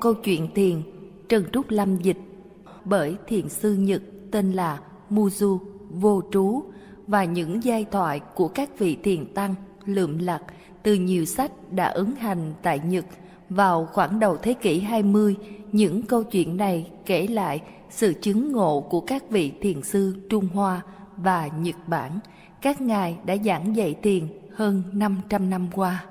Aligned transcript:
Câu 0.00 0.14
chuyện 0.14 0.48
thiền 0.54 0.82
Trần 1.28 1.44
Trúc 1.52 1.70
Lâm 1.70 1.96
dịch 1.96 2.16
bởi 2.84 3.16
thiền 3.26 3.48
sư 3.48 3.74
Nhật 3.74 4.02
tên 4.30 4.52
là 4.52 4.80
Muzu 5.10 5.58
Vô 5.90 6.22
Trú 6.32 6.62
và 7.06 7.24
những 7.24 7.64
giai 7.64 7.84
thoại 7.84 8.20
của 8.34 8.48
các 8.48 8.78
vị 8.78 8.96
thiền 9.02 9.34
tăng 9.34 9.54
lượm 9.84 10.18
lặt 10.18 10.42
từ 10.82 10.94
nhiều 10.94 11.24
sách 11.24 11.52
đã 11.70 11.88
ứng 11.88 12.16
hành 12.16 12.54
tại 12.62 12.80
Nhật 12.84 13.04
vào 13.48 13.88
khoảng 13.92 14.20
đầu 14.20 14.36
thế 14.36 14.54
kỷ 14.54 14.80
20. 14.80 15.36
Những 15.72 16.02
câu 16.02 16.22
chuyện 16.22 16.56
này 16.56 16.90
kể 17.06 17.26
lại 17.26 17.62
sự 17.90 18.14
chứng 18.20 18.52
ngộ 18.52 18.80
của 18.80 19.00
các 19.00 19.30
vị 19.30 19.52
thiền 19.60 19.82
sư 19.82 20.16
Trung 20.30 20.48
Hoa 20.54 20.82
và 21.16 21.46
Nhật 21.46 21.76
Bản. 21.86 22.18
Các 22.62 22.80
ngài 22.80 23.16
đã 23.24 23.36
giảng 23.44 23.76
dạy 23.76 23.94
thiền 24.02 24.28
hơn 24.54 24.82
500 24.92 25.50
năm 25.50 25.68
qua. 25.72 26.04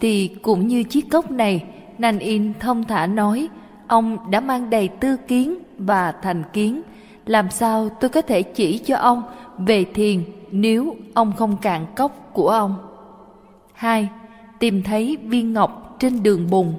thì 0.00 0.30
cũng 0.42 0.68
như 0.68 0.82
chiếc 0.82 1.10
cốc 1.10 1.30
này 1.30 1.64
Nan 1.98 2.18
In 2.18 2.52
thông 2.60 2.84
thả 2.84 3.06
nói 3.06 3.48
ông 3.92 4.30
đã 4.30 4.40
mang 4.40 4.70
đầy 4.70 4.88
tư 4.88 5.16
kiến 5.16 5.58
và 5.78 6.12
thành 6.12 6.42
kiến. 6.52 6.82
Làm 7.26 7.50
sao 7.50 7.88
tôi 7.88 8.10
có 8.10 8.22
thể 8.22 8.42
chỉ 8.42 8.78
cho 8.78 8.96
ông 8.96 9.22
về 9.58 9.84
thiền 9.84 10.22
nếu 10.50 10.96
ông 11.14 11.32
không 11.36 11.56
cạn 11.56 11.86
cốc 11.96 12.30
của 12.32 12.48
ông? 12.48 12.74
Hai 13.72 14.08
tìm 14.58 14.82
thấy 14.82 15.16
viên 15.24 15.52
ngọc 15.52 15.96
trên 15.98 16.22
đường 16.22 16.50
bùn. 16.50 16.74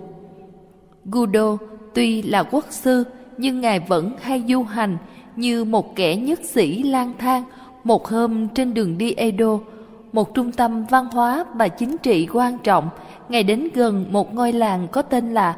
Gudo 1.05 1.57
tuy 1.93 2.21
là 2.21 2.43
quốc 2.43 2.65
sư 2.69 3.03
nhưng 3.37 3.61
ngài 3.61 3.79
vẫn 3.79 4.11
hay 4.21 4.43
du 4.47 4.63
hành 4.63 4.97
như 5.35 5.63
một 5.63 5.95
kẻ 5.95 6.15
nhất 6.15 6.39
sĩ 6.43 6.83
lang 6.83 7.13
thang 7.17 7.43
một 7.83 8.07
hôm 8.07 8.47
trên 8.47 8.73
đường 8.73 8.97
đi 8.97 9.13
Edo, 9.13 9.59
một 10.13 10.33
trung 10.33 10.51
tâm 10.51 10.85
văn 10.89 11.05
hóa 11.05 11.45
và 11.53 11.67
chính 11.67 11.97
trị 11.97 12.27
quan 12.33 12.57
trọng, 12.57 12.89
ngài 13.29 13.43
đến 13.43 13.69
gần 13.73 14.05
một 14.09 14.33
ngôi 14.33 14.53
làng 14.53 14.87
có 14.91 15.01
tên 15.01 15.33
là 15.33 15.55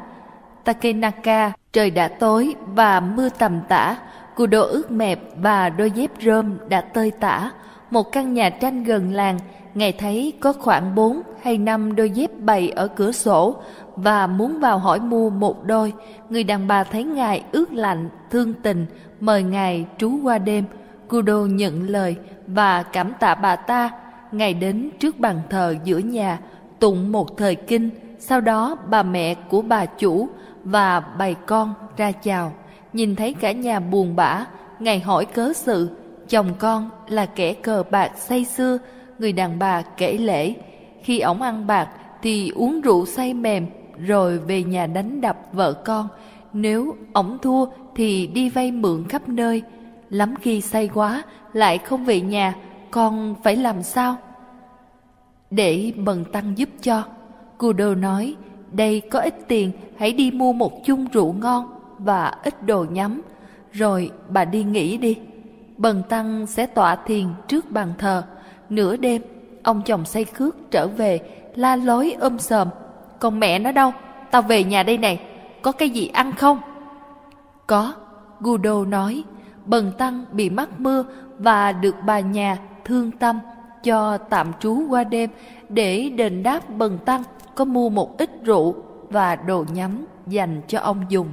Takenaka. 0.66 1.52
Trời 1.72 1.90
đã 1.90 2.08
tối 2.08 2.54
và 2.66 3.00
mưa 3.00 3.28
tầm 3.28 3.60
tã, 3.68 3.96
Kudo 4.36 4.60
ướt 4.60 4.90
mẹp 4.90 5.20
và 5.36 5.68
đôi 5.68 5.90
dép 5.90 6.10
rơm 6.22 6.58
đã 6.68 6.80
tơi 6.80 7.10
tả. 7.10 7.50
Một 7.90 8.12
căn 8.12 8.34
nhà 8.34 8.50
tranh 8.50 8.84
gần 8.84 9.12
làng, 9.12 9.38
ngài 9.74 9.92
thấy 9.92 10.32
có 10.40 10.52
khoảng 10.52 10.94
bốn 10.94 11.22
hay 11.42 11.58
năm 11.58 11.96
đôi 11.96 12.10
dép 12.10 12.30
bày 12.38 12.70
ở 12.70 12.88
cửa 12.88 13.12
sổ 13.12 13.56
và 13.96 14.26
muốn 14.26 14.60
vào 14.60 14.78
hỏi 14.78 15.00
mua 15.00 15.30
một 15.30 15.64
đôi. 15.64 15.92
Người 16.30 16.44
đàn 16.44 16.66
bà 16.66 16.84
thấy 16.84 17.04
ngài 17.04 17.42
ướt 17.52 17.72
lạnh, 17.72 18.08
thương 18.30 18.54
tình, 18.54 18.86
mời 19.20 19.42
ngài 19.42 19.86
trú 19.98 20.18
qua 20.22 20.38
đêm. 20.38 20.64
Kudo 21.08 21.36
nhận 21.36 21.90
lời 21.90 22.16
và 22.46 22.82
cảm 22.82 23.12
tạ 23.20 23.34
bà 23.34 23.56
ta. 23.56 23.90
Ngài 24.32 24.54
đến 24.54 24.90
trước 24.98 25.18
bàn 25.18 25.40
thờ 25.50 25.74
giữa 25.84 25.98
nhà, 25.98 26.38
tụng 26.78 27.12
một 27.12 27.36
thời 27.36 27.54
kinh, 27.54 27.90
sau 28.18 28.40
đó 28.40 28.76
bà 28.90 29.02
mẹ 29.02 29.34
của 29.34 29.62
bà 29.62 29.86
chủ 29.86 30.28
và 30.66 31.00
bày 31.00 31.34
con 31.46 31.74
ra 31.96 32.12
chào. 32.12 32.52
Nhìn 32.92 33.16
thấy 33.16 33.34
cả 33.34 33.52
nhà 33.52 33.80
buồn 33.80 34.16
bã, 34.16 34.46
Ngài 34.78 35.00
hỏi 35.00 35.24
cớ 35.24 35.52
sự, 35.52 35.90
chồng 36.28 36.54
con 36.58 36.90
là 37.08 37.26
kẻ 37.26 37.52
cờ 37.52 37.82
bạc 37.90 38.12
say 38.16 38.44
xưa, 38.44 38.78
người 39.18 39.32
đàn 39.32 39.58
bà 39.58 39.82
kể 39.82 40.12
lễ. 40.12 40.54
Khi 41.02 41.20
ổng 41.20 41.42
ăn 41.42 41.66
bạc 41.66 41.88
thì 42.22 42.50
uống 42.50 42.80
rượu 42.80 43.06
say 43.06 43.34
mềm, 43.34 43.66
rồi 43.98 44.38
về 44.38 44.62
nhà 44.62 44.86
đánh 44.86 45.20
đập 45.20 45.38
vợ 45.52 45.72
con. 45.72 46.08
Nếu 46.52 46.96
ổng 47.12 47.38
thua 47.42 47.66
thì 47.94 48.26
đi 48.26 48.50
vay 48.50 48.72
mượn 48.72 49.08
khắp 49.08 49.28
nơi, 49.28 49.62
lắm 50.10 50.34
khi 50.40 50.60
say 50.60 50.88
quá 50.94 51.22
lại 51.52 51.78
không 51.78 52.04
về 52.04 52.20
nhà 52.20 52.54
con 52.90 53.34
phải 53.42 53.56
làm 53.56 53.82
sao 53.82 54.16
để 55.50 55.92
bần 55.96 56.24
tăng 56.32 56.58
giúp 56.58 56.68
cho 56.82 57.02
Kudo 57.58 57.94
nói 57.94 58.34
đây 58.76 59.02
có 59.10 59.20
ít 59.20 59.34
tiền, 59.48 59.72
hãy 59.98 60.12
đi 60.12 60.30
mua 60.30 60.52
một 60.52 60.84
chung 60.84 61.06
rượu 61.12 61.32
ngon 61.32 61.66
và 61.98 62.32
ít 62.42 62.66
đồ 62.66 62.86
nhắm. 62.90 63.22
Rồi 63.72 64.10
bà 64.28 64.44
đi 64.44 64.64
nghỉ 64.64 64.96
đi. 64.96 65.18
Bần 65.76 66.02
tăng 66.08 66.46
sẽ 66.46 66.66
tọa 66.66 66.96
thiền 66.96 67.26
trước 67.48 67.70
bàn 67.70 67.92
thờ. 67.98 68.22
Nửa 68.70 68.96
đêm, 68.96 69.22
ông 69.62 69.82
chồng 69.84 70.04
say 70.04 70.24
khước 70.24 70.70
trở 70.70 70.86
về, 70.86 71.20
la 71.54 71.76
lối 71.76 72.12
um 72.12 72.20
ôm 72.20 72.38
sờm 72.38 72.68
còn 73.18 73.40
mẹ 73.40 73.58
nó 73.58 73.72
đâu? 73.72 73.92
Tao 74.30 74.42
về 74.42 74.64
nhà 74.64 74.82
đây 74.82 74.98
này. 74.98 75.20
Có 75.62 75.72
cái 75.72 75.90
gì 75.90 76.08
ăn 76.08 76.32
không? 76.32 76.60
Có, 77.66 77.92
gudo 78.40 78.84
nói. 78.84 79.24
Bần 79.64 79.92
Tăng 79.98 80.24
bị 80.32 80.50
mắc 80.50 80.68
mưa 80.80 81.04
và 81.38 81.72
được 81.72 81.94
bà 82.06 82.20
nhà 82.20 82.58
thương 82.84 83.10
tâm 83.10 83.38
cho 83.82 84.18
tạm 84.18 84.52
trú 84.60 84.88
qua 84.88 85.04
đêm 85.04 85.30
để 85.68 86.08
đền 86.08 86.42
đáp 86.42 86.70
Bần 86.70 86.98
Tăng 87.04 87.22
có 87.56 87.64
mua 87.64 87.88
một 87.88 88.18
ít 88.18 88.30
rượu 88.44 88.74
và 89.10 89.36
đồ 89.36 89.64
nhắm 89.72 90.06
dành 90.26 90.60
cho 90.68 90.80
ông 90.80 91.04
dùng. 91.08 91.28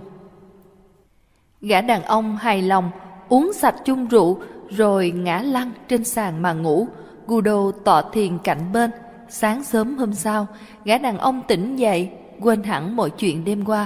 Gã 1.61 1.81
đàn 1.81 2.03
ông 2.03 2.37
hài 2.37 2.61
lòng 2.61 2.91
uống 3.29 3.53
sạch 3.53 3.75
chung 3.85 4.07
rượu 4.07 4.39
rồi 4.69 5.11
ngã 5.11 5.39
lăn 5.39 5.71
trên 5.87 6.03
sàn 6.03 6.41
mà 6.41 6.53
ngủ. 6.53 6.87
Gudo 7.27 7.71
tọa 7.71 8.01
thiền 8.01 8.37
cạnh 8.37 8.73
bên. 8.73 8.91
Sáng 9.29 9.63
sớm 9.63 9.97
hôm 9.97 10.13
sau, 10.13 10.47
gã 10.85 10.97
đàn 10.97 11.17
ông 11.17 11.41
tỉnh 11.47 11.75
dậy, 11.75 12.09
quên 12.41 12.63
hẳn 12.63 12.95
mọi 12.95 13.09
chuyện 13.09 13.45
đêm 13.45 13.65
qua. 13.65 13.85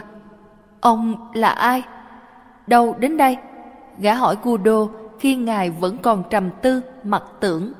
Ông 0.79 1.31
là 1.33 1.49
ai? 1.49 1.83
Đâu 2.67 2.95
đến 2.99 3.17
đây? 3.17 3.37
Gã 3.99 4.13
hỏi 4.13 4.37
Gudo 4.43 4.87
khi 5.19 5.35
ngài 5.35 5.69
vẫn 5.69 5.97
còn 5.97 6.23
trầm 6.29 6.49
tư, 6.61 6.81
mặc 7.03 7.23
tưởng. 7.39 7.73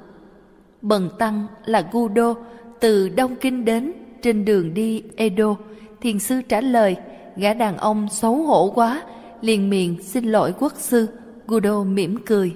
Bần 0.82 1.10
tăng 1.20 1.48
là 1.66 1.84
Gudo, 1.92 2.34
từ 2.80 3.10
Đông 3.10 3.36
Kinh 3.36 3.66
đến, 3.66 3.94
trên 4.28 4.46
đường 4.46 4.74
đi 4.74 5.04
Edo. 5.16 5.56
Thiền 6.02 6.20
sư 6.20 6.42
trả 6.50 6.62
lời, 6.62 6.96
gã 7.36 7.54
đàn 7.54 7.78
ông 7.78 8.08
xấu 8.12 8.36
hổ 8.36 8.72
quá, 8.76 9.02
liền 9.42 9.70
miệng 9.70 10.04
xin 10.04 10.26
lỗi 10.26 10.54
quốc 10.60 10.74
sư. 10.78 11.08
Gudo 11.48 11.84
mỉm 11.84 12.18
cười. 12.26 12.56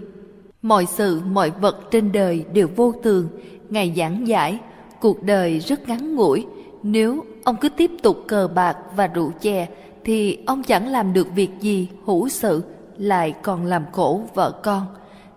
Mọi 0.61 0.85
sự, 0.85 1.21
mọi 1.31 1.49
vật 1.49 1.91
trên 1.91 2.11
đời 2.11 2.45
đều 2.53 2.67
vô 2.75 2.93
thường. 3.03 3.27
Ngài 3.69 3.93
giảng 3.97 4.27
giải, 4.27 4.59
cuộc 5.01 5.23
đời 5.23 5.59
rất 5.59 5.87
ngắn 5.87 6.15
ngủi. 6.15 6.45
Nếu 6.83 7.23
ông 7.43 7.55
cứ 7.61 7.69
tiếp 7.69 7.91
tục 8.03 8.17
cờ 8.27 8.47
bạc 8.55 8.77
và 8.95 9.07
rượu 9.07 9.31
chè, 9.41 9.67
thì 10.03 10.37
ông 10.45 10.63
chẳng 10.63 10.87
làm 10.87 11.13
được 11.13 11.27
việc 11.35 11.49
gì 11.59 11.87
hữu 12.05 12.29
sự 12.29 12.63
lại 12.97 13.33
còn 13.41 13.65
làm 13.65 13.85
khổ 13.91 14.21
vợ 14.33 14.51
con. 14.63 14.85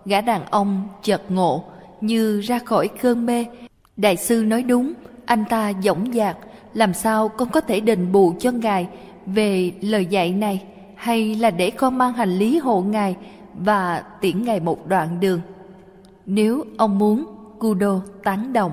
Gã 0.05 0.21
đàn 0.21 0.45
ông 0.45 0.87
chợt 1.03 1.21
ngộ, 1.29 1.63
như 2.01 2.39
ra 2.39 2.59
khỏi 2.59 2.87
cơn 2.87 3.25
mê. 3.25 3.45
Đại 3.97 4.17
sư 4.17 4.43
nói 4.43 4.63
đúng, 4.63 4.93
anh 5.25 5.45
ta 5.49 5.73
dõng 5.83 6.13
dạc, 6.13 6.37
làm 6.73 6.93
sao 6.93 7.29
con 7.29 7.49
có 7.49 7.61
thể 7.61 7.79
đền 7.79 8.11
bù 8.11 8.33
cho 8.39 8.51
ngài 8.51 8.87
về 9.25 9.71
lời 9.81 10.05
dạy 10.05 10.31
này, 10.31 10.63
hay 10.95 11.35
là 11.35 11.49
để 11.51 11.69
con 11.69 11.97
mang 11.97 12.13
hành 12.13 12.37
lý 12.37 12.57
hộ 12.57 12.81
ngài 12.81 13.15
và 13.53 14.03
tiễn 14.21 14.43
ngài 14.43 14.59
một 14.59 14.87
đoạn 14.87 15.19
đường. 15.19 15.41
Nếu 16.25 16.63
ông 16.77 16.99
muốn, 16.99 17.25
Gudo 17.59 18.01
tán 18.23 18.53
đồng. 18.53 18.71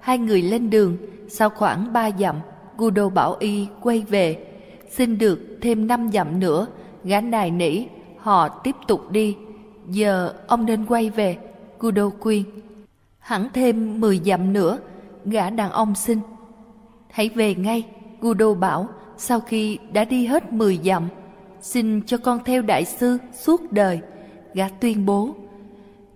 Hai 0.00 0.18
người 0.18 0.42
lên 0.42 0.70
đường, 0.70 0.96
sau 1.28 1.50
khoảng 1.50 1.92
ba 1.92 2.10
dặm, 2.18 2.36
Gudo 2.76 3.08
bảo 3.08 3.36
y 3.38 3.66
quay 3.82 4.04
về. 4.08 4.46
Xin 4.90 5.18
được 5.18 5.58
thêm 5.60 5.86
năm 5.86 6.10
dặm 6.12 6.40
nữa, 6.40 6.66
gã 7.04 7.20
nài 7.20 7.50
nỉ 7.50 7.84
họ 8.16 8.48
tiếp 8.48 8.76
tục 8.86 9.10
đi. 9.10 9.36
Giờ 9.88 10.34
ông 10.46 10.66
nên 10.66 10.86
quay 10.86 11.10
về, 11.10 11.38
Gudo 11.78 12.10
khuyên. 12.20 12.44
Hẳn 13.18 13.48
thêm 13.54 14.00
10 14.00 14.20
dặm 14.24 14.52
nữa, 14.52 14.78
gã 15.24 15.50
đàn 15.50 15.70
ông 15.70 15.94
xin. 15.94 16.20
Hãy 17.10 17.28
về 17.34 17.54
ngay, 17.54 17.86
Gudo 18.20 18.54
bảo, 18.54 18.88
sau 19.16 19.40
khi 19.40 19.78
đã 19.92 20.04
đi 20.04 20.26
hết 20.26 20.52
10 20.52 20.78
dặm. 20.84 21.08
Xin 21.60 22.02
cho 22.06 22.16
con 22.18 22.38
theo 22.44 22.62
đại 22.62 22.84
sư 22.84 23.18
suốt 23.32 23.72
đời, 23.72 24.00
gã 24.54 24.68
tuyên 24.68 25.06
bố. 25.06 25.34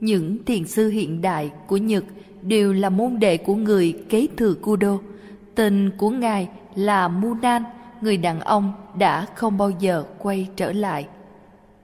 Những 0.00 0.44
thiền 0.44 0.66
sư 0.66 0.88
hiện 0.88 1.22
đại 1.22 1.50
của 1.66 1.76
Nhật 1.76 2.04
đều 2.42 2.72
là 2.72 2.90
môn 2.90 3.18
đệ 3.18 3.36
của 3.36 3.54
người 3.54 4.04
kế 4.08 4.26
thừa 4.36 4.54
Kudo. 4.54 4.98
Tên 5.54 5.90
của 5.98 6.10
ngài 6.10 6.48
là 6.74 7.08
Munan, 7.08 7.62
người 8.00 8.16
đàn 8.16 8.40
ông 8.40 8.72
đã 8.98 9.26
không 9.34 9.58
bao 9.58 9.70
giờ 9.70 10.04
quay 10.18 10.48
trở 10.56 10.72
lại. 10.72 11.08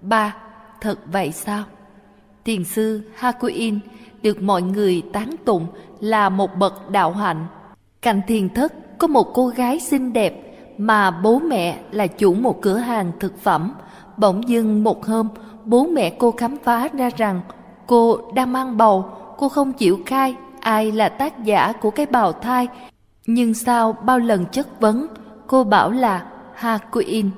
Ba, 0.01 0.37
thật 0.81 0.99
vậy 1.13 1.33
sao? 1.33 1.65
Thiền 2.45 2.65
sư 2.65 3.03
Hakuin 3.15 3.79
được 4.23 4.43
mọi 4.43 4.63
người 4.63 5.03
tán 5.13 5.35
tụng 5.45 5.67
là 6.01 6.29
một 6.29 6.57
bậc 6.57 6.91
đạo 6.91 7.13
hạnh. 7.13 7.47
Cạnh 8.03 8.21
thiền 8.29 8.49
thất 8.49 8.99
có 8.99 9.07
một 9.07 9.35
cô 9.35 9.47
gái 9.47 9.81
xinh 9.81 10.13
đẹp, 10.13 10.57
mà 10.79 11.11
bố 11.11 11.39
mẹ 11.39 11.79
là 11.91 12.07
chủ 12.07 12.35
một 12.35 12.63
cửa 12.63 12.77
hàng 12.77 13.13
thực 13.21 13.39
phẩm. 13.39 13.75
Bỗng 14.17 14.49
dưng 14.49 14.85
một 14.85 15.07
hôm, 15.07 15.29
bố 15.65 15.87
mẹ 15.87 16.11
cô 16.11 16.31
khám 16.31 16.57
phá 16.65 16.89
ra 16.99 17.11
rằng 17.17 17.41
cô 17.87 18.19
đang 18.35 18.53
mang 18.53 18.77
bầu, 18.77 19.05
cô 19.37 19.49
không 19.49 19.73
chịu 19.73 19.99
khai 20.07 20.35
ai 20.61 20.93
là 20.93 21.09
tác 21.09 21.45
giả 21.45 21.73
của 21.73 21.91
cái 21.91 22.07
bào 22.07 22.33
thai. 22.33 22.69
Nhưng 23.27 23.55
sau 23.55 23.93
bao 23.93 24.19
lần 24.19 24.47
chất 24.47 24.81
vấn, 24.81 25.07
cô 25.47 25.65
bảo 25.65 25.91
là 25.91 26.27
Hakuin. 26.55 27.31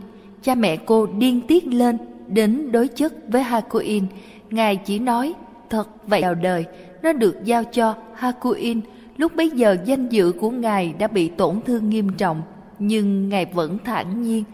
Cha 0.43 0.55
mẹ 0.55 0.77
cô 0.77 1.07
điên 1.07 1.41
tiết 1.47 1.67
lên 1.67 1.99
đến 2.27 2.73
đối 2.73 2.89
chất 2.89 3.13
với 3.29 3.43
Hakuin. 3.43 4.07
Ngài 4.51 4.77
chỉ 4.77 4.99
nói, 4.99 5.35
thật 5.71 5.89
vậy 6.07 6.23
vào 6.23 6.35
đời, 6.35 6.65
nó 7.03 7.13
được 7.13 7.45
giao 7.45 7.65
cho 7.65 7.95
Hakuin. 8.15 8.81
Lúc 9.17 9.37
bấy 9.37 9.51
giờ 9.51 9.77
danh 9.85 10.09
dự 10.09 10.33
của 10.33 10.51
Ngài 10.51 10.95
đã 10.99 11.07
bị 11.07 11.29
tổn 11.29 11.61
thương 11.67 11.91
nghiêm 11.91 12.09
trọng, 12.19 12.43
nhưng 12.79 13.29
Ngài 13.29 13.45
vẫn 13.45 13.79
thản 13.85 14.23
nhiên. 14.23 14.45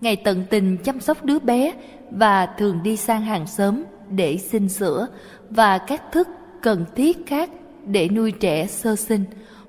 Ngài 0.00 0.16
tận 0.16 0.44
tình 0.50 0.76
chăm 0.84 1.00
sóc 1.00 1.24
đứa 1.24 1.38
bé 1.38 1.72
và 2.10 2.46
thường 2.46 2.82
đi 2.82 2.96
sang 2.96 3.22
hàng 3.22 3.46
xóm 3.46 3.82
để 4.10 4.38
xin 4.38 4.68
sữa 4.68 5.06
và 5.50 5.78
các 5.78 6.12
thức 6.12 6.28
cần 6.62 6.84
thiết 6.96 7.26
khác 7.26 7.50
để 7.86 8.08
nuôi 8.08 8.32
trẻ 8.32 8.66
sơ 8.66 8.96
sinh. 8.96 9.24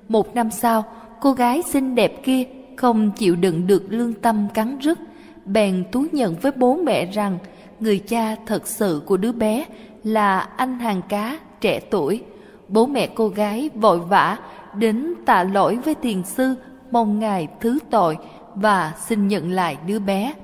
Một 0.08 0.34
năm 0.34 0.50
sau, 0.50 0.84
cô 1.20 1.32
gái 1.32 1.62
xinh 1.62 1.94
đẹp 1.94 2.24
kia 2.24 2.44
không 2.76 3.10
chịu 3.16 3.36
đựng 3.36 3.66
được 3.66 3.82
lương 3.88 4.12
tâm 4.12 4.48
cắn 4.54 4.78
rứt, 4.78 4.98
bèn 5.44 5.84
thú 5.92 6.04
nhận 6.12 6.34
với 6.34 6.52
bố 6.52 6.76
mẹ 6.76 7.06
rằng 7.06 7.38
người 7.80 7.98
cha 7.98 8.36
thật 8.46 8.66
sự 8.66 9.02
của 9.06 9.16
đứa 9.16 9.32
bé 9.32 9.64
là 10.04 10.38
anh 10.38 10.78
hàng 10.78 11.02
cá 11.08 11.38
trẻ 11.60 11.80
tuổi. 11.80 12.22
Bố 12.68 12.86
mẹ 12.86 13.06
cô 13.14 13.28
gái 13.28 13.70
vội 13.74 14.00
vã 14.00 14.38
đến 14.74 15.14
tạ 15.26 15.42
lỗi 15.42 15.78
với 15.84 15.94
thiền 15.94 16.24
sư 16.24 16.54
mong 16.90 17.18
ngài 17.18 17.48
thứ 17.60 17.78
tội 17.90 18.18
và 18.54 18.94
xin 19.06 19.28
nhận 19.28 19.50
lại 19.50 19.78
đứa 19.86 19.98
bé. 19.98 20.34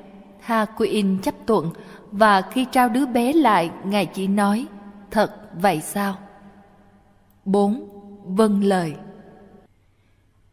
Ha 0.41 0.65
Quyên 0.65 1.19
chấp 1.23 1.35
thuận 1.47 1.71
và 2.13 2.41
khi 2.41 2.67
trao 2.73 2.89
đứa 2.89 3.07
bé 3.07 3.33
lại, 3.33 3.71
ngài 3.85 4.07
chỉ 4.07 4.27
nói, 4.27 4.67
thật 5.11 5.31
vậy 5.61 5.81
sao? 5.81 6.17
4. 7.45 7.89
Vâng 8.25 8.65
lời 8.65 8.95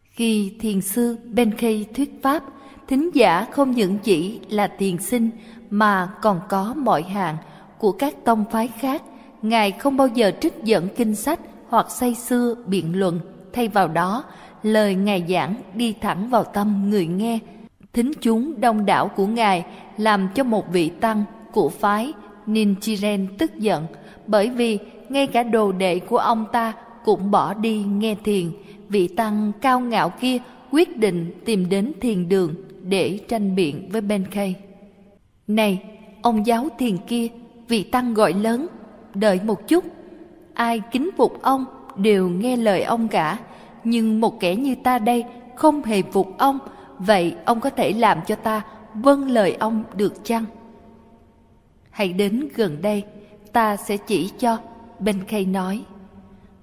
Khi 0.04 0.56
thiền 0.60 0.82
sư 0.82 1.18
Benkei 1.34 1.86
thuyết 1.96 2.20
pháp, 2.24 2.44
thính 2.88 3.10
giả 3.14 3.48
không 3.52 3.72
những 3.72 3.98
chỉ 3.98 4.40
là 4.50 4.68
thiền 4.68 4.98
sinh 4.98 5.30
mà 5.70 6.10
còn 6.22 6.42
có 6.50 6.74
mọi 6.78 7.04
hạng 7.04 7.38
của 7.78 7.92
các 7.92 8.16
tông 8.26 8.46
phái 8.52 8.68
khác. 8.68 9.04
Ngài 9.42 9.72
không 9.72 9.98
bao 9.98 10.08
giờ 10.08 10.32
trích 10.42 10.54
dẫn 10.64 10.88
kinh 10.96 11.16
sách 11.16 11.40
hoặc 11.70 11.92
say 11.92 12.16
xưa 12.16 12.56
biện 12.66 13.00
luận, 13.00 13.20
thay 13.54 13.68
vào 13.68 13.88
đó, 13.88 14.24
lời 14.64 14.96
Ngài 14.96 15.26
giảng 15.30 15.56
đi 15.76 15.94
thẳng 16.02 16.30
vào 16.30 16.44
tâm 16.44 16.90
người 16.90 17.08
nghe. 17.08 17.40
Thính 17.94 18.12
chúng 18.22 18.62
đông 18.62 18.86
đảo 18.86 19.08
của 19.08 19.28
Ngài 19.28 19.66
làm 19.98 20.30
cho 20.36 20.44
một 20.44 20.72
vị 20.72 20.90
tăng 20.90 21.24
của 21.52 21.70
phái 21.70 22.14
Ninchiren 22.46 23.28
tức 23.38 23.56
giận 23.60 23.86
bởi 24.28 24.50
vì 24.50 24.80
ngay 25.10 25.28
cả 25.28 25.44
đồ 25.44 25.72
đệ 25.72 26.00
của 26.00 26.18
ông 26.18 26.46
ta 26.52 26.74
cũng 27.06 27.32
bỏ 27.32 27.54
đi 27.54 27.84
nghe 27.84 28.16
thiền. 28.24 28.52
Vị 28.90 29.08
tăng 29.08 29.52
cao 29.62 29.80
ngạo 29.80 30.10
kia 30.10 30.38
quyết 30.72 30.98
định 30.98 31.32
tìm 31.46 31.70
đến 31.70 31.94
thiền 32.02 32.30
đường 32.30 32.56
để 32.82 33.20
tranh 33.28 33.56
biện 33.56 33.90
với 33.92 34.02
Benkei. 34.02 34.56
Này, 35.48 35.84
ông 36.22 36.46
giáo 36.46 36.68
thiền 36.80 36.98
kia, 36.98 37.28
vị 37.68 37.84
tăng 37.84 38.14
gọi 38.14 38.34
lớn, 38.34 38.68
đợi 39.14 39.40
một 39.44 39.68
chút. 39.68 39.84
Ai 40.54 40.82
kính 40.92 41.10
phục 41.18 41.42
ông 41.42 41.66
đều 41.96 42.30
nghe 42.30 42.56
lời 42.56 42.84
ông 42.84 43.08
cả, 43.08 43.38
nhưng 43.84 44.22
một 44.22 44.40
kẻ 44.40 44.56
như 44.56 44.76
ta 44.84 45.00
đây 45.00 45.26
không 45.56 45.84
hề 45.84 46.02
phục 46.02 46.38
ông, 46.38 46.60
vậy 47.00 47.36
ông 47.46 47.60
có 47.60 47.70
thể 47.70 47.94
làm 47.94 48.20
cho 48.28 48.36
ta 48.36 48.62
vâng 48.94 49.30
lời 49.30 49.58
ông 49.60 49.84
được 49.96 50.14
chăng? 50.24 50.46
Hãy 51.90 52.14
đến 52.14 52.48
gần 52.56 52.82
đây, 52.82 53.04
ta 53.54 53.78
sẽ 53.78 53.98
chỉ 53.98 54.32
cho, 54.40 54.58
bên 55.00 55.24
khay 55.28 55.46
nói. 55.46 55.84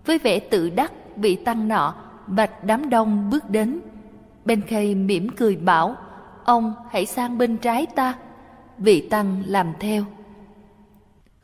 Với 0.07 0.19
vẻ 0.19 0.39
tự 0.39 0.71
đắc, 0.71 0.93
vị 1.17 1.37
tăng 1.37 1.69
nọ 1.69 1.95
bạch 2.27 2.65
đám 2.65 2.91
đông 2.91 3.31
bước 3.31 3.51
đến. 3.51 3.81
bên 4.45 4.61
khay 4.61 4.95
mỉm 4.95 5.29
cười 5.37 5.57
bảo, 5.57 5.97
ông 6.45 6.75
hãy 6.91 7.07
sang 7.07 7.39
bên 7.39 7.57
trái 7.57 7.87
ta. 7.87 8.15
Vị 8.79 9.01
tăng 9.01 9.43
làm 9.47 9.73
theo. 9.81 10.05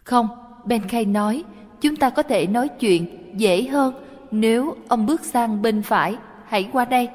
Không, 0.05 0.29
Ben 0.65 0.83
Kay 0.89 1.05
nói, 1.05 1.45
chúng 1.81 1.97
ta 1.97 2.11
có 2.11 2.23
thể 2.23 2.47
nói 2.47 2.69
chuyện 2.69 3.33
dễ 3.37 3.63
hơn 3.63 3.95
nếu 4.31 4.77
ông 4.89 5.07
bước 5.07 5.25
sang 5.25 5.63
bên 5.63 5.83
phải, 5.83 6.17
hãy 6.45 6.69
qua 6.73 6.85
đây. 6.85 7.09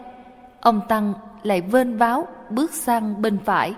Ông 0.61 0.81
Tăng 0.89 1.13
lại 1.43 1.61
vên 1.61 1.97
váo 1.97 2.27
bước 2.49 2.73
sang 2.73 3.21
bên 3.21 3.37
phải. 3.45 3.73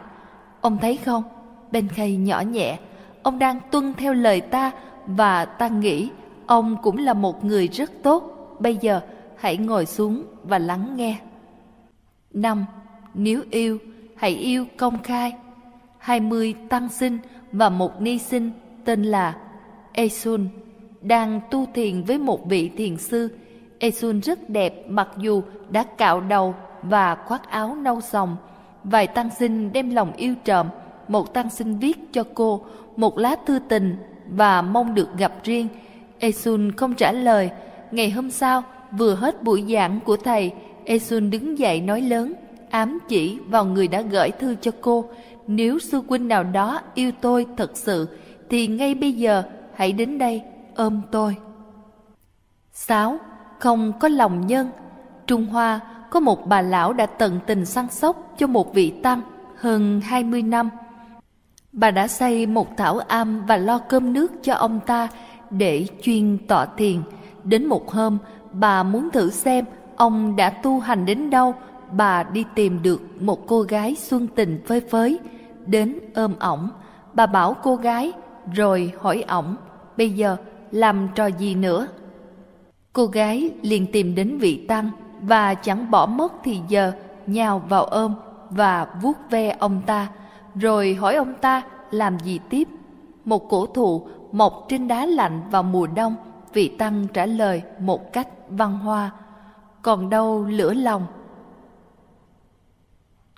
Ông 0.62 0.77
thấy 0.77 0.97
không? 0.97 1.23
Ben 1.71 1.88
Kay 1.95 2.15
nhỏ 2.15 2.41
nhẹ, 2.41 2.79
ông 3.23 3.39
đang 3.39 3.59
tuân 3.71 3.94
theo 3.94 4.13
lời 4.13 4.41
ta 4.41 4.71
và 5.06 5.45
ta 5.45 5.68
nghĩ 5.68 6.09
ông 6.45 6.77
cũng 6.81 6.97
là 6.97 7.13
một 7.13 7.45
người 7.45 7.67
rất 7.67 7.91
tốt. 8.03 8.38
Bây 8.59 8.75
giờ 8.75 9.01
hãy 9.38 9.57
ngồi 9.57 9.85
xuống 9.85 10.24
và 10.44 10.59
lắng 10.59 10.94
nghe. 10.95 11.17
năm 12.33 12.65
Nếu 13.13 13.41
yêu, 13.51 13.77
hãy 14.15 14.31
yêu 14.31 14.65
công 14.77 15.03
khai. 15.03 15.33
hai 15.97 16.19
mươi 16.19 16.56
tăng 16.69 16.89
sinh 16.89 17.17
và 17.51 17.69
một 17.69 18.01
ni 18.01 18.17
sinh 18.17 18.51
tên 18.85 19.03
là 19.03 19.35
Esun 19.93 20.47
đang 21.01 21.41
tu 21.51 21.65
thiền 21.73 22.03
với 22.03 22.17
một 22.17 22.49
vị 22.49 22.69
thiền 22.77 22.97
sư. 22.97 23.29
Esun 23.79 24.19
rất 24.19 24.49
đẹp 24.49 24.89
mặc 24.89 25.09
dù 25.17 25.41
đã 25.69 25.83
cạo 25.83 26.21
đầu 26.21 26.55
và 26.83 27.15
khoác 27.15 27.49
áo 27.49 27.75
nâu 27.75 28.01
sòng. 28.01 28.38
Vài 28.83 29.07
tăng 29.07 29.29
sinh 29.39 29.73
đem 29.73 29.95
lòng 29.95 30.13
yêu 30.17 30.35
trộm. 30.45 30.67
Một 31.07 31.33
tăng 31.33 31.49
sinh 31.49 31.79
viết 31.79 31.97
cho 32.11 32.23
cô 32.33 32.61
một 32.95 33.17
lá 33.17 33.35
thư 33.45 33.59
tình 33.69 33.95
và 34.29 34.61
mong 34.61 34.95
được 34.95 35.17
gặp 35.17 35.33
riêng. 35.43 35.67
Esun 36.19 36.71
không 36.71 36.93
trả 36.93 37.11
lời. 37.11 37.49
Ngày 37.91 38.09
hôm 38.09 38.31
sau, 38.31 38.63
vừa 38.91 39.15
hết 39.15 39.43
buổi 39.43 39.63
giảng 39.69 39.99
của 40.05 40.17
thầy, 40.17 40.51
Esun 40.85 41.29
đứng 41.29 41.59
dậy 41.59 41.81
nói 41.81 42.01
lớn, 42.01 42.33
ám 42.69 42.99
chỉ 43.07 43.38
vào 43.47 43.65
người 43.65 43.88
đã 43.88 44.01
gửi 44.01 44.31
thư 44.31 44.55
cho 44.61 44.71
cô. 44.81 45.05
Nếu 45.47 45.79
sư 45.79 46.01
huynh 46.07 46.27
nào 46.27 46.43
đó 46.43 46.81
yêu 46.93 47.11
tôi 47.21 47.45
thật 47.57 47.71
sự, 47.77 48.07
thì 48.49 48.67
ngay 48.67 48.95
bây 48.95 49.11
giờ 49.11 49.43
hãy 49.81 49.92
đến 49.92 50.18
đây 50.18 50.44
ôm 50.75 51.01
tôi. 51.12 51.36
6. 52.74 53.18
Không 53.60 53.94
có 54.00 54.07
lòng 54.07 54.48
nhân 54.48 54.69
Trung 55.28 55.45
Hoa 55.45 55.80
có 56.10 56.19
một 56.19 56.48
bà 56.48 56.62
lão 56.62 56.94
đã 56.94 57.06
tận 57.06 57.39
tình 57.45 57.66
săn 57.66 57.88
sóc 57.89 58.33
cho 58.38 58.48
một 58.48 58.74
vị 58.74 58.94
tăng 59.04 59.22
hơn 59.57 60.01
20 60.01 60.42
năm. 60.42 60.69
Bà 61.72 61.92
đã 61.92 62.07
xây 62.07 62.45
một 62.45 62.78
thảo 62.78 63.00
am 63.00 63.45
và 63.45 63.57
lo 63.57 63.78
cơm 63.78 64.13
nước 64.13 64.32
cho 64.44 64.53
ông 64.53 64.79
ta 64.86 65.08
để 65.50 65.88
chuyên 66.01 66.38
tọa 66.48 66.65
thiền. 66.65 67.01
Đến 67.44 67.65
một 67.65 67.91
hôm, 67.91 68.17
bà 68.51 68.84
muốn 68.84 69.10
thử 69.12 69.29
xem 69.29 69.65
ông 69.96 70.36
đã 70.36 70.50
tu 70.50 70.79
hành 70.79 71.05
đến 71.05 71.29
đâu. 71.29 71.55
Bà 71.91 72.24
đi 72.24 72.46
tìm 72.55 72.82
được 72.82 73.22
một 73.22 73.48
cô 73.48 73.62
gái 73.62 73.96
xuân 73.96 74.27
tình 74.36 74.63
phơi 74.67 74.82
phới, 74.82 75.20
đến 75.65 76.00
ôm 76.15 76.34
ổng. 76.39 76.70
Bà 77.13 77.25
bảo 77.25 77.55
cô 77.63 77.75
gái, 77.75 78.12
rồi 78.53 78.91
hỏi 79.00 79.24
ổng, 79.27 79.55
bây 79.98 80.10
giờ 80.10 80.38
làm 80.71 81.07
trò 81.15 81.25
gì 81.25 81.55
nữa? 81.55 81.88
Cô 82.93 83.05
gái 83.05 83.51
liền 83.62 83.91
tìm 83.91 84.15
đến 84.15 84.38
vị 84.38 84.65
tăng 84.67 84.91
và 85.21 85.53
chẳng 85.53 85.91
bỏ 85.91 86.05
mất 86.05 86.33
thì 86.43 86.60
giờ 86.67 86.91
nhào 87.27 87.60
vào 87.60 87.83
ôm 87.83 88.13
và 88.50 88.88
vuốt 89.01 89.17
ve 89.29 89.50
ông 89.50 89.81
ta, 89.86 90.07
rồi 90.55 90.93
hỏi 90.93 91.15
ông 91.15 91.33
ta 91.41 91.62
làm 91.91 92.19
gì 92.19 92.39
tiếp. 92.50 92.67
Một 93.25 93.50
cổ 93.50 93.65
thụ 93.65 94.07
mọc 94.31 94.65
trên 94.69 94.88
đá 94.88 95.05
lạnh 95.05 95.41
vào 95.51 95.63
mùa 95.63 95.88
đông, 95.88 96.15
vị 96.53 96.67
tăng 96.67 97.07
trả 97.13 97.25
lời 97.25 97.62
một 97.79 98.13
cách 98.13 98.27
văn 98.50 98.79
hoa. 98.79 99.12
Còn 99.81 100.10
đâu 100.10 100.45
lửa 100.45 100.74
lòng? 100.74 101.05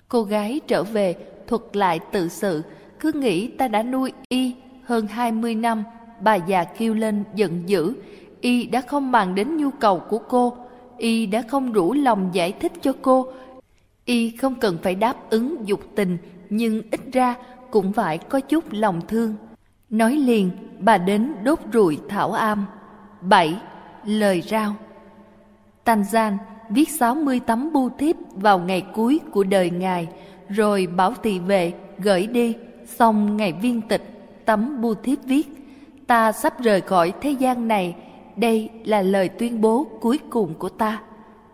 Cô 0.08 0.22
gái 0.22 0.60
trở 0.66 0.82
về 0.82 1.16
thuật 1.46 1.62
lại 1.72 2.00
tự 2.12 2.28
sự, 2.28 2.62
cứ 3.00 3.12
nghĩ 3.12 3.48
ta 3.48 3.68
đã 3.68 3.82
nuôi 3.82 4.12
y 4.28 4.54
hơn 4.84 5.06
hai 5.06 5.32
mươi 5.32 5.54
năm 5.54 5.84
bà 6.20 6.34
già 6.34 6.64
kêu 6.64 6.94
lên 6.94 7.24
giận 7.34 7.62
dữ. 7.66 7.94
Y 8.40 8.66
đã 8.66 8.80
không 8.80 9.12
màng 9.12 9.34
đến 9.34 9.56
nhu 9.56 9.70
cầu 9.70 9.98
của 9.98 10.18
cô. 10.18 10.56
Y 10.98 11.26
đã 11.26 11.42
không 11.42 11.72
rủ 11.72 11.92
lòng 11.92 12.30
giải 12.32 12.52
thích 12.52 12.72
cho 12.82 12.92
cô. 13.02 13.26
Y 14.04 14.30
không 14.30 14.54
cần 14.54 14.78
phải 14.82 14.94
đáp 14.94 15.30
ứng 15.30 15.56
dục 15.64 15.80
tình, 15.94 16.18
nhưng 16.50 16.82
ít 16.90 17.00
ra 17.12 17.34
cũng 17.70 17.92
phải 17.92 18.18
có 18.18 18.40
chút 18.40 18.64
lòng 18.70 19.00
thương. 19.08 19.34
Nói 19.90 20.16
liền, 20.16 20.50
bà 20.78 20.98
đến 20.98 21.34
đốt 21.44 21.58
rụi 21.72 21.98
thảo 22.08 22.32
am. 22.32 22.66
Bảy, 23.20 23.56
lời 24.04 24.42
rao. 24.42 24.74
Tanzan 25.84 26.36
viết 26.70 26.88
60 26.88 27.40
tấm 27.46 27.72
bưu 27.72 27.90
thiếp 27.98 28.16
vào 28.34 28.58
ngày 28.58 28.86
cuối 28.94 29.20
của 29.32 29.44
đời 29.44 29.70
ngài, 29.70 30.08
rồi 30.48 30.86
bảo 30.86 31.14
tỳ 31.22 31.38
vệ 31.38 31.72
gửi 31.98 32.26
đi, 32.26 32.54
xong 32.86 33.36
ngày 33.36 33.52
viên 33.52 33.80
tịch, 33.80 34.02
tấm 34.44 34.80
bưu 34.80 34.94
thiếp 34.94 35.18
viết 35.24 35.63
ta 36.06 36.32
sắp 36.32 36.62
rời 36.62 36.80
khỏi 36.80 37.12
thế 37.20 37.30
gian 37.30 37.68
này 37.68 37.96
đây 38.36 38.70
là 38.84 39.02
lời 39.02 39.28
tuyên 39.28 39.60
bố 39.60 39.86
cuối 40.00 40.18
cùng 40.30 40.54
của 40.54 40.68
ta. 40.68 41.00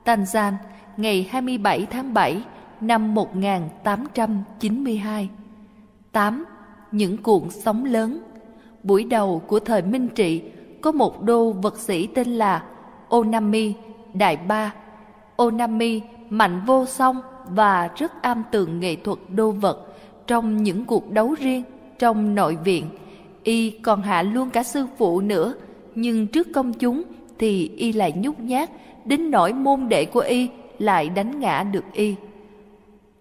Tanzan, 0.05 0.53
ngày 0.97 1.29
27 1.31 1.87
tháng 1.91 2.15
7 2.15 2.43
năm 2.81 3.15
1892. 3.15 5.29
8. 6.13 6.45
Những 6.93 7.17
cuộn 7.17 7.51
sóng 7.51 7.85
lớn 7.85 8.21
Buổi 8.83 9.05
đầu 9.05 9.43
của 9.47 9.61
thời 9.61 9.83
Minh 9.83 10.09
Trị, 10.09 10.43
có 10.81 10.93
một 10.93 11.23
đô 11.23 11.51
vật 11.51 11.79
sĩ 11.79 12.07
tên 12.07 12.29
là 12.29 12.63
Onami 13.09 13.75
Đại 14.15 14.37
Ba. 14.37 14.75
Onami 15.37 16.01
mạnh 16.31 16.63
vô 16.67 16.87
song 16.87 17.21
và 17.49 17.91
rất 17.97 18.23
am 18.23 18.43
tường 18.51 18.81
nghệ 18.81 18.97
thuật 18.97 19.19
đô 19.29 19.51
vật 19.51 19.87
trong 20.27 20.63
những 20.63 20.85
cuộc 20.85 21.11
đấu 21.11 21.35
riêng 21.39 21.63
trong 21.99 22.35
nội 22.35 22.59
viện. 22.65 22.87
Y 23.43 23.71
còn 23.71 24.03
hạ 24.03 24.23
luôn 24.23 24.51
cả 24.51 24.63
sư 24.63 24.87
phụ 24.99 25.21
nữa, 25.21 25.55
nhưng 25.95 26.27
trước 26.27 26.49
công 26.55 26.73
chúng 26.73 27.03
thì 27.39 27.71
Y 27.77 27.93
lại 27.93 28.13
nhút 28.17 28.39
nhát, 28.39 28.71
đến 29.05 29.31
nỗi 29.31 29.53
môn 29.53 29.89
đệ 29.89 30.05
của 30.05 30.21
Y 30.21 30.49
lại 30.79 31.09
đánh 31.09 31.41
ngã 31.41 31.63
được 31.63 31.85
Y. 31.93 32.15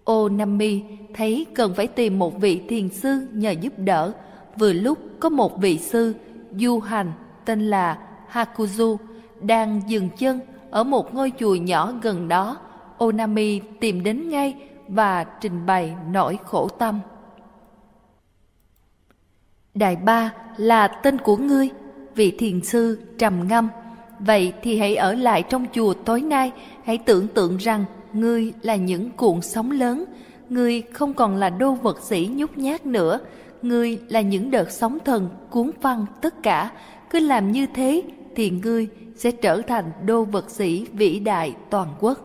Ô 0.04 0.30
Nam 0.30 0.58
Mi 0.58 0.82
thấy 1.14 1.46
cần 1.56 1.74
phải 1.74 1.88
tìm 1.88 2.20
một 2.20 2.42
vị 2.42 2.62
thiền 2.70 2.90
sư 2.90 3.28
nhờ 3.34 3.52
giúp 3.52 3.74
đỡ. 3.78 4.12
Vừa 4.58 4.74
lúc 4.74 4.98
có 5.20 5.30
một 5.30 5.62
vị 5.62 5.78
sư 5.78 6.14
du 6.52 6.80
hành 6.80 7.12
tên 7.46 7.70
là 7.70 7.98
Hakuzu 8.32 8.98
đang 9.42 9.82
dừng 9.88 10.10
chân 10.18 10.40
ở 10.70 10.84
một 10.84 11.14
ngôi 11.14 11.32
chùa 11.40 11.56
nhỏ 11.56 11.94
gần 12.02 12.28
đó. 12.28 12.58
Onami 12.98 13.60
tìm 13.60 14.04
đến 14.04 14.30
ngay 14.30 14.56
và 14.88 15.24
trình 15.24 15.66
bày 15.66 15.96
nỗi 16.12 16.38
khổ 16.46 16.68
tâm. 16.68 17.00
Đại 19.80 19.96
ba 19.96 20.34
là 20.58 20.88
tên 20.88 21.18
của 21.18 21.38
ngươi, 21.38 21.70
vị 22.16 22.32
thiền 22.32 22.62
sư 22.64 23.00
trầm 23.18 23.48
ngâm. 23.48 23.70
Vậy 24.20 24.54
thì 24.62 24.80
hãy 24.80 24.96
ở 24.96 25.14
lại 25.14 25.44
trong 25.50 25.66
chùa 25.74 25.94
tối 25.94 26.22
nay, 26.22 26.52
hãy 26.84 26.98
tưởng 26.98 27.28
tượng 27.28 27.58
rằng 27.58 27.86
ngươi 28.14 28.54
là 28.62 28.76
những 28.76 29.10
cuộn 29.12 29.42
sóng 29.42 29.72
lớn, 29.72 30.06
ngươi 30.50 30.82
không 30.82 31.14
còn 31.14 31.36
là 31.36 31.50
đô 31.50 31.74
vật 31.74 32.04
sĩ 32.04 32.30
nhút 32.34 32.58
nhát 32.58 32.86
nữa, 32.86 33.20
ngươi 33.62 34.00
là 34.10 34.22
những 34.22 34.52
đợt 34.52 34.72
sóng 34.72 34.98
thần 35.06 35.30
cuốn 35.50 35.72
phăng 35.82 36.06
tất 36.22 36.44
cả, 36.44 36.72
cứ 37.10 37.20
làm 37.20 37.52
như 37.52 37.66
thế 37.66 38.02
thì 38.36 38.50
ngươi 38.50 38.88
sẽ 39.16 39.32
trở 39.32 39.62
thành 39.62 39.92
đô 40.06 40.24
vật 40.24 40.50
sĩ 40.50 40.86
vĩ 40.94 41.20
đại 41.20 41.56
toàn 41.70 41.88
quốc. 42.00 42.20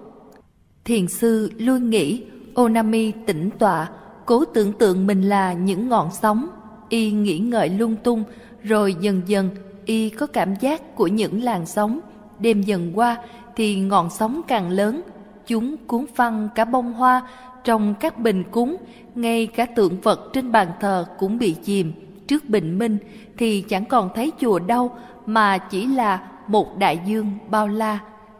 Thiền 0.84 1.08
sư 1.08 1.50
luôn 1.58 1.90
nghĩ 1.90 2.25
Onami 2.54 3.12
tĩnh 3.12 3.50
tọa, 3.58 3.88
cố 4.26 4.44
tưởng 4.44 4.73
tượng 4.73 5.06
mình 5.06 5.23
là 5.23 5.52
những 5.52 5.88
ngọn 5.88 6.08
sóng. 6.23 6.49
Y 6.88 7.11
nghĩ 7.11 7.38
ngợi 7.38 7.69
lung 7.69 7.97
tung, 7.97 8.25
rồi 8.62 8.97
dần 9.00 9.23
dần 9.26 9.50
Y 9.85 10.11
có 10.11 10.26
cảm 10.26 10.55
giác 10.61 10.97
của 10.97 11.07
những 11.07 11.43
làn 11.43 11.67
sóng. 11.67 12.00
Đêm 12.38 12.62
dần 12.62 12.93
qua 12.95 13.17
thì 13.57 13.76
ngọn 13.76 14.11
sóng 14.11 14.41
càng 14.49 14.71
lớn, 14.71 15.03
chúng 15.47 15.76
cuốn 15.87 16.07
phăng 16.14 16.49
cả 16.55 16.64
bông 16.64 16.93
hoa 16.93 17.23
trong 17.64 17.95
các 18.00 18.19
bình 18.19 18.45
cúng, 18.50 18.76
ngay 19.14 19.47
cả 19.47 19.64
tượng 19.64 20.00
Phật 20.03 20.31
trên 20.33 20.53
bàn 20.53 20.69
thờ 20.81 21.07
cũng 21.19 21.38
bị 21.38 21.55
chìm. 21.64 21.93
Trước 22.26 22.49
bình 22.49 22.79
minh 22.79 22.99
thì 23.38 23.61
chẳng 23.61 23.85
còn 23.85 24.11
thấy 24.14 24.33
chùa 24.41 24.59
đâu 24.59 24.91
mà 25.26 25.59
chỉ 25.59 25.87
là 25.87 26.29
một 26.47 26.79
đại 26.79 27.00
dương 27.07 27.31
bao 27.50 27.69
la. 27.69 27.99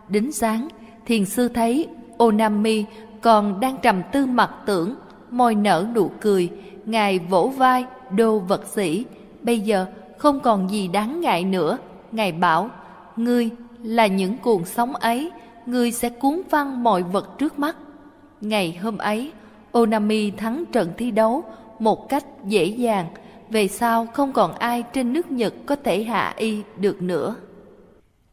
Đến 0.09 0.33
sáng, 0.33 0.69
thiền 1.07 1.25
sư 1.25 1.49
thấy 1.49 1.89
Onami 2.19 2.85
còn 3.21 3.61
đang 3.61 3.77
trầm 3.83 4.03
tư 4.13 4.27
mặt 4.27 4.51
tưởng, 4.67 4.95
môi 5.31 5.55
nở 5.55 5.87
nụ 5.95 6.11
cười, 6.21 6.51
ngài 6.85 7.19
vỗ 7.19 7.53
vai 7.57 7.85
đô 8.17 8.39
vật 8.39 8.67
sĩ. 8.67 9.05
Bây 9.43 9.61
giờ 9.61 9.87
không 10.19 10.41
còn 10.41 10.71
gì 10.71 10.89
đáng 10.89 11.21
ngại 11.21 11.45
nữa. 11.45 11.79
Ngài 12.13 12.33
bảo, 12.33 12.71
ngươi 13.17 13.51
là 13.83 14.07
những 14.07 14.39
cuồng 14.39 14.65
sóng 14.65 14.97
ấy, 14.97 15.31
ngươi 15.67 15.93
sẽ 15.93 16.09
cuốn 16.09 16.43
văng 16.51 16.83
mọi 16.83 17.03
vật 17.03 17.39
trước 17.39 17.59
mắt. 17.59 17.77
Ngày 18.41 18.79
hôm 18.83 18.99
ấy, 18.99 19.33
Onami 19.73 20.31
thắng 20.31 20.65
trận 20.73 20.93
thi 20.99 21.11
đấu 21.11 21.45
một 21.79 22.09
cách 22.09 22.25
dễ 22.45 22.65
dàng, 22.65 23.07
về 23.51 23.69
sau 23.69 24.07
không 24.07 24.33
còn 24.33 24.53
ai 24.53 24.83
trên 24.93 25.13
nước 25.13 25.31
Nhật 25.31 25.55
có 25.67 25.77
thể 25.77 26.03
hạ 26.03 26.35
y 26.37 26.63
được 26.77 27.03
nữa. 27.03 27.35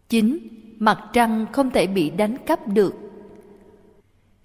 9. 0.10 0.40
Mặt 0.80 1.00
trăng 1.14 1.46
không 1.52 1.70
thể 1.70 1.88
bị 1.88 2.10
đánh 2.10 2.38
cắp 2.38 2.68
được 2.68 2.96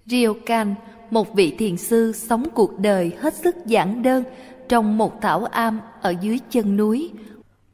Ryokan, 0.05 0.75
một 1.11 1.35
vị 1.35 1.55
thiền 1.59 1.77
sư 1.77 2.11
sống 2.11 2.43
cuộc 2.53 2.79
đời 2.79 3.11
hết 3.19 3.33
sức 3.33 3.55
giản 3.65 4.03
đơn 4.03 4.23
trong 4.69 4.97
một 4.97 5.21
thảo 5.21 5.45
am 5.45 5.79
ở 6.01 6.13
dưới 6.21 6.39
chân 6.49 6.77
núi. 6.77 7.11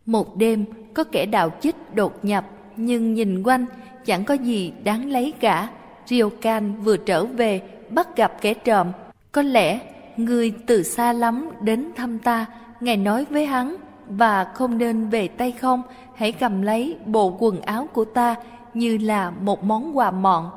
Một 0.06 0.38
đêm 0.38 0.66
có 0.94 1.04
kẻ 1.04 1.26
đào 1.26 1.50
chích 1.62 1.76
đột 1.96 2.26
nhập 2.26 2.46
nhưng 2.76 3.14
nhìn 3.14 3.44
quanh 3.44 3.66
chẳng 4.06 4.26
có 4.26 4.34
gì 4.34 4.74
đáng 4.84 5.12
lấy 5.12 5.34
cả. 5.40 5.70
Ryokan 6.06 6.82
vừa 6.82 6.98
trở 6.98 7.26
về 7.26 7.62
bắt 7.90 8.16
gặp 8.16 8.42
kẻ 8.42 8.54
trộm. 8.54 8.88
Có 9.32 9.42
lẽ 9.42 9.80
người 10.18 10.54
từ 10.68 10.84
xa 10.84 11.14
lắm 11.14 11.50
đến 11.62 11.92
thăm 11.96 12.20
ta, 12.20 12.46
ngài 12.80 12.98
nói 12.98 13.26
với 13.30 13.46
hắn 13.46 13.76
và 14.08 14.44
không 14.44 14.78
nên 14.78 15.10
về 15.10 15.28
tay 15.28 15.52
không, 15.52 15.82
hãy 16.16 16.32
cầm 16.32 16.62
lấy 16.62 16.98
bộ 17.06 17.38
quần 17.40 17.62
áo 17.62 17.88
của 17.94 18.06
ta 18.06 18.36
như 18.74 18.98
là 18.98 19.30
một 19.30 19.64
món 19.64 19.98
quà 19.98 20.12
mọn. 20.12 20.50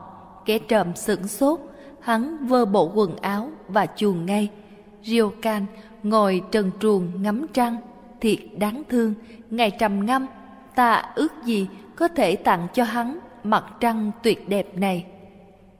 Kẻ 0.45 0.59
trộm 0.59 0.87
sửng 0.95 1.28
sốt, 1.28 1.61
hắn 2.00 2.47
vơ 2.47 2.64
bộ 2.64 2.90
quần 2.95 3.16
áo 3.16 3.50
và 3.69 3.87
chuồn 3.97 4.26
ngay. 4.26 4.50
Ryokan 5.02 5.66
ngồi 6.08 6.42
trần 6.50 6.70
truồng 6.80 7.22
ngắm 7.22 7.46
trăng, 7.52 7.76
thiệt 8.20 8.38
đáng 8.58 8.82
thương, 8.88 9.14
ngày 9.50 9.70
trầm 9.70 10.06
ngâm, 10.06 10.26
ta 10.75 11.12
ước 11.14 11.32
gì 11.44 11.68
có 11.96 12.08
thể 12.08 12.36
tặng 12.36 12.66
cho 12.75 12.84
hắn 12.84 13.18
mặt 13.44 13.64
trăng 13.80 14.10
tuyệt 14.22 14.48
đẹp 14.48 14.78
này. 14.78 15.04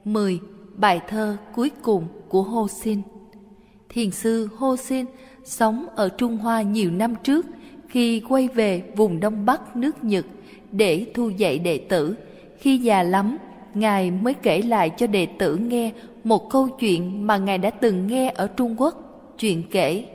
10. 0.05 0.39
Bài 0.75 1.01
thơ 1.07 1.37
cuối 1.55 1.71
cùng 1.81 2.07
của 2.29 2.41
Hô 2.41 2.67
Xin 2.67 3.01
Thiền 3.89 4.11
sư 4.11 4.49
Hô 4.57 4.75
Xin 4.75 5.05
sống 5.43 5.85
ở 5.95 6.09
Trung 6.09 6.37
Hoa 6.37 6.61
nhiều 6.61 6.91
năm 6.91 7.13
trước 7.23 7.45
khi 7.87 8.21
quay 8.29 8.47
về 8.47 8.83
vùng 8.95 9.19
Đông 9.19 9.45
Bắc 9.45 9.75
nước 9.75 10.03
Nhật 10.03 10.25
để 10.71 11.05
thu 11.13 11.29
dạy 11.29 11.59
đệ 11.59 11.77
tử. 11.77 12.15
Khi 12.59 12.77
già 12.77 13.03
lắm, 13.03 13.37
Ngài 13.73 14.11
mới 14.11 14.33
kể 14.33 14.61
lại 14.61 14.91
cho 14.97 15.07
đệ 15.07 15.25
tử 15.25 15.55
nghe 15.55 15.91
một 16.23 16.49
câu 16.49 16.67
chuyện 16.67 17.27
mà 17.27 17.37
Ngài 17.37 17.57
đã 17.57 17.69
từng 17.69 18.07
nghe 18.07 18.31
ở 18.35 18.47
Trung 18.47 18.75
Quốc, 18.77 18.95
chuyện 19.39 19.63
kể. 19.71 20.05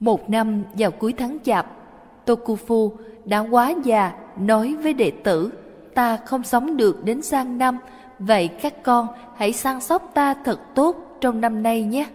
Một 0.00 0.30
năm 0.30 0.62
vào 0.78 0.90
cuối 0.90 1.12
tháng 1.12 1.38
chạp, 1.44 1.66
Tokufu 2.26 2.90
đã 3.24 3.38
quá 3.38 3.74
già 3.84 4.12
nói 4.38 4.74
với 4.82 4.94
đệ 4.94 5.10
tử, 5.10 5.52
ta 5.94 6.16
không 6.16 6.42
sống 6.42 6.76
được 6.76 7.04
đến 7.04 7.22
sang 7.22 7.58
năm, 7.58 7.78
vậy 8.18 8.48
các 8.48 8.82
con 8.82 9.06
hãy 9.36 9.52
săn 9.52 9.80
sóc 9.80 10.10
ta 10.14 10.34
thật 10.44 10.60
tốt 10.74 11.16
trong 11.20 11.40
năm 11.40 11.62
nay 11.62 11.82
nhé. 11.82 12.06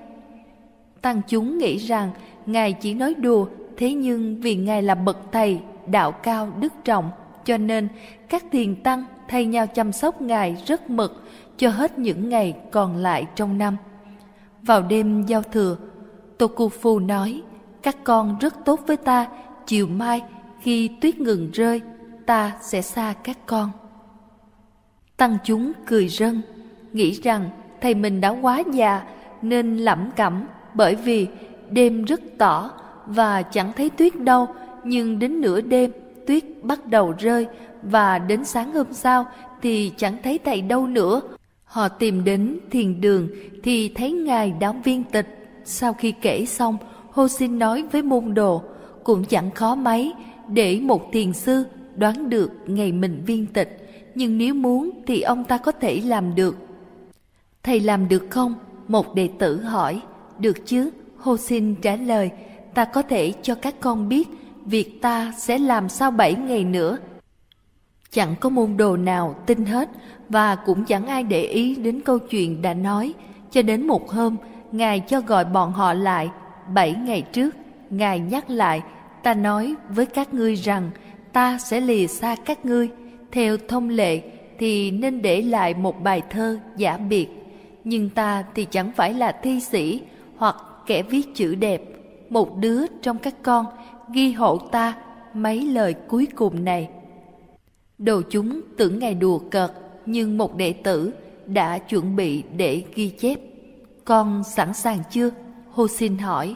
Tăng 1.02 1.22
chúng 1.28 1.58
nghĩ 1.58 1.78
rằng 1.78 2.12
Ngài 2.46 2.74
chỉ 2.74 2.94
nói 2.94 3.14
đùa, 3.14 3.46
thế 3.78 3.94
nhưng 3.94 4.42
vì 4.42 4.56
Ngài 4.56 4.84
là 4.84 4.96
bậc 4.96 5.18
thầy, 5.32 5.60
đạo 5.88 6.12
cao 6.12 6.50
đức 6.60 6.74
trọng, 6.84 7.10
cho 7.46 7.58
nên 7.58 7.88
các 8.30 8.44
thiền 8.52 8.76
tăng 8.76 9.06
thay 9.28 9.46
nhau 9.46 9.68
chăm 9.68 9.92
sóc 9.92 10.22
Ngài 10.22 10.64
rất 10.66 10.90
mực 10.90 11.24
cho 11.58 11.70
hết 11.70 12.00
những 12.00 12.30
ngày 12.30 12.56
còn 12.72 12.98
lại 12.98 13.26
trong 13.36 13.58
năm. 13.58 13.78
Vào 14.62 14.82
đêm 14.82 15.26
giao 15.26 15.42
thừa, 15.42 15.78
Tokufu 16.38 17.06
nói, 17.06 17.42
các 17.84 17.98
con 18.04 18.38
rất 18.40 18.66
tốt 18.66 18.80
với 18.88 18.98
ta, 18.98 19.28
chiều 19.66 19.88
mai 19.88 20.22
khi 20.62 20.88
tuyết 21.02 21.20
ngừng 21.20 21.52
rơi, 21.52 21.82
ta 22.26 22.52
sẽ 22.62 22.82
xa 22.82 23.14
các 23.24 23.38
con. 23.46 23.72
Tăng 25.18 25.38
chúng 25.44 25.72
cười 25.86 26.08
rân, 26.08 26.42
nghĩ 26.94 27.12
rằng 27.12 27.50
thầy 27.82 27.96
mình 27.96 28.22
đã 28.22 28.30
quá 28.30 28.64
già 28.74 29.02
nên 29.42 29.78
lẩm 29.78 30.10
cẩm 30.16 30.48
bởi 30.74 30.96
vì 30.96 31.28
đêm 31.70 32.06
rất 32.06 32.22
tỏ 32.38 32.72
và 33.06 33.42
chẳng 33.42 33.72
thấy 33.76 33.90
tuyết 33.90 34.20
đâu, 34.20 34.48
nhưng 34.84 35.20
đến 35.20 35.42
nửa 35.42 35.62
đêm 35.62 35.92
tuyết 36.28 36.44
bắt 36.64 36.88
đầu 36.88 37.14
rơi 37.20 37.48
và 37.84 38.20
đến 38.20 38.46
sáng 38.46 38.74
hôm 38.74 38.88
sau 38.92 39.26
thì 39.62 39.92
chẳng 39.98 40.18
thấy 40.24 40.40
thầy 40.46 40.62
đâu 40.62 40.88
nữa. 40.88 41.22
Họ 41.64 41.88
tìm 41.88 42.24
đến 42.24 42.60
thiền 42.72 43.02
đường 43.02 43.28
thì 43.64 43.90
thấy 43.96 44.12
ngài 44.12 44.52
đã 44.52 44.72
viên 44.72 45.04
tịch. 45.04 45.38
Sau 45.66 45.94
khi 45.94 46.12
kể 46.12 46.46
xong, 46.46 46.78
Hô 47.12 47.28
xin 47.28 47.60
nói 47.60 47.84
với 47.92 48.02
môn 48.02 48.34
đồ, 48.34 48.62
cũng 49.04 49.24
chẳng 49.24 49.52
khó 49.52 49.76
mấy 49.76 50.14
để 50.48 50.80
một 50.80 51.12
thiền 51.12 51.34
sư 51.34 51.64
đoán 51.96 52.30
được 52.30 52.52
ngày 52.66 52.92
mình 52.92 53.24
viên 53.26 53.46
tịch, 53.46 53.90
nhưng 54.16 54.38
nếu 54.38 54.54
muốn 54.54 54.90
thì 55.08 55.22
ông 55.22 55.44
ta 55.44 55.58
có 55.58 55.72
thể 55.72 56.02
làm 56.06 56.36
được. 56.36 56.56
Thầy 57.64 57.80
làm 57.80 58.08
được 58.08 58.28
không? 58.30 58.54
Một 58.88 59.16
đệ 59.16 59.30
tử 59.40 59.62
hỏi. 59.62 60.02
Được 60.40 60.66
chứ? 60.66 60.90
Hô 61.18 61.38
xin 61.38 61.76
trả 61.76 61.96
lời, 61.96 62.32
ta 62.74 62.86
có 62.86 63.02
thể 63.02 63.34
cho 63.42 63.56
các 63.56 63.76
con 63.80 64.10
biết 64.10 64.30
việc 64.66 65.02
ta 65.02 65.34
sẽ 65.38 65.58
làm 65.58 65.90
sau 65.90 66.12
bảy 66.12 66.36
ngày 66.36 66.64
nữa. 66.64 66.98
Chẳng 68.12 68.36
có 68.40 68.50
môn 68.50 68.78
đồ 68.78 68.98
nào 68.98 69.36
tin 69.46 69.66
hết 69.66 69.90
và 70.30 70.56
cũng 70.56 70.86
chẳng 70.86 71.08
ai 71.08 71.24
để 71.24 71.42
ý 71.44 71.76
đến 71.76 72.02
câu 72.06 72.20
chuyện 72.20 72.62
đã 72.62 72.74
nói, 72.74 73.14
cho 73.52 73.62
đến 73.62 73.88
một 73.88 74.12
hôm, 74.12 74.36
Ngài 74.72 75.00
cho 75.00 75.22
gọi 75.22 75.46
bọn 75.46 75.74
họ 75.74 75.94
lại. 75.94 76.30
Bảy 76.74 76.94
ngày 76.94 77.22
trước, 77.22 77.56
Ngài 77.90 78.20
nhắc 78.20 78.50
lại, 78.50 78.82
ta 79.24 79.34
nói 79.34 79.76
với 79.90 80.06
các 80.06 80.34
ngươi 80.34 80.56
rằng 80.56 80.90
ta 81.34 81.58
sẽ 81.58 81.82
lìa 81.82 82.08
xa 82.08 82.36
các 82.46 82.66
ngươi. 82.66 82.90
Theo 83.32 83.58
thông 83.68 83.90
lệ 83.90 84.22
thì 84.60 84.92
nên 84.92 85.22
để 85.22 85.42
lại 85.42 85.74
một 85.74 86.04
bài 86.04 86.22
thơ 86.30 86.60
giả 86.78 86.98
biệt. 86.98 87.28
nhưng 87.84 88.10
ta 88.10 88.44
thì 88.56 88.66
chẳng 88.66 88.92
phải 88.96 89.14
là 89.14 89.32
thi 89.32 89.60
sĩ 89.60 90.02
hoặc 90.36 90.56
kẻ 90.86 91.04
viết 91.04 91.36
chữ 91.36 91.56
đẹp. 91.56 91.82
Một 92.30 92.58
đứa 92.58 92.86
trong 93.02 93.18
các 93.18 93.36
con 93.44 93.66
ghi 94.14 94.32
hộ 94.32 94.58
ta 94.58 94.94
mấy 95.34 95.62
lời 95.62 95.94
cuối 95.94 96.28
cùng 96.36 96.64
này. 96.64 96.90
Đồ 97.98 98.22
chúng 98.30 98.62
tưởng 98.78 99.00
ngài 99.00 99.14
đùa 99.14 99.40
cợt, 99.40 99.72
nhưng 100.06 100.38
một 100.38 100.56
đệ 100.56 100.74
tử 100.74 101.14
đã 101.46 101.78
chuẩn 101.78 102.16
bị 102.16 102.44
để 102.58 102.84
ghi 102.96 103.10
chép. 103.10 103.40
Con 104.06 104.44
sẵn 104.44 104.74
sàng 104.74 105.00
chưa? 105.12 105.30
Hô 105.72 105.88
xin 105.88 106.18
hỏi. 106.18 106.56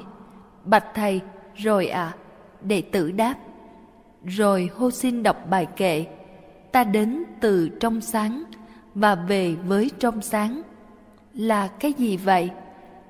Bạch 0.63 0.85
thầy, 0.93 1.21
rồi 1.55 1.87
à? 1.87 2.15
Đệ 2.61 2.81
tử 2.81 3.11
đáp. 3.11 3.35
Rồi 4.25 4.69
hô 4.75 4.91
xin 4.91 5.23
đọc 5.23 5.37
bài 5.49 5.65
kệ. 5.65 6.05
Ta 6.71 6.83
đến 6.83 7.23
từ 7.41 7.69
trong 7.79 8.01
sáng 8.01 8.43
và 8.95 9.15
về 9.15 9.55
với 9.55 9.91
trong 9.99 10.21
sáng. 10.21 10.61
Là 11.33 11.67
cái 11.67 11.93
gì 11.93 12.17
vậy? 12.17 12.49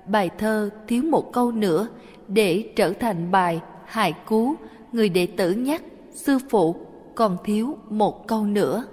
Bài 0.07 0.29
thơ 0.37 0.69
thiếu 0.87 1.03
một 1.03 1.33
câu 1.33 1.51
nữa 1.51 1.87
để 2.27 2.73
trở 2.75 2.93
thành 2.93 3.31
bài 3.31 3.61
hài 3.85 4.13
cú 4.13 4.55
người 4.91 5.09
đệ 5.09 5.27
tử 5.27 5.51
nhắc 5.51 5.83
sư 6.13 6.37
phụ 6.49 6.75
còn 7.15 7.37
thiếu 7.43 7.77
một 7.89 8.27
câu 8.27 8.45
nữa 8.45 8.85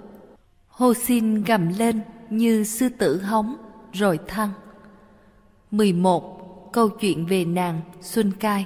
hô 0.67 0.93
xin 0.93 1.43
gầm 1.43 1.67
lên 1.77 2.01
như 2.29 2.63
sư 2.63 2.89
tử 2.89 3.21
hóng 3.21 3.55
rồi 3.91 4.19
thăng 4.27 4.49
11. 5.71 6.32
Câu 6.73 6.89
chuyện 6.89 7.25
về 7.25 7.45
nàng 7.45 7.81
Xuân 8.01 8.31
Cai 8.39 8.65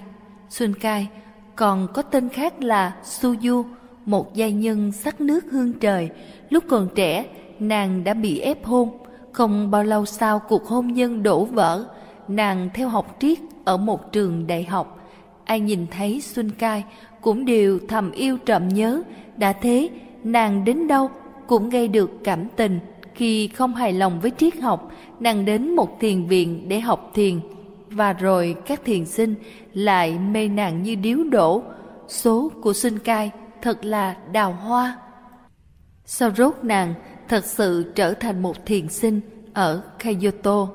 Xuân 0.50 0.74
Cai 0.74 1.08
còn 1.56 1.88
có 1.94 2.02
tên 2.02 2.30
khác 2.30 2.64
là 2.64 2.96
Suyu, 3.04 3.66
một 4.06 4.36
gia 4.36 4.50
nhân 4.50 4.92
sắc 4.92 5.22
nước 5.22 5.46
hương 5.52 5.74
trời. 5.74 6.10
Lúc 6.50 6.64
còn 6.68 6.88
trẻ, 6.96 7.26
nàng 7.60 8.04
đã 8.04 8.14
bị 8.14 8.40
ép 8.40 8.66
hôn. 8.66 8.90
Không 9.32 9.72
bao 9.72 9.84
lâu 9.84 10.06
sau 10.06 10.40
cuộc 10.40 10.68
hôn 10.68 10.94
nhân 10.94 11.24
đổ 11.24 11.46
vỡ, 11.46 11.86
nàng 12.28 12.70
theo 12.74 12.90
học 12.90 13.18
triết 13.20 13.38
ở 13.66 13.78
một 13.78 14.12
trường 14.12 14.48
đại 14.48 14.64
học. 14.64 15.10
Ai 15.46 15.60
nhìn 15.60 15.86
thấy 15.92 16.22
Xuân 16.22 16.50
Cai 16.50 16.84
cũng 17.22 17.46
đều 17.46 17.80
thầm 17.88 18.12
yêu 18.12 18.38
trộm 18.38 18.68
nhớ, 18.68 19.02
đã 19.38 19.54
thế 19.54 19.90
nàng 20.24 20.64
đến 20.64 20.88
đâu 20.88 21.10
cũng 21.48 21.70
gây 21.70 21.88
được 21.88 22.12
cảm 22.24 22.48
tình. 22.56 22.80
Khi 23.14 23.48
không 23.48 23.76
hài 23.76 23.94
lòng 23.94 24.20
với 24.22 24.32
triết 24.38 24.60
học, 24.60 24.92
nàng 25.20 25.46
đến 25.46 25.76
một 25.76 26.00
thiền 26.00 26.26
viện 26.26 26.70
để 26.70 26.80
học 26.80 27.12
thiền. 27.14 27.40
Và 27.98 28.14
rồi 28.14 28.56
các 28.66 28.82
thiền 28.86 29.06
sinh 29.06 29.36
lại 29.74 30.20
mê 30.20 30.48
nàng 30.48 30.84
như 30.84 30.96
điếu 30.96 31.24
đổ. 31.24 31.64
Số 32.08 32.52
của 32.62 32.74
sinh 32.74 33.00
Cai 33.00 33.32
thật 33.62 33.86
là 33.86 34.16
đào 34.32 34.52
hoa. 34.54 34.98
Sau 36.06 36.32
rốt 36.38 36.56
nàng 36.64 36.94
thật 37.28 37.46
sự 37.46 37.92
trở 37.96 38.14
thành 38.14 38.42
một 38.42 38.66
thiền 38.66 38.90
sinh 38.90 39.22
ở 39.54 39.82
Kyoto. 40.00 40.68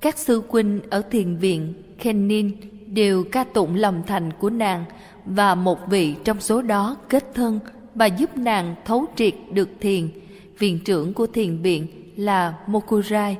Các 0.00 0.18
sư 0.18 0.42
huynh 0.48 0.80
ở 0.90 1.02
thiền 1.02 1.36
viện 1.36 1.74
Kenin 1.98 2.56
đều 2.86 3.24
ca 3.32 3.44
tụng 3.44 3.74
lòng 3.74 4.02
thành 4.06 4.30
của 4.38 4.50
nàng 4.50 4.84
và 5.26 5.54
một 5.54 5.78
vị 5.88 6.14
trong 6.24 6.40
số 6.40 6.62
đó 6.62 6.96
kết 7.08 7.24
thân 7.34 7.60
và 7.94 8.06
giúp 8.06 8.36
nàng 8.36 8.74
thấu 8.84 9.06
triệt 9.16 9.34
được 9.52 9.68
thiền. 9.80 10.08
Viện 10.58 10.78
trưởng 10.84 11.14
của 11.14 11.26
thiền 11.26 11.62
viện 11.62 11.86
là 12.16 12.54
Mokurai, 12.66 13.36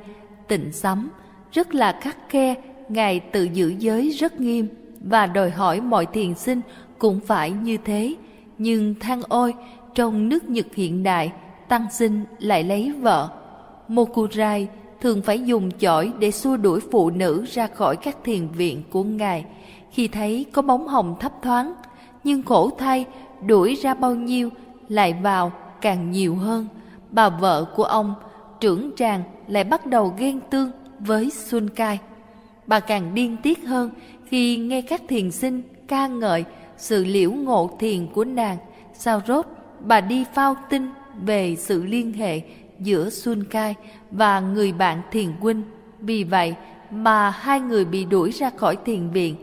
tịnh 0.48 0.72
sắm, 0.72 1.10
rất 1.52 1.74
là 1.74 1.98
khắc 2.02 2.16
khe, 2.28 2.54
ngài 2.88 3.20
tự 3.20 3.42
giữ 3.44 3.74
giới 3.78 4.10
rất 4.10 4.40
nghiêm 4.40 4.68
và 5.00 5.26
đòi 5.26 5.50
hỏi 5.50 5.80
mọi 5.80 6.06
thiền 6.06 6.34
sinh 6.34 6.60
cũng 6.98 7.20
phải 7.20 7.50
như 7.50 7.76
thế. 7.84 8.14
Nhưng 8.58 8.94
than 9.00 9.22
ôi, 9.28 9.54
trong 9.94 10.28
nước 10.28 10.44
Nhật 10.44 10.66
hiện 10.74 11.02
đại, 11.02 11.32
tăng 11.68 11.86
sinh 11.90 12.24
lại 12.38 12.64
lấy 12.64 12.92
vợ. 12.92 13.28
Mokurai 13.88 14.68
thường 15.02 15.22
phải 15.22 15.40
dùng 15.40 15.70
chổi 15.78 16.12
để 16.18 16.30
xua 16.30 16.56
đuổi 16.56 16.80
phụ 16.90 17.10
nữ 17.10 17.44
ra 17.52 17.66
khỏi 17.66 17.96
các 17.96 18.16
thiền 18.24 18.48
viện 18.48 18.82
của 18.90 19.04
ngài 19.04 19.44
khi 19.90 20.08
thấy 20.08 20.46
có 20.52 20.62
bóng 20.62 20.88
hồng 20.88 21.16
thấp 21.20 21.32
thoáng 21.42 21.74
nhưng 22.24 22.42
khổ 22.42 22.70
thay 22.78 23.04
đuổi 23.46 23.74
ra 23.74 23.94
bao 23.94 24.14
nhiêu 24.14 24.50
lại 24.88 25.14
vào 25.22 25.52
càng 25.80 26.10
nhiều 26.10 26.36
hơn 26.36 26.66
bà 27.10 27.28
vợ 27.28 27.64
của 27.76 27.84
ông 27.84 28.14
trưởng 28.60 28.90
tràng 28.96 29.22
lại 29.48 29.64
bắt 29.64 29.86
đầu 29.86 30.14
ghen 30.18 30.40
tương 30.50 30.70
với 30.98 31.30
xuân 31.30 31.68
cai 31.68 31.98
bà 32.66 32.80
càng 32.80 33.14
điên 33.14 33.36
tiết 33.42 33.64
hơn 33.64 33.90
khi 34.26 34.56
nghe 34.56 34.82
các 34.82 35.02
thiền 35.08 35.30
sinh 35.30 35.62
ca 35.88 36.06
ngợi 36.06 36.44
sự 36.76 37.04
liễu 37.04 37.32
ngộ 37.32 37.76
thiền 37.78 38.06
của 38.06 38.24
nàng 38.24 38.56
sau 38.94 39.20
rốt 39.26 39.46
bà 39.80 40.00
đi 40.00 40.24
phao 40.34 40.56
tin 40.70 40.88
về 41.24 41.56
sự 41.56 41.84
liên 41.84 42.12
hệ 42.12 42.40
giữa 42.78 43.10
Xuân 43.10 43.44
Cai 43.44 43.74
và 44.10 44.40
người 44.40 44.72
bạn 44.72 45.02
thiền 45.10 45.32
huynh. 45.40 45.62
Vì 45.98 46.24
vậy 46.24 46.54
mà 46.90 47.30
hai 47.30 47.60
người 47.60 47.84
bị 47.84 48.04
đuổi 48.04 48.30
ra 48.30 48.50
khỏi 48.50 48.76
thiền 48.84 49.10
viện. 49.10 49.36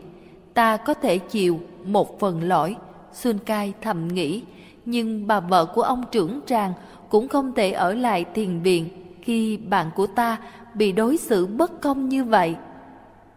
Ta 0.54 0.76
có 0.76 0.94
thể 0.94 1.18
chịu 1.18 1.60
một 1.84 2.20
phần 2.20 2.42
lỗi, 2.42 2.76
Xuân 3.12 3.38
Cai 3.38 3.72
thầm 3.82 4.08
nghĩ, 4.08 4.42
nhưng 4.84 5.26
bà 5.26 5.40
vợ 5.40 5.66
của 5.66 5.82
ông 5.82 6.04
trưởng 6.12 6.40
tràng 6.46 6.72
cũng 7.08 7.28
không 7.28 7.52
thể 7.54 7.72
ở 7.72 7.94
lại 7.94 8.24
thiền 8.34 8.60
viện 8.60 8.88
khi 9.22 9.56
bạn 9.56 9.90
của 9.96 10.06
ta 10.06 10.36
bị 10.74 10.92
đối 10.92 11.16
xử 11.16 11.46
bất 11.46 11.80
công 11.80 12.08
như 12.08 12.24
vậy. 12.24 12.56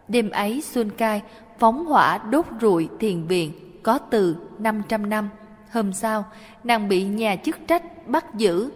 Đêm 0.08 0.30
ấy 0.30 0.60
Xuân 0.60 0.90
Cai 0.90 1.22
phóng 1.58 1.86
hỏa 1.86 2.18
đốt 2.18 2.46
rụi 2.60 2.88
thiền 3.00 3.26
viện 3.26 3.52
có 3.82 3.98
từ 3.98 4.36
500 4.58 5.10
năm. 5.10 5.28
Hôm 5.72 5.92
sau, 5.92 6.24
nàng 6.64 6.88
bị 6.88 7.04
nhà 7.04 7.36
chức 7.36 7.56
trách 7.66 8.08
bắt 8.08 8.34
giữ 8.34 8.70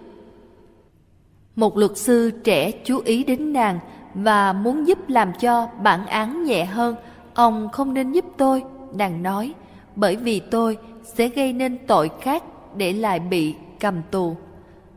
một 1.57 1.77
luật 1.77 1.97
sư 1.97 2.31
trẻ 2.45 2.71
chú 2.85 3.01
ý 3.05 3.25
đến 3.25 3.53
nàng 3.53 3.79
và 4.14 4.53
muốn 4.53 4.87
giúp 4.87 4.99
làm 5.09 5.33
cho 5.41 5.69
bản 5.83 6.07
án 6.07 6.45
nhẹ 6.45 6.64
hơn. 6.64 6.97
Ông 7.35 7.69
không 7.73 7.95
nên 7.95 8.12
giúp 8.12 8.25
tôi, 8.37 8.62
nàng 8.95 9.23
nói, 9.23 9.55
bởi 9.97 10.17
vì 10.17 10.41
tôi 10.41 10.79
sẽ 11.05 11.29
gây 11.29 11.53
nên 11.53 11.79
tội 11.87 12.11
khác 12.21 12.43
để 12.77 12.93
lại 12.93 13.21
bị 13.21 13.55
cầm 13.81 14.03
tù. 14.11 14.37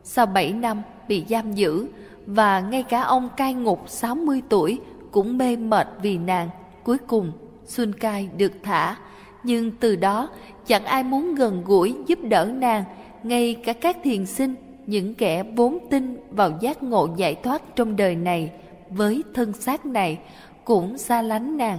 Sau 0.04 0.26
7 0.26 0.52
năm 0.52 0.82
bị 1.08 1.24
giam 1.28 1.52
giữ 1.52 1.86
và 2.26 2.60
ngay 2.60 2.82
cả 2.82 3.02
ông 3.02 3.28
cai 3.36 3.54
ngục 3.54 3.84
60 3.86 4.42
tuổi 4.48 4.80
cũng 5.12 5.38
mê 5.38 5.56
mệt 5.56 5.88
vì 6.02 6.18
nàng. 6.18 6.48
Cuối 6.84 6.98
cùng, 6.98 7.32
Xuân 7.64 7.92
Cai 7.92 8.28
được 8.36 8.52
thả, 8.62 8.96
nhưng 9.42 9.70
từ 9.70 9.96
đó 9.96 10.28
chẳng 10.66 10.84
ai 10.84 11.02
muốn 11.02 11.34
gần 11.34 11.62
gũi 11.64 11.94
giúp 12.06 12.18
đỡ 12.22 12.44
nàng, 12.44 12.84
ngay 13.22 13.56
cả 13.64 13.72
các 13.72 13.96
thiền 14.04 14.26
sinh 14.26 14.54
những 14.86 15.14
kẻ 15.14 15.42
vốn 15.42 15.78
tin 15.90 16.16
vào 16.30 16.58
giác 16.60 16.82
ngộ 16.82 17.08
giải 17.16 17.34
thoát 17.34 17.62
trong 17.76 17.96
đời 17.96 18.16
này 18.16 18.50
với 18.90 19.22
thân 19.34 19.52
xác 19.52 19.86
này 19.86 20.18
cũng 20.64 20.98
xa 20.98 21.22
lánh 21.22 21.56
nàng. 21.56 21.78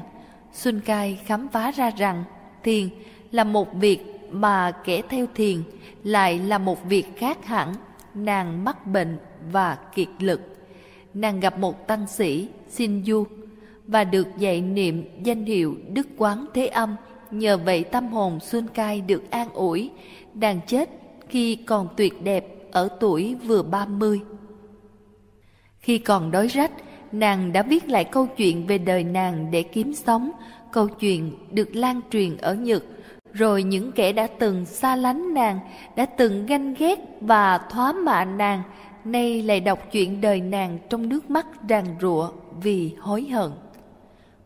Xuân 0.54 0.82
Cai 0.86 1.20
khám 1.26 1.48
phá 1.48 1.72
ra 1.72 1.90
rằng 1.90 2.24
thiền 2.64 2.90
là 3.32 3.44
một 3.44 3.74
việc 3.74 4.00
mà 4.32 4.72
kẻ 4.84 5.02
theo 5.10 5.26
thiền 5.36 5.64
lại 6.04 6.40
là 6.40 6.58
một 6.58 6.84
việc 6.84 7.18
khác 7.18 7.46
hẳn. 7.46 7.74
Nàng 8.14 8.66
mắc 8.66 8.88
bệnh 8.88 9.18
và 9.52 9.78
kiệt 9.96 10.08
lực. 10.20 10.53
Nàng 11.14 11.40
gặp 11.40 11.60
một 11.60 11.88
tăng 11.88 12.08
sĩ 12.08 12.48
xin 12.70 13.04
du 13.04 13.26
và 13.88 14.04
được 14.04 14.28
dạy 14.38 14.62
niệm 14.62 15.04
danh 15.24 15.46
hiệu 15.46 15.76
Đức 15.94 16.08
Quán 16.18 16.46
Thế 16.54 16.68
Âm. 16.68 16.96
Nhờ 17.32 17.58
vậy 17.58 17.84
tâm 17.84 18.08
hồn 18.08 18.40
Xuân 18.40 18.68
Cai 18.68 19.02
được 19.02 19.32
an 19.32 19.50
ủi. 19.54 19.92
Nàng 20.34 20.60
chết 20.68 20.90
khi 21.30 21.56
còn 21.56 21.88
tuyệt 21.98 22.24
đẹp 22.24 22.48
ở 22.72 22.90
tuổi 23.00 23.36
vừa 23.36 23.64
30. 23.64 24.22
Khi 25.80 25.98
còn 25.98 26.32
đói 26.32 26.48
rách, 26.48 26.72
nàng 27.12 27.54
đã 27.54 27.62
viết 27.62 27.90
lại 27.90 28.04
câu 28.04 28.28
chuyện 28.38 28.68
về 28.68 28.78
đời 28.78 29.04
nàng 29.04 29.52
để 29.52 29.64
kiếm 29.64 29.94
sống. 29.94 30.32
Câu 30.72 30.88
chuyện 30.88 31.32
được 31.52 31.76
lan 31.76 32.02
truyền 32.12 32.38
ở 32.38 32.54
Nhật, 32.54 32.84
rồi 33.34 33.64
những 33.64 33.92
kẻ 33.92 34.14
đã 34.14 34.28
từng 34.40 34.66
xa 34.66 34.96
lánh 34.96 35.34
nàng, 35.34 35.60
đã 35.96 36.06
từng 36.06 36.46
ganh 36.46 36.74
ghét 36.74 37.00
và 37.22 37.58
thóa 37.58 37.92
mạ 37.92 38.26
nàng, 38.26 38.64
nay 39.06 39.42
lại 39.42 39.60
đọc 39.60 39.80
chuyện 39.92 40.22
đời 40.22 40.42
nàng 40.42 40.78
trong 40.90 41.10
nước 41.10 41.30
mắt 41.30 41.48
ràng 41.68 41.96
rụa 42.02 42.30
vì 42.62 42.96
hối 43.00 43.24
hận. 43.24 43.52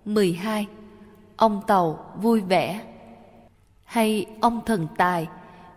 12. 0.05 0.67
Ông 1.37 1.61
Tàu 1.67 1.99
vui 2.21 2.41
vẻ 2.41 2.81
Hay 3.83 4.25
ông 4.41 4.61
thần 4.65 4.87
tài 4.97 5.27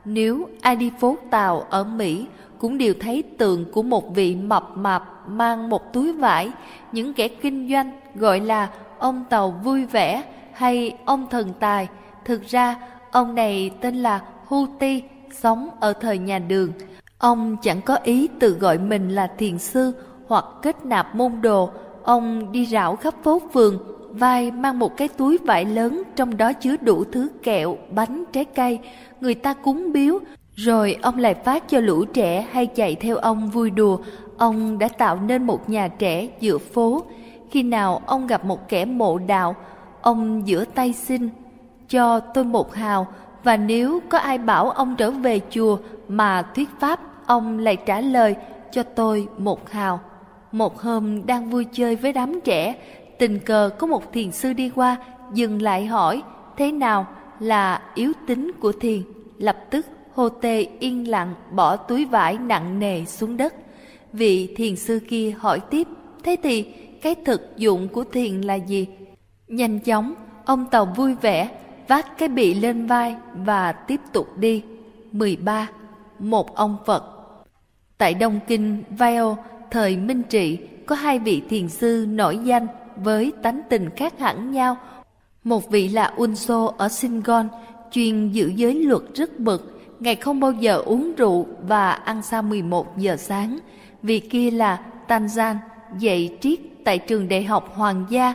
nếu 0.05 0.49
ai 0.61 0.77
đi 0.77 0.90
phố 1.01 1.16
Tàu 1.31 1.61
ở 1.61 1.85
Mỹ 1.85 2.27
cũng 2.59 2.79
đều 2.79 2.95
thấy 3.01 3.23
tượng 3.23 3.73
của 3.73 3.83
một 3.83 4.14
vị 4.14 4.37
mập 4.37 4.71
mạp 4.77 5.29
mang 5.29 5.69
một 5.69 5.93
túi 5.93 6.12
vải, 6.12 6.51
những 6.93 7.14
kẻ 7.14 7.29
kinh 7.29 7.69
doanh 7.71 8.01
gọi 8.14 8.40
là 8.40 8.71
ông 8.99 9.25
Tàu 9.31 9.51
vui 9.51 9.87
vẻ 9.87 10.23
hay 10.53 10.97
ông 11.05 11.27
thần 11.31 11.53
tài. 11.61 11.88
Thực 12.25 12.47
ra, 12.47 12.77
ông 13.11 13.35
này 13.35 13.71
tên 13.81 13.97
là 13.97 14.21
Huti, 14.47 15.03
sống 15.33 15.69
ở 15.81 15.93
thời 15.93 16.19
nhà 16.19 16.38
đường. 16.38 16.73
Ông 17.21 17.57
chẳng 17.63 17.81
có 17.83 17.97
ý 17.97 18.29
tự 18.39 18.53
gọi 18.53 18.79
mình 18.79 19.09
là 19.09 19.27
thiền 19.27 19.59
sư 19.59 19.93
hoặc 20.27 20.45
kết 20.63 20.87
nạp 20.87 21.15
môn 21.15 21.33
đồ. 21.43 21.71
Ông 22.03 22.53
đi 22.53 22.67
rảo 22.67 22.97
khắp 22.97 23.15
phố 23.23 23.41
phường, 23.53 23.79
vai 24.11 24.51
mang 24.51 24.79
một 24.79 24.97
cái 24.97 25.09
túi 25.09 25.39
vải 25.39 25.65
lớn 25.65 26.03
trong 26.17 26.37
đó 26.37 26.53
chứa 26.53 26.77
đủ 26.81 27.05
thứ 27.05 27.29
kẹo, 27.43 27.77
bánh, 27.91 28.25
trái 28.33 28.45
cây. 28.45 28.79
Người 29.21 29.35
ta 29.35 29.55
cúng 29.55 29.93
biếu, 29.93 30.19
Rồi 30.55 30.97
ông 31.03 31.19
lại 31.19 31.35
phát 31.35 31.69
cho 31.69 31.81
lũ 31.81 32.05
trẻ 32.05 32.47
hay 32.53 32.67
chạy 32.67 32.95
theo 32.95 33.17
ông 33.17 33.51
vui 33.51 33.71
đùa, 33.71 33.99
ông 34.37 34.79
đã 34.79 34.89
tạo 34.89 35.19
nên 35.27 35.47
một 35.47 35.71
nhà 35.71 35.89
trẻ 35.89 36.29
giữa 36.41 36.59
phố. 36.59 37.03
Khi 37.51 37.63
nào 37.63 38.03
ông 38.07 38.27
gặp 38.27 38.45
một 38.45 38.69
kẻ 38.69 38.85
mộ 38.85 39.19
đạo, 39.19 39.57
ông 40.01 40.49
giữa 40.49 40.65
tay 40.65 40.93
xin, 40.93 41.29
cho 41.89 42.21
tôi 42.21 42.45
một 42.45 42.75
hào, 42.75 43.07
và 43.45 43.57
nếu 43.57 44.01
có 44.09 44.19
ai 44.19 44.39
bảo 44.39 44.71
ông 44.71 44.97
trở 44.97 45.11
về 45.11 45.41
chùa 45.51 45.77
mà 46.09 46.43
thuyết 46.43 46.69
pháp, 46.81 47.01
ông 47.31 47.59
lại 47.59 47.77
trả 47.77 48.01
lời 48.01 48.35
cho 48.71 48.83
tôi 48.83 49.29
một 49.38 49.71
hào. 49.71 50.01
Một 50.53 50.81
hôm 50.81 51.27
đang 51.27 51.51
vui 51.51 51.66
chơi 51.73 51.97
với 51.97 52.12
đám 52.12 52.40
trẻ, 52.40 52.75
tình 53.19 53.38
cờ 53.38 53.71
có 53.79 53.87
một 53.87 54.12
thiền 54.12 54.33
sư 54.33 54.53
đi 54.53 54.71
qua, 54.75 54.97
dừng 55.33 55.62
lại 55.62 55.87
hỏi, 55.87 56.23
thế 56.57 56.73
nào 56.73 57.07
là 57.40 57.83
yếu 57.95 58.12
tính 58.27 58.51
của 58.61 58.73
thiền? 58.73 59.03
Lập 59.38 59.57
tức 59.71 59.87
Hồ 60.14 60.29
tê 60.29 60.66
yên 60.79 61.11
lặng 61.11 61.35
bỏ 61.53 61.77
túi 61.77 62.05
vải 62.05 62.38
nặng 62.38 62.79
nề 62.79 63.05
xuống 63.05 63.37
đất. 63.37 63.55
Vị 64.12 64.55
thiền 64.57 64.77
sư 64.77 65.01
kia 65.09 65.35
hỏi 65.38 65.61
tiếp, 65.61 65.88
thế 66.23 66.37
thì 66.43 66.62
cái 67.03 67.14
thực 67.25 67.57
dụng 67.57 67.88
của 67.88 68.05
thiền 68.05 68.40
là 68.40 68.55
gì? 68.55 68.87
Nhanh 69.49 69.79
chóng, 69.81 70.14
ông 70.45 70.66
Tàu 70.71 70.85
vui 70.85 71.14
vẻ, 71.14 71.49
vác 71.88 72.19
cái 72.19 72.29
bị 72.29 72.55
lên 72.55 72.87
vai 72.87 73.16
và 73.35 73.73
tiếp 73.73 74.01
tục 74.12 74.38
đi. 74.38 74.62
13. 75.12 75.69
Một 76.19 76.55
ông 76.55 76.77
Phật 76.87 77.20
Tại 78.01 78.15
Đông 78.15 78.41
Kinh, 78.47 78.83
Vail, 78.91 79.23
thời 79.71 79.97
Minh 79.97 80.23
Trị, 80.23 80.59
có 80.87 80.95
hai 80.95 81.19
vị 81.19 81.43
thiền 81.51 81.69
sư 81.69 82.07
nổi 82.09 82.39
danh 82.45 82.67
với 82.97 83.33
tánh 83.43 83.61
tình 83.69 83.91
khác 83.97 84.19
hẳn 84.19 84.51
nhau. 84.51 84.77
Một 85.45 85.71
vị 85.71 85.89
là 85.89 86.05
Unso 86.17 86.73
ở 86.79 86.89
Singon, 86.89 87.49
chuyên 87.91 88.33
giữ 88.33 88.53
giới 88.57 88.75
luật 88.75 89.03
rất 89.15 89.41
mực, 89.41 89.81
ngày 90.01 90.17
không 90.17 90.41
bao 90.41 90.53
giờ 90.53 90.77
uống 90.77 91.15
rượu 91.17 91.47
và 91.63 91.91
ăn 91.91 92.23
sau 92.23 92.43
11 92.43 92.99
giờ 92.99 93.17
sáng. 93.17 93.59
Vị 94.03 94.21
kia 94.21 94.51
là 94.51 94.85
Tanzan, 95.09 95.57
dạy 95.99 96.39
triết 96.41 96.59
tại 96.85 96.99
trường 96.99 97.29
đại 97.29 97.45
học 97.45 97.73
Hoàng 97.75 98.07
gia, 98.11 98.35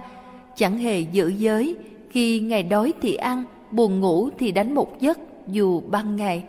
chẳng 0.55 0.77
hề 0.77 0.99
giữ 0.99 1.27
giới. 1.27 1.75
Khi 2.09 2.39
ngày 2.39 2.63
đói 2.63 2.93
thì 3.01 3.15
ăn, 3.15 3.43
buồn 3.71 3.99
ngủ 3.99 4.29
thì 4.39 4.51
đánh 4.51 4.75
một 4.75 5.01
giấc 5.01 5.19
dù 5.47 5.81
ban 5.89 6.15
ngày. 6.15 6.43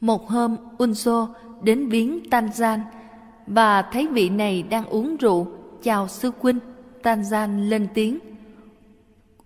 Một 0.00 0.28
hôm, 0.28 0.56
Unso 0.78 1.28
đến 1.62 1.88
viếng 1.88 2.22
Tanzan 2.30 2.78
và 3.46 3.82
thấy 3.82 4.06
vị 4.06 4.28
này 4.28 4.62
đang 4.62 4.86
uống 4.86 5.16
rượu. 5.16 5.46
Chào 5.82 6.08
sư 6.08 6.30
huynh, 6.40 6.58
Tanzan 7.02 7.68
lên 7.68 7.88
tiếng. 7.94 8.18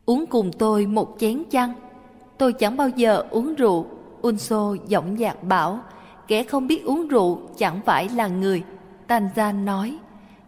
Uống 0.06 0.26
cùng 0.26 0.50
tôi 0.58 0.86
một 0.86 1.16
chén 1.18 1.42
chăng? 1.50 1.72
Tôi 2.38 2.52
chẳng 2.52 2.76
bao 2.76 2.88
giờ 2.88 3.24
uống 3.30 3.54
rượu 3.54 3.86
Unso 4.22 4.74
giọng 4.88 5.16
dạc 5.18 5.44
bảo, 5.44 5.80
kẻ 6.28 6.42
không 6.42 6.66
biết 6.66 6.84
uống 6.84 7.08
rượu 7.08 7.40
chẳng 7.56 7.80
phải 7.84 8.08
là 8.08 8.28
người. 8.28 8.62
Tanzan 9.08 9.64
nói, 9.64 9.98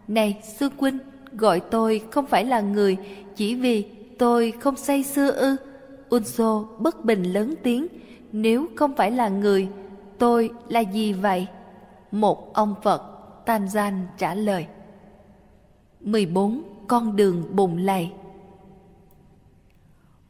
này 0.07 0.41
sư 0.57 0.69
huynh, 0.77 0.97
gọi 1.31 1.59
tôi 1.59 2.01
không 2.11 2.25
phải 2.25 2.45
là 2.45 2.61
người 2.61 2.97
chỉ 3.35 3.55
vì 3.55 3.85
tôi 4.17 4.53
không 4.59 4.75
say 4.75 5.03
xưa 5.03 5.31
ư. 5.31 5.55
Unso 6.09 6.63
bất 6.79 7.05
bình 7.05 7.23
lớn 7.23 7.53
tiếng, 7.63 7.87
nếu 8.31 8.65
không 8.75 8.95
phải 8.95 9.11
là 9.11 9.29
người, 9.29 9.67
tôi 10.17 10.49
là 10.69 10.79
gì 10.79 11.13
vậy? 11.13 11.47
Một 12.17 12.53
ông 12.53 12.75
Phật, 12.83 13.01
Tanzan 13.45 13.93
trả 14.17 14.33
lời. 14.33 14.67
14. 16.01 16.61
Con 16.87 17.15
đường 17.15 17.55
bùng 17.55 17.77
lầy 17.77 18.11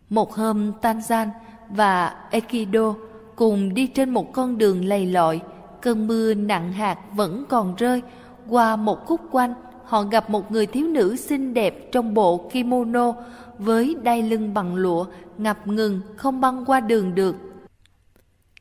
Một 0.10 0.34
hôm 0.34 0.71
Tanzan 0.82 1.28
và 1.69 2.15
Ekido 2.32 2.95
cùng 3.36 3.73
đi 3.73 3.88
trên 3.88 4.10
một 4.10 4.34
con 4.34 4.58
đường 4.58 4.86
lầy 4.86 5.06
lội, 5.06 5.41
cơn 5.82 6.08
mưa 6.08 6.34
nặng 6.34 6.73
hạt 6.73 7.00
vẫn 7.15 7.45
còn 7.50 7.76
rơi. 7.76 8.02
Qua 8.50 8.76
một 8.76 9.06
khúc 9.06 9.21
quanh, 9.32 9.54
họ 9.84 10.04
gặp 10.04 10.30
một 10.30 10.52
người 10.52 10.65
thiếu 10.65 10.88
nữ 10.88 11.15
xinh 11.15 11.54
đẹp 11.54 11.91
trong 11.91 12.13
bộ 12.13 12.50
kimono 12.52 13.13
với 13.58 13.95
đai 14.04 14.21
lưng 14.21 14.54
bằng 14.54 14.76
lụa, 14.76 15.06
ngập 15.38 15.67
ngừng 15.67 16.02
không 16.15 16.41
băng 16.41 16.65
qua 16.65 16.80
đường 16.80 17.15
được. 17.15 17.36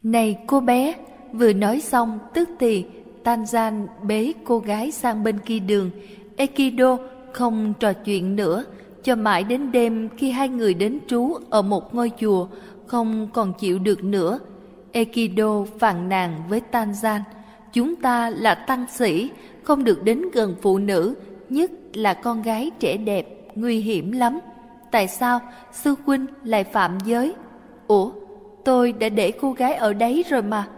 Này 0.02 0.38
cô 0.46 0.60
bé, 0.60 0.94
vừa 1.32 1.52
nói 1.52 1.80
xong 1.80 2.18
tức 2.34 2.48
thì 2.58 2.86
Tanzan 3.26 3.86
bế 4.02 4.32
cô 4.44 4.58
gái 4.58 4.90
sang 4.90 5.24
bên 5.24 5.38
kia 5.38 5.58
đường. 5.58 5.90
Ekido 6.36 6.98
không 7.32 7.74
trò 7.80 7.92
chuyện 7.92 8.36
nữa, 8.36 8.64
cho 9.02 9.16
mãi 9.16 9.44
đến 9.44 9.72
đêm 9.72 10.08
khi 10.16 10.30
hai 10.30 10.48
người 10.48 10.74
đến 10.74 10.98
trú 11.06 11.34
ở 11.50 11.62
một 11.62 11.94
ngôi 11.94 12.10
chùa, 12.20 12.46
không 12.86 13.28
còn 13.32 13.52
chịu 13.52 13.78
được 13.78 14.04
nữa 14.04 14.38
Ekido 14.92 15.64
phàn 15.78 16.08
nàn 16.08 16.42
với 16.48 16.60
Tanzan, 16.72 17.20
chúng 17.72 17.96
ta 17.96 18.30
là 18.30 18.54
tăng 18.54 18.86
sĩ, 18.90 19.30
không 19.62 19.84
được 19.84 20.04
đến 20.04 20.22
gần 20.32 20.54
phụ 20.62 20.78
nữ, 20.78 21.14
nhất 21.48 21.70
là 21.94 22.14
con 22.14 22.42
gái 22.42 22.70
trẻ 22.78 22.96
đẹp, 22.96 23.26
nguy 23.54 23.80
hiểm 23.80 24.12
lắm. 24.12 24.38
Tại 24.90 25.08
sao 25.08 25.40
sư 25.72 25.94
huynh 26.06 26.26
lại 26.44 26.64
phạm 26.64 26.98
giới? 27.04 27.34
Ủa, 27.86 28.10
tôi 28.64 28.92
đã 28.92 29.08
để 29.08 29.32
cô 29.40 29.52
gái 29.52 29.74
ở 29.74 29.92
đấy 29.92 30.24
rồi 30.28 30.42
mà. 30.42 30.68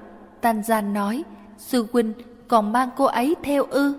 Tanzan 0.43 0.93
nói, 0.93 1.23
sư 1.59 1.87
huynh 1.93 2.13
còn 2.49 2.73
mang 2.73 2.89
cô 2.97 3.05
ấy 3.05 3.35
theo 3.43 3.65
ư. 3.65 3.95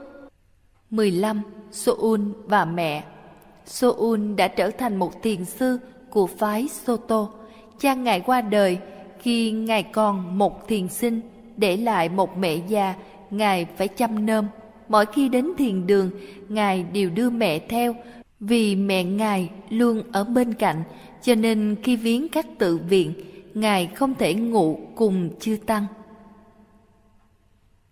15. 0.90 1.42
Soun 1.72 2.34
và 2.46 2.66
mẹ 2.66 3.04
Soun 3.66 4.36
đã 4.36 4.48
trở 4.48 4.72
thành 4.72 4.96
một 4.96 5.24
thiền 5.24 5.46
sư 5.46 5.80
của 6.10 6.28
phái 6.28 6.68
Soto. 6.68 7.28
Cha 7.80 7.94
ngài 7.94 8.20
qua 8.20 8.42
đời, 8.42 8.78
khi 9.20 9.52
Ngài 9.52 9.84
còn 9.84 10.38
một 10.38 10.68
thiền 10.68 10.88
sinh, 10.88 11.22
để 11.58 11.78
lại 11.78 12.10
một 12.10 12.38
mẹ 12.38 12.56
già, 12.68 12.96
Ngài 13.32 13.66
phải 13.78 13.88
chăm 13.88 14.26
nơm. 14.26 14.48
Mỗi 14.88 15.06
khi 15.06 15.30
đến 15.30 15.52
thiền 15.58 15.88
đường, 15.88 16.12
Ngài 16.50 16.84
đều 16.84 17.10
đưa 17.10 17.30
mẹ 17.30 17.60
theo, 17.60 17.96
vì 18.40 18.76
mẹ 18.76 19.04
Ngài 19.04 19.50
luôn 19.70 20.04
ở 20.12 20.24
bên 20.24 20.54
cạnh, 20.54 20.84
cho 21.22 21.36
nên 21.36 21.76
khi 21.84 21.96
viếng 21.96 22.30
các 22.30 22.46
tự 22.58 22.78
viện, 22.78 23.14
Ngài 23.54 23.88
không 23.88 24.16
thể 24.16 24.34
ngủ 24.34 24.80
cùng 24.96 25.30
chư 25.40 25.58
Tăng. 25.66 25.86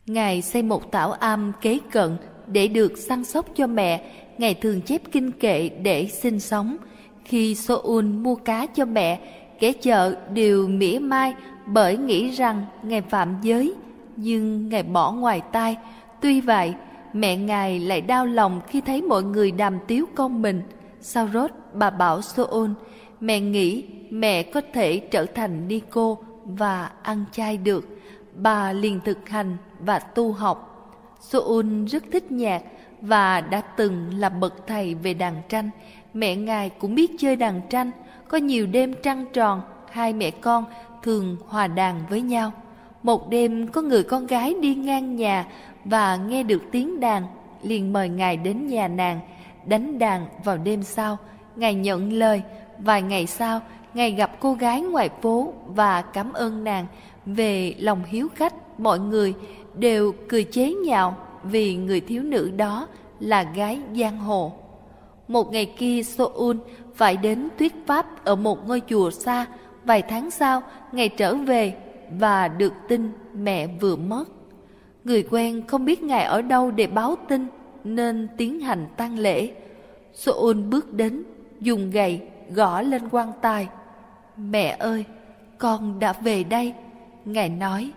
Ngài 0.08 0.42
xây 0.42 0.64
một 0.64 0.92
tảo 0.92 1.12
am 1.12 1.52
kế 1.62 1.80
cận 1.92 2.18
để 2.48 2.68
được 2.68 2.98
săn 2.98 3.24
sóc 3.24 3.46
cho 3.56 3.68
mẹ, 3.68 4.12
Ngài 4.38 4.54
thường 4.54 4.82
chép 4.82 5.02
kinh 5.12 5.32
kệ 5.32 5.70
để 5.70 6.08
sinh 6.08 6.40
sống. 6.40 6.78
Khi 7.26 7.56
Soun 7.56 8.24
mua 8.24 8.36
cá 8.36 8.66
cho 8.66 8.86
mẹ, 8.86 9.20
kẻ 9.60 9.72
chợ 9.72 10.16
đều 10.34 10.68
mỉa 10.68 11.00
mai 11.00 11.34
bởi 11.66 11.98
nghĩ 11.98 12.30
rằng 12.30 12.66
ngài 12.84 13.02
phạm 13.02 13.36
giới 13.42 13.74
nhưng 14.16 14.70
ngài 14.70 14.84
bỏ 14.84 15.12
ngoài 15.12 15.42
tai. 15.52 15.78
Tuy 16.22 16.42
vậy 16.42 16.74
mẹ 17.14 17.36
ngài 17.36 17.80
lại 17.80 18.02
đau 18.02 18.26
lòng 18.26 18.62
khi 18.68 18.82
thấy 18.82 19.02
mọi 19.02 19.24
người 19.24 19.52
đàm 19.52 19.78
tiếu 19.88 20.06
con 20.16 20.42
mình. 20.42 20.62
Sau 21.02 21.30
rốt 21.34 21.52
bà 21.74 21.90
bảo 21.90 22.22
soon 22.22 22.74
mẹ 23.20 23.40
nghĩ 23.40 23.86
mẹ 24.10 24.44
có 24.44 24.62
thể 24.74 25.00
trở 25.00 25.26
thành 25.26 25.68
ni 25.68 25.82
cô 25.90 26.18
và 26.44 26.92
ăn 27.04 27.26
chay 27.32 27.58
được. 27.58 27.88
Bà 28.36 28.72
liền 28.74 29.00
thực 29.06 29.30
hành 29.30 29.58
và 29.80 30.00
tu 30.00 30.32
học 30.32 30.74
soon 31.20 31.86
rất 31.86 32.04
thích 32.12 32.32
nhạc 32.32 32.62
và 33.02 33.42
đã 33.42 33.62
từng 33.62 34.20
là 34.20 34.30
bậc 34.30 34.68
thầy 34.68 34.96
về 34.96 35.14
đàn 35.14 35.42
tranh 35.50 35.70
mẹ 36.14 36.36
ngài 36.36 36.70
cũng 36.70 36.96
biết 36.96 37.12
chơi 37.20 37.36
đàn 37.36 37.62
tranh 37.70 37.92
có 38.28 38.38
nhiều 38.38 38.68
đêm 38.68 38.94
trăng 39.04 39.26
tròn, 39.34 39.62
hai 39.92 40.14
mẹ 40.14 40.32
con 40.32 40.66
thường 41.04 41.38
hòa 41.48 41.68
đàn 41.68 42.02
với 42.10 42.22
nhau. 42.22 42.52
Một 43.04 43.30
đêm 43.30 43.68
có 43.68 43.82
người 43.82 44.04
con 44.04 44.28
gái 44.28 44.56
đi 44.62 44.76
ngang 44.76 45.16
nhà 45.16 45.46
và 45.86 46.16
nghe 46.16 46.44
được 46.44 46.62
tiếng 46.72 47.00
đàn, 47.00 47.24
liền 47.64 47.94
mời 47.94 48.10
ngài 48.10 48.38
đến 48.38 48.68
nhà 48.68 48.88
nàng, 48.88 49.20
đánh 49.66 50.00
đàn 50.00 50.26
vào 50.44 50.58
đêm 50.58 50.84
sau. 50.84 51.18
Ngài 51.56 51.74
nhận 51.74 52.14
lời, 52.14 52.42
vài 52.78 53.02
ngày 53.02 53.28
sau, 53.28 53.60
ngài 53.94 54.12
gặp 54.12 54.32
cô 54.40 54.54
gái 54.54 54.82
ngoài 54.82 55.10
phố 55.22 55.54
và 55.66 56.02
cảm 56.02 56.34
ơn 56.34 56.64
nàng 56.64 56.86
về 57.26 57.76
lòng 57.80 58.04
hiếu 58.08 58.28
khách 58.36 58.80
mọi 58.80 59.00
người 59.00 59.34
đều 59.80 60.14
cười 60.28 60.44
chế 60.44 60.74
nhạo 60.74 61.18
vì 61.44 61.76
người 61.76 62.02
thiếu 62.02 62.24
nữ 62.24 62.52
đó 62.58 62.88
là 63.20 63.44
gái 63.44 63.80
giang 63.96 64.18
hồ. 64.18 64.52
Một 65.28 65.52
ngày 65.52 65.74
kia 65.78 66.04
Soun 66.04 66.60
phải 66.96 67.18
đến 67.18 67.50
thuyết 67.60 67.74
pháp 67.88 68.26
ở 68.26 68.36
một 68.36 68.68
ngôi 68.68 68.82
chùa 68.90 69.12
xa, 69.12 69.46
vài 69.86 70.02
tháng 70.02 70.32
sau 70.32 70.62
ngày 70.92 71.10
trở 71.10 71.36
về 71.36 71.76
và 72.20 72.48
được 72.48 72.74
tin 72.88 73.12
mẹ 73.34 73.68
vừa 73.68 73.96
mất. 73.96 74.24
Người 75.04 75.24
quen 75.30 75.68
không 75.68 75.86
biết 75.86 76.04
ngài 76.04 76.24
ở 76.24 76.42
đâu 76.42 76.72
để 76.72 76.88
báo 76.88 77.16
tin 77.28 77.48
nên 77.84 78.28
tiến 78.38 78.60
hành 78.60 78.88
tang 78.98 79.20
lễ. 79.20 79.52
Soun 80.14 80.70
bước 80.70 80.94
đến, 80.94 81.24
dùng 81.60 81.92
gậy 81.92 82.22
gõ 82.50 82.82
lên 82.82 83.02
quan 83.12 83.32
tài. 83.42 83.68
Mẹ 84.38 84.76
ơi, 84.80 85.06
con 85.58 86.00
đã 86.00 86.14
về 86.14 86.44
đây. 86.44 86.74
Ngài 87.26 87.50
nói, 87.50 87.92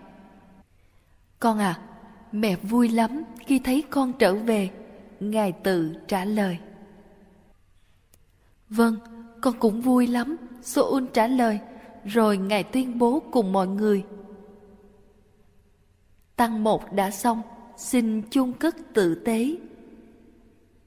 con 1.41 1.59
à, 1.59 1.79
mẹ 2.31 2.55
vui 2.55 2.89
lắm 2.89 3.23
khi 3.39 3.59
thấy 3.59 3.83
con 3.89 4.13
trở 4.13 4.35
về. 4.35 4.69
Ngài 5.19 5.51
tự 5.51 5.93
trả 6.07 6.25
lời. 6.25 6.57
Vâng, 8.69 8.95
con 9.41 9.53
cũng 9.59 9.81
vui 9.81 10.07
lắm, 10.07 10.37
Soun 10.61 11.07
trả 11.13 11.27
lời, 11.27 11.59
rồi 12.05 12.37
Ngài 12.37 12.63
tuyên 12.63 12.99
bố 12.99 13.21
cùng 13.31 13.51
mọi 13.51 13.67
người. 13.67 14.03
Tăng 16.35 16.63
một 16.63 16.93
đã 16.93 17.11
xong, 17.11 17.41
xin 17.77 18.21
chung 18.31 18.53
cất 18.53 18.75
tử 18.93 19.15
tế. 19.15 19.55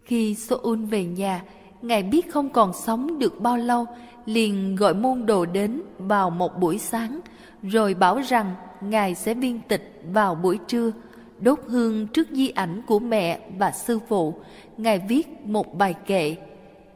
Khi 0.03 0.35
Soun 0.35 0.87
về 0.87 1.05
nhà, 1.05 1.45
Ngài 1.83 2.03
biết 2.03 2.33
không 2.33 2.51
còn 2.51 2.73
sống 2.73 3.19
được 3.19 3.41
bao 3.41 3.57
lâu, 3.57 3.87
liền 4.27 4.77
gọi 4.77 4.95
môn 4.95 5.27
đồ 5.27 5.47
đến 5.47 5.83
vào 5.99 6.31
một 6.31 6.61
buổi 6.61 6.79
sáng, 6.79 7.21
rồi 7.65 7.95
bảo 7.95 8.21
rằng 8.21 8.55
Ngài 8.81 9.15
sẽ 9.15 9.35
biên 9.35 9.61
tịch 9.69 10.03
vào 10.13 10.35
buổi 10.35 10.59
trưa, 10.69 10.93
đốt 11.41 11.61
hương 11.67 12.07
trước 12.07 12.29
di 12.31 12.49
ảnh 12.49 12.83
của 12.87 12.99
mẹ 12.99 13.41
và 13.59 13.71
sư 13.71 13.99
phụ. 14.09 14.35
Ngài 14.77 14.99
viết 14.99 15.29
một 15.45 15.75
bài 15.79 15.95
kệ, 16.07 16.37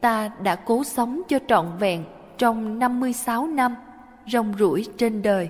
ta 0.01 0.31
đã 0.43 0.55
cố 0.55 0.83
sống 0.83 1.21
cho 1.27 1.39
trọn 1.47 1.65
vẹn 1.79 2.03
trong 2.37 2.79
56 2.79 3.47
năm, 3.47 3.75
rong 4.27 4.53
ruổi 4.59 4.85
trên 4.97 5.21
đời. 5.21 5.49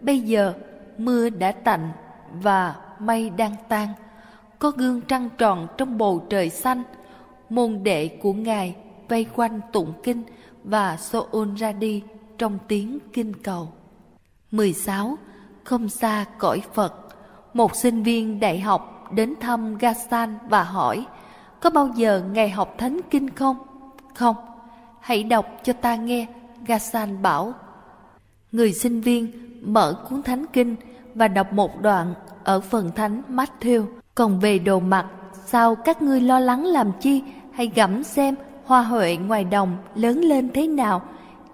Bây 0.00 0.20
giờ 0.20 0.54
mưa 0.98 1.30
đã 1.30 1.52
tạnh 1.52 1.90
và 2.42 2.74
mây 2.98 3.30
đang 3.30 3.54
tan. 3.68 3.88
Có 4.58 4.70
gương 4.70 5.00
trăng 5.00 5.28
tròn 5.38 5.66
trong 5.78 5.98
bầu 5.98 6.26
trời 6.30 6.50
xanh, 6.50 6.82
môn 7.48 7.82
đệ 7.82 8.08
của 8.08 8.32
Ngài 8.32 8.74
vây 9.08 9.26
quanh 9.34 9.60
tụng 9.72 9.92
kinh 10.02 10.22
và 10.64 10.96
xô 10.96 11.26
ôn 11.30 11.54
ra 11.54 11.72
đi 11.72 12.02
trong 12.38 12.58
tiếng 12.68 12.98
kinh 13.12 13.32
cầu. 13.42 13.68
16. 14.56 15.18
Không 15.64 15.88
xa 15.88 16.24
cõi 16.38 16.62
Phật 16.74 16.94
Một 17.54 17.76
sinh 17.76 18.02
viên 18.02 18.40
đại 18.40 18.60
học 18.60 19.12
đến 19.12 19.34
thăm 19.40 19.78
Gasan 19.78 20.38
và 20.48 20.64
hỏi 20.64 21.06
Có 21.60 21.70
bao 21.70 21.88
giờ 21.96 22.22
Ngài 22.32 22.50
học 22.50 22.74
thánh 22.78 23.00
kinh 23.10 23.30
không? 23.30 23.56
Không. 24.14 24.36
Hãy 25.00 25.22
đọc 25.22 25.46
cho 25.64 25.72
ta 25.72 25.96
nghe, 25.96 26.26
Gasan 26.66 27.22
bảo. 27.22 27.54
Người 28.52 28.72
sinh 28.72 29.00
viên 29.00 29.32
mở 29.60 30.04
cuốn 30.08 30.22
thánh 30.22 30.44
kinh 30.52 30.76
và 31.14 31.28
đọc 31.28 31.52
một 31.52 31.80
đoạn 31.80 32.14
ở 32.44 32.60
phần 32.60 32.90
thánh 32.96 33.22
Matthew. 33.30 33.84
Còn 34.14 34.40
về 34.40 34.58
đồ 34.58 34.80
mặt, 34.80 35.06
sao 35.46 35.74
các 35.74 36.02
ngươi 36.02 36.20
lo 36.20 36.38
lắng 36.38 36.64
làm 36.64 36.92
chi? 37.00 37.22
Hãy 37.52 37.72
gẫm 37.74 38.04
xem 38.04 38.34
hoa 38.64 38.82
huệ 38.82 39.16
ngoài 39.16 39.44
đồng 39.44 39.76
lớn 39.94 40.20
lên 40.20 40.50
thế 40.54 40.66
nào. 40.66 41.02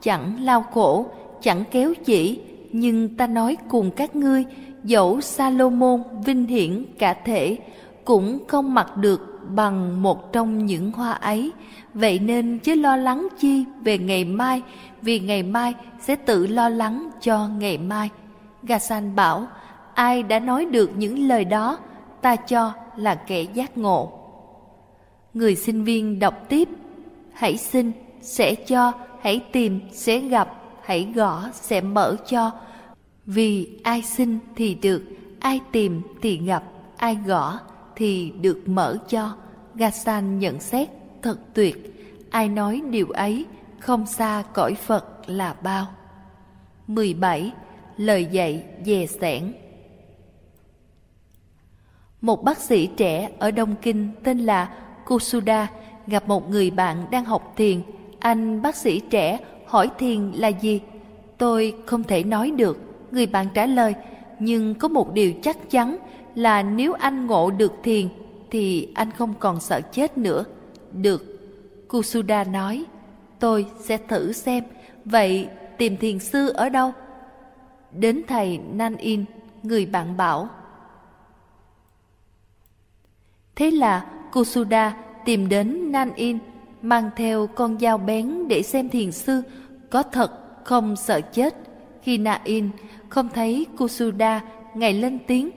Chẳng 0.00 0.44
lao 0.44 0.64
khổ, 0.74 1.06
chẳng 1.40 1.64
kéo 1.70 1.92
chỉ, 2.04 2.40
nhưng 2.72 3.16
ta 3.16 3.26
nói 3.26 3.56
cùng 3.68 3.90
các 3.90 4.16
ngươi, 4.16 4.44
dẫu 4.84 5.20
Salomon 5.20 6.02
vinh 6.24 6.46
hiển 6.46 6.84
cả 6.98 7.14
thể, 7.24 7.58
cũng 8.04 8.38
không 8.48 8.74
mặc 8.74 8.96
được 8.96 9.38
bằng 9.48 10.02
một 10.02 10.32
trong 10.32 10.66
những 10.66 10.92
hoa 10.92 11.12
ấy. 11.12 11.52
Vậy 11.94 12.18
nên 12.18 12.58
chứ 12.58 12.74
lo 12.74 12.96
lắng 12.96 13.28
chi 13.38 13.64
về 13.84 13.98
ngày 13.98 14.24
mai, 14.24 14.62
vì 15.02 15.20
ngày 15.20 15.42
mai 15.42 15.74
sẽ 16.00 16.16
tự 16.16 16.46
lo 16.46 16.68
lắng 16.68 17.10
cho 17.20 17.48
ngày 17.58 17.78
mai. 17.78 18.10
Gasan 18.62 19.16
bảo, 19.16 19.46
ai 19.94 20.22
đã 20.22 20.38
nói 20.38 20.64
được 20.64 20.90
những 20.96 21.28
lời 21.28 21.44
đó, 21.44 21.78
ta 22.20 22.36
cho 22.36 22.72
là 22.96 23.14
kẻ 23.14 23.42
giác 23.42 23.78
ngộ. 23.78 24.12
Người 25.34 25.56
sinh 25.56 25.84
viên 25.84 26.18
đọc 26.18 26.34
tiếp, 26.48 26.68
hãy 27.32 27.56
xin, 27.56 27.92
sẽ 28.20 28.54
cho, 28.54 28.92
hãy 29.20 29.40
tìm, 29.52 29.80
sẽ 29.92 30.18
gặp, 30.18 30.61
hãy 30.84 31.12
gõ, 31.14 31.48
sẽ 31.52 31.80
mở 31.80 32.16
cho. 32.28 32.50
Vì 33.26 33.80
ai 33.82 34.02
xin 34.02 34.38
thì 34.56 34.74
được, 34.74 35.02
ai 35.40 35.60
tìm 35.72 36.02
thì 36.22 36.38
gặp, 36.38 36.64
ai 36.96 37.18
gõ 37.26 37.58
thì 37.96 38.30
được 38.30 38.62
mở 38.66 38.98
cho. 39.08 39.36
Gasan 39.74 40.38
nhận 40.38 40.60
xét 40.60 40.88
thật 41.22 41.38
tuyệt, 41.54 41.76
ai 42.30 42.48
nói 42.48 42.82
điều 42.90 43.06
ấy 43.06 43.46
không 43.78 44.06
xa 44.06 44.42
cõi 44.52 44.74
Phật 44.74 45.04
là 45.26 45.54
bao. 45.62 45.86
17. 46.86 47.52
Lời 47.96 48.24
dạy 48.24 48.64
dè 48.84 49.06
sẻn 49.06 49.52
Một 52.20 52.44
bác 52.44 52.58
sĩ 52.58 52.86
trẻ 52.86 53.30
ở 53.38 53.50
Đông 53.50 53.74
Kinh 53.82 54.10
tên 54.24 54.38
là 54.38 54.74
Kusuda 55.06 55.68
gặp 56.06 56.28
một 56.28 56.50
người 56.50 56.70
bạn 56.70 57.06
đang 57.10 57.24
học 57.24 57.52
thiền. 57.56 57.82
Anh 58.18 58.62
bác 58.62 58.76
sĩ 58.76 59.00
trẻ 59.00 59.38
hỏi 59.72 59.90
thiền 59.98 60.30
là 60.30 60.48
gì? 60.48 60.80
Tôi 61.38 61.74
không 61.86 62.02
thể 62.04 62.24
nói 62.24 62.50
được. 62.50 62.78
Người 63.10 63.26
bạn 63.26 63.46
trả 63.54 63.66
lời, 63.66 63.94
nhưng 64.38 64.74
có 64.74 64.88
một 64.88 65.12
điều 65.12 65.32
chắc 65.42 65.70
chắn 65.70 65.96
là 66.34 66.62
nếu 66.62 66.92
anh 66.92 67.26
ngộ 67.26 67.50
được 67.50 67.72
thiền 67.82 68.08
thì 68.50 68.88
anh 68.94 69.10
không 69.10 69.34
còn 69.38 69.60
sợ 69.60 69.80
chết 69.80 70.18
nữa. 70.18 70.44
Được, 70.92 71.24
Kusuda 71.88 72.44
nói, 72.44 72.84
tôi 73.38 73.66
sẽ 73.80 73.96
thử 73.96 74.32
xem, 74.32 74.64
vậy 75.04 75.48
tìm 75.78 75.96
thiền 75.96 76.18
sư 76.18 76.48
ở 76.48 76.68
đâu? 76.68 76.92
Đến 77.92 78.22
thầy 78.28 78.58
Nan 78.58 78.96
In, 78.96 79.24
người 79.62 79.86
bạn 79.86 80.16
bảo. 80.16 80.48
Thế 83.54 83.70
là 83.70 84.06
Kusuda 84.32 84.96
tìm 85.24 85.48
đến 85.48 85.92
Nan 85.92 86.14
In, 86.14 86.38
mang 86.82 87.10
theo 87.16 87.46
con 87.46 87.78
dao 87.78 87.98
bén 87.98 88.48
để 88.48 88.62
xem 88.62 88.88
thiền 88.88 89.12
sư 89.12 89.42
có 89.92 90.02
thật 90.02 90.32
không 90.64 90.96
sợ 90.96 91.20
chết. 91.20 91.54
Khi 92.02 92.18
Na 92.18 92.40
In 92.44 92.70
không 93.08 93.28
thấy 93.34 93.66
Kusuda, 93.78 94.40
ngày 94.74 94.92
lên 94.92 95.18
tiếng, 95.26 95.50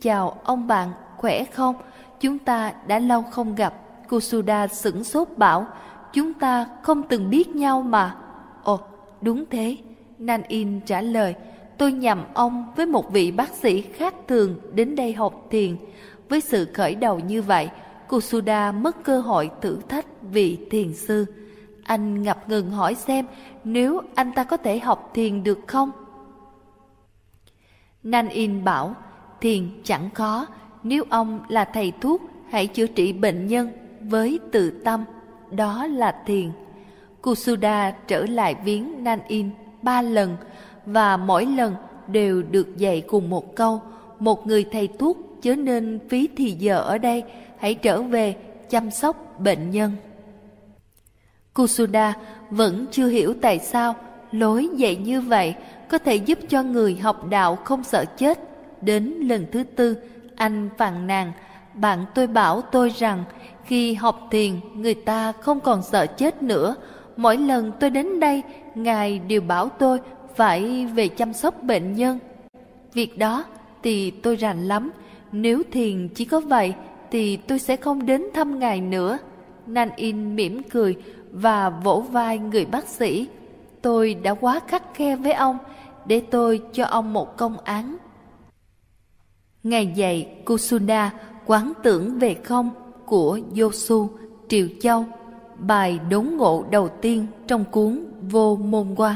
chào 0.00 0.40
ông 0.44 0.66
bạn, 0.66 0.88
khỏe 1.16 1.44
không? 1.44 1.74
Chúng 2.20 2.38
ta 2.38 2.72
đã 2.86 2.98
lâu 2.98 3.22
không 3.22 3.54
gặp. 3.54 3.74
Kusuda 4.08 4.66
sửng 4.66 5.04
sốt 5.04 5.28
bảo, 5.36 5.66
chúng 6.12 6.32
ta 6.32 6.66
không 6.82 7.02
từng 7.02 7.30
biết 7.30 7.48
nhau 7.48 7.82
mà. 7.82 8.16
Ồ, 8.62 8.80
đúng 9.20 9.44
thế. 9.50 9.76
Nan 10.18 10.42
In 10.48 10.80
trả 10.80 11.00
lời, 11.00 11.34
tôi 11.78 11.92
nhầm 11.92 12.24
ông 12.34 12.72
với 12.76 12.86
một 12.86 13.12
vị 13.12 13.30
bác 13.30 13.50
sĩ 13.50 13.80
khác 13.82 14.14
thường 14.28 14.54
đến 14.72 14.96
đây 14.96 15.12
học 15.12 15.46
thiền. 15.50 15.76
Với 16.28 16.40
sự 16.40 16.68
khởi 16.74 16.94
đầu 16.94 17.18
như 17.18 17.42
vậy, 17.42 17.68
Kusuda 18.08 18.72
mất 18.72 19.04
cơ 19.04 19.20
hội 19.20 19.50
thử 19.60 19.78
thách 19.88 20.06
vị 20.22 20.58
thiền 20.70 20.94
sư. 20.94 21.26
Anh 21.84 22.22
ngập 22.22 22.48
ngừng 22.48 22.70
hỏi 22.70 22.94
xem 22.94 23.26
nếu 23.68 24.00
anh 24.14 24.32
ta 24.32 24.44
có 24.44 24.56
thể 24.56 24.78
học 24.78 25.10
thiền 25.14 25.44
được 25.44 25.58
không? 25.66 25.90
Nan 28.02 28.28
In 28.28 28.64
bảo, 28.64 28.94
thiền 29.40 29.68
chẳng 29.84 30.10
khó, 30.14 30.46
nếu 30.82 31.04
ông 31.10 31.40
là 31.48 31.64
thầy 31.64 31.92
thuốc, 32.00 32.22
hãy 32.50 32.66
chữa 32.66 32.86
trị 32.86 33.12
bệnh 33.12 33.46
nhân 33.46 33.70
với 34.00 34.40
từ 34.52 34.70
tâm, 34.70 35.04
đó 35.50 35.86
là 35.86 36.22
thiền. 36.26 36.50
Kusuda 37.22 37.90
trở 37.90 38.26
lại 38.26 38.54
viếng 38.64 39.04
Nan 39.04 39.18
In 39.28 39.50
ba 39.82 40.02
lần 40.02 40.36
và 40.86 41.16
mỗi 41.16 41.46
lần 41.46 41.74
đều 42.06 42.42
được 42.42 42.76
dạy 42.76 43.00
cùng 43.00 43.30
một 43.30 43.56
câu, 43.56 43.80
một 44.18 44.46
người 44.46 44.64
thầy 44.72 44.88
thuốc 44.88 45.18
chớ 45.42 45.54
nên 45.54 45.98
phí 46.08 46.28
thì 46.36 46.50
giờ 46.50 46.78
ở 46.80 46.98
đây, 46.98 47.24
hãy 47.58 47.74
trở 47.74 48.02
về 48.02 48.36
chăm 48.70 48.90
sóc 48.90 49.40
bệnh 49.40 49.70
nhân. 49.70 49.92
Kusuda 51.56 52.14
vẫn 52.50 52.86
chưa 52.90 53.06
hiểu 53.06 53.34
tại 53.40 53.58
sao 53.58 53.94
lối 54.32 54.68
dạy 54.76 54.96
như 54.96 55.20
vậy 55.20 55.54
có 55.88 55.98
thể 55.98 56.16
giúp 56.16 56.38
cho 56.48 56.62
người 56.62 56.96
học 56.96 57.28
đạo 57.28 57.56
không 57.56 57.84
sợ 57.84 58.04
chết. 58.04 58.38
Đến 58.80 59.14
lần 59.20 59.46
thứ 59.52 59.62
tư, 59.62 59.96
anh 60.36 60.68
phàn 60.78 61.06
nàn, 61.06 61.32
bạn 61.74 62.04
tôi 62.14 62.26
bảo 62.26 62.60
tôi 62.60 62.88
rằng 62.88 63.24
khi 63.64 63.94
học 63.94 64.28
thiền 64.30 64.52
người 64.74 64.94
ta 64.94 65.32
không 65.32 65.60
còn 65.60 65.82
sợ 65.82 66.06
chết 66.06 66.42
nữa. 66.42 66.74
Mỗi 67.16 67.36
lần 67.36 67.72
tôi 67.80 67.90
đến 67.90 68.20
đây, 68.20 68.42
Ngài 68.74 69.18
đều 69.18 69.40
bảo 69.40 69.68
tôi 69.68 69.98
phải 70.36 70.86
về 70.86 71.08
chăm 71.08 71.32
sóc 71.32 71.62
bệnh 71.62 71.94
nhân. 71.94 72.18
Việc 72.92 73.18
đó 73.18 73.44
thì 73.82 74.10
tôi 74.10 74.36
rành 74.36 74.68
lắm, 74.68 74.90
nếu 75.32 75.62
thiền 75.72 76.08
chỉ 76.08 76.24
có 76.24 76.40
vậy 76.40 76.74
thì 77.10 77.36
tôi 77.36 77.58
sẽ 77.58 77.76
không 77.76 78.06
đến 78.06 78.22
thăm 78.34 78.58
Ngài 78.58 78.80
nữa. 78.80 79.18
Nan 79.66 79.88
In 79.96 80.36
mỉm 80.36 80.62
cười 80.62 80.96
và 81.32 81.70
vỗ 81.70 82.00
vai 82.00 82.38
người 82.38 82.64
bác 82.64 82.88
sĩ. 82.88 83.28
Tôi 83.82 84.14
đã 84.14 84.34
quá 84.34 84.60
khắc 84.68 84.94
khe 84.94 85.16
với 85.16 85.32
ông, 85.32 85.58
để 86.06 86.20
tôi 86.20 86.62
cho 86.72 86.84
ông 86.84 87.12
một 87.12 87.36
công 87.36 87.58
án. 87.58 87.96
Ngày 89.62 89.92
dạy 89.96 90.36
Kusunda 90.44 91.12
quán 91.46 91.72
tưởng 91.82 92.18
về 92.18 92.34
không 92.34 92.70
của 93.06 93.40
Yosu 93.60 94.08
Triều 94.48 94.68
Châu, 94.80 95.04
bài 95.58 96.00
đốn 96.10 96.24
ngộ 96.24 96.64
đầu 96.70 96.88
tiên 96.88 97.26
trong 97.46 97.64
cuốn 97.64 98.04
Vô 98.30 98.56
Môn 98.56 98.94
Quan. 98.96 99.14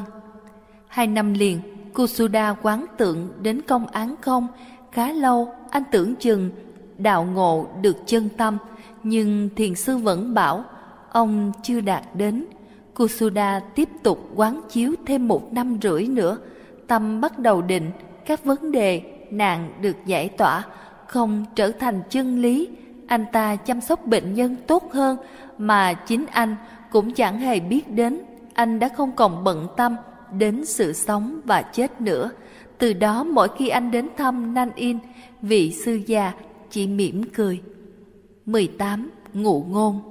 Hai 0.86 1.06
năm 1.06 1.34
liền, 1.34 1.60
Kusuda 1.94 2.54
quán 2.62 2.86
tưởng 2.96 3.28
đến 3.42 3.60
công 3.62 3.86
án 3.86 4.14
không, 4.20 4.46
khá 4.92 5.12
lâu 5.12 5.48
anh 5.70 5.82
tưởng 5.90 6.16
chừng 6.16 6.50
đạo 6.98 7.24
ngộ 7.34 7.66
được 7.82 7.96
chân 8.06 8.28
tâm, 8.36 8.58
nhưng 9.02 9.48
thiền 9.56 9.74
sư 9.74 9.96
vẫn 9.96 10.34
bảo 10.34 10.64
ông 11.12 11.52
chưa 11.62 11.80
đạt 11.80 12.02
đến. 12.14 12.44
Kusuda 12.94 13.60
tiếp 13.60 13.88
tục 14.02 14.28
quán 14.34 14.60
chiếu 14.68 14.94
thêm 15.06 15.28
một 15.28 15.52
năm 15.52 15.78
rưỡi 15.82 16.06
nữa, 16.06 16.38
tâm 16.86 17.20
bắt 17.20 17.38
đầu 17.38 17.62
định, 17.62 17.90
các 18.26 18.44
vấn 18.44 18.72
đề 18.72 19.02
nạn 19.30 19.72
được 19.80 19.96
giải 20.06 20.28
tỏa, 20.28 20.64
không 21.06 21.44
trở 21.54 21.72
thành 21.72 22.02
chân 22.10 22.38
lý. 22.42 22.68
Anh 23.06 23.24
ta 23.32 23.56
chăm 23.56 23.80
sóc 23.80 24.06
bệnh 24.06 24.34
nhân 24.34 24.56
tốt 24.66 24.92
hơn 24.92 25.16
mà 25.58 25.92
chính 25.92 26.26
anh 26.26 26.56
cũng 26.90 27.14
chẳng 27.14 27.38
hề 27.38 27.60
biết 27.60 27.90
đến. 27.90 28.20
Anh 28.54 28.78
đã 28.78 28.88
không 28.88 29.12
còn 29.12 29.44
bận 29.44 29.66
tâm 29.76 29.96
đến 30.32 30.64
sự 30.64 30.92
sống 30.92 31.40
và 31.44 31.62
chết 31.62 32.00
nữa. 32.00 32.30
Từ 32.78 32.92
đó 32.92 33.24
mỗi 33.24 33.48
khi 33.58 33.68
anh 33.68 33.90
đến 33.90 34.08
thăm 34.16 34.54
Nan 34.54 34.70
In, 34.74 34.98
vị 35.42 35.72
sư 35.72 36.00
già 36.06 36.32
chỉ 36.70 36.86
mỉm 36.86 37.22
cười. 37.34 37.60
18. 38.46 39.10
Ngụ 39.32 39.64
ngôn 39.68 40.09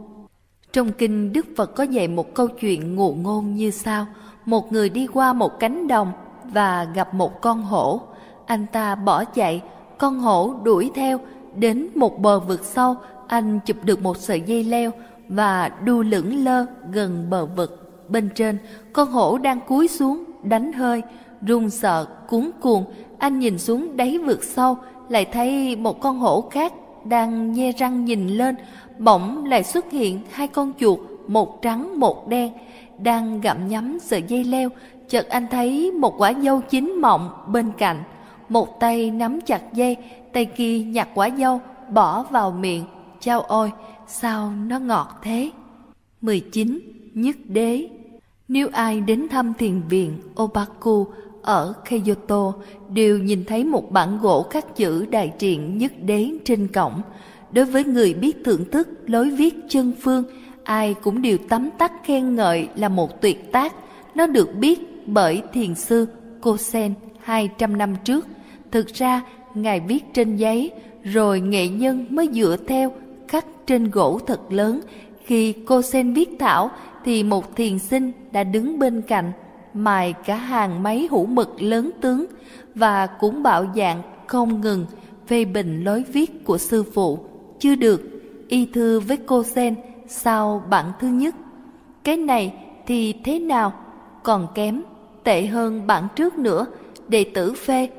trong 0.74 0.92
kinh 0.92 1.34
Đức 1.34 1.46
Phật 1.58 1.76
có 1.76 1.84
dạy 1.84 2.08
một 2.08 2.34
câu 2.34 2.48
chuyện 2.48 2.96
ngụ 2.96 3.14
ngôn 3.14 3.56
như 3.56 3.72
sau. 3.72 4.06
Một 4.46 4.72
người 4.72 4.90
đi 4.90 5.08
qua 5.08 5.34
một 5.34 5.60
cánh 5.60 5.88
đồng 5.88 6.12
và 6.44 6.88
gặp 6.96 7.14
một 7.14 7.42
con 7.42 7.62
hổ. 7.62 8.02
Anh 8.46 8.66
ta 8.72 8.96
bỏ 8.96 9.26
chạy, 9.26 9.62
con 9.98 10.20
hổ 10.20 10.54
đuổi 10.64 10.92
theo, 10.96 11.20
đến 11.56 11.88
một 11.96 12.20
bờ 12.20 12.40
vực 12.40 12.66
sâu, 12.66 12.96
anh 13.28 13.60
chụp 13.66 13.78
được 13.84 14.02
một 14.02 14.18
sợi 14.18 14.42
dây 14.42 14.64
leo 14.64 14.92
và 15.28 15.70
đu 15.84 16.02
lững 16.02 16.44
lơ 16.44 16.66
gần 16.92 17.30
bờ 17.30 17.46
vực. 17.46 18.04
Bên 18.10 18.30
trên, 18.36 18.58
con 18.94 19.12
hổ 19.12 19.38
đang 19.38 19.60
cúi 19.68 19.88
xuống, 19.88 20.24
đánh 20.44 20.74
hơi, 20.74 21.02
run 21.42 21.70
sợ, 21.70 22.06
cuốn 22.30 22.52
cuồng. 22.62 22.86
Anh 23.18 23.40
nhìn 23.40 23.60
xuống 23.60 23.98
đáy 23.98 24.18
vực 24.18 24.44
sâu, 24.44 24.78
lại 25.10 25.26
thấy 25.26 25.76
một 25.76 26.02
con 26.02 26.20
hổ 26.20 26.50
khác 26.52 26.74
đang 27.06 27.52
nhe 27.52 27.72
răng 27.72 28.06
nhìn 28.06 28.28
lên, 28.28 28.56
bỗng 29.00 29.46
lại 29.46 29.64
xuất 29.64 29.92
hiện 29.92 30.20
hai 30.32 30.48
con 30.48 30.74
chuột, 30.80 31.00
một 31.28 31.62
trắng 31.62 32.00
một 32.00 32.28
đen, 32.28 32.52
đang 32.98 33.42
gặm 33.42 33.68
nhắm 33.68 33.98
sợi 34.02 34.24
dây 34.28 34.44
leo. 34.44 34.70
Chợt 35.10 35.30
anh 35.30 35.48
thấy 35.52 35.92
một 35.92 36.16
quả 36.18 36.34
dâu 36.34 36.62
chín 36.62 36.94
mọng 37.02 37.30
bên 37.48 37.72
cạnh, 37.78 38.04
một 38.50 38.80
tay 38.80 39.12
nắm 39.12 39.40
chặt 39.42 39.74
dây, 39.74 39.98
tay 40.34 40.46
kia 40.46 40.80
nhặt 40.80 41.10
quả 41.14 41.30
dâu 41.38 41.62
bỏ 41.94 42.24
vào 42.24 42.52
miệng. 42.52 42.84
Chao 43.20 43.42
ôi, 43.42 43.72
sao 44.08 44.52
nó 44.68 44.80
ngọt 44.80 45.08
thế? 45.22 45.52
19. 46.22 46.80
Nhất 47.14 47.36
đế 47.46 47.90
Nếu 48.48 48.68
ai 48.74 49.02
đến 49.02 49.28
thăm 49.30 49.54
thiền 49.54 49.82
viện 49.90 50.18
Obaku 50.42 51.08
ở 51.42 51.74
Kyoto 51.90 52.54
đều 52.90 53.18
nhìn 53.18 53.46
thấy 53.46 53.64
một 53.64 53.92
bản 53.92 54.20
gỗ 54.22 54.46
khắc 54.50 54.76
chữ 54.76 55.06
đại 55.06 55.34
triện 55.38 55.78
nhất 55.78 55.92
đế 56.02 56.30
trên 56.46 56.68
cổng. 56.68 57.02
Đối 57.52 57.66
với 57.66 57.84
người 57.84 58.14
biết 58.14 58.38
thưởng 58.46 58.72
thức 58.72 58.88
lối 59.06 59.30
viết 59.30 59.56
chân 59.70 59.94
phương, 60.02 60.24
ai 60.64 60.94
cũng 60.94 61.22
đều 61.22 61.38
tấm 61.50 61.70
tắc 61.78 61.92
khen 62.04 62.36
ngợi 62.36 62.68
là 62.76 62.90
một 62.90 63.22
tuyệt 63.22 63.52
tác. 63.52 63.74
Nó 64.16 64.28
được 64.28 64.56
biết 64.56 64.80
bởi 65.06 65.42
thiền 65.54 65.76
sư 65.76 66.06
Kosen 66.42 66.94
200 67.20 67.78
năm 67.78 67.96
trước. 68.04 68.28
Thực 68.72 68.88
ra, 68.88 69.22
Ngài 69.54 69.80
viết 69.80 70.04
trên 70.14 70.36
giấy, 70.36 70.72
rồi 71.04 71.40
nghệ 71.40 71.68
nhân 71.68 72.06
mới 72.10 72.30
dựa 72.34 72.58
theo 72.68 72.92
khắc 73.28 73.46
trên 73.66 73.92
gỗ 73.92 74.20
thật 74.28 74.40
lớn. 74.50 74.82
Khi 75.26 75.54
Kosen 75.54 76.14
viết 76.14 76.30
thảo, 76.40 76.72
thì 77.06 77.24
một 77.24 77.56
thiền 77.56 77.80
sinh 77.80 78.12
đã 78.32 78.44
đứng 78.44 78.80
bên 78.80 79.02
cạnh 79.02 79.32
mài 79.74 80.14
cả 80.14 80.36
hàng 80.36 80.84
máy 80.84 81.08
hũ 81.12 81.26
mực 81.26 81.62
lớn 81.62 81.92
tướng 82.02 82.26
và 82.76 83.08
cũng 83.08 83.44
bạo 83.44 83.66
dạng 83.76 84.02
không 84.28 84.62
ngừng 84.62 84.86
phê 85.28 85.46
bình 85.46 85.84
lối 85.84 86.04
viết 86.14 86.46
của 86.46 86.58
sư 86.58 86.84
phụ 86.94 87.20
chưa 87.60 87.76
được. 87.76 88.02
Y 88.48 88.66
thư 88.66 89.00
với 89.00 89.18
cô 89.18 89.44
sen 89.44 89.76
sau 90.08 90.64
bản 90.70 90.92
thứ 91.00 91.08
nhất? 91.08 91.36
Cái 92.04 92.18
này 92.18 92.54
thì 92.88 93.14
thế 93.24 93.40
nào? 93.40 93.74
Còn 94.24 94.48
kém 94.56 94.82
tệ 95.24 95.46
hơn 95.46 95.88
bản 95.88 96.08
trước 96.16 96.38
nữa. 96.38 96.66
Đệ 97.08 97.24
tử 97.24 97.54
phê. 97.54 97.90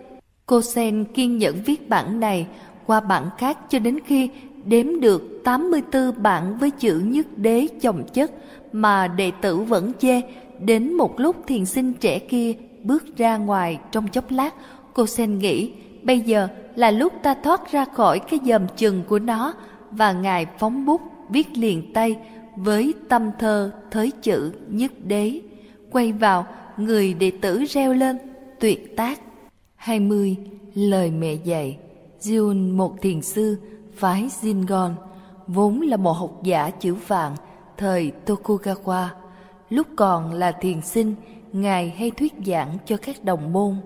Cô 0.46 0.62
sen 0.62 1.04
kiên 1.04 1.38
nhẫn 1.38 1.62
viết 1.64 1.88
bản 1.88 2.20
này 2.20 2.46
qua 2.86 3.00
bản 3.00 3.28
khác 3.38 3.58
cho 3.70 3.78
đến 3.78 3.98
khi 4.06 4.30
đếm 4.64 5.00
được 5.00 5.40
84 5.44 6.22
bản 6.22 6.58
với 6.58 6.70
chữ 6.70 7.02
nhất 7.04 7.26
đế 7.36 7.66
chồng 7.80 8.04
chất 8.12 8.30
mà 8.72 9.08
đệ 9.08 9.30
tử 9.40 9.56
vẫn 9.56 9.92
chê. 9.98 10.20
Đến 10.60 10.92
một 10.92 11.20
lúc 11.20 11.36
thiền 11.46 11.66
sinh 11.66 11.92
trẻ 11.92 12.18
kia 12.18 12.52
bước 12.82 13.16
ra 13.16 13.36
ngoài 13.36 13.78
trong 13.92 14.08
chốc 14.08 14.30
lát, 14.30 14.54
cô 14.94 15.06
sen 15.06 15.38
nghĩ 15.38 15.72
bây 16.02 16.20
giờ 16.20 16.48
là 16.76 16.90
lúc 16.90 17.12
ta 17.22 17.34
thoát 17.34 17.72
ra 17.72 17.84
khỏi 17.84 18.18
cái 18.18 18.40
dầm 18.44 18.66
chừng 18.76 19.02
của 19.08 19.18
nó 19.18 19.54
và 19.90 20.12
ngài 20.12 20.46
phóng 20.58 20.86
bút 20.86 21.00
viết 21.28 21.58
liền 21.58 21.92
tay 21.92 22.16
với 22.56 22.94
tâm 23.08 23.30
thơ 23.38 23.72
thới 23.90 24.10
chữ 24.22 24.52
nhất 24.68 24.92
đế. 25.04 25.40
Quay 25.90 26.12
vào, 26.12 26.46
người 26.76 27.14
đệ 27.14 27.30
tử 27.40 27.64
reo 27.64 27.92
lên, 27.92 28.18
tuyệt 28.60 28.96
tác. 28.96 29.20
20. 29.76 30.36
Lời 30.74 31.10
mẹ 31.10 31.34
dạy 31.34 31.78
Jun 32.20 32.76
một 32.76 33.02
thiền 33.02 33.22
sư, 33.22 33.56
phái 33.94 34.28
Jingon, 34.40 34.90
vốn 35.46 35.80
là 35.80 35.96
một 35.96 36.12
học 36.12 36.42
giả 36.42 36.70
chữ 36.70 36.94
vạn 37.06 37.36
thời 37.76 38.12
Tokugawa 38.26 39.06
Lúc 39.70 39.86
còn 39.96 40.32
là 40.32 40.52
thiền 40.52 40.80
sinh, 40.82 41.14
Ngài 41.52 41.90
hay 41.90 42.10
thuyết 42.10 42.32
giảng 42.46 42.78
cho 42.86 42.96
các 42.96 43.24
đồng 43.24 43.52
môn. 43.52 43.76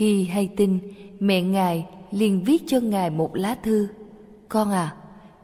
Khi 0.00 0.24
hay 0.24 0.48
tin, 0.56 0.78
mẹ 1.20 1.42
Ngài 1.42 1.86
liền 2.10 2.44
viết 2.44 2.62
cho 2.66 2.80
Ngài 2.80 3.10
một 3.10 3.36
lá 3.36 3.56
thư. 3.62 3.88
Con 4.48 4.70
à, 4.70 4.94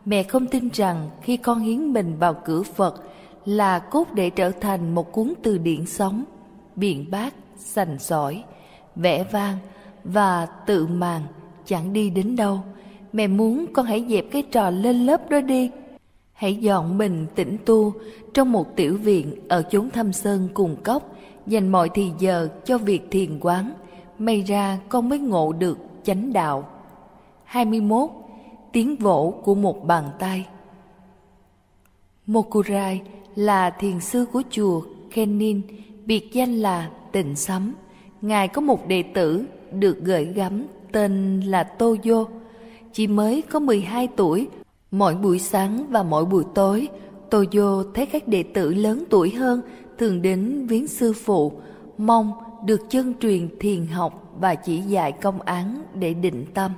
mẹ 0.05 0.23
không 0.23 0.47
tin 0.47 0.69
rằng 0.73 1.11
khi 1.23 1.37
con 1.37 1.61
hiến 1.61 1.93
mình 1.93 2.17
vào 2.19 2.35
cửa 2.45 2.63
Phật 2.63 3.03
là 3.45 3.79
cốt 3.79 4.09
để 4.15 4.31
trở 4.31 4.51
thành 4.51 4.95
một 4.95 5.13
cuốn 5.13 5.33
từ 5.43 5.59
điển 5.59 5.87
sống, 5.87 6.25
biện 6.77 7.11
bác, 7.11 7.35
sành 7.57 7.99
sỏi, 7.99 8.45
vẽ 8.95 9.25
vang 9.33 9.59
và 10.05 10.47
tự 10.47 10.87
màng 10.87 11.23
chẳng 11.65 11.93
đi 11.93 12.11
đến 12.11 12.37
đâu. 12.37 12.61
Mẹ 13.13 13.27
muốn 13.27 13.67
con 13.73 13.87
hãy 13.87 14.05
dẹp 14.09 14.25
cái 14.31 14.43
trò 14.43 14.71
lên 14.71 15.07
lớp 15.07 15.31
đó 15.31 15.41
đi 15.41 15.71
Hãy 16.33 16.57
dọn 16.57 16.99
mình 16.99 17.27
tĩnh 17.35 17.57
tu 17.65 17.93
trong 18.35 18.53
một 18.53 18.77
tiểu 18.77 18.97
viện 18.97 19.35
ở 19.49 19.63
chốn 19.71 19.91
thâm 19.91 20.13
sơn 20.13 20.49
cùng 20.55 20.77
cốc, 20.85 21.17
dành 21.47 21.69
mọi 21.69 21.91
thì 21.95 22.11
giờ 22.19 22.49
cho 22.65 22.79
việc 22.79 23.03
thiền 23.11 23.39
quán, 23.41 23.73
may 24.19 24.43
ra 24.43 24.79
con 24.89 25.09
mới 25.09 25.19
ngộ 25.19 25.53
được 25.53 25.79
chánh 26.03 26.33
đạo. 26.33 26.69
21. 27.45 28.11
Tiếng 28.73 28.97
vỗ 28.97 29.35
của 29.45 29.55
một 29.55 29.87
bàn 29.87 30.05
tay 30.19 30.47
Mokurai 32.27 33.03
là 33.35 33.71
thiền 33.71 34.01
sư 34.01 34.27
của 34.33 34.43
chùa 34.51 34.83
Kenin, 35.11 35.61
biệt 36.07 36.33
danh 36.33 36.57
là 36.57 36.91
Tịnh 37.13 37.37
Sấm. 37.37 37.75
Ngài 38.21 38.49
có 38.49 38.61
một 38.61 38.89
đệ 38.89 39.03
tử 39.03 39.45
được 39.73 39.99
gửi 40.03 40.25
gắm 40.25 40.67
tên 40.93 41.41
là 41.41 41.65
Toyo. 41.65 42.25
Chỉ 42.93 43.07
mới 43.07 43.43
có 43.43 43.59
12 43.59 44.09
tuổi 44.17 44.49
Mỗi 44.91 45.15
buổi 45.15 45.39
sáng 45.39 45.87
và 45.91 46.03
mỗi 46.03 46.25
buổi 46.25 46.45
tối, 46.55 46.89
Toyo 47.31 47.85
thấy 47.95 48.07
các 48.07 48.29
đệ 48.29 48.43
tử 48.43 48.75
lớn 48.75 49.05
tuổi 49.11 49.31
hơn 49.31 49.61
thường 49.99 50.23
đến 50.23 50.67
viếng 50.67 50.89
sư 50.89 51.13
phụ, 51.13 51.53
mong 51.99 52.33
được 52.67 52.81
chân 52.91 53.15
truyền 53.21 53.49
thiền 53.61 53.87
học 53.87 54.35
và 54.41 54.55
chỉ 54.55 54.81
dạy 54.81 55.13
công 55.13 55.43
án 55.43 55.83
để 55.95 56.15
định 56.15 56.45
tâm. 56.55 56.73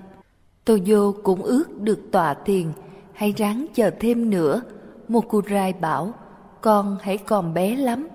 Tô 0.64 0.76
vô 0.86 1.14
cũng 1.22 1.42
ước 1.42 1.80
được 1.80 2.00
tọa 2.12 2.34
thiền, 2.34 2.66
hãy 3.12 3.34
ráng 3.36 3.66
chờ 3.74 3.90
thêm 4.00 4.30
nữa. 4.30 4.62
Mokurai 5.08 5.72
bảo, 5.72 6.12
con 6.60 6.96
hãy 7.00 7.18
còn 7.18 7.54
bé 7.54 7.76
lắm, 7.76 8.08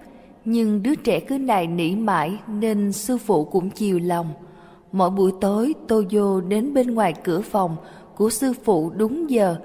nhưng 0.45 0.83
đứa 0.83 0.95
trẻ 0.95 1.19
cứ 1.19 1.37
nài 1.37 1.67
nỉ 1.67 1.95
mãi 1.95 2.37
nên 2.47 2.91
sư 2.91 3.17
phụ 3.17 3.45
cũng 3.45 3.69
chiều 3.69 3.99
lòng. 3.99 4.33
Mỗi 4.91 5.09
buổi 5.09 5.31
tối 5.41 5.73
Tô 5.87 6.03
vô 6.11 6.41
đến 6.41 6.73
bên 6.73 6.93
ngoài 6.93 7.13
cửa 7.23 7.41
phòng 7.41 7.75
của 8.15 8.29
sư 8.29 8.53
phụ 8.63 8.91
đúng 8.95 9.29
giờ, 9.29 9.55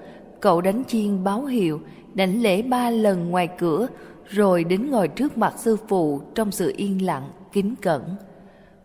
Cậu 0.40 0.60
đánh 0.60 0.82
chiên 0.88 1.24
báo 1.24 1.44
hiệu, 1.44 1.80
đánh 2.14 2.42
lễ 2.42 2.62
ba 2.62 2.90
lần 2.90 3.30
ngoài 3.30 3.48
cửa, 3.58 3.86
rồi 4.26 4.64
đến 4.64 4.90
ngồi 4.90 5.08
trước 5.08 5.38
mặt 5.38 5.54
sư 5.58 5.76
phụ 5.88 6.20
trong 6.34 6.50
sự 6.50 6.72
yên 6.76 7.06
lặng, 7.06 7.28
kính 7.52 7.74
cẩn. 7.82 8.16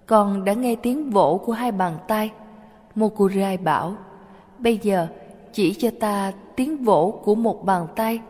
Con 0.05 0.45
đã 0.45 0.53
nghe 0.53 0.75
tiếng 0.75 1.09
vỗ 1.09 1.41
của 1.45 1.53
hai 1.53 1.71
bàn 1.71 1.97
tay. 2.07 2.31
Mokurai 2.95 3.57
bảo, 3.57 3.95
bây 4.59 4.77
giờ 4.77 5.07
chỉ 5.53 5.73
cho 5.73 5.89
ta 5.99 6.31
tiếng 6.55 6.83
vỗ 6.83 7.21
của 7.23 7.35
một 7.35 7.65
bàn 7.65 7.87
tay. 7.95 8.21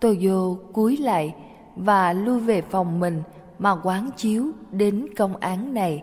Toyo 0.00 0.54
cúi 0.72 0.96
lại 0.96 1.34
và 1.76 2.12
lui 2.12 2.40
về 2.40 2.62
phòng 2.62 3.00
mình 3.00 3.22
mà 3.58 3.76
quán 3.82 4.10
chiếu 4.16 4.46
đến 4.70 5.06
công 5.16 5.36
án 5.36 5.74
này. 5.74 6.02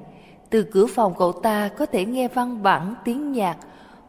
Từ 0.50 0.63
cửa 0.63 0.86
phòng 0.86 1.13
cậu 1.18 1.32
ta 1.32 1.70
có 1.78 1.86
thể 1.86 2.06
nghe 2.06 2.28
văn 2.28 2.62
vẳng 2.62 2.96
tiếng 3.04 3.32
nhạc 3.32 3.58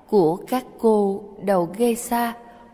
của 0.09 0.37
các 0.37 0.65
cô 0.79 1.23
đầu 1.43 1.69
gây 1.79 1.95
xa. 1.95 2.33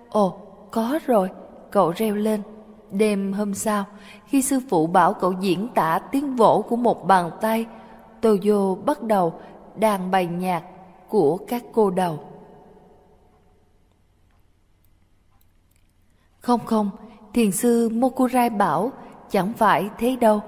Ồ, 0.09 0.37
có 0.71 0.99
rồi, 1.07 1.29
cậu 1.71 1.91
reo 1.91 2.15
lên. 2.15 2.43
Đêm 2.91 3.33
hôm 3.33 3.55
sau, 3.55 3.85
khi 4.31 4.43
sư 4.43 4.61
phụ 4.69 4.87
bảo 4.87 5.15
cậu 5.15 5.33
diễn 5.33 5.69
tả 5.75 5.99
tiếng 5.99 6.37
vỗ 6.37 6.65
của 6.69 6.77
một 6.77 7.07
bàn 7.07 7.31
tay, 7.41 7.67
Toyo 8.21 8.75
bắt 8.75 9.03
đầu 9.03 9.35
đàn 9.77 10.11
bài 10.11 10.27
nhạc 10.27 10.63
của 11.09 11.37
các 11.37 11.65
cô 11.73 11.91
đầu. 11.91 12.19
Không 16.41 16.61
không, 16.67 16.91
thiền 17.35 17.53
sư 17.53 17.89
Mokurai 17.89 18.51
bảo 18.51 18.93
chẳng 19.31 19.53
phải 19.53 19.91
thế 19.99 20.17
đâu. 20.17 20.41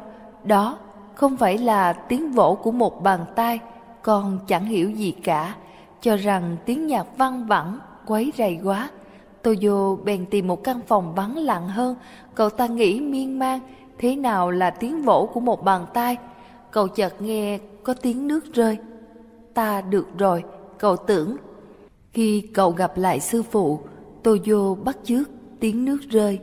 Đó 0.44 0.78
không 1.14 1.36
phải 1.36 1.58
là 1.58 1.92
tiếng 1.92 2.32
vỗ 2.32 2.58
của 2.62 2.72
một 2.72 3.02
bàn 3.02 3.24
tay, 3.36 3.60
con 4.02 4.38
chẳng 4.46 4.64
hiểu 4.64 4.90
gì 4.90 5.10
cả 5.10 5.54
cho 6.00 6.16
rằng 6.16 6.56
tiếng 6.64 6.86
nhạc 6.86 7.06
văng 7.18 7.46
vẳng, 7.46 7.78
quấy 8.06 8.32
rầy 8.36 8.58
quá. 8.64 8.90
Toyo 9.42 9.96
bèn 10.04 10.26
tìm 10.26 10.46
một 10.46 10.64
căn 10.64 10.80
phòng 10.86 11.14
vắng 11.14 11.36
lặng 11.36 11.68
hơn, 11.68 11.96
cậu 12.34 12.50
ta 12.50 12.66
nghĩ 12.66 13.00
miên 13.00 13.38
man, 13.38 13.60
thế 13.98 14.16
nào 14.16 14.50
là 14.50 14.70
tiếng 14.70 15.02
vỗ 15.02 15.28
của 15.34 15.40
một 15.40 15.64
bàn 15.64 15.86
tay. 15.94 16.16
cậu 16.70 16.88
chợt 16.88 17.22
nghe 17.22 17.58
có 17.82 17.94
tiếng 17.94 18.26
nước 18.28 18.54
rơi. 18.54 18.78
Ta 19.54 19.80
được 19.80 20.06
rồi, 20.18 20.44
cậu 20.78 20.96
tưởng. 20.96 21.36
Khi 22.12 22.40
cậu 22.40 22.70
gặp 22.70 22.98
lại 22.98 23.20
sư 23.20 23.42
phụ, 23.42 23.80
Tô 24.22 24.36
vô 24.44 24.76
bắt 24.84 24.98
chước 25.04 25.30
tiếng 25.60 25.84
nước 25.84 25.98
rơi. 26.10 26.38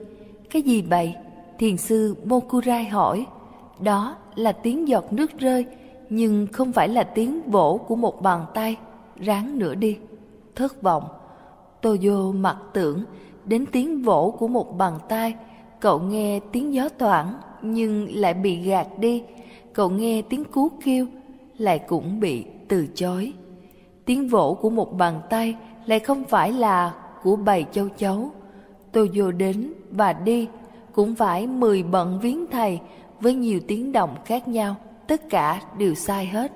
Cái 0.49 0.61
gì 0.61 0.81
vậy? 0.81 1.15
Thiền 1.59 1.77
sư 1.77 2.15
Mokurai 2.23 2.85
hỏi. 2.85 3.25
Đó 3.79 4.15
là 4.35 4.51
tiếng 4.51 4.87
giọt 4.87 5.13
nước 5.13 5.37
rơi, 5.37 5.65
nhưng 6.09 6.47
không 6.53 6.71
phải 6.71 6.89
là 6.89 7.03
tiếng 7.03 7.41
vỗ 7.51 7.79
của 7.87 7.95
một 7.95 8.21
bàn 8.21 8.45
tay. 8.53 8.77
Ráng 9.19 9.59
nữa 9.59 9.75
đi. 9.75 9.97
Thất 10.55 10.81
vọng. 10.81 11.03
Tô 11.82 11.95
vô 12.01 12.32
mặc 12.32 12.57
tưởng 12.73 13.03
đến 13.45 13.65
tiếng 13.71 14.01
vỗ 14.01 14.36
của 14.39 14.47
một 14.47 14.77
bàn 14.77 14.93
tay. 15.09 15.36
Cậu 15.80 15.99
nghe 15.99 16.39
tiếng 16.51 16.73
gió 16.73 16.89
thoảng 16.99 17.34
nhưng 17.61 18.15
lại 18.15 18.34
bị 18.34 18.55
gạt 18.55 18.88
đi. 18.99 19.23
Cậu 19.73 19.89
nghe 19.89 20.21
tiếng 20.21 20.43
cú 20.43 20.69
kêu 20.84 21.05
lại 21.57 21.80
cũng 21.80 22.19
bị 22.19 22.45
từ 22.67 22.88
chối. 22.95 23.34
Tiếng 24.05 24.27
vỗ 24.27 24.57
của 24.61 24.69
một 24.69 24.97
bàn 24.97 25.21
tay 25.30 25.55
lại 25.86 25.99
không 25.99 26.23
phải 26.23 26.51
là 26.51 26.93
của 27.23 27.36
bầy 27.36 27.65
châu 27.71 27.89
chấu. 27.97 28.32
Tôi 28.91 29.09
vô 29.13 29.32
đến 29.32 29.73
và 29.91 30.13
đi 30.13 30.47
cũng 30.93 31.15
phải 31.15 31.47
mười 31.47 31.84
bận 31.84 32.19
viếng 32.21 32.45
thầy 32.51 32.80
với 33.21 33.34
nhiều 33.34 33.59
tiếng 33.67 33.91
động 33.91 34.15
khác 34.25 34.47
nhau, 34.47 34.75
tất 35.07 35.30
cả 35.30 35.61
đều 35.77 35.95
sai 35.95 36.25
hết. 36.25 36.51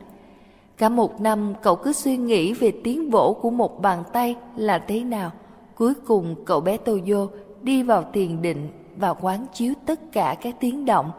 Cả 0.77 0.89
một 0.89 1.21
năm 1.21 1.53
cậu 1.61 1.75
cứ 1.75 1.93
suy 1.93 2.17
nghĩ 2.17 2.53
về 2.53 2.71
tiếng 2.83 3.09
vỗ 3.09 3.37
của 3.41 3.49
một 3.49 3.81
bàn 3.81 4.03
tay 4.13 4.35
là 4.55 4.79
thế 4.79 5.03
nào. 5.03 5.31
Cuối 5.75 5.93
cùng 6.05 6.35
cậu 6.45 6.61
bé 6.61 6.77
Tô 6.77 6.97
Vô 7.05 7.27
đi 7.61 7.83
vào 7.83 8.03
thiền 8.13 8.41
định 8.41 8.69
và 8.97 9.13
quán 9.13 9.45
chiếu 9.53 9.73
tất 9.85 9.99
cả 10.11 10.35
các 10.41 10.55
tiếng 10.59 10.85
động. 10.85 11.11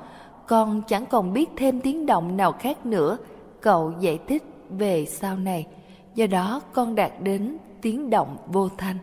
Con 0.46 0.82
chẳng 0.86 1.06
còn 1.06 1.32
biết 1.32 1.50
thêm 1.56 1.80
tiếng 1.80 2.06
động 2.06 2.36
nào 2.36 2.52
khác 2.52 2.86
nữa. 2.86 3.18
Cậu 3.60 3.92
giải 4.00 4.18
thích 4.28 4.42
về 4.70 5.04
sau 5.04 5.36
này. 5.36 5.66
Do 6.14 6.26
đó 6.26 6.60
con 6.72 6.94
đạt 6.94 7.12
đến 7.22 7.56
tiếng 7.82 8.10
động 8.10 8.36
vô 8.46 8.68
thanh. 8.78 8.96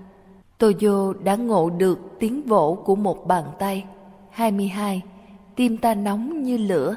Tô 0.58 0.72
Vô 0.80 1.14
đã 1.14 1.36
ngộ 1.36 1.70
được 1.70 2.00
tiếng 2.20 2.42
vỗ 2.44 2.78
của 2.86 2.96
một 2.96 3.28
bàn 3.28 3.44
tay. 3.60 3.86
22. 4.30 5.02
Tim 5.56 5.78
ta 5.78 5.94
nóng 5.94 6.44
như 6.44 6.58
lửa. 6.58 6.96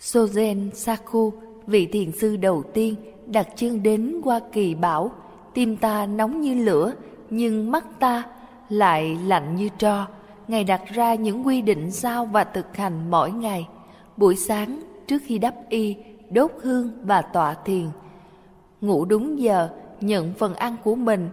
Sozen 0.00 0.70
Saku, 0.70 1.32
vị 1.66 1.86
thiền 1.86 2.12
sư 2.12 2.36
đầu 2.36 2.62
tiên, 2.74 2.94
đặt 3.26 3.48
chân 3.56 3.82
đến 3.82 4.20
Hoa 4.24 4.40
Kỳ 4.52 4.74
bảo, 4.74 5.10
tim 5.54 5.76
ta 5.76 6.06
nóng 6.06 6.40
như 6.40 6.54
lửa, 6.54 6.92
nhưng 7.30 7.70
mắt 7.70 8.00
ta 8.00 8.22
lại 8.68 9.18
lạnh 9.26 9.56
như 9.56 9.68
tro. 9.78 10.06
Ngài 10.48 10.64
đặt 10.64 10.82
ra 10.86 11.14
những 11.14 11.46
quy 11.46 11.62
định 11.62 11.90
sao 11.90 12.26
và 12.26 12.44
thực 12.44 12.76
hành 12.76 13.10
mỗi 13.10 13.30
ngày. 13.30 13.68
Buổi 14.16 14.36
sáng, 14.36 14.80
trước 15.06 15.22
khi 15.24 15.38
đắp 15.38 15.54
y, 15.68 15.96
đốt 16.30 16.50
hương 16.62 16.90
và 17.02 17.22
tọa 17.22 17.54
thiền. 17.54 17.86
Ngủ 18.80 19.04
đúng 19.04 19.40
giờ, 19.40 19.68
nhận 20.00 20.32
phần 20.38 20.54
ăn 20.54 20.76
của 20.84 20.94
mình. 20.94 21.28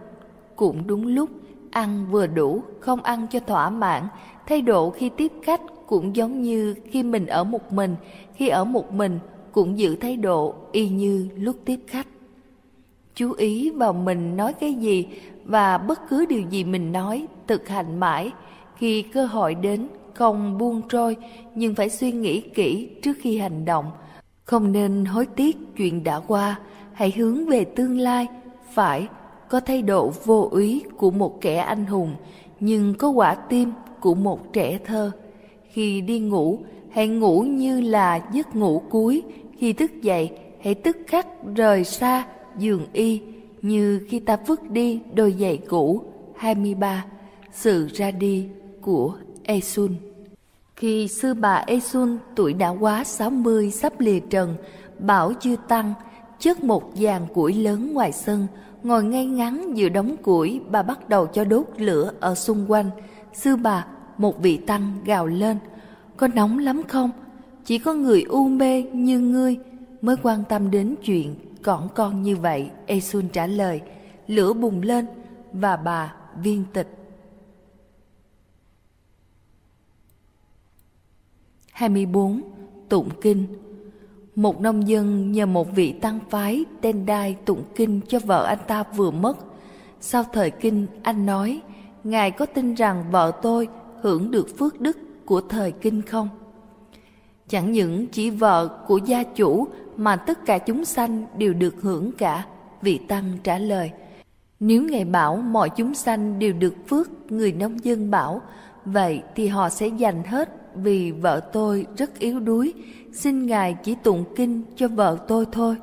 Cũng 0.56 0.86
đúng 0.86 1.06
lúc, 1.06 1.30
ăn 1.70 2.06
vừa 2.10 2.26
đủ, 2.26 2.62
không 2.80 3.02
ăn 3.02 3.26
cho 3.30 3.40
thỏa 3.40 3.70
mãn. 3.70 4.02
Thay 4.46 4.62
độ 4.62 4.90
khi 4.90 5.08
tiếp 5.08 5.32
khách 5.42 5.60
cũng 5.86 6.16
giống 6.16 6.42
như 6.42 6.74
khi 6.90 7.02
mình 7.02 7.26
ở 7.26 7.44
một 7.44 7.72
mình, 7.72 7.96
khi 8.34 8.48
ở 8.48 8.64
một 8.64 8.92
mình 8.92 9.18
cũng 9.54 9.78
giữ 9.78 9.96
thái 9.96 10.16
độ 10.16 10.54
y 10.72 10.88
như 10.88 11.28
lúc 11.36 11.56
tiếp 11.64 11.80
khách. 11.86 12.06
Chú 13.14 13.32
ý 13.32 13.70
vào 13.70 13.92
mình 13.92 14.36
nói 14.36 14.52
cái 14.52 14.74
gì 14.74 15.06
và 15.44 15.78
bất 15.78 16.00
cứ 16.08 16.26
điều 16.26 16.42
gì 16.50 16.64
mình 16.64 16.92
nói, 16.92 17.26
thực 17.46 17.68
hành 17.68 18.00
mãi. 18.00 18.30
Khi 18.76 19.02
cơ 19.02 19.26
hội 19.26 19.54
đến, 19.54 19.88
không 20.14 20.58
buông 20.58 20.82
trôi, 20.88 21.16
nhưng 21.54 21.74
phải 21.74 21.90
suy 21.90 22.12
nghĩ 22.12 22.40
kỹ 22.40 22.88
trước 23.02 23.16
khi 23.20 23.38
hành 23.38 23.64
động. 23.64 23.90
Không 24.44 24.72
nên 24.72 25.04
hối 25.04 25.26
tiếc 25.26 25.56
chuyện 25.76 26.04
đã 26.04 26.20
qua, 26.20 26.58
hãy 26.92 27.12
hướng 27.16 27.46
về 27.46 27.64
tương 27.64 27.98
lai, 27.98 28.26
phải 28.72 29.08
có 29.48 29.60
thái 29.60 29.82
độ 29.82 30.12
vô 30.24 30.48
úy 30.52 30.82
của 30.96 31.10
một 31.10 31.40
kẻ 31.40 31.56
anh 31.56 31.84
hùng, 31.84 32.14
nhưng 32.60 32.94
có 32.94 33.08
quả 33.08 33.34
tim 33.34 33.72
của 34.00 34.14
một 34.14 34.52
trẻ 34.52 34.78
thơ. 34.84 35.10
Khi 35.68 36.00
đi 36.00 36.18
ngủ, 36.18 36.58
hãy 36.90 37.08
ngủ 37.08 37.40
như 37.42 37.80
là 37.80 38.20
giấc 38.32 38.56
ngủ 38.56 38.82
cuối, 38.90 39.22
khi 39.58 39.72
thức 39.72 40.02
dậy, 40.02 40.30
hãy 40.62 40.74
tức 40.74 40.96
khắc 41.06 41.26
rời 41.54 41.84
xa 41.84 42.24
giường 42.58 42.86
y, 42.92 43.20
như 43.62 44.00
khi 44.08 44.18
ta 44.18 44.36
vứt 44.46 44.70
đi 44.70 45.00
đôi 45.14 45.34
giày 45.40 45.56
cũ. 45.68 46.02
23. 46.36 47.04
Sự 47.52 47.88
ra 47.94 48.10
đi 48.10 48.48
của 48.80 49.14
Esun 49.42 49.94
Khi 50.76 51.08
sư 51.08 51.34
bà 51.34 51.64
Esun 51.66 52.18
tuổi 52.34 52.52
đã 52.52 52.68
quá 52.68 53.04
60 53.04 53.70
sắp 53.70 54.00
lìa 54.00 54.20
trần, 54.20 54.56
bảo 54.98 55.32
chưa 55.40 55.56
tăng, 55.68 55.94
chất 56.38 56.64
một 56.64 56.92
dàn 56.94 57.22
củi 57.34 57.54
lớn 57.54 57.92
ngoài 57.94 58.12
sân, 58.12 58.46
ngồi 58.82 59.04
ngay 59.04 59.26
ngắn 59.26 59.76
giữa 59.76 59.88
đống 59.88 60.16
củi, 60.16 60.60
bà 60.70 60.82
bắt 60.82 61.08
đầu 61.08 61.26
cho 61.26 61.44
đốt 61.44 61.66
lửa 61.76 62.12
ở 62.20 62.34
xung 62.34 62.70
quanh. 62.70 62.90
Sư 63.32 63.56
bà, 63.56 63.86
một 64.18 64.42
vị 64.42 64.56
tăng 64.56 64.92
gào 65.04 65.26
lên, 65.26 65.58
có 66.16 66.28
nóng 66.34 66.58
lắm 66.58 66.82
không? 66.88 67.10
Chỉ 67.64 67.78
có 67.78 67.94
người 67.94 68.22
u 68.22 68.48
mê 68.48 68.82
như 68.82 69.20
ngươi 69.20 69.56
mới 70.02 70.16
quan 70.22 70.44
tâm 70.48 70.70
đến 70.70 70.94
chuyện 71.04 71.34
còn 71.62 71.88
con 71.94 72.22
như 72.22 72.36
vậy, 72.36 72.70
Esun 72.86 73.28
trả 73.28 73.46
lời. 73.46 73.80
Lửa 74.26 74.52
bùng 74.52 74.82
lên 74.82 75.06
và 75.52 75.76
bà 75.76 76.14
viên 76.42 76.64
tịch. 76.72 76.88
24. 81.72 82.40
Tụng 82.88 83.08
Kinh 83.20 83.46
Một 84.34 84.60
nông 84.60 84.88
dân 84.88 85.32
nhờ 85.32 85.46
một 85.46 85.74
vị 85.74 85.92
tăng 85.92 86.18
phái 86.30 86.64
tên 86.80 87.06
đai 87.06 87.36
tụng 87.44 87.62
kinh 87.74 88.00
cho 88.08 88.18
vợ 88.18 88.44
anh 88.44 88.58
ta 88.66 88.82
vừa 88.96 89.10
mất. 89.10 89.36
Sau 90.00 90.24
thời 90.32 90.50
kinh, 90.50 90.86
anh 91.02 91.26
nói, 91.26 91.60
Ngài 92.04 92.30
có 92.30 92.46
tin 92.46 92.74
rằng 92.74 93.04
vợ 93.10 93.32
tôi 93.42 93.68
hưởng 94.00 94.30
được 94.30 94.58
phước 94.58 94.80
đức 94.80 94.98
của 95.24 95.40
thời 95.40 95.72
kinh 95.72 96.02
không? 96.02 96.28
Chẳng 97.48 97.72
những 97.72 98.06
chỉ 98.06 98.30
vợ 98.30 98.68
của 98.86 98.98
gia 98.98 99.22
chủ 99.22 99.66
mà 99.96 100.16
tất 100.16 100.46
cả 100.46 100.58
chúng 100.58 100.84
sanh 100.84 101.26
đều 101.38 101.52
được 101.52 101.74
hưởng 101.82 102.12
cả, 102.12 102.44
vị 102.82 103.00
Tăng 103.08 103.24
trả 103.42 103.58
lời. 103.58 103.90
Nếu 104.60 104.82
Ngài 104.82 105.04
bảo 105.04 105.36
mọi 105.36 105.70
chúng 105.70 105.94
sanh 105.94 106.38
đều 106.38 106.52
được 106.52 106.74
phước, 106.88 107.32
người 107.32 107.52
nông 107.52 107.84
dân 107.84 108.10
bảo, 108.10 108.42
vậy 108.84 109.22
thì 109.34 109.48
họ 109.48 109.68
sẽ 109.68 109.86
dành 109.86 110.24
hết 110.24 110.48
vì 110.74 111.10
vợ 111.10 111.40
tôi 111.52 111.86
rất 111.96 112.18
yếu 112.18 112.40
đuối, 112.40 112.72
xin 113.12 113.46
Ngài 113.46 113.76
chỉ 113.82 113.94
tụng 113.94 114.24
kinh 114.36 114.62
cho 114.76 114.88
vợ 114.88 115.18
tôi 115.28 115.46
thôi. 115.52 115.76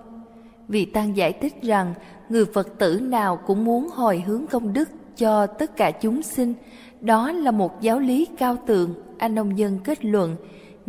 Vị 0.68 0.86
Tăng 0.86 1.18
giải 1.18 1.34
thích 1.34 1.54
rằng 1.62 1.94
người 2.30 2.46
Phật 2.46 2.78
tử 2.78 3.00
nào 3.00 3.38
cũng 3.38 3.66
muốn 3.66 3.90
hồi 3.90 4.24
hướng 4.28 4.48
công 4.48 4.74
đức 4.74 4.90
cho 5.18 5.48
tất 5.48 5.78
cả 5.78 5.92
chúng 5.92 6.22
sinh, 6.22 6.54
đó 7.02 7.32
là 7.32 7.52
một 7.52 7.82
giáo 7.82 8.00
lý 8.00 8.28
cao 8.38 8.58
tượng, 8.66 8.94
anh 9.18 9.36
nông 9.36 9.58
dân 9.58 9.80
kết 9.84 10.06
luận, 10.06 10.36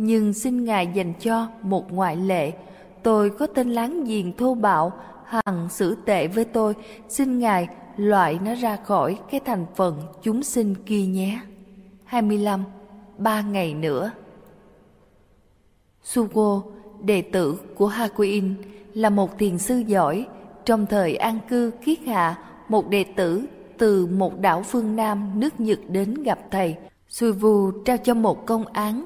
nhưng 0.05 0.33
xin 0.33 0.65
Ngài 0.65 0.87
dành 0.93 1.13
cho 1.19 1.47
một 1.61 1.93
ngoại 1.93 2.15
lệ. 2.15 2.51
Tôi 3.03 3.29
có 3.29 3.47
tên 3.47 3.69
láng 3.69 4.03
giềng 4.03 4.37
thô 4.37 4.53
bạo, 4.53 4.91
hằng 5.25 5.69
xử 5.69 5.95
tệ 6.05 6.27
với 6.27 6.45
tôi, 6.45 6.73
xin 7.09 7.39
Ngài 7.39 7.67
loại 7.97 8.39
nó 8.45 8.55
ra 8.55 8.75
khỏi 8.75 9.19
cái 9.31 9.39
thành 9.45 9.65
phần 9.75 10.01
chúng 10.21 10.43
sinh 10.43 10.75
kia 10.85 11.05
nhé. 11.05 11.39
25. 12.05 12.63
Ba 13.17 13.41
ngày 13.41 13.73
nữa 13.73 14.11
Sugo, 16.03 16.61
đệ 17.01 17.21
tử 17.21 17.59
của 17.75 17.87
Hakuin, 17.87 18.55
là 18.93 19.09
một 19.09 19.39
thiền 19.39 19.57
sư 19.57 19.83
giỏi. 19.87 20.25
Trong 20.65 20.85
thời 20.85 21.15
an 21.15 21.39
cư 21.49 21.71
kiết 21.85 21.99
hạ, 21.99 22.37
một 22.69 22.89
đệ 22.89 23.03
tử 23.03 23.45
từ 23.77 24.05
một 24.05 24.39
đảo 24.39 24.63
phương 24.63 24.95
Nam 24.95 25.39
nước 25.39 25.59
Nhật 25.59 25.79
đến 25.87 26.23
gặp 26.23 26.39
thầy. 26.51 26.75
Suivu 27.09 27.71
trao 27.85 27.97
cho 27.97 28.13
một 28.13 28.45
công 28.45 28.65
án 28.65 29.05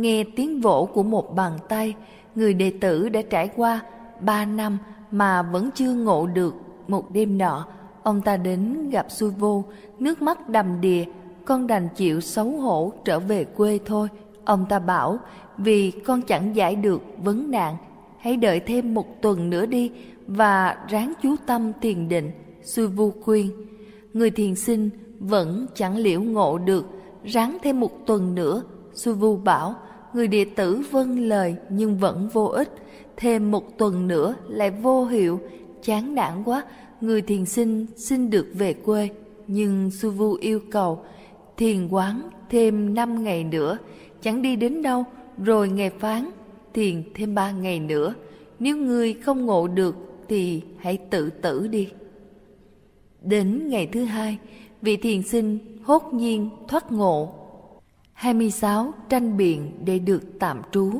nghe 0.00 0.24
tiếng 0.36 0.60
vỗ 0.60 0.88
của 0.94 1.02
một 1.02 1.34
bàn 1.34 1.52
tay, 1.68 1.94
người 2.34 2.54
đệ 2.54 2.72
tử 2.80 3.08
đã 3.08 3.22
trải 3.30 3.48
qua 3.56 3.80
ba 4.20 4.44
năm 4.44 4.78
mà 5.10 5.42
vẫn 5.42 5.70
chưa 5.74 5.92
ngộ 5.92 6.26
được 6.26 6.54
một 6.88 7.10
đêm 7.12 7.38
nọ. 7.38 7.66
Ông 8.02 8.20
ta 8.20 8.36
đến 8.36 8.90
gặp 8.90 9.06
Xui 9.10 9.30
Vô, 9.30 9.64
nước 9.98 10.22
mắt 10.22 10.48
đầm 10.48 10.80
đìa, 10.80 11.04
con 11.44 11.66
đành 11.66 11.88
chịu 11.96 12.20
xấu 12.20 12.50
hổ 12.50 12.92
trở 13.04 13.18
về 13.18 13.44
quê 13.44 13.78
thôi. 13.86 14.08
Ông 14.44 14.66
ta 14.68 14.78
bảo, 14.78 15.18
vì 15.58 15.90
con 15.90 16.22
chẳng 16.22 16.56
giải 16.56 16.76
được 16.76 17.02
vấn 17.24 17.50
nạn, 17.50 17.76
hãy 18.18 18.36
đợi 18.36 18.60
thêm 18.60 18.94
một 18.94 19.22
tuần 19.22 19.50
nữa 19.50 19.66
đi 19.66 19.90
và 20.26 20.76
ráng 20.88 21.12
chú 21.22 21.36
tâm 21.46 21.72
thiền 21.80 22.08
định. 22.08 22.30
Xui 22.62 22.86
Vô 22.86 23.12
khuyên, 23.24 23.50
người 24.12 24.30
thiền 24.30 24.54
sinh 24.54 24.90
vẫn 25.18 25.66
chẳng 25.74 25.96
liễu 25.96 26.22
ngộ 26.22 26.58
được, 26.58 26.86
ráng 27.24 27.58
thêm 27.62 27.80
một 27.80 28.06
tuần 28.06 28.34
nữa. 28.34 28.62
Xui 28.94 29.14
Vu 29.14 29.36
bảo, 29.36 29.74
người 30.12 30.28
đệ 30.28 30.44
tử 30.44 30.82
vâng 30.90 31.18
lời 31.18 31.56
nhưng 31.70 31.98
vẫn 31.98 32.28
vô 32.32 32.44
ích, 32.44 32.70
thêm 33.16 33.50
một 33.50 33.78
tuần 33.78 34.08
nữa 34.08 34.34
lại 34.48 34.70
vô 34.70 35.04
hiệu, 35.04 35.40
chán 35.82 36.14
nản 36.14 36.44
quá, 36.44 36.62
người 37.00 37.22
thiền 37.22 37.46
sinh 37.46 37.86
xin 37.96 38.30
được 38.30 38.46
về 38.54 38.72
quê. 38.72 39.08
Nhưng 39.46 39.90
suvu 39.90 40.34
yêu 40.40 40.60
cầu, 40.70 41.04
thiền 41.56 41.88
quán 41.88 42.20
thêm 42.50 42.94
năm 42.94 43.24
ngày 43.24 43.44
nữa, 43.44 43.78
chẳng 44.22 44.42
đi 44.42 44.56
đến 44.56 44.82
đâu, 44.82 45.04
rồi 45.44 45.68
ngày 45.68 45.90
phán, 45.90 46.30
thiền 46.74 47.02
thêm 47.14 47.34
ba 47.34 47.50
ngày 47.50 47.80
nữa. 47.80 48.14
Nếu 48.58 48.76
ngươi 48.76 49.14
không 49.14 49.46
ngộ 49.46 49.68
được 49.68 49.96
thì 50.28 50.62
hãy 50.78 50.96
tự 50.96 51.30
tử 51.30 51.66
đi. 51.68 51.88
Đến 53.22 53.68
ngày 53.68 53.86
thứ 53.86 54.04
hai, 54.04 54.38
vị 54.82 54.96
thiền 54.96 55.22
sinh 55.22 55.58
hốt 55.82 56.02
nhiên 56.12 56.50
thoát 56.68 56.92
ngộ. 56.92 57.34
26. 58.18 58.94
Tranh 59.08 59.36
biện 59.36 59.72
để 59.84 59.98
được 59.98 60.22
tạm 60.38 60.62
trú. 60.72 60.92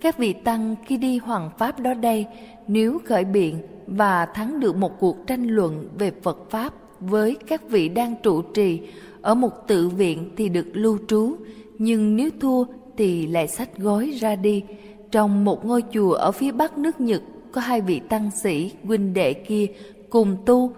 Các 0.00 0.18
vị 0.18 0.32
tăng 0.32 0.76
khi 0.86 0.96
đi 0.96 1.18
hoàng 1.18 1.50
pháp 1.58 1.80
đó 1.80 1.94
đây, 1.94 2.26
nếu 2.68 2.98
khởi 3.04 3.24
biện 3.24 3.58
và 3.86 4.26
thắng 4.26 4.60
được 4.60 4.76
một 4.76 5.00
cuộc 5.00 5.26
tranh 5.26 5.46
luận 5.46 5.88
về 5.98 6.12
Phật 6.22 6.50
Pháp 6.50 6.74
với 7.00 7.36
các 7.46 7.68
vị 7.68 7.88
đang 7.88 8.14
trụ 8.22 8.42
trì 8.42 8.80
ở 9.20 9.34
một 9.34 9.50
tự 9.66 9.88
viện 9.88 10.30
thì 10.36 10.48
được 10.48 10.66
lưu 10.72 10.98
trú, 11.08 11.36
nhưng 11.78 12.16
nếu 12.16 12.30
thua 12.40 12.64
thì 12.96 13.26
lại 13.26 13.48
sách 13.48 13.78
gói 13.78 14.10
ra 14.10 14.36
đi. 14.36 14.64
Trong 15.10 15.44
một 15.44 15.64
ngôi 15.66 15.82
chùa 15.92 16.12
ở 16.12 16.32
phía 16.32 16.52
bắc 16.52 16.78
nước 16.78 17.00
Nhật 17.00 17.22
có 17.52 17.60
hai 17.60 17.80
vị 17.80 18.00
tăng 18.08 18.30
sĩ 18.42 18.70
huynh 18.84 19.14
đệ 19.14 19.34
kia 19.34 19.66
cùng 20.10 20.36
tu. 20.46 20.72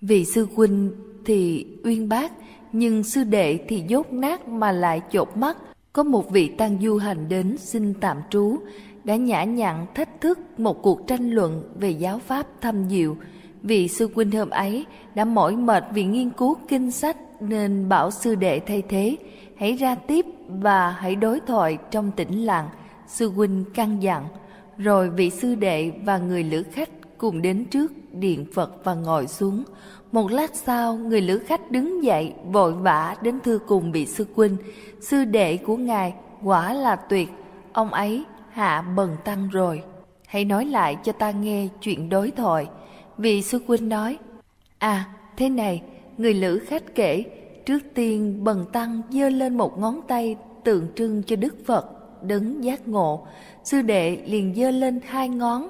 Vị 0.00 0.24
sư 0.24 0.46
huynh 0.54 0.90
thì 1.24 1.66
uyên 1.84 2.08
bác, 2.08 2.32
nhưng 2.72 3.04
sư 3.04 3.24
đệ 3.24 3.58
thì 3.68 3.84
dốt 3.88 4.12
nát 4.12 4.48
mà 4.48 4.72
lại 4.72 5.00
chột 5.10 5.36
mắt. 5.36 5.56
Có 5.92 6.02
một 6.02 6.30
vị 6.30 6.48
tăng 6.48 6.78
du 6.82 6.96
hành 6.96 7.28
đến 7.28 7.56
xin 7.58 7.94
tạm 7.94 8.16
trú, 8.30 8.58
đã 9.04 9.16
nhã 9.16 9.44
nhặn 9.44 9.86
thách 9.94 10.20
thức 10.20 10.38
một 10.58 10.82
cuộc 10.82 11.06
tranh 11.06 11.30
luận 11.30 11.62
về 11.74 11.90
giáo 11.90 12.18
pháp 12.18 12.46
thâm 12.60 12.90
diệu. 12.90 13.16
Vị 13.62 13.88
sư 13.88 14.08
huynh 14.14 14.30
hôm 14.30 14.50
ấy 14.50 14.86
đã 15.14 15.24
mỏi 15.24 15.56
mệt 15.56 15.84
vì 15.94 16.04
nghiên 16.04 16.30
cứu 16.30 16.56
kinh 16.68 16.90
sách 16.90 17.16
nên 17.40 17.88
bảo 17.88 18.10
sư 18.10 18.34
đệ 18.34 18.60
thay 18.60 18.82
thế, 18.88 19.16
hãy 19.56 19.72
ra 19.72 19.94
tiếp 19.94 20.26
và 20.48 20.90
hãy 20.90 21.16
đối 21.16 21.40
thoại 21.40 21.78
trong 21.90 22.10
tĩnh 22.10 22.46
lặng. 22.46 22.68
Sư 23.08 23.30
huynh 23.30 23.64
căn 23.74 24.02
dặn, 24.02 24.24
rồi 24.78 25.10
vị 25.10 25.30
sư 25.30 25.54
đệ 25.54 25.92
và 26.04 26.18
người 26.18 26.44
lữ 26.44 26.62
khách 26.62 27.18
cùng 27.18 27.42
đến 27.42 27.64
trước 27.64 27.92
điện 28.12 28.46
Phật 28.54 28.84
và 28.84 28.94
ngồi 28.94 29.26
xuống. 29.26 29.64
Một 30.12 30.30
lát 30.30 30.54
sau, 30.54 30.94
người 30.94 31.20
lữ 31.20 31.38
khách 31.38 31.70
đứng 31.70 32.04
dậy 32.04 32.32
vội 32.44 32.72
vã 32.72 33.16
đến 33.22 33.38
thưa 33.44 33.58
cùng 33.58 33.92
vị 33.92 34.06
sư 34.06 34.26
huynh. 34.34 34.56
Sư 35.00 35.24
đệ 35.24 35.56
của 35.56 35.76
ngài 35.76 36.14
quả 36.42 36.72
là 36.72 36.96
tuyệt, 36.96 37.28
ông 37.72 37.92
ấy 37.92 38.24
hạ 38.50 38.82
bần 38.96 39.16
tăng 39.24 39.48
rồi. 39.48 39.82
Hãy 40.26 40.44
nói 40.44 40.64
lại 40.64 40.96
cho 41.04 41.12
ta 41.12 41.30
nghe 41.30 41.68
chuyện 41.80 42.08
đối 42.08 42.30
thoại. 42.30 42.66
Vị 43.18 43.42
sư 43.42 43.60
huynh 43.66 43.88
nói, 43.88 44.18
À, 44.78 45.04
thế 45.36 45.48
này, 45.48 45.82
người 46.18 46.34
lữ 46.34 46.58
khách 46.58 46.94
kể, 46.94 47.24
trước 47.66 47.82
tiên 47.94 48.44
bần 48.44 48.64
tăng 48.72 49.02
giơ 49.10 49.28
lên 49.28 49.56
một 49.56 49.78
ngón 49.78 50.00
tay 50.08 50.36
tượng 50.64 50.86
trưng 50.94 51.22
cho 51.26 51.36
Đức 51.36 51.54
Phật, 51.66 51.86
đấng 52.22 52.64
giác 52.64 52.88
ngộ. 52.88 53.26
Sư 53.64 53.82
đệ 53.82 54.16
liền 54.26 54.54
giơ 54.54 54.70
lên 54.70 55.00
hai 55.06 55.28
ngón, 55.28 55.68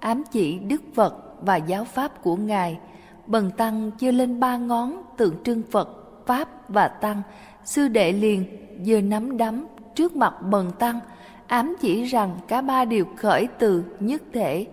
ám 0.00 0.22
chỉ 0.32 0.58
Đức 0.58 0.82
Phật 0.94 1.16
và 1.40 1.56
giáo 1.56 1.84
pháp 1.84 2.22
của 2.22 2.36
Ngài. 2.36 2.78
Bần 3.26 3.50
tăng 3.50 3.90
giơ 4.00 4.10
lên 4.10 4.40
ba 4.40 4.56
ngón 4.56 5.02
tượng 5.16 5.34
trưng 5.44 5.62
Phật, 5.70 5.88
Pháp 6.26 6.68
và 6.68 6.88
Tăng. 6.88 7.22
Sư 7.64 7.88
đệ 7.88 8.12
liền 8.12 8.44
giơ 8.84 9.00
nắm 9.00 9.36
đấm 9.36 9.66
trước 9.94 10.16
mặt 10.16 10.34
bần 10.50 10.70
tăng, 10.78 11.00
ám 11.46 11.76
chỉ 11.80 12.04
rằng 12.04 12.38
cả 12.48 12.60
ba 12.60 12.84
đều 12.84 13.04
khởi 13.16 13.48
từ 13.58 13.84
nhất 14.00 14.22
thể. 14.32 14.66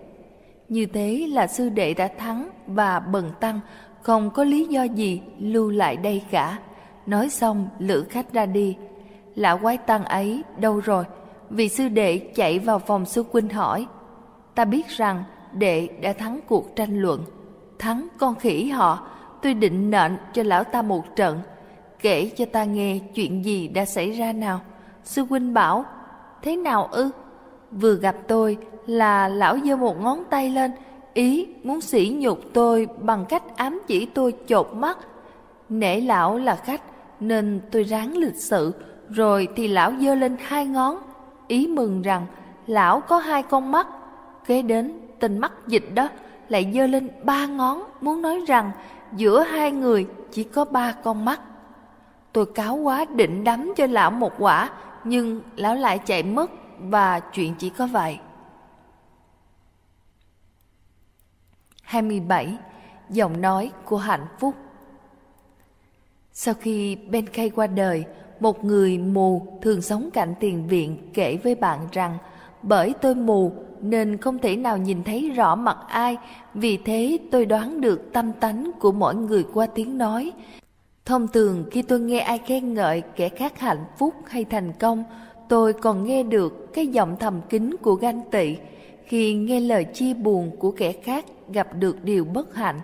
Như 0.68 0.86
thế 0.86 1.26
là 1.32 1.46
sư 1.46 1.68
đệ 1.68 1.94
đã 1.94 2.08
thắng 2.18 2.50
và 2.66 3.00
bần 3.00 3.30
tăng 3.40 3.60
không 4.02 4.30
có 4.30 4.44
lý 4.44 4.64
do 4.64 4.82
gì 4.82 5.22
lưu 5.38 5.70
lại 5.70 5.96
đây 5.96 6.22
cả. 6.30 6.58
Nói 7.06 7.30
xong 7.30 7.68
lữ 7.78 8.04
khách 8.10 8.32
ra 8.32 8.46
đi. 8.46 8.76
Lão 9.34 9.58
quái 9.58 9.78
tăng 9.78 10.04
ấy 10.04 10.42
đâu 10.58 10.80
rồi? 10.80 11.04
Vị 11.50 11.68
sư 11.68 11.88
đệ 11.88 12.18
chạy 12.34 12.58
vào 12.58 12.78
phòng 12.78 13.06
sư 13.06 13.24
huynh 13.32 13.48
hỏi. 13.48 13.86
Ta 14.54 14.64
biết 14.64 14.88
rằng 14.88 15.24
đệ 15.52 15.88
đã 16.02 16.12
thắng 16.12 16.40
cuộc 16.48 16.76
tranh 16.76 17.02
luận. 17.02 17.24
Thắng 17.82 18.08
con 18.18 18.34
khỉ 18.34 18.68
họ, 18.68 19.06
tôi 19.42 19.54
định 19.54 19.90
nện 19.90 20.16
cho 20.32 20.42
lão 20.42 20.64
ta 20.64 20.82
một 20.82 21.16
trận. 21.16 21.40
Kể 22.00 22.30
cho 22.36 22.44
ta 22.52 22.64
nghe 22.64 22.98
chuyện 23.14 23.44
gì 23.44 23.68
đã 23.68 23.84
xảy 23.84 24.10
ra 24.10 24.32
nào. 24.32 24.60
Sư 25.04 25.24
huynh 25.30 25.54
bảo, 25.54 25.84
thế 26.42 26.56
nào 26.56 26.88
ư? 26.92 27.10
Vừa 27.70 27.94
gặp 27.94 28.16
tôi 28.28 28.56
là 28.86 29.28
lão 29.28 29.58
giơ 29.64 29.76
một 29.76 30.00
ngón 30.00 30.24
tay 30.30 30.50
lên, 30.50 30.70
ý 31.14 31.48
muốn 31.62 31.80
sỉ 31.80 32.16
nhục 32.18 32.38
tôi 32.52 32.88
bằng 33.00 33.24
cách 33.28 33.56
ám 33.56 33.80
chỉ 33.86 34.06
tôi 34.06 34.34
chột 34.46 34.68
mắt. 34.74 34.98
Nể 35.68 36.00
lão 36.00 36.38
là 36.38 36.56
khách 36.56 36.82
nên 37.20 37.60
tôi 37.70 37.82
ráng 37.82 38.16
lịch 38.16 38.36
sự, 38.36 38.74
rồi 39.08 39.48
thì 39.56 39.68
lão 39.68 39.92
giơ 40.00 40.14
lên 40.14 40.36
hai 40.40 40.66
ngón, 40.66 40.98
ý 41.48 41.66
mừng 41.66 42.02
rằng 42.02 42.26
lão 42.66 43.00
có 43.00 43.18
hai 43.18 43.42
con 43.42 43.72
mắt. 43.72 43.86
Kế 44.46 44.62
đến 44.62 44.92
tình 45.20 45.38
mắt 45.38 45.52
dịch 45.66 45.94
đó 45.94 46.08
lại 46.52 46.72
giơ 46.74 46.86
lên 46.86 47.08
ba 47.22 47.46
ngón 47.46 47.82
muốn 48.00 48.22
nói 48.22 48.40
rằng 48.46 48.70
giữa 49.16 49.42
hai 49.42 49.70
người 49.70 50.06
chỉ 50.32 50.44
có 50.44 50.64
ba 50.64 50.92
con 50.92 51.24
mắt. 51.24 51.40
Tôi 52.32 52.46
cáo 52.46 52.76
quá 52.76 53.04
định 53.04 53.44
đấm 53.44 53.72
cho 53.76 53.86
lão 53.86 54.10
một 54.10 54.32
quả, 54.38 54.70
nhưng 55.04 55.42
lão 55.56 55.74
lại 55.74 55.98
chạy 55.98 56.22
mất 56.22 56.50
và 56.78 57.20
chuyện 57.20 57.54
chỉ 57.58 57.70
có 57.70 57.86
vậy. 57.86 58.18
27. 61.82 62.56
Giọng 63.10 63.40
nói 63.40 63.72
của 63.84 63.96
hạnh 63.96 64.26
phúc 64.38 64.54
Sau 66.32 66.54
khi 66.54 66.96
Ben 66.96 67.26
Kay 67.26 67.50
qua 67.50 67.66
đời, 67.66 68.04
một 68.40 68.64
người 68.64 68.98
mù 68.98 69.58
thường 69.62 69.82
sống 69.82 70.10
cạnh 70.12 70.34
tiền 70.40 70.66
viện 70.66 71.10
kể 71.14 71.38
với 71.44 71.54
bạn 71.54 71.88
rằng 71.92 72.18
bởi 72.62 72.94
tôi 73.00 73.14
mù 73.14 73.52
nên 73.82 74.16
không 74.16 74.38
thể 74.38 74.56
nào 74.56 74.78
nhìn 74.78 75.02
thấy 75.04 75.30
rõ 75.30 75.54
mặt 75.54 75.76
ai, 75.88 76.16
vì 76.54 76.76
thế 76.76 77.18
tôi 77.30 77.46
đoán 77.46 77.80
được 77.80 78.12
tâm 78.12 78.32
tánh 78.32 78.70
của 78.80 78.92
mỗi 78.92 79.14
người 79.14 79.44
qua 79.54 79.66
tiếng 79.66 79.98
nói. 79.98 80.32
Thông 81.04 81.28
thường 81.28 81.64
khi 81.70 81.82
tôi 81.82 82.00
nghe 82.00 82.18
ai 82.18 82.38
khen 82.38 82.74
ngợi 82.74 83.02
kẻ 83.16 83.28
khác 83.28 83.60
hạnh 83.60 83.84
phúc 83.98 84.14
hay 84.26 84.44
thành 84.44 84.72
công, 84.72 85.04
tôi 85.48 85.72
còn 85.72 86.04
nghe 86.04 86.22
được 86.22 86.74
cái 86.74 86.86
giọng 86.86 87.16
thầm 87.20 87.40
kín 87.48 87.76
của 87.82 87.94
ganh 87.94 88.20
tị. 88.30 88.56
Khi 89.04 89.34
nghe 89.34 89.60
lời 89.60 89.84
chia 89.84 90.14
buồn 90.14 90.50
của 90.58 90.70
kẻ 90.70 90.92
khác 90.92 91.24
gặp 91.52 91.68
được 91.78 92.04
điều 92.04 92.24
bất 92.24 92.54
hạnh, 92.54 92.80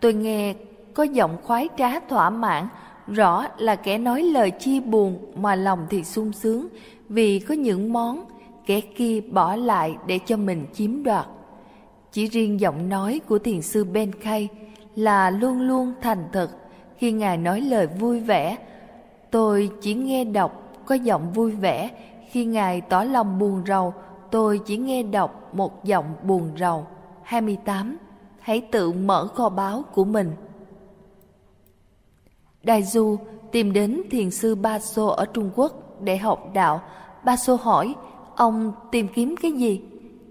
tôi 0.00 0.12
nghe 0.12 0.54
có 0.94 1.02
giọng 1.02 1.36
khoái 1.42 1.68
trá 1.78 2.00
thỏa 2.00 2.30
mãn, 2.30 2.68
rõ 3.06 3.46
là 3.58 3.76
kẻ 3.76 3.98
nói 3.98 4.22
lời 4.22 4.50
chia 4.50 4.80
buồn 4.80 5.32
mà 5.36 5.54
lòng 5.54 5.86
thì 5.90 6.04
sung 6.04 6.32
sướng 6.32 6.68
vì 7.08 7.38
có 7.38 7.54
những 7.54 7.92
món 7.92 8.24
kẻ 8.70 8.80
kia 8.80 9.20
bỏ 9.20 9.56
lại 9.56 9.96
để 10.06 10.18
cho 10.26 10.36
mình 10.36 10.66
chiếm 10.72 11.02
đoạt. 11.02 11.26
Chỉ 12.12 12.26
riêng 12.26 12.60
giọng 12.60 12.88
nói 12.88 13.20
của 13.28 13.38
thiền 13.38 13.62
sư 13.62 13.84
Ben 13.84 14.12
Khay 14.12 14.48
là 14.96 15.30
luôn 15.30 15.60
luôn 15.60 15.92
thành 16.00 16.28
thật 16.32 16.50
khi 16.96 17.12
Ngài 17.12 17.36
nói 17.36 17.60
lời 17.60 17.86
vui 17.86 18.20
vẻ. 18.20 18.56
Tôi 19.30 19.70
chỉ 19.80 19.94
nghe 19.94 20.24
đọc 20.24 20.82
có 20.86 20.94
giọng 20.94 21.32
vui 21.32 21.50
vẻ, 21.50 21.90
khi 22.30 22.44
Ngài 22.44 22.80
tỏ 22.80 23.04
lòng 23.04 23.38
buồn 23.38 23.62
rầu, 23.66 23.94
tôi 24.30 24.60
chỉ 24.66 24.76
nghe 24.76 25.02
đọc 25.02 25.54
một 25.54 25.84
giọng 25.84 26.14
buồn 26.22 26.50
rầu. 26.58 26.86
28. 27.22 27.96
Hãy 28.40 28.60
tự 28.60 28.92
mở 28.92 29.26
kho 29.26 29.48
báu 29.48 29.82
của 29.94 30.04
mình. 30.04 30.32
Đại 32.62 32.82
Du 32.82 33.16
tìm 33.52 33.72
đến 33.72 34.02
thiền 34.10 34.30
sư 34.30 34.54
Ba 34.54 34.78
Sô 34.78 35.06
ở 35.06 35.26
Trung 35.26 35.50
Quốc 35.56 36.00
để 36.00 36.16
học 36.16 36.50
đạo. 36.54 36.80
Ba 37.24 37.36
Sô 37.36 37.54
hỏi, 37.54 37.94
ông 38.40 38.72
tìm 38.90 39.08
kiếm 39.08 39.34
cái 39.42 39.52
gì? 39.52 39.82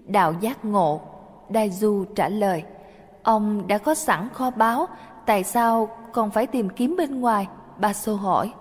Đạo 0.06 0.34
giác 0.40 0.64
ngộ. 0.64 1.00
Đại 1.48 1.70
Du 1.70 2.04
trả 2.14 2.28
lời, 2.28 2.62
ông 3.22 3.66
đã 3.66 3.78
có 3.78 3.94
sẵn 3.94 4.28
kho 4.32 4.50
báu, 4.50 4.86
tại 5.26 5.44
sao 5.44 5.88
còn 6.12 6.30
phải 6.30 6.46
tìm 6.46 6.68
kiếm 6.68 6.94
bên 6.98 7.20
ngoài? 7.20 7.48
Ba 7.78 7.92
Sô 7.92 8.14
hỏi. 8.14 8.52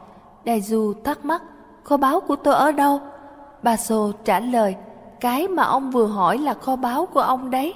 Đại 0.45 0.61
Du 0.61 0.93
thắc 1.03 1.25
mắc, 1.25 1.41
kho 1.83 1.97
báu 1.97 2.19
của 2.19 2.35
tôi 2.35 2.53
ở 2.53 2.71
đâu? 2.71 2.99
Ba 3.63 3.77
Sô 3.77 4.11
trả 4.25 4.39
lời, 4.39 4.75
cái 5.19 5.47
mà 5.47 5.63
ông 5.63 5.91
vừa 5.91 6.05
hỏi 6.05 6.37
là 6.37 6.53
kho 6.53 6.75
báu 6.75 7.05
của 7.05 7.21
ông 7.21 7.49
đấy. 7.49 7.73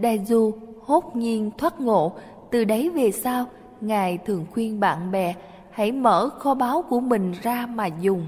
Đại 0.00 0.24
Du 0.24 0.52
hốt 0.86 1.16
nhiên 1.16 1.50
thoát 1.58 1.80
ngộ, 1.80 2.12
từ 2.50 2.64
đấy 2.64 2.90
về 2.90 3.10
sau, 3.10 3.44
Ngài 3.80 4.18
thường 4.18 4.46
khuyên 4.52 4.80
bạn 4.80 5.10
bè 5.10 5.34
hãy 5.70 5.92
mở 5.92 6.28
kho 6.38 6.54
báu 6.54 6.82
của 6.82 7.00
mình 7.00 7.34
ra 7.42 7.66
mà 7.66 7.86
dùng. 7.86 8.26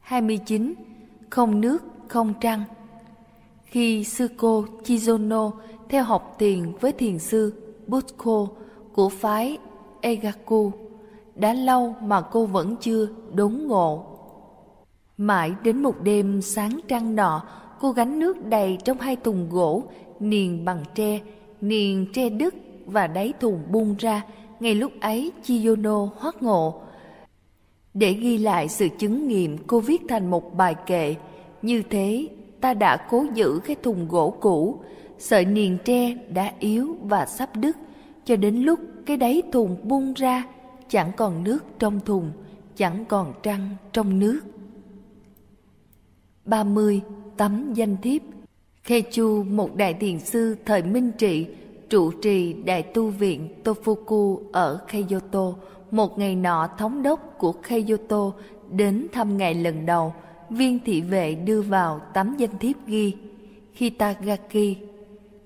29. 0.00 0.74
Không 1.30 1.60
nước, 1.60 1.84
không 2.08 2.34
trăng 2.40 2.64
Khi 3.64 4.04
sư 4.04 4.28
cô 4.36 4.64
Chizono 4.84 5.50
theo 5.88 6.04
học 6.04 6.36
thiền 6.38 6.72
với 6.80 6.92
thiền 6.92 7.18
sư 7.18 7.52
Butko 7.86 8.46
của 8.92 9.08
phái 9.08 9.58
Egaku, 10.00 10.72
đã 11.34 11.52
lâu 11.52 11.94
mà 12.02 12.20
cô 12.20 12.46
vẫn 12.46 12.76
chưa 12.80 13.08
đốn 13.34 13.52
ngộ. 13.52 14.04
Mãi 15.16 15.54
đến 15.62 15.82
một 15.82 15.94
đêm 16.02 16.42
sáng 16.42 16.80
trăng 16.88 17.16
nọ, 17.16 17.42
cô 17.80 17.92
gánh 17.92 18.18
nước 18.18 18.46
đầy 18.46 18.78
trong 18.84 18.98
hai 18.98 19.16
thùng 19.16 19.48
gỗ, 19.50 19.82
niền 20.20 20.64
bằng 20.64 20.84
tre, 20.94 21.20
niền 21.60 22.12
tre 22.12 22.28
đứt 22.28 22.54
và 22.86 23.06
đáy 23.06 23.32
thùng 23.40 23.62
bung 23.70 23.94
ra. 23.98 24.22
Ngay 24.60 24.74
lúc 24.74 24.92
ấy, 25.00 25.32
Chiyono 25.42 26.08
hoát 26.16 26.42
ngộ. 26.42 26.80
Để 27.98 28.12
ghi 28.12 28.38
lại 28.38 28.68
sự 28.68 28.88
chứng 28.98 29.28
nghiệm, 29.28 29.58
cô 29.66 29.80
viết 29.80 30.02
thành 30.08 30.30
một 30.30 30.56
bài 30.56 30.74
kệ, 30.86 31.14
Như 31.62 31.82
thế, 31.82 32.28
ta 32.60 32.74
đã 32.74 32.96
cố 33.10 33.26
giữ 33.34 33.60
cái 33.66 33.76
thùng 33.82 34.08
gỗ 34.08 34.36
cũ, 34.40 34.80
sợi 35.18 35.44
niền 35.44 35.78
tre 35.84 36.14
đã 36.28 36.52
yếu 36.58 36.96
và 37.02 37.26
sắp 37.26 37.56
đứt, 37.56 37.76
cho 38.24 38.36
đến 38.36 38.56
lúc 38.56 38.80
cái 39.06 39.16
đáy 39.16 39.42
thùng 39.52 39.76
bung 39.82 40.14
ra, 40.14 40.44
chẳng 40.88 41.10
còn 41.16 41.44
nước 41.44 41.64
trong 41.78 42.00
thùng, 42.00 42.30
chẳng 42.76 43.04
còn 43.08 43.32
trăng 43.42 43.68
trong 43.92 44.18
nước. 44.18 44.40
30. 46.44 47.00
Tấm 47.36 47.74
danh 47.74 47.96
thiếp 48.02 48.22
Khe 48.82 49.00
Chu, 49.00 49.44
một 49.44 49.76
đại 49.76 49.94
thiền 49.94 50.18
sư 50.18 50.56
thời 50.64 50.82
Minh 50.82 51.12
Trị, 51.18 51.46
trụ 51.88 52.10
trì 52.10 52.52
đại 52.52 52.82
tu 52.82 53.10
viện 53.10 53.48
Tofuku 53.64 54.38
ở 54.52 54.80
Kyoto, 54.92 55.52
một 55.96 56.18
ngày 56.18 56.36
nọ 56.36 56.68
thống 56.78 57.02
đốc 57.02 57.38
của 57.38 57.52
Kyoto 57.52 58.32
đến 58.70 59.06
thăm 59.12 59.36
ngài 59.36 59.54
lần 59.54 59.86
đầu, 59.86 60.14
viên 60.50 60.78
thị 60.84 61.00
vệ 61.00 61.34
đưa 61.34 61.62
vào 61.62 62.00
tấm 62.14 62.36
danh 62.36 62.58
thiếp 62.58 62.76
ghi 62.86 63.14
Hitagaki, 63.74 64.76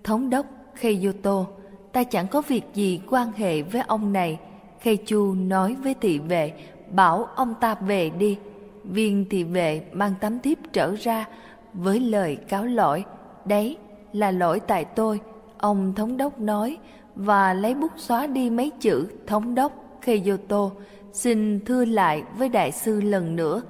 thống 0.05 0.31
đốc 0.31 0.47
Kyoto, 0.81 1.47
ta 1.93 2.05
chẳng 2.05 2.29
có 2.29 2.43
việc 2.43 2.65
gì 2.75 3.01
quan 3.11 3.33
hệ 3.33 3.63
với 3.63 3.83
ông 3.87 4.13
này. 4.13 4.39
Keichu 4.83 5.35
nói 5.35 5.77
với 5.83 5.95
thị 6.01 6.19
vệ, 6.19 6.53
bảo 6.91 7.25
ông 7.25 7.55
ta 7.61 7.75
về 7.75 8.11
đi. 8.11 8.39
Viên 8.85 9.25
thị 9.31 9.45
vệ 9.45 9.85
mang 9.93 10.15
tấm 10.21 10.39
thiếp 10.39 10.59
trở 10.73 10.95
ra 10.95 11.29
với 11.75 12.01
lời 12.01 12.37
cáo 12.37 12.65
lỗi. 12.65 13.05
Đấy 13.45 13.77
là 14.13 14.31
lỗi 14.31 14.61
tại 14.61 14.85
tôi, 14.85 15.21
ông 15.59 15.95
thống 15.95 16.17
đốc 16.17 16.41
nói 16.41 16.79
và 17.15 17.55
lấy 17.55 17.75
bút 17.75 17.93
xóa 17.97 18.27
đi 18.27 18.51
mấy 18.51 18.71
chữ 18.81 19.07
thống 19.27 19.55
đốc 19.55 19.90
Kyoto 20.05 20.71
xin 21.13 21.65
thưa 21.65 21.85
lại 21.85 22.23
với 22.37 22.49
đại 22.49 22.73
sư 22.73 23.01
lần 23.01 23.37
nữa. 23.37 23.63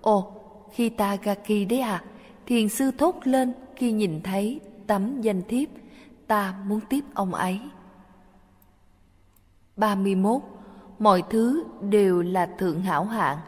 Ồ, 0.00 0.32
Hitagaki 0.72 1.68
đấy 1.68 1.80
à? 1.80 2.02
Thiền 2.46 2.68
sư 2.68 2.90
thốt 2.98 3.14
lên 3.24 3.52
khi 3.76 3.92
nhìn 3.92 4.20
thấy 4.22 4.60
tấm 4.86 5.20
danh 5.20 5.42
thiếp. 5.48 5.68
Ta 6.26 6.54
muốn 6.66 6.80
tiếp 6.88 7.04
ông 7.14 7.34
ấy. 7.34 7.60
31. 9.76 10.42
Mọi 10.98 11.22
thứ 11.30 11.64
đều 11.80 12.22
là 12.22 12.46
thượng 12.46 12.80
hảo 12.80 13.04
hạng. 13.04 13.38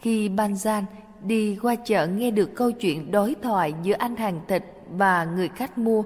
Khi 0.00 0.28
Banzan 0.28 0.82
đi 1.22 1.58
qua 1.62 1.74
chợ 1.74 2.06
nghe 2.06 2.30
được 2.30 2.50
câu 2.54 2.72
chuyện 2.72 3.10
đối 3.10 3.34
thoại 3.42 3.74
giữa 3.82 3.94
anh 3.94 4.16
hàng 4.16 4.40
thịt 4.48 4.64
và 4.90 5.24
người 5.24 5.48
khách 5.48 5.78
mua, 5.78 6.02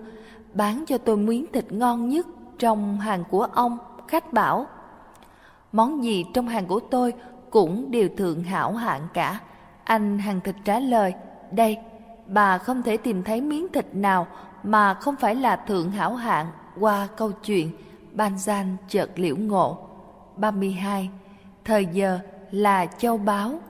bán 0.55 0.85
cho 0.87 0.99
tôi 0.99 1.17
miếng 1.17 1.47
thịt 1.53 1.73
ngon 1.73 2.09
nhất 2.09 2.27
trong 2.59 3.01
hàng 3.01 3.25
của 3.31 3.43
ông, 3.43 3.79
khách 4.09 4.33
bảo. 4.33 4.67
Món 5.73 6.05
gì 6.05 6.25
trong 6.35 6.49
hàng 6.49 6.67
của 6.67 6.81
tôi 6.81 7.13
cũng 7.51 7.91
đều 7.91 8.09
thượng 8.17 8.43
hảo 8.43 8.73
hạng 8.73 9.09
cả. 9.15 9.41
Anh 9.85 10.19
hàng 10.19 10.41
thịt 10.41 10.55
trả 10.65 10.79
lời, 10.79 11.15
đây, 11.51 11.79
bà 12.27 12.59
không 12.59 12.83
thể 12.83 12.97
tìm 12.97 13.23
thấy 13.23 13.41
miếng 13.41 13.67
thịt 13.73 13.87
nào 13.93 14.27
mà 14.63 14.95
không 14.95 15.17
phải 15.17 15.35
là 15.35 15.57
thượng 15.57 15.91
hảo 15.91 16.15
hạng 16.15 16.47
qua 16.81 17.09
câu 17.17 17.33
chuyện 17.33 17.71
Banzan 18.17 18.77
chợt 18.89 19.11
liễu 19.17 19.37
ngộ. 19.37 19.79
32. 20.37 21.11
Thời 21.65 21.87
giờ 21.93 22.19
là 22.51 22.87
châu 22.87 23.19
báu. 23.19 23.61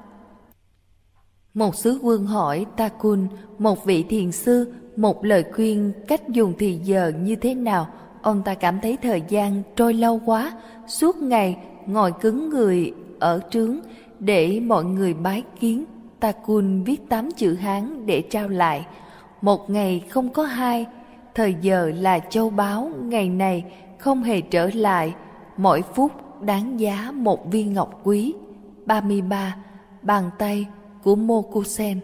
Một 1.55 1.75
sứ 1.75 1.99
quân 2.03 2.27
hỏi 2.27 2.67
Takun, 2.77 3.27
một 3.59 3.85
vị 3.85 4.03
thiền 4.03 4.33
sư, 4.33 4.75
một 4.97 5.25
lời 5.25 5.45
khuyên 5.53 5.93
cách 6.09 6.29
dùng 6.29 6.55
thì 6.59 6.81
giờ 6.85 7.13
như 7.21 7.37
thế 7.37 7.55
nào. 7.55 7.89
Ông 8.23 8.43
ta 8.43 8.55
cảm 8.55 8.81
thấy 8.81 8.97
thời 9.03 9.23
gian 9.29 9.63
trôi 9.77 9.95
lâu 9.95 10.21
quá, 10.27 10.53
suốt 10.87 11.17
ngày 11.17 11.57
ngồi 11.87 12.13
cứng 12.21 12.49
người 12.51 12.93
ở 13.19 13.41
trướng 13.51 13.79
để 14.19 14.61
mọi 14.61 14.85
người 14.85 15.15
bái 15.15 15.43
kiến. 15.61 15.85
Takun 16.21 16.83
viết 16.83 17.09
tám 17.09 17.31
chữ 17.37 17.55
Hán 17.55 18.07
để 18.07 18.23
trao 18.31 18.49
lại. 18.49 18.87
Một 19.41 19.71
ngày 19.71 20.05
không 20.09 20.29
có 20.29 20.45
hai, 20.45 20.87
thời 21.35 21.55
giờ 21.61 21.93
là 21.95 22.19
châu 22.19 22.51
báu, 22.51 22.91
ngày 23.03 23.29
này 23.29 23.65
không 23.99 24.23
hề 24.23 24.41
trở 24.41 24.71
lại, 24.75 25.15
mỗi 25.57 25.83
phút 25.83 26.13
đáng 26.43 26.81
giá 26.81 27.11
một 27.15 27.51
viên 27.51 27.73
ngọc 27.73 28.01
quý. 28.05 28.35
33. 28.87 29.57
Bàn 30.03 30.31
tay 30.39 30.67
của 31.03 31.17
Mokusen 31.17 32.01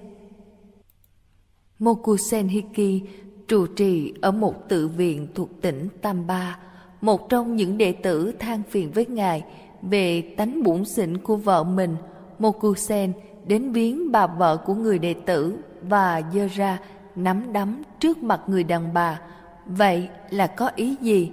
Mokusen 1.79 2.49
Hiki 2.49 3.07
trụ 3.49 3.67
trì 3.67 4.15
ở 4.21 4.31
một 4.31 4.69
tự 4.69 4.89
viện 4.89 5.29
thuộc 5.35 5.49
tỉnh 5.61 5.89
Tam 6.03 6.27
Ba, 6.27 6.59
một 7.01 7.29
trong 7.29 7.57
những 7.57 7.79
đệ 7.79 7.93
tử 7.93 8.33
than 8.39 8.63
phiền 8.71 8.91
với 8.93 9.07
ngài 9.07 9.45
về 9.83 10.35
tánh 10.37 10.63
bủn 10.63 10.85
xỉn 10.85 11.19
của 11.19 11.37
vợ 11.37 11.65
mình. 11.65 11.97
Mokusen 12.39 13.13
đến 13.47 13.73
viếng 13.73 14.13
bà 14.13 14.27
vợ 14.27 14.57
của 14.57 14.75
người 14.75 14.99
đệ 14.99 15.15
tử 15.15 15.59
và 15.83 16.23
dơ 16.33 16.47
ra 16.47 16.79
nắm 17.17 17.53
đấm 17.53 17.83
trước 18.01 18.23
mặt 18.23 18.41
người 18.47 18.65
đàn 18.65 18.95
bà. 18.95 19.21
Vậy 19.67 20.09
là 20.31 20.47
có 20.47 20.71
ý 20.77 20.97
gì? 21.01 21.33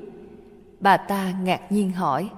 Bà 0.79 0.97
ta 0.97 1.33
ngạc 1.43 1.71
nhiên 1.71 1.91
hỏi. 1.91 2.29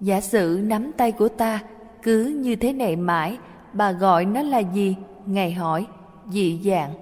Giả 0.00 0.20
sử 0.20 0.60
nắm 0.64 0.92
tay 0.96 1.12
của 1.12 1.28
ta 1.28 1.60
cứ 2.02 2.24
như 2.24 2.56
thế 2.56 2.72
này 2.72 2.96
mãi, 2.96 3.38
bà 3.72 3.92
gọi 3.92 4.24
nó 4.24 4.42
là 4.42 4.58
gì? 4.58 4.96
Ngài 5.26 5.52
hỏi, 5.52 5.86
dị 6.30 6.60
dạng. 6.64 6.94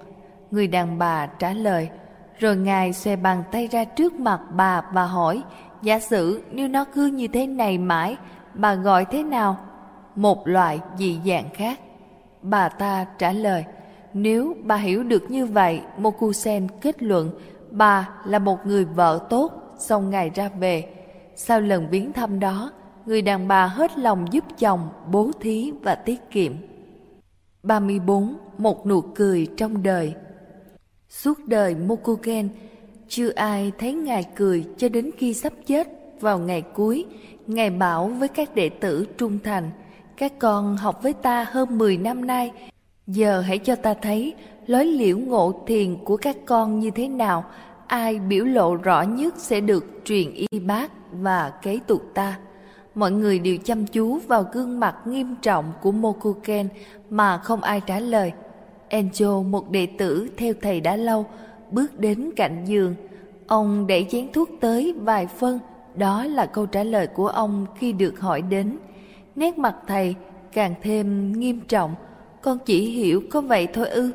Người 0.53 0.67
đàn 0.67 0.97
bà 0.97 1.25
trả 1.25 1.53
lời, 1.53 1.89
rồi 2.39 2.55
Ngài 2.55 2.93
xòe 2.93 3.15
bàn 3.15 3.43
tay 3.51 3.67
ra 3.67 3.83
trước 3.83 4.13
mặt 4.13 4.41
bà 4.55 4.81
và 4.93 5.05
hỏi, 5.05 5.41
giả 5.81 5.99
sử 5.99 6.43
nếu 6.51 6.67
nó 6.67 6.85
cứ 6.85 7.05
như 7.05 7.27
thế 7.27 7.47
này 7.47 7.77
mãi, 7.77 8.17
bà 8.53 8.75
gọi 8.75 9.05
thế 9.05 9.23
nào? 9.23 9.57
Một 10.15 10.47
loại 10.47 10.79
dị 10.97 11.19
dạng 11.25 11.49
khác. 11.53 11.79
Bà 12.41 12.69
ta 12.69 13.05
trả 13.17 13.31
lời, 13.31 13.65
nếu 14.13 14.55
bà 14.63 14.75
hiểu 14.75 15.03
được 15.03 15.31
như 15.31 15.45
vậy, 15.45 15.81
Mokusen 15.97 16.67
kết 16.81 17.03
luận 17.03 17.31
bà 17.71 18.09
là 18.25 18.39
một 18.39 18.65
người 18.65 18.85
vợ 18.85 19.27
tốt, 19.29 19.51
xong 19.77 20.09
ngày 20.09 20.31
ra 20.35 20.49
về. 20.59 20.93
Sau 21.35 21.61
lần 21.61 21.89
viếng 21.89 22.13
thăm 22.13 22.39
đó, 22.39 22.71
người 23.05 23.21
đàn 23.21 23.47
bà 23.47 23.65
hết 23.65 23.97
lòng 23.97 24.25
giúp 24.33 24.43
chồng 24.59 24.89
bố 25.11 25.31
thí 25.39 25.71
và 25.83 25.95
tiết 25.95 26.31
kiệm. 26.31 26.53
34. 27.63 28.35
Một 28.57 28.85
nụ 28.85 29.01
cười 29.01 29.47
trong 29.57 29.83
đời 29.83 30.15
Suốt 31.13 31.47
đời 31.47 31.75
Mokugen, 31.75 32.49
chưa 33.07 33.29
ai 33.29 33.71
thấy 33.79 33.93
Ngài 33.93 34.23
cười 34.35 34.65
cho 34.77 34.89
đến 34.89 35.11
khi 35.17 35.33
sắp 35.33 35.53
chết 35.65 35.87
vào 36.19 36.39
ngày 36.39 36.61
cuối. 36.61 37.05
Ngài 37.47 37.69
bảo 37.69 38.07
với 38.07 38.27
các 38.27 38.55
đệ 38.55 38.69
tử 38.69 39.05
trung 39.17 39.39
thành, 39.43 39.69
các 40.17 40.39
con 40.39 40.77
học 40.77 41.03
với 41.03 41.13
ta 41.13 41.45
hơn 41.51 41.77
10 41.77 41.97
năm 41.97 42.27
nay, 42.27 42.51
giờ 43.07 43.41
hãy 43.41 43.57
cho 43.57 43.75
ta 43.75 43.93
thấy 43.93 44.33
lối 44.67 44.85
liễu 44.85 45.17
ngộ 45.17 45.63
thiền 45.67 45.95
của 46.05 46.17
các 46.17 46.37
con 46.45 46.79
như 46.79 46.91
thế 46.91 47.07
nào, 47.07 47.45
ai 47.87 48.19
biểu 48.19 48.45
lộ 48.45 48.75
rõ 48.75 49.01
nhất 49.01 49.33
sẽ 49.37 49.61
được 49.61 49.85
truyền 50.05 50.31
y 50.33 50.59
bác 50.59 50.91
và 51.11 51.53
kế 51.61 51.79
tục 51.87 52.01
ta. 52.13 52.39
Mọi 52.95 53.11
người 53.11 53.39
đều 53.39 53.57
chăm 53.57 53.85
chú 53.85 54.19
vào 54.27 54.45
gương 54.53 54.79
mặt 54.79 54.95
nghiêm 55.05 55.35
trọng 55.41 55.71
của 55.81 55.91
Mokuken 55.91 56.69
mà 57.09 57.37
không 57.37 57.61
ai 57.61 57.81
trả 57.81 57.99
lời. 57.99 58.31
Encho, 58.93 59.41
một 59.41 59.71
đệ 59.71 59.85
tử 59.85 60.27
theo 60.37 60.53
thầy 60.61 60.81
đã 60.81 60.95
lâu, 60.95 61.25
bước 61.71 61.99
đến 61.99 62.29
cạnh 62.35 62.65
giường. 62.65 62.95
Ông 63.47 63.87
đẩy 63.87 64.05
chén 64.09 64.31
thuốc 64.33 64.49
tới 64.59 64.93
vài 65.01 65.27
phân, 65.27 65.59
đó 65.95 66.23
là 66.23 66.45
câu 66.45 66.65
trả 66.65 66.83
lời 66.83 67.07
của 67.07 67.27
ông 67.27 67.65
khi 67.79 67.93
được 67.93 68.19
hỏi 68.19 68.41
đến. 68.41 68.77
Nét 69.35 69.57
mặt 69.57 69.75
thầy 69.87 70.15
càng 70.51 70.73
thêm 70.81 71.31
nghiêm 71.39 71.61
trọng, 71.67 71.95
con 72.41 72.57
chỉ 72.65 72.89
hiểu 72.89 73.21
có 73.31 73.41
vậy 73.41 73.67
thôi 73.73 73.89
ư. 73.89 74.11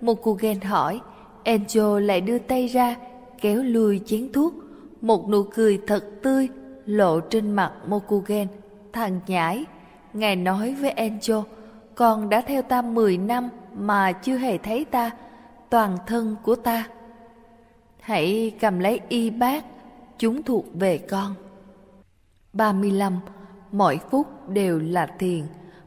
một 0.00 0.22
kugan 0.22 0.60
hỏi, 0.60 1.00
Encho 1.42 2.00
lại 2.00 2.20
đưa 2.20 2.38
tay 2.38 2.66
ra, 2.66 2.96
kéo 3.40 3.62
lùi 3.62 4.00
chén 4.06 4.32
thuốc. 4.32 4.54
Một 5.00 5.28
nụ 5.28 5.42
cười 5.42 5.78
thật 5.86 6.04
tươi 6.22 6.48
lộ 6.86 7.20
trên 7.20 7.52
mặt 7.52 7.72
Mokugen, 7.86 8.46
thằng 8.92 9.20
nhãi. 9.26 9.64
Ngài 10.12 10.36
nói 10.36 10.74
với 10.80 10.90
Encho, 10.90 11.44
con 11.94 12.28
đã 12.28 12.40
theo 12.40 12.62
ta 12.62 12.82
10 12.82 13.18
năm 13.18 13.48
mà 13.74 14.12
chưa 14.12 14.36
hề 14.36 14.58
thấy 14.58 14.84
ta, 14.84 15.10
toàn 15.70 15.96
thân 16.06 16.36
của 16.42 16.56
ta. 16.56 16.84
Hãy 18.00 18.52
cầm 18.60 18.78
lấy 18.78 19.00
y 19.08 19.30
bát, 19.30 19.64
chúng 20.18 20.42
thuộc 20.42 20.64
về 20.74 20.98
con. 20.98 21.34
35. 22.52 23.18
Mỗi 23.72 24.00
phút 24.10 24.48
đều 24.48 24.78
là 24.78 25.06
thiền. 25.18 25.42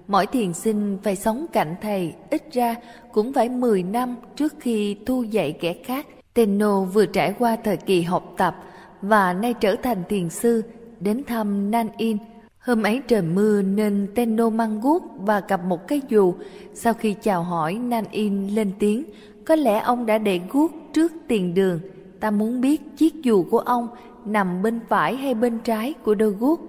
Mỗi 0.07 0.25
thiền 0.27 0.53
sinh 0.53 0.97
phải 1.03 1.15
sống 1.15 1.45
cạnh 1.53 1.75
thầy 1.81 2.13
ít 2.29 2.43
ra 2.51 2.75
cũng 3.11 3.33
phải 3.33 3.49
10 3.49 3.83
năm 3.83 4.15
trước 4.35 4.53
khi 4.59 4.97
thu 5.05 5.23
dạy 5.23 5.57
kẻ 5.59 5.75
khác. 5.83 6.07
Tenno 6.33 6.81
vừa 6.81 7.05
trải 7.05 7.33
qua 7.39 7.57
thời 7.63 7.77
kỳ 7.77 8.01
học 8.01 8.33
tập 8.37 8.55
và 9.01 9.33
nay 9.33 9.53
trở 9.53 9.75
thành 9.75 10.03
thiền 10.09 10.29
sư 10.29 10.61
đến 10.99 11.23
thăm 11.23 11.71
Nan 11.71 11.87
In. 11.97 12.17
Hôm 12.65 12.83
ấy 12.83 13.01
trời 13.07 13.21
mưa 13.21 13.61
nên 13.61 14.07
Tenno 14.15 14.49
mang 14.49 14.81
guốc 14.81 15.03
và 15.17 15.41
cầm 15.41 15.69
một 15.69 15.87
cái 15.87 16.01
dù. 16.09 16.33
Sau 16.73 16.93
khi 16.93 17.15
chào 17.21 17.43
hỏi 17.43 17.73
Nan 17.73 18.03
In 18.11 18.47
lên 18.47 18.71
tiếng, 18.79 19.03
có 19.45 19.55
lẽ 19.55 19.79
ông 19.79 20.05
đã 20.05 20.17
để 20.17 20.41
guốc 20.49 20.71
trước 20.93 21.13
tiền 21.27 21.53
đường. 21.53 21.79
Ta 22.19 22.31
muốn 22.31 22.61
biết 22.61 22.81
chiếc 22.97 23.21
dù 23.23 23.45
của 23.51 23.59
ông 23.59 23.87
nằm 24.25 24.61
bên 24.61 24.79
phải 24.89 25.15
hay 25.15 25.33
bên 25.33 25.59
trái 25.59 25.93
của 25.93 26.15
đôi 26.15 26.31
guốc. 26.31 26.61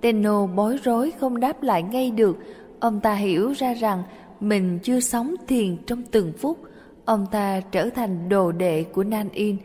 Tenno 0.00 0.46
bối 0.46 0.78
rối 0.84 1.12
không 1.20 1.40
đáp 1.40 1.62
lại 1.62 1.82
ngay 1.82 2.10
được. 2.10 2.36
Ông 2.80 3.00
ta 3.00 3.14
hiểu 3.14 3.52
ra 3.52 3.74
rằng 3.74 4.02
mình 4.40 4.78
chưa 4.82 5.00
sống 5.00 5.34
thiền 5.46 5.76
trong 5.86 6.02
từng 6.10 6.32
phút. 6.38 6.58
Ông 7.04 7.26
ta 7.30 7.60
trở 7.60 7.90
thành 7.90 8.28
đồ 8.28 8.52
đệ 8.52 8.82
của 8.82 9.04
Nan 9.04 9.28
In 9.28 9.56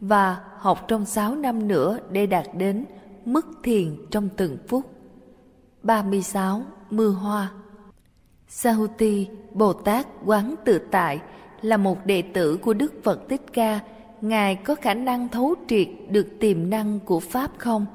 và 0.00 0.36
học 0.58 0.84
trong 0.88 1.04
6 1.04 1.34
năm 1.34 1.68
nữa 1.68 1.98
để 2.12 2.26
đạt 2.26 2.46
đến 2.58 2.84
mức 3.24 3.46
thiền 3.62 3.96
trong 4.10 4.28
từng 4.36 4.56
phút. 4.68 4.97
36. 5.82 6.62
Mưa 6.90 7.08
hoa 7.08 7.50
Sahuti, 8.48 9.26
Bồ 9.52 9.72
Tát 9.72 10.06
Quán 10.24 10.54
Tự 10.64 10.78
Tại 10.78 11.20
là 11.62 11.76
một 11.76 12.06
đệ 12.06 12.22
tử 12.22 12.56
của 12.56 12.74
Đức 12.74 12.94
Phật 13.04 13.28
Thích 13.28 13.42
Ca. 13.52 13.80
Ngài 14.20 14.54
có 14.54 14.74
khả 14.74 14.94
năng 14.94 15.28
thấu 15.28 15.54
triệt 15.68 15.88
được 16.10 16.26
tiềm 16.40 16.70
năng 16.70 17.00
của 17.00 17.20
Pháp 17.20 17.50
không? 17.58 17.86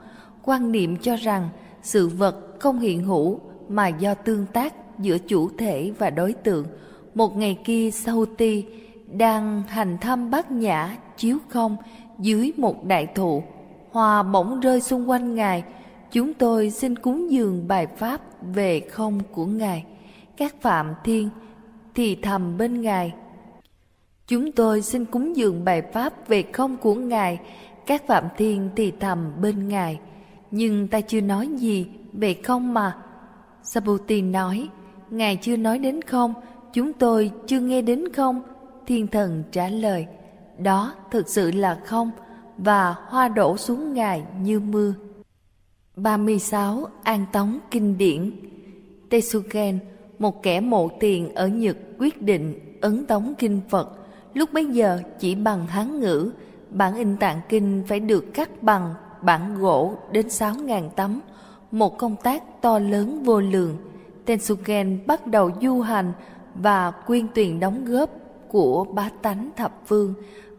Quan 0.43 0.71
niệm 0.71 0.97
cho 0.97 1.15
rằng 1.15 1.49
sự 1.81 2.07
vật 2.07 2.59
không 2.59 2.79
hiện 2.79 3.03
hữu 3.03 3.39
mà 3.69 3.87
do 3.87 4.13
tương 4.13 4.45
tác 4.45 4.99
giữa 4.99 5.17
chủ 5.17 5.49
thể 5.57 5.91
và 5.97 6.09
đối 6.09 6.33
tượng. 6.33 6.65
Một 7.13 7.37
ngày 7.37 7.59
kia 7.65 7.91
Sahuti 7.91 8.65
đang 9.07 9.63
hành 9.67 9.97
thăm 10.01 10.31
bát 10.31 10.51
nhã 10.51 10.97
chiếu 11.17 11.37
không 11.49 11.77
dưới 12.19 12.51
một 12.57 12.85
đại 12.85 13.07
thụ. 13.15 13.43
Hoa 13.91 14.23
bỗng 14.23 14.59
rơi 14.59 14.81
xung 14.81 15.09
quanh 15.09 15.35
Ngài. 15.35 15.63
Chúng 16.13 16.33
tôi 16.33 16.69
xin 16.69 16.95
cúng 16.95 17.31
dường 17.31 17.67
bài 17.67 17.87
pháp 17.87 18.21
về 18.53 18.79
không 18.79 19.19
của 19.31 19.45
Ngài. 19.45 19.85
Các 20.37 20.61
phạm 20.61 20.93
thiên 21.03 21.29
thì 21.95 22.15
thầm 22.15 22.57
bên 22.57 22.81
Ngài. 22.81 23.13
Chúng 24.27 24.51
tôi 24.51 24.81
xin 24.81 25.05
cúng 25.05 25.35
dường 25.35 25.65
bài 25.65 25.81
pháp 25.81 26.27
về 26.27 26.43
không 26.43 26.77
của 26.77 26.95
Ngài. 26.95 27.39
Các 27.85 28.07
phạm 28.07 28.23
thiên 28.37 28.69
thì 28.75 28.91
thầm 28.99 29.31
bên 29.41 29.67
Ngài. 29.67 29.99
Nhưng 30.51 30.87
ta 30.87 31.01
chưa 31.01 31.21
nói 31.21 31.47
gì 31.47 31.87
về 32.13 32.33
không 32.33 32.73
mà. 32.73 32.97
Sabuti 33.63 34.21
nói, 34.21 34.69
Ngài 35.09 35.37
chưa 35.41 35.57
nói 35.57 35.79
đến 35.79 36.01
không, 36.01 36.33
chúng 36.73 36.93
tôi 36.93 37.31
chưa 37.47 37.59
nghe 37.59 37.81
đến 37.81 38.13
không. 38.13 38.41
Thiên 38.87 39.07
thần 39.07 39.43
trả 39.51 39.67
lời, 39.67 40.07
đó 40.57 40.93
thực 41.11 41.29
sự 41.29 41.51
là 41.51 41.79
không, 41.85 42.11
và 42.57 42.95
hoa 43.07 43.27
đổ 43.27 43.57
xuống 43.57 43.93
Ngài 43.93 44.23
như 44.41 44.59
mưa. 44.59 44.93
36. 45.95 46.87
An 47.03 47.25
Tống 47.31 47.59
Kinh 47.71 47.97
điển 47.97 48.31
Tesuken, 49.09 49.79
một 50.19 50.43
kẻ 50.43 50.59
mộ 50.59 50.89
tiền 50.99 51.35
ở 51.35 51.47
Nhật 51.47 51.77
quyết 51.99 52.21
định 52.21 52.77
ấn 52.81 53.05
tống 53.05 53.33
kinh 53.37 53.61
Phật, 53.69 53.91
lúc 54.33 54.53
bấy 54.53 54.65
giờ 54.65 54.99
chỉ 55.19 55.35
bằng 55.35 55.67
Hán 55.67 55.99
ngữ, 55.99 56.31
bản 56.69 56.95
in 56.95 57.17
tạng 57.17 57.41
kinh 57.49 57.83
phải 57.87 57.99
được 57.99 58.33
cắt 58.33 58.63
bằng 58.63 58.93
bản 59.21 59.59
gỗ 59.59 59.93
đến 60.11 60.27
6.000 60.27 60.89
tấm, 60.89 61.19
một 61.71 61.97
công 61.97 62.15
tác 62.23 62.61
to 62.61 62.79
lớn 62.79 63.23
vô 63.23 63.39
lượng. 63.39 63.77
Tensuken 64.25 64.99
bắt 65.07 65.27
đầu 65.27 65.51
du 65.61 65.81
hành 65.81 66.11
và 66.55 66.91
quyên 66.91 67.27
tuyền 67.33 67.59
đóng 67.59 67.85
góp 67.85 68.09
của 68.47 68.83
bá 68.83 69.09
tánh 69.21 69.49
thập 69.57 69.81
phương. 69.85 70.13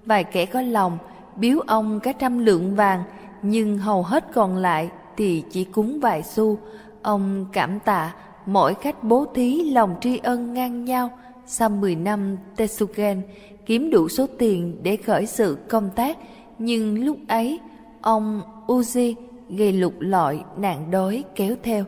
Vài 0.06 0.24
kẻ 0.24 0.46
có 0.46 0.60
lòng 0.60 0.98
biếu 1.36 1.58
ông 1.66 2.00
cả 2.00 2.12
trăm 2.12 2.38
lượng 2.38 2.76
vàng, 2.76 3.02
nhưng 3.42 3.78
hầu 3.78 4.02
hết 4.02 4.24
còn 4.34 4.56
lại 4.56 4.90
thì 5.16 5.42
chỉ 5.50 5.64
cúng 5.64 6.00
vài 6.00 6.22
xu. 6.22 6.58
Ông 7.02 7.46
cảm 7.52 7.80
tạ 7.80 8.14
mỗi 8.46 8.74
khách 8.74 9.04
bố 9.04 9.24
thí 9.34 9.70
lòng 9.70 9.94
tri 10.00 10.18
ân 10.18 10.54
ngang 10.54 10.84
nhau. 10.84 11.10
Sau 11.46 11.68
10 11.68 11.96
năm, 11.96 12.36
Tetsugen 12.56 13.22
kiếm 13.66 13.90
đủ 13.90 14.08
số 14.08 14.26
tiền 14.38 14.78
để 14.82 14.96
khởi 14.96 15.26
sự 15.26 15.58
công 15.68 15.90
tác, 15.96 16.18
nhưng 16.58 17.04
lúc 17.04 17.16
ấy, 17.28 17.60
ông 18.00 18.42
Uji 18.66 19.14
gây 19.48 19.72
lục 19.72 19.94
lọi 19.98 20.40
nạn 20.56 20.90
đói 20.90 21.24
kéo 21.34 21.54
theo. 21.62 21.84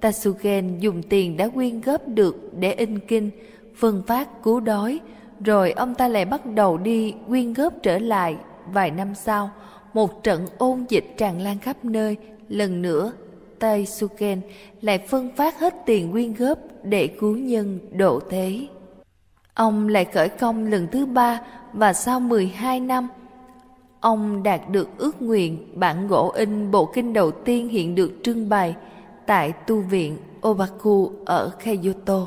Tatsugen 0.00 0.78
dùng 0.78 1.02
tiền 1.02 1.36
đã 1.36 1.48
quyên 1.48 1.80
góp 1.80 2.08
được 2.08 2.50
để 2.58 2.72
in 2.72 2.98
kinh, 2.98 3.30
phân 3.76 4.02
phát 4.06 4.42
cứu 4.42 4.60
đói, 4.60 5.00
rồi 5.44 5.70
ông 5.70 5.94
ta 5.94 6.08
lại 6.08 6.24
bắt 6.24 6.46
đầu 6.46 6.78
đi 6.78 7.14
quyên 7.28 7.52
góp 7.52 7.72
trở 7.82 7.98
lại. 7.98 8.36
Vài 8.72 8.90
năm 8.90 9.14
sau, 9.14 9.50
một 9.94 10.22
trận 10.22 10.46
ôn 10.58 10.84
dịch 10.88 11.14
tràn 11.16 11.40
lan 11.40 11.58
khắp 11.58 11.84
nơi, 11.84 12.16
lần 12.48 12.82
nữa 12.82 13.12
Tay 13.58 13.86
Suken 13.86 14.40
lại 14.80 14.98
phân 14.98 15.30
phát 15.36 15.60
hết 15.60 15.74
tiền 15.86 16.12
quyên 16.12 16.34
góp 16.34 16.58
để 16.82 17.06
cứu 17.06 17.36
nhân 17.36 17.78
độ 17.92 18.20
thế. 18.30 18.66
Ông 19.54 19.88
lại 19.88 20.04
khởi 20.04 20.28
công 20.28 20.66
lần 20.66 20.86
thứ 20.92 21.06
ba 21.06 21.40
và 21.72 21.92
sau 21.92 22.20
12 22.20 22.80
năm, 22.80 23.08
ông 24.00 24.42
đạt 24.42 24.60
được 24.70 24.88
ước 24.98 25.22
nguyện 25.22 25.68
bản 25.74 26.08
gỗ 26.08 26.28
in 26.28 26.70
bộ 26.70 26.84
kinh 26.94 27.12
đầu 27.12 27.30
tiên 27.30 27.68
hiện 27.68 27.94
được 27.94 28.12
trưng 28.22 28.48
bày 28.48 28.76
tại 29.26 29.52
tu 29.52 29.80
viện 29.80 30.16
Obaku 30.48 31.12
ở 31.26 31.50
Kyoto. 31.64 32.26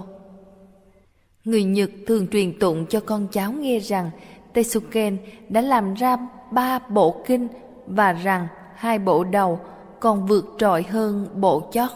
Người 1.43 1.63
Nhật 1.63 1.89
thường 2.07 2.27
truyền 2.27 2.59
tụng 2.59 2.85
cho 2.85 2.99
con 2.99 3.27
cháu 3.31 3.51
nghe 3.51 3.79
rằng 3.79 4.09
Teisuken 4.53 5.17
đã 5.49 5.61
làm 5.61 5.93
ra 5.93 6.17
ba 6.51 6.79
bộ 6.79 7.23
kinh 7.27 7.47
và 7.87 8.13
rằng 8.13 8.47
hai 8.75 8.99
bộ 8.99 9.23
đầu 9.23 9.59
còn 10.01 10.25
vượt 10.25 10.55
trội 10.57 10.83
hơn 10.83 11.27
bộ 11.35 11.69
chót. 11.71 11.89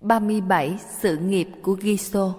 37. 0.00 0.78
Sự 1.00 1.16
nghiệp 1.16 1.48
của 1.62 1.76
Giso 1.82 2.34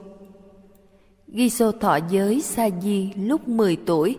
Giso 1.28 1.72
thọ 1.72 2.00
giới 2.10 2.42
Sa 2.42 2.70
Di 2.82 3.14
lúc 3.14 3.48
10 3.48 3.76
tuổi. 3.86 4.18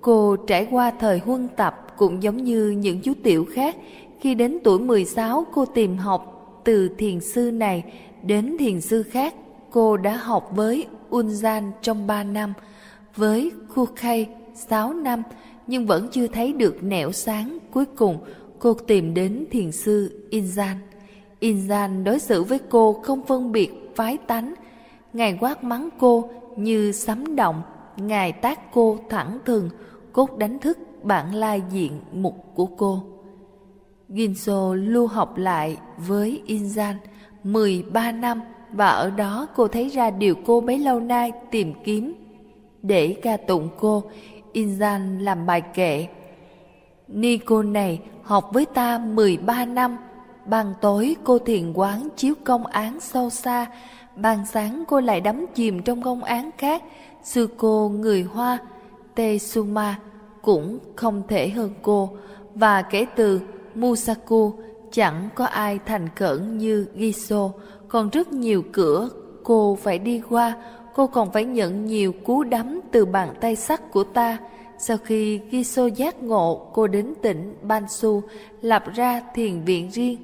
Cô 0.00 0.36
trải 0.36 0.68
qua 0.70 0.90
thời 0.90 1.18
huân 1.18 1.48
tập 1.56 1.86
cũng 1.96 2.22
giống 2.22 2.44
như 2.44 2.70
những 2.70 3.00
chú 3.00 3.12
tiểu 3.22 3.46
khác. 3.52 3.76
Khi 4.20 4.34
đến 4.34 4.58
tuổi 4.64 4.78
16, 4.78 5.46
cô 5.52 5.64
tìm 5.64 5.96
học 5.96 6.60
từ 6.64 6.88
thiền 6.98 7.20
sư 7.20 7.50
này 7.50 7.84
đến 8.22 8.56
thiền 8.58 8.80
sư 8.80 9.02
khác. 9.02 9.34
Cô 9.70 9.96
đã 9.96 10.16
học 10.16 10.50
với 10.54 10.86
Unzan 11.10 11.70
trong 11.82 12.06
3 12.06 12.24
năm, 12.24 12.52
với 13.16 13.52
Kukai 13.74 14.28
6 14.54 14.92
năm, 14.92 15.22
nhưng 15.72 15.86
vẫn 15.86 16.08
chưa 16.10 16.26
thấy 16.26 16.52
được 16.52 16.82
nẻo 16.82 17.12
sáng. 17.12 17.58
Cuối 17.70 17.84
cùng, 17.84 18.18
cô 18.58 18.74
tìm 18.74 19.14
đến 19.14 19.44
thiền 19.50 19.72
sư 19.72 20.28
Inzan. 20.30 20.74
Inzan 21.40 22.04
đối 22.04 22.18
xử 22.18 22.42
với 22.42 22.58
cô 22.70 22.92
không 22.92 23.26
phân 23.26 23.52
biệt 23.52 23.70
phái 23.96 24.18
tánh. 24.18 24.54
Ngài 25.12 25.38
quát 25.40 25.64
mắng 25.64 25.88
cô 25.98 26.30
như 26.56 26.92
sấm 26.92 27.36
động, 27.36 27.62
Ngài 27.96 28.32
tác 28.32 28.72
cô 28.72 28.98
thẳng 29.08 29.38
thừng, 29.44 29.70
cốt 30.12 30.38
đánh 30.38 30.58
thức 30.58 30.78
bản 31.02 31.34
lai 31.34 31.62
diện 31.70 32.00
mục 32.12 32.34
của 32.54 32.66
cô. 32.66 33.02
Ginso 34.08 34.74
lưu 34.74 35.06
học 35.06 35.36
lại 35.36 35.76
với 36.08 36.42
Inzan 36.46 36.94
13 37.44 38.12
năm 38.12 38.40
và 38.72 38.88
ở 38.88 39.10
đó 39.10 39.46
cô 39.56 39.68
thấy 39.68 39.88
ra 39.88 40.10
điều 40.10 40.34
cô 40.46 40.60
bấy 40.60 40.78
lâu 40.78 41.00
nay 41.00 41.32
tìm 41.50 41.72
kiếm. 41.84 42.14
Để 42.82 43.16
ca 43.22 43.36
tụng 43.36 43.68
cô, 43.78 44.02
Inzan 44.52 45.18
làm 45.20 45.46
bài 45.46 45.60
kệ. 45.60 46.06
Ni 47.08 47.38
cô 47.38 47.62
này 47.62 48.00
học 48.22 48.50
với 48.52 48.66
ta 48.66 48.98
13 48.98 49.64
năm, 49.64 49.96
ban 50.46 50.74
tối 50.80 51.16
cô 51.24 51.38
thiền 51.38 51.72
quán 51.72 52.08
chiếu 52.16 52.34
công 52.44 52.66
án 52.66 53.00
sâu 53.00 53.30
xa, 53.30 53.66
ban 54.16 54.46
sáng 54.46 54.84
cô 54.88 55.00
lại 55.00 55.20
đắm 55.20 55.46
chìm 55.54 55.82
trong 55.82 56.02
công 56.02 56.24
án 56.24 56.50
khác. 56.58 56.82
Sư 57.22 57.48
cô 57.56 57.88
người 57.88 58.22
Hoa, 58.22 58.58
Tesuma 59.14 59.98
cũng 60.42 60.78
không 60.96 61.22
thể 61.28 61.48
hơn 61.48 61.70
cô, 61.82 62.10
và 62.54 62.82
kể 62.82 63.06
từ 63.16 63.40
Musaku 63.74 64.52
chẳng 64.92 65.28
có 65.34 65.44
ai 65.44 65.78
thành 65.86 66.08
cẩn 66.14 66.58
như 66.58 66.86
Giso, 66.94 67.50
còn 67.88 68.10
rất 68.10 68.32
nhiều 68.32 68.62
cửa 68.72 69.08
cô 69.44 69.78
phải 69.82 69.98
đi 69.98 70.22
qua, 70.28 70.56
cô 70.94 71.06
còn 71.06 71.32
phải 71.32 71.44
nhận 71.44 71.86
nhiều 71.86 72.12
cú 72.12 72.42
đấm 72.42 72.80
từ 72.92 73.04
bàn 73.04 73.34
tay 73.40 73.56
sắt 73.56 73.90
của 73.92 74.04
ta. 74.04 74.38
Sau 74.78 74.96
khi 74.96 75.40
Giso 75.52 75.86
giác 75.86 76.22
ngộ, 76.22 76.70
cô 76.74 76.86
đến 76.86 77.14
tỉnh 77.22 77.56
Bansu 77.62 78.22
lập 78.60 78.84
ra 78.94 79.22
thiền 79.34 79.64
viện 79.64 79.90
riêng 79.90 80.18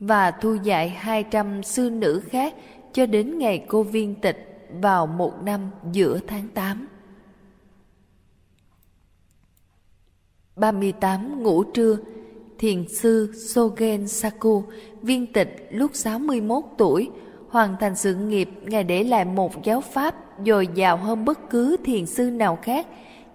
và 0.00 0.30
thu 0.30 0.54
dạy 0.54 0.88
200 0.88 1.62
sư 1.62 1.90
nữ 1.90 2.22
khác 2.28 2.54
cho 2.92 3.06
đến 3.06 3.38
ngày 3.38 3.64
cô 3.68 3.82
viên 3.82 4.14
tịch 4.14 4.68
vào 4.80 5.06
một 5.06 5.32
năm 5.42 5.70
giữa 5.92 6.20
tháng 6.26 6.48
8. 6.54 6.88
38 10.56 11.42
ngủ 11.42 11.64
trưa 11.64 11.96
thiền 12.58 12.88
sư 12.88 13.32
Sogen 13.48 14.08
Saku, 14.08 14.64
viên 15.02 15.32
tịch 15.32 15.68
lúc 15.70 15.90
61 15.94 16.64
tuổi, 16.78 17.10
hoàn 17.50 17.76
thành 17.80 17.96
sự 17.96 18.14
nghiệp 18.14 18.50
Ngài 18.62 18.84
để 18.84 19.04
lại 19.04 19.24
một 19.24 19.62
giáo 19.62 19.80
pháp 19.80 20.14
dồi 20.46 20.68
dào 20.74 20.96
hơn 20.96 21.24
bất 21.24 21.50
cứ 21.50 21.76
thiền 21.84 22.06
sư 22.06 22.30
nào 22.30 22.58
khác. 22.62 22.86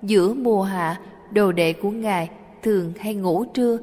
Giữa 0.01 0.33
mùa 0.33 0.63
hạ, 0.63 0.99
đồ 1.31 1.51
đệ 1.51 1.73
của 1.73 1.91
Ngài 1.91 2.29
thường 2.63 2.93
hay 2.99 3.15
ngủ 3.15 3.45
trưa 3.45 3.77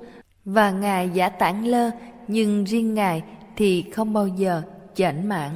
và 0.44 0.70
Ngài 0.70 1.10
giả 1.10 1.28
tản 1.28 1.64
lơ, 1.64 1.90
nhưng 2.28 2.64
riêng 2.64 2.94
Ngài 2.94 3.22
thì 3.56 3.82
không 3.82 4.12
bao 4.12 4.26
giờ 4.26 4.62
chảnh 4.94 5.28
mãn. 5.28 5.50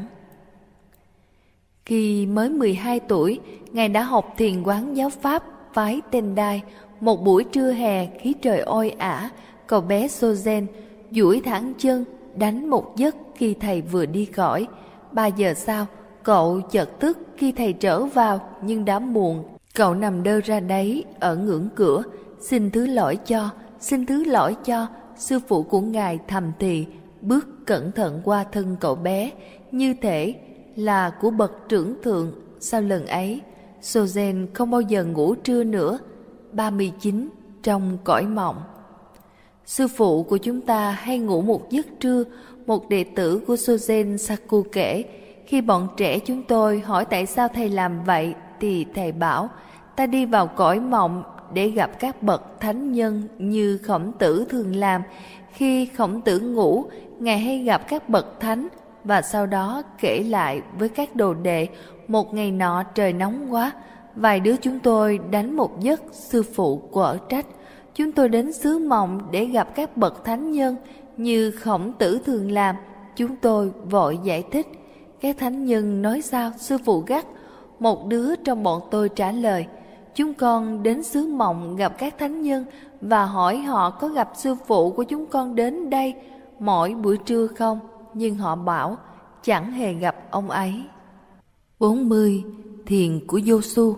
Khi 1.85 2.27
mới 2.27 2.51
12 2.51 3.01
tuổi, 3.01 3.41
Ngài 3.73 3.89
đã 3.89 4.03
học 4.03 4.35
thiền 4.37 4.63
quán 4.63 4.97
giáo 4.97 5.11
pháp 5.11 5.45
phái 5.73 6.01
tên 6.11 6.35
đai. 6.35 6.63
Một 7.01 7.25
buổi 7.25 7.45
trưa 7.45 7.73
hè 7.73 8.07
khí 8.07 8.35
trời 8.43 8.61
oi 8.61 8.91
ả, 8.91 9.31
cậu 9.67 9.81
bé 9.81 10.07
Sozen 10.07 10.67
duỗi 11.11 11.41
thẳng 11.45 11.73
chân 11.79 12.05
đánh 12.35 12.71
một 12.71 12.97
giấc 12.97 13.17
khi 13.37 13.55
thầy 13.61 13.83
vừa 13.83 14.07
đi 14.07 14.25
khỏi. 14.25 14.67
Ba 15.13 15.27
giờ 15.27 15.55
sau, 15.55 15.87
Cậu 16.27 16.61
chợt 16.61 17.01
tức 17.01 17.19
khi 17.37 17.53
thầy 17.53 17.73
trở 17.73 18.05
vào 18.05 18.49
nhưng 18.63 18.85
đã 18.85 18.99
muộn. 18.99 19.45
Cậu 19.75 19.95
nằm 19.95 20.23
đơ 20.23 20.41
ra 20.41 20.61
đấy 20.61 21.05
ở 21.21 21.37
ngưỡng 21.37 21.69
cửa, 21.75 22.03
xin 22.41 22.71
thứ 22.71 22.87
lỗi 22.87 23.17
cho, 23.27 23.51
xin 23.81 24.07
thứ 24.07 24.25
lỗi 24.25 24.57
cho. 24.65 24.87
Sư 25.17 25.39
phụ 25.49 25.63
của 25.63 25.81
ngài 25.81 26.19
thầm 26.29 26.53
thì, 26.59 26.87
bước 27.21 27.49
cẩn 27.67 27.93
thận 27.93 28.21
qua 28.25 28.45
thân 28.53 28.77
cậu 28.81 28.95
bé, 28.95 29.33
như 29.73 29.95
thể 30.03 30.35
là 30.77 31.11
của 31.11 31.31
bậc 31.31 31.53
trưởng 31.69 31.95
thượng. 32.03 32.33
Sau 32.61 32.81
lần 32.81 33.07
ấy, 33.07 33.41
Sozen 33.83 34.47
không 34.55 34.71
bao 34.71 34.81
giờ 34.81 35.05
ngủ 35.05 35.35
trưa 35.35 35.65
nữa. 35.65 35.99
39 36.53 37.29
trong 37.63 37.99
cõi 38.05 38.27
mộng. 38.27 38.63
Sư 39.67 39.89
phụ 39.89 40.23
của 40.23 40.37
chúng 40.37 40.61
ta 40.61 40.91
hay 40.91 41.19
ngủ 41.19 41.43
một 41.43 41.71
giấc 41.71 41.87
trưa, 42.01 42.25
một 42.67 42.89
đệ 42.89 43.05
tử 43.05 43.41
của 43.47 43.55
Sozen 43.55 44.17
Saku 44.17 44.63
kể, 44.73 45.05
khi 45.47 45.61
bọn 45.61 45.89
trẻ 45.97 46.19
chúng 46.19 46.43
tôi 46.43 46.81
hỏi 46.81 47.05
tại 47.05 47.27
sao 47.27 47.49
thầy 47.49 47.69
làm 47.69 48.05
vậy 48.05 48.35
thì 48.61 48.87
thầy 48.95 49.13
bảo 49.13 49.49
ta 49.97 50.07
đi 50.07 50.27
vào 50.27 50.47
cõi 50.47 50.81
mộng 50.81 51.23
để 51.53 51.69
gặp 51.69 51.91
các 52.01 52.23
bậc 52.23 52.61
thánh 52.61 52.93
nhân 52.93 53.29
như 53.39 53.79
khổng 53.79 54.13
tử 54.19 54.47
thường 54.49 54.77
làm. 54.77 55.03
Khi 55.53 55.87
khổng 55.87 56.21
tử 56.21 56.41
ngủ, 56.41 56.85
ngài 57.19 57.39
hay 57.39 57.59
gặp 57.59 57.89
các 57.89 58.09
bậc 58.09 58.41
thánh 58.41 58.69
và 59.05 59.23
sau 59.23 59.47
đó 59.47 59.83
kể 60.01 60.23
lại 60.23 60.63
với 60.79 60.89
các 60.89 61.17
đồ 61.17 61.35
đệ 61.35 61.69
một 62.09 62.35
ngày 62.35 62.51
nọ 62.51 62.83
trời 62.83 63.13
nóng 63.13 63.55
quá, 63.55 63.73
vài 64.17 64.41
đứa 64.41 64.57
chúng 64.57 64.79
tôi 64.79 65.19
đánh 65.31 65.57
một 65.57 65.81
giấc 65.81 66.03
sư 66.13 66.43
phụ 66.43 66.77
quở 66.77 67.19
trách. 67.29 67.47
Chúng 67.95 68.13
tôi 68.13 68.29
đến 68.29 68.53
xứ 68.53 68.79
mộng 68.79 69.21
để 69.31 69.45
gặp 69.45 69.75
các 69.75 69.97
bậc 69.97 70.25
thánh 70.25 70.53
nhân 70.53 70.77
như 71.17 71.51
khổng 71.51 71.93
tử 71.99 72.19
thường 72.27 72.51
làm. 72.51 72.77
Chúng 73.17 73.37
tôi 73.37 73.73
vội 73.91 74.19
giải 74.25 74.45
thích 74.53 74.67
các 75.21 75.39
thánh 75.39 75.65
nhân 75.65 76.03
nói 76.03 76.23
sao, 76.23 76.53
sư 76.59 76.79
phụ 76.85 77.01
gắt 77.07 77.27
Một 77.79 78.07
đứa 78.07 78.37
trong 78.37 78.63
bọn 78.63 78.83
tôi 78.91 79.09
trả 79.09 79.33
lời, 79.33 79.67
Chúng 80.15 80.35
con 80.35 80.83
đến 80.83 81.03
xứ 81.03 81.27
mộng 81.27 81.77
gặp 81.77 81.99
các 81.99 82.19
thánh 82.19 82.43
nhân 82.43 82.65
Và 83.01 83.25
hỏi 83.25 83.59
họ 83.59 83.91
có 83.91 84.09
gặp 84.09 84.31
sư 84.37 84.55
phụ 84.67 84.91
của 84.91 85.03
chúng 85.03 85.27
con 85.27 85.55
đến 85.55 85.91
đây 85.91 86.15
Mỗi 86.59 86.95
buổi 86.95 87.17
trưa 87.17 87.47
không 87.47 87.79
Nhưng 88.15 88.35
họ 88.35 88.57
bảo, 88.57 88.97
chẳng 89.45 89.73
hề 89.73 89.93
gặp 89.93 90.17
ông 90.31 90.51
ấy 90.51 90.83
40. 91.79 92.45
Thiền 92.87 93.27
của 93.27 93.41
Yosu 93.51 93.97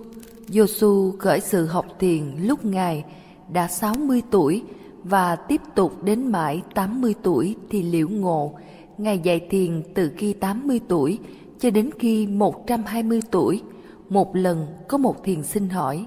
su 0.68 1.12
khởi 1.18 1.40
sự 1.40 1.66
học 1.66 1.86
thiền 1.98 2.22
lúc 2.42 2.64
Ngài 2.64 3.04
đã 3.52 3.68
60 3.68 4.22
tuổi 4.30 4.62
và 5.04 5.36
tiếp 5.36 5.60
tục 5.74 6.02
đến 6.02 6.32
mãi 6.32 6.62
80 6.74 7.14
tuổi 7.22 7.56
thì 7.70 7.82
liễu 7.82 8.08
ngộ 8.08 8.54
Ngài 8.98 9.18
dạy 9.18 9.40
thiền 9.50 9.82
từ 9.94 10.10
khi 10.16 10.32
80 10.32 10.80
tuổi 10.88 11.18
cho 11.58 11.70
đến 11.70 11.90
khi 11.98 12.26
120 12.26 13.20
tuổi. 13.30 13.62
Một 14.08 14.36
lần 14.36 14.66
có 14.88 14.98
một 14.98 15.24
thiền 15.24 15.42
sinh 15.42 15.68
hỏi, 15.68 16.06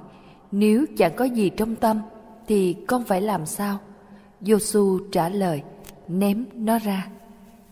nếu 0.51 0.85
chẳng 0.97 1.15
có 1.15 1.25
gì 1.25 1.49
trong 1.49 1.75
tâm 1.75 1.99
thì 2.47 2.75
con 2.87 3.03
phải 3.03 3.21
làm 3.21 3.45
sao? 3.45 3.77
Yosu 4.49 4.99
trả 5.11 5.29
lời, 5.29 5.61
ném 6.07 6.45
nó 6.53 6.79
ra. 6.79 7.07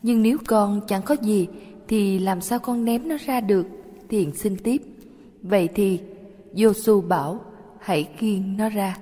Nhưng 0.03 0.21
nếu 0.21 0.37
con 0.47 0.81
chẳng 0.87 1.01
có 1.01 1.15
gì 1.21 1.47
thì 1.87 2.19
làm 2.19 2.41
sao 2.41 2.59
con 2.59 2.85
ném 2.85 3.07
nó 3.07 3.15
ra 3.25 3.41
được? 3.41 3.67
Thiền 4.09 4.35
sinh 4.35 4.57
tiếp. 4.63 4.81
Vậy 5.41 5.69
thì 5.75 5.99
Yosu 6.63 7.01
bảo, 7.01 7.39
hãy 7.79 8.09
khiêng 8.17 8.57
nó 8.57 8.69
ra. 8.69 8.97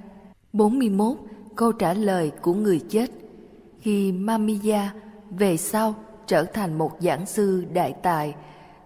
41. 0.54 1.18
Câu 1.58 1.72
trả 1.72 1.94
lời 1.94 2.32
của 2.42 2.54
người 2.54 2.82
chết 2.90 3.12
Khi 3.80 4.12
Mamiya 4.12 4.94
về 5.30 5.58
sau 5.58 5.96
trở 6.28 6.44
thành 6.44 6.78
một 6.78 6.92
giảng 7.00 7.26
sư 7.26 7.66
đại 7.74 7.94
tài, 8.04 8.36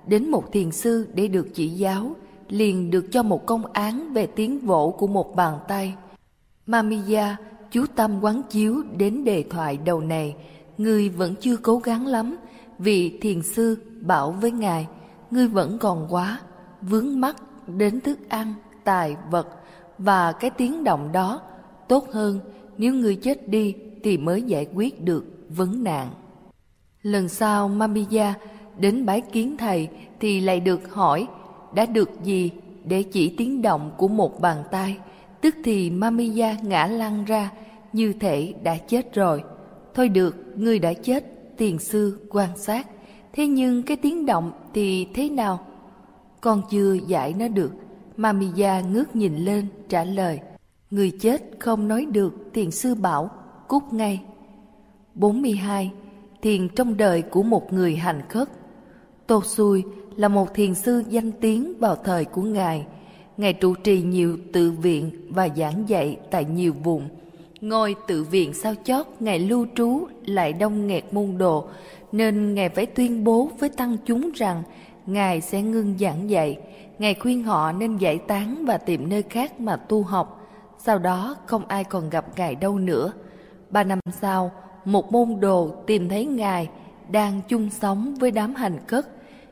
đến 0.07 0.32
một 0.32 0.51
thiền 0.51 0.72
sư 0.72 1.07
để 1.13 1.28
được 1.28 1.47
chỉ 1.53 1.69
giáo, 1.69 2.15
liền 2.49 2.91
được 2.91 3.05
cho 3.11 3.24
một 3.24 3.45
công 3.45 3.65
án 3.65 4.13
về 4.13 4.26
tiếng 4.26 4.59
vỗ 4.59 4.95
của 4.97 5.07
một 5.07 5.36
bàn 5.36 5.57
tay. 5.67 5.95
Mamiya 6.65 7.38
chú 7.72 7.86
tâm 7.95 8.24
quán 8.24 8.41
chiếu 8.49 8.84
đến 8.97 9.24
đề 9.24 9.43
thoại 9.49 9.78
đầu 9.86 10.01
này, 10.01 10.36
người 10.78 11.09
vẫn 11.09 11.36
chưa 11.39 11.55
cố 11.55 11.78
gắng 11.78 12.07
lắm, 12.07 12.38
vì 12.78 13.17
thiền 13.22 13.41
sư 13.41 13.78
bảo 14.01 14.32
với 14.32 14.51
ngài, 14.51 14.88
ngươi 15.32 15.47
vẫn 15.47 15.78
còn 15.78 16.07
quá, 16.09 16.41
vướng 16.82 17.19
mắc 17.19 17.36
đến 17.67 18.01
thức 18.01 18.19
ăn, 18.30 18.53
tài 18.84 19.15
vật 19.32 19.47
và 19.97 20.32
cái 20.32 20.49
tiếng 20.49 20.84
động 20.84 21.11
đó, 21.11 21.41
tốt 21.88 22.07
hơn 22.11 22.39
nếu 22.78 22.93
ngươi 22.93 23.15
chết 23.15 23.47
đi 23.49 23.76
thì 24.03 24.17
mới 24.17 24.41
giải 24.41 24.67
quyết 24.74 25.01
được 25.01 25.26
vấn 25.49 25.84
nạn. 25.84 26.09
Lần 27.01 27.30
sau 27.30 27.67
Mamiya 27.67 28.34
đến 28.80 29.05
bái 29.05 29.22
kiến 29.22 29.57
thầy 29.57 29.89
thì 30.19 30.41
lại 30.41 30.59
được 30.59 30.93
hỏi 30.93 31.28
đã 31.74 31.86
được 31.86 32.09
gì 32.24 32.51
để 32.86 33.03
chỉ 33.03 33.36
tiếng 33.38 33.61
động 33.61 33.91
của 33.97 34.07
một 34.07 34.41
bàn 34.41 34.63
tay. 34.72 34.97
Tức 35.41 35.55
thì 35.63 35.89
Mamiya 35.89 36.57
ngã 36.63 36.86
lăn 36.88 37.26
ra 37.26 37.51
như 37.93 38.13
thể 38.13 38.53
đã 38.63 38.78
chết 38.78 39.13
rồi. 39.13 39.43
Thôi 39.93 40.09
được, 40.09 40.36
ngươi 40.55 40.80
đã 40.80 40.93
chết, 40.93 41.24
tiền 41.57 41.80
sư 41.80 42.19
quan 42.30 42.57
sát. 42.57 42.88
Thế 43.34 43.47
nhưng 43.47 43.84
cái 43.84 43.97
tiếng 43.97 44.26
động 44.26 44.51
thì 44.74 45.07
thế 45.13 45.30
nào? 45.30 45.59
Con 46.41 46.61
chưa 46.72 46.93
giải 47.07 47.34
nó 47.39 47.47
được. 47.47 47.72
Mamiya 48.17 48.82
ngước 48.82 49.15
nhìn 49.15 49.36
lên 49.36 49.67
trả 49.89 50.03
lời. 50.03 50.39
Người 50.92 51.12
chết 51.12 51.42
không 51.60 51.88
nói 51.88 52.06
được, 52.12 52.34
thiền 52.54 52.72
sư 52.72 52.96
bảo, 52.96 53.30
cút 53.68 53.84
ngay. 53.92 54.22
42 55.16 55.92
thiền 56.42 56.68
trong 56.70 56.98
đời 56.98 57.22
của 57.22 57.44
một 57.44 57.74
người 57.74 57.96
hành 57.96 58.22
khất. 58.30 58.50
Tô 59.28 59.42
Xui 59.44 59.84
là 60.16 60.28
một 60.28 60.54
thiền 60.54 60.76
sư 60.76 61.04
danh 61.10 61.32
tiếng 61.32 61.74
vào 61.80 61.96
thời 61.96 62.26
của 62.26 62.42
Ngài. 62.42 62.86
Ngài 63.38 63.54
trụ 63.54 63.76
trì 63.76 64.02
nhiều 64.02 64.38
tự 64.54 64.72
viện 64.72 65.12
và 65.30 65.50
giảng 65.58 65.89
dạy 65.89 66.18
tại 66.32 66.46
nhiều 66.46 66.74
vùng. 66.84 67.10
Ngôi 67.62 67.96
tự 68.08 68.24
viện 68.24 68.54
sao 68.54 68.74
chót 68.84 69.08
Ngài 69.20 69.39
lưu 69.39 69.66
trú 69.76 70.08
lại 70.26 70.54
đông 70.54 70.88
nghẹt 70.88 71.04
môn 71.12 71.38
đồ, 71.38 71.68
nên 72.12 72.54
Ngài 72.54 72.70
phải 72.70 72.86
tuyên 72.86 73.24
bố 73.24 73.50
với 73.60 73.70
tăng 73.70 73.98
chúng 74.06 74.32
rằng 74.36 74.64
Ngài 75.06 75.42
sẽ 75.42 75.62
ngưng 75.62 75.96
giảng 76.00 76.30
dạy. 76.30 76.58
Ngài 77.00 77.14
khuyên 77.14 77.44
họ 77.44 77.72
nên 77.72 77.98
giải 77.98 78.18
tán 78.18 78.66
và 78.66 78.78
tìm 78.78 79.10
nơi 79.10 79.24
khác 79.24 79.60
mà 79.60 79.76
tu 79.76 80.04
học. 80.04 80.41
Sau 80.86 80.99
đó 80.99 81.36
không 81.45 81.65
ai 81.67 81.84
còn 81.84 82.09
gặp 82.09 82.25
Ngài 82.36 82.55
đâu 82.55 82.79
nữa. 82.79 83.11
Ba 83.69 83.84
năm 83.84 83.99
sau, 84.11 84.51
một 84.86 85.11
môn 85.11 85.39
đồ 85.39 85.69
tìm 85.88 86.09
thấy 86.09 86.25
Ngài 86.25 86.69
đang 87.09 87.41
chung 87.47 87.69
sống 87.69 88.15
với 88.15 88.32
đám 88.32 88.55
hành 88.55 88.79
cất 88.88 89.07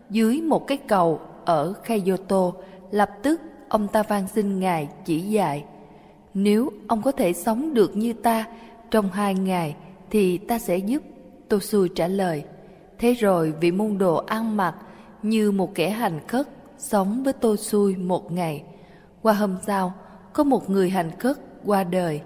dưới 0.10 0.42
một 0.42 0.68
cái 0.68 0.78
cầu 0.78 1.20
ở 1.46 1.74
Kyoto. 1.88 2.52
Lập 2.92 3.10
tức 3.24 3.42
ông 3.70 3.88
ta 3.88 4.04
van 4.04 4.28
xin 4.28 4.60
Ngài 4.60 4.90
chỉ 5.06 5.20
dạy. 5.20 5.66
Nếu 6.34 6.70
ông 6.88 7.02
có 7.02 7.12
thể 7.12 7.34
sống 7.34 7.74
được 7.74 7.98
như 7.98 8.14
ta 8.14 8.46
trong 8.92 9.10
hai 9.12 9.36
ngày 9.36 9.76
thì 10.10 10.38
ta 10.38 10.60
sẽ 10.60 10.78
giúp. 10.78 11.04
Tosui 11.50 11.90
trả 11.96 12.08
lời. 12.08 12.44
Thế 13.00 13.14
rồi 13.14 13.54
vị 13.60 13.72
môn 13.72 13.98
đồ 13.98 14.16
ăn 14.16 14.58
mặc 14.58 14.76
như 15.24 15.52
một 15.52 15.76
kẻ 15.76 15.90
hành 15.90 16.28
khất 16.28 16.48
sống 16.78 17.24
với 17.24 17.34
Tosui 17.34 17.96
một 17.96 18.32
ngày. 18.32 18.64
Qua 19.22 19.34
hôm 19.34 19.58
sau, 19.68 19.94
có 20.34 20.44
một 20.44 20.70
người 20.70 20.90
hành 20.90 21.12
khất 21.20 21.38
qua 21.66 21.84
đời. 21.84 22.22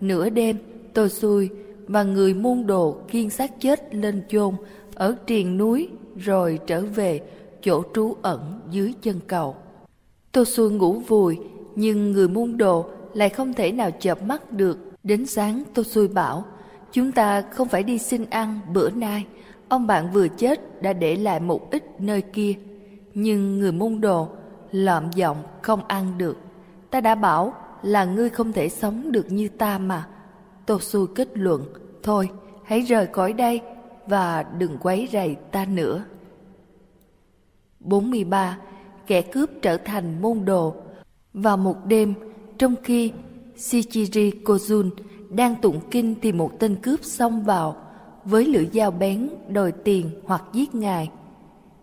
Nửa 0.00 0.30
đêm, 0.30 0.56
tôi 0.94 1.08
xui 1.08 1.50
và 1.86 2.02
người 2.02 2.34
môn 2.34 2.66
đồ 2.66 2.96
kiên 3.10 3.30
xác 3.30 3.60
chết 3.60 3.94
lên 3.94 4.22
chôn 4.28 4.54
ở 4.94 5.16
triền 5.26 5.58
núi 5.58 5.88
rồi 6.16 6.58
trở 6.66 6.80
về 6.80 7.20
chỗ 7.62 7.82
trú 7.94 8.16
ẩn 8.22 8.60
dưới 8.70 8.94
chân 9.02 9.20
cầu. 9.26 9.54
Tô 10.32 10.44
Xuân 10.44 10.78
ngủ 10.78 10.92
vùi, 10.92 11.38
nhưng 11.74 12.12
người 12.12 12.28
môn 12.28 12.56
đồ 12.56 12.86
lại 13.14 13.28
không 13.28 13.54
thể 13.54 13.72
nào 13.72 13.90
chợp 13.90 14.22
mắt 14.22 14.52
được. 14.52 14.78
Đến 15.02 15.26
sáng 15.26 15.62
Tô 15.74 15.82
xui 15.82 16.08
bảo, 16.08 16.44
chúng 16.92 17.12
ta 17.12 17.42
không 17.42 17.68
phải 17.68 17.82
đi 17.82 17.98
xin 17.98 18.24
ăn 18.30 18.60
bữa 18.72 18.90
nay, 18.90 19.26
ông 19.68 19.86
bạn 19.86 20.12
vừa 20.12 20.28
chết 20.28 20.82
đã 20.82 20.92
để 20.92 21.16
lại 21.16 21.40
một 21.40 21.70
ít 21.70 22.00
nơi 22.00 22.22
kia. 22.22 22.54
Nhưng 23.14 23.58
người 23.58 23.72
môn 23.72 24.00
đồ 24.00 24.28
lợm 24.72 25.10
giọng 25.14 25.36
không 25.62 25.80
ăn 25.88 26.18
được. 26.18 26.36
Ta 26.96 27.00
đã 27.00 27.14
bảo 27.14 27.54
là 27.82 28.04
ngươi 28.04 28.30
không 28.30 28.52
thể 28.52 28.68
sống 28.68 29.12
được 29.12 29.32
như 29.32 29.48
ta 29.48 29.78
mà. 29.78 30.08
Tô 30.66 30.78
Xu 30.80 31.06
kết 31.06 31.28
luận, 31.34 31.64
thôi 32.02 32.30
hãy 32.64 32.80
rời 32.80 33.06
khỏi 33.06 33.32
đây 33.32 33.60
và 34.06 34.42
đừng 34.42 34.78
quấy 34.78 35.08
rầy 35.12 35.36
ta 35.52 35.64
nữa. 35.64 36.04
43. 37.80 38.58
Kẻ 39.06 39.22
cướp 39.22 39.50
trở 39.62 39.76
thành 39.76 40.22
môn 40.22 40.44
đồ 40.44 40.74
Vào 41.32 41.56
một 41.56 41.76
đêm, 41.86 42.14
trong 42.58 42.74
khi 42.82 43.12
Shichiri 43.56 44.30
Kozun 44.44 44.90
đang 45.30 45.56
tụng 45.56 45.80
kinh 45.90 46.14
thì 46.22 46.32
một 46.32 46.52
tên 46.58 46.76
cướp 46.76 47.04
xông 47.04 47.44
vào 47.44 47.76
với 48.24 48.46
lưỡi 48.46 48.66
dao 48.72 48.90
bén 48.90 49.30
đòi 49.48 49.72
tiền 49.72 50.10
hoặc 50.24 50.42
giết 50.52 50.74
ngài. 50.74 51.10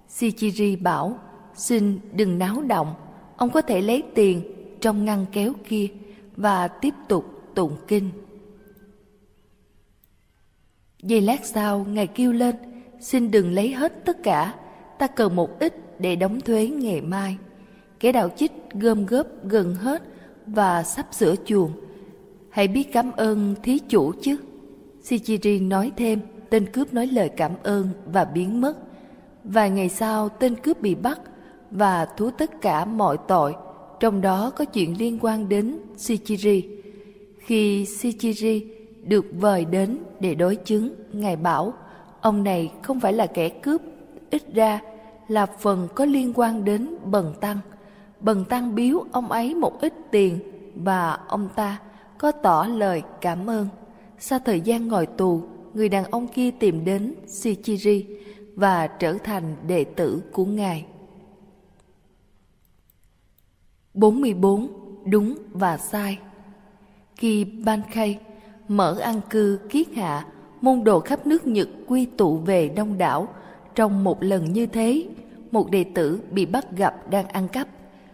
Shichiri 0.10 0.76
bảo, 0.76 1.20
xin 1.56 2.00
đừng 2.12 2.40
náo 2.40 2.62
động, 2.62 2.94
ông 3.38 3.50
có 3.50 3.62
thể 3.62 3.82
lấy 3.82 4.04
tiền 4.16 4.53
trong 4.84 5.06
ngăn 5.06 5.26
kéo 5.32 5.54
kia 5.68 5.88
và 6.36 6.68
tiếp 6.68 6.94
tục 7.08 7.26
tụng 7.56 7.76
kinh. 7.88 8.10
Giây 11.04 11.22
lát 11.22 11.46
sau, 11.46 11.86
Ngài 11.90 12.08
kêu 12.08 12.32
lên, 12.32 12.56
xin 13.00 13.32
đừng 13.32 13.52
lấy 13.52 13.74
hết 13.74 14.06
tất 14.06 14.24
cả, 14.24 14.54
ta 15.00 15.08
cần 15.08 15.36
một 15.36 15.60
ít 15.60 16.00
để 16.00 16.16
đóng 16.16 16.42
thuế 16.42 16.68
ngày 16.68 17.02
mai. 17.02 17.38
Kẻ 18.00 18.12
đạo 18.12 18.30
chích 18.38 18.52
gom 18.74 19.06
góp 19.06 19.28
gần 19.44 19.76
hết 19.76 20.04
và 20.46 20.84
sắp 20.84 21.08
sửa 21.12 21.36
chuồng. 21.46 21.72
Hãy 22.50 22.68
biết 22.68 22.94
cảm 22.94 23.12
ơn 23.12 23.56
thí 23.64 23.80
chủ 23.80 24.12
chứ. 24.22 24.38
Sichiri 25.04 25.60
nói 25.60 25.92
thêm, 25.98 26.20
tên 26.50 26.72
cướp 26.72 26.94
nói 26.94 27.08
lời 27.08 27.30
cảm 27.30 27.52
ơn 27.64 27.90
và 28.06 28.26
biến 28.26 28.62
mất. 28.62 28.78
Vài 29.44 29.70
ngày 29.70 29.90
sau, 29.90 30.30
tên 30.30 30.56
cướp 30.56 30.82
bị 30.82 30.96
bắt 30.96 31.20
và 31.72 32.06
thú 32.06 32.32
tất 32.32 32.62
cả 32.62 32.86
mọi 32.86 33.18
tội, 33.28 33.56
trong 34.04 34.22
đó 34.22 34.52
có 34.56 34.66
chuyện 34.66 34.98
liên 35.00 35.18
quan 35.22 35.50
đến 35.50 35.80
Sichiri 35.98 36.68
Khi 37.38 37.86
Sichiri 37.86 38.66
được 39.04 39.26
vời 39.40 39.66
đến 39.66 39.98
để 40.20 40.36
đối 40.36 40.56
chứng, 40.56 40.96
Ngài 41.14 41.36
bảo, 41.36 41.74
ông 42.22 42.44
này 42.44 42.72
không 42.82 43.00
phải 43.00 43.14
là 43.14 43.26
kẻ 43.26 43.50
cướp, 43.50 43.82
ít 44.30 44.54
ra 44.54 44.82
là 45.28 45.46
phần 45.46 45.88
có 45.96 46.06
liên 46.06 46.34
quan 46.36 46.66
đến 46.66 46.96
Bần 47.06 47.34
Tăng. 47.42 47.58
Bần 48.20 48.46
Tăng 48.46 48.76
biếu 48.76 49.06
ông 49.12 49.32
ấy 49.32 49.56
một 49.56 49.82
ít 49.82 49.94
tiền 50.12 50.40
và 50.76 51.18
ông 51.28 51.50
ta 51.56 51.80
có 52.18 52.32
tỏ 52.32 52.68
lời 52.68 53.02
cảm 53.22 53.50
ơn. 53.50 53.68
Sau 54.20 54.40
thời 54.46 54.62
gian 54.62 54.88
ngồi 54.88 55.06
tù, 55.06 55.42
người 55.74 55.90
đàn 55.90 56.04
ông 56.04 56.28
kia 56.28 56.52
tìm 56.52 56.86
đến 56.86 57.14
Sichiri 57.28 58.06
và 58.56 58.88
trở 58.88 59.18
thành 59.24 59.56
đệ 59.68 59.84
tử 59.84 60.22
của 60.32 60.46
Ngài. 60.46 60.86
44. 63.94 64.68
Đúng 65.06 65.36
và 65.52 65.78
sai 65.78 66.20
Khi 67.16 67.44
ban 67.44 67.82
khay 67.92 68.20
mở 68.68 68.98
an 69.00 69.22
cư 69.30 69.60
kiết 69.70 69.88
hạ, 69.96 70.26
môn 70.62 70.84
đồ 70.84 71.00
khắp 71.00 71.28
nước 71.28 71.48
Nhật 71.48 71.68
quy 71.88 72.06
tụ 72.06 72.38
về 72.38 72.70
đông 72.70 72.98
đảo. 72.98 73.28
Trong 73.76 74.04
một 74.04 74.24
lần 74.24 74.54
như 74.54 74.66
thế, 74.66 75.06
một 75.52 75.72
đệ 75.72 75.84
tử 75.84 76.20
bị 76.32 76.46
bắt 76.46 76.78
gặp 76.78 77.10
đang 77.10 77.28
ăn 77.28 77.48
cắp. 77.48 77.68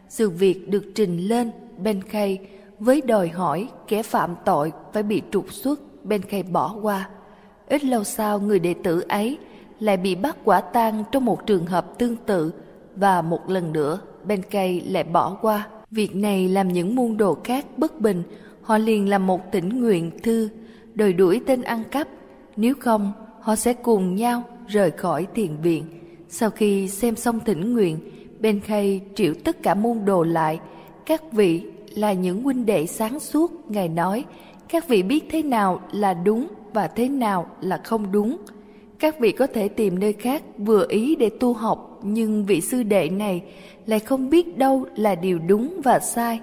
Sự 0.10 0.30
việc 0.30 0.70
được 0.70 0.84
trình 0.96 1.18
lên 1.28 1.52
Benkei 1.78 2.38
với 2.80 3.02
đòi 3.02 3.30
hỏi 3.30 3.70
kẻ 3.88 4.04
phạm 4.04 4.36
tội 4.46 4.72
phải 4.94 5.04
bị 5.04 5.22
trục 5.32 5.54
xuất, 5.54 6.06
Benkei 6.06 6.44
bỏ 6.44 6.76
qua. 6.82 7.10
Ít 7.68 7.84
lâu 7.84 8.04
sau, 8.04 8.40
người 8.40 8.60
đệ 8.60 8.74
tử 8.84 9.04
ấy 9.10 9.38
lại 9.80 9.98
bị 9.98 10.16
bắt 10.16 10.38
quả 10.44 10.62
tang 10.62 11.04
trong 11.12 11.26
một 11.26 11.46
trường 11.46 11.66
hợp 11.66 11.98
tương 11.98 12.16
tự 12.16 12.54
và 12.96 13.22
một 13.22 13.50
lần 13.50 13.74
nữa 13.74 14.00
bên 14.26 14.42
cây 14.52 14.82
lại 14.82 15.04
bỏ 15.04 15.38
qua. 15.42 15.68
Việc 15.92 16.16
này 16.16 16.48
làm 16.48 16.68
những 16.68 16.96
môn 16.96 17.18
đồ 17.18 17.38
khác 17.44 17.66
bất 17.78 18.02
bình, 18.02 18.24
họ 18.62 18.78
liền 18.78 19.10
làm 19.10 19.28
một 19.28 19.52
tỉnh 19.52 19.82
nguyện 19.82 20.12
thư, 20.24 20.50
đòi 20.96 21.14
đuổi 21.14 21.42
tên 21.46 21.62
ăn 21.62 21.84
cắp, 21.92 22.08
nếu 22.56 22.74
không 22.80 23.12
họ 23.42 23.56
sẽ 23.56 23.74
cùng 23.74 24.16
nhau 24.16 24.44
rời 24.68 24.92
khỏi 24.92 25.28
thiền 25.36 25.58
viện. 25.62 25.84
Sau 26.30 26.50
khi 26.50 26.88
xem 26.88 27.16
xong 27.16 27.40
thỉnh 27.46 27.74
nguyện, 27.74 28.00
bên 28.40 28.60
khay 28.60 29.02
triệu 29.16 29.34
tất 29.44 29.64
cả 29.64 29.74
môn 29.74 30.06
đồ 30.06 30.24
lại, 30.24 30.60
các 31.06 31.32
vị 31.32 31.64
là 31.96 32.14
những 32.14 32.44
huynh 32.44 32.66
đệ 32.66 32.86
sáng 32.86 33.20
suốt, 33.20 33.52
Ngài 33.70 33.90
nói, 33.90 34.26
các 34.70 34.88
vị 34.88 35.04
biết 35.04 35.26
thế 35.32 35.44
nào 35.44 35.82
là 35.92 36.14
đúng 36.14 36.48
và 36.74 36.88
thế 36.88 37.10
nào 37.10 37.48
là 37.62 37.82
không 37.84 38.12
đúng. 38.12 38.38
Các 39.00 39.20
vị 39.20 39.32
có 39.32 39.48
thể 39.48 39.68
tìm 39.68 40.00
nơi 40.00 40.14
khác 40.14 40.44
vừa 40.58 40.86
ý 40.90 41.16
để 41.16 41.30
tu 41.40 41.54
học, 41.54 42.00
nhưng 42.04 42.46
vị 42.46 42.62
sư 42.62 42.84
đệ 42.84 43.10
này 43.10 43.44
lại 43.90 44.00
không 44.00 44.30
biết 44.30 44.58
đâu 44.58 44.86
là 44.96 45.16
điều 45.16 45.40
đúng 45.40 45.82
và 45.84 46.00
sai. 46.00 46.40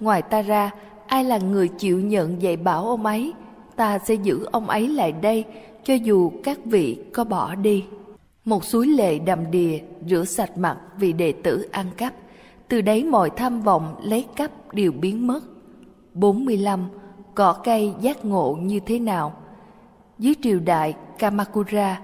Ngoài 0.00 0.22
ta 0.22 0.42
ra, 0.42 0.70
ai 1.06 1.24
là 1.24 1.38
người 1.38 1.68
chịu 1.68 2.00
nhận 2.00 2.42
dạy 2.42 2.56
bảo 2.56 2.88
ông 2.88 3.06
ấy, 3.06 3.32
ta 3.76 3.98
sẽ 3.98 4.14
giữ 4.14 4.46
ông 4.52 4.68
ấy 4.68 4.88
lại 4.88 5.12
đây, 5.12 5.44
cho 5.84 5.94
dù 5.94 6.32
các 6.44 6.58
vị 6.64 6.98
có 7.12 7.24
bỏ 7.24 7.54
đi. 7.54 7.84
Một 8.44 8.64
suối 8.64 8.86
lệ 8.86 9.18
đầm 9.18 9.50
đìa 9.50 9.78
rửa 10.08 10.24
sạch 10.24 10.58
mặt 10.58 10.78
vì 10.98 11.12
đệ 11.12 11.32
tử 11.32 11.68
ăn 11.70 11.86
cắp, 11.96 12.12
từ 12.68 12.80
đấy 12.80 13.04
mọi 13.04 13.30
tham 13.30 13.60
vọng 13.60 13.96
lấy 14.02 14.26
cắp 14.36 14.74
đều 14.74 14.92
biến 14.92 15.26
mất. 15.26 15.40
45. 16.14 16.88
Cỏ 17.34 17.52
cây 17.64 17.92
giác 18.00 18.24
ngộ 18.24 18.58
như 18.60 18.80
thế 18.80 18.98
nào? 18.98 19.32
Dưới 20.18 20.34
triều 20.42 20.60
đại 20.60 20.94
Kamakura, 21.18 22.00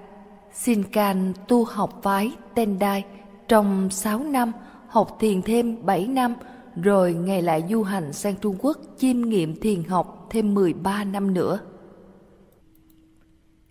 Shinkan 0.55 1.32
tu 1.49 1.64
học 1.64 2.01
phái 2.03 2.32
Tendai 2.55 3.05
trong 3.49 3.91
6 3.91 4.18
năm, 4.18 4.53
học 4.89 5.16
thiền 5.20 5.43
thêm 5.43 5.86
7 5.86 6.07
năm, 6.07 6.34
rồi 6.82 7.14
Ngài 7.14 7.43
lại 7.43 7.64
du 7.70 7.82
hành 7.82 8.12
sang 8.12 8.34
Trung 8.41 8.57
Quốc 8.59 8.78
chiêm 8.99 9.20
nghiệm 9.20 9.61
thiền 9.61 9.84
học 9.84 10.26
thêm 10.30 10.55
13 10.55 11.05
năm 11.05 11.34
nữa. 11.34 11.61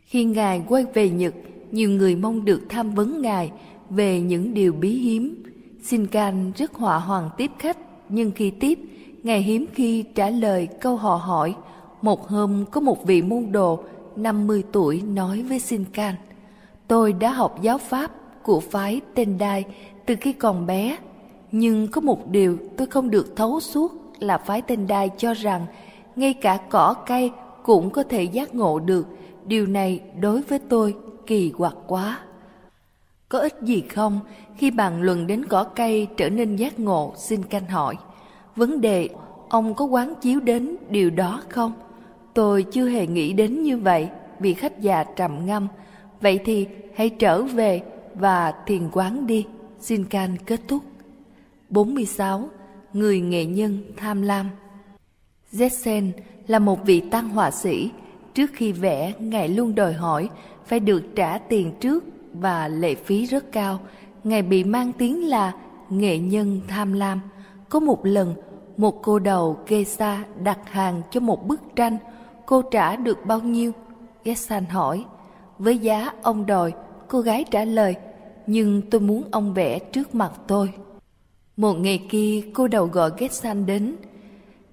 Khi 0.02 0.24
Ngài 0.24 0.64
quay 0.68 0.86
về 0.94 1.10
Nhật, 1.10 1.34
nhiều 1.72 1.90
người 1.90 2.16
mong 2.16 2.46
được 2.46 2.62
tham 2.70 2.92
vấn 2.92 3.22
Ngài 3.22 3.52
về 3.90 4.22
những 4.22 4.54
điều 4.54 4.74
bí 4.74 4.90
hiếm. 4.90 5.44
Shinkan 5.84 6.52
rất 6.56 6.74
họa 6.74 7.00
hoàng 7.00 7.30
tiếp 7.38 7.52
khách, 7.60 7.78
nhưng 8.10 8.32
khi 8.32 8.50
tiếp, 8.50 8.80
Ngài 9.24 9.42
hiếm 9.42 9.66
khi 9.74 10.04
trả 10.16 10.30
lời 10.30 10.68
câu 10.82 10.96
họ 10.96 11.16
hỏi. 11.16 11.56
Một 12.02 12.28
hôm 12.28 12.66
có 12.72 12.82
một 12.82 13.06
vị 13.06 13.22
môn 13.22 13.52
đồ 13.52 13.84
50 14.16 14.64
tuổi 14.72 15.02
nói 15.02 15.44
với 15.44 15.60
Shinkan, 15.60 16.16
Tôi 16.88 17.14
đã 17.14 17.32
học 17.32 17.60
giáo 17.62 17.78
pháp 17.78 18.12
của 18.44 18.60
phái 18.60 19.02
Tendai 19.14 19.66
từ 20.06 20.16
khi 20.22 20.34
còn 20.34 20.66
bé, 20.66 20.98
nhưng 21.60 21.88
có 21.88 22.02
một 22.02 22.28
điều 22.28 22.58
tôi 22.78 22.88
không 22.88 23.10
được 23.10 23.36
thấu 23.36 23.60
suốt 23.60 23.92
là 24.20 24.38
phái 24.38 24.62
Tendai 24.62 25.10
cho 25.18 25.34
rằng 25.34 25.66
ngay 26.16 26.34
cả 26.34 26.60
cỏ 26.70 26.96
cây 27.06 27.32
cũng 27.64 27.90
có 27.90 28.04
thể 28.04 28.24
giác 28.24 28.56
ngộ 28.56 28.80
được. 28.80 29.08
Điều 29.46 29.66
này 29.66 30.02
đối 30.20 30.42
với 30.42 30.60
tôi 30.60 30.96
kỳ 31.28 31.50
quặc 31.50 31.76
quá. 31.88 32.20
Có 33.30 33.40
ích 33.40 33.56
gì 33.62 33.82
không 33.82 34.20
khi 34.58 34.72
bàn 34.72 35.02
luận 35.02 35.28
đến 35.28 35.46
cỏ 35.46 35.64
cây 35.64 36.08
trở 36.18 36.30
nên 36.30 36.56
giác 36.56 36.80
ngộ, 36.80 37.14
xin 37.18 37.44
canh 37.44 37.66
hỏi. 37.66 37.96
Vấn 38.56 38.82
đề, 38.82 39.10
ông 39.50 39.74
có 39.74 39.86
quán 39.86 40.14
chiếu 40.22 40.40
đến 40.40 40.76
điều 40.90 41.10
đó 41.10 41.42
không? 41.50 41.74
Tôi 42.34 42.64
chưa 42.64 42.90
hề 42.90 43.08
nghĩ 43.08 43.34
đến 43.34 43.64
như 43.64 43.78
vậy, 43.78 44.10
vì 44.40 44.54
khách 44.54 44.82
già 44.82 45.04
trầm 45.04 45.46
ngâm. 45.46 45.68
Vậy 46.22 46.40
thì 46.46 46.68
hãy 46.96 47.10
trở 47.10 47.42
về 47.42 47.82
và 48.16 48.54
thiền 48.66 48.90
quán 48.92 49.28
đi. 49.28 49.46
Xin 49.80 50.06
can 50.06 50.38
kết 50.46 50.60
thúc. 50.68 50.84
46. 51.70 52.50
Người 52.94 53.20
nghệ 53.20 53.46
nhân 53.46 53.84
tham 53.98 54.22
lam 54.22 54.50
jessen 55.52 56.12
là 56.48 56.60
một 56.60 56.86
vị 56.86 57.00
tăng 57.00 57.30
họa 57.30 57.52
sĩ. 57.52 57.92
Trước 58.34 58.50
khi 58.54 58.72
vẽ, 58.72 59.14
Ngài 59.20 59.50
luôn 59.50 59.76
đòi 59.76 59.94
hỏi 59.94 60.30
phải 60.66 60.80
được 60.80 61.04
trả 61.16 61.38
tiền 61.38 61.74
trước 61.80 62.04
và 62.34 62.68
lệ 62.68 62.96
phí 62.96 63.26
rất 63.26 63.52
cao. 63.52 63.80
Ngài 64.24 64.42
bị 64.42 64.64
mang 64.64 64.92
tiếng 64.98 65.30
là 65.30 65.54
nghệ 65.90 66.18
nhân 66.18 66.62
tham 66.68 66.94
lam. 66.94 67.22
Có 67.70 67.80
một 67.80 68.06
lần, 68.06 68.36
một 68.78 69.02
cô 69.04 69.20
đầu 69.20 69.58
Geisha 69.68 70.24
đặt 70.44 70.60
hàng 70.66 71.02
cho 71.12 71.20
một 71.20 71.48
bức 71.48 71.60
tranh. 71.76 71.98
Cô 72.46 72.62
trả 72.62 72.96
được 72.96 73.18
bao 73.26 73.40
nhiêu? 73.40 73.72
jessen 74.24 74.64
hỏi. 74.70 75.06
Với 75.60 75.78
giá 75.78 76.12
ông 76.22 76.46
đòi, 76.46 76.74
cô 77.08 77.20
gái 77.20 77.46
trả 77.52 77.66
lời, 77.66 77.96
nhưng 78.48 78.82
tôi 78.90 79.02
muốn 79.02 79.24
ông 79.32 79.54
vẽ 79.54 79.80
trước 79.80 80.16
mặt 80.16 80.32
tôi. 80.48 80.74
Một 81.58 81.74
ngày 81.74 82.02
kia, 82.10 82.42
cô 82.54 82.68
đầu 82.68 82.86
gọi 82.86 83.12
Getsan 83.18 83.66
đến. 83.66 83.96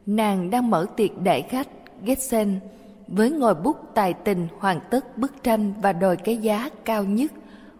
Nàng 0.07 0.51
đang 0.51 0.71
mở 0.71 0.87
tiệc 0.97 1.23
đại 1.23 1.43
khách, 1.43 1.69
Getsan 2.05 2.61
với 3.09 3.31
ngòi 3.31 3.55
bút 3.55 3.77
tài 3.95 4.15
tình 4.15 4.47
hoàn 4.59 4.81
tất 4.91 5.19
bức 5.19 5.33
tranh 5.43 5.73
và 5.83 5.93
đòi 5.93 6.17
cái 6.17 6.37
giá 6.37 6.69
cao 6.85 7.05
nhất. 7.05 7.33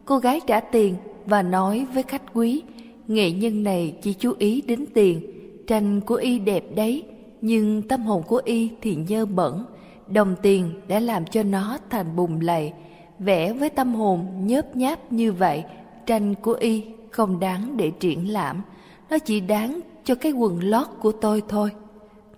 Cô 0.05 0.19
gái 0.19 0.41
trả 0.47 0.61
tiền 0.61 0.95
và 1.27 1.43
nói 1.43 1.87
với 1.95 2.03
khách 2.03 2.23
quý, 2.35 2.63
nghệ 3.09 3.31
nhân 3.31 3.63
này 3.63 3.95
chỉ 4.03 4.13
chú 4.13 4.33
ý 4.39 4.61
đến 4.61 4.85
tiền, 4.95 5.21
tranh 5.67 6.01
của 6.01 6.15
y 6.15 6.39
đẹp 6.39 6.65
đấy, 6.75 7.05
nhưng 7.41 7.83
tâm 7.83 8.03
hồn 8.03 8.23
của 8.23 8.43
y 8.45 8.71
thì 8.81 8.97
nhơ 9.09 9.27
bẩn, 9.27 9.65
đồng 10.09 10.37
tiền 10.43 10.81
đã 10.89 11.01
làm 11.01 11.25
cho 11.27 11.43
nó 11.43 11.79
thành 11.91 12.17
bùn 12.17 12.41
lầy. 12.41 12.73
Vẽ 13.19 13.53
với 13.53 13.71
tâm 13.71 13.95
hồn 13.95 14.27
nhớp 14.41 14.77
nháp 14.77 15.13
như 15.13 15.33
vậy, 15.33 15.65
tranh 16.07 16.35
của 16.35 16.53
y 16.53 16.85
không 17.11 17.41
đáng 17.41 17.77
để 17.77 17.91
triển 17.91 18.33
lãm, 18.33 18.63
nó 19.11 19.19
chỉ 19.19 19.41
đáng 19.41 19.81
cho 20.05 20.15
cái 20.15 20.33
quần 20.33 20.61
lót 20.63 20.87
của 21.01 21.13
tôi 21.13 21.43
thôi. 21.49 21.71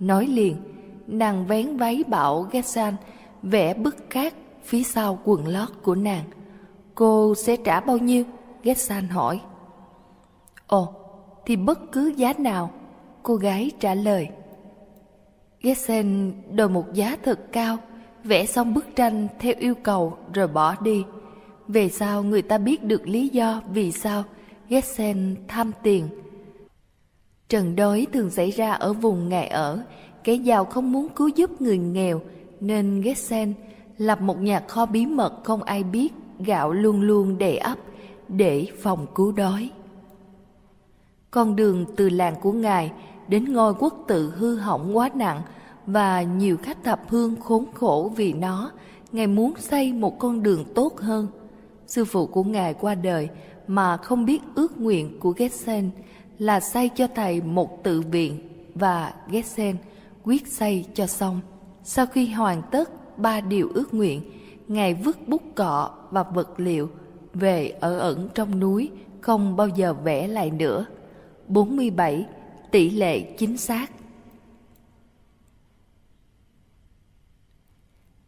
Nói 0.00 0.26
liền, 0.26 0.56
nàng 1.06 1.46
vén 1.46 1.76
váy 1.76 2.04
bảo 2.08 2.48
Gassan 2.52 2.94
vẽ 3.42 3.74
bức 3.74 3.96
khác 4.10 4.34
phía 4.64 4.82
sau 4.82 5.18
quần 5.24 5.46
lót 5.46 5.68
của 5.82 5.94
nàng. 5.94 6.24
Cô 6.94 7.34
sẽ 7.34 7.56
trả 7.56 7.80
bao 7.80 7.98
nhiêu? 7.98 8.24
Gassan 8.62 9.08
hỏi. 9.08 9.40
Ồ, 10.66 10.92
thì 11.46 11.56
bất 11.56 11.92
cứ 11.92 12.12
giá 12.16 12.32
nào, 12.38 12.70
cô 13.22 13.34
gái 13.34 13.70
trả 13.80 13.94
lời. 13.94 14.28
Gessen 15.60 16.32
đòi 16.50 16.68
một 16.68 16.92
giá 16.92 17.16
thật 17.22 17.52
cao, 17.52 17.76
vẽ 18.24 18.46
xong 18.46 18.74
bức 18.74 18.86
tranh 18.96 19.28
theo 19.38 19.54
yêu 19.58 19.74
cầu 19.74 20.16
rồi 20.34 20.48
bỏ 20.48 20.74
đi. 20.80 21.04
Về 21.68 21.88
sau 21.88 22.22
người 22.22 22.42
ta 22.42 22.58
biết 22.58 22.84
được 22.84 23.08
lý 23.08 23.28
do 23.28 23.62
vì 23.72 23.92
sao 23.92 24.24
Gessen 24.68 25.36
tham 25.48 25.72
tiền. 25.82 26.08
Trần 27.48 27.76
đói 27.76 28.06
thường 28.12 28.30
xảy 28.30 28.50
ra 28.50 28.72
ở 28.72 28.92
vùng 28.92 29.28
ngài 29.28 29.48
ở, 29.48 29.82
kẻ 30.24 30.34
giàu 30.34 30.64
không 30.64 30.92
muốn 30.92 31.08
cứu 31.08 31.28
giúp 31.28 31.60
người 31.60 31.78
nghèo 31.78 32.20
nên 32.60 33.00
Gessen 33.00 33.54
lập 33.98 34.20
một 34.20 34.38
nhà 34.40 34.60
kho 34.68 34.86
bí 34.86 35.06
mật 35.06 35.44
không 35.44 35.62
ai 35.62 35.82
biết 35.82 36.12
gạo 36.38 36.72
luôn 36.72 37.00
luôn 37.00 37.38
đầy 37.38 37.56
ắp 37.56 37.78
để 38.28 38.66
phòng 38.82 39.06
cứu 39.14 39.32
đói. 39.32 39.70
Con 41.30 41.56
đường 41.56 41.84
từ 41.96 42.08
làng 42.08 42.34
của 42.42 42.52
Ngài 42.52 42.92
đến 43.28 43.52
ngôi 43.52 43.74
quốc 43.74 44.04
tự 44.08 44.32
hư 44.36 44.56
hỏng 44.56 44.96
quá 44.96 45.10
nặng 45.14 45.42
và 45.86 46.22
nhiều 46.22 46.56
khách 46.56 46.84
thập 46.84 47.00
hương 47.08 47.36
khốn 47.40 47.64
khổ 47.74 48.12
vì 48.16 48.32
nó, 48.32 48.70
Ngài 49.12 49.26
muốn 49.26 49.54
xây 49.58 49.92
một 49.92 50.18
con 50.18 50.42
đường 50.42 50.64
tốt 50.74 51.00
hơn. 51.00 51.28
Sư 51.86 52.04
phụ 52.04 52.26
của 52.26 52.44
Ngài 52.44 52.74
qua 52.74 52.94
đời 52.94 53.28
mà 53.66 53.96
không 53.96 54.24
biết 54.24 54.42
ước 54.54 54.80
nguyện 54.80 55.20
của 55.20 55.34
Gessen 55.36 55.90
là 56.38 56.60
xây 56.60 56.88
cho 56.88 57.06
thầy 57.14 57.40
một 57.40 57.82
tự 57.82 58.00
viện 58.00 58.48
và 58.74 59.14
Gesen 59.28 59.76
quyết 60.22 60.46
xây 60.46 60.84
cho 60.94 61.06
xong. 61.06 61.40
Sau 61.84 62.06
khi 62.06 62.26
hoàn 62.26 62.62
tất 62.70 63.18
ba 63.18 63.40
điều 63.40 63.70
ước 63.74 63.94
nguyện, 63.94 64.22
Ngài 64.68 64.94
vứt 64.94 65.28
bút 65.28 65.42
cọ 65.54 65.90
và 66.10 66.22
vật 66.22 66.60
liệu 66.60 66.90
về 67.34 67.68
ở 67.80 67.98
ẩn 67.98 68.28
trong 68.34 68.60
núi, 68.60 68.90
không 69.20 69.56
bao 69.56 69.68
giờ 69.68 69.94
vẽ 69.94 70.26
lại 70.28 70.50
nữa. 70.50 70.86
47. 71.48 72.26
Tỷ 72.70 72.90
lệ 72.90 73.20
chính 73.20 73.56
xác 73.56 73.90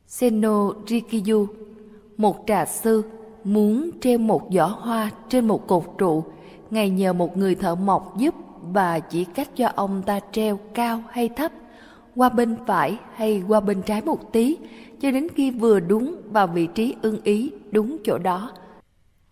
Seno 0.06 0.72
Rikiyu, 0.86 1.46
một 2.16 2.44
trà 2.46 2.66
sư, 2.66 3.02
muốn 3.44 3.90
treo 4.00 4.18
một 4.18 4.48
giỏ 4.52 4.66
hoa 4.66 5.10
trên 5.28 5.48
một 5.48 5.66
cột 5.66 5.84
trụ. 5.98 6.24
Ngài 6.70 6.90
nhờ 6.90 7.12
một 7.12 7.36
người 7.36 7.54
thợ 7.54 7.74
mộc 7.74 8.16
giúp 8.18 8.34
và 8.72 9.00
chỉ 9.00 9.24
cách 9.24 9.48
cho 9.56 9.68
ông 9.74 10.02
ta 10.02 10.20
treo 10.32 10.58
cao 10.74 11.02
hay 11.10 11.28
thấp, 11.28 11.52
qua 12.16 12.28
bên 12.28 12.56
phải 12.66 12.98
hay 13.14 13.42
qua 13.48 13.60
bên 13.60 13.82
trái 13.82 14.02
một 14.02 14.32
tí, 14.32 14.56
cho 15.00 15.10
đến 15.10 15.28
khi 15.34 15.50
vừa 15.50 15.80
đúng 15.80 16.16
vào 16.30 16.46
vị 16.46 16.66
trí 16.66 16.94
ưng 17.02 17.22
ý 17.22 17.50
đúng 17.70 17.96
chỗ 18.04 18.18
đó. 18.18 18.52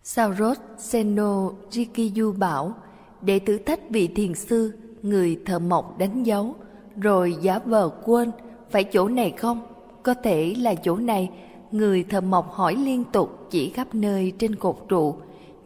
Saurot 0.03 0.57
Seno 0.77 1.49
Rikiyu 1.69 2.31
bảo, 2.31 2.73
để 3.21 3.39
thử 3.39 3.57
thách 3.57 3.89
vị 3.89 4.07
thiền 4.07 4.33
sư, 4.35 4.73
người 5.01 5.39
thợ 5.45 5.59
mộc 5.59 5.97
đánh 5.97 6.23
dấu, 6.23 6.55
rồi 6.95 7.35
giả 7.41 7.59
vờ 7.59 7.89
quên, 8.05 8.31
phải 8.69 8.83
chỗ 8.83 9.07
này 9.07 9.31
không? 9.31 9.61
Có 10.03 10.13
thể 10.13 10.55
là 10.57 10.75
chỗ 10.75 10.95
này, 10.95 11.29
người 11.71 12.03
thợ 12.03 12.21
mộc 12.21 12.51
hỏi 12.51 12.75
liên 12.75 13.03
tục 13.03 13.47
chỉ 13.49 13.69
khắp 13.69 13.95
nơi 13.95 14.33
trên 14.39 14.55
cột 14.55 14.75
trụ, 14.89 15.15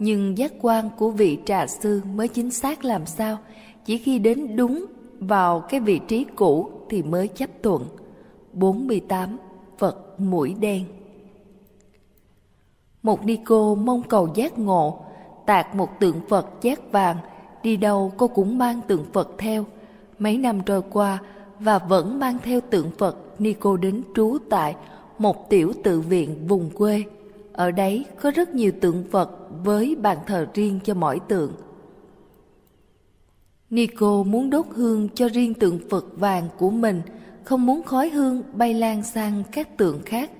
nhưng 0.04 0.38
giác 0.38 0.54
quan 0.62 0.89
của 0.97 1.10
vị 1.12 1.38
trà 1.45 1.68
sư 1.68 2.02
mới 2.16 2.28
chính 2.28 2.52
xác 2.52 2.86
làm 2.86 3.06
sao, 3.06 3.38
chỉ 3.86 3.97
khi 3.97 4.20
đến 4.20 4.56
đúng 4.56 4.86
vào 5.20 5.60
cái 5.60 5.80
vị 5.80 5.99
trí 6.08 6.26
cũ 6.36 6.72
thì 6.89 7.04
mới 7.04 7.28
chấp 7.28 7.49
thuận. 7.64 7.86
48. 8.54 9.38
Phật 9.78 10.20
mũi 10.20 10.56
đen 10.60 10.84
Một 13.04 13.26
ni 13.26 13.38
cô 13.45 13.76
mong 13.76 14.04
cầu 14.04 14.30
giác 14.36 14.60
ngộ, 14.60 15.06
tạc 15.45 15.76
một 15.76 15.99
tượng 15.99 16.22
Phật 16.30 16.47
giác 16.62 16.91
vàng, 16.91 17.18
đi 17.64 17.78
đâu 17.78 18.12
cô 18.18 18.28
cũng 18.28 18.58
mang 18.58 18.82
tượng 18.88 19.06
Phật 19.14 19.30
theo. 19.38 19.66
Mấy 20.20 20.38
năm 20.38 20.62
trôi 20.66 20.82
qua 20.82 21.20
và 21.60 21.80
vẫn 21.80 22.20
mang 22.20 22.38
theo 22.43 22.62
tượng 22.62 22.91
Phật 22.97 23.18
ni 23.39 23.54
cô 23.54 23.78
đến 23.78 24.02
trú 24.16 24.38
tại 24.49 24.76
một 25.18 25.49
tiểu 25.49 25.74
tự 25.84 26.02
viện 26.02 26.47
vùng 26.47 26.70
quê. 26.70 27.04
Ở 27.62 27.72
đấy 27.72 28.05
có 28.22 28.32
rất 28.32 28.55
nhiều 28.55 28.72
tượng 28.82 29.03
Phật 29.12 29.32
với 29.64 29.95
bàn 29.95 30.18
thờ 30.28 30.47
riêng 30.53 30.80
cho 30.84 30.93
mỗi 30.93 31.20
tượng. 31.28 31.51
Nico 33.70 34.24
muốn 34.24 34.49
đốt 34.49 34.66
hương 34.70 35.09
cho 35.16 35.30
riêng 35.30 35.53
tượng 35.53 35.80
Phật 35.89 36.05
vàng 36.20 36.49
của 36.57 36.70
mình, 36.70 37.01
không 37.43 37.66
muốn 37.66 37.84
khói 37.84 38.09
hương 38.09 38.43
bay 38.53 38.74
lan 38.74 39.03
sang 39.03 39.43
các 39.51 39.78
tượng 39.78 40.01
khác. 40.05 40.32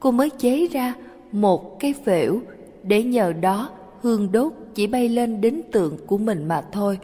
Cô 0.00 0.10
mới 0.10 0.30
chế 0.30 0.66
ra 0.66 0.94
một 1.32 1.80
cái 1.80 1.94
phễu 2.04 2.40
để 2.82 3.02
nhờ 3.02 3.32
đó 3.32 3.70
hương 4.02 4.32
đốt 4.32 4.52
chỉ 4.74 4.86
bay 4.86 5.08
lên 5.08 5.40
đến 5.40 5.62
tượng 5.72 5.96
của 6.06 6.18
mình 6.18 6.48
mà 6.48 6.64
thôi. 6.72 6.98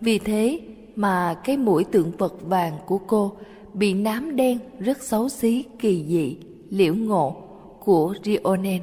Vì 0.00 0.18
thế 0.18 0.60
mà 0.96 1.34
cái 1.44 1.56
mũi 1.56 1.84
tượng 1.84 2.12
Phật 2.18 2.34
vàng 2.42 2.78
của 2.86 2.98
cô 2.98 3.32
bị 3.74 3.94
nám 3.94 4.36
đen 4.36 4.58
rất 4.78 5.02
xấu 5.02 5.28
xí 5.28 5.64
kỳ 5.78 6.04
dị, 6.08 6.36
liễu 6.70 6.94
ngộ 6.94 7.36
của 7.84 8.14
Rionen. 8.24 8.82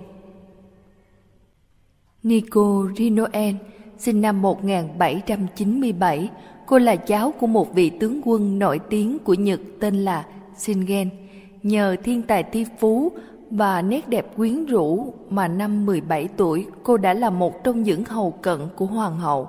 Nico 2.28 2.88
Rinoen 2.98 3.56
sinh 3.98 4.22
năm 4.22 4.42
1797, 4.42 6.30
cô 6.66 6.80
là 6.80 6.96
cháu 6.96 7.34
của 7.40 7.48
một 7.48 7.74
vị 7.74 7.90
tướng 7.90 8.22
quân 8.24 8.60
nổi 8.60 8.80
tiếng 8.90 9.20
của 9.20 9.34
Nhật 9.34 9.60
tên 9.80 9.96
là 9.96 10.26
Shingen. 10.58 11.10
Nhờ 11.64 11.96
thiên 12.04 12.22
tài 12.22 12.44
thi 12.44 12.66
phú 12.80 13.12
và 13.52 13.82
nét 13.82 14.10
đẹp 14.10 14.36
quyến 14.36 14.66
rũ 14.66 15.14
mà 15.30 15.48
năm 15.48 15.86
17 15.86 16.28
tuổi 16.38 16.66
cô 16.84 16.98
đã 16.98 17.14
là 17.14 17.30
một 17.30 17.64
trong 17.64 17.84
những 17.84 18.04
hầu 18.06 18.32
cận 18.32 18.60
của 18.76 18.86
hoàng 18.86 19.20
hậu. 19.20 19.48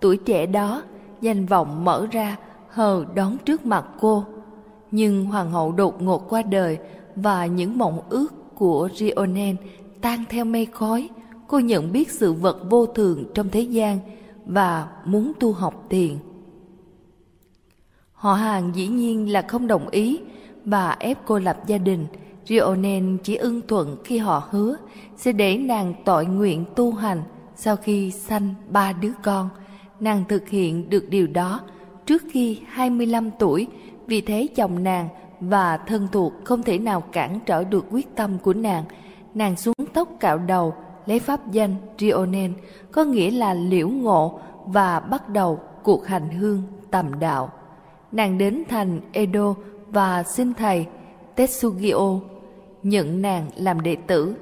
Tuổi 0.00 0.16
trẻ 0.16 0.46
đó, 0.46 0.82
danh 1.20 1.46
vọng 1.46 1.84
mở 1.84 2.06
ra 2.10 2.36
hờ 2.68 3.04
đón 3.14 3.36
trước 3.44 3.66
mặt 3.66 3.84
cô. 4.00 4.24
Nhưng 4.90 5.24
hoàng 5.24 5.50
hậu 5.50 5.72
đột 5.72 6.02
ngột 6.02 6.28
qua 6.28 6.42
đời 6.42 6.78
và 7.16 7.46
những 7.46 7.78
mộng 7.78 8.00
ước 8.08 8.54
của 8.54 8.88
Rionen 8.94 9.56
tan 10.00 10.24
theo 10.28 10.44
mây 10.44 10.66
khói. 10.66 11.08
Cô 11.48 11.58
nhận 11.58 11.92
biết 11.92 12.10
sự 12.10 12.32
vật 12.32 12.70
vô 12.70 12.86
thường 12.86 13.24
trong 13.34 13.48
thế 13.48 13.60
gian 13.60 13.98
và 14.46 14.88
muốn 15.04 15.32
tu 15.40 15.52
học 15.52 15.86
thiền. 15.90 16.16
Họ 18.12 18.34
hàng 18.34 18.70
dĩ 18.74 18.86
nhiên 18.86 19.32
là 19.32 19.42
không 19.42 19.66
đồng 19.66 19.88
ý 19.88 20.20
và 20.64 20.96
ép 21.00 21.18
cô 21.26 21.38
lập 21.38 21.66
gia 21.66 21.78
đình. 21.78 22.06
Rionen 22.46 23.18
chỉ 23.22 23.36
ưng 23.36 23.60
thuận 23.68 23.96
khi 24.04 24.18
họ 24.18 24.48
hứa 24.50 24.76
sẽ 25.16 25.32
để 25.32 25.58
nàng 25.58 25.94
tội 26.04 26.26
nguyện 26.26 26.64
tu 26.76 26.92
hành 26.92 27.22
sau 27.56 27.76
khi 27.76 28.10
sanh 28.10 28.54
ba 28.70 28.92
đứa 28.92 29.12
con. 29.22 29.48
Nàng 30.00 30.24
thực 30.28 30.48
hiện 30.48 30.90
được 30.90 31.08
điều 31.08 31.26
đó 31.26 31.60
trước 32.06 32.22
khi 32.32 32.60
25 32.68 33.30
tuổi, 33.38 33.66
vì 34.06 34.20
thế 34.20 34.48
chồng 34.56 34.84
nàng 34.84 35.08
và 35.40 35.76
thân 35.76 36.08
thuộc 36.12 36.32
không 36.44 36.62
thể 36.62 36.78
nào 36.78 37.00
cản 37.00 37.40
trở 37.46 37.64
được 37.64 37.84
quyết 37.90 38.16
tâm 38.16 38.38
của 38.38 38.54
nàng. 38.54 38.84
Nàng 39.34 39.56
xuống 39.56 39.74
tóc 39.92 40.08
cạo 40.20 40.38
đầu, 40.38 40.74
lấy 41.08 41.18
pháp 41.18 41.52
danh 41.52 41.74
Rionen, 41.98 42.52
có 42.92 43.04
nghĩa 43.04 43.30
là 43.30 43.54
liễu 43.54 43.88
ngộ 43.88 44.40
và 44.66 45.00
bắt 45.00 45.28
đầu 45.28 45.60
cuộc 45.82 46.06
hành 46.06 46.28
hương 46.28 46.62
tầm 46.90 47.18
đạo. 47.20 47.50
Nàng 48.12 48.38
đến 48.38 48.62
thành 48.68 49.00
Edo 49.12 49.54
và 49.88 50.22
xin 50.22 50.54
thầy 50.54 50.86
Tetsugio 51.34 52.20
nhận 52.82 53.22
nàng 53.22 53.46
làm 53.56 53.80
đệ 53.80 53.96
tử. 53.96 54.34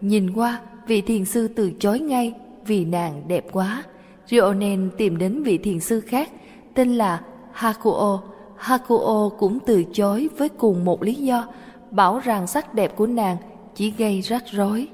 Nhìn 0.00 0.32
qua, 0.32 0.60
vị 0.86 1.00
thiền 1.00 1.24
sư 1.24 1.48
từ 1.48 1.72
chối 1.78 2.00
ngay 2.00 2.34
vì 2.66 2.84
nàng 2.84 3.22
đẹp 3.28 3.46
quá. 3.52 3.82
Rionen 4.26 4.90
tìm 4.98 5.18
đến 5.18 5.42
vị 5.42 5.58
thiền 5.58 5.80
sư 5.80 6.00
khác 6.00 6.30
tên 6.74 6.94
là 6.94 7.20
Hakuo. 7.52 8.20
Hakuo 8.56 9.28
cũng 9.38 9.58
từ 9.66 9.84
chối 9.92 10.28
với 10.38 10.48
cùng 10.48 10.84
một 10.84 11.02
lý 11.02 11.14
do, 11.14 11.46
bảo 11.90 12.18
rằng 12.18 12.46
sắc 12.46 12.74
đẹp 12.74 12.96
của 12.96 13.06
nàng 13.06 13.36
chỉ 13.74 13.90
gây 13.90 14.20
rắc 14.20 14.44
rối. 14.50 14.88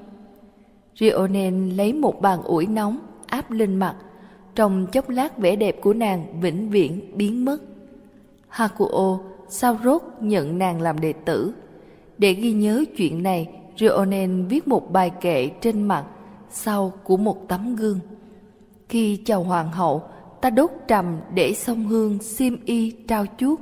Rionen 0.99 1.69
lấy 1.69 1.93
một 1.93 2.21
bàn 2.21 2.43
ủi 2.43 2.65
nóng 2.65 2.99
áp 3.27 3.51
lên 3.51 3.75
mặt, 3.75 3.95
trong 4.55 4.87
chốc 4.91 5.09
lát 5.09 5.37
vẻ 5.37 5.55
đẹp 5.55 5.81
của 5.81 5.93
nàng 5.93 6.41
vĩnh 6.41 6.69
viễn 6.69 7.17
biến 7.17 7.45
mất. 7.45 7.57
Hakuo 8.47 9.19
sao 9.49 9.77
rốt 9.83 10.01
nhận 10.21 10.57
nàng 10.57 10.81
làm 10.81 10.99
đệ 10.99 11.13
tử. 11.13 11.53
Để 12.17 12.33
ghi 12.33 12.53
nhớ 12.53 12.83
chuyện 12.97 13.23
này, 13.23 13.49
Rionen 13.77 14.45
viết 14.47 14.67
một 14.67 14.91
bài 14.91 15.09
kệ 15.21 15.47
trên 15.61 15.83
mặt 15.83 16.05
sau 16.49 16.93
của 17.03 17.17
một 17.17 17.47
tấm 17.47 17.75
gương. 17.75 17.99
Khi 18.89 19.17
chào 19.25 19.43
hoàng 19.43 19.71
hậu, 19.71 20.03
ta 20.41 20.49
đốt 20.49 20.71
trầm 20.87 21.17
để 21.33 21.53
sông 21.53 21.85
hương 21.85 22.19
xiêm 22.19 22.65
y 22.65 22.91
trao 22.91 23.25
chuốt. 23.37 23.59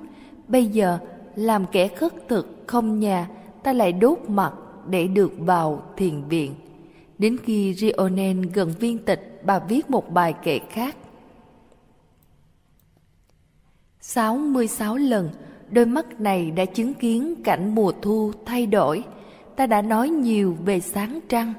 Bây 0.47 0.65
giờ, 0.65 0.97
làm 1.35 1.65
kẻ 1.71 1.87
khất 1.87 2.13
thực 2.27 2.63
không 2.67 2.99
nhà, 2.99 3.29
ta 3.63 3.73
lại 3.73 3.91
đốt 3.93 4.17
mặt 4.27 4.53
để 4.87 5.07
được 5.07 5.31
vào 5.37 5.81
thiền 5.97 6.23
viện. 6.29 6.53
Đến 7.19 7.37
khi 7.43 7.73
Rionen 7.73 8.41
gần 8.41 8.73
viên 8.79 9.05
tịch, 9.05 9.41
bà 9.45 9.59
viết 9.59 9.89
một 9.89 10.13
bài 10.13 10.33
kệ 10.43 10.59
khác. 10.59 10.95
66 14.01 14.97
lần, 14.97 15.29
đôi 15.69 15.85
mắt 15.85 16.21
này 16.21 16.51
đã 16.51 16.65
chứng 16.65 16.93
kiến 16.93 17.43
cảnh 17.43 17.75
mùa 17.75 17.91
thu 18.01 18.31
thay 18.45 18.65
đổi. 18.65 19.03
Ta 19.55 19.67
đã 19.67 19.81
nói 19.81 20.09
nhiều 20.09 20.57
về 20.65 20.79
sáng 20.79 21.19
trăng. 21.29 21.53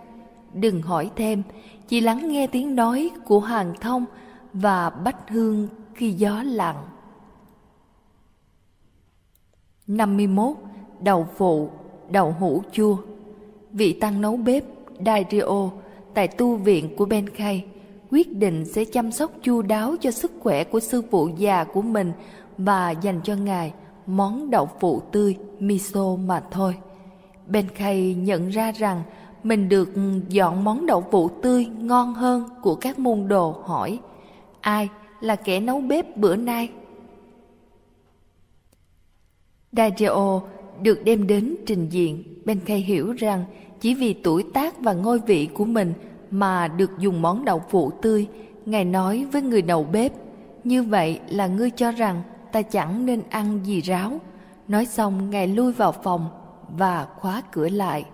Đừng 0.55 0.83
hỏi 0.83 1.11
thêm, 1.17 1.43
chỉ 1.89 2.01
lắng 2.01 2.29
nghe 2.29 2.47
tiếng 2.47 2.75
nói 2.75 3.11
của 3.25 3.41
hàng 3.41 3.75
thông 3.81 4.05
và 4.53 4.91
bách 4.91 5.31
hương 5.31 5.69
khi 5.95 6.13
gió 6.13 6.43
lặng. 6.43 6.87
51. 9.87 10.57
Đậu 11.01 11.29
phụ, 11.37 11.71
đậu 12.11 12.35
hũ 12.39 12.63
chua 12.73 12.97
Vị 13.73 13.93
tăng 13.93 14.21
nấu 14.21 14.37
bếp 14.37 14.65
Dario 15.07 15.71
tại 16.15 16.29
tu 16.29 16.57
viện 16.57 16.97
của 16.97 17.05
Ben 17.05 17.29
Khay 17.29 17.65
quyết 18.11 18.37
định 18.37 18.65
sẽ 18.65 18.85
chăm 18.85 19.13
sóc 19.13 19.31
chu 19.43 19.63
đáo 19.63 19.95
cho 20.01 20.11
sức 20.11 20.33
khỏe 20.41 20.65
của 20.65 20.81
sư 20.81 21.03
phụ 21.11 21.29
già 21.37 21.65
của 21.65 21.83
mình 21.83 22.13
và 22.59 22.91
dành 22.91 23.21
cho 23.25 23.35
ngài 23.35 23.73
món 24.07 24.51
đậu 24.51 24.69
phụ 24.81 25.01
tươi 25.13 25.37
miso 25.59 26.17
mà 26.17 26.43
thôi. 26.51 26.77
Ben 27.47 27.69
Khay 27.69 28.15
nhận 28.15 28.49
ra 28.49 28.73
rằng 28.73 29.03
mình 29.43 29.69
được 29.69 29.89
dọn 30.29 30.65
món 30.65 30.87
đậu 30.87 31.05
phụ 31.11 31.29
tươi 31.29 31.67
ngon 31.67 32.15
hơn 32.15 32.45
của 32.63 32.75
các 32.75 32.99
môn 32.99 33.29
đồ 33.29 33.51
hỏi 33.65 33.99
ai 34.61 34.89
là 35.21 35.37
kẻ 35.37 35.61
nấu 35.61 35.81
bếp 35.81 36.17
bữa 36.17 36.37
nay. 36.37 36.71
Dario 39.73 40.41
được 40.83 41.05
đem 41.05 41.27
đến 41.27 41.57
trình 41.67 41.89
diện, 41.89 42.25
Benkei 42.45 42.79
hiểu 42.79 43.13
rằng 43.13 43.45
chỉ 43.81 43.95
vì 43.95 44.13
tuổi 44.13 44.45
tác 44.55 44.81
và 44.81 44.93
ngôi 44.93 45.19
vị 45.19 45.49
của 45.55 45.65
mình 45.65 45.95
mà 46.31 46.69
được 46.69 46.99
dùng 46.99 47.23
món 47.23 47.45
đậu 47.45 47.63
phụ 47.71 47.91
tươi, 47.91 48.27
Ngài 48.67 48.85
nói 48.85 49.27
với 49.33 49.43
người 49.43 49.63
đầu 49.63 49.85
bếp, 49.85 50.13
như 50.65 50.83
vậy 50.83 51.21
là 51.29 51.47
ngươi 51.47 51.71
cho 51.71 51.93
rằng 51.93 52.23
ta 52.53 52.63
chẳng 52.63 53.07
nên 53.07 53.23
ăn 53.31 53.61
gì 53.65 53.81
ráo. 53.81 54.21
Nói 54.69 54.87
xong 54.87 55.31
Ngài 55.31 55.47
lui 55.47 55.73
vào 55.73 55.93
phòng 55.93 56.29
và 56.77 57.07
khóa 57.17 57.43
cửa 57.53 57.69
lại. 57.69 58.05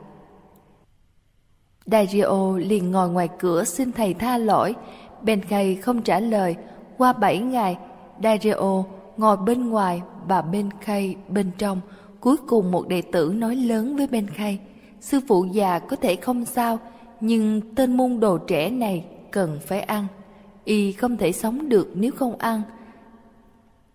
Dario 1.86 2.56
liền 2.58 2.90
ngồi 2.90 3.08
ngoài 3.08 3.28
cửa 3.38 3.64
xin 3.64 3.92
thầy 3.92 4.14
tha 4.14 4.38
lỗi. 4.38 4.74
Benkei 5.22 5.74
không 5.74 6.02
trả 6.02 6.20
lời. 6.20 6.56
Qua 6.98 7.12
bảy 7.12 7.38
ngày, 7.38 7.78
Dario 8.22 8.84
ngồi 9.16 9.36
bên 9.36 9.70
ngoài 9.70 10.02
và 10.28 10.42
Benkei 10.42 11.14
bên 11.28 11.50
trong. 11.58 11.80
Cuối 12.20 12.36
cùng 12.46 12.70
một 12.70 12.88
đệ 12.88 13.02
tử 13.02 13.32
nói 13.36 13.56
lớn 13.56 13.96
với 13.96 14.06
Benkei, 14.06 14.58
sư 15.06 15.20
phụ 15.28 15.44
già 15.52 15.78
có 15.78 15.96
thể 15.96 16.16
không 16.16 16.44
sao, 16.44 16.78
nhưng 17.20 17.60
tên 17.74 17.96
môn 17.96 18.20
đồ 18.20 18.38
trẻ 18.38 18.70
này 18.70 19.04
cần 19.30 19.58
phải 19.66 19.80
ăn. 19.80 20.06
Y 20.64 20.92
không 20.92 21.16
thể 21.16 21.32
sống 21.32 21.68
được 21.68 21.90
nếu 21.94 22.12
không 22.12 22.38
ăn. 22.38 22.62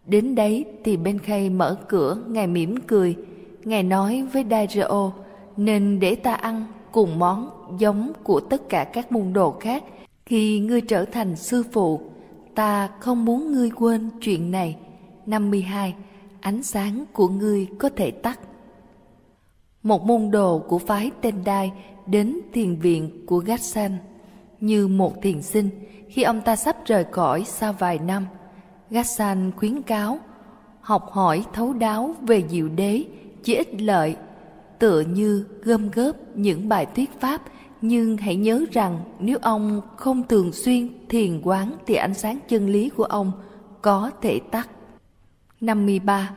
Đến 0.06 0.36
đấy 0.36 0.66
thì 0.84 0.98
bên 0.98 1.20
khay 1.20 1.50
mở 1.50 1.78
cửa, 1.88 2.18
ngài 2.28 2.48
mỉm 2.48 2.76
cười. 2.88 3.16
Ngài 3.64 3.84
nói 3.84 4.24
với 4.34 4.46
Dario, 4.50 5.12
nên 5.58 6.00
để 6.00 6.16
ta 6.16 6.34
ăn 6.34 6.66
cùng 6.92 7.20
món 7.20 7.50
giống 7.80 8.12
của 8.24 8.40
tất 8.40 8.70
cả 8.70 8.84
các 8.84 9.12
môn 9.12 9.34
đồ 9.34 9.52
khác 9.60 9.84
khi 10.26 10.60
ngươi 10.60 10.82
trở 10.82 11.06
thành 11.06 11.36
sư 11.36 11.64
phụ. 11.72 12.02
Ta 12.56 12.90
không 13.00 13.26
muốn 13.26 13.52
ngươi 13.52 13.70
quên 13.70 14.10
chuyện 14.22 14.52
này. 14.52 14.78
52. 15.26 15.96
Ánh 16.42 16.64
sáng 16.64 17.06
của 17.14 17.28
ngươi 17.28 17.68
có 17.80 17.90
thể 17.90 18.12
tắt. 18.12 18.40
Một 19.84 20.06
môn 20.06 20.32
đồ 20.32 20.60
của 20.60 20.80
phái 20.80 21.12
Tendai 21.22 21.72
đến 22.06 22.40
thiền 22.54 22.76
viện 22.76 23.26
của 23.26 23.38
Gatsan 23.38 23.98
như 24.60 24.88
một 24.88 25.22
thiền 25.22 25.42
sinh 25.42 25.70
khi 26.10 26.24
ông 26.24 26.42
ta 26.42 26.56
sắp 26.56 26.78
rời 26.86 27.04
cõi 27.04 27.44
sau 27.46 27.74
vài 27.74 28.00
năm. 28.00 28.26
Gatsan 28.90 29.52
khuyến 29.58 29.82
cáo 29.82 30.20
học 30.82 31.10
hỏi 31.12 31.46
thấu 31.54 31.74
đáo 31.74 32.16
về 32.22 32.44
diệu 32.50 32.70
đế 32.70 33.04
chỉ 33.44 33.56
ích 33.56 33.82
lợi, 33.82 34.16
tựa 34.80 35.02
như 35.02 35.46
gom 35.64 35.92
góp 35.92 36.16
những 36.36 36.70
bài 36.70 36.86
thuyết 36.86 37.20
pháp 37.20 37.42
nhưng 37.82 38.18
hãy 38.18 38.36
nhớ 38.36 38.66
rằng 38.72 39.00
nếu 39.20 39.38
ông 39.42 39.82
không 39.98 40.28
thường 40.28 40.52
xuyên 40.52 40.90
thiền 41.10 41.42
quán 41.44 41.72
thì 41.86 41.96
ánh 41.96 42.14
sáng 42.14 42.40
chân 42.48 42.68
lý 42.68 42.90
của 42.90 43.04
ông 43.04 43.32
có 43.82 44.12
thể 44.22 44.40
tắt. 44.52 44.70
53. 45.62 46.30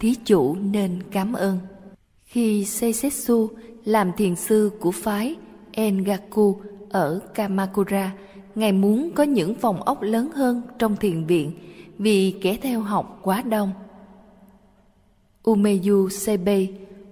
Thí 0.00 0.14
chủ 0.24 0.56
nên 0.60 1.02
cảm 1.10 1.32
ơn. 1.32 1.58
Khi 2.34 2.64
Seisetsu 2.64 3.48
làm 3.84 4.12
thiền 4.16 4.36
sư 4.36 4.70
của 4.80 4.90
phái 4.90 5.36
Engaku 5.72 6.56
ở 6.90 7.20
Kamakura, 7.34 8.14
Ngài 8.54 8.72
muốn 8.72 9.10
có 9.14 9.22
những 9.22 9.54
phòng 9.54 9.82
ốc 9.82 10.02
lớn 10.02 10.30
hơn 10.34 10.62
trong 10.78 10.96
thiền 10.96 11.24
viện 11.24 11.52
vì 11.98 12.34
kẻ 12.42 12.58
theo 12.62 12.80
học 12.80 13.20
quá 13.22 13.42
đông. 13.42 13.72
Umeyu 15.42 16.08
Seibei 16.08 16.68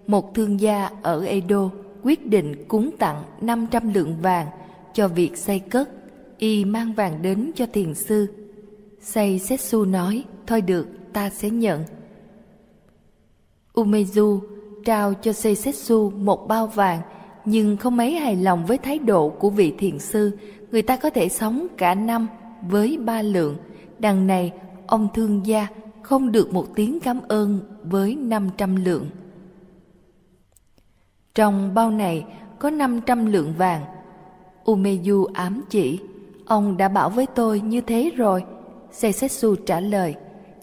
một 0.06 0.34
thương 0.34 0.60
gia 0.60 0.90
ở 1.02 1.24
Edo 1.24 1.70
quyết 2.02 2.26
định 2.26 2.64
cúng 2.68 2.90
tặng 2.98 3.22
500 3.40 3.92
lượng 3.94 4.16
vàng 4.22 4.46
cho 4.94 5.08
việc 5.08 5.36
xây 5.36 5.58
cất. 5.58 5.90
Y 6.38 6.64
mang 6.64 6.92
vàng 6.92 7.22
đến 7.22 7.50
cho 7.54 7.66
thiền 7.72 7.94
sư. 7.94 8.26
Say 9.00 9.38
Setsu 9.38 9.84
nói, 9.84 10.24
thôi 10.46 10.60
được, 10.60 10.86
ta 11.12 11.30
sẽ 11.30 11.50
nhận. 11.50 11.84
Umezu 13.74 14.51
trao 14.84 15.14
cho 15.14 15.32
Seisetsu 15.32 16.10
một 16.10 16.48
bao 16.48 16.66
vàng 16.66 17.00
nhưng 17.44 17.76
không 17.76 17.96
mấy 17.96 18.14
hài 18.14 18.36
lòng 18.36 18.66
với 18.66 18.78
thái 18.78 18.98
độ 18.98 19.28
của 19.28 19.50
vị 19.50 19.74
thiền 19.78 19.98
sư. 19.98 20.38
Người 20.70 20.82
ta 20.82 20.96
có 20.96 21.10
thể 21.10 21.28
sống 21.28 21.66
cả 21.76 21.94
năm 21.94 22.28
với 22.68 22.98
ba 22.98 23.22
lượng. 23.22 23.56
Đằng 23.98 24.26
này, 24.26 24.52
ông 24.86 25.08
thương 25.14 25.46
gia 25.46 25.68
không 26.02 26.32
được 26.32 26.54
một 26.54 26.66
tiếng 26.74 27.00
cảm 27.00 27.20
ơn 27.28 27.60
với 27.84 28.14
500 28.14 28.84
lượng. 28.84 29.06
Trong 31.34 31.74
bao 31.74 31.90
này 31.90 32.24
có 32.58 32.70
500 32.70 33.26
lượng 33.26 33.54
vàng. 33.58 33.84
Umeyu 34.64 35.24
ám 35.24 35.62
chỉ, 35.70 35.98
ông 36.46 36.76
đã 36.76 36.88
bảo 36.88 37.10
với 37.10 37.26
tôi 37.26 37.60
như 37.60 37.80
thế 37.80 38.10
rồi. 38.16 38.44
Seisetsu 38.92 39.54
trả 39.54 39.80
lời, 39.80 40.14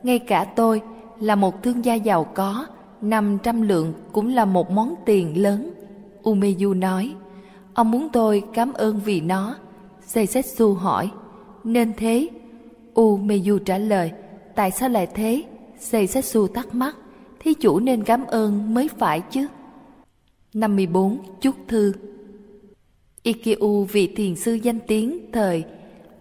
ngay 0.04 0.20
cả 0.20 0.44
tôi 0.44 0.82
là 1.20 1.36
một 1.36 1.64
thương 1.64 1.86
gia 1.86 1.94
giàu 1.94 2.24
có, 2.24 2.68
500 3.02 3.62
lượng 3.62 3.94
cũng 4.12 4.28
là 4.28 4.46
một 4.46 4.72
món 4.72 4.96
tiền 5.06 5.42
lớn. 5.42 5.74
Umeyu 6.24 6.74
nói, 6.74 7.16
ông 7.74 7.92
muốn 7.92 8.10
tôi 8.14 8.44
cảm 8.54 8.74
ơn 8.74 9.00
vì 9.06 9.22
nó. 9.22 9.56
Seisetsu 10.02 10.74
hỏi, 10.74 11.10
nên 11.64 11.94
thế? 11.98 12.30
Umeyu 12.94 13.60
trả 13.60 13.78
lời, 13.78 14.12
tại 14.56 14.72
sao 14.72 14.90
lại 14.90 15.08
thế? 15.08 15.44
Seisetsu 15.80 16.48
thắc 16.48 16.76
mắc, 16.76 16.96
thí 17.40 17.54
chủ 17.54 17.80
nên 17.80 18.04
cảm 18.04 18.26
ơn 18.26 18.74
mới 18.74 18.88
phải 18.88 19.22
chứ. 19.22 19.48
54. 20.54 21.18
Chúc 21.42 21.56
thư 21.68 21.94
Ikkyu 23.24 23.84
vị 23.84 24.14
thiền 24.16 24.36
sư 24.36 24.54
danh 24.54 24.80
tiếng 24.88 25.32
thời 25.32 25.64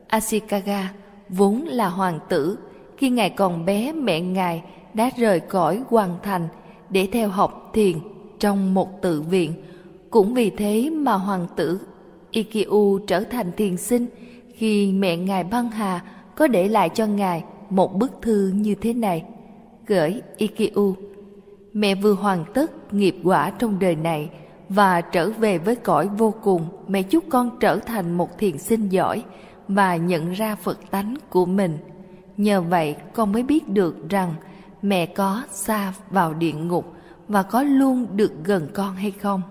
Ashikaga 0.09 0.93
vốn 1.29 1.65
là 1.65 1.89
hoàng 1.89 2.19
tử. 2.29 2.59
Khi 2.97 3.11
ngài 3.11 3.31
còn 3.31 3.65
bé 3.65 3.93
mẹ 3.93 4.21
ngài 4.21 4.63
đã 4.95 5.11
rời 5.17 5.41
cõi 5.41 5.83
hoàng 5.89 6.17
thành 6.23 6.49
để 6.91 7.09
theo 7.13 7.29
học 7.29 7.71
thiền 7.75 7.99
trong 8.39 8.75
một 8.75 9.03
tự 9.03 9.21
viện. 9.21 9.53
Cũng 10.11 10.35
vì 10.35 10.51
thế 10.51 10.91
mà 10.91 11.13
hoàng 11.13 11.47
tử 11.57 11.81
Ikkyu 12.31 12.99
trở 13.07 13.21
thành 13.21 13.53
thiền 13.57 13.77
sinh 13.77 14.07
khi 14.55 14.93
mẹ 14.93 15.17
ngài 15.17 15.45
băng 15.45 15.71
hà 15.71 16.03
có 16.37 16.47
để 16.47 16.69
lại 16.69 16.89
cho 16.89 17.07
ngài 17.07 17.45
một 17.71 17.99
bức 17.99 18.13
thư 18.23 18.53
như 18.55 18.75
thế 18.75 18.95
này. 18.95 19.25
Gửi 19.87 20.23
Ikkyu 20.37 20.95
mẹ 21.73 21.95
vừa 21.95 22.13
hoàn 22.13 22.45
tất 22.55 22.95
nghiệp 22.95 23.17
quả 23.25 23.51
trong 23.51 23.79
đời 23.79 23.97
này 23.97 24.31
và 24.69 25.01
trở 25.01 25.31
về 25.31 25.59
với 25.59 25.77
cõi 25.77 26.09
vô 26.19 26.35
cùng, 26.43 26.63
mẹ 26.89 27.03
chúc 27.03 27.25
con 27.29 27.51
trở 27.61 27.79
thành 27.79 28.13
một 28.15 28.39
thiền 28.39 28.59
sinh 28.59 28.89
giỏi 28.89 29.23
và 29.69 29.97
nhận 29.97 30.33
ra 30.33 30.55
phật 30.55 30.91
tánh 30.91 31.15
của 31.31 31.47
mình 31.47 31.79
nhờ 32.37 32.61
vậy 32.61 32.97
con 33.13 33.33
mới 33.33 33.43
biết 33.43 33.69
được 33.69 34.09
rằng 34.09 34.35
mẹ 34.83 35.07
có 35.07 35.43
xa 35.51 35.93
vào 36.11 36.35
địa 36.35 36.53
ngục 36.53 36.95
và 37.29 37.43
có 37.43 37.63
luôn 37.63 38.07
được 38.17 38.33
gần 38.45 38.69
con 38.75 38.95
hay 38.95 39.11
không 39.11 39.43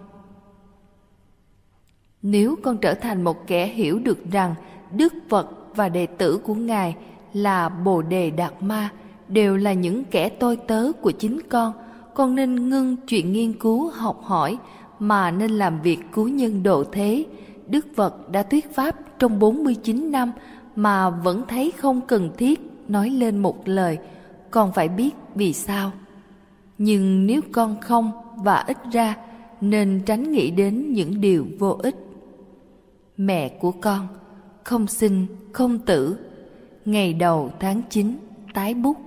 nếu 2.22 2.56
con 2.64 2.78
trở 2.78 2.94
thành 2.94 3.24
một 3.24 3.48
kẻ 3.48 3.68
hiểu 3.68 4.00
được 4.00 4.32
rằng 4.32 4.56
đức 4.92 5.14
phật 5.30 5.48
và 5.76 5.90
đệ 5.90 6.06
tử 6.06 6.38
của 6.38 6.56
ngài 6.56 6.96
là 7.34 7.70
bồ 7.70 8.02
đề 8.02 8.30
đạt 8.30 8.54
ma 8.62 8.90
đều 9.28 9.58
là 9.58 9.74
những 9.74 10.04
kẻ 10.04 10.30
tôi 10.30 10.56
tớ 10.56 10.92
của 11.02 11.12
chính 11.12 11.40
con 11.50 11.74
con 12.18 12.36
nên 12.36 12.70
ngưng 12.70 12.96
chuyện 13.08 13.34
nghiên 13.34 13.54
cứu 13.54 13.90
học 13.90 14.22
hỏi 14.24 14.58
mà 15.00 15.32
nên 15.32 15.52
làm 15.52 15.82
việc 15.82 16.00
cứu 16.12 16.28
nhân 16.28 16.64
độ 16.64 16.84
thế. 16.92 17.26
Đức 17.68 17.86
Phật 17.96 18.30
đã 18.30 18.44
thuyết 18.44 18.76
pháp 18.76 19.20
trong 19.20 19.40
49 19.40 20.12
năm 20.12 20.32
mà 20.76 21.10
vẫn 21.10 21.44
thấy 21.48 21.72
không 21.78 22.02
cần 22.08 22.30
thiết 22.38 22.60
nói 22.88 23.10
lên 23.10 23.38
một 23.38 23.68
lời, 23.68 23.98
con 24.52 24.72
phải 24.74 24.90
biết 24.90 25.12
vì 25.36 25.54
sao. 25.54 25.92
Nhưng 26.78 27.28
nếu 27.28 27.42
con 27.52 27.82
không 27.82 28.12
và 28.38 28.64
ít 28.68 28.78
ra, 28.92 29.18
nên 29.62 30.02
tránh 30.06 30.32
nghĩ 30.32 30.52
đến 30.52 30.94
những 30.94 31.22
điều 31.22 31.46
vô 31.60 31.80
ích. 31.84 31.96
Mẹ 33.18 33.50
của 33.50 33.72
con, 33.72 34.08
không 34.64 34.88
sinh, 34.88 35.26
không 35.52 35.80
tử, 35.80 36.18
ngày 36.86 37.14
đầu 37.14 37.52
tháng 37.60 37.82
9, 37.90 38.18
tái 38.54 38.74
bút, 38.74 38.98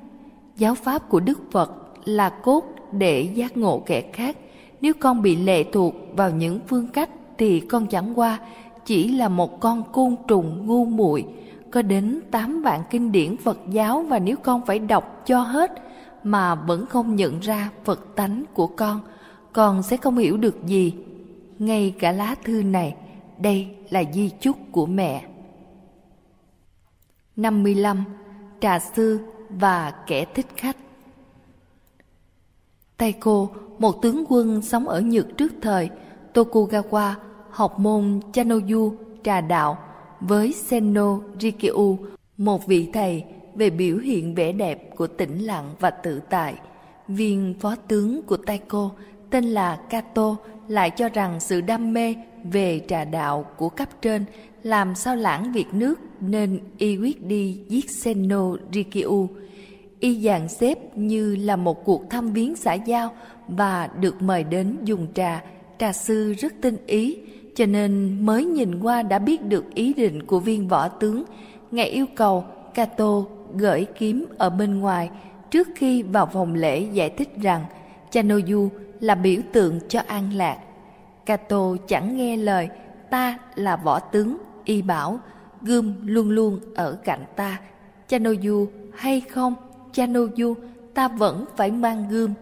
giáo 0.57 0.75
pháp 0.75 1.09
của 1.09 1.21
Đức 1.21 1.39
Phật 1.51 1.73
là 2.05 2.29
cốt 2.29 2.65
để 2.93 3.23
giác 3.23 3.57
ngộ 3.57 3.83
kẻ 3.87 4.11
khác 4.13 4.37
nếu 4.81 4.93
con 5.01 5.23
bị 5.23 5.37
lệ 5.37 5.65
thuộc 5.73 5.95
vào 6.17 6.31
những 6.31 6.61
phương 6.67 6.89
cách 6.89 7.11
thì 7.39 7.61
con 7.61 7.87
chẳng 7.87 8.19
qua 8.19 8.39
chỉ 8.85 9.09
là 9.13 9.29
một 9.29 9.61
con 9.61 9.83
côn 9.93 10.17
trùng 10.29 10.67
ngu 10.67 10.85
muội 10.85 11.25
có 11.71 11.83
đến 11.83 12.21
tám 12.31 12.63
vạn 12.63 12.83
kinh 12.91 13.13
điển 13.13 13.37
Phật 13.37 13.59
giáo 13.71 14.03
và 14.03 14.19
nếu 14.19 14.37
con 14.37 14.67
phải 14.67 14.79
đọc 14.79 15.23
cho 15.27 15.41
hết 15.41 15.73
mà 16.25 16.55
vẫn 16.55 16.87
không 16.87 17.17
nhận 17.17 17.41
ra 17.41 17.71
Phật 17.85 18.17
tánh 18.17 18.45
của 18.55 18.67
con, 18.67 19.01
con 19.53 19.83
sẽ 19.83 19.97
không 19.97 20.19
hiểu 20.19 20.37
được 20.37 20.67
gì. 20.67 20.95
Ngay 21.59 21.95
cả 21.99 22.13
lá 22.13 22.35
thư 22.45 22.63
này, 22.63 22.97
đây 23.39 23.69
là 23.91 24.03
di 24.13 24.31
chúc 24.41 24.57
của 24.73 24.87
mẹ. 24.87 25.25
55. 27.37 28.05
Trà 28.61 28.79
sư 28.79 29.21
và 29.51 29.91
kẻ 30.07 30.25
thích 30.25 30.47
khách 30.57 30.77
Taiko, 32.97 33.47
một 33.79 34.03
tướng 34.03 34.25
quân 34.29 34.63
sống 34.63 34.89
ở 34.89 35.01
Nhật 35.01 35.27
trước 35.37 35.53
thời, 35.63 35.91
Tokugawa, 36.35 37.15
học 37.51 37.79
môn 37.79 38.21
Chanoyu, 38.33 38.95
trà 39.25 39.41
đạo, 39.41 39.79
với 40.21 40.53
Senno 40.53 41.19
Rikyu, 41.41 41.99
một 42.37 42.67
vị 42.67 42.89
thầy 42.93 43.25
về 43.55 43.71
biểu 43.71 43.99
hiện 43.99 44.35
vẻ 44.35 44.53
đẹp 44.53 44.97
của 44.97 45.07
tĩnh 45.07 45.39
lặng 45.39 45.75
và 45.81 45.91
tự 45.91 46.21
tại. 46.31 46.55
Viên 47.09 47.55
phó 47.61 47.77
tướng 47.89 48.23
của 48.23 48.37
Taiko 48.37 48.91
tên 49.31 49.45
là 49.45 49.77
Kato 49.91 50.37
lại 50.69 50.91
cho 50.91 51.09
rằng 51.09 51.41
sự 51.41 51.61
đam 51.61 51.93
mê 51.93 52.15
về 52.45 52.81
trà 52.89 53.05
đạo 53.05 53.45
của 53.57 53.69
cấp 53.69 53.89
trên 54.03 54.25
làm 54.63 54.95
sao 54.95 55.17
lãng 55.17 55.53
việc 55.53 55.67
nước 55.73 56.01
nên 56.21 56.61
y 56.79 56.97
quyết 56.97 57.27
đi 57.27 57.61
giết 57.69 57.91
Senno 57.91 58.57
Rikyu. 58.73 59.29
Y 60.01 60.23
dàn 60.23 60.49
xếp 60.49 60.97
như 60.99 61.37
là 61.37 61.57
một 61.57 61.85
cuộc 61.85 62.11
thăm 62.11 62.33
viếng 62.33 62.57
xã 62.57 62.75
giao 62.75 63.15
và 63.49 63.87
được 64.01 64.23
mời 64.23 64.45
đến 64.45 64.77
dùng 64.85 65.07
trà. 65.15 65.45
Trà 65.79 65.93
sư 65.93 66.33
rất 66.33 66.53
tinh 66.61 66.77
ý, 66.87 67.19
cho 67.55 67.67
nên 67.67 68.19
mới 68.27 68.45
nhìn 68.45 68.81
qua 68.81 69.03
đã 69.03 69.19
biết 69.19 69.45
được 69.45 69.75
ý 69.75 69.95
định 69.95 70.27
của 70.27 70.41
viên 70.41 70.69
võ 70.69 70.89
tướng. 70.89 71.25
Ngài 71.71 71.87
yêu 71.87 72.07
cầu 72.17 72.45
Kato 72.75 73.25
gửi 73.55 73.87
kiếm 73.99 74.27
ở 74.39 74.51
bên 74.51 74.79
ngoài 74.79 75.11
trước 75.51 75.69
khi 75.77 76.03
vào 76.03 76.27
vòng 76.27 76.55
lễ 76.55 76.81
giải 76.81 77.11
thích 77.11 77.37
rằng 77.43 77.65
Chanoyu 78.11 78.69
là 79.01 79.15
biểu 79.15 79.41
tượng 79.53 79.81
cho 79.89 80.01
an 80.07 80.33
lạc. 80.35 80.59
Kato 81.27 81.77
chẳng 81.89 82.17
nghe 82.17 82.37
lời, 82.37 82.69
ta 83.11 83.39
là 83.55 83.77
võ 83.77 83.99
tướng, 83.99 84.37
y 84.65 84.83
bảo, 84.83 85.21
gươm 85.63 85.95
luôn 86.07 86.31
luôn 86.31 86.61
ở 86.75 86.99
cạnh 87.05 87.25
ta. 87.37 87.61
Chanoyu 88.09 88.69
hay 88.95 89.21
không, 89.21 89.55
Chanoyu, 89.93 90.55
ta 90.95 91.09
vẫn 91.09 91.45
phải 91.57 91.71
mang 91.71 92.09
gươm. 92.11 92.35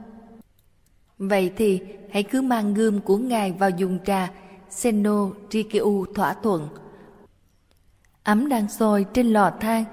Vậy 1.19 1.51
thì 1.57 1.81
hãy 2.11 2.23
cứ 2.23 2.43
mang 2.43 2.75
gươm 2.75 3.01
của 3.01 3.17
ngài 3.17 3.53
vào 3.53 3.71
dùng 3.71 3.99
trà, 4.05 4.31
Senno 4.71 5.29
Rikyu 5.51 6.05
thỏa 6.15 6.35
thuận. 6.35 6.69
Ấm 8.25 8.49
đang 8.49 8.69
sôi 8.69 9.07
trên 9.13 9.27
lò 9.27 9.51
than, 9.61 9.85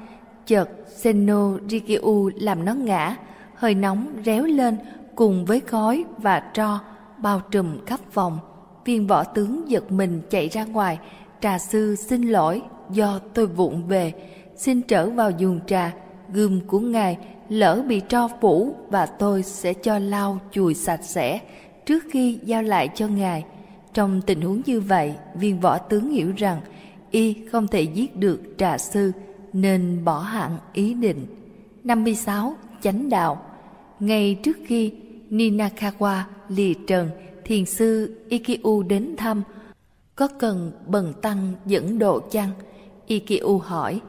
chợt 0.45 0.69
Senno 0.95 1.57
Rikyu 1.69 2.29
làm 2.35 2.65
nó 2.65 2.73
ngã, 2.73 3.15
hơi 3.55 3.75
nóng 3.75 4.07
réo 4.25 4.43
lên 4.43 4.77
cùng 5.15 5.45
với 5.45 5.59
khói 5.59 6.05
và 6.17 6.39
tro 6.53 6.79
bao 7.17 7.41
trùm 7.51 7.85
khắp 7.85 7.99
phòng. 8.11 8.39
Viên 8.85 9.07
võ 9.07 9.23
tướng 9.23 9.69
giật 9.69 9.91
mình 9.91 10.21
chạy 10.29 10.49
ra 10.49 10.65
ngoài, 10.65 10.99
trà 11.41 11.59
sư 11.59 11.95
xin 11.95 12.21
lỗi 12.21 12.61
do 12.89 13.19
tôi 13.33 13.47
vụng 13.47 13.87
về, 13.87 14.13
xin 14.57 14.81
trở 14.81 15.09
vào 15.09 15.31
dùng 15.31 15.59
trà, 15.67 15.91
gươm 16.29 16.67
của 16.67 16.79
ngài 16.79 17.17
lỡ 17.49 17.83
bị 17.87 18.01
tro 18.09 18.27
phủ 18.41 18.75
và 18.89 19.05
tôi 19.05 19.43
sẽ 19.43 19.73
cho 19.73 19.99
lau 19.99 20.39
chùi 20.51 20.73
sạch 20.73 21.03
sẽ 21.03 21.39
trước 21.85 22.03
khi 22.11 22.39
giao 22.43 22.63
lại 22.63 22.89
cho 22.95 23.07
ngài. 23.07 23.45
Trong 23.95 24.21
tình 24.21 24.41
huống 24.41 24.61
như 24.65 24.81
vậy, 24.81 25.13
viên 25.35 25.59
võ 25.59 25.77
tướng 25.77 26.11
hiểu 26.11 26.33
rằng 26.37 26.61
y 27.11 27.35
không 27.51 27.67
thể 27.67 27.81
giết 27.81 28.15
được 28.15 28.41
trà 28.57 28.77
sư 28.77 29.11
nên 29.53 30.05
bỏ 30.05 30.19
hẳn 30.19 30.57
ý 30.73 30.93
định. 30.93 31.25
56. 31.83 32.55
Chánh 32.81 33.09
đạo 33.09 33.41
Ngay 33.99 34.35
trước 34.43 34.57
khi 34.65 34.93
Ninakawa 35.29 36.21
lìa 36.49 36.73
trần, 36.87 37.09
thiền 37.43 37.65
sư 37.65 38.15
ikiu 38.29 38.83
đến 38.83 39.15
thăm, 39.17 39.43
có 40.15 40.27
cần 40.39 40.71
bần 40.87 41.13
tăng 41.21 41.53
dẫn 41.65 41.99
độ 41.99 42.19
chăng? 42.19 42.49
ikiu 43.07 43.57
hỏi. 43.57 44.01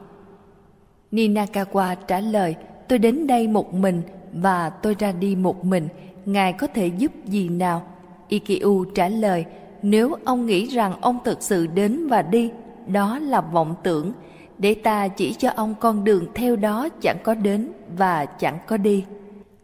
Ninakawa 1.11 1.95
trả 2.07 2.19
lời, 2.19 2.55
tôi 2.87 2.99
đến 2.99 3.27
đây 3.27 3.47
một 3.47 3.73
mình 3.73 4.01
và 4.33 4.69
tôi 4.69 4.95
ra 4.99 5.11
đi 5.11 5.35
một 5.35 5.65
mình, 5.65 5.87
ngài 6.25 6.53
có 6.53 6.67
thể 6.67 6.87
giúp 6.87 7.11
gì 7.25 7.49
nào? 7.49 7.87
ikiu 8.27 8.85
trả 8.95 9.09
lời, 9.09 9.45
nếu 9.81 10.15
ông 10.25 10.45
nghĩ 10.45 10.65
rằng 10.65 11.01
ông 11.01 11.19
thực 11.25 11.41
sự 11.41 11.67
đến 11.67 12.07
và 12.07 12.21
đi, 12.21 12.51
đó 12.87 13.19
là 13.19 13.41
vọng 13.41 13.75
tưởng, 13.83 14.11
để 14.57 14.73
ta 14.73 15.07
chỉ 15.07 15.33
cho 15.33 15.49
ông 15.55 15.75
con 15.79 16.03
đường 16.03 16.25
theo 16.35 16.55
đó 16.55 16.89
chẳng 17.01 17.17
có 17.23 17.33
đến 17.33 17.71
và 17.97 18.25
chẳng 18.25 18.57
có 18.67 18.77
đi. 18.77 19.05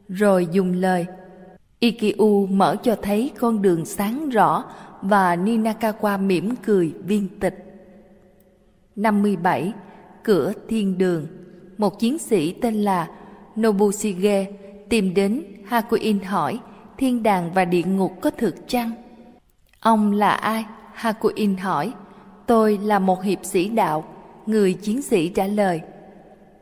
Rồi 0.08 0.48
dùng 0.52 0.74
lời, 0.74 1.06
ikiu 1.80 2.48
mở 2.48 2.76
cho 2.84 2.96
thấy 3.02 3.32
con 3.40 3.62
đường 3.62 3.86
sáng 3.86 4.30
rõ 4.30 4.64
và 5.02 5.36
Ninakawa 5.36 6.20
mỉm 6.20 6.56
cười 6.66 6.94
viên 7.06 7.28
tịch. 7.40 7.74
57. 8.96 9.74
Cửa 10.24 10.54
thiên 10.68 10.98
đường 10.98 11.28
Một 11.78 12.00
chiến 12.00 12.18
sĩ 12.18 12.54
tên 12.54 12.74
là 12.76 13.08
Nobushige 13.60 14.46
tìm 14.90 15.14
đến 15.14 15.44
Hakuin 15.66 16.20
hỏi 16.20 16.60
thiên 16.98 17.24
đàng 17.24 17.52
và 17.54 17.66
địa 17.66 17.84
ngục 17.84 18.12
có 18.22 18.30
thực 18.30 18.56
chăng? 18.68 18.92
Ông 19.84 20.12
là 20.12 20.32
ai? 20.32 20.66
Hakuin 20.94 21.58
hỏi. 21.58 21.94
Tôi 22.46 22.78
là 22.84 23.00
một 23.00 23.24
hiệp 23.24 23.46
sĩ 23.46 23.70
đạo. 23.70 24.04
Người 24.46 24.74
chiến 24.74 25.02
sĩ 25.02 25.30
trả 25.30 25.48
lời. 25.48 25.82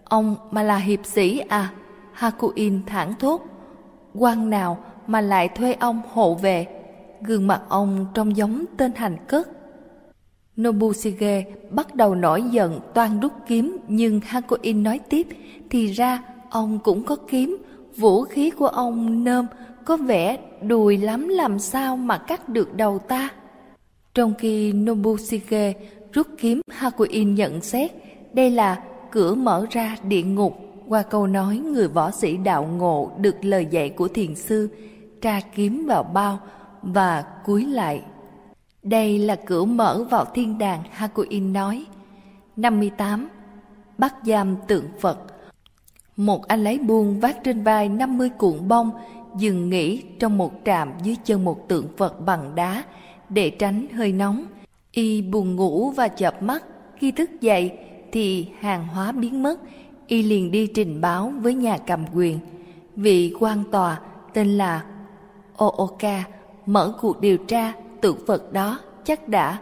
Ông 0.04 0.36
mà 0.52 0.64
là 0.64 0.78
hiệp 0.78 1.06
sĩ 1.06 1.40
à? 1.40 1.70
Hakuin 2.14 2.86
thẳng 2.86 3.14
thốt. 3.20 3.42
quan 4.14 4.50
nào 4.50 4.78
mà 5.08 5.22
lại 5.22 5.48
thuê 5.48 5.74
ông 5.74 6.02
hộ 6.14 6.34
về? 6.36 6.68
Gương 7.22 7.48
mặt 7.48 7.62
ông 7.70 8.06
trông 8.14 8.38
giống 8.38 8.66
tên 8.78 8.92
hành 8.96 9.18
cất. 9.28 9.50
Nobushige 10.62 11.44
bắt 11.70 11.96
đầu 11.96 12.16
nổi 12.16 12.44
giận, 12.52 12.80
toan 12.94 13.20
rút 13.20 13.32
kiếm, 13.48 13.78
nhưng 13.88 14.20
Hakuin 14.20 14.84
nói 14.84 15.00
tiếp, 15.10 15.28
thì 15.70 15.88
ra 15.88 16.24
ông 16.50 16.80
cũng 16.84 17.04
có 17.04 17.16
kiếm 17.16 17.58
vũ 17.98 18.24
khí 18.24 18.50
của 18.50 18.68
ông 18.68 19.24
nôm 19.24 19.46
có 19.86 19.98
vẻ 19.98 20.38
đùi 20.62 20.98
lắm 20.98 21.28
làm 21.28 21.60
sao 21.60 21.98
mà 21.98 22.18
cắt 22.18 22.50
được 22.50 22.76
đầu 22.76 23.00
ta. 23.00 23.30
Trong 24.14 24.34
khi 24.38 24.74
Nobushige 24.74 25.74
rút 26.14 26.28
kiếm, 26.38 26.62
Hakuin 26.72 27.36
nhận 27.36 27.62
xét 27.62 27.92
đây 28.34 28.52
là 28.52 28.84
cửa 29.12 29.36
mở 29.36 29.66
ra 29.70 29.98
địa 30.04 30.24
ngục 30.24 30.58
qua 30.88 31.04
câu 31.04 31.28
nói, 31.28 31.58
người 31.58 31.88
võ 31.88 32.12
sĩ 32.12 32.38
đạo 32.38 32.70
ngộ 32.78 33.12
được 33.18 33.46
lời 33.46 33.68
dạy 33.72 33.90
của 33.90 34.08
thiền 34.08 34.36
sư, 34.36 34.70
tra 35.22 35.40
kiếm 35.56 35.86
vào 35.88 36.04
bao 36.04 36.40
và 36.82 37.22
cúi 37.46 37.66
lại. 37.66 38.02
Đây 38.84 39.20
là 39.20 39.36
cửa 39.36 39.66
mở 39.66 40.06
vào 40.10 40.26
thiên 40.26 40.58
đàng, 40.58 40.84
Hakuin 40.92 41.54
nói. 41.54 41.86
58. 42.56 43.30
Bắt 43.98 44.16
giam 44.26 44.56
tượng 44.68 44.86
Phật 45.00 45.20
Một 46.16 46.48
anh 46.48 46.64
lấy 46.64 46.80
buông 46.80 47.20
vác 47.20 47.44
trên 47.44 47.64
vai 47.64 47.90
50 47.90 48.30
cuộn 48.30 48.68
bông 48.68 48.92
dừng 49.38 49.70
nghỉ 49.70 50.04
trong 50.20 50.38
một 50.38 50.52
trạm 50.66 50.92
dưới 51.04 51.16
chân 51.26 51.46
một 51.46 51.68
tượng 51.68 51.88
Phật 51.98 52.20
bằng 52.26 52.56
đá 52.56 52.84
để 53.30 53.50
tránh 53.50 53.88
hơi 53.94 54.12
nóng. 54.12 54.46
Y 54.92 55.22
buồn 55.22 55.56
ngủ 55.56 55.92
và 55.92 56.08
chợp 56.08 56.44
mắt, 56.44 56.64
khi 56.98 57.12
thức 57.12 57.42
dậy 57.42 57.72
thì 58.12 58.48
hàng 58.60 58.88
hóa 58.88 59.12
biến 59.12 59.44
mất. 59.44 59.60
Y 60.08 60.24
liền 60.24 60.52
đi 60.52 60.68
trình 60.68 61.02
báo 61.02 61.34
với 61.42 61.54
nhà 61.54 61.78
cầm 61.78 62.06
quyền. 62.14 62.40
Vị 62.96 63.34
quan 63.40 63.64
tòa 63.72 64.00
tên 64.34 64.58
là 64.58 64.84
Ooka 65.58 66.24
mở 66.66 66.94
cuộc 67.02 67.22
điều 67.22 67.38
tra 67.38 67.74
tượng 68.02 68.26
Phật 68.28 68.54
đó 68.54 68.80
chắc 69.04 69.28
đã 69.28 69.58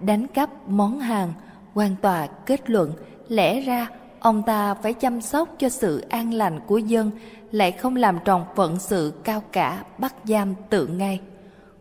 đánh 0.00 0.26
cắp 0.26 0.68
món 0.68 1.00
hàng. 1.00 1.32
Quan 1.74 1.96
tòa 2.02 2.26
kết 2.26 2.70
luận 2.70 2.92
lẽ 3.28 3.60
ra 3.60 3.86
ông 4.20 4.42
ta 4.46 4.74
phải 4.74 4.94
chăm 4.94 5.20
sóc 5.20 5.48
cho 5.58 5.68
sự 5.68 6.00
an 6.00 6.34
lành 6.34 6.60
của 6.66 6.78
dân 6.78 7.10
lại 7.52 7.72
không 7.72 7.96
làm 7.96 8.18
tròn 8.24 8.44
phận 8.56 8.78
sự 8.78 9.12
cao 9.24 9.42
cả 9.52 9.84
bắt 9.98 10.14
giam 10.24 10.54
tượng 10.70 10.98
ngay. 10.98 11.20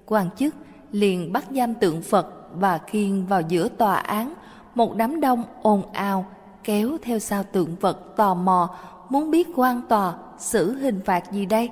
Quan 0.05 0.29
chức 0.37 0.55
liền 0.91 1.33
bắt 1.33 1.45
giam 1.51 1.73
tượng 1.73 2.01
phật 2.01 2.27
và 2.53 2.77
khiêng 2.77 3.25
vào 3.25 3.41
giữa 3.41 3.69
tòa 3.69 3.95
án, 3.95 4.33
một 4.75 4.95
đám 4.95 5.21
đông 5.21 5.43
ồn 5.61 5.83
ào 5.93 6.25
kéo 6.63 6.97
theo 7.01 7.19
sau 7.19 7.43
tượng 7.43 7.75
Phật 7.75 8.15
tò 8.15 8.33
mò, 8.33 8.75
muốn 9.09 9.31
biết 9.31 9.47
quan 9.55 9.81
tòa 9.89 10.13
xử 10.37 10.73
hình 10.77 10.99
phạt 11.05 11.31
gì 11.31 11.45
đây. 11.45 11.69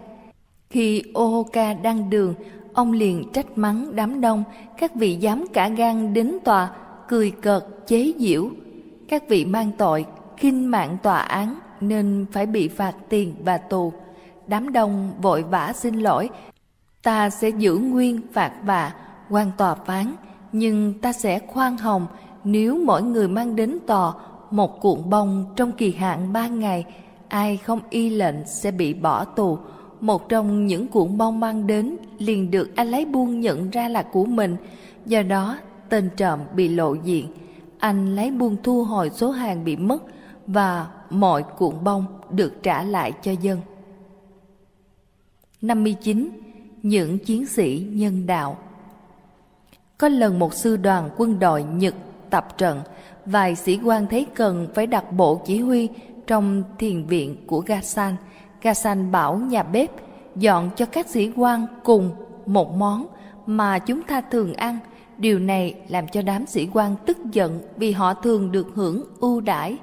Khi 0.70 1.04
Ohoka 1.14 1.74
đang 1.74 2.10
đường, 2.10 2.34
ông 2.74 2.92
liền 2.92 3.32
trách 3.34 3.58
mắng 3.58 3.96
đám 3.96 4.22
đông, 4.22 4.44
các 4.78 4.96
vị 4.96 5.16
dám 5.16 5.46
cả 5.54 5.70
gan 5.70 6.14
đến 6.14 6.38
tòa, 6.44 6.72
cười 7.08 7.32
cợt 7.32 7.64
chế 7.88 8.14
giễu. 8.20 8.50
Các 9.08 9.30
vị 9.30 9.46
mang 9.46 9.72
tội 9.78 10.06
kinh 10.38 10.72
mạng 10.72 10.98
tòa 11.04 11.20
án 11.20 11.60
nên 11.82 12.26
phải 12.32 12.46
bị 12.46 12.68
phạt 12.68 12.94
tiền 13.10 13.36
và 13.44 13.58
tù. 13.58 13.94
Đám 14.48 14.72
đông 14.72 15.14
vội 15.22 15.44
vã 15.44 15.74
xin 15.76 15.96
lỗi. 15.96 16.30
Ta 17.04 17.30
sẽ 17.30 17.50
giữ 17.50 17.78
nguyên 17.78 18.22
phạt 18.34 18.52
vạ, 18.64 18.94
quan 19.30 19.52
tòa 19.58 19.76
phán, 19.76 20.16
nhưng 20.52 20.94
ta 21.02 21.14
sẽ 21.14 21.40
khoan 21.40 21.78
hồng 21.78 22.08
nếu 22.44 22.82
mỗi 22.86 23.04
người 23.04 23.28
mang 23.28 23.56
đến 23.56 23.78
tòa 23.88 24.14
một 24.52 24.82
cuộn 24.82 25.10
bông 25.10 25.46
trong 25.56 25.72
kỳ 25.72 25.92
hạn 25.92 26.34
ba 26.34 26.48
ngày, 26.48 26.86
ai 27.28 27.58
không 27.58 27.80
y 27.90 28.10
lệnh 28.10 28.36
sẽ 28.46 28.72
bị 28.72 28.94
bỏ 28.94 29.26
tù. 29.26 29.58
Một 30.00 30.30
trong 30.30 30.68
những 30.68 30.88
cuộn 30.88 31.18
bông 31.18 31.40
mang 31.40 31.68
đến 31.68 31.98
liền 32.18 32.52
được 32.52 32.76
anh 32.76 32.88
lấy 32.88 33.06
buôn 33.06 33.40
nhận 33.40 33.70
ra 33.70 33.88
là 33.88 34.04
của 34.04 34.26
mình, 34.26 34.56
do 35.06 35.22
đó 35.22 35.58
tên 35.90 36.10
trộm 36.18 36.40
bị 36.56 36.68
lộ 36.68 36.94
diện. 36.94 37.28
Anh 37.80 38.16
lấy 38.16 38.32
buôn 38.32 38.56
thu 38.64 38.84
hồi 38.84 39.10
số 39.10 39.32
hàng 39.32 39.66
bị 39.66 39.76
mất 39.76 40.04
và 40.48 40.88
mọi 41.10 41.44
cuộn 41.44 41.84
bông 41.84 42.06
được 42.30 42.54
trả 42.64 42.84
lại 42.84 43.14
cho 43.22 43.32
dân. 43.32 43.60
59. 45.62 46.30
Những 46.84 47.20
chiến 47.20 47.46
sĩ 47.46 47.88
nhân 47.90 48.28
đạo 48.28 48.58
Có 49.98 50.08
lần 50.08 50.40
một 50.40 50.54
sư 50.54 50.78
đoàn 50.78 51.10
quân 51.18 51.40
đội 51.40 51.64
Nhật 51.64 51.96
tập 52.30 52.58
trận, 52.58 52.82
vài 53.26 53.56
sĩ 53.56 53.80
quan 53.84 54.08
thấy 54.08 54.26
cần 54.36 54.68
phải 54.76 54.88
đặt 54.88 55.12
bộ 55.12 55.42
chỉ 55.46 55.60
huy 55.60 55.90
trong 56.28 56.64
thiền 56.78 57.06
viện 57.06 57.36
của 57.48 57.60
Gasan. 57.60 58.16
Gasan 58.62 59.12
bảo 59.12 59.38
nhà 59.38 59.64
bếp 59.64 59.92
dọn 60.36 60.70
cho 60.76 60.86
các 60.86 61.10
sĩ 61.10 61.32
quan 61.36 61.66
cùng 61.84 62.12
một 62.46 62.76
món 62.76 63.08
mà 63.46 63.80
chúng 63.80 64.04
ta 64.04 64.22
thường 64.22 64.54
ăn. 64.54 64.78
Điều 65.18 65.40
này 65.40 65.76
làm 65.88 66.08
cho 66.08 66.22
đám 66.22 66.46
sĩ 66.46 66.68
quan 66.74 66.96
tức 67.06 67.18
giận 67.32 67.60
vì 67.78 67.92
họ 67.92 68.14
thường 68.14 68.52
được 68.52 68.68
hưởng 68.76 69.04
ưu 69.20 69.42
đãi. 69.42 69.78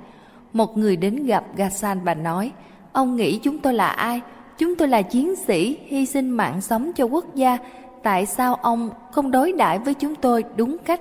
Một 0.56 0.76
người 0.76 0.96
đến 0.96 1.26
gặp 1.26 1.44
Gassan 1.56 2.00
và 2.04 2.14
nói, 2.14 2.52
ông 2.92 3.16
nghĩ 3.16 3.38
chúng 3.38 3.58
tôi 3.58 3.74
là 3.74 3.88
ai? 3.88 4.20
Chúng 4.58 4.76
tôi 4.76 4.88
là 4.88 5.02
chiến 5.02 5.36
sĩ 5.36 5.78
hy 5.86 6.06
sinh 6.06 6.30
mạng 6.30 6.60
sống 6.60 6.92
cho 6.96 7.04
quốc 7.04 7.34
gia. 7.34 7.58
Tại 8.02 8.26
sao 8.26 8.54
ông 8.54 8.90
không 9.12 9.30
đối 9.30 9.52
đãi 9.52 9.78
với 9.78 9.94
chúng 9.94 10.14
tôi 10.14 10.44
đúng 10.56 10.76
cách? 10.84 11.00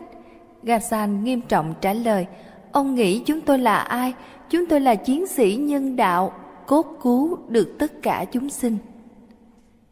Gassan 0.64 1.24
nghiêm 1.24 1.42
trọng 1.42 1.74
trả 1.82 1.94
lời, 1.94 2.26
ông 2.72 2.96
nghĩ 2.96 3.24
chúng 3.26 3.42
tôi 3.42 3.60
là 3.60 3.78
ai? 3.78 4.14
Chúng 4.50 4.66
tôi 4.66 4.80
là 4.82 4.96
chiến 4.96 5.28
sĩ 5.28 5.56
nhân 5.56 5.96
đạo, 5.96 6.34
cốt 6.66 6.86
cứu 7.02 7.38
được 7.48 7.76
tất 7.80 7.92
cả 8.02 8.26
chúng 8.32 8.50
sinh. 8.50 8.78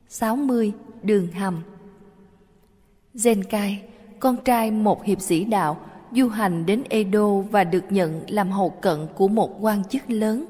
60. 0.07 0.73
Đường 1.01 1.27
hầm 1.31 1.63
Zenkai, 3.13 3.75
con 4.19 4.35
trai 4.37 4.71
một 4.71 5.03
hiệp 5.03 5.21
sĩ 5.21 5.43
đạo, 5.43 5.77
du 6.15 6.27
hành 6.27 6.65
đến 6.65 6.83
Edo 6.89 7.27
và 7.51 7.63
được 7.63 7.83
nhận 7.89 8.21
làm 8.27 8.51
hậu 8.51 8.69
cận 8.69 9.07
của 9.15 9.27
một 9.27 9.57
quan 9.61 9.83
chức 9.83 10.09
lớn. 10.09 10.45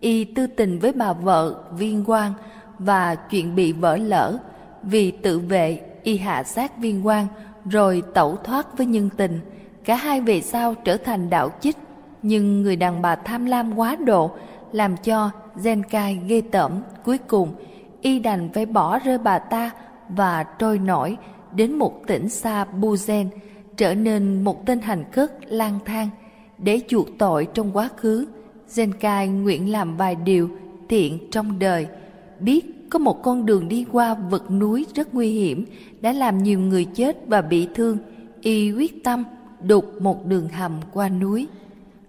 Y 0.00 0.24
tư 0.24 0.46
tình 0.46 0.78
với 0.78 0.92
bà 0.92 1.12
vợ 1.12 1.62
viên 1.78 2.04
quan 2.06 2.32
và 2.78 3.14
chuyện 3.14 3.54
bị 3.54 3.72
vỡ 3.72 3.96
lỡ. 3.96 4.38
Vì 4.82 5.10
tự 5.10 5.38
vệ, 5.38 5.80
y 6.02 6.16
hạ 6.16 6.42
sát 6.42 6.78
viên 6.78 7.06
quan 7.06 7.26
rồi 7.70 8.02
tẩu 8.14 8.36
thoát 8.36 8.78
với 8.78 8.86
nhân 8.86 9.10
tình. 9.16 9.40
Cả 9.84 9.96
hai 9.96 10.20
về 10.20 10.40
sau 10.40 10.74
trở 10.74 10.96
thành 10.96 11.30
đạo 11.30 11.50
chích, 11.60 11.76
nhưng 12.22 12.62
người 12.62 12.76
đàn 12.76 13.02
bà 13.02 13.16
tham 13.16 13.46
lam 13.46 13.78
quá 13.78 13.96
độ 13.96 14.30
làm 14.72 14.96
cho 14.96 15.30
Zenkai 15.56 16.18
ghê 16.26 16.42
tởm. 16.50 16.82
Cuối 17.04 17.18
cùng, 17.18 17.54
y 18.00 18.18
đành 18.18 18.48
phải 18.54 18.66
bỏ 18.66 18.98
rơi 18.98 19.18
bà 19.18 19.38
ta 19.38 19.70
và 20.08 20.42
trôi 20.42 20.78
nổi 20.78 21.16
đến 21.52 21.72
một 21.72 22.06
tỉnh 22.06 22.28
xa 22.28 22.66
Buzen, 22.80 23.26
trở 23.76 23.94
nên 23.94 24.44
một 24.44 24.66
tên 24.66 24.80
hành 24.80 25.04
cất 25.12 25.52
lang 25.52 25.78
thang. 25.84 26.08
Để 26.58 26.80
chuộc 26.88 27.08
tội 27.18 27.48
trong 27.54 27.70
quá 27.72 27.88
khứ, 27.96 28.26
Zenkai 28.68 29.42
nguyện 29.42 29.72
làm 29.72 29.96
vài 29.96 30.14
điều 30.14 30.50
thiện 30.88 31.18
trong 31.30 31.58
đời. 31.58 31.86
Biết 32.40 32.90
có 32.90 32.98
một 32.98 33.22
con 33.22 33.46
đường 33.46 33.68
đi 33.68 33.86
qua 33.92 34.14
vực 34.14 34.50
núi 34.50 34.86
rất 34.94 35.14
nguy 35.14 35.30
hiểm, 35.30 35.64
đã 36.00 36.12
làm 36.12 36.42
nhiều 36.42 36.60
người 36.60 36.84
chết 36.84 37.16
và 37.26 37.42
bị 37.42 37.68
thương. 37.74 37.98
Y 38.40 38.72
quyết 38.72 39.04
tâm 39.04 39.24
đục 39.60 39.84
một 40.00 40.26
đường 40.26 40.48
hầm 40.48 40.80
qua 40.92 41.08
núi. 41.08 41.46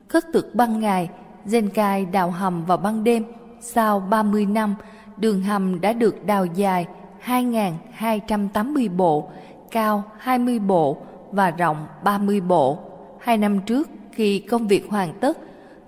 Khất 0.07 0.25
thực 0.33 0.55
ban 0.55 0.79
ngày, 0.79 1.09
Zenkai 1.45 2.11
đào 2.11 2.31
hầm 2.31 2.65
vào 2.65 2.77
ban 2.77 3.03
đêm. 3.03 3.23
Sau 3.61 3.99
30 3.99 4.45
năm, 4.45 4.75
đường 5.17 5.43
hầm 5.43 5.81
đã 5.81 5.93
được 5.93 6.25
đào 6.25 6.45
dài 6.45 6.87
2.280 7.25 8.95
bộ, 8.95 9.29
cao 9.71 10.03
20 10.17 10.59
bộ 10.59 10.97
và 11.31 11.51
rộng 11.51 11.87
30 12.03 12.41
bộ. 12.41 12.79
Hai 13.19 13.37
năm 13.37 13.59
trước, 13.59 13.89
khi 14.11 14.39
công 14.39 14.67
việc 14.67 14.89
hoàn 14.89 15.13
tất, 15.19 15.37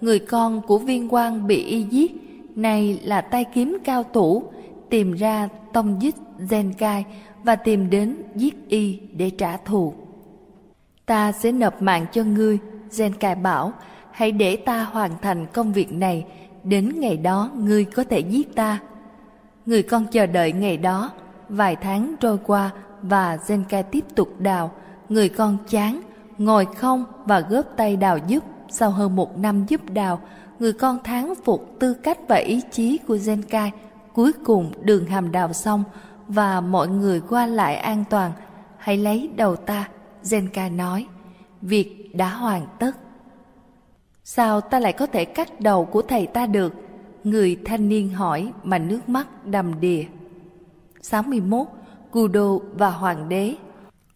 người 0.01 0.19
con 0.19 0.61
của 0.61 0.77
viên 0.77 1.13
quan 1.13 1.47
bị 1.47 1.63
y 1.63 1.83
giết, 1.83 2.11
nay 2.55 2.99
là 3.03 3.21
tay 3.21 3.45
kiếm 3.53 3.77
cao 3.83 4.03
thủ, 4.13 4.43
tìm 4.89 5.13
ra 5.13 5.49
tông 5.73 5.99
dích 6.01 6.15
Zenkai 6.39 7.03
và 7.43 7.55
tìm 7.55 7.89
đến 7.89 8.15
giết 8.35 8.69
y 8.69 8.99
để 9.13 9.29
trả 9.29 9.57
thù. 9.57 9.93
Ta 11.05 11.31
sẽ 11.31 11.51
nộp 11.51 11.81
mạng 11.81 12.05
cho 12.11 12.23
ngươi, 12.23 12.59
Zenkai 12.91 13.41
bảo, 13.41 13.73
hãy 14.11 14.31
để 14.31 14.55
ta 14.55 14.83
hoàn 14.83 15.11
thành 15.21 15.45
công 15.53 15.73
việc 15.73 15.91
này, 15.91 16.25
đến 16.63 16.99
ngày 16.99 17.17
đó 17.17 17.51
ngươi 17.55 17.85
có 17.85 18.03
thể 18.03 18.19
giết 18.19 18.55
ta. 18.55 18.79
Người 19.65 19.83
con 19.83 20.05
chờ 20.11 20.25
đợi 20.25 20.51
ngày 20.51 20.77
đó, 20.77 21.11
vài 21.49 21.75
tháng 21.75 22.15
trôi 22.19 22.37
qua 22.37 22.71
và 23.01 23.37
Zenkai 23.47 23.83
tiếp 23.83 24.05
tục 24.15 24.39
đào. 24.39 24.71
Người 25.09 25.29
con 25.29 25.57
chán, 25.67 26.01
ngồi 26.37 26.65
không 26.65 27.05
và 27.25 27.39
góp 27.39 27.65
tay 27.77 27.95
đào 27.95 28.17
giúp. 28.27 28.43
Sau 28.69 28.91
hơn 28.91 29.15
một 29.15 29.37
năm 29.37 29.65
giúp 29.65 29.81
đào, 29.93 30.21
người 30.59 30.73
con 30.73 31.03
thán 31.03 31.33
phục 31.43 31.75
tư 31.79 31.93
cách 31.93 32.17
và 32.27 32.35
ý 32.35 32.61
chí 32.71 32.97
của 32.97 33.15
Zenkai. 33.15 33.69
Cuối 34.13 34.31
cùng 34.45 34.71
đường 34.81 35.05
hầm 35.05 35.31
đào 35.31 35.53
xong 35.53 35.83
và 36.27 36.61
mọi 36.61 36.87
người 36.87 37.21
qua 37.29 37.45
lại 37.45 37.75
an 37.75 38.03
toàn. 38.09 38.31
Hãy 38.77 38.97
lấy 38.97 39.29
đầu 39.35 39.55
ta, 39.55 39.89
Zenkai 40.23 40.75
nói. 40.75 41.07
Việc 41.61 42.15
đã 42.15 42.29
hoàn 42.29 42.67
tất. 42.79 42.91
Sao 44.23 44.61
ta 44.61 44.79
lại 44.79 44.93
có 44.93 45.05
thể 45.05 45.25
cắt 45.25 45.59
đầu 45.61 45.85
của 45.85 46.01
thầy 46.01 46.27
ta 46.27 46.45
được? 46.45 46.73
Người 47.23 47.59
thanh 47.65 47.89
niên 47.89 48.09
hỏi 48.09 48.51
mà 48.63 48.77
nước 48.77 49.09
mắt 49.09 49.45
đầm 49.45 49.79
đìa. 49.79 50.03
61. 51.01 51.67
Kudo 52.11 52.57
và 52.73 52.89
Hoàng 52.89 53.29
đế 53.29 53.55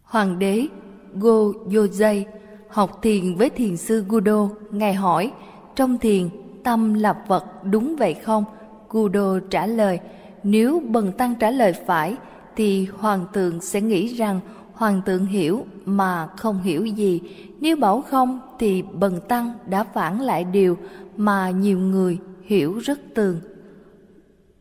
Hoàng 0.02 0.38
đế 0.38 0.66
Go 1.14 1.52
Yojay 1.68 2.24
học 2.68 2.98
thiền 3.02 3.34
với 3.34 3.50
thiền 3.50 3.76
sư 3.76 4.04
Gudo. 4.08 4.48
Ngài 4.70 4.94
hỏi, 4.94 5.32
trong 5.76 5.98
thiền, 5.98 6.28
tâm 6.64 6.94
là 6.94 7.24
vật 7.28 7.44
đúng 7.64 7.96
vậy 7.96 8.14
không? 8.14 8.44
Gudo 8.90 9.38
trả 9.50 9.66
lời, 9.66 9.98
nếu 10.42 10.82
bần 10.88 11.12
tăng 11.12 11.34
trả 11.34 11.50
lời 11.50 11.72
phải, 11.72 12.16
thì 12.56 12.86
hoàng 12.98 13.24
tượng 13.32 13.60
sẽ 13.60 13.80
nghĩ 13.80 14.06
rằng 14.06 14.40
hoàng 14.72 15.00
tượng 15.06 15.26
hiểu 15.26 15.64
mà 15.84 16.28
không 16.36 16.62
hiểu 16.62 16.86
gì. 16.86 17.20
Nếu 17.60 17.76
bảo 17.76 18.02
không, 18.02 18.40
thì 18.58 18.82
bần 18.82 19.20
tăng 19.28 19.52
đã 19.66 19.84
phản 19.84 20.20
lại 20.20 20.44
điều 20.44 20.76
mà 21.16 21.50
nhiều 21.50 21.78
người 21.78 22.18
hiểu 22.44 22.78
rất 22.78 23.00
tường. 23.14 23.40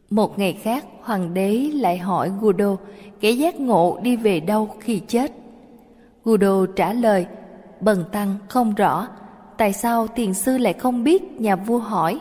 Một 0.09 0.39
ngày 0.39 0.53
khác, 0.53 0.85
hoàng 1.01 1.33
đế 1.33 1.69
lại 1.73 1.97
hỏi 1.97 2.31
Gudo, 2.41 2.75
kẻ 3.19 3.31
giác 3.31 3.59
ngộ 3.59 3.99
đi 4.03 4.15
về 4.15 4.39
đâu 4.39 4.69
khi 4.79 4.99
chết? 5.07 5.42
Gudo 6.25 6.65
trả 6.75 6.93
lời, 6.93 7.25
bần 7.81 8.03
tăng 8.11 8.35
không 8.49 8.75
rõ, 8.75 9.07
tại 9.57 9.73
sao 9.73 10.07
thiền 10.07 10.33
sư 10.33 10.57
lại 10.57 10.73
không 10.73 11.03
biết 11.03 11.41
nhà 11.41 11.55
vua 11.55 11.77
hỏi? 11.77 12.19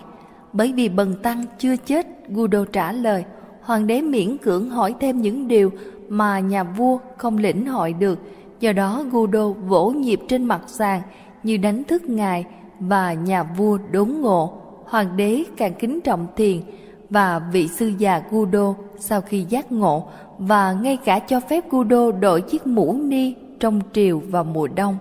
Bởi 0.52 0.72
vì 0.72 0.88
bần 0.88 1.14
tăng 1.22 1.44
chưa 1.58 1.76
chết, 1.76 2.06
Gudo 2.28 2.64
trả 2.72 2.92
lời, 2.92 3.24
hoàng 3.62 3.86
đế 3.86 4.00
miễn 4.00 4.38
cưỡng 4.38 4.70
hỏi 4.70 4.94
thêm 5.00 5.20
những 5.20 5.48
điều 5.48 5.70
mà 6.08 6.40
nhà 6.40 6.64
vua 6.64 6.98
không 7.16 7.38
lĩnh 7.38 7.66
hội 7.66 7.92
được, 7.92 8.18
do 8.60 8.72
đó 8.72 9.04
Gudo 9.12 9.48
vỗ 9.48 9.90
nhịp 9.90 10.20
trên 10.28 10.44
mặt 10.44 10.62
sàn 10.66 11.02
như 11.42 11.56
đánh 11.56 11.84
thức 11.84 12.04
ngài 12.04 12.44
và 12.80 13.12
nhà 13.12 13.42
vua 13.42 13.78
đốn 13.90 14.08
ngộ. 14.08 14.52
Hoàng 14.84 15.16
đế 15.16 15.44
càng 15.56 15.74
kính 15.74 16.00
trọng 16.00 16.26
thiền, 16.36 16.60
và 17.10 17.38
vị 17.52 17.68
sư 17.68 17.92
già 17.98 18.22
Gudo 18.30 18.74
sau 18.98 19.20
khi 19.20 19.46
giác 19.48 19.72
ngộ 19.72 20.08
và 20.38 20.72
ngay 20.72 20.96
cả 20.96 21.18
cho 21.18 21.40
phép 21.40 21.70
Gudo 21.70 22.10
đội 22.20 22.40
chiếc 22.40 22.66
mũ 22.66 22.92
ni 22.92 23.34
trong 23.62 23.80
triều 23.92 24.18
vào 24.18 24.44
mùa 24.44 24.68
đông. 24.68 24.96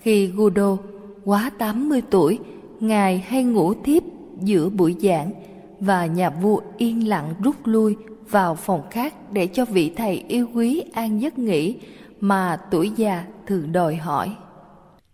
Khi 0.00 0.26
Gudo 0.26 0.76
quá 1.24 1.50
80 1.58 2.02
tuổi, 2.10 2.38
Ngài 2.80 3.18
hay 3.18 3.44
ngủ 3.44 3.74
thiếp 3.84 4.02
giữa 4.40 4.68
buổi 4.68 4.96
giảng 5.00 5.32
và 5.80 6.06
nhà 6.06 6.30
vua 6.30 6.60
yên 6.76 7.08
lặng 7.08 7.34
rút 7.42 7.54
lui 7.64 7.96
vào 8.30 8.54
phòng 8.54 8.82
khác 8.90 9.14
để 9.32 9.46
cho 9.46 9.64
vị 9.64 9.92
thầy 9.96 10.24
yêu 10.28 10.46
quý 10.54 10.84
an 10.92 11.22
giấc 11.22 11.38
nghỉ 11.38 11.76
mà 12.20 12.60
tuổi 12.70 12.90
già 12.96 13.24
thường 13.46 13.72
đòi 13.72 13.96
hỏi. 13.96 14.36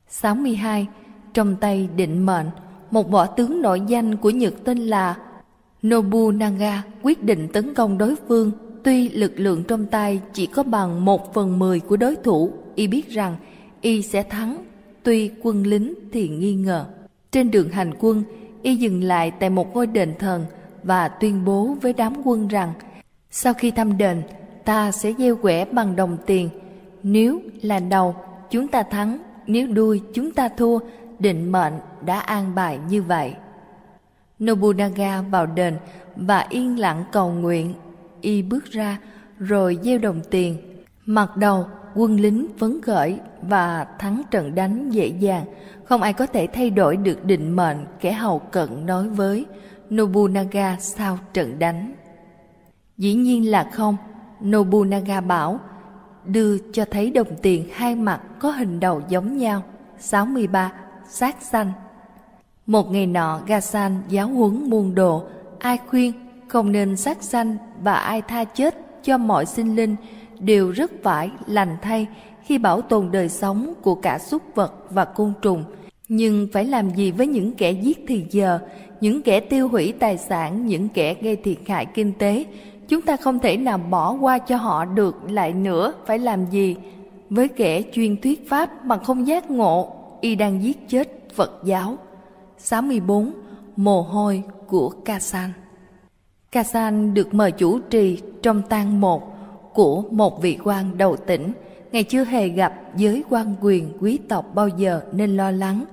62. 0.09 0.87
Trong 1.35 1.57
tay 1.57 1.89
định 1.97 2.27
mệnh, 2.27 2.47
một 2.91 3.11
võ 3.11 3.27
tướng 3.27 3.63
nổi 3.63 3.81
danh 3.87 4.17
của 4.17 4.31
Nhật 4.31 4.55
tên 4.65 4.79
là 4.79 5.17
Nobunaga 5.87 6.83
quyết 7.03 7.25
định 7.25 7.49
tấn 7.53 7.75
công 7.75 7.99
đối 7.99 8.15
phương, 8.29 8.51
tuy 8.83 9.09
lực 9.09 9.33
lượng 9.37 9.65
trong 9.65 9.87
tay 9.87 10.21
chỉ 10.33 10.47
có 10.47 10.63
bằng 10.63 11.05
một 11.05 11.35
phần 11.35 11.59
mười 11.59 11.81
của 11.81 11.97
đối 11.97 12.17
thủ, 12.17 12.53
y 12.75 12.87
biết 12.87 13.11
rằng 13.11 13.37
y 13.81 14.03
sẽ 14.03 14.23
thắng, 14.23 14.65
tuy 15.03 15.31
quân 15.43 15.67
lính 15.67 15.95
thì 16.13 16.29
nghi 16.29 16.55
ngờ. 16.55 16.87
Trên 17.31 17.51
đường 17.51 17.69
hành 17.69 17.93
quân, 17.99 18.25
y 18.63 18.77
dừng 18.77 19.03
lại 19.03 19.31
tại 19.31 19.51
một 19.51 19.75
ngôi 19.75 19.87
đền 19.87 20.15
thần 20.19 20.47
và 20.83 21.09
tuyên 21.09 21.45
bố 21.45 21.77
với 21.83 21.93
đám 21.93 22.13
quân 22.25 22.49
rằng 22.49 22.73
sau 23.31 23.55
khi 23.55 23.71
thăm 23.71 23.99
đền, 23.99 24.23
ta 24.65 24.93
sẽ 24.93 25.13
gieo 25.19 25.37
quẻ 25.37 25.65
bằng 25.65 25.97
đồng 25.97 26.17
tiền. 26.27 26.49
Nếu 27.03 27.41
là 27.63 27.79
đầu, 27.79 28.15
chúng 28.51 28.69
ta 28.69 28.83
thắng, 28.83 29.19
nếu 29.47 29.67
đuôi, 29.67 30.03
chúng 30.15 30.31
ta 30.31 30.49
thua, 30.49 30.79
định 31.19 31.53
mệnh 31.53 31.73
đã 32.05 32.21
an 32.21 32.55
bài 32.55 32.79
như 32.89 33.03
vậy. 33.03 33.35
Nobunaga 34.45 35.23
vào 35.23 35.47
đền 35.47 35.77
và 36.17 36.47
yên 36.51 36.79
lặng 36.79 37.05
cầu 37.13 37.33
nguyện. 37.33 37.75
Y 38.21 38.43
bước 38.43 38.65
ra 38.65 38.99
rồi 39.39 39.79
gieo 39.83 39.99
đồng 39.99 40.21
tiền. 40.31 40.57
Mặt 41.07 41.37
đầu 41.37 41.67
quân 41.95 42.21
lính 42.21 42.47
phấn 42.59 42.83
khởi 42.83 43.19
và 43.43 43.87
thắng 43.99 44.23
trận 44.31 44.55
đánh 44.55 44.91
dễ 44.91 45.07
dàng. 45.07 45.45
Không 45.85 46.03
ai 46.03 46.13
có 46.13 46.27
thể 46.27 46.47
thay 46.53 46.71
đổi 46.71 46.97
được 46.97 47.25
định 47.25 47.57
mệnh 47.57 47.87
kẻ 48.01 48.13
hầu 48.13 48.39
cận 48.39 48.87
nói 48.87 49.09
với 49.09 49.47
Nobunaga 49.95 50.77
sau 50.81 51.19
trận 51.33 51.59
đánh. 51.59 51.95
Dĩ 52.99 53.15
nhiên 53.15 53.51
là 53.51 53.71
không, 53.73 53.97
Nobunaga 54.45 55.21
bảo, 55.21 55.61
đưa 56.25 56.59
cho 56.73 56.85
thấy 56.91 57.11
đồng 57.11 57.37
tiền 57.43 57.69
hai 57.73 57.95
mặt 57.95 58.21
có 58.39 58.51
hình 58.51 58.81
đầu 58.81 59.03
giống 59.09 59.37
nhau. 59.37 59.63
63. 59.99 60.73
Sát 61.09 61.43
xanh 61.43 61.73
Một 62.67 62.91
ngày 62.91 63.07
nọ, 63.07 63.41
Gasan 63.47 64.03
giáo 64.09 64.29
huấn 64.29 64.71
muôn 64.71 64.95
đồ, 64.95 65.25
ai 65.59 65.79
khuyên 65.87 66.13
không 66.49 66.73
nên 66.73 66.97
sát 66.97 67.23
sanh 67.23 67.57
và 67.83 67.95
ai 67.95 68.23
tha 68.23 68.45
chết 68.45 68.75
cho 69.03 69.19
mọi 69.19 69.47
sinh 69.47 69.77
linh 69.77 69.97
đều 70.39 70.71
rất 70.71 70.91
phải 71.03 71.31
lành 71.47 71.77
thay 71.83 72.07
khi 72.45 72.59
bảo 72.59 72.83
tồn 72.83 73.11
đời 73.13 73.29
sống 73.29 73.75
của 73.83 73.95
cả 73.95 74.19
súc 74.19 74.43
vật 74.55 74.75
và 74.91 75.05
côn 75.05 75.33
trùng. 75.43 75.65
Nhưng 76.09 76.49
phải 76.53 76.65
làm 76.65 76.91
gì 76.91 77.11
với 77.11 77.27
những 77.27 77.55
kẻ 77.55 77.71
giết 77.71 78.05
thì 78.09 78.25
giờ, 78.31 78.59
những 79.01 79.23
kẻ 79.23 79.41
tiêu 79.41 79.69
hủy 79.69 79.93
tài 79.99 80.19
sản, 80.19 80.67
những 80.67 80.89
kẻ 80.89 81.15
gây 81.21 81.37
thiệt 81.37 81.59
hại 81.67 81.87
kinh 81.87 82.13
tế? 82.19 82.45
Chúng 82.89 83.03
ta 83.03 83.17
không 83.17 83.39
thể 83.39 83.57
nào 83.57 83.79
bỏ 83.79 84.13
qua 84.13 84.39
cho 84.39 84.57
họ 84.57 84.85
được 84.85 85.31
lại 85.31 85.53
nữa, 85.53 85.93
phải 86.07 86.19
làm 86.19 86.47
gì? 86.51 86.77
Với 87.31 87.49
kẻ 87.49 87.83
chuyên 87.93 88.21
thuyết 88.21 88.49
pháp 88.49 88.85
mà 88.85 88.99
không 88.99 89.27
giác 89.27 89.51
ngộ, 89.51 89.93
y 90.21 90.35
đang 90.35 90.63
giết 90.63 90.89
chết 90.89 91.09
Phật 91.35 91.61
giáo. 91.65 91.99
64. 92.59 93.33
Mồ 93.77 94.03
hôi 94.03 94.43
của 94.67 94.89
Kasan 94.89 95.51
Kasan 96.53 97.15
được 97.15 97.35
mời 97.35 97.53
chủ 97.53 97.79
trì 97.79 98.21
trong 98.43 98.63
tang 98.63 99.01
một 99.01 99.34
của 99.75 100.03
một 100.11 100.43
vị 100.43 100.59
quan 100.65 100.99
đầu 100.99 101.17
tỉnh. 101.17 101.53
ngày 101.93 102.05
chưa 102.05 102.25
hề 102.25 102.49
gặp 102.49 102.75
giới 102.97 103.25
quan 103.31 103.55
quyền 103.61 103.93
quý 104.01 104.19
tộc 104.29 104.55
bao 104.55 104.69
giờ 104.69 105.01
nên 105.13 105.37
lo 105.37 105.51
lắng. 105.51 105.85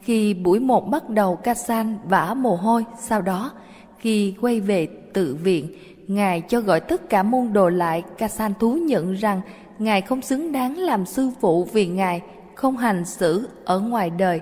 Khi 0.00 0.34
buổi 0.34 0.60
một 0.60 0.88
bắt 0.88 1.08
đầu 1.08 1.36
ca 1.36 1.54
san 1.54 1.98
vã 2.04 2.34
mồ 2.34 2.56
hôi, 2.56 2.84
sau 3.00 3.22
đó 3.22 3.52
khi 3.98 4.34
quay 4.40 4.60
về 4.60 4.88
tự 5.12 5.36
viện, 5.42 5.68
Ngài 6.06 6.40
cho 6.40 6.60
gọi 6.60 6.80
tất 6.80 7.10
cả 7.10 7.22
môn 7.22 7.52
đồ 7.52 7.68
lại. 7.68 8.02
ca 8.18 8.28
san 8.28 8.52
thú 8.60 8.72
nhận 8.72 9.12
rằng 9.12 9.40
Ngài 9.78 10.00
không 10.00 10.22
xứng 10.22 10.52
đáng 10.52 10.78
làm 10.78 11.06
sư 11.06 11.30
phụ 11.40 11.64
vì 11.64 11.86
Ngài 11.86 12.22
không 12.54 12.76
hành 12.76 13.04
xử 13.04 13.48
ở 13.64 13.80
ngoài 13.80 14.10
đời 14.10 14.40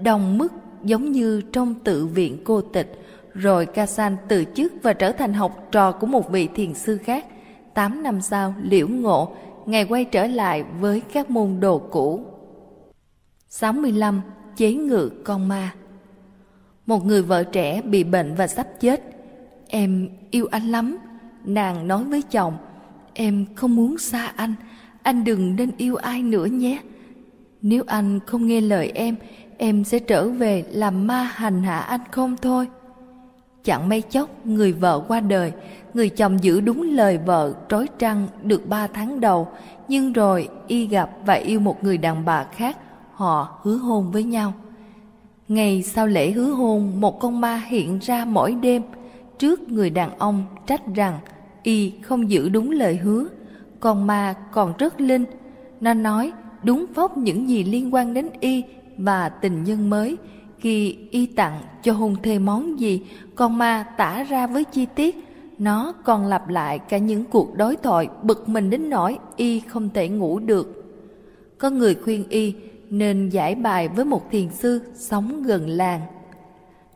đồng 0.00 0.38
mức 0.38 0.52
giống 0.84 1.12
như 1.12 1.42
trong 1.52 1.74
tự 1.84 2.06
viện 2.06 2.38
cô 2.44 2.60
tịch. 2.60 3.00
Rồi 3.34 3.66
ca 3.66 3.86
san 3.86 4.16
từ 4.28 4.44
chức 4.54 4.72
và 4.82 4.92
trở 4.92 5.12
thành 5.12 5.32
học 5.32 5.68
trò 5.72 5.92
của 5.92 6.06
một 6.06 6.30
vị 6.30 6.48
thiền 6.54 6.74
sư 6.74 6.98
khác. 7.04 7.24
Tám 7.78 8.02
năm 8.02 8.20
sau, 8.20 8.54
liễu 8.62 8.88
ngộ, 8.88 9.32
Ngài 9.66 9.84
quay 9.84 10.04
trở 10.04 10.26
lại 10.26 10.64
với 10.80 11.00
các 11.00 11.30
môn 11.30 11.60
đồ 11.60 11.78
cũ. 11.78 12.24
65. 13.48 14.20
Chế 14.56 14.72
ngự 14.72 15.10
con 15.24 15.48
ma 15.48 15.74
Một 16.86 17.04
người 17.04 17.22
vợ 17.22 17.44
trẻ 17.44 17.82
bị 17.82 18.04
bệnh 18.04 18.34
và 18.34 18.46
sắp 18.46 18.66
chết. 18.80 19.02
Em 19.68 20.08
yêu 20.30 20.46
anh 20.50 20.68
lắm. 20.68 20.98
Nàng 21.44 21.88
nói 21.88 22.04
với 22.04 22.22
chồng, 22.22 22.56
em 23.14 23.46
không 23.54 23.76
muốn 23.76 23.98
xa 23.98 24.32
anh, 24.36 24.54
anh 25.02 25.24
đừng 25.24 25.56
nên 25.56 25.70
yêu 25.76 25.96
ai 25.96 26.22
nữa 26.22 26.46
nhé. 26.46 26.80
Nếu 27.62 27.82
anh 27.86 28.20
không 28.26 28.46
nghe 28.46 28.60
lời 28.60 28.92
em, 28.94 29.16
em 29.58 29.84
sẽ 29.84 29.98
trở 29.98 30.28
về 30.28 30.64
làm 30.70 31.06
ma 31.06 31.22
hành 31.22 31.62
hạ 31.62 31.78
anh 31.78 32.00
không 32.10 32.36
thôi. 32.42 32.66
Chẳng 33.68 33.88
mấy 33.88 34.02
chốc 34.02 34.46
người 34.46 34.72
vợ 34.72 35.04
qua 35.08 35.20
đời, 35.20 35.52
người 35.94 36.08
chồng 36.08 36.42
giữ 36.42 36.60
đúng 36.60 36.82
lời 36.82 37.18
vợ 37.26 37.54
trói 37.68 37.86
trăng 37.98 38.28
được 38.42 38.68
ba 38.68 38.86
tháng 38.86 39.20
đầu, 39.20 39.48
nhưng 39.88 40.12
rồi 40.12 40.48
y 40.66 40.86
gặp 40.86 41.10
và 41.26 41.34
yêu 41.34 41.60
một 41.60 41.84
người 41.84 41.98
đàn 41.98 42.24
bà 42.24 42.44
khác, 42.44 42.78
họ 43.12 43.58
hứa 43.62 43.76
hôn 43.76 44.10
với 44.10 44.24
nhau. 44.24 44.52
Ngày 45.48 45.82
sau 45.82 46.06
lễ 46.06 46.30
hứa 46.30 46.50
hôn, 46.50 47.00
một 47.00 47.20
con 47.20 47.40
ma 47.40 47.62
hiện 47.66 47.98
ra 47.98 48.24
mỗi 48.24 48.54
đêm. 48.54 48.82
Trước 49.38 49.68
người 49.68 49.90
đàn 49.90 50.18
ông 50.18 50.44
trách 50.66 50.82
rằng 50.94 51.18
y 51.62 51.92
không 52.02 52.30
giữ 52.30 52.48
đúng 52.48 52.70
lời 52.70 52.96
hứa. 52.96 53.26
Con 53.80 54.06
ma 54.06 54.34
còn 54.52 54.72
rất 54.78 55.00
linh, 55.00 55.24
nó 55.80 55.94
nói 55.94 56.32
đúng 56.62 56.86
phóc 56.94 57.18
những 57.18 57.48
gì 57.48 57.64
liên 57.64 57.94
quan 57.94 58.14
đến 58.14 58.28
y 58.40 58.62
và 58.96 59.28
tình 59.28 59.64
nhân 59.64 59.90
mới 59.90 60.16
khi 60.60 60.96
y 61.10 61.26
tặng 61.26 61.60
cho 61.82 61.92
hùng 61.92 62.16
thê 62.22 62.38
món 62.38 62.80
gì 62.80 63.02
con 63.34 63.58
ma 63.58 63.86
tả 63.96 64.22
ra 64.22 64.46
với 64.46 64.64
chi 64.64 64.86
tiết, 64.94 65.24
nó 65.58 65.92
còn 66.04 66.26
lặp 66.26 66.48
lại 66.48 66.78
cả 66.78 66.98
những 66.98 67.24
cuộc 67.24 67.56
đối 67.56 67.76
thoại 67.76 68.08
bực 68.22 68.48
mình 68.48 68.70
đến 68.70 68.90
nỗi 68.90 69.18
y 69.36 69.60
không 69.60 69.88
thể 69.94 70.08
ngủ 70.08 70.38
được. 70.38 70.84
Có 71.58 71.70
người 71.70 71.94
khuyên 71.94 72.24
y 72.28 72.54
nên 72.90 73.28
giải 73.28 73.54
bài 73.54 73.88
với 73.88 74.04
một 74.04 74.30
thiền 74.30 74.50
sư 74.50 74.80
sống 74.94 75.42
gần 75.42 75.68
làng. 75.68 76.00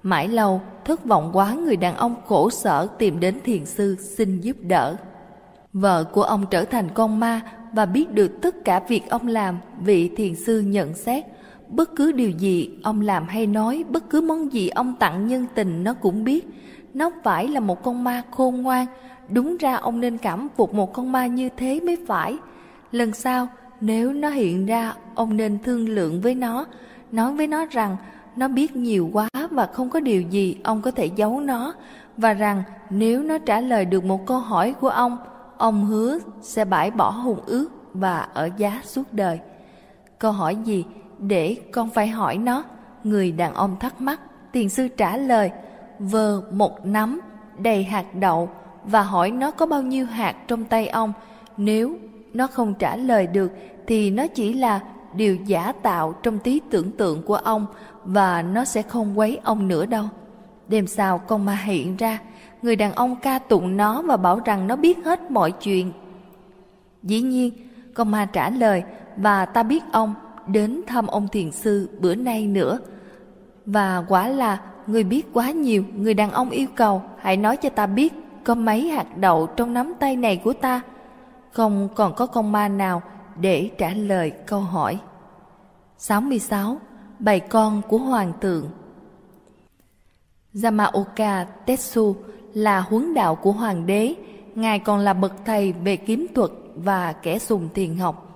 Mãi 0.02 0.28
lâu, 0.28 0.60
thất 0.84 1.04
vọng 1.04 1.30
quá 1.32 1.54
người 1.54 1.76
đàn 1.76 1.96
ông 1.96 2.14
khổ 2.26 2.50
sở 2.50 2.86
tìm 2.98 3.20
đến 3.20 3.40
thiền 3.44 3.66
sư 3.66 3.96
xin 4.16 4.40
giúp 4.40 4.56
đỡ. 4.60 4.96
Vợ 5.72 6.04
của 6.04 6.22
ông 6.22 6.44
trở 6.50 6.64
thành 6.64 6.88
con 6.94 7.20
ma 7.20 7.40
và 7.72 7.86
biết 7.86 8.12
được 8.12 8.42
tất 8.42 8.64
cả 8.64 8.80
việc 8.88 9.10
ông 9.10 9.26
làm, 9.26 9.58
vị 9.80 10.08
thiền 10.16 10.34
sư 10.34 10.60
nhận 10.60 10.94
xét 10.94 11.24
bất 11.72 11.96
cứ 11.96 12.12
điều 12.12 12.30
gì 12.30 12.70
ông 12.82 13.00
làm 13.00 13.28
hay 13.28 13.46
nói, 13.46 13.84
bất 13.88 14.10
cứ 14.10 14.20
món 14.20 14.52
gì 14.52 14.68
ông 14.68 14.94
tặng 14.96 15.26
nhân 15.26 15.46
tình 15.54 15.84
nó 15.84 15.94
cũng 15.94 16.24
biết. 16.24 16.48
Nó 16.94 17.10
phải 17.22 17.48
là 17.48 17.60
một 17.60 17.82
con 17.82 18.04
ma 18.04 18.22
khôn 18.30 18.62
ngoan. 18.62 18.86
Đúng 19.28 19.56
ra 19.56 19.74
ông 19.74 20.00
nên 20.00 20.18
cảm 20.18 20.48
phục 20.56 20.74
một 20.74 20.92
con 20.92 21.12
ma 21.12 21.26
như 21.26 21.48
thế 21.56 21.80
mới 21.80 21.96
phải. 22.06 22.36
Lần 22.92 23.12
sau, 23.12 23.48
nếu 23.80 24.12
nó 24.12 24.28
hiện 24.28 24.66
ra, 24.66 24.94
ông 25.14 25.36
nên 25.36 25.58
thương 25.58 25.88
lượng 25.88 26.20
với 26.20 26.34
nó. 26.34 26.66
Nói 27.12 27.32
với 27.32 27.46
nó 27.46 27.66
rằng, 27.70 27.96
nó 28.36 28.48
biết 28.48 28.76
nhiều 28.76 29.10
quá 29.12 29.28
và 29.50 29.66
không 29.66 29.90
có 29.90 30.00
điều 30.00 30.22
gì 30.22 30.56
ông 30.64 30.82
có 30.82 30.90
thể 30.90 31.06
giấu 31.16 31.40
nó. 31.40 31.74
Và 32.16 32.32
rằng, 32.32 32.62
nếu 32.90 33.22
nó 33.22 33.38
trả 33.38 33.60
lời 33.60 33.84
được 33.84 34.04
một 34.04 34.26
câu 34.26 34.38
hỏi 34.38 34.74
của 34.80 34.88
ông 34.88 35.18
ông 35.56 35.84
hứa 35.84 36.18
sẽ 36.40 36.64
bãi 36.64 36.90
bỏ 36.90 37.10
hùng 37.10 37.40
ước 37.46 37.68
và 37.94 38.18
ở 38.18 38.50
giá 38.56 38.80
suốt 38.84 39.12
đời. 39.12 39.40
Câu 40.18 40.32
hỏi 40.32 40.56
gì? 40.64 40.84
Để 41.22 41.56
con 41.72 41.90
phải 41.90 42.08
hỏi 42.08 42.38
nó. 42.38 42.64
Người 43.04 43.32
đàn 43.32 43.54
ông 43.54 43.76
thắc 43.80 44.00
mắc, 44.00 44.20
tiền 44.52 44.68
sư 44.68 44.88
trả 44.88 45.16
lời 45.16 45.50
vơ 45.98 46.42
một 46.52 46.86
nắm, 46.86 47.20
đầy 47.58 47.84
hạt 47.84 48.14
đậu, 48.14 48.50
và 48.84 49.02
hỏi 49.02 49.30
nó 49.30 49.50
có 49.50 49.66
bao 49.66 49.82
nhiêu 49.82 50.06
hạt 50.06 50.36
trong 50.48 50.64
tay 50.64 50.88
ông. 50.88 51.12
Nếu 51.56 51.96
nó 52.32 52.46
không 52.46 52.74
trả 52.74 52.96
lời 52.96 53.26
được, 53.26 53.52
thì 53.86 54.10
nó 54.10 54.26
chỉ 54.26 54.52
là 54.52 54.80
điều 55.14 55.36
giả 55.36 55.72
tạo 55.82 56.12
trong 56.22 56.38
trí 56.38 56.60
tưởng 56.70 56.90
tượng 56.90 57.22
của 57.22 57.36
ông, 57.36 57.66
và 58.04 58.42
nó 58.42 58.64
sẽ 58.64 58.82
không 58.82 59.18
quấy 59.18 59.38
ông 59.44 59.68
nữa 59.68 59.86
đâu. 59.86 60.04
Đêm 60.68 60.86
sau, 60.86 61.18
con 61.18 61.44
ma 61.44 61.54
hiện 61.64 61.96
ra. 61.96 62.18
Người 62.62 62.76
đàn 62.76 62.92
ông 62.92 63.16
ca 63.16 63.38
tụng 63.38 63.76
nó 63.76 64.02
và 64.02 64.16
bảo 64.16 64.40
rằng 64.44 64.66
nó 64.66 64.76
biết 64.76 65.04
hết 65.04 65.30
mọi 65.30 65.52
chuyện. 65.52 65.92
Dĩ 67.02 67.20
nhiên, 67.20 67.52
con 67.94 68.10
ma 68.10 68.24
trả 68.24 68.50
lời, 68.50 68.82
và 69.16 69.46
ta 69.46 69.62
biết 69.62 69.82
ông 69.92 70.14
đến 70.46 70.82
thăm 70.86 71.06
ông 71.06 71.28
thiền 71.28 71.52
sư 71.52 71.88
bữa 72.00 72.14
nay 72.14 72.46
nữa. 72.46 72.78
Và 73.66 74.04
quả 74.08 74.28
là 74.28 74.60
người 74.86 75.04
biết 75.04 75.26
quá 75.32 75.50
nhiều, 75.50 75.84
người 75.96 76.14
đàn 76.14 76.30
ông 76.30 76.50
yêu 76.50 76.66
cầu 76.76 77.02
hãy 77.18 77.36
nói 77.36 77.56
cho 77.56 77.68
ta 77.68 77.86
biết 77.86 78.12
có 78.44 78.54
mấy 78.54 78.88
hạt 78.88 79.16
đậu 79.16 79.46
trong 79.46 79.74
nắm 79.74 79.94
tay 80.00 80.16
này 80.16 80.36
của 80.36 80.52
ta. 80.52 80.80
Không 81.52 81.88
còn 81.94 82.14
có 82.14 82.26
con 82.26 82.52
ma 82.52 82.68
nào 82.68 83.02
để 83.40 83.70
trả 83.78 83.90
lời 83.90 84.30
câu 84.30 84.60
hỏi. 84.60 84.98
66. 85.98 86.76
Bày 87.18 87.40
con 87.40 87.82
của 87.88 87.98
hoàng 87.98 88.32
thượng 88.40 88.70
Yamaoka 90.62 91.44
Tetsu 91.66 92.16
là 92.54 92.80
huấn 92.80 93.14
đạo 93.14 93.34
của 93.34 93.52
hoàng 93.52 93.86
đế, 93.86 94.14
ngài 94.54 94.78
còn 94.78 94.98
là 94.98 95.12
bậc 95.12 95.32
thầy 95.44 95.72
về 95.72 95.96
kiếm 95.96 96.26
thuật 96.34 96.50
và 96.76 97.12
kẻ 97.12 97.38
sùng 97.38 97.68
thiền 97.74 97.96
học. 97.96 98.28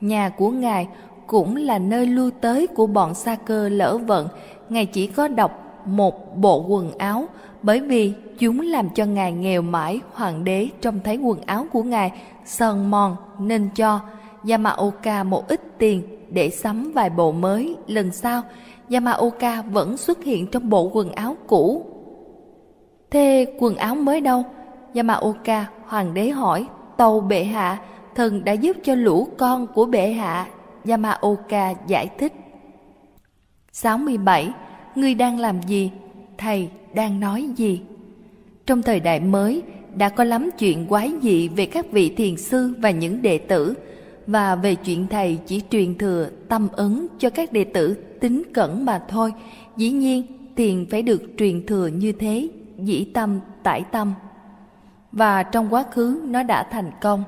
Nhà 0.00 0.28
của 0.28 0.50
ngài 0.50 0.88
cũng 1.28 1.56
là 1.56 1.78
nơi 1.78 2.06
lui 2.06 2.30
tới 2.30 2.66
của 2.66 2.86
bọn 2.86 3.14
sa 3.14 3.34
cơ 3.34 3.68
lỡ 3.68 3.98
vận. 3.98 4.28
Ngài 4.68 4.86
chỉ 4.86 5.06
có 5.06 5.28
đọc 5.28 5.82
một 5.84 6.36
bộ 6.36 6.64
quần 6.68 6.98
áo, 6.98 7.28
bởi 7.62 7.80
vì 7.80 8.12
chúng 8.38 8.60
làm 8.60 8.88
cho 8.90 9.04
ngài 9.04 9.32
nghèo 9.32 9.62
mãi, 9.62 10.00
hoàng 10.12 10.44
đế 10.44 10.68
trông 10.80 11.00
thấy 11.04 11.16
quần 11.16 11.40
áo 11.46 11.66
của 11.72 11.82
ngài 11.82 12.12
sờn 12.44 12.90
mòn 12.90 13.16
nên 13.38 13.68
cho. 13.74 14.00
Yamaoka 14.48 15.22
một 15.22 15.48
ít 15.48 15.60
tiền 15.78 16.02
để 16.30 16.50
sắm 16.50 16.92
vài 16.94 17.10
bộ 17.10 17.32
mới. 17.32 17.76
Lần 17.86 18.12
sau, 18.12 18.42
Yamaoka 18.90 19.62
vẫn 19.62 19.96
xuất 19.96 20.24
hiện 20.24 20.46
trong 20.46 20.70
bộ 20.70 20.90
quần 20.92 21.12
áo 21.12 21.36
cũ. 21.46 21.82
Thế 23.10 23.46
quần 23.58 23.76
áo 23.76 23.94
mới 23.94 24.20
đâu? 24.20 24.44
Yamaoka, 24.94 25.66
hoàng 25.86 26.14
đế 26.14 26.28
hỏi. 26.28 26.66
Tàu 26.96 27.20
bệ 27.20 27.44
hạ, 27.44 27.78
thần 28.14 28.44
đã 28.44 28.52
giúp 28.52 28.76
cho 28.84 28.94
lũ 28.94 29.28
con 29.38 29.66
của 29.66 29.86
bệ 29.86 30.12
hạ 30.12 30.46
Yamaoka 30.88 31.74
giải 31.86 32.08
thích. 32.18 32.32
67. 33.72 34.52
Ngươi 34.94 35.14
đang 35.14 35.38
làm 35.38 35.62
gì? 35.62 35.90
Thầy 36.38 36.68
đang 36.94 37.20
nói 37.20 37.48
gì? 37.56 37.80
Trong 38.66 38.82
thời 38.82 39.00
đại 39.00 39.20
mới, 39.20 39.62
đã 39.94 40.08
có 40.08 40.24
lắm 40.24 40.50
chuyện 40.58 40.86
quái 40.86 41.12
dị 41.22 41.48
về 41.48 41.66
các 41.66 41.86
vị 41.92 42.14
thiền 42.16 42.36
sư 42.36 42.74
và 42.78 42.90
những 42.90 43.22
đệ 43.22 43.38
tử, 43.38 43.74
và 44.26 44.54
về 44.54 44.74
chuyện 44.74 45.06
thầy 45.06 45.38
chỉ 45.46 45.62
truyền 45.70 45.98
thừa 45.98 46.28
tâm 46.48 46.68
ứng 46.72 47.06
cho 47.18 47.30
các 47.30 47.52
đệ 47.52 47.64
tử 47.64 47.94
tính 48.20 48.42
cẩn 48.54 48.84
mà 48.84 49.02
thôi. 49.08 49.32
Dĩ 49.76 49.90
nhiên, 49.90 50.26
thiền 50.56 50.86
phải 50.90 51.02
được 51.02 51.22
truyền 51.38 51.66
thừa 51.66 51.86
như 51.86 52.12
thế, 52.12 52.48
dĩ 52.78 53.04
tâm, 53.14 53.40
tải 53.62 53.84
tâm. 53.92 54.14
Và 55.12 55.42
trong 55.42 55.68
quá 55.74 55.84
khứ 55.90 56.20
nó 56.24 56.42
đã 56.42 56.68
thành 56.70 56.90
công. 57.00 57.24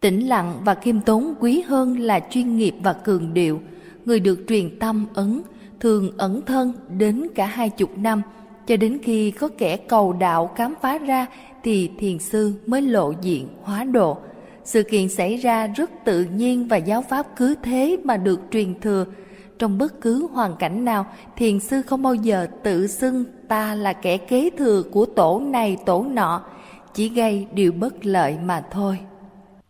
Tĩnh 0.00 0.28
lặng 0.28 0.60
và 0.64 0.74
khiêm 0.74 1.00
tốn 1.00 1.34
quý 1.40 1.60
hơn 1.60 1.98
là 1.98 2.20
chuyên 2.30 2.56
nghiệp 2.56 2.74
và 2.82 2.92
cường 2.92 3.34
điệu. 3.34 3.60
Người 4.04 4.20
được 4.20 4.44
truyền 4.48 4.78
tâm 4.78 5.06
ấn 5.14 5.42
thường 5.80 6.10
ẩn 6.16 6.42
thân 6.42 6.72
đến 6.88 7.26
cả 7.34 7.46
hai 7.46 7.70
chục 7.70 7.98
năm, 7.98 8.22
cho 8.66 8.76
đến 8.76 8.98
khi 9.02 9.30
có 9.30 9.48
kẻ 9.58 9.76
cầu 9.76 10.12
đạo 10.12 10.50
khám 10.56 10.74
phá 10.82 10.98
ra 10.98 11.26
thì 11.62 11.90
thiền 11.98 12.18
sư 12.18 12.52
mới 12.66 12.82
lộ 12.82 13.12
diện 13.22 13.48
hóa 13.62 13.84
độ. 13.84 14.18
Sự 14.64 14.82
kiện 14.82 15.08
xảy 15.08 15.36
ra 15.36 15.66
rất 15.66 15.90
tự 16.04 16.24
nhiên 16.24 16.68
và 16.68 16.76
giáo 16.76 17.02
pháp 17.02 17.26
cứ 17.36 17.54
thế 17.62 17.96
mà 18.04 18.16
được 18.16 18.40
truyền 18.50 18.80
thừa. 18.80 19.04
Trong 19.58 19.78
bất 19.78 20.00
cứ 20.00 20.28
hoàn 20.32 20.56
cảnh 20.56 20.84
nào, 20.84 21.06
thiền 21.36 21.60
sư 21.60 21.82
không 21.82 22.02
bao 22.02 22.14
giờ 22.14 22.46
tự 22.62 22.86
xưng 22.86 23.24
ta 23.48 23.74
là 23.74 23.92
kẻ 23.92 24.16
kế 24.16 24.50
thừa 24.58 24.82
của 24.92 25.04
tổ 25.04 25.40
này 25.40 25.76
tổ 25.86 26.04
nọ, 26.10 26.42
chỉ 26.94 27.08
gây 27.08 27.46
điều 27.52 27.72
bất 27.72 28.06
lợi 28.06 28.36
mà 28.44 28.64
thôi. 28.70 28.98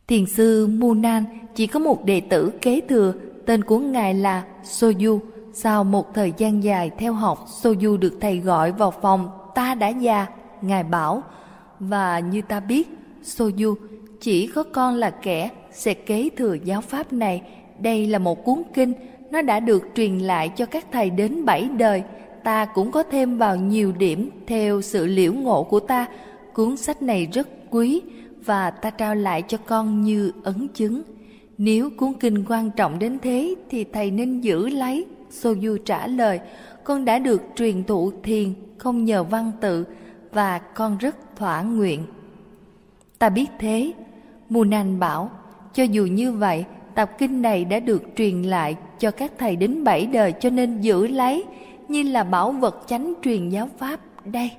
Thiền 0.09 0.27
sư 0.27 0.67
Munan 0.67 1.25
chỉ 1.55 1.67
có 1.67 1.81
một 1.81 2.05
đệ 2.05 2.21
tử 2.21 2.53
kế 2.61 2.81
thừa, 2.89 3.13
tên 3.47 3.65
của 3.65 3.79
ngài 3.79 4.15
là 4.15 4.45
Soju. 4.65 5.19
Sau 5.53 5.85
một 5.85 6.15
thời 6.15 6.33
gian 6.37 6.65
dài 6.65 6.91
theo 6.99 7.13
học, 7.13 7.47
Soju 7.63 7.97
được 7.97 8.19
thầy 8.21 8.39
gọi 8.39 8.73
vào 8.73 8.91
phòng 8.91 9.29
ta 9.55 9.75
đã 9.75 9.89
già, 9.89 10.27
ngài 10.63 10.83
bảo. 10.83 11.23
Và 11.81 12.19
như 12.19 12.43
ta 12.43 12.61
biết, 12.61 12.89
Soju 13.25 13.75
chỉ 14.21 14.47
có 14.47 14.63
con 14.63 14.95
là 14.95 15.11
kẻ 15.11 15.51
sẽ 15.73 15.95
kế 15.95 16.29
thừa 16.37 16.57
giáo 16.65 16.81
pháp 16.81 17.13
này. 17.13 17.43
Đây 17.79 18.07
là 18.07 18.19
một 18.19 18.45
cuốn 18.45 18.63
kinh, 18.75 18.93
nó 19.31 19.43
đã 19.43 19.61
được 19.61 19.83
truyền 19.95 20.19
lại 20.19 20.49
cho 20.49 20.67
các 20.67 20.87
thầy 20.93 21.11
đến 21.11 21.45
bảy 21.45 21.69
đời. 21.79 22.03
Ta 22.45 22.65
cũng 22.65 22.93
có 22.93 23.03
thêm 23.03 23.39
vào 23.39 23.57
nhiều 23.57 23.93
điểm 23.93 24.31
theo 24.47 24.83
sự 24.83 25.07
liễu 25.07 25.33
ngộ 25.33 25.63
của 25.63 25.81
ta. 25.81 26.07
Cuốn 26.53 26.77
sách 26.77 27.03
này 27.03 27.29
rất 27.33 27.49
quý 27.71 28.03
và 28.49 28.71
ta 28.71 28.91
trao 28.91 29.15
lại 29.15 29.43
cho 29.49 29.59
con 29.67 30.01
như 30.01 30.33
ấn 30.43 30.69
chứng. 30.75 31.03
Nếu 31.59 31.91
cuốn 31.91 32.13
kinh 32.21 32.45
quan 32.49 32.71
trọng 32.71 32.99
đến 32.99 33.19
thế 33.23 33.55
thì 33.71 33.85
thầy 33.85 34.11
nên 34.11 34.41
giữ 34.41 34.69
lấy. 34.69 35.07
Soju 35.31 35.77
trả 35.77 36.07
lời, 36.07 36.41
con 36.85 37.05
đã 37.05 37.19
được 37.19 37.43
truyền 37.57 37.85
thụ 37.85 38.13
thiền 38.23 38.55
không 38.79 39.05
nhờ 39.05 39.25
văn 39.25 39.53
tự 39.61 39.85
và 40.33 40.59
con 40.59 40.99
rất 40.99 41.37
thỏa 41.37 41.63
nguyện. 41.63 42.05
Ta 43.19 43.29
biết 43.29 43.51
thế, 43.59 43.93
Munan 44.49 44.99
bảo, 44.99 45.31
cho 45.75 45.83
dù 45.83 46.07
như 46.07 46.33
vậy, 46.33 46.65
tập 46.95 47.11
kinh 47.19 47.43
này 47.43 47.65
đã 47.65 47.81
được 47.81 48.03
truyền 48.17 48.43
lại 48.43 48.77
cho 48.99 49.11
các 49.11 49.33
thầy 49.39 49.57
đến 49.57 49.85
bảy 49.85 50.07
đời 50.07 50.33
cho 50.41 50.51
nên 50.51 50.81
giữ 50.81 51.07
lấy 51.07 51.45
như 51.89 52.03
là 52.03 52.25
bảo 52.25 52.53
vật 52.53 52.85
chánh 52.87 53.15
truyền 53.23 53.49
giáo 53.49 53.69
pháp 53.79 54.01
đây. 54.25 54.51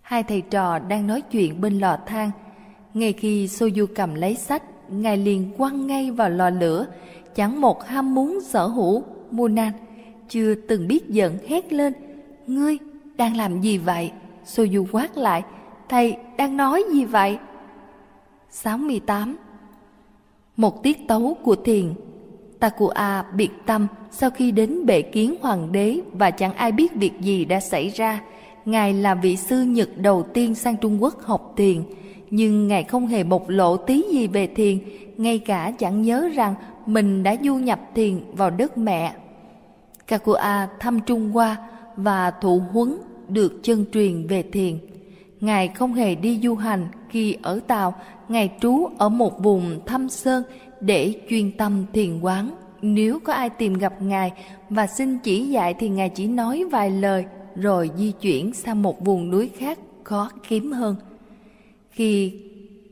Hai 0.00 0.22
thầy 0.22 0.40
trò 0.40 0.78
đang 0.78 1.06
nói 1.06 1.20
chuyện 1.20 1.60
bên 1.60 1.78
lò 1.78 1.98
than. 2.06 2.30
Ngay 2.96 3.12
khi 3.12 3.46
Soju 3.46 3.86
cầm 3.94 4.14
lấy 4.14 4.34
sách, 4.34 4.62
ngài 4.88 5.16
liền 5.16 5.50
quăng 5.58 5.86
ngay 5.86 6.10
vào 6.10 6.30
lò 6.30 6.50
lửa, 6.50 6.86
chẳng 7.34 7.60
một 7.60 7.86
ham 7.86 8.14
muốn 8.14 8.40
sở 8.40 8.66
hữu. 8.66 9.02
Munan 9.30 9.72
chưa 10.28 10.54
từng 10.54 10.88
biết 10.88 11.08
giận 11.08 11.38
hét 11.48 11.72
lên, 11.72 11.92
ngươi 12.46 12.78
đang 13.16 13.36
làm 13.36 13.60
gì 13.60 13.78
vậy? 13.78 14.10
Soju 14.46 14.86
quát 14.92 15.16
lại, 15.16 15.42
thầy 15.88 16.16
đang 16.36 16.56
nói 16.56 16.84
gì 16.92 17.04
vậy? 17.04 17.38
68 18.50 19.36
Một 20.56 20.82
tiết 20.82 21.08
tấu 21.08 21.36
của 21.42 21.56
thiền 21.56 21.94
Takua 22.60 22.92
biệt 23.36 23.50
tâm 23.66 23.86
sau 24.10 24.30
khi 24.30 24.50
đến 24.50 24.86
bệ 24.86 25.02
kiến 25.02 25.34
hoàng 25.40 25.72
đế 25.72 26.00
và 26.12 26.30
chẳng 26.30 26.54
ai 26.54 26.72
biết 26.72 26.94
việc 26.94 27.20
gì 27.20 27.44
đã 27.44 27.60
xảy 27.60 27.88
ra. 27.88 28.20
Ngài 28.64 28.92
là 28.92 29.14
vị 29.14 29.36
sư 29.36 29.62
Nhật 29.62 29.88
đầu 29.96 30.22
tiên 30.22 30.54
sang 30.54 30.76
Trung 30.76 31.02
Quốc 31.02 31.22
học 31.22 31.52
thiền, 31.56 31.82
nhưng 32.36 32.68
Ngài 32.68 32.84
không 32.84 33.06
hề 33.06 33.24
bộc 33.24 33.48
lộ 33.48 33.76
tí 33.76 34.04
gì 34.12 34.26
về 34.26 34.46
thiền, 34.46 34.78
ngay 35.16 35.38
cả 35.38 35.72
chẳng 35.78 36.02
nhớ 36.02 36.28
rằng 36.34 36.54
mình 36.86 37.22
đã 37.22 37.36
du 37.44 37.54
nhập 37.54 37.80
thiền 37.94 38.20
vào 38.32 38.50
đất 38.50 38.78
mẹ. 38.78 39.14
Kakua 40.06 40.38
thăm 40.80 41.00
Trung 41.06 41.30
Hoa 41.30 41.56
và 41.96 42.30
thụ 42.30 42.62
huấn 42.72 42.96
được 43.28 43.60
chân 43.62 43.84
truyền 43.92 44.26
về 44.26 44.42
thiền. 44.42 44.78
Ngài 45.40 45.68
không 45.68 45.94
hề 45.94 46.14
đi 46.14 46.40
du 46.42 46.54
hành 46.54 46.86
khi 47.10 47.36
ở 47.42 47.60
Tàu, 47.66 47.94
Ngài 48.28 48.50
trú 48.60 48.88
ở 48.98 49.08
một 49.08 49.42
vùng 49.42 49.80
thâm 49.86 50.08
sơn 50.08 50.42
để 50.80 51.14
chuyên 51.30 51.52
tâm 51.52 51.84
thiền 51.92 52.20
quán. 52.20 52.50
Nếu 52.82 53.18
có 53.24 53.32
ai 53.32 53.50
tìm 53.50 53.74
gặp 53.74 54.02
Ngài 54.02 54.32
và 54.70 54.86
xin 54.86 55.18
chỉ 55.18 55.46
dạy 55.46 55.74
thì 55.74 55.88
Ngài 55.88 56.08
chỉ 56.08 56.26
nói 56.26 56.64
vài 56.70 56.90
lời 56.90 57.24
rồi 57.54 57.90
di 57.96 58.12
chuyển 58.12 58.54
sang 58.54 58.82
một 58.82 59.04
vùng 59.04 59.30
núi 59.30 59.50
khác 59.58 59.78
khó 60.04 60.30
kiếm 60.48 60.72
hơn. 60.72 60.96
Khi 61.96 62.32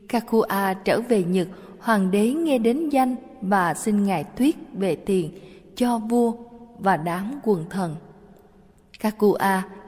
Kakua 0.09 0.45
trở 0.83 1.01
về 1.01 1.23
Nhật, 1.23 1.47
hoàng 1.79 2.11
đế 2.11 2.33
nghe 2.33 2.57
đến 2.57 2.89
danh 2.89 3.15
và 3.41 3.73
xin 3.73 4.03
Ngài 4.03 4.23
thuyết 4.23 4.57
về 4.73 4.95
tiền 4.95 5.31
cho 5.75 5.97
vua 5.97 6.33
và 6.79 6.97
đám 6.97 7.39
quần 7.43 7.65
thần. 7.69 7.95
Kakua 8.99 9.37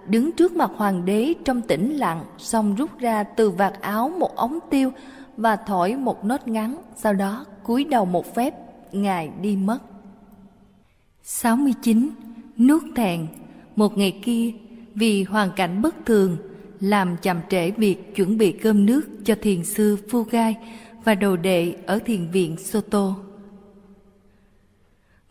đứng 0.07 0.31
trước 0.31 0.55
mặt 0.55 0.71
hoàng 0.75 1.05
đế 1.05 1.33
trong 1.45 1.61
tĩnh 1.61 1.97
lặng, 1.97 2.25
xong 2.37 2.75
rút 2.75 2.99
ra 2.99 3.23
từ 3.23 3.49
vạt 3.49 3.81
áo 3.81 4.09
một 4.09 4.35
ống 4.35 4.59
tiêu 4.69 4.91
và 5.37 5.55
thổi 5.55 5.95
một 5.95 6.25
nốt 6.25 6.47
ngắn, 6.47 6.77
sau 6.95 7.13
đó 7.13 7.45
cúi 7.63 7.83
đầu 7.83 8.05
một 8.05 8.35
phép, 8.35 8.53
ngài 8.91 9.31
đi 9.41 9.55
mất. 9.55 9.79
69. 11.23 12.09
nước 12.57 12.83
thẹn 12.95 13.27
Một 13.75 13.97
ngày 13.97 14.19
kia, 14.23 14.51
vì 14.95 15.23
hoàn 15.23 15.51
cảnh 15.55 15.81
bất 15.81 15.95
thường, 16.05 16.37
làm 16.79 17.17
chậm 17.21 17.37
trễ 17.49 17.71
việc 17.71 18.15
chuẩn 18.15 18.37
bị 18.37 18.51
cơm 18.51 18.85
nước 18.85 19.01
cho 19.25 19.35
thiền 19.41 19.63
sư 19.63 19.97
Phu 20.09 20.23
Gai 20.23 20.55
và 21.03 21.15
đồ 21.15 21.35
đệ 21.35 21.75
ở 21.85 21.99
thiền 21.99 22.31
viện 22.31 22.57
Soto. 22.57 23.15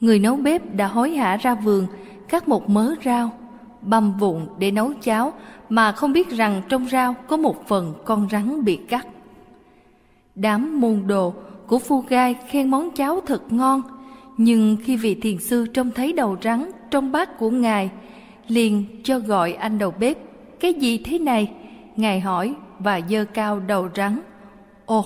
Người 0.00 0.18
nấu 0.18 0.36
bếp 0.36 0.74
đã 0.74 0.86
hối 0.86 1.10
hả 1.10 1.36
ra 1.36 1.54
vườn 1.54 1.86
cắt 2.28 2.48
một 2.48 2.68
mớ 2.68 2.94
rau 3.04 3.30
băm 3.86 4.12
vụn 4.18 4.46
để 4.58 4.70
nấu 4.70 4.92
cháo 5.02 5.32
mà 5.68 5.92
không 5.92 6.12
biết 6.12 6.30
rằng 6.30 6.62
trong 6.68 6.88
rau 6.88 7.14
có 7.28 7.36
một 7.36 7.68
phần 7.68 7.94
con 8.04 8.28
rắn 8.30 8.64
bị 8.64 8.76
cắt. 8.76 9.06
Đám 10.34 10.80
môn 10.80 11.02
đồ 11.06 11.34
của 11.66 11.78
phu 11.78 12.00
gai 12.00 12.36
khen 12.48 12.70
món 12.70 12.90
cháo 12.90 13.20
thật 13.26 13.52
ngon, 13.52 13.82
nhưng 14.36 14.76
khi 14.84 14.96
vị 14.96 15.14
thiền 15.14 15.38
sư 15.38 15.66
trông 15.66 15.90
thấy 15.90 16.12
đầu 16.12 16.36
rắn 16.42 16.70
trong 16.90 17.12
bát 17.12 17.38
của 17.38 17.50
ngài, 17.50 17.90
liền 18.48 18.84
cho 19.04 19.18
gọi 19.18 19.52
anh 19.52 19.78
đầu 19.78 19.94
bếp, 20.00 20.18
cái 20.60 20.74
gì 20.74 20.98
thế 20.98 21.18
này? 21.18 21.52
Ngài 21.96 22.20
hỏi 22.20 22.54
và 22.78 23.00
dơ 23.10 23.24
cao 23.24 23.60
đầu 23.60 23.88
rắn. 23.96 24.20
Ồ, 24.86 25.04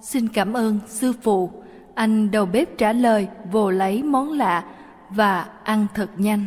xin 0.00 0.28
cảm 0.28 0.52
ơn 0.52 0.78
sư 0.86 1.12
phụ. 1.22 1.50
Anh 1.94 2.30
đầu 2.30 2.46
bếp 2.46 2.78
trả 2.78 2.92
lời 2.92 3.28
vồ 3.52 3.70
lấy 3.70 4.02
món 4.02 4.32
lạ 4.32 4.64
và 5.10 5.48
ăn 5.64 5.86
thật 5.94 6.10
nhanh. 6.16 6.44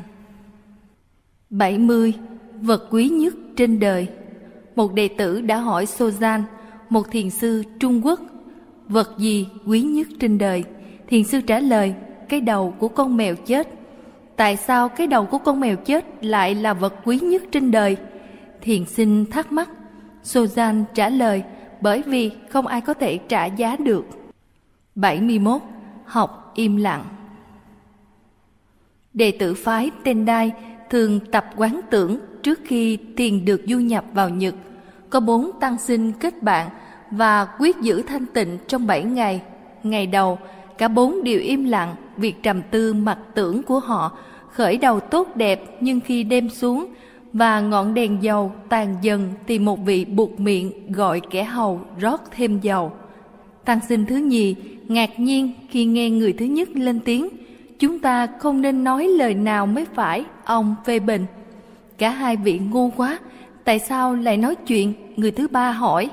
70. 1.49 2.13
Vật 2.61 2.87
quý 2.91 3.09
nhất 3.09 3.33
trên 3.55 3.79
đời 3.79 4.07
Một 4.75 4.93
đệ 4.93 5.07
tử 5.07 5.41
đã 5.41 5.57
hỏi 5.57 5.85
Sozan, 5.85 6.41
một 6.89 7.11
thiền 7.11 7.29
sư 7.29 7.63
Trung 7.79 8.05
Quốc, 8.05 8.19
vật 8.87 9.11
gì 9.17 9.47
quý 9.67 9.81
nhất 9.81 10.07
trên 10.19 10.37
đời? 10.37 10.63
Thiền 11.07 11.23
sư 11.23 11.41
trả 11.41 11.59
lời, 11.59 11.93
cái 12.29 12.41
đầu 12.41 12.73
của 12.79 12.87
con 12.87 13.17
mèo 13.17 13.35
chết. 13.35 13.67
Tại 14.35 14.57
sao 14.57 14.89
cái 14.89 15.07
đầu 15.07 15.25
của 15.25 15.37
con 15.37 15.59
mèo 15.59 15.75
chết 15.75 16.25
lại 16.25 16.55
là 16.55 16.73
vật 16.73 16.93
quý 17.05 17.19
nhất 17.19 17.43
trên 17.51 17.71
đời? 17.71 17.97
Thiền 18.65 18.85
sinh 18.85 19.25
thắc 19.25 19.51
mắc. 19.51 19.69
Sozan 20.23 20.83
trả 20.93 21.09
lời, 21.09 21.43
bởi 21.81 22.01
vì 22.01 22.31
không 22.49 22.67
ai 22.67 22.81
có 22.81 22.93
thể 22.93 23.17
trả 23.17 23.45
giá 23.45 23.75
được. 23.75 24.05
71. 24.95 25.61
Học 26.05 26.51
im 26.55 26.77
lặng 26.77 27.03
Đệ 29.13 29.31
tử 29.31 29.53
phái 29.53 29.91
Tendai 30.03 30.51
thường 30.89 31.19
tập 31.31 31.45
quán 31.55 31.81
tưởng 31.89 32.19
trước 32.43 32.59
khi 32.65 32.97
thiền 33.17 33.45
được 33.45 33.61
du 33.67 33.79
nhập 33.79 34.05
vào 34.13 34.29
Nhật. 34.29 34.55
Có 35.09 35.19
bốn 35.19 35.51
tăng 35.59 35.77
sinh 35.77 36.11
kết 36.11 36.43
bạn 36.43 36.69
và 37.11 37.45
quyết 37.59 37.77
giữ 37.77 38.01
thanh 38.01 38.25
tịnh 38.25 38.57
trong 38.67 38.87
bảy 38.87 39.03
ngày. 39.03 39.41
Ngày 39.83 40.07
đầu, 40.07 40.39
cả 40.77 40.87
bốn 40.87 41.23
đều 41.23 41.39
im 41.39 41.63
lặng, 41.63 41.95
việc 42.17 42.43
trầm 42.43 42.61
tư 42.71 42.93
mặc 42.93 43.17
tưởng 43.33 43.63
của 43.63 43.79
họ 43.79 44.17
khởi 44.55 44.77
đầu 44.77 44.99
tốt 44.99 45.35
đẹp 45.35 45.77
nhưng 45.79 45.99
khi 45.99 46.23
đêm 46.23 46.49
xuống 46.49 46.85
và 47.35 47.61
ngọn 47.61 47.93
đèn 47.93 48.23
dầu 48.23 48.51
tàn 48.69 48.95
dần 49.01 49.33
thì 49.47 49.59
một 49.59 49.79
vị 49.85 50.05
buộc 50.05 50.39
miệng 50.39 50.93
gọi 50.93 51.21
kẻ 51.29 51.43
hầu 51.43 51.81
rót 51.99 52.21
thêm 52.31 52.59
dầu. 52.59 52.91
Tăng 53.65 53.79
sinh 53.89 54.05
thứ 54.05 54.15
nhì 54.15 54.55
ngạc 54.87 55.19
nhiên 55.19 55.53
khi 55.69 55.85
nghe 55.85 56.09
người 56.09 56.33
thứ 56.33 56.45
nhất 56.45 56.69
lên 56.73 56.99
tiếng 56.99 57.29
chúng 57.79 57.99
ta 57.99 58.27
không 58.39 58.61
nên 58.61 58.83
nói 58.83 59.07
lời 59.07 59.33
nào 59.33 59.65
mới 59.65 59.85
phải, 59.85 60.25
ông 60.45 60.75
phê 60.85 60.99
bình. 60.99 61.25
Cả 61.97 62.09
hai 62.09 62.37
vị 62.37 62.59
ngu 62.59 62.89
quá, 62.89 63.19
tại 63.63 63.79
sao 63.79 64.15
lại 64.15 64.37
nói 64.37 64.55
chuyện, 64.55 64.93
người 65.15 65.31
thứ 65.31 65.47
ba 65.47 65.71
hỏi. 65.71 66.09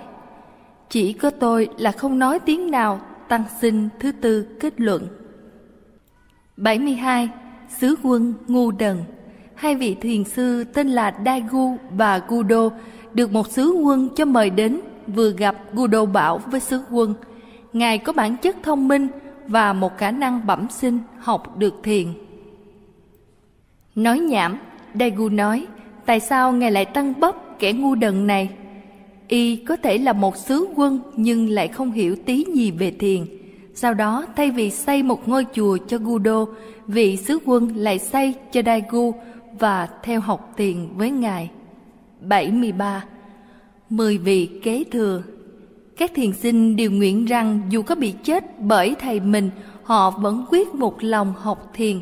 Chỉ 0.90 1.12
có 1.12 1.30
tôi 1.30 1.68
là 1.78 1.92
không 1.92 2.18
nói 2.18 2.38
tiếng 2.38 2.70
nào, 2.70 3.00
tăng 3.28 3.44
sinh 3.60 3.88
thứ 4.00 4.12
tư 4.12 4.46
kết 4.60 4.80
luận. 4.80 5.08
72. 6.56 7.28
Sứ 7.78 7.94
quân 8.02 8.34
ngu 8.46 8.70
đần 8.70 8.96
Hai 9.62 9.74
vị 9.74 9.94
thiền 9.94 10.24
sư 10.24 10.64
tên 10.64 10.88
là 10.88 11.14
Daigu 11.26 11.76
và 11.90 12.20
Gudo 12.28 12.70
được 13.14 13.32
một 13.32 13.50
sứ 13.50 13.70
quân 13.70 14.08
cho 14.16 14.24
mời 14.24 14.50
đến 14.50 14.80
vừa 15.06 15.30
gặp 15.30 15.56
Gudo 15.72 16.04
bảo 16.04 16.40
với 16.50 16.60
sứ 16.60 16.80
quân 16.90 17.14
Ngài 17.72 17.98
có 17.98 18.12
bản 18.12 18.36
chất 18.36 18.56
thông 18.62 18.88
minh 18.88 19.08
và 19.46 19.72
một 19.72 19.98
khả 19.98 20.10
năng 20.10 20.46
bẩm 20.46 20.66
sinh 20.70 20.98
học 21.18 21.58
được 21.58 21.74
thiền. 21.82 22.06
Nói 23.94 24.18
nhảm, 24.18 24.58
Daigu 24.94 25.28
nói, 25.28 25.66
tại 26.06 26.20
sao 26.20 26.52
ngài 26.52 26.70
lại 26.70 26.84
tăng 26.84 27.20
bấp 27.20 27.58
kẻ 27.58 27.72
ngu 27.72 27.94
đần 27.94 28.26
này? 28.26 28.50
Y 29.28 29.56
có 29.56 29.76
thể 29.76 29.98
là 29.98 30.12
một 30.12 30.36
sứ 30.36 30.66
quân 30.76 31.00
nhưng 31.16 31.48
lại 31.48 31.68
không 31.68 31.92
hiểu 31.92 32.16
tí 32.26 32.44
gì 32.54 32.70
về 32.70 32.90
thiền. 32.90 33.26
Sau 33.74 33.94
đó 33.94 34.26
thay 34.36 34.50
vì 34.50 34.70
xây 34.70 35.02
một 35.02 35.28
ngôi 35.28 35.46
chùa 35.54 35.78
cho 35.88 35.98
Gudo, 35.98 36.46
vị 36.86 37.16
sứ 37.16 37.38
quân 37.44 37.76
lại 37.76 37.98
xây 37.98 38.34
cho 38.52 38.62
Daigu 38.66 39.14
và 39.58 39.88
theo 40.02 40.20
học 40.20 40.54
thiền 40.56 40.76
với 40.96 41.10
ngài. 41.10 41.50
73. 42.20 43.04
Mười 43.90 44.18
vị 44.18 44.50
kế 44.62 44.84
thừa 44.90 45.22
Các 45.96 46.10
thiền 46.14 46.32
sinh 46.32 46.76
đều 46.76 46.90
nguyện 46.90 47.24
rằng 47.24 47.60
dù 47.70 47.82
có 47.82 47.94
bị 47.94 48.14
chết 48.24 48.60
bởi 48.60 48.94
thầy 49.00 49.20
mình, 49.20 49.50
họ 49.82 50.10
vẫn 50.10 50.44
quyết 50.50 50.74
một 50.74 50.96
lòng 51.00 51.34
học 51.38 51.70
thiền. 51.74 52.00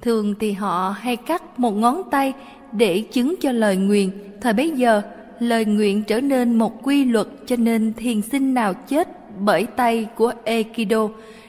Thường 0.00 0.34
thì 0.40 0.52
họ 0.52 0.94
hay 0.98 1.16
cắt 1.16 1.58
một 1.58 1.70
ngón 1.70 2.02
tay 2.10 2.32
để 2.72 3.00
chứng 3.00 3.34
cho 3.40 3.52
lời 3.52 3.76
nguyện. 3.76 4.10
Thời 4.40 4.52
bấy 4.52 4.70
giờ, 4.70 5.02
lời 5.40 5.64
nguyện 5.64 6.02
trở 6.02 6.20
nên 6.20 6.58
một 6.58 6.82
quy 6.82 7.04
luật 7.04 7.26
cho 7.46 7.56
nên 7.56 7.92
thiền 7.96 8.22
sinh 8.22 8.54
nào 8.54 8.74
chết 8.74 9.08
bởi 9.38 9.66
tay 9.66 10.06
của 10.16 10.32
Ekido 10.44 11.08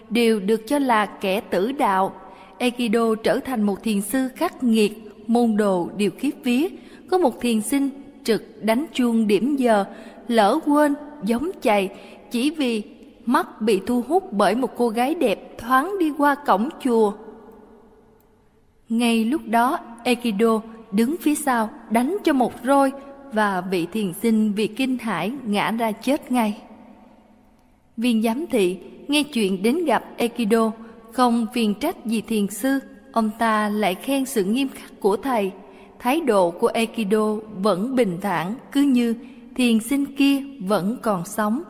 đều 0.10 0.40
được 0.40 0.68
cho 0.68 0.80
là 0.80 1.06
kẻ 1.06 1.40
tử 1.40 1.72
đạo. 1.72 2.14
Ekido 2.58 3.16
trở 3.24 3.40
thành 3.40 3.62
một 3.62 3.84
thiền 3.84 4.02
sư 4.02 4.30
khắc 4.36 4.64
nghiệt, 4.64 5.13
môn 5.28 5.58
đồ 5.58 5.90
đều 5.98 6.12
khiếp 6.18 6.32
vía. 6.44 6.68
Có 7.10 7.18
một 7.18 7.42
thiền 7.42 7.62
sinh 7.62 7.90
trực 8.24 8.64
đánh 8.64 8.86
chuông 8.94 9.28
điểm 9.28 9.56
giờ, 9.56 9.86
lỡ 10.28 10.60
quên, 10.66 10.96
giống 11.24 11.50
chày 11.62 11.90
chỉ 12.32 12.50
vì 12.50 12.84
mắt 13.26 13.62
bị 13.62 13.82
thu 13.86 14.04
hút 14.08 14.34
bởi 14.34 14.56
một 14.56 14.70
cô 14.78 14.90
gái 14.90 15.16
đẹp 15.16 15.58
thoáng 15.58 16.00
đi 16.00 16.12
qua 16.18 16.36
cổng 16.36 16.70
chùa. 16.84 17.14
Ngay 18.90 19.26
lúc 19.26 19.42
đó, 19.46 19.80
Ekido 20.04 20.62
đứng 20.92 21.16
phía 21.22 21.36
sau 21.36 21.70
đánh 21.90 22.18
cho 22.24 22.34
một 22.34 22.54
roi 22.66 22.92
và 23.34 23.62
vị 23.62 23.88
thiền 23.92 24.14
sinh 24.22 24.54
vì 24.54 24.68
kinh 24.68 24.98
hãi 24.98 25.32
ngã 25.46 25.72
ra 25.72 25.92
chết 25.92 26.32
ngay. 26.32 26.62
Viên 27.98 28.24
giám 28.24 28.46
thị 28.48 28.78
nghe 29.08 29.24
chuyện 29.24 29.64
đến 29.64 29.86
gặp 29.86 30.04
Ekido, 30.18 30.72
không 31.12 31.48
phiền 31.54 31.74
trách 31.80 32.06
gì 32.06 32.22
thiền 32.22 32.48
sư, 32.48 32.80
ông 33.14 33.30
ta 33.40 33.70
lại 33.70 33.96
khen 33.96 34.26
sự 34.26 34.44
nghiêm 34.44 34.70
khắc 34.70 35.00
của 35.00 35.18
thầy. 35.18 35.52
Thái 36.00 36.22
độ 36.22 36.52
của 36.52 36.68
Ekido 36.68 37.36
vẫn 37.62 37.96
bình 37.96 38.18
thản, 38.22 38.56
cứ 38.72 38.82
như 38.82 39.16
thiền 39.56 39.80
sinh 39.80 40.06
kia 40.06 40.44
vẫn 40.60 40.98
còn 41.02 41.26
sống. 41.26 41.64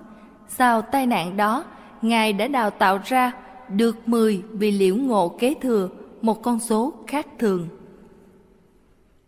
Sau 0.48 0.82
tai 0.82 1.06
nạn 1.06 1.38
đó, 1.38 1.66
Ngài 2.02 2.34
đã 2.34 2.48
đào 2.48 2.70
tạo 2.70 3.00
ra 3.06 3.32
được 3.70 4.08
10 4.08 4.42
vị 4.52 4.72
liễu 4.72 4.96
ngộ 4.96 5.30
kế 5.30 5.54
thừa, 5.62 5.90
một 6.22 6.44
con 6.44 6.60
số 6.60 6.94
khác 7.08 7.28
thường. 7.40 7.68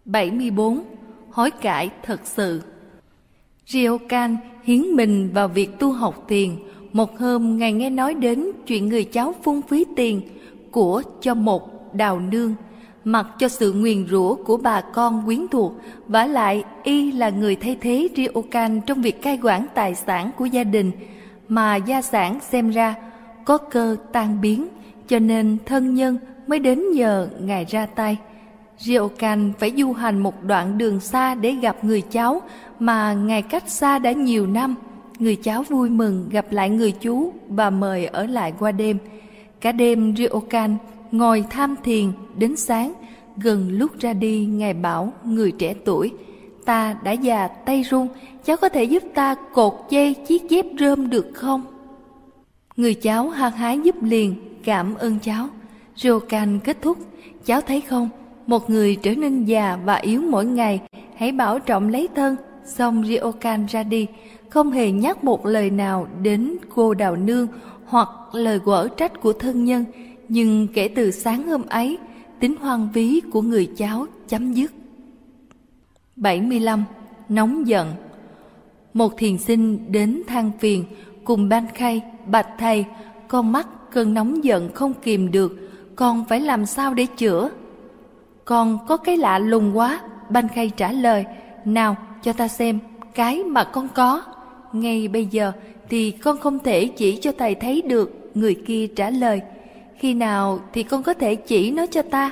74. 0.06 0.84
Hối 1.32 1.52
cải 1.52 1.90
thật 2.04 2.20
sự 2.24 2.62
Ryokan 3.66 4.38
hiến 4.64 4.82
mình 4.82 5.32
vào 5.34 5.48
việc 5.48 5.80
tu 5.80 5.92
học 5.92 6.26
tiền. 6.28 6.58
Một 6.92 7.20
hôm, 7.20 7.58
Ngài 7.58 7.74
nghe 7.74 7.90
nói 7.90 8.14
đến 8.14 8.52
chuyện 8.68 8.90
người 8.90 9.04
cháu 9.04 9.36
phung 9.44 9.62
phí 9.62 9.86
tiền 9.96 10.22
của 10.72 11.02
cho 11.22 11.34
một 11.34 11.75
đào 11.98 12.20
nương 12.20 12.56
mặc 13.04 13.28
cho 13.40 13.48
sự 13.48 13.74
nguyền 13.74 14.08
rủa 14.08 14.36
của 14.36 14.58
bà 14.58 14.82
con 14.82 15.26
quyến 15.26 15.48
thuộc, 15.48 15.74
vả 16.08 16.26
lại 16.26 16.64
y 16.84 17.12
là 17.12 17.30
người 17.30 17.56
thay 17.56 17.78
thế 17.82 18.08
Ryokan 18.16 18.82
trong 18.82 19.02
việc 19.02 19.22
cai 19.22 19.40
quản 19.44 19.66
tài 19.74 19.96
sản 19.96 20.32
của 20.38 20.46
gia 20.46 20.64
đình 20.64 20.92
mà 21.48 21.76
gia 21.76 22.02
sản 22.02 22.40
xem 22.50 22.70
ra 22.70 22.96
có 23.46 23.58
cơ 23.58 23.96
tan 24.12 24.42
biến, 24.42 24.68
cho 25.08 25.20
nên 25.20 25.58
thân 25.66 25.96
nhân 25.96 26.18
mới 26.48 26.60
đến 26.60 26.92
nhờ 26.92 27.30
ngài 27.40 27.66
ra 27.66 27.86
tay 27.86 28.18
Ryokan 28.78 29.54
phải 29.60 29.74
du 29.78 29.94
hành 29.94 30.20
một 30.20 30.44
đoạn 30.44 30.78
đường 30.78 31.00
xa 31.00 31.36
để 31.36 31.52
gặp 31.52 31.84
người 31.84 32.02
cháu, 32.02 32.42
mà 32.80 33.14
ngài 33.14 33.42
cách 33.42 33.70
xa 33.70 34.00
đã 34.00 34.12
nhiều 34.12 34.48
năm. 34.48 34.76
Người 35.20 35.36
cháu 35.36 35.64
vui 35.64 35.90
mừng 35.90 36.30
gặp 36.32 36.46
lại 36.52 36.70
người 36.70 36.92
chú 36.92 37.34
và 37.48 37.70
mời 37.70 38.06
ở 38.06 38.26
lại 38.26 38.54
qua 38.60 38.72
đêm. 38.72 38.98
Cả 39.62 39.72
đêm 39.72 40.16
Ryokan 40.16 40.78
ngồi 41.18 41.44
tham 41.50 41.76
thiền 41.84 42.12
đến 42.38 42.56
sáng. 42.56 42.94
Gần 43.38 43.70
lúc 43.72 43.92
ra 44.00 44.14
đi, 44.14 44.46
ngài 44.46 44.74
bảo 44.74 45.14
người 45.24 45.52
trẻ 45.52 45.74
tuổi, 45.86 46.12
ta 46.66 46.96
đã 47.04 47.12
già 47.12 47.48
tay 47.48 47.84
run, 47.84 48.08
cháu 48.46 48.58
có 48.58 48.70
thể 48.70 48.84
giúp 48.84 49.04
ta 49.14 49.36
cột 49.54 49.74
dây 49.90 50.14
chiếc 50.14 50.50
dép 50.50 50.66
rơm 50.80 51.10
được 51.10 51.28
không? 51.34 51.62
Người 52.78 52.94
cháu 52.94 53.30
hăng 53.30 53.52
hái 53.52 53.80
giúp 53.80 53.96
liền, 54.04 54.36
cảm 54.64 54.96
ơn 54.96 55.20
cháu. 55.20 55.48
rokan 55.96 56.60
kết 56.60 56.78
thúc, 56.82 56.98
cháu 57.46 57.62
thấy 57.62 57.82
không, 57.82 58.10
một 58.48 58.70
người 58.70 58.96
trở 58.96 59.16
nên 59.16 59.46
già 59.46 59.78
và 59.86 59.96
yếu 59.96 60.22
mỗi 60.22 60.46
ngày, 60.46 60.82
hãy 61.16 61.32
bảo 61.32 61.60
trọng 61.60 61.90
lấy 61.90 62.08
thân, 62.16 62.36
xong 62.66 63.04
Ryokan 63.06 63.66
ra 63.66 63.84
đi, 63.84 64.08
không 64.50 64.72
hề 64.72 64.92
nhắc 64.92 65.24
một 65.24 65.46
lời 65.46 65.70
nào 65.70 66.08
đến 66.22 66.56
cô 66.76 66.94
đào 66.94 67.16
nương 67.16 67.48
hoặc 67.86 68.10
lời 68.34 68.60
quở 68.60 68.88
trách 68.98 69.22
của 69.22 69.34
thân 69.34 69.66
nhân, 69.66 69.86
nhưng 70.30 70.68
kể 70.68 70.88
từ 70.88 71.12
sáng 71.12 71.48
hôm 71.48 71.66
ấy, 71.66 71.98
tính 72.40 72.56
hoang 72.62 72.90
ví 72.94 73.22
của 73.32 73.42
người 73.42 73.70
cháu 73.78 74.06
chấm 74.28 74.54
dứt. 74.54 74.72
75. 76.16 76.84
Nóng 77.30 77.68
giận 77.68 77.94
Một 78.94 79.18
thiền 79.18 79.38
sinh 79.38 79.92
đến 79.92 80.22
than 80.28 80.52
phiền 80.60 80.86
cùng 81.24 81.50
ban 81.50 81.68
khay, 81.74 82.02
bạch 82.26 82.48
thầy, 82.58 82.86
con 83.28 83.52
mắt 83.52 83.68
cơn 83.92 84.14
nóng 84.14 84.44
giận 84.44 84.70
không 84.74 84.94
kìm 84.94 85.32
được, 85.32 85.70
con 85.96 86.26
phải 86.30 86.42
làm 86.42 86.66
sao 86.66 86.94
để 86.94 87.06
chữa? 87.06 87.50
Con 88.46 88.80
có 88.88 88.98
cái 88.98 89.18
lạ 89.18 89.40
lùng 89.40 89.78
quá, 89.78 90.02
ban 90.30 90.48
khay 90.48 90.70
trả 90.70 90.92
lời, 90.92 91.26
nào 91.66 91.96
cho 92.24 92.34
ta 92.34 92.48
xem 92.48 92.80
cái 93.16 93.44
mà 93.44 93.64
con 93.64 93.88
có. 93.94 94.22
Ngay 94.74 95.08
bây 95.08 95.26
giờ 95.26 95.52
thì 95.90 96.12
con 96.12 96.38
không 96.38 96.60
thể 96.60 96.88
chỉ 96.88 97.20
cho 97.22 97.32
thầy 97.38 97.56
thấy 97.56 97.82
được, 97.82 98.32
người 98.36 98.56
kia 98.66 98.88
trả 98.88 99.10
lời. 99.10 99.42
Khi 100.00 100.14
nào 100.14 100.60
thì 100.74 100.84
con 100.84 101.04
có 101.04 101.14
thể 101.14 101.36
chỉ 101.36 101.72
nó 101.72 101.86
cho 101.86 102.02
ta? 102.02 102.32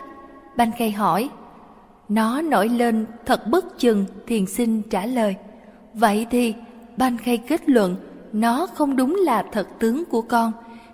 Ban 0.56 0.72
khay 0.78 0.92
hỏi. 0.92 1.30
Nó 2.10 2.42
nổi 2.42 2.70
lên 2.70 3.06
thật 3.26 3.48
bất 3.48 3.80
chừng, 3.80 4.06
thiền 4.28 4.46
sinh 4.46 4.82
trả 4.90 5.06
lời. 5.06 5.36
Vậy 5.94 6.28
thì 6.30 6.54
ban 6.98 7.18
khay 7.18 7.38
kết 7.38 7.70
luận 7.70 7.96
nó 8.34 8.68
không 8.74 8.96
đúng 8.96 9.16
là 9.16 9.44
thật 9.52 9.68
tướng 9.80 10.06
của 10.06 10.22
con. 10.22 10.52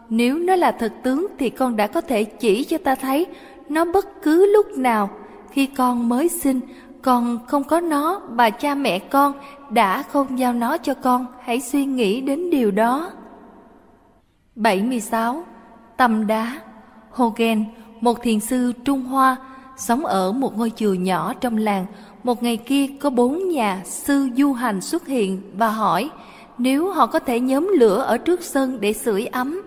Nếu 0.09 0.37
nó 0.37 0.55
là 0.55 0.71
thật 0.71 0.93
tướng 1.03 1.27
thì 1.39 1.49
con 1.49 1.75
đã 1.75 1.87
có 1.87 2.01
thể 2.01 2.23
chỉ 2.23 2.63
cho 2.63 2.77
ta 2.77 2.95
thấy 2.95 3.25
nó 3.69 3.85
bất 3.85 4.21
cứ 4.21 4.53
lúc 4.53 4.77
nào. 4.77 5.09
Khi 5.51 5.65
con 5.65 6.09
mới 6.09 6.29
sinh, 6.29 6.59
con 7.01 7.39
không 7.47 7.63
có 7.63 7.79
nó 7.79 8.21
và 8.29 8.49
cha 8.49 8.75
mẹ 8.75 8.99
con 8.99 9.33
đã 9.69 10.03
không 10.03 10.39
giao 10.39 10.53
nó 10.53 10.77
cho 10.77 10.93
con. 10.93 11.25
Hãy 11.41 11.61
suy 11.61 11.85
nghĩ 11.85 12.21
đến 12.21 12.49
điều 12.49 12.71
đó. 12.71 13.11
76. 14.55 15.43
Tâm 15.99 16.27
đá 16.27 16.61
Hogen, 17.11 17.65
một 18.01 18.21
thiền 18.23 18.39
sư 18.39 18.73
Trung 18.85 19.01
Hoa, 19.01 19.35
sống 19.77 20.05
ở 20.05 20.31
một 20.31 20.57
ngôi 20.57 20.71
chùa 20.75 20.93
nhỏ 20.93 21.33
trong 21.33 21.57
làng. 21.57 21.85
Một 22.23 22.43
ngày 22.43 22.57
kia 22.57 22.87
có 22.99 23.09
bốn 23.09 23.49
nhà 23.49 23.81
sư 23.85 24.29
du 24.37 24.53
hành 24.53 24.81
xuất 24.81 25.07
hiện 25.07 25.41
và 25.57 25.69
hỏi 25.69 26.09
nếu 26.57 26.91
họ 26.91 27.07
có 27.07 27.19
thể 27.19 27.39
nhóm 27.39 27.71
lửa 27.77 28.01
ở 28.01 28.17
trước 28.17 28.43
sân 28.43 28.77
để 28.81 28.93
sưởi 28.93 29.25
ấm. 29.25 29.61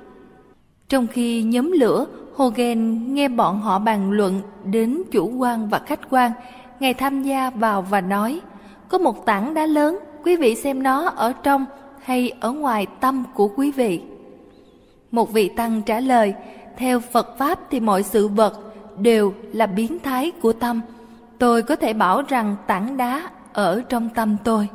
Trong 0.88 1.06
khi 1.06 1.42
nhóm 1.42 1.72
lửa, 1.72 2.06
Hogan 2.34 3.14
nghe 3.14 3.28
bọn 3.28 3.60
họ 3.60 3.78
bàn 3.78 4.12
luận 4.12 4.40
đến 4.64 5.02
chủ 5.10 5.28
quan 5.28 5.68
và 5.68 5.78
khách 5.86 6.10
quan. 6.10 6.32
Ngài 6.80 6.94
tham 6.94 7.22
gia 7.22 7.50
vào 7.50 7.82
và 7.82 8.00
nói, 8.00 8.40
có 8.88 8.98
một 8.98 9.26
tảng 9.26 9.54
đá 9.54 9.66
lớn, 9.66 9.98
quý 10.24 10.36
vị 10.36 10.54
xem 10.54 10.82
nó 10.82 11.08
ở 11.08 11.32
trong 11.32 11.64
hay 12.02 12.32
ở 12.40 12.52
ngoài 12.52 12.86
tâm 13.00 13.24
của 13.34 13.48
quý 13.48 13.70
vị. 13.70 14.00
Một 15.12 15.32
vị 15.32 15.48
tăng 15.48 15.82
trả 15.82 16.00
lời, 16.00 16.34
theo 16.76 17.00
Phật 17.00 17.38
Pháp 17.38 17.58
thì 17.70 17.80
mọi 17.80 18.02
sự 18.02 18.28
vật 18.28 18.74
đều 18.98 19.34
là 19.52 19.66
biến 19.66 19.98
thái 19.98 20.30
của 20.30 20.52
tâm. 20.52 20.80
Tôi 21.38 21.62
có 21.62 21.76
thể 21.76 21.92
bảo 21.92 22.22
rằng 22.28 22.56
tảng 22.66 22.96
đá 22.96 23.30
ở 23.52 23.82
trong 23.88 24.08
tâm 24.14 24.36
tôi. 24.44 24.68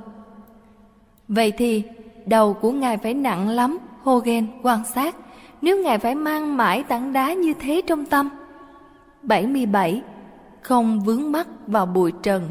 Vậy 1.27 1.51
thì 1.51 1.83
đầu 2.25 2.53
của 2.53 2.71
ngài 2.71 2.97
phải 2.97 3.13
nặng 3.13 3.49
lắm, 3.49 3.77
Hogan 4.03 4.47
quan 4.63 4.83
sát, 4.85 5.15
nếu 5.61 5.83
ngài 5.83 5.99
phải 5.99 6.15
mang 6.15 6.57
mãi 6.57 6.83
tảng 6.83 7.13
đá 7.13 7.33
như 7.33 7.53
thế 7.53 7.81
trong 7.87 8.05
tâm. 8.05 8.29
77. 9.23 10.01
Không 10.61 10.99
vướng 10.99 11.31
mắc 11.31 11.47
vào 11.67 11.85
bụi 11.85 12.11
trần 12.23 12.49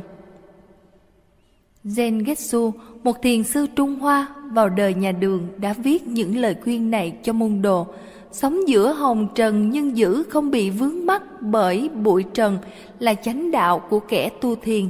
Zen 1.87 2.25
Getsu, 2.25 2.73
một 3.05 3.23
thiền 3.23 3.45
sư 3.45 3.67
Trung 3.77 3.99
Hoa 4.01 4.29
vào 4.51 4.69
đời 4.69 4.95
nhà 4.95 5.13
đường 5.13 5.47
đã 5.57 5.73
viết 5.73 6.07
những 6.07 6.37
lời 6.37 6.57
khuyên 6.65 6.91
này 6.91 7.13
cho 7.23 7.33
môn 7.33 7.63
đồ. 7.63 7.87
Sống 8.33 8.69
giữa 8.69 8.93
hồng 8.93 9.29
trần 9.35 9.71
nhưng 9.71 9.97
giữ 9.97 10.23
không 10.23 10.51
bị 10.51 10.71
vướng 10.71 11.07
mắc 11.07 11.23
bởi 11.41 11.89
bụi 11.89 12.23
trần 12.35 12.59
là 12.99 13.15
chánh 13.15 13.51
đạo 13.51 13.79
của 13.91 14.01
kẻ 14.01 14.31
tu 14.41 14.57
thiền. 14.57 14.89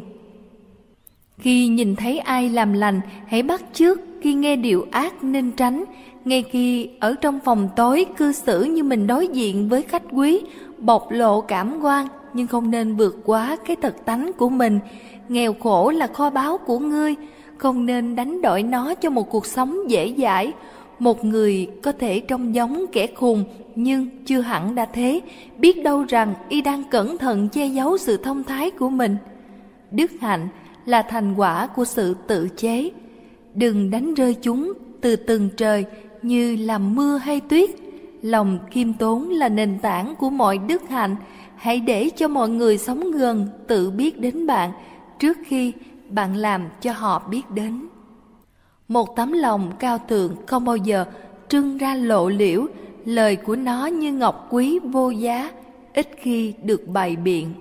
Khi 1.39 1.69
nhìn 1.69 1.97
thấy 1.97 2.19
ai 2.19 2.49
làm 2.49 2.73
lành, 2.73 3.01
hãy 3.27 3.43
bắt 3.43 3.63
chước, 3.73 3.99
khi 4.21 4.35
nghe 4.35 4.57
điều 4.57 4.87
ác 4.91 5.25
nên 5.25 5.53
tránh. 5.53 5.85
Ngay 6.25 6.45
khi 6.51 6.91
ở 7.01 7.15
trong 7.21 7.41
phòng 7.45 7.69
tối 7.77 8.07
cư 8.17 8.33
xử 8.33 8.65
như 8.65 8.83
mình 8.83 9.07
đối 9.07 9.29
diện 9.29 9.69
với 9.69 9.83
khách 9.83 10.03
quý, 10.13 10.41
bộc 10.79 11.11
lộ 11.11 11.41
cảm 11.41 11.81
quan 11.83 12.07
nhưng 12.35 12.47
không 12.47 12.71
nên 12.71 12.97
vượt 12.97 13.17
quá 13.25 13.57
cái 13.67 13.77
thật 13.83 13.97
tánh 14.05 14.31
của 14.39 14.49
mình. 14.49 14.79
Nghèo 15.29 15.55
khổ 15.61 15.91
là 15.91 16.07
kho 16.07 16.31
báu 16.31 16.59
của 16.59 16.79
ngươi, 16.79 17.15
không 17.59 17.87
nên 17.87 18.17
đánh 18.17 18.43
đổi 18.43 18.63
nó 18.63 18.95
cho 18.95 19.11
một 19.11 19.31
cuộc 19.31 19.47
sống 19.47 19.91
dễ 19.91 20.15
dãi. 20.19 20.53
Một 20.99 21.25
người 21.25 21.71
có 21.83 21.93
thể 21.93 22.21
trông 22.21 22.55
giống 22.55 22.85
kẻ 22.93 23.07
khùng 23.07 23.45
nhưng 23.75 24.09
chưa 24.27 24.41
hẳn 24.41 24.75
đã 24.75 24.87
thế, 24.87 25.21
biết 25.59 25.83
đâu 25.85 26.05
rằng 26.09 26.35
y 26.49 26.61
đang 26.63 26.85
cẩn 26.85 27.19
thận 27.19 27.49
che 27.49 27.67
giấu 27.67 27.99
sự 27.99 28.17
thông 28.17 28.45
thái 28.45 28.71
của 28.71 28.91
mình. 28.91 29.17
Đức 29.91 30.11
hạnh 30.21 30.49
là 30.87 31.03
thành 31.03 31.35
quả 31.35 31.67
của 31.67 31.85
sự 31.85 32.17
tự 32.27 32.49
chế. 32.57 32.91
Đừng 33.55 33.91
đánh 33.91 34.15
rơi 34.15 34.35
chúng 34.35 34.73
từ 35.01 35.17
từng 35.17 35.49
trời 35.57 35.85
như 36.23 36.57
làm 36.57 36.95
mưa 36.95 37.17
hay 37.17 37.41
tuyết. 37.41 37.71
Lòng 38.23 38.59
khiêm 38.71 38.93
tốn 38.93 39.31
là 39.31 39.49
nền 39.49 39.79
tảng 39.79 40.15
của 40.15 40.31
mọi 40.31 40.59
đức 40.59 40.89
hạnh. 40.89 41.17
Hãy 41.57 41.81
để 41.81 42.11
cho 42.17 42.29
mọi 42.29 42.49
người 42.49 42.79
sống 42.79 43.11
gần 43.13 43.49
tự 43.67 43.91
biết 43.91 44.21
đến 44.21 44.47
bạn 44.47 44.73
trước 45.19 45.39
khi 45.47 45.73
bạn 46.09 46.37
làm 46.37 46.69
cho 46.81 46.93
họ 46.93 47.29
biết 47.31 47.51
đến. 47.51 47.87
Một 48.89 49.17
tấm 49.17 49.33
lòng 49.33 49.73
cao 49.79 49.99
thượng 49.99 50.37
không 50.47 50.65
bao 50.65 50.77
giờ 50.77 51.05
trưng 51.49 51.79
ra 51.79 51.95
lộ 51.95 52.29
liễu, 52.29 52.67
lời 53.05 53.37
của 53.37 53.57
nó 53.57 53.87
như 53.87 54.13
ngọc 54.13 54.47
quý 54.51 54.79
vô 54.79 55.11
giá, 55.11 55.51
ít 55.95 56.09
khi 56.17 56.55
được 56.63 56.89
bày 56.89 57.17
biện. 57.17 57.55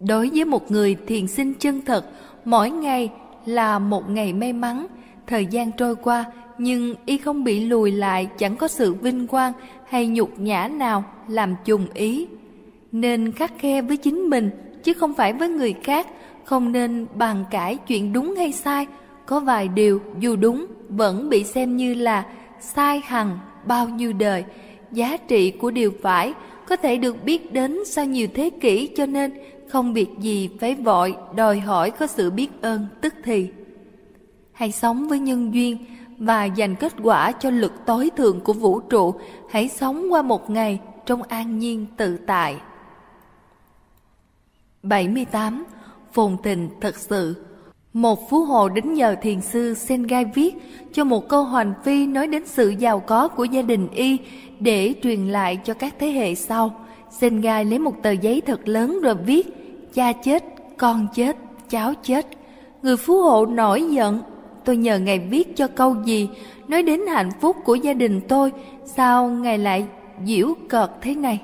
Đối 0.00 0.30
với 0.30 0.44
một 0.44 0.70
người 0.70 0.96
thiền 1.06 1.26
sinh 1.26 1.54
chân 1.54 1.80
thật, 1.86 2.06
mỗi 2.44 2.70
ngày 2.70 3.10
là 3.46 3.78
một 3.78 4.10
ngày 4.10 4.32
may 4.32 4.52
mắn, 4.52 4.86
thời 5.26 5.46
gian 5.46 5.72
trôi 5.72 5.96
qua 5.96 6.24
nhưng 6.58 6.94
y 7.06 7.18
không 7.18 7.44
bị 7.44 7.66
lùi 7.66 7.92
lại 7.92 8.28
chẳng 8.38 8.56
có 8.56 8.68
sự 8.68 8.94
vinh 8.94 9.26
quang 9.26 9.52
hay 9.88 10.06
nhục 10.06 10.38
nhã 10.38 10.68
nào 10.68 11.04
làm 11.28 11.54
trùng 11.64 11.86
ý. 11.94 12.26
Nên 12.92 13.32
khắc 13.32 13.52
khe 13.58 13.82
với 13.82 13.96
chính 13.96 14.30
mình 14.30 14.50
chứ 14.86 14.92
không 14.92 15.14
phải 15.14 15.32
với 15.32 15.48
người 15.48 15.72
khác, 15.72 16.06
không 16.44 16.72
nên 16.72 17.06
bàn 17.14 17.44
cãi 17.50 17.76
chuyện 17.76 18.12
đúng 18.12 18.34
hay 18.36 18.52
sai. 18.52 18.86
Có 19.26 19.40
vài 19.40 19.68
điều 19.68 20.00
dù 20.18 20.36
đúng 20.36 20.66
vẫn 20.88 21.28
bị 21.28 21.44
xem 21.44 21.76
như 21.76 21.94
là 21.94 22.26
sai 22.60 23.00
hằng 23.04 23.38
bao 23.64 23.88
nhiêu 23.88 24.12
đời. 24.12 24.44
Giá 24.92 25.16
trị 25.16 25.50
của 25.50 25.70
điều 25.70 25.92
phải 26.02 26.34
có 26.68 26.76
thể 26.76 26.96
được 26.96 27.24
biết 27.24 27.52
đến 27.52 27.78
sau 27.86 28.04
nhiều 28.04 28.28
thế 28.34 28.50
kỷ 28.50 28.88
cho 28.96 29.06
nên 29.06 29.32
không 29.68 29.94
việc 29.94 30.08
gì 30.20 30.50
phải 30.60 30.74
vội 30.74 31.14
đòi 31.36 31.60
hỏi 31.60 31.90
có 31.90 32.06
sự 32.06 32.30
biết 32.30 32.48
ơn 32.60 32.86
tức 33.00 33.14
thì. 33.24 33.48
Hãy 34.52 34.72
sống 34.72 35.08
với 35.08 35.18
nhân 35.18 35.54
duyên 35.54 35.78
và 36.18 36.44
dành 36.44 36.74
kết 36.74 36.92
quả 37.02 37.32
cho 37.32 37.50
lực 37.50 37.72
tối 37.86 38.10
thượng 38.16 38.40
của 38.40 38.52
vũ 38.52 38.80
trụ. 38.80 39.14
Hãy 39.50 39.68
sống 39.68 40.12
qua 40.12 40.22
một 40.22 40.50
ngày 40.50 40.80
trong 41.06 41.22
an 41.22 41.58
nhiên 41.58 41.86
tự 41.96 42.16
tại. 42.26 42.56
78. 44.88 45.64
Phồn 46.12 46.36
tình 46.42 46.68
thật 46.80 46.96
sự 46.96 47.34
một 47.92 48.30
phú 48.30 48.44
hộ 48.44 48.68
đến 48.68 48.94
nhờ 48.94 49.16
thiền 49.22 49.40
sư 49.40 49.74
Sengai 49.74 50.24
viết 50.24 50.54
cho 50.92 51.04
một 51.04 51.28
câu 51.28 51.44
hoành 51.44 51.74
phi 51.84 52.06
nói 52.06 52.26
đến 52.26 52.42
sự 52.46 52.68
giàu 52.68 53.00
có 53.00 53.28
của 53.28 53.44
gia 53.44 53.62
đình 53.62 53.88
y 53.90 54.18
để 54.60 54.94
truyền 55.02 55.28
lại 55.28 55.58
cho 55.64 55.74
các 55.74 55.94
thế 55.98 56.06
hệ 56.10 56.34
sau. 56.34 56.86
Sengai 57.10 57.64
lấy 57.64 57.78
một 57.78 58.02
tờ 58.02 58.10
giấy 58.10 58.40
thật 58.40 58.68
lớn 58.68 59.00
rồi 59.02 59.14
viết 59.14 59.46
cha 59.94 60.12
chết, 60.12 60.44
con 60.76 61.06
chết, 61.14 61.36
cháu 61.68 61.94
chết. 62.02 62.26
Người 62.82 62.96
phú 62.96 63.22
hộ 63.22 63.46
nổi 63.46 63.84
giận, 63.90 64.20
tôi 64.64 64.76
nhờ 64.76 64.98
ngài 64.98 65.18
viết 65.18 65.56
cho 65.56 65.68
câu 65.68 65.96
gì 66.04 66.28
nói 66.68 66.82
đến 66.82 67.00
hạnh 67.06 67.30
phúc 67.40 67.56
của 67.64 67.74
gia 67.74 67.92
đình 67.92 68.20
tôi, 68.28 68.52
sao 68.84 69.28
ngài 69.28 69.58
lại 69.58 69.86
diễu 70.24 70.54
cợt 70.68 70.90
thế 71.00 71.14
này? 71.14 71.40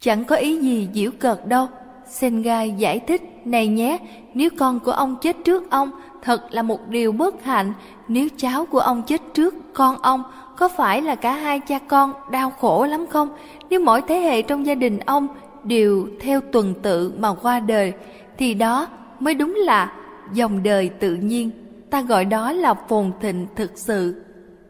Chẳng 0.00 0.24
có 0.24 0.36
ý 0.36 0.58
gì 0.58 0.88
diễu 0.94 1.10
cợt 1.18 1.46
đâu. 1.46 1.66
Sengai 2.14 2.74
giải 2.78 3.00
thích, 3.00 3.22
này 3.44 3.68
nhé, 3.68 3.98
nếu 4.34 4.50
con 4.58 4.80
của 4.80 4.90
ông 4.90 5.16
chết 5.22 5.36
trước 5.44 5.70
ông, 5.70 5.90
thật 6.22 6.42
là 6.50 6.62
một 6.62 6.88
điều 6.88 7.12
bất 7.12 7.44
hạnh. 7.44 7.72
Nếu 8.08 8.28
cháu 8.36 8.66
của 8.66 8.78
ông 8.78 9.02
chết 9.06 9.20
trước 9.34 9.54
con 9.72 9.96
ông, 10.02 10.22
có 10.56 10.68
phải 10.68 11.02
là 11.02 11.14
cả 11.14 11.32
hai 11.32 11.60
cha 11.60 11.78
con 11.78 12.12
đau 12.30 12.50
khổ 12.50 12.86
lắm 12.86 13.06
không? 13.10 13.28
Nếu 13.70 13.80
mỗi 13.80 14.02
thế 14.08 14.18
hệ 14.18 14.42
trong 14.42 14.66
gia 14.66 14.74
đình 14.74 14.98
ông 14.98 15.28
đều 15.64 16.08
theo 16.20 16.40
tuần 16.40 16.74
tự 16.82 17.12
mà 17.18 17.34
qua 17.34 17.60
đời, 17.60 17.92
thì 18.38 18.54
đó 18.54 18.88
mới 19.20 19.34
đúng 19.34 19.54
là 19.54 19.92
dòng 20.32 20.62
đời 20.62 20.88
tự 20.88 21.14
nhiên. 21.14 21.50
Ta 21.90 22.02
gọi 22.02 22.24
đó 22.24 22.52
là 22.52 22.74
phồn 22.74 23.12
thịnh 23.20 23.46
thực 23.56 23.72
sự. 23.74 24.24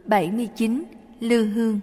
79. 0.04 0.84
Lư 1.20 1.44
Hương 1.44 1.80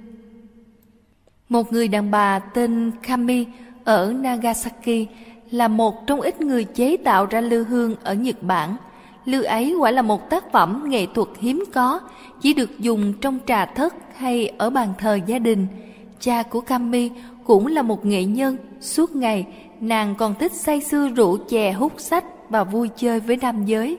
Một 1.49 1.73
người 1.73 1.87
đàn 1.87 2.11
bà 2.11 2.39
tên 2.39 2.91
Kami 3.07 3.45
ở 3.83 4.13
Nagasaki 4.13 5.07
là 5.51 5.67
một 5.67 6.07
trong 6.07 6.21
ít 6.21 6.41
người 6.41 6.63
chế 6.63 6.97
tạo 6.97 7.25
ra 7.25 7.41
lư 7.41 7.63
hương 7.63 7.95
ở 8.03 8.13
Nhật 8.13 8.43
Bản. 8.43 8.75
Lư 9.25 9.43
ấy 9.43 9.75
quả 9.79 9.91
là 9.91 10.01
một 10.01 10.29
tác 10.29 10.51
phẩm 10.51 10.83
nghệ 10.87 11.05
thuật 11.15 11.27
hiếm 11.39 11.63
có, 11.73 11.99
chỉ 12.41 12.53
được 12.53 12.79
dùng 12.79 13.13
trong 13.21 13.39
trà 13.47 13.65
thất 13.65 13.95
hay 14.15 14.51
ở 14.57 14.69
bàn 14.69 14.93
thờ 14.97 15.19
gia 15.25 15.39
đình. 15.39 15.67
Cha 16.19 16.43
của 16.43 16.61
Kami 16.61 17.09
cũng 17.43 17.67
là 17.67 17.81
một 17.81 18.05
nghệ 18.05 18.23
nhân, 18.23 18.57
suốt 18.81 19.15
ngày 19.15 19.45
nàng 19.79 20.15
còn 20.15 20.35
thích 20.35 20.53
say 20.53 20.81
sưa 20.81 21.09
rượu 21.09 21.37
chè 21.37 21.71
hút 21.71 21.93
sách 21.97 22.25
và 22.49 22.63
vui 22.63 22.89
chơi 22.95 23.19
với 23.19 23.37
nam 23.37 23.65
giới. 23.65 23.97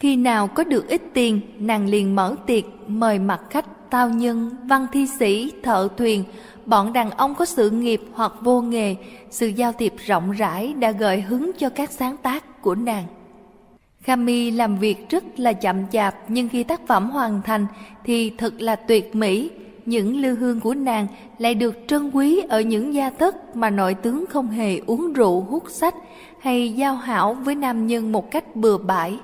Khi 0.00 0.16
nào 0.16 0.48
có 0.48 0.64
được 0.64 0.88
ít 0.88 1.02
tiền, 1.14 1.40
nàng 1.58 1.88
liền 1.88 2.14
mở 2.16 2.34
tiệc 2.46 2.64
mời 2.86 3.18
mặt 3.18 3.40
khách 3.50 3.90
tao 3.90 4.08
nhân, 4.08 4.50
văn 4.64 4.86
thi 4.92 5.06
sĩ, 5.18 5.52
thợ 5.62 5.88
thuyền, 5.96 6.24
bọn 6.66 6.92
đàn 6.92 7.10
ông 7.10 7.34
có 7.34 7.44
sự 7.44 7.70
nghiệp 7.70 8.02
hoặc 8.12 8.32
vô 8.40 8.60
nghề, 8.60 8.96
sự 9.30 9.46
giao 9.46 9.72
tiếp 9.72 9.92
rộng 10.06 10.32
rãi 10.32 10.74
đã 10.74 10.90
gợi 10.90 11.20
hứng 11.20 11.50
cho 11.58 11.68
các 11.68 11.90
sáng 11.90 12.16
tác 12.16 12.62
của 12.62 12.74
nàng. 12.74 13.04
Khami 14.00 14.50
làm 14.50 14.78
việc 14.78 15.10
rất 15.10 15.24
là 15.36 15.52
chậm 15.52 15.76
chạp 15.92 16.14
nhưng 16.28 16.48
khi 16.48 16.64
tác 16.64 16.86
phẩm 16.86 17.10
hoàn 17.10 17.42
thành 17.42 17.66
thì 18.04 18.30
thật 18.30 18.60
là 18.60 18.76
tuyệt 18.76 19.14
mỹ. 19.16 19.50
Những 19.86 20.16
lưu 20.16 20.36
hương 20.36 20.60
của 20.60 20.74
nàng 20.74 21.06
lại 21.38 21.54
được 21.54 21.74
trân 21.86 22.10
quý 22.10 22.42
ở 22.48 22.60
những 22.60 22.94
gia 22.94 23.10
thất 23.10 23.56
mà 23.56 23.70
nội 23.70 23.94
tướng 23.94 24.24
không 24.30 24.48
hề 24.48 24.80
uống 24.86 25.12
rượu 25.12 25.40
hút 25.40 25.64
sách 25.68 25.94
hay 26.38 26.72
giao 26.72 26.94
hảo 26.94 27.34
với 27.34 27.54
nam 27.54 27.86
nhân 27.86 28.12
một 28.12 28.30
cách 28.30 28.56
bừa 28.56 28.78
bãi. 28.78 29.18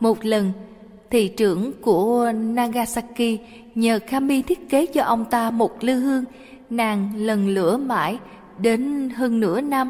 Một 0.00 0.24
lần, 0.24 0.52
thị 1.10 1.28
trưởng 1.28 1.72
của 1.80 2.32
Nagasaki 2.34 3.38
nhờ 3.74 3.98
Kami 3.98 4.42
thiết 4.42 4.70
kế 4.70 4.86
cho 4.86 5.02
ông 5.02 5.24
ta 5.24 5.50
một 5.50 5.84
lư 5.84 5.94
hương 5.94 6.24
nàng 6.70 7.10
lần 7.16 7.48
lửa 7.48 7.76
mãi, 7.76 8.18
đến 8.58 9.10
hơn 9.16 9.40
nửa 9.40 9.60
năm. 9.60 9.88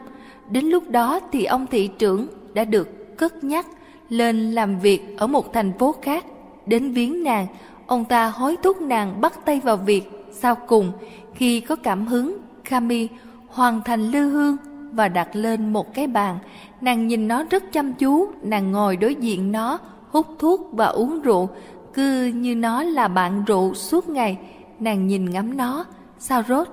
Đến 0.51 0.65
lúc 0.65 0.91
đó 0.91 1.21
thì 1.33 1.45
ông 1.45 1.67
thị 1.67 1.89
trưởng 1.99 2.27
đã 2.55 2.65
được 2.65 3.17
cất 3.17 3.45
nhắc 3.45 3.67
lên 4.09 4.53
làm 4.53 4.79
việc 4.79 5.19
ở 5.19 5.27
một 5.27 5.53
thành 5.53 5.73
phố 5.79 5.95
khác. 6.03 6.25
Đến 6.67 6.93
viếng 6.93 7.25
nàng, 7.25 7.47
ông 7.87 8.05
ta 8.05 8.27
hối 8.27 8.57
thúc 8.63 8.81
nàng 8.81 9.21
bắt 9.21 9.45
tay 9.45 9.61
vào 9.65 9.77
việc 9.77 10.11
sau 10.33 10.55
cùng 10.55 10.93
khi 11.35 11.61
có 11.61 11.77
cảm 11.77 12.07
hứng 12.07 12.39
kami 12.71 13.09
hoàn 13.49 13.83
thành 13.85 14.11
lư 14.11 14.31
hương 14.31 14.57
và 14.93 15.09
đặt 15.09 15.29
lên 15.33 15.73
một 15.73 15.95
cái 15.95 16.07
bàn. 16.07 16.39
Nàng 16.81 17.07
nhìn 17.07 17.29
nó 17.29 17.45
rất 17.51 17.73
chăm 17.73 17.93
chú, 17.93 18.29
nàng 18.43 18.73
ngồi 18.73 18.97
đối 18.97 19.15
diện 19.15 19.53
nó, 19.53 19.79
hút 20.11 20.27
thuốc 20.39 20.69
và 20.73 20.87
uống 20.87 21.21
rượu, 21.21 21.49
cứ 21.95 22.25
như 22.25 22.55
nó 22.55 22.83
là 22.83 23.09
bạn 23.09 23.45
rượu 23.45 23.75
suốt 23.75 24.09
ngày. 24.09 24.39
Nàng 24.81 25.07
nhìn 25.07 25.31
ngắm 25.31 25.57
nó 25.57 25.85
sao 26.21 26.43
rốt 26.49 26.69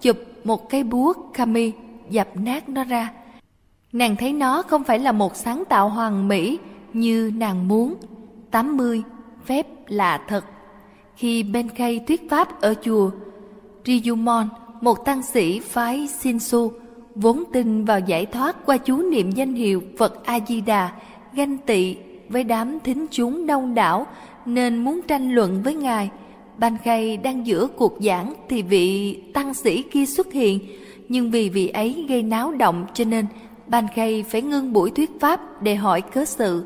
chụp 0.00 0.16
một 0.44 0.68
cái 0.68 0.84
búa 0.84 1.12
kami 1.34 1.72
dập 2.10 2.28
nát 2.34 2.68
nó 2.68 2.84
ra. 2.84 3.12
Nàng 3.92 4.16
thấy 4.16 4.32
nó 4.32 4.62
không 4.62 4.84
phải 4.84 4.98
là 4.98 5.12
một 5.12 5.36
sáng 5.36 5.64
tạo 5.68 5.88
hoàn 5.88 6.28
mỹ 6.28 6.58
như 6.92 7.32
nàng 7.36 7.68
muốn. 7.68 7.94
80 8.50 9.02
phép 9.44 9.66
là 9.86 10.20
thật. 10.28 10.44
Khi 11.16 11.42
bên 11.42 11.52
Benkei 11.52 11.98
thuyết 11.98 12.30
pháp 12.30 12.60
ở 12.60 12.74
chùa 12.82 13.10
Riyumon, 13.84 14.48
một 14.80 15.04
tăng 15.04 15.22
sĩ 15.22 15.60
phái 15.60 16.08
Shinsu 16.08 16.72
vốn 17.14 17.44
tin 17.52 17.84
vào 17.84 18.00
giải 18.00 18.26
thoát 18.26 18.66
qua 18.66 18.76
chú 18.76 19.02
niệm 19.02 19.30
danh 19.30 19.54
hiệu 19.54 19.82
Phật 19.98 20.24
A 20.24 20.38
Di 20.48 20.60
Đà 20.60 20.92
ganh 21.32 21.58
tị 21.58 21.96
với 22.28 22.44
đám 22.44 22.78
thính 22.80 23.06
chúng 23.10 23.46
đông 23.46 23.74
đảo 23.74 24.06
nên 24.46 24.84
muốn 24.84 25.00
tranh 25.08 25.32
luận 25.32 25.62
với 25.62 25.74
ngài. 25.74 26.10
Ban 26.58 26.78
Khay 26.78 27.16
đang 27.16 27.46
giữa 27.46 27.66
cuộc 27.66 27.98
giảng 28.00 28.34
thì 28.48 28.62
vị 28.62 29.14
tăng 29.34 29.54
sĩ 29.54 29.82
kia 29.82 30.06
xuất 30.06 30.32
hiện, 30.32 30.58
nhưng 31.08 31.30
vì 31.30 31.48
vị 31.48 31.68
ấy 31.68 32.04
gây 32.08 32.22
náo 32.22 32.52
động 32.52 32.86
cho 32.94 33.04
nên 33.04 33.26
Ban 33.66 33.88
Khay 33.94 34.24
phải 34.28 34.42
ngưng 34.42 34.72
buổi 34.72 34.90
thuyết 34.90 35.10
pháp 35.20 35.62
để 35.62 35.74
hỏi 35.74 36.00
cớ 36.00 36.24
sự. 36.24 36.64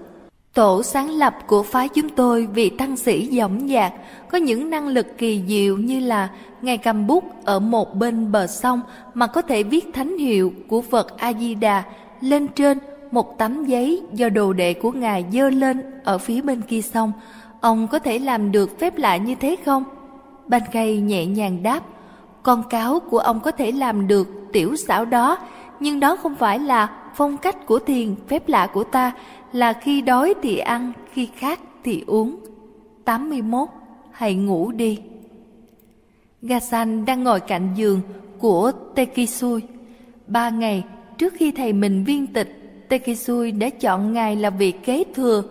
Tổ 0.54 0.82
sáng 0.82 1.10
lập 1.10 1.34
của 1.46 1.62
phái 1.62 1.88
chúng 1.88 2.08
tôi 2.08 2.46
vị 2.46 2.70
tăng 2.70 2.96
sĩ 2.96 3.28
dõng 3.38 3.68
dạc, 3.68 3.92
có 4.30 4.38
những 4.38 4.70
năng 4.70 4.88
lực 4.88 5.06
kỳ 5.18 5.42
diệu 5.48 5.76
như 5.76 6.00
là 6.00 6.30
ngài 6.62 6.78
cầm 6.78 7.06
bút 7.06 7.24
ở 7.44 7.58
một 7.58 7.94
bên 7.94 8.32
bờ 8.32 8.46
sông 8.46 8.80
mà 9.14 9.26
có 9.26 9.42
thể 9.42 9.62
viết 9.62 9.86
thánh 9.94 10.18
hiệu 10.18 10.52
của 10.68 10.82
Phật 10.82 11.18
A-di-đà 11.18 11.82
lên 12.20 12.48
trên 12.48 12.78
một 13.10 13.38
tấm 13.38 13.64
giấy 13.64 14.02
do 14.12 14.28
đồ 14.28 14.52
đệ 14.52 14.74
của 14.74 14.92
ngài 14.92 15.24
dơ 15.32 15.50
lên 15.50 15.82
ở 16.04 16.18
phía 16.18 16.40
bên 16.40 16.60
kia 16.60 16.82
sông 16.82 17.12
ông 17.60 17.88
có 17.88 17.98
thể 17.98 18.18
làm 18.18 18.52
được 18.52 18.78
phép 18.78 18.96
lạ 18.96 19.16
như 19.16 19.34
thế 19.34 19.56
không? 19.64 19.84
Ban 20.46 20.62
cây 20.72 21.00
nhẹ 21.00 21.26
nhàng 21.26 21.62
đáp, 21.62 21.80
con 22.42 22.62
cáo 22.70 23.00
của 23.00 23.18
ông 23.18 23.40
có 23.40 23.50
thể 23.50 23.72
làm 23.72 24.06
được 24.06 24.28
tiểu 24.52 24.76
xảo 24.76 25.04
đó, 25.04 25.38
nhưng 25.80 26.00
đó 26.00 26.16
không 26.16 26.34
phải 26.34 26.58
là 26.58 27.10
phong 27.14 27.36
cách 27.36 27.66
của 27.66 27.78
thiền 27.78 28.14
phép 28.28 28.48
lạ 28.48 28.66
của 28.74 28.84
ta 28.84 29.12
là 29.52 29.72
khi 29.72 30.00
đói 30.00 30.34
thì 30.42 30.58
ăn, 30.58 30.92
khi 31.12 31.28
khát 31.36 31.60
thì 31.84 32.04
uống. 32.06 32.36
81. 33.04 33.68
Hãy 34.10 34.34
ngủ 34.34 34.70
đi. 34.70 34.98
Gasan 36.42 37.04
đang 37.04 37.24
ngồi 37.24 37.40
cạnh 37.40 37.68
giường 37.76 38.00
của 38.38 38.72
Tekisui. 38.94 39.60
Ba 40.26 40.50
ngày 40.50 40.84
trước 41.18 41.34
khi 41.36 41.50
thầy 41.50 41.72
mình 41.72 42.04
viên 42.04 42.26
tịch, 42.26 42.84
Tekisui 42.88 43.50
đã 43.50 43.70
chọn 43.70 44.12
ngài 44.12 44.36
làm 44.36 44.56
vị 44.58 44.72
kế 44.72 45.04
thừa. 45.14 45.42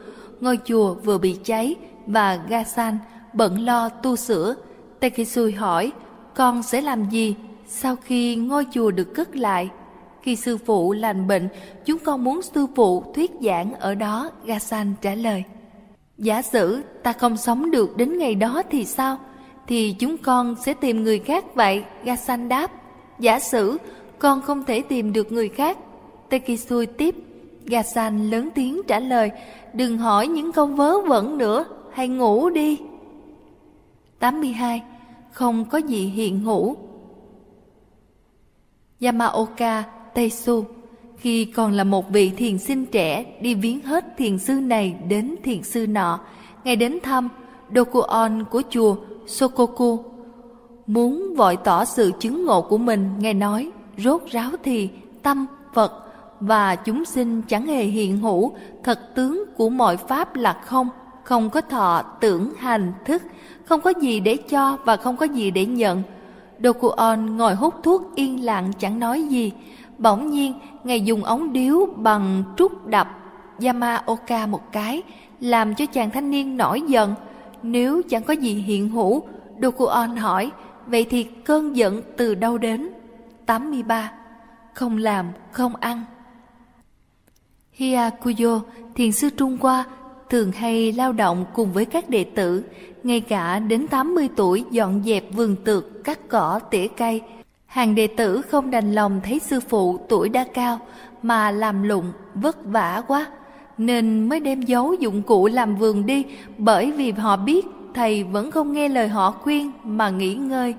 Ngôi 0.42 0.60
chùa 0.66 0.94
vừa 0.94 1.18
bị 1.18 1.36
cháy 1.44 1.76
và 2.08 2.40
Gasan 2.50 2.98
bận 3.34 3.66
lo 3.66 3.90
tu 3.90 4.16
sửa. 4.16 4.56
Tekisui 5.00 5.52
hỏi, 5.52 5.92
con 6.36 6.64
sẽ 6.64 6.82
làm 6.82 7.10
gì 7.10 7.36
sau 7.68 7.96
khi 7.96 8.36
ngôi 8.36 8.66
chùa 8.72 8.92
được 8.92 9.14
cất 9.16 9.36
lại? 9.36 9.70
Khi 10.22 10.36
sư 10.36 10.58
phụ 10.66 10.94
lành 10.94 11.28
bệnh, 11.28 11.48
chúng 11.86 12.00
con 12.00 12.24
muốn 12.24 12.42
sư 12.42 12.68
phụ 12.76 13.04
thuyết 13.16 13.32
giảng 13.42 13.74
ở 13.74 13.96
đó, 13.96 14.32
Gasan 14.46 14.94
trả 15.02 15.16
lời. 15.16 15.44
Giả 16.18 16.42
sử 16.42 16.82
ta 17.04 17.14
không 17.14 17.38
sống 17.38 17.72
được 17.72 17.98
đến 17.98 18.18
ngày 18.18 18.36
đó 18.36 18.62
thì 18.70 18.86
sao? 18.86 19.18
Thì 19.68 19.96
chúng 20.00 20.18
con 20.18 20.56
sẽ 20.66 20.74
tìm 20.74 21.04
người 21.04 21.20
khác 21.20 21.56
vậy, 21.56 21.84
Gasan 22.04 22.50
đáp. 22.50 22.72
Giả 23.20 23.40
sử 23.40 23.78
con 24.20 24.42
không 24.42 24.64
thể 24.64 24.82
tìm 24.82 25.14
được 25.14 25.32
người 25.32 25.50
khác. 25.50 25.78
Tekisui 26.30 26.86
tiếp. 26.86 27.16
Gasan 27.66 28.30
lớn 28.30 28.50
tiếng 28.56 28.82
trả 28.88 29.00
lời, 29.00 29.32
đừng 29.74 29.98
hỏi 29.98 30.28
những 30.28 30.52
câu 30.52 30.66
vớ 30.66 31.00
vẩn 31.00 31.38
nữa, 31.38 31.66
hãy 31.98 32.08
ngủ 32.08 32.50
đi. 32.50 32.80
82. 34.20 34.84
Không 35.32 35.66
có 35.66 35.78
gì 35.78 36.06
hiện 36.06 36.40
hữu 36.40 36.78
Yamaoka 39.02 39.84
Teisu 40.14 40.64
khi 41.18 41.46
còn 41.46 41.72
là 41.72 41.84
một 41.84 42.10
vị 42.10 42.30
thiền 42.30 42.58
sinh 42.58 42.86
trẻ 42.86 43.26
đi 43.42 43.56
viếng 43.56 43.82
hết 43.82 44.18
thiền 44.18 44.40
sư 44.40 44.54
này 44.54 44.96
đến 45.08 45.36
thiền 45.44 45.64
sư 45.64 45.88
nọ, 45.88 46.20
ngày 46.64 46.76
đến 46.76 47.00
thăm 47.04 47.30
Dokuon 47.76 48.44
của 48.52 48.62
chùa 48.70 48.96
Sokoku. 49.28 50.04
Muốn 50.88 51.34
vội 51.36 51.58
tỏ 51.64 51.86
sự 51.86 52.12
chứng 52.20 52.46
ngộ 52.46 52.62
của 52.62 52.78
mình, 52.78 53.10
Ngài 53.20 53.34
nói, 53.34 53.72
rốt 53.98 54.22
ráo 54.32 54.52
thì 54.64 54.90
tâm, 55.24 55.46
Phật 55.74 56.04
và 56.40 56.76
chúng 56.76 57.06
sinh 57.06 57.42
chẳng 57.42 57.66
hề 57.66 57.84
hiện 57.84 58.18
hữu, 58.18 58.52
thật 58.84 59.16
tướng 59.16 59.44
của 59.58 59.70
mọi 59.70 59.98
pháp 59.98 60.36
là 60.36 60.62
không, 60.66 60.90
không 61.28 61.50
có 61.50 61.62
thọ, 61.62 62.02
tưởng, 62.20 62.54
hành, 62.58 62.94
thức, 63.06 63.24
không 63.66 63.82
có 63.82 63.94
gì 64.02 64.20
để 64.20 64.38
cho 64.38 64.78
và 64.86 64.98
không 64.98 65.18
có 65.18 65.26
gì 65.26 65.52
để 65.52 65.66
nhận. 65.66 66.04
Dokuon 66.64 67.38
ngồi 67.38 67.56
hút 67.56 67.74
thuốc 67.84 68.16
yên 68.16 68.46
lặng 68.46 68.72
chẳng 68.80 69.00
nói 69.00 69.24
gì, 69.24 69.52
Bỗng 69.98 70.30
nhiên, 70.30 70.54
Ngài 70.84 71.02
dùng 71.02 71.24
ống 71.24 71.54
điếu 71.54 71.86
bằng 71.96 72.44
trúc 72.58 72.88
đập 72.88 73.08
Yamaoka 73.64 74.46
một 74.46 74.72
cái, 74.72 75.04
làm 75.40 75.76
cho 75.76 75.86
chàng 75.86 76.10
thanh 76.10 76.32
niên 76.32 76.58
nổi 76.58 76.82
giận. 76.88 77.16
Nếu 77.64 78.02
chẳng 78.10 78.24
có 78.24 78.34
gì 78.34 78.54
hiện 78.54 78.90
hữu, 78.90 79.24
Dokuon 79.62 80.16
hỏi, 80.16 80.52
vậy 80.86 81.06
thì 81.10 81.24
cơn 81.24 81.76
giận 81.76 82.02
từ 82.18 82.36
đâu 82.36 82.58
đến? 82.58 82.90
83. 83.46 84.12
Không 84.74 84.98
làm, 84.98 85.26
không 85.52 85.76
ăn. 85.76 86.04
Hiakuyo 87.72 88.62
thiền 88.96 89.12
sư 89.12 89.30
Trung 89.30 89.58
Hoa, 89.62 89.86
thường 90.30 90.52
hay 90.52 90.92
lao 90.92 91.14
động 91.14 91.46
cùng 91.54 91.74
với 91.74 91.86
các 91.86 92.10
đệ 92.10 92.24
tử, 92.24 92.64
ngay 93.04 93.22
cả 93.22 93.60
đến 93.60 93.88
80 93.88 94.30
tuổi 94.36 94.64
dọn 94.72 95.04
dẹp 95.06 95.24
vườn 95.34 95.56
tược, 95.64 96.04
cắt 96.04 96.20
cỏ, 96.30 96.60
tỉa 96.72 96.88
cây, 96.88 97.22
Hàng 97.68 97.96
đệ 97.96 98.08
tử 98.08 98.42
không 98.42 98.72
đành 98.72 98.94
lòng 98.94 99.22
thấy 99.24 99.40
sư 99.40 99.60
phụ 99.60 99.98
tuổi 100.10 100.30
đã 100.30 100.46
cao 100.54 100.80
mà 101.22 101.52
làm 101.52 101.84
lụng 101.84 102.12
vất 102.36 102.66
vả 102.66 103.02
quá 103.08 103.26
nên 103.78 104.30
mới 104.30 104.40
đem 104.40 104.62
giấu 104.62 104.94
dụng 104.94 105.22
cụ 105.22 105.48
làm 105.48 105.76
vườn 105.76 106.06
đi 106.06 106.26
bởi 106.58 106.92
vì 106.92 107.12
họ 107.12 107.38
biết 107.38 107.66
thầy 107.94 108.24
vẫn 108.24 108.52
không 108.52 108.74
nghe 108.74 108.90
lời 108.90 109.08
họ 109.08 109.32
khuyên 109.32 109.72
mà 109.84 110.10
nghỉ 110.10 110.36
ngơi. 110.36 110.76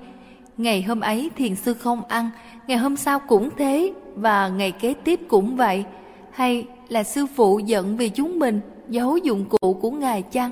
Ngày 0.57 0.81
hôm 0.81 0.99
ấy 0.99 1.29
thiền 1.35 1.55
sư 1.55 1.73
không 1.73 2.01
ăn, 2.07 2.29
ngày 2.67 2.77
hôm 2.77 2.97
sau 2.97 3.19
cũng 3.19 3.49
thế 3.57 3.93
và 4.15 4.47
ngày 4.47 4.71
kế 4.71 4.93
tiếp 4.93 5.19
cũng 5.27 5.55
vậy. 5.55 5.83
Hay 6.31 6.65
là 6.89 7.03
sư 7.03 7.25
phụ 7.35 7.59
giận 7.59 7.97
vì 7.97 8.09
chúng 8.09 8.39
mình 8.39 8.59
giấu 8.89 9.17
dụng 9.17 9.45
cụ 9.49 9.73
của 9.73 9.91
ngài 9.91 10.21
chăng? 10.21 10.51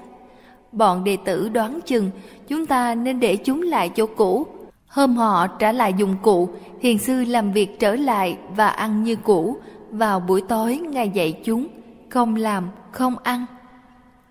Bọn 0.72 1.04
đệ 1.04 1.18
tử 1.26 1.50
đoán 1.50 1.80
chừng 1.86 2.12
chúng 2.48 2.66
ta 2.66 2.96
nên 2.96 3.20
để 3.20 3.36
chúng 3.36 3.62
lại 3.62 3.90
chỗ 3.96 4.06
cũ 4.06 4.46
Hôm 4.88 5.16
họ 5.16 5.48
trả 5.48 5.72
lại 5.72 5.94
dụng 5.98 6.16
cụ, 6.22 6.50
thiền 6.82 6.98
sư 6.98 7.24
làm 7.24 7.52
việc 7.52 7.80
trở 7.80 7.96
lại 7.96 8.38
và 8.56 8.68
ăn 8.68 9.04
như 9.04 9.16
cũ. 9.16 9.58
Vào 9.92 10.20
buổi 10.20 10.42
tối 10.42 10.78
Ngài 10.78 11.10
dạy 11.10 11.42
chúng, 11.44 11.68
không 12.10 12.36
làm, 12.36 12.70
không 12.92 13.16
ăn. 13.24 13.46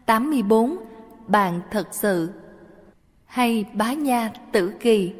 84. 0.07 0.77
Bạn 1.27 1.61
thật 1.71 1.89
sự 1.91 2.31
Hay 3.27 3.65
bá 3.73 3.93
nha 3.93 4.31
tử 4.53 4.73
kỳ 4.81 5.13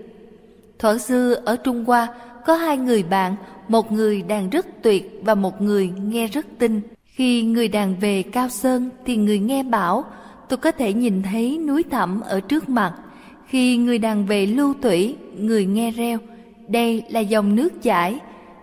Thuở 0.79 0.99
xưa 0.99 1.35
ở 1.45 1.57
Trung 1.57 1.85
Hoa 1.85 2.15
có 2.47 2.55
hai 2.55 2.77
người 2.77 3.03
bạn, 3.03 3.37
một 3.69 3.93
người 3.93 4.23
đàn 4.23 4.51
rất 4.51 4.67
tuyệt 4.83 5.21
và 5.25 5.35
một 5.35 5.61
người 5.61 5.93
nghe 6.03 6.27
rất 6.27 6.47
tinh. 6.59 6.81
Khi 7.17 7.43
người 7.43 7.69
đàn 7.69 7.95
về 8.01 8.23
Cao 8.23 8.49
Sơn 8.49 8.91
thì 9.05 9.17
người 9.17 9.39
nghe 9.39 9.63
bảo, 9.63 10.05
tôi 10.49 10.57
có 10.57 10.73
thể 10.73 10.93
nhìn 10.93 11.23
thấy 11.23 11.59
núi 11.59 11.83
thẳm 11.83 12.21
ở 12.21 12.41
trước 12.41 12.69
mặt 12.69 12.95
khi 13.47 13.77
người 13.77 13.99
đàn 13.99 14.27
về 14.27 14.47
lưu 14.47 14.75
thủy, 14.83 15.17
người 15.39 15.67
nghe 15.67 15.91
reo, 15.91 16.19
đây 16.69 17.03
là 17.11 17.21
dòng 17.21 17.57
nước 17.57 17.83
chảy. 17.83 18.19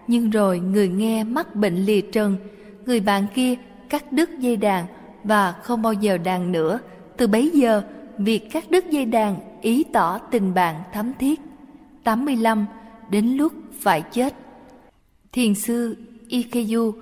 Nhưng 0.07 0.29
rồi 0.29 0.59
người 0.59 0.87
nghe 0.87 1.23
mắc 1.23 1.55
bệnh 1.55 1.75
lìa 1.75 2.01
trần, 2.01 2.37
người 2.85 2.99
bạn 2.99 3.25
kia 3.35 3.55
cắt 3.89 4.11
đứt 4.11 4.39
dây 4.39 4.57
đàn 4.57 4.85
và 5.23 5.51
không 5.51 5.81
bao 5.81 5.93
giờ 5.93 6.17
đàn 6.17 6.51
nữa. 6.51 6.79
Từ 7.17 7.27
bấy 7.27 7.49
giờ, 7.53 7.81
việc 8.17 8.51
cắt 8.51 8.71
đứt 8.71 8.89
dây 8.89 9.05
đàn 9.05 9.35
ý 9.61 9.83
tỏ 9.93 10.17
tình 10.17 10.53
bạn 10.53 10.75
thắm 10.93 11.11
thiết. 11.19 11.39
85. 12.03 12.65
Đến 13.09 13.37
lúc 13.37 13.53
phải 13.79 14.01
chết 14.01 14.33
Thiền 15.31 15.55
sư 15.55 15.97
Ikeyu 16.27 16.93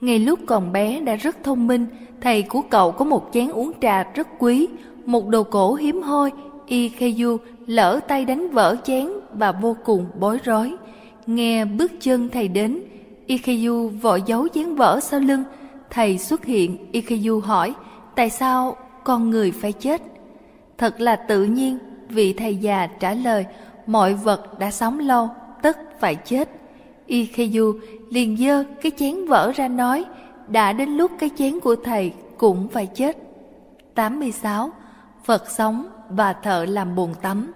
Ngày 0.00 0.18
lúc 0.18 0.38
còn 0.46 0.72
bé 0.72 1.00
đã 1.00 1.14
rất 1.14 1.36
thông 1.44 1.66
minh 1.66 1.86
Thầy 2.20 2.42
của 2.42 2.62
cậu 2.62 2.92
có 2.92 3.04
một 3.04 3.30
chén 3.32 3.48
uống 3.48 3.72
trà 3.80 4.02
rất 4.14 4.28
quý 4.38 4.68
Một 5.04 5.28
đồ 5.28 5.42
cổ 5.42 5.74
hiếm 5.74 6.02
hoi 6.02 6.30
Ikeyu 6.68 7.38
lỡ 7.66 8.00
tay 8.08 8.24
đánh 8.24 8.50
vỡ 8.50 8.76
chén 8.84 9.08
và 9.34 9.52
vô 9.52 9.76
cùng 9.84 10.06
bối 10.20 10.38
rối. 10.44 10.72
Nghe 11.26 11.64
bước 11.64 11.92
chân 12.00 12.28
thầy 12.28 12.48
đến, 12.48 12.80
Ikeyu 13.26 13.88
vội 13.88 14.22
giấu 14.26 14.48
chén 14.48 14.74
vỡ 14.74 15.00
sau 15.02 15.20
lưng. 15.20 15.44
Thầy 15.90 16.18
xuất 16.18 16.44
hiện, 16.44 16.92
Ikeyu 16.92 17.40
hỏi, 17.40 17.74
tại 18.14 18.30
sao 18.30 18.76
con 19.04 19.30
người 19.30 19.50
phải 19.50 19.72
chết? 19.72 20.02
Thật 20.78 21.00
là 21.00 21.16
tự 21.16 21.44
nhiên, 21.44 21.78
vị 22.08 22.32
thầy 22.32 22.56
già 22.56 22.86
trả 22.86 23.14
lời, 23.14 23.46
mọi 23.86 24.14
vật 24.14 24.58
đã 24.58 24.70
sống 24.70 24.98
lâu, 24.98 25.28
tất 25.62 26.00
phải 26.00 26.14
chết. 26.14 26.48
Ikeyu 27.08 27.74
liền 28.10 28.36
dơ 28.36 28.64
cái 28.82 28.92
chén 28.96 29.26
vỡ 29.26 29.52
ra 29.56 29.68
nói, 29.68 30.04
đã 30.48 30.72
đến 30.72 30.88
lúc 30.88 31.10
cái 31.18 31.30
chén 31.38 31.60
của 31.60 31.76
thầy 31.76 32.12
cũng 32.38 32.68
phải 32.68 32.86
chết. 32.86 33.16
86. 33.94 34.70
Phật 35.24 35.50
sống 35.50 35.86
và 36.10 36.32
thợ 36.32 36.64
làm 36.64 36.94
bồn 36.94 37.10
tắm. 37.22 37.52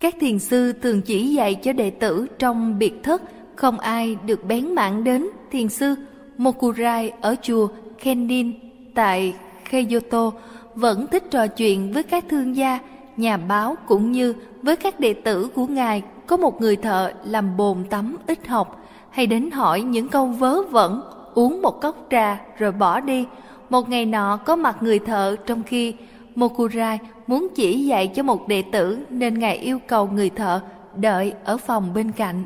Các 0.00 0.14
thiền 0.20 0.38
sư 0.38 0.72
thường 0.72 1.02
chỉ 1.02 1.34
dạy 1.34 1.54
cho 1.54 1.72
đệ 1.72 1.90
tử 1.90 2.26
trong 2.38 2.78
biệt 2.78 2.94
thất 3.02 3.22
không 3.56 3.78
ai 3.78 4.16
được 4.26 4.44
bén 4.44 4.74
mảng 4.74 5.04
đến 5.04 5.26
thiền 5.50 5.68
sư 5.68 5.94
Mokurai 6.36 7.12
ở 7.20 7.36
chùa 7.42 7.68
Kenin 8.02 8.52
tại 8.94 9.34
Kyoto 9.70 10.30
vẫn 10.74 11.06
thích 11.06 11.24
trò 11.30 11.46
chuyện 11.46 11.92
với 11.92 12.02
các 12.02 12.24
thương 12.28 12.56
gia, 12.56 12.78
nhà 13.16 13.36
báo 13.36 13.76
cũng 13.86 14.12
như 14.12 14.34
với 14.62 14.76
các 14.76 15.00
đệ 15.00 15.14
tử 15.14 15.48
của 15.54 15.66
ngài 15.66 16.02
có 16.26 16.36
một 16.36 16.60
người 16.60 16.76
thợ 16.76 17.12
làm 17.24 17.56
bồn 17.56 17.84
tắm 17.90 18.16
ít 18.26 18.46
học 18.46 18.82
hay 19.10 19.26
đến 19.26 19.50
hỏi 19.50 19.82
những 19.82 20.08
câu 20.08 20.26
vớ 20.26 20.62
vẩn 20.62 21.02
uống 21.34 21.62
một 21.62 21.80
cốc 21.80 22.06
trà 22.10 22.40
rồi 22.58 22.72
bỏ 22.72 23.00
đi 23.00 23.26
một 23.70 23.88
ngày 23.88 24.06
nọ 24.06 24.36
có 24.36 24.56
mặt 24.56 24.76
người 24.80 24.98
thợ 24.98 25.36
trong 25.46 25.62
khi 25.62 25.94
Mokurai 26.34 26.98
muốn 27.26 27.48
chỉ 27.54 27.86
dạy 27.86 28.08
cho 28.08 28.22
một 28.22 28.48
đệ 28.48 28.62
tử 28.72 28.98
nên 29.10 29.38
ngài 29.38 29.56
yêu 29.58 29.78
cầu 29.86 30.08
người 30.08 30.30
thợ 30.30 30.60
đợi 30.96 31.34
ở 31.44 31.56
phòng 31.56 31.94
bên 31.94 32.12
cạnh. 32.12 32.44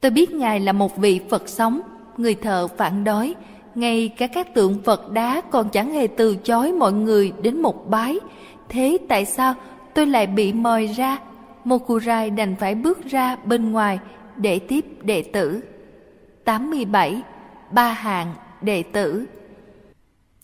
Tôi 0.00 0.10
biết 0.10 0.30
ngài 0.30 0.60
là 0.60 0.72
một 0.72 0.96
vị 0.96 1.20
Phật 1.30 1.48
sống, 1.48 1.80
người 2.16 2.34
thợ 2.34 2.68
phản 2.68 3.04
đối, 3.04 3.34
ngay 3.74 4.08
cả 4.16 4.26
các 4.26 4.54
tượng 4.54 4.82
Phật 4.84 5.12
đá 5.12 5.40
còn 5.50 5.68
chẳng 5.68 5.92
hề 5.92 6.06
từ 6.06 6.36
chối 6.36 6.72
mọi 6.72 6.92
người 6.92 7.32
đến 7.42 7.62
một 7.62 7.90
bái. 7.90 8.18
Thế 8.68 8.98
tại 9.08 9.24
sao 9.24 9.54
tôi 9.94 10.06
lại 10.06 10.26
bị 10.26 10.52
mời 10.52 10.86
ra? 10.86 11.18
Mokurai 11.64 12.30
đành 12.30 12.56
phải 12.56 12.74
bước 12.74 13.04
ra 13.10 13.36
bên 13.44 13.72
ngoài 13.72 13.98
để 14.36 14.58
tiếp 14.58 14.84
đệ 15.02 15.22
tử. 15.22 15.60
87. 16.44 17.22
Ba 17.70 17.92
hạng 17.92 18.34
đệ 18.60 18.82
tử 18.82 19.26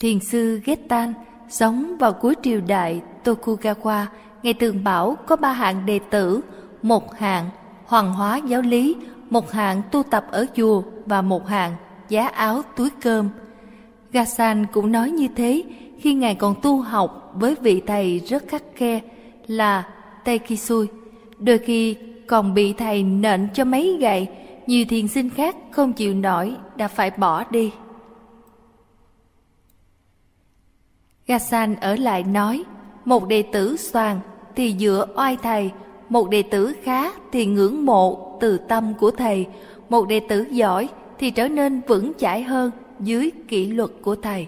Thiền 0.01 0.20
sư 0.20 0.61
Getan 0.65 1.12
sống 1.48 1.97
vào 1.98 2.12
cuối 2.12 2.35
triều 2.43 2.61
đại 2.61 3.01
Tokugawa, 3.24 4.05
ngày 4.43 4.55
tường 4.55 4.85
bảo 4.85 5.16
có 5.27 5.36
ba 5.36 5.52
hạng 5.52 5.86
đệ 5.86 5.98
tử, 6.11 6.40
một 6.82 7.19
hạng 7.19 7.51
hoàng 7.86 8.12
hóa 8.12 8.36
giáo 8.36 8.62
lý, 8.62 8.97
một 9.31 9.52
hạng 9.52 9.82
tu 9.90 10.02
tập 10.02 10.24
ở 10.31 10.47
chùa 10.57 10.82
và 11.07 11.23
một 11.23 11.48
hạng 11.48 11.77
giá 12.10 12.28
áo 12.28 12.62
túi 12.76 12.90
cơm. 12.90 13.28
Gasan 14.12 14.66
cũng 14.72 14.92
nói 14.92 15.10
như 15.10 15.28
thế 15.36 15.62
khi 15.98 16.14
ngài 16.14 16.34
còn 16.34 16.54
tu 16.62 16.80
học 16.80 17.32
với 17.34 17.54
vị 17.62 17.82
thầy 17.86 18.18
rất 18.18 18.48
khắc 18.48 18.62
khe 18.74 19.00
là 19.46 19.88
Tekisui. 20.24 20.86
Đôi 21.38 21.58
khi 21.58 21.96
còn 22.26 22.54
bị 22.54 22.72
thầy 22.72 23.02
nện 23.02 23.48
cho 23.54 23.64
mấy 23.64 23.96
gậy, 24.00 24.28
nhiều 24.66 24.84
thiền 24.88 25.08
sinh 25.08 25.30
khác 25.30 25.56
không 25.70 25.92
chịu 25.92 26.14
nổi 26.14 26.56
đã 26.76 26.88
phải 26.88 27.10
bỏ 27.10 27.44
đi. 27.50 27.72
Gasan 31.26 31.76
ở 31.76 31.96
lại 31.96 32.22
nói, 32.22 32.64
một 33.04 33.28
đệ 33.28 33.42
tử 33.42 33.76
soàn 33.76 34.20
thì 34.56 34.76
dựa 34.78 35.06
oai 35.16 35.36
thầy, 35.42 35.70
một 36.08 36.30
đệ 36.30 36.42
tử 36.42 36.72
khá 36.82 37.10
thì 37.32 37.46
ngưỡng 37.46 37.86
mộ 37.86 38.38
từ 38.40 38.58
tâm 38.58 38.94
của 38.94 39.10
thầy, 39.10 39.46
một 39.88 40.08
đệ 40.08 40.20
tử 40.28 40.46
giỏi 40.50 40.88
thì 41.20 41.30
trở 41.30 41.48
nên 41.48 41.80
vững 41.86 42.12
chãi 42.18 42.42
hơn 42.42 42.70
dưới 43.01 43.30
kỷ 43.48 43.66
luật 43.66 43.90
của 44.02 44.16
thầy. 44.16 44.47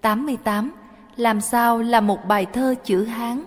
88. 0.00 0.72
Làm 1.16 1.40
sao 1.40 1.78
là 1.78 2.00
một 2.00 2.18
bài 2.28 2.46
thơ 2.52 2.74
chữ 2.84 3.04
Hán? 3.04 3.44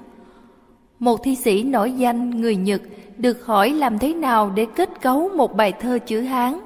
Một 1.00 1.24
thi 1.24 1.36
sĩ 1.36 1.64
nổi 1.64 1.92
danh 1.92 2.30
người 2.42 2.56
Nhật 2.56 2.82
được 3.18 3.46
hỏi 3.46 3.70
làm 3.70 4.00
thế 4.00 4.14
nào 4.14 4.52
để 4.56 4.66
kết 4.76 4.90
cấu 5.02 5.30
một 5.30 5.56
bài 5.56 5.74
thơ 5.82 6.00
chữ 6.00 6.22
Hán. 6.22 6.60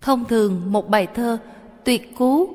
Thông 0.00 0.24
thường 0.24 0.60
một 0.66 0.88
bài 0.88 1.06
thơ 1.14 1.38
tuyệt 1.84 2.16
cú 2.16 2.48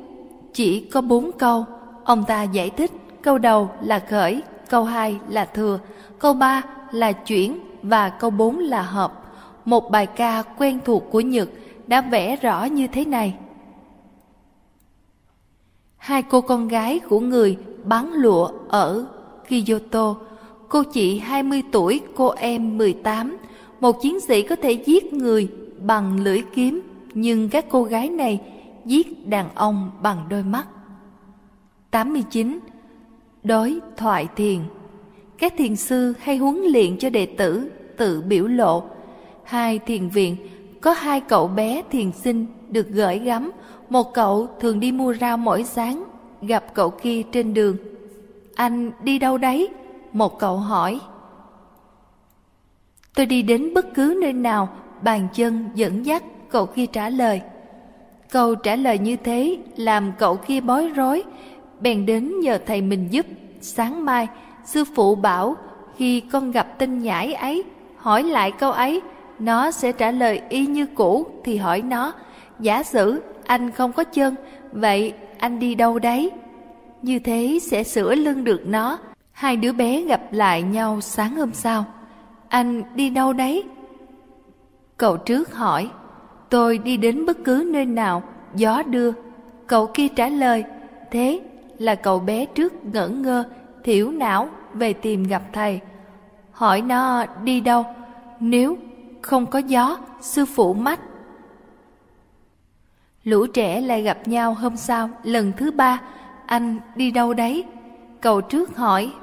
chỉ 0.53 0.79
có 0.79 1.01
bốn 1.01 1.31
câu. 1.31 1.65
Ông 2.03 2.23
ta 2.27 2.43
giải 2.43 2.69
thích 2.69 2.91
câu 3.21 3.37
đầu 3.37 3.69
là 3.81 3.99
khởi, 4.09 4.41
câu 4.69 4.83
hai 4.83 5.19
là 5.29 5.45
thừa, 5.45 5.79
câu 6.19 6.33
ba 6.33 6.61
là 6.91 7.11
chuyển 7.11 7.59
và 7.83 8.09
câu 8.09 8.29
bốn 8.29 8.59
là 8.59 8.81
hợp. 8.81 9.26
Một 9.67 9.91
bài 9.91 10.05
ca 10.05 10.43
quen 10.57 10.79
thuộc 10.85 11.03
của 11.11 11.19
Nhật 11.19 11.49
đã 11.87 12.01
vẽ 12.01 12.35
rõ 12.35 12.63
như 12.65 12.87
thế 12.87 13.05
này. 13.05 13.35
Hai 15.97 16.23
cô 16.23 16.41
con 16.41 16.67
gái 16.67 16.99
của 16.99 17.19
người 17.19 17.57
bán 17.83 18.13
lụa 18.13 18.51
ở 18.67 19.05
Kyoto, 19.49 20.15
cô 20.69 20.83
chị 20.83 21.19
20 21.19 21.63
tuổi, 21.71 22.01
cô 22.15 22.27
em 22.27 22.77
18. 22.77 23.37
Một 23.79 24.01
chiến 24.01 24.19
sĩ 24.19 24.41
có 24.41 24.55
thể 24.55 24.71
giết 24.71 25.13
người 25.13 25.47
bằng 25.79 26.23
lưỡi 26.23 26.41
kiếm, 26.55 26.81
nhưng 27.13 27.49
các 27.49 27.65
cô 27.69 27.83
gái 27.83 28.09
này 28.09 28.41
giết 28.85 29.27
đàn 29.27 29.55
ông 29.55 29.91
bằng 30.01 30.25
đôi 30.29 30.43
mắt. 30.43 30.67
89. 31.91 32.59
Đối 33.43 33.79
thoại 33.97 34.27
thiền 34.35 34.59
Các 35.37 35.53
thiền 35.57 35.75
sư 35.75 36.13
hay 36.19 36.37
huấn 36.37 36.55
luyện 36.57 36.97
cho 36.97 37.09
đệ 37.09 37.25
tử 37.25 37.71
tự 37.97 38.21
biểu 38.21 38.47
lộ. 38.47 38.83
Hai 39.47 39.79
thiền 39.79 40.09
viện 40.09 40.35
có 40.81 40.91
hai 40.91 41.21
cậu 41.21 41.47
bé 41.47 41.81
thiền 41.91 42.11
sinh 42.11 42.45
được 42.69 42.87
gửi 42.89 43.19
gắm. 43.19 43.51
Một 43.89 44.13
cậu 44.13 44.47
thường 44.59 44.79
đi 44.79 44.91
mua 44.91 45.13
rau 45.13 45.37
mỗi 45.37 45.63
sáng, 45.63 46.03
gặp 46.41 46.73
cậu 46.73 46.89
kia 46.89 47.23
trên 47.31 47.53
đường. 47.53 47.77
Anh 48.55 48.91
đi 49.03 49.19
đâu 49.19 49.37
đấy? 49.37 49.69
Một 50.13 50.39
cậu 50.39 50.57
hỏi. 50.57 50.99
Tôi 53.15 53.25
đi 53.25 53.41
đến 53.41 53.73
bất 53.73 53.93
cứ 53.93 54.19
nơi 54.21 54.33
nào, 54.33 54.69
bàn 55.01 55.27
chân 55.33 55.69
dẫn 55.75 56.05
dắt, 56.05 56.23
cậu 56.49 56.65
kia 56.65 56.85
trả 56.85 57.09
lời. 57.09 57.41
Câu 58.31 58.55
trả 58.55 58.75
lời 58.75 58.99
như 58.99 59.15
thế 59.15 59.57
làm 59.75 60.11
cậu 60.19 60.35
kia 60.35 60.61
bối 60.61 60.91
rối, 60.95 61.23
bèn 61.79 62.05
đến 62.05 62.39
nhờ 62.39 62.59
thầy 62.65 62.81
mình 62.81 63.07
giúp. 63.11 63.25
Sáng 63.61 64.05
mai, 64.05 64.27
sư 64.65 64.83
phụ 64.95 65.15
bảo 65.15 65.55
khi 65.95 66.19
con 66.19 66.51
gặp 66.51 66.79
tên 66.79 66.99
nhãi 66.99 67.33
ấy, 67.33 67.63
hỏi 67.97 68.23
lại 68.23 68.51
câu 68.51 68.71
ấy, 68.71 69.01
nó 69.39 69.71
sẽ 69.71 69.91
trả 69.91 70.11
lời 70.11 70.41
y 70.49 70.65
như 70.65 70.85
cũ 70.85 71.27
thì 71.43 71.57
hỏi 71.57 71.81
nó, 71.81 72.13
giả 72.59 72.83
sử 72.83 73.21
anh 73.45 73.71
không 73.71 73.91
có 73.91 74.03
chân, 74.03 74.35
vậy 74.71 75.13
anh 75.37 75.59
đi 75.59 75.75
đâu 75.75 75.99
đấy? 75.99 76.31
Như 77.01 77.19
thế 77.19 77.59
sẽ 77.61 77.83
sửa 77.83 78.15
lưng 78.15 78.43
được 78.43 78.61
nó. 78.65 78.97
Hai 79.31 79.55
đứa 79.55 79.71
bé 79.71 80.01
gặp 80.01 80.21
lại 80.31 80.61
nhau 80.61 81.01
sáng 81.01 81.35
hôm 81.35 81.53
sau. 81.53 81.85
Anh 82.49 82.83
đi 82.95 83.09
đâu 83.09 83.33
đấy? 83.33 83.63
Cậu 84.97 85.17
trước 85.17 85.53
hỏi, 85.53 85.89
tôi 86.49 86.77
đi 86.77 86.97
đến 86.97 87.25
bất 87.25 87.37
cứ 87.43 87.69
nơi 87.73 87.85
nào 87.85 88.23
gió 88.55 88.83
đưa 88.83 89.11
cậu 89.67 89.87
kia 89.93 90.07
trả 90.07 90.29
lời 90.29 90.63
thế 91.11 91.41
là 91.77 91.95
cậu 91.95 92.19
bé 92.19 92.45
trước 92.45 92.85
ngẩn 92.85 93.21
ngơ 93.21 93.43
thiểu 93.83 94.11
não 94.11 94.49
về 94.73 94.93
tìm 94.93 95.23
gặp 95.23 95.41
thầy 95.53 95.79
hỏi 96.51 96.81
nó 96.81 97.25
đi 97.43 97.61
đâu 97.61 97.85
nếu 98.39 98.77
không 99.21 99.45
có 99.45 99.59
gió 99.59 99.99
sư 100.21 100.45
phụ 100.45 100.73
mắt 100.73 100.99
lũ 103.27 103.47
trẻ 103.47 103.81
lại 103.81 104.01
gặp 104.01 104.27
nhau 104.27 104.53
hôm 104.53 104.77
sau 104.77 105.09
lần 105.23 105.51
thứ 105.57 105.71
ba. 105.71 106.01
Anh 106.45 106.79
đi 106.95 107.11
đâu 107.11 107.33
đấy? 107.33 107.65
Cậu 108.21 108.41
trước 108.41 108.77
hỏi. 108.77 109.13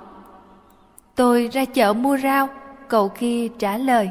Tôi 1.15 1.49
ra 1.53 1.65
chợ 1.65 1.93
mua 1.93 2.19
rau 2.19 2.49
cậu 2.89 3.09
kia 3.09 3.49
trả 3.59 3.79
lời. 3.79 4.11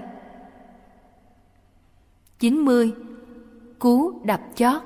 90 2.39 2.93
cú 3.79 4.19
đập 4.23 4.41
chót. 4.55 4.81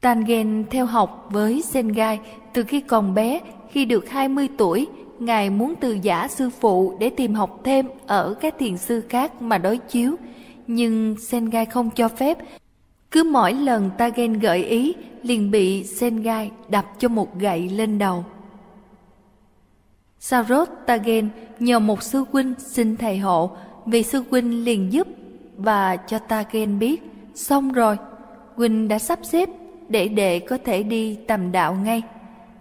Tangen 0.00 0.64
theo 0.70 0.86
học 0.86 1.28
với 1.30 1.62
Sengai 1.62 2.20
từ 2.52 2.64
khi 2.64 2.80
còn 2.80 3.14
bé, 3.14 3.40
khi 3.70 3.84
được 3.84 4.08
20 4.08 4.48
tuổi, 4.58 4.88
Ngài 5.20 5.50
muốn 5.50 5.74
từ 5.80 5.92
giả 6.02 6.28
sư 6.28 6.50
phụ 6.50 6.96
để 6.98 7.10
tìm 7.10 7.34
học 7.34 7.60
thêm 7.64 7.86
ở 8.06 8.34
các 8.40 8.54
thiền 8.58 8.78
sư 8.78 9.02
khác 9.08 9.42
mà 9.42 9.58
đối 9.58 9.78
chiếu. 9.78 10.16
Nhưng 10.66 11.16
Sengai 11.20 11.66
không 11.66 11.90
cho 11.90 12.08
phép. 12.08 12.38
Cứ 13.10 13.24
mỗi 13.24 13.52
lần 13.52 13.90
Tagen 13.98 14.32
gợi 14.32 14.64
ý, 14.64 14.94
liền 15.22 15.50
bị 15.50 15.84
Sengai 15.84 16.50
đập 16.68 16.84
cho 16.98 17.08
một 17.08 17.38
gậy 17.38 17.68
lên 17.68 17.98
đầu. 17.98 18.24
Sarot 20.18 20.68
Tagen 20.86 21.28
nhờ 21.58 21.78
một 21.78 22.02
sư 22.02 22.24
huynh 22.32 22.54
xin 22.58 22.96
thầy 22.96 23.18
hộ, 23.18 23.50
vì 23.86 24.02
sư 24.02 24.24
huynh 24.30 24.64
liền 24.64 24.92
giúp 24.92 25.08
và 25.56 25.96
cho 25.96 26.18
Tagen 26.18 26.78
biết. 26.78 27.02
Xong 27.34 27.72
rồi, 27.72 27.96
huynh 28.54 28.88
đã 28.88 28.98
sắp 28.98 29.18
xếp 29.22 29.48
để 29.88 30.08
đệ 30.08 30.38
có 30.38 30.58
thể 30.64 30.82
đi 30.82 31.14
tầm 31.14 31.52
đạo 31.52 31.74
ngay. 31.74 32.02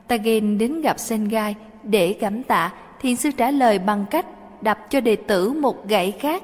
Tagen 0.07 0.57
đến 0.57 0.81
gặp 0.81 0.99
Sengai 0.99 1.55
để 1.89 2.13
cảm 2.13 2.43
tạ, 2.43 2.71
thiền 3.01 3.15
sư 3.15 3.31
trả 3.37 3.51
lời 3.51 3.79
bằng 3.79 4.05
cách 4.11 4.25
đập 4.61 4.79
cho 4.89 5.01
đệ 5.01 5.15
tử 5.15 5.51
một 5.51 5.87
gậy 5.87 6.11
khác. 6.11 6.43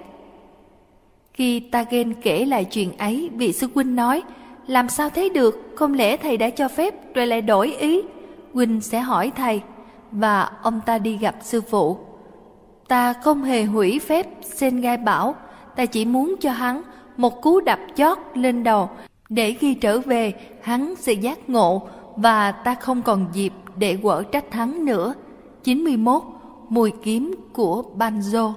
Khi 1.33 1.59
Tagen 1.59 2.13
kể 2.13 2.45
lại 2.45 2.65
chuyện 2.65 2.97
ấy, 2.97 3.29
vị 3.33 3.53
sư 3.53 3.67
huynh 3.75 3.95
nói, 3.95 4.23
làm 4.67 4.89
sao 4.89 5.09
thế 5.09 5.29
được, 5.29 5.73
không 5.75 5.93
lẽ 5.93 6.17
thầy 6.17 6.37
đã 6.37 6.49
cho 6.49 6.67
phép 6.67 7.13
rồi 7.15 7.27
lại 7.27 7.41
đổi 7.41 7.73
ý? 7.73 8.01
Huynh 8.53 8.81
sẽ 8.81 8.99
hỏi 8.99 9.31
thầy, 9.35 9.61
và 10.11 10.51
ông 10.61 10.81
ta 10.85 10.97
đi 10.97 11.17
gặp 11.17 11.35
sư 11.41 11.61
phụ. 11.61 11.97
Ta 12.87 13.13
không 13.13 13.43
hề 13.43 13.63
hủy 13.63 13.99
phép, 13.99 14.27
sen 14.41 14.81
gai 14.81 14.97
bảo, 14.97 15.35
ta 15.75 15.85
chỉ 15.85 16.05
muốn 16.05 16.35
cho 16.39 16.51
hắn 16.51 16.81
một 17.17 17.41
cú 17.41 17.59
đập 17.59 17.79
chót 17.95 18.17
lên 18.33 18.63
đầu 18.63 18.89
để 19.29 19.53
khi 19.53 19.73
trở 19.73 19.99
về 19.99 20.33
hắn 20.61 20.95
sẽ 20.95 21.13
giác 21.13 21.49
ngộ 21.49 21.87
và 22.15 22.51
ta 22.51 22.75
không 22.75 23.01
còn 23.01 23.27
dịp 23.33 23.53
để 23.77 23.97
quở 24.01 24.23
trách 24.31 24.53
hắn 24.53 24.85
nữa. 24.85 25.13
91. 25.65 26.23
Mùi 26.69 26.91
kiếm 27.03 27.35
của 27.53 27.83
Banjo 27.97 28.53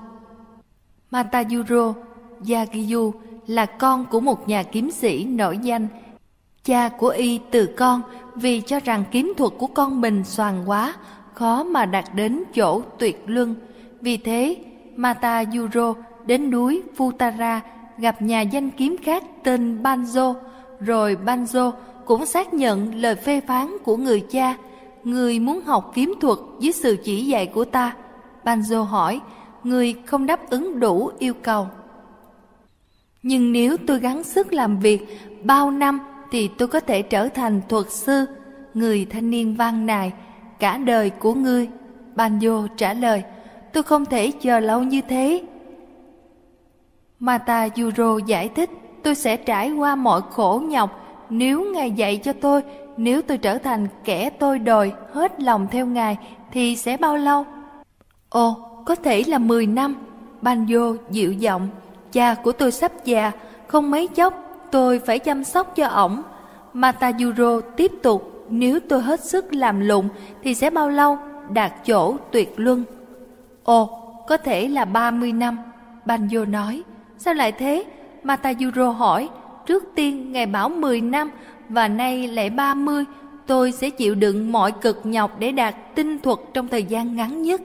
Matayuro 1.10 1.94
Yagiyu 2.48 3.12
là 3.46 3.66
con 3.66 4.06
của 4.10 4.20
một 4.20 4.48
nhà 4.48 4.62
kiếm 4.62 4.90
sĩ 4.90 5.24
nổi 5.24 5.58
danh. 5.62 5.88
Cha 6.64 6.88
của 6.88 7.08
y 7.08 7.40
từ 7.50 7.66
con 7.66 8.02
vì 8.34 8.60
cho 8.60 8.80
rằng 8.80 9.04
kiếm 9.10 9.32
thuật 9.36 9.52
của 9.58 9.66
con 9.66 10.00
mình 10.00 10.24
soàn 10.24 10.64
quá, 10.66 10.94
khó 11.34 11.64
mà 11.64 11.86
đạt 11.86 12.04
đến 12.14 12.44
chỗ 12.54 12.82
tuyệt 12.98 13.22
luân. 13.26 13.54
Vì 14.00 14.16
thế, 14.16 14.56
Matayuro 14.96 15.94
đến 16.26 16.50
núi 16.50 16.82
Futara 16.96 17.60
gặp 17.98 18.22
nhà 18.22 18.40
danh 18.40 18.70
kiếm 18.70 18.96
khác 19.02 19.24
tên 19.42 19.82
Banjo 19.82 20.34
rồi 20.80 21.16
Banjo 21.24 21.72
cũng 22.04 22.26
xác 22.26 22.54
nhận 22.54 22.94
lời 22.94 23.14
phê 23.14 23.40
phán 23.40 23.76
của 23.84 23.96
người 23.96 24.20
cha, 24.20 24.56
người 25.08 25.38
muốn 25.38 25.60
học 25.60 25.92
kiếm 25.94 26.14
thuật 26.20 26.38
dưới 26.60 26.72
sự 26.72 26.96
chỉ 27.04 27.26
dạy 27.26 27.46
của 27.46 27.64
ta. 27.64 27.96
Banjo 28.44 28.82
hỏi, 28.82 29.20
người 29.64 29.94
không 30.06 30.26
đáp 30.26 30.50
ứng 30.50 30.80
đủ 30.80 31.10
yêu 31.18 31.34
cầu. 31.42 31.66
Nhưng 33.22 33.52
nếu 33.52 33.76
tôi 33.86 33.98
gắng 33.98 34.24
sức 34.24 34.52
làm 34.52 34.78
việc 34.78 35.06
bao 35.42 35.70
năm 35.70 36.00
thì 36.30 36.48
tôi 36.58 36.68
có 36.68 36.80
thể 36.80 37.02
trở 37.02 37.28
thành 37.28 37.60
thuật 37.68 37.90
sư, 37.90 38.26
người 38.74 39.04
thanh 39.10 39.30
niên 39.30 39.54
văn 39.54 39.86
nài, 39.86 40.12
cả 40.58 40.78
đời 40.78 41.10
của 41.10 41.34
ngươi. 41.34 41.68
Banjo 42.16 42.68
trả 42.76 42.94
lời, 42.94 43.22
tôi 43.72 43.82
không 43.82 44.04
thể 44.04 44.30
chờ 44.30 44.60
lâu 44.60 44.82
như 44.82 45.00
thế. 45.08 45.42
Mata 47.18 47.68
Yuro 47.76 48.18
giải 48.26 48.48
thích, 48.48 48.70
tôi 49.02 49.14
sẽ 49.14 49.36
trải 49.36 49.72
qua 49.72 49.96
mọi 49.96 50.20
khổ 50.30 50.62
nhọc 50.68 51.04
nếu 51.30 51.72
Ngài 51.74 51.90
dạy 51.90 52.16
cho 52.16 52.32
tôi, 52.32 52.62
nếu 52.98 53.22
tôi 53.22 53.38
trở 53.38 53.58
thành 53.58 53.86
kẻ 54.04 54.30
tôi 54.30 54.58
đòi 54.58 54.92
hết 55.12 55.40
lòng 55.40 55.66
theo 55.70 55.86
Ngài 55.86 56.16
thì 56.52 56.76
sẽ 56.76 56.96
bao 56.96 57.16
lâu? 57.16 57.46
Ồ, 58.28 58.54
có 58.84 58.94
thể 58.94 59.24
là 59.26 59.38
10 59.38 59.66
năm. 59.66 59.96
banjo 60.42 60.96
dịu 61.10 61.32
giọng. 61.32 61.68
Cha 62.12 62.34
của 62.34 62.52
tôi 62.52 62.72
sắp 62.72 62.92
già, 63.04 63.32
không 63.66 63.90
mấy 63.90 64.08
chốc 64.08 64.34
tôi 64.70 64.98
phải 64.98 65.18
chăm 65.18 65.44
sóc 65.44 65.76
cho 65.76 65.86
ổng. 65.86 66.22
Matayuro 66.72 67.60
tiếp 67.60 67.92
tục, 68.02 68.46
nếu 68.48 68.78
tôi 68.88 69.02
hết 69.02 69.24
sức 69.24 69.54
làm 69.54 69.80
lụng 69.80 70.08
thì 70.42 70.54
sẽ 70.54 70.70
bao 70.70 70.88
lâu 70.88 71.18
đạt 71.50 71.72
chỗ 71.86 72.16
tuyệt 72.30 72.54
luân. 72.56 72.84
Ồ, 73.64 73.86
có 74.28 74.36
thể 74.36 74.68
là 74.68 74.84
30 74.84 75.32
năm, 75.32 75.58
Banjo 76.06 76.50
nói. 76.50 76.82
Sao 77.18 77.34
lại 77.34 77.52
thế? 77.52 77.84
Matayuro 78.22 78.90
hỏi. 78.90 79.28
Trước 79.66 79.84
tiên 79.94 80.32
ngài 80.32 80.46
bảo 80.46 80.68
10 80.68 81.00
năm 81.00 81.30
và 81.68 81.88
nay 81.88 82.28
lại 82.28 82.50
30, 82.50 83.04
tôi 83.46 83.72
sẽ 83.72 83.90
chịu 83.90 84.14
đựng 84.14 84.52
mọi 84.52 84.72
cực 84.72 85.00
nhọc 85.04 85.38
để 85.38 85.52
đạt 85.52 85.74
tinh 85.94 86.18
thuật 86.18 86.38
trong 86.54 86.68
thời 86.68 86.82
gian 86.82 87.16
ngắn 87.16 87.42
nhất. 87.42 87.60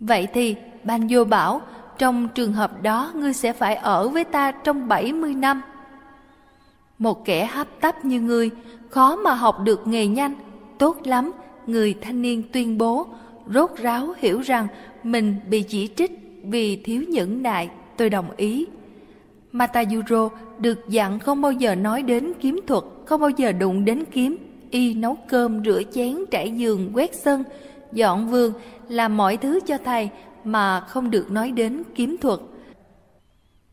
Vậy 0.00 0.28
thì, 0.34 0.56
Ban 0.84 1.06
Vô 1.10 1.24
bảo, 1.24 1.60
trong 1.98 2.28
trường 2.34 2.52
hợp 2.52 2.82
đó 2.82 3.12
ngươi 3.14 3.32
sẽ 3.32 3.52
phải 3.52 3.74
ở 3.74 4.08
với 4.08 4.24
ta 4.24 4.52
trong 4.52 4.88
70 4.88 5.34
năm. 5.34 5.62
Một 6.98 7.24
kẻ 7.24 7.46
hấp 7.46 7.66
tấp 7.80 8.04
như 8.04 8.20
ngươi, 8.20 8.50
khó 8.90 9.16
mà 9.16 9.34
học 9.34 9.60
được 9.64 9.86
nghề 9.86 10.06
nhanh, 10.06 10.34
tốt 10.78 10.96
lắm, 11.04 11.32
người 11.66 11.94
thanh 12.00 12.22
niên 12.22 12.42
tuyên 12.52 12.78
bố, 12.78 13.06
rốt 13.54 13.70
ráo 13.76 14.14
hiểu 14.18 14.40
rằng 14.40 14.66
mình 15.02 15.36
bị 15.50 15.62
chỉ 15.62 15.88
trích 15.96 16.10
vì 16.44 16.76
thiếu 16.76 17.02
nhẫn 17.08 17.42
nại, 17.42 17.70
tôi 17.96 18.10
đồng 18.10 18.30
ý. 18.36 18.66
Matayuro 19.52 20.28
được 20.58 20.88
dặn 20.88 21.18
không 21.18 21.42
bao 21.42 21.52
giờ 21.52 21.74
nói 21.74 22.02
đến 22.02 22.32
kiếm 22.40 22.60
thuật, 22.66 22.84
không 23.06 23.20
bao 23.20 23.30
giờ 23.30 23.52
đụng 23.52 23.84
đến 23.84 24.04
kiếm. 24.12 24.36
Y 24.70 24.94
nấu 24.94 25.16
cơm, 25.28 25.64
rửa 25.64 25.82
chén, 25.92 26.16
trải 26.30 26.50
giường, 26.50 26.90
quét 26.94 27.14
sân, 27.14 27.44
dọn 27.92 28.28
vườn, 28.28 28.52
làm 28.88 29.16
mọi 29.16 29.36
thứ 29.36 29.60
cho 29.66 29.78
thầy 29.84 30.08
mà 30.44 30.80
không 30.80 31.10
được 31.10 31.30
nói 31.30 31.50
đến 31.50 31.82
kiếm 31.94 32.16
thuật. 32.20 32.40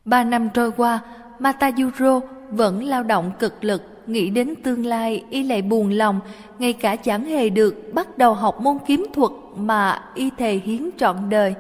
Ba 0.06 0.24
năm 0.24 0.50
trôi 0.54 0.72
qua, 0.72 1.00
Matayuro 1.40 2.22
vẫn 2.52 2.84
lao 2.84 3.04
động 3.04 3.32
cực 3.40 3.64
lực, 3.64 3.82
nghĩ 4.08 4.30
đến 4.30 4.54
tương 4.64 4.86
lai 4.86 5.24
y 5.30 5.44
lại 5.44 5.62
buồn 5.62 5.90
lòng, 5.90 6.20
ngay 6.60 6.74
cả 6.74 6.96
chẳng 6.96 7.26
hề 7.26 7.50
được 7.50 7.94
bắt 7.94 8.18
đầu 8.18 8.34
học 8.34 8.62
môn 8.62 8.78
kiếm 8.88 9.06
thuật 9.14 9.32
mà 9.58 10.02
y 10.16 10.30
thề 10.38 10.62
hiến 10.66 10.90
trọn 10.98 11.18
đời. 11.30 11.54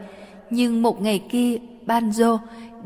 Nhưng 0.49 0.81
một 0.81 1.01
ngày 1.01 1.23
kia, 1.29 1.57
Banjo 1.85 2.37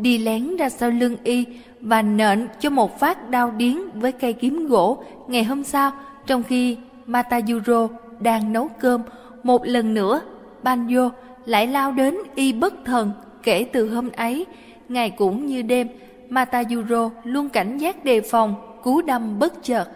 đi 0.02 0.18
lén 0.18 0.58
ra 0.58 0.70
sau 0.70 0.90
lưng 0.90 1.16
y 1.24 1.46
và 1.82 2.02
nện 2.02 2.48
cho 2.60 2.70
một 2.70 3.00
phát 3.00 3.30
đau 3.30 3.52
điếng 3.52 4.00
với 4.00 4.12
cây 4.12 4.34
kiếm 4.34 4.68
gỗ 4.68 5.04
ngày 5.28 5.44
hôm 5.44 5.64
sau, 5.64 5.92
trong 6.26 6.44
khi 6.44 6.78
Matayuro 7.06 7.88
đang 8.20 8.54
nấu 8.54 8.68
cơm, 8.80 9.02
một 9.44 9.66
lần 9.66 9.94
nữa, 9.94 10.22
Banjo 10.64 11.10
lại 11.46 11.68
lao 11.68 11.92
đến 11.92 12.18
y 12.36 12.54
bất 12.54 12.74
thần. 12.86 13.12
Kể 13.44 13.64
từ 13.74 13.90
hôm 13.90 14.10
ấy, 14.12 14.46
ngày 14.90 15.10
cũng 15.10 15.46
như 15.46 15.62
đêm, 15.62 15.88
Matayuro 16.30 17.10
luôn 17.24 17.50
cảnh 17.50 17.78
giác 17.78 18.06
đề 18.06 18.22
phòng, 18.22 18.56
cú 18.84 19.02
đâm 19.02 19.40
bất 19.40 19.64
chợt. 19.64 19.90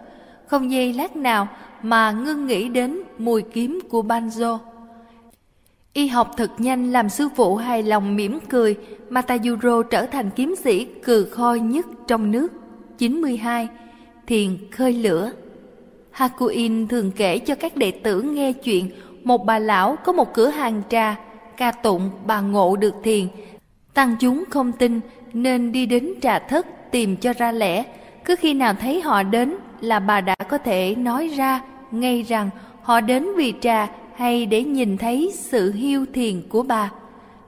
Không 0.47 0.71
giây 0.71 0.93
lát 0.93 1.15
nào 1.15 1.47
mà 1.81 2.11
ngưng 2.11 2.47
nghĩ 2.47 2.69
đến 2.69 2.99
mùi 3.17 3.41
kiếm 3.41 3.79
của 3.89 4.01
Banjo. 4.01 4.57
Y 5.93 6.07
học 6.07 6.31
thật 6.37 6.51
nhanh 6.57 6.91
làm 6.91 7.09
sư 7.09 7.29
phụ 7.35 7.55
hài 7.55 7.83
lòng 7.83 8.15
mỉm 8.15 8.39
cười, 8.49 8.75
Matayuro 9.09 9.83
trở 9.83 10.05
thành 10.05 10.29
kiếm 10.29 10.55
sĩ 10.63 10.85
cừ 10.85 11.25
khôi 11.31 11.59
nhất 11.59 11.85
trong 12.07 12.31
nước. 12.31 12.47
92. 12.97 13.67
Thiền 14.27 14.57
khơi 14.71 14.93
lửa 14.93 15.31
Hakuin 16.11 16.87
thường 16.87 17.11
kể 17.11 17.39
cho 17.39 17.55
các 17.55 17.77
đệ 17.77 17.91
tử 17.91 18.21
nghe 18.21 18.53
chuyện 18.53 18.89
một 19.23 19.45
bà 19.45 19.59
lão 19.59 19.95
có 19.95 20.11
một 20.11 20.33
cửa 20.33 20.47
hàng 20.47 20.81
trà, 20.89 21.15
ca 21.57 21.71
tụng 21.71 22.09
bà 22.25 22.41
ngộ 22.41 22.75
được 22.75 22.95
thiền. 23.03 23.27
Tăng 23.93 24.15
chúng 24.19 24.43
không 24.49 24.71
tin 24.71 24.99
nên 25.33 25.71
đi 25.71 25.85
đến 25.85 26.13
trà 26.21 26.39
thất 26.39 26.67
tìm 26.91 27.15
cho 27.15 27.33
ra 27.33 27.51
lẽ. 27.51 27.83
Cứ 28.25 28.35
khi 28.35 28.53
nào 28.53 28.73
thấy 28.73 29.01
họ 29.01 29.23
đến 29.23 29.55
là 29.81 29.99
bà 29.99 30.21
đã 30.21 30.35
có 30.35 30.57
thể 30.57 30.95
nói 30.95 31.27
ra 31.27 31.61
ngay 31.91 32.21
rằng 32.21 32.49
họ 32.81 33.01
đến 33.01 33.27
vì 33.35 33.53
trà 33.61 33.87
hay 34.23 34.45
để 34.45 34.63
nhìn 34.63 34.97
thấy 34.97 35.31
sự 35.35 35.71
hiu 35.71 36.05
thiền 36.13 36.41
của 36.49 36.63
bà. 36.63 36.91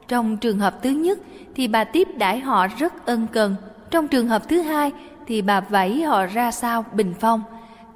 Trong 0.08 0.38
trường 0.38 0.58
hợp 0.58 0.84
thứ 0.84 0.90
nhất 0.90 1.20
thì 1.56 1.68
bà 1.68 1.84
tiếp 1.84 2.08
đãi 2.18 2.40
họ 2.40 2.68
rất 2.68 3.06
ân 3.06 3.28
cần. 3.32 3.56
Trong 3.92 4.08
trường 4.08 4.28
hợp 4.28 4.50
thứ 4.50 4.62
hai 4.62 4.92
thì 5.28 5.42
bà 5.42 5.62
vẫy 5.62 6.02
họ 6.04 6.26
ra 6.26 6.52
sao 6.52 6.86
bình 6.94 7.14
phong. 7.20 7.44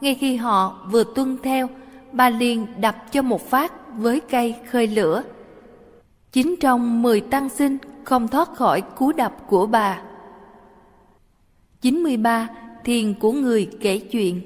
Ngay 0.01 0.15
khi 0.15 0.35
họ 0.35 0.87
vừa 0.91 1.03
tuân 1.15 1.37
theo, 1.43 1.69
bà 2.11 2.29
liền 2.29 2.67
đập 2.81 2.95
cho 3.11 3.21
một 3.21 3.49
phát 3.49 3.73
với 3.97 4.19
cây 4.19 4.55
khơi 4.69 4.87
lửa. 4.87 5.23
Chính 6.31 6.55
trong 6.61 7.01
mười 7.01 7.21
tăng 7.21 7.49
sinh 7.49 7.77
không 8.03 8.27
thoát 8.27 8.49
khỏi 8.55 8.81
cú 8.81 9.11
đập 9.11 9.33
của 9.47 9.65
bà. 9.65 10.01
93. 11.81 12.47
Thiền 12.83 13.13
của 13.13 13.31
người 13.31 13.69
kể 13.81 13.99
chuyện 13.99 14.41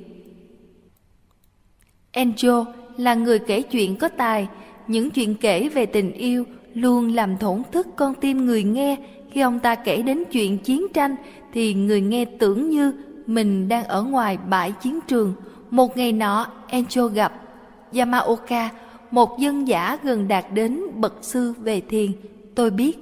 Enjo 2.13 2.65
là 2.97 3.13
người 3.13 3.39
kể 3.39 3.61
chuyện 3.61 3.95
có 3.95 4.07
tài, 4.07 4.47
những 4.87 5.11
chuyện 5.11 5.35
kể 5.35 5.69
về 5.69 5.85
tình 5.85 6.11
yêu 6.11 6.45
luôn 6.73 7.13
làm 7.13 7.37
thổn 7.37 7.61
thức 7.71 7.87
con 7.95 8.13
tim 8.13 8.45
người 8.45 8.63
nghe. 8.63 8.97
Khi 9.31 9.41
ông 9.41 9.59
ta 9.59 9.75
kể 9.75 10.01
đến 10.01 10.23
chuyện 10.31 10.57
chiến 10.57 10.87
tranh 10.93 11.15
thì 11.53 11.73
người 11.73 12.01
nghe 12.01 12.25
tưởng 12.25 12.69
như 12.69 12.93
mình 13.25 13.67
đang 13.67 13.83
ở 13.83 14.03
ngoài 14.03 14.37
bãi 14.49 14.71
chiến 14.71 14.99
trường. 15.07 15.33
Một 15.69 15.97
ngày 15.97 16.11
nọ, 16.11 16.47
Encho 16.67 17.07
gặp 17.07 17.33
Yamaoka, 17.97 18.69
một 19.11 19.39
dân 19.39 19.67
giả 19.67 19.97
gần 20.03 20.27
đạt 20.27 20.45
đến 20.53 20.81
bậc 20.95 21.13
sư 21.21 21.53
về 21.59 21.81
thiền. 21.81 22.11
Tôi 22.55 22.71
biết. 22.71 22.97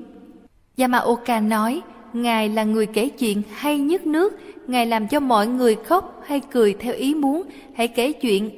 Yamaoka 0.78 1.40
nói, 1.40 1.82
Ngài 2.14 2.50
là 2.50 2.64
người 2.64 2.86
kể 2.86 3.10
chuyện 3.10 3.42
hay 3.54 3.80
nhất 3.80 4.08
nước, 4.08 4.40
Ngài 4.68 4.86
làm 4.86 5.08
cho 5.08 5.20
mọi 5.20 5.48
người 5.48 5.76
khóc 5.76 6.22
hay 6.26 6.40
cười 6.40 6.76
theo 6.80 6.94
ý 6.94 7.16
muốn. 7.16 7.44
Hãy 7.76 7.88
kể 7.88 8.12
chuyện 8.12 8.50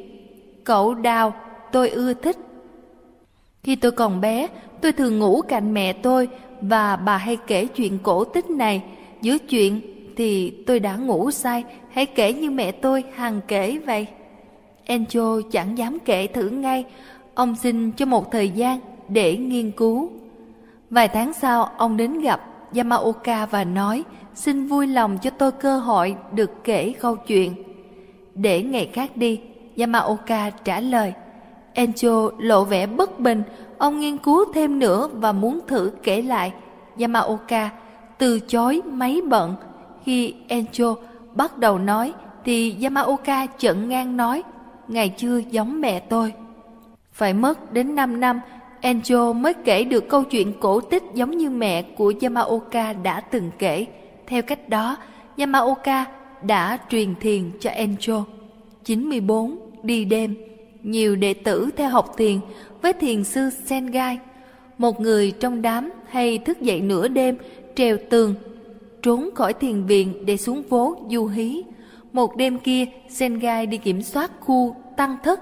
Cậu 0.64 0.94
đào, 0.94 1.34
tôi 1.72 1.90
ưa 1.90 2.14
thích. 2.14 2.38
Khi 3.64 3.76
tôi 3.76 3.92
còn 3.92 4.22
bé, 4.22 4.48
tôi 4.82 4.92
thường 4.92 5.20
ngủ 5.20 5.42
cạnh 5.42 5.74
mẹ 5.74 5.94
tôi 5.94 6.30
và 6.62 6.96
bà 6.96 7.18
hay 7.18 7.38
kể 7.48 7.66
chuyện 7.66 8.00
cổ 8.04 8.24
tích 8.24 8.50
này. 8.50 8.84
Giữa 9.22 9.38
chuyện 9.38 9.82
thì 10.16 10.52
tôi 10.68 10.80
đã 10.80 10.96
ngủ 10.96 11.32
say, 11.32 11.64
hãy 11.90 12.06
kể 12.06 12.34
như 12.34 12.52
mẹ 12.52 12.72
tôi 12.72 13.04
hằng 13.16 13.42
kể 13.48 13.78
vậy. 13.86 14.08
Encho 14.86 15.42
chẳng 15.52 15.78
dám 15.78 16.00
kể 16.00 16.28
thử 16.28 16.50
ngay, 16.50 16.86
ông 17.36 17.56
xin 17.56 17.92
cho 17.92 18.06
một 18.06 18.32
thời 18.32 18.50
gian 18.50 18.80
để 19.10 19.38
nghiên 19.38 19.72
cứu. 19.72 20.12
Vài 20.90 21.08
tháng 21.08 21.34
sau, 21.34 21.64
ông 21.78 21.98
đến 21.98 22.20
gặp 22.22 22.42
Yamaoka 22.76 23.46
và 23.46 23.64
nói 23.64 24.04
xin 24.36 24.68
vui 24.68 24.88
lòng 24.88 25.18
cho 25.22 25.30
tôi 25.30 25.52
cơ 25.52 25.80
hội 25.80 26.16
được 26.32 26.52
kể 26.64 26.94
câu 27.00 27.16
chuyện. 27.16 27.54
Để 28.36 28.64
ngày 28.64 28.90
khác 28.94 29.18
đi, 29.18 29.40
Yamaoka 29.78 30.50
trả 30.50 30.80
lời. 30.80 31.14
Encho 31.74 32.30
lộ 32.38 32.64
vẻ 32.64 32.88
bất 32.88 33.20
bình, 33.20 33.44
ông 33.78 34.00
nghiên 34.00 34.18
cứu 34.18 34.46
thêm 34.54 34.80
nữa 34.80 35.10
và 35.14 35.32
muốn 35.32 35.60
thử 35.68 35.92
kể 36.04 36.22
lại. 36.22 36.54
Yamaoka 37.00 37.70
từ 38.18 38.40
chối 38.40 38.82
máy 38.86 39.22
bận. 39.30 39.56
Khi 40.04 40.34
Encho 40.48 40.96
bắt 41.36 41.58
đầu 41.58 41.80
nói 41.80 42.14
thì 42.46 42.76
Yamaoka 42.84 43.46
chận 43.58 43.90
ngang 43.90 44.18
nói 44.18 44.44
ngày 44.88 45.10
chưa 45.18 45.38
giống 45.38 45.82
mẹ 45.82 46.00
tôi. 46.00 46.34
Phải 47.12 47.34
mất 47.34 47.74
đến 47.74 47.96
5 47.96 48.20
năm, 48.20 48.40
Encho 48.82 49.34
mới 49.34 49.54
kể 49.54 49.84
được 49.84 50.10
câu 50.10 50.24
chuyện 50.24 50.54
cổ 50.60 50.82
tích 50.82 51.04
giống 51.14 51.38
như 51.38 51.50
mẹ 51.50 51.82
của 51.82 52.14
Yamaoka 52.22 52.94
đã 52.94 53.22
từng 53.22 53.52
kể. 53.60 53.86
Theo 54.28 54.42
cách 54.42 54.70
đó, 54.70 54.98
Yamaoka 55.38 56.06
đã 56.42 56.78
truyền 56.90 57.16
thiền 57.16 57.52
cho 57.60 57.70
Encho. 57.70 58.24
94 58.84 59.63
đi 59.84 60.06
đêm, 60.06 60.36
nhiều 60.84 61.16
đệ 61.16 61.34
tử 61.34 61.70
theo 61.76 61.90
học 61.90 62.14
thiền 62.18 62.40
với 62.82 62.94
thiền 62.94 63.24
sư 63.24 63.50
Sengai. 63.66 64.20
Một 64.78 65.02
người 65.02 65.32
trong 65.32 65.62
đám 65.62 65.90
hay 66.08 66.38
thức 66.38 66.62
dậy 66.62 66.82
nửa 66.82 67.08
đêm, 67.08 67.38
trèo 67.76 67.98
tường, 68.10 68.36
trốn 69.02 69.30
khỏi 69.36 69.54
thiền 69.54 69.84
viện 69.84 70.26
để 70.26 70.38
xuống 70.38 70.64
phố 70.64 70.98
du 71.10 71.26
hí. 71.26 71.64
Một 72.14 72.38
đêm 72.38 72.60
kia, 72.60 72.86
Sengai 73.10 73.66
đi 73.66 73.78
kiểm 73.78 74.02
soát 74.02 74.32
khu 74.40 74.76
tăng 74.98 75.18
thất, 75.24 75.40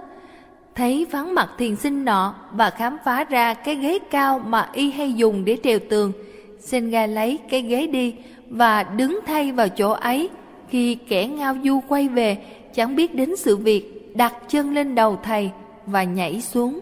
thấy 0.76 1.06
vắng 1.12 1.36
mặt 1.36 1.50
thiền 1.58 1.76
sinh 1.76 2.06
nọ 2.06 2.36
và 2.52 2.70
khám 2.70 2.98
phá 3.06 3.24
ra 3.24 3.54
cái 3.54 3.76
ghế 3.76 4.00
cao 4.12 4.40
mà 4.40 4.70
y 4.74 4.92
hay 4.92 5.14
dùng 5.14 5.46
để 5.46 5.58
trèo 5.64 5.80
tường. 5.90 6.12
Sengai 6.60 7.08
lấy 7.08 7.40
cái 7.50 7.62
ghế 7.62 7.88
đi 7.88 8.16
và 8.50 8.84
đứng 8.84 9.20
thay 9.26 9.52
vào 9.52 9.70
chỗ 9.70 9.92
ấy. 9.92 10.30
Khi 10.70 10.96
kẻ 10.96 11.28
ngao 11.28 11.56
du 11.64 11.80
quay 11.88 12.08
về, 12.08 12.38
chẳng 12.74 12.96
biết 12.96 13.16
đến 13.16 13.36
sự 13.36 13.58
việc 13.58 14.01
đặt 14.16 14.34
chân 14.48 14.74
lên 14.74 14.96
đầu 14.96 15.20
thầy 15.24 15.52
và 15.86 16.04
nhảy 16.04 16.42
xuống. 16.42 16.80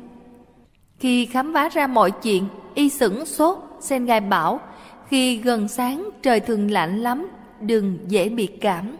Khi 0.99 1.25
khám 1.25 1.53
phá 1.53 1.69
ra 1.69 1.87
mọi 1.87 2.11
chuyện, 2.11 2.45
y 2.73 2.89
sửng 2.89 3.25
sốt, 3.25 3.57
sen 3.79 4.05
gai 4.05 4.21
bảo, 4.21 4.59
khi 5.07 5.37
gần 5.37 5.67
sáng 5.67 6.09
trời 6.21 6.39
thường 6.39 6.71
lạnh 6.71 6.99
lắm, 6.99 7.27
đừng 7.61 7.97
dễ 8.07 8.29
bị 8.29 8.47
cảm. 8.47 8.95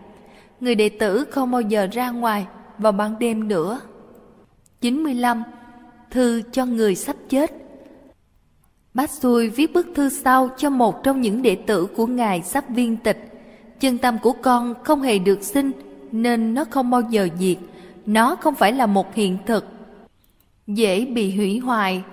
Người 0.60 0.76
đệ 0.76 0.89
tử 0.89 1.26
không 1.31 1.51
bao 1.51 1.61
giờ 1.61 1.88
ra 1.91 2.11
ngoài 2.11 2.45
vào 2.77 2.91
ban 2.91 3.19
đêm 3.19 3.47
nữa. 3.47 3.80
95. 4.81 5.43
Thư 6.11 6.41
cho 6.51 6.65
người 6.65 6.95
sắp 6.95 7.15
chết 7.30 7.51
Bát 8.93 9.10
Xui 9.10 9.49
viết 9.49 9.73
bức 9.73 9.88
thư 9.95 10.10
sau 10.10 10.49
cho 10.57 10.69
một 10.69 11.03
trong 11.03 11.22
những 11.22 11.41
đệ 11.41 11.56
tử 11.56 11.85
của 11.85 12.07
Ngài 12.07 12.41
sắp 12.41 12.69
viên 12.69 12.97
tịch. 12.97 13.31
Chân 13.80 13.97
tâm 13.97 14.18
của 14.22 14.34
con 14.41 14.73
không 14.84 15.01
hề 15.01 15.19
được 15.19 15.43
sinh, 15.43 15.72
nên 16.11 16.53
nó 16.53 16.65
không 16.69 16.89
bao 16.89 17.01
giờ 17.01 17.27
diệt. 17.39 17.57
Nó 18.10 18.36
không 18.36 18.56
phải 18.56 18.73
là 18.73 18.86
một 18.86 19.15
hiện 19.15 19.38
thực, 19.45 19.65
dễ 20.68 21.06
bị 21.06 21.36
hủy 21.36 21.60
hoại. 21.60 22.03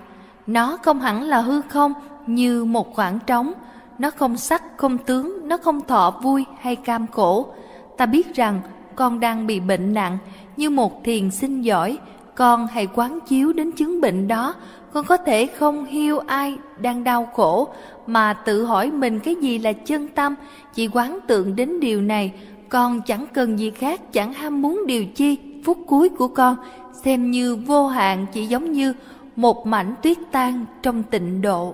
Nó 0.47 0.77
không 0.77 0.99
hẳn 0.99 1.23
là 1.23 1.41
hư 1.41 1.61
không 1.61 1.93
như 2.27 2.65
một 2.65 2.95
khoảng 2.95 3.19
trống. 3.27 3.53
Nó 3.99 4.09
không 4.09 4.37
sắc, 4.37 4.63
không 4.77 4.97
tướng, 4.97 5.47
nó 5.47 5.57
không 5.57 5.81
thọ 5.81 6.19
vui 6.23 6.45
hay 6.59 6.75
cam 6.75 7.07
khổ. 7.07 7.53
Ta 7.97 8.05
biết 8.05 8.35
rằng 8.35 8.61
con 8.95 9.19
đang 9.19 9.47
bị 9.47 9.59
bệnh 9.59 9.93
nặng, 9.93 10.17
như 10.57 10.69
một 10.69 11.03
thiền 11.03 11.31
sinh 11.31 11.61
giỏi, 11.61 11.97
con 12.35 12.67
hãy 12.67 12.87
quán 12.95 13.19
chiếu 13.27 13.53
đến 13.53 13.71
chứng 13.71 14.01
bệnh 14.01 14.27
đó 14.27 14.53
con 14.93 15.05
có 15.05 15.17
thể 15.17 15.45
không 15.45 15.85
hiu 15.85 16.19
ai 16.19 16.57
đang 16.79 17.03
đau 17.03 17.29
khổ 17.33 17.67
mà 18.07 18.33
tự 18.33 18.65
hỏi 18.65 18.91
mình 18.91 19.19
cái 19.19 19.35
gì 19.35 19.59
là 19.59 19.73
chân 19.73 20.07
tâm 20.07 20.35
chỉ 20.73 20.87
quán 20.87 21.19
tượng 21.27 21.55
đến 21.55 21.79
điều 21.79 22.01
này 22.01 22.33
con 22.69 23.01
chẳng 23.01 23.25
cần 23.33 23.59
gì 23.59 23.71
khác 23.71 24.13
chẳng 24.13 24.33
ham 24.33 24.61
muốn 24.61 24.83
điều 24.87 25.05
chi 25.05 25.37
phút 25.67 25.77
cuối 25.87 26.09
của 26.09 26.27
con 26.27 26.55
xem 27.03 27.31
như 27.31 27.55
vô 27.55 27.87
hạn 27.87 28.25
chỉ 28.33 28.45
giống 28.45 28.71
như 28.71 28.93
một 29.35 29.67
mảnh 29.67 29.95
tuyết 30.01 30.17
tan 30.31 30.65
trong 30.81 31.03
tịnh 31.03 31.41
độ 31.41 31.73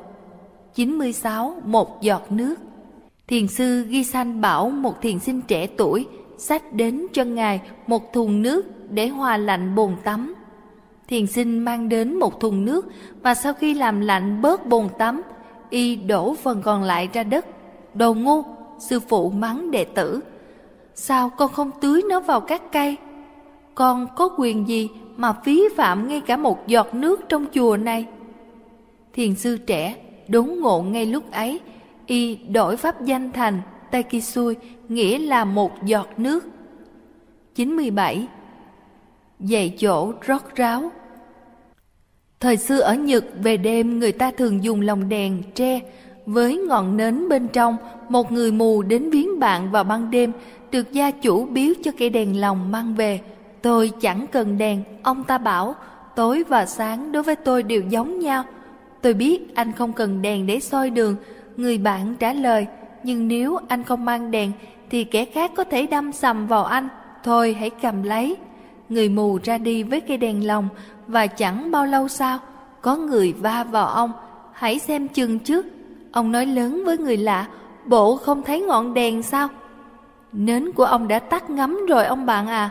96. 0.76 1.56
Một 1.66 2.02
giọt 2.02 2.32
nước 2.32 2.56
Thiền 3.28 3.48
sư 3.48 3.86
Ghi 3.90 4.04
Sanh 4.04 4.42
bảo 4.42 4.70
một 4.70 5.02
thiền 5.02 5.20
sinh 5.20 5.42
trẻ 5.42 5.68
tuổi 5.68 6.08
xách 6.38 6.74
đến 6.74 7.06
cho 7.14 7.24
ngài 7.24 7.62
một 7.88 8.14
thùng 8.14 8.42
nước 8.42 8.66
để 8.90 9.08
hòa 9.08 9.38
lạnh 9.38 9.76
bồn 9.76 9.96
tắm 10.04 10.34
Thiền 11.08 11.28
sinh 11.28 11.60
mang 11.60 11.90
đến 11.90 12.20
một 12.20 12.40
thùng 12.40 12.66
nước 12.66 12.86
và 13.22 13.36
sau 13.36 13.54
khi 13.54 13.74
làm 13.74 14.00
lạnh 14.02 14.42
bớt 14.42 14.68
bồn 14.68 14.90
tắm, 14.98 15.22
y 15.70 15.96
đổ 15.96 16.34
phần 16.34 16.62
còn 16.62 16.84
lại 16.84 17.10
ra 17.14 17.24
đất. 17.24 17.46
Đồ 17.94 18.14
ngu, 18.14 18.44
sư 18.80 19.00
phụ 19.00 19.30
mắng 19.30 19.72
đệ 19.72 19.86
tử. 19.86 20.20
Sao 20.96 21.30
con 21.30 21.52
không 21.52 21.72
tưới 21.82 22.02
nó 22.10 22.20
vào 22.20 22.42
các 22.42 22.72
cây? 22.72 22.98
Con 23.76 24.08
có 24.16 24.30
quyền 24.38 24.68
gì 24.68 24.90
mà 25.18 25.34
phí 25.34 25.64
phạm 25.76 26.08
ngay 26.08 26.22
cả 26.22 26.38
một 26.38 26.68
giọt 26.68 26.96
nước 26.96 27.22
trong 27.30 27.46
chùa 27.54 27.78
này? 27.78 28.06
Thiền 29.14 29.36
sư 29.36 29.58
trẻ 29.58 29.96
đốn 30.28 30.46
ngộ 30.46 30.82
ngay 30.82 31.06
lúc 31.06 31.32
ấy, 31.32 31.60
y 32.06 32.36
đổi 32.36 32.78
pháp 32.78 33.06
danh 33.06 33.32
thành 33.32 33.62
Takisui, 33.92 34.56
nghĩa 34.90 35.20
là 35.20 35.46
một 35.46 35.86
giọt 35.86 36.10
nước. 36.18 36.48
97 37.56 38.28
dạy 39.40 39.76
chỗ 39.80 40.14
rót 40.22 40.56
ráo. 40.56 40.92
Thời 42.40 42.58
xưa 42.58 42.80
ở 42.80 42.96
Nhật 42.96 43.26
về 43.44 43.58
đêm 43.58 44.00
người 44.00 44.12
ta 44.12 44.32
thường 44.32 44.64
dùng 44.64 44.82
lồng 44.82 45.10
đèn 45.10 45.44
tre 45.56 45.80
với 46.26 46.58
ngọn 46.58 46.98
nến 46.98 47.30
bên 47.30 47.48
trong, 47.48 47.78
một 48.10 48.32
người 48.32 48.52
mù 48.52 48.82
đến 48.82 49.10
viếng 49.10 49.40
bạn 49.40 49.72
vào 49.72 49.84
ban 49.84 50.12
đêm, 50.12 50.32
được 50.72 50.92
gia 50.92 51.12
chủ 51.12 51.46
biếu 51.46 51.74
cho 51.84 51.92
cây 52.00 52.10
đèn 52.10 52.42
lồng 52.42 52.72
mang 52.72 52.96
về. 52.96 53.22
Tôi 53.64 53.92
chẳng 54.02 54.26
cần 54.32 54.58
đèn, 54.58 54.84
ông 55.04 55.24
ta 55.24 55.38
bảo, 55.38 55.76
tối 56.16 56.44
và 56.50 56.66
sáng 56.66 57.12
đối 57.12 57.24
với 57.24 57.36
tôi 57.36 57.64
đều 57.64 57.82
giống 57.82 58.20
nhau. 58.20 58.44
Tôi 59.02 59.14
biết 59.14 59.56
anh 59.56 59.72
không 59.72 59.94
cần 59.94 60.22
đèn 60.22 60.46
để 60.46 60.60
soi 60.60 60.90
đường, 60.90 61.16
người 61.58 61.78
bạn 61.78 62.16
trả 62.16 62.34
lời, 62.34 62.68
nhưng 63.04 63.28
nếu 63.28 63.58
anh 63.68 63.84
không 63.84 64.06
mang 64.06 64.32
đèn 64.32 64.52
thì 64.90 65.04
kẻ 65.04 65.26
khác 65.26 65.52
có 65.56 65.64
thể 65.64 65.88
đâm 65.88 66.12
sầm 66.12 66.48
vào 66.48 66.64
anh, 66.64 66.88
thôi 67.24 67.56
hãy 67.60 67.70
cầm 67.70 68.04
lấy. 68.04 68.36
Người 68.90 69.10
mù 69.10 69.40
ra 69.44 69.58
đi 69.58 69.84
với 69.84 70.02
cây 70.02 70.18
đèn 70.18 70.48
lồng 70.48 70.68
và 71.08 71.28
chẳng 71.28 71.72
bao 71.72 71.86
lâu 71.86 72.08
sau 72.08 72.40
có 72.82 72.96
người 72.96 73.34
va 73.34 73.64
vào 73.64 73.88
ông. 73.88 74.12
Hãy 74.54 74.80
xem 74.80 75.08
chừng 75.08 75.40
trước. 75.40 75.66
Ông 76.12 76.32
nói 76.32 76.46
lớn 76.46 76.84
với 76.86 76.98
người 76.98 77.18
lạ 77.18 77.48
bộ 77.86 78.16
không 78.16 78.44
thấy 78.44 78.62
ngọn 78.62 78.94
đèn 78.94 79.24
sao? 79.24 79.48
Nến 80.32 80.72
của 80.72 80.86
ông 80.86 81.08
đã 81.08 81.20
tắt 81.20 81.50
ngấm 81.50 81.80
rồi 81.86 82.06
ông 82.06 82.26
bạn 82.26 82.48
à 82.48 82.70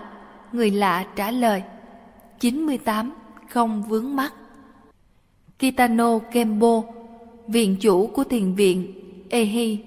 người 0.52 0.70
lạ 0.70 1.06
trả 1.16 1.30
lời 1.30 1.62
98 2.40 3.12
không 3.50 3.82
vướng 3.88 4.16
mắt 4.16 4.32
Kitano 5.58 6.18
Kembo 6.18 6.82
viện 7.48 7.76
chủ 7.80 8.06
của 8.06 8.24
thiền 8.24 8.54
viện 8.54 8.92
Ehi 9.28 9.78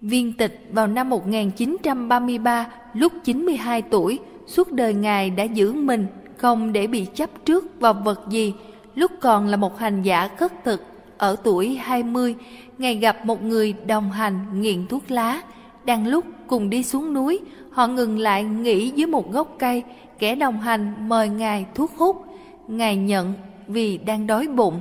viên 0.00 0.32
tịch 0.32 0.68
vào 0.72 0.86
năm 0.86 1.10
1933 1.10 2.66
lúc 2.94 3.12
92 3.24 3.82
tuổi 3.82 4.18
suốt 4.46 4.72
đời 4.72 4.94
Ngài 4.94 5.30
đã 5.30 5.44
giữ 5.44 5.72
mình 5.72 6.06
không 6.36 6.72
để 6.72 6.86
bị 6.86 7.06
chấp 7.14 7.30
trước 7.44 7.80
vào 7.80 7.94
vật 7.94 8.20
gì. 8.28 8.54
Lúc 8.94 9.10
còn 9.20 9.46
là 9.46 9.56
một 9.56 9.78
hành 9.78 10.02
giả 10.02 10.28
khất 10.28 10.64
thực, 10.64 10.84
ở 11.18 11.36
tuổi 11.44 11.76
20, 11.76 12.34
Ngài 12.78 12.94
gặp 12.94 13.26
một 13.26 13.42
người 13.42 13.74
đồng 13.86 14.10
hành 14.10 14.60
nghiện 14.60 14.86
thuốc 14.86 15.10
lá. 15.10 15.42
Đang 15.84 16.06
lúc 16.06 16.24
cùng 16.46 16.70
đi 16.70 16.82
xuống 16.82 17.14
núi, 17.14 17.40
họ 17.70 17.86
ngừng 17.86 18.18
lại 18.18 18.44
nghỉ 18.44 18.92
dưới 18.96 19.06
một 19.06 19.32
gốc 19.32 19.56
cây, 19.58 19.82
kẻ 20.18 20.34
đồng 20.34 20.60
hành 20.60 21.08
mời 21.08 21.28
Ngài 21.28 21.66
thuốc 21.74 21.92
hút. 21.96 22.24
Ngài 22.68 22.96
nhận 22.96 23.32
vì 23.66 23.98
đang 23.98 24.26
đói 24.26 24.48
bụng. 24.48 24.80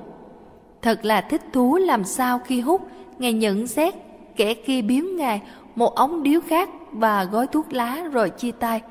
Thật 0.82 1.06
là 1.06 1.22
thích 1.22 1.41
thú 1.53 1.78
làm 1.78 2.03
sao 2.03 2.40
khi 2.45 2.61
hút, 2.61 2.82
Ngài 3.20 3.34
nhận 3.34 3.68
xét 3.68 3.94
kẻ 4.36 4.53
kia 4.53 4.82
biếu 4.82 5.06
Ngài 5.18 5.41
một 5.76 5.95
ống 5.95 6.24
điếu 6.24 6.41
khác 6.48 6.70
và 6.91 7.24
gói 7.24 7.48
thuốc 7.48 7.74
lá 7.74 8.03
rồi 8.11 8.30
chia 8.30 8.52
tay. 8.52 8.82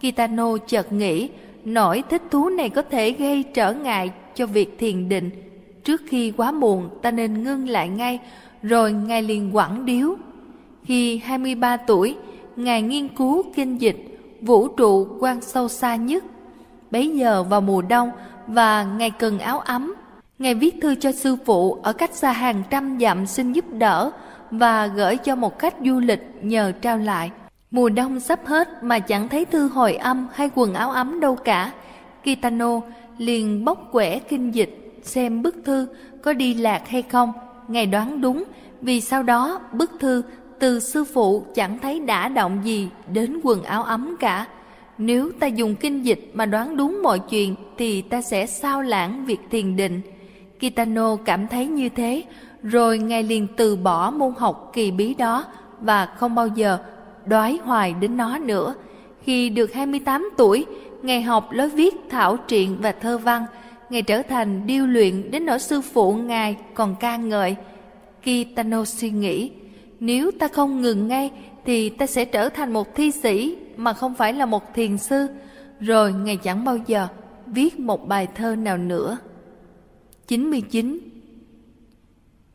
Kitano 0.00 0.56
chợt 0.66 0.92
nghĩ, 0.92 1.28
nỗi 1.64 2.02
thích 2.10 2.22
thú 2.30 2.48
này 2.48 2.70
có 2.70 2.82
thể 2.82 3.10
gây 3.10 3.42
trở 3.42 3.72
ngại 3.72 4.10
cho 4.34 4.46
việc 4.46 4.76
thiền 4.78 5.08
định. 5.08 5.30
Trước 5.84 6.02
khi 6.06 6.30
quá 6.30 6.52
muộn, 6.52 6.88
ta 7.02 7.10
nên 7.10 7.44
ngưng 7.44 7.68
lại 7.68 7.88
ngay, 7.88 8.20
rồi 8.62 8.92
Ngài 8.92 9.22
liền 9.22 9.52
quẳng 9.52 9.84
điếu. 9.86 10.16
Khi 10.84 11.18
23 11.18 11.76
tuổi, 11.76 12.16
Ngài 12.56 12.82
nghiên 12.82 13.08
cứu 13.08 13.42
kinh 13.54 13.80
dịch, 13.80 14.18
vũ 14.40 14.68
trụ 14.68 15.06
quan 15.20 15.40
sâu 15.40 15.68
xa 15.68 15.96
nhất. 15.96 16.24
Bấy 16.90 17.10
giờ 17.10 17.42
vào 17.42 17.60
mùa 17.60 17.82
đông 17.82 18.10
và 18.46 18.84
Ngài 18.84 19.10
cần 19.10 19.38
áo 19.38 19.58
ấm, 19.58 19.94
Ngài 20.38 20.54
viết 20.54 20.74
thư 20.82 20.94
cho 20.94 21.12
sư 21.12 21.36
phụ 21.44 21.72
ở 21.82 21.92
cách 21.92 22.14
xa 22.14 22.32
hàng 22.32 22.62
trăm 22.70 22.98
dặm 23.00 23.26
xin 23.26 23.52
giúp 23.52 23.64
đỡ 23.72 24.10
và 24.50 24.86
gửi 24.86 25.16
cho 25.16 25.36
một 25.36 25.58
khách 25.58 25.74
du 25.84 26.00
lịch 26.00 26.20
nhờ 26.42 26.72
trao 26.80 26.98
lại. 26.98 27.30
Mùa 27.70 27.88
đông 27.88 28.20
sắp 28.20 28.40
hết 28.46 28.68
mà 28.82 28.98
chẳng 28.98 29.28
thấy 29.28 29.44
thư 29.44 29.68
hồi 29.68 29.94
âm 29.94 30.28
hay 30.32 30.50
quần 30.54 30.74
áo 30.74 30.90
ấm 30.90 31.20
đâu 31.20 31.36
cả. 31.36 31.72
Kitano 32.22 32.80
liền 33.18 33.64
bóc 33.64 33.88
quẻ 33.92 34.18
kinh 34.18 34.54
dịch 34.54 35.00
xem 35.02 35.42
bức 35.42 35.56
thư 35.64 35.86
có 36.22 36.32
đi 36.32 36.54
lạc 36.54 36.88
hay 36.88 37.02
không. 37.02 37.32
Ngài 37.68 37.86
đoán 37.86 38.20
đúng 38.20 38.44
vì 38.80 39.00
sau 39.00 39.22
đó 39.22 39.60
bức 39.72 39.90
thư 40.00 40.22
từ 40.64 40.80
sư 40.80 41.04
phụ 41.04 41.46
chẳng 41.54 41.78
thấy 41.78 42.00
đã 42.00 42.28
động 42.28 42.60
gì 42.64 42.88
đến 43.12 43.40
quần 43.42 43.62
áo 43.62 43.82
ấm 43.82 44.16
cả. 44.20 44.46
Nếu 44.98 45.30
ta 45.40 45.46
dùng 45.46 45.74
kinh 45.74 46.04
dịch 46.04 46.30
mà 46.34 46.46
đoán 46.46 46.76
đúng 46.76 47.02
mọi 47.02 47.18
chuyện 47.18 47.54
thì 47.78 48.02
ta 48.02 48.22
sẽ 48.22 48.46
sao 48.46 48.82
lãng 48.82 49.24
việc 49.26 49.40
thiền 49.50 49.76
định. 49.76 50.00
Kitano 50.58 51.16
cảm 51.16 51.48
thấy 51.48 51.66
như 51.66 51.88
thế, 51.88 52.22
rồi 52.62 52.98
ngài 52.98 53.22
liền 53.22 53.46
từ 53.56 53.76
bỏ 53.76 54.10
môn 54.10 54.32
học 54.38 54.70
kỳ 54.74 54.90
bí 54.90 55.14
đó 55.14 55.44
và 55.80 56.06
không 56.06 56.34
bao 56.34 56.46
giờ 56.46 56.78
đoái 57.26 57.58
hoài 57.64 57.94
đến 58.00 58.16
nó 58.16 58.38
nữa. 58.38 58.74
Khi 59.22 59.48
được 59.48 59.72
28 59.72 60.30
tuổi, 60.36 60.66
Ngài 61.02 61.22
học 61.22 61.52
lối 61.52 61.68
viết 61.68 61.94
thảo 62.10 62.36
truyện 62.36 62.76
và 62.80 62.92
thơ 62.92 63.18
văn, 63.18 63.46
Ngài 63.90 64.02
trở 64.02 64.22
thành 64.22 64.66
điêu 64.66 64.86
luyện 64.86 65.30
đến 65.30 65.46
nỗi 65.46 65.58
sư 65.58 65.80
phụ 65.80 66.14
Ngài 66.14 66.56
còn 66.74 66.94
ca 67.00 67.16
ngợi. 67.16 67.56
Kitano 68.22 68.84
suy 68.84 69.10
nghĩ, 69.10 69.50
nếu 70.04 70.30
ta 70.38 70.48
không 70.48 70.82
ngừng 70.82 71.08
ngay 71.08 71.30
thì 71.64 71.88
ta 71.88 72.06
sẽ 72.06 72.24
trở 72.24 72.48
thành 72.48 72.72
một 72.72 72.94
thi 72.94 73.10
sĩ 73.10 73.56
mà 73.76 73.92
không 73.92 74.14
phải 74.14 74.32
là 74.32 74.46
một 74.46 74.74
thiền 74.74 74.98
sư, 74.98 75.26
rồi 75.80 76.12
Ngài 76.12 76.36
chẳng 76.36 76.64
bao 76.64 76.76
giờ 76.86 77.08
viết 77.46 77.80
một 77.80 78.08
bài 78.08 78.28
thơ 78.34 78.54
nào 78.54 78.76
nữa. 78.76 79.18
99. 80.26 80.98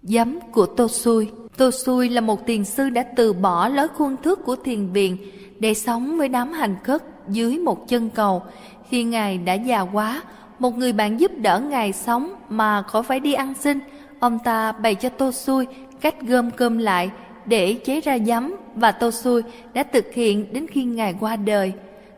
Giấm 0.04 0.40
của 0.52 0.66
Tô 0.66 0.88
Xui 0.88 1.30
Tô 1.58 1.72
Xui 1.72 2.10
là 2.10 2.22
một 2.22 2.48
thiền 2.48 2.66
sư 2.66 2.90
đã 2.90 3.04
từ 3.16 3.34
bỏ 3.34 3.68
lối 3.68 3.88
khuôn 3.88 4.16
thước 4.24 4.46
của 4.46 4.56
thiền 4.56 4.92
viện 4.92 5.18
để 5.60 5.74
sống 5.74 6.18
với 6.18 6.30
đám 6.30 6.54
hành 6.54 6.76
khất 6.84 7.04
dưới 7.30 7.58
một 7.58 7.88
chân 7.88 8.10
cầu. 8.10 8.44
Khi 8.90 9.04
Ngài 9.04 9.38
đã 9.38 9.54
già 9.54 9.82
quá, 9.82 10.24
một 10.60 10.78
người 10.78 10.94
bạn 10.94 11.20
giúp 11.20 11.32
đỡ 11.38 11.60
Ngài 11.60 11.94
sống 11.94 12.34
mà 12.50 12.82
khỏi 12.82 13.04
phải 13.04 13.20
đi 13.20 13.34
ăn 13.34 13.54
xin. 13.60 13.80
Ông 14.20 14.40
ta 14.44 14.72
bày 14.72 14.96
cho 14.96 15.10
Tô 15.10 15.32
Xui 15.32 15.68
cách 16.02 16.22
gom 16.22 16.52
cơm 16.52 16.78
lại 16.78 17.12
để 17.50 17.74
chế 17.74 18.02
ra 18.02 18.18
giấm 18.18 18.56
và 18.76 18.92
Tô 18.92 19.12
Xui 19.12 19.42
đã 19.74 19.84
thực 19.84 20.14
hiện 20.14 20.54
đến 20.54 20.68
khi 20.68 20.84
Ngài 20.84 21.16
qua 21.20 21.36
đời. 21.36 21.74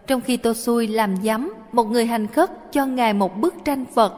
Trong 0.08 0.22
khi 0.22 0.38
Tô 0.38 0.54
Xui 0.54 0.88
làm 0.88 1.16
giấm, 1.24 1.52
một 1.72 1.84
người 1.84 2.06
hành 2.06 2.28
khất 2.28 2.52
cho 2.72 2.86
Ngài 2.86 3.14
một 3.14 3.38
bức 3.38 3.56
tranh 3.66 3.86
Phật. 3.96 4.14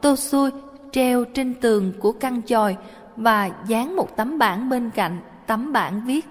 Tô 0.00 0.16
Xui 0.16 0.50
treo 0.92 1.24
trên 1.24 1.54
tường 1.54 1.92
của 2.00 2.12
căn 2.12 2.42
chòi 2.46 2.76
và 3.16 3.50
dán 3.66 3.96
một 3.96 4.16
tấm 4.16 4.38
bảng 4.38 4.68
bên 4.68 4.90
cạnh, 4.90 5.18
tấm 5.46 5.72
bảng 5.72 6.02
viết 6.06 6.26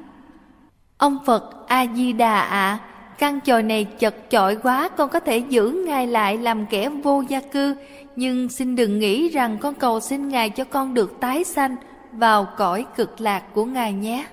Ông 0.97 1.17
Phật 1.25 1.67
A-di-đà 1.67 2.39
ạ, 2.39 2.79
căn 3.17 3.41
chòi 3.41 3.63
này 3.63 3.83
chật 3.83 4.15
chội 4.29 4.55
quá, 4.55 4.89
con 4.89 5.09
có 5.09 5.19
thể 5.19 5.37
giữ 5.37 5.83
Ngài 5.87 6.07
lại 6.07 6.37
làm 6.37 6.65
kẻ 6.65 6.89
vô 6.89 7.23
gia 7.27 7.39
cư, 7.39 7.75
nhưng 8.15 8.49
xin 8.49 8.75
đừng 8.75 8.99
nghĩ 8.99 9.29
rằng 9.29 9.57
con 9.57 9.73
cầu 9.73 9.99
xin 9.99 10.29
Ngài 10.29 10.49
cho 10.49 10.63
con 10.63 10.93
được 10.93 11.19
tái 11.19 11.43
sanh 11.43 11.75
vào 12.17 12.47
cõi 12.57 12.85
cực 12.95 13.21
lạc 13.21 13.43
của 13.53 13.65
Ngài 13.65 13.93
nhé. 13.93 14.25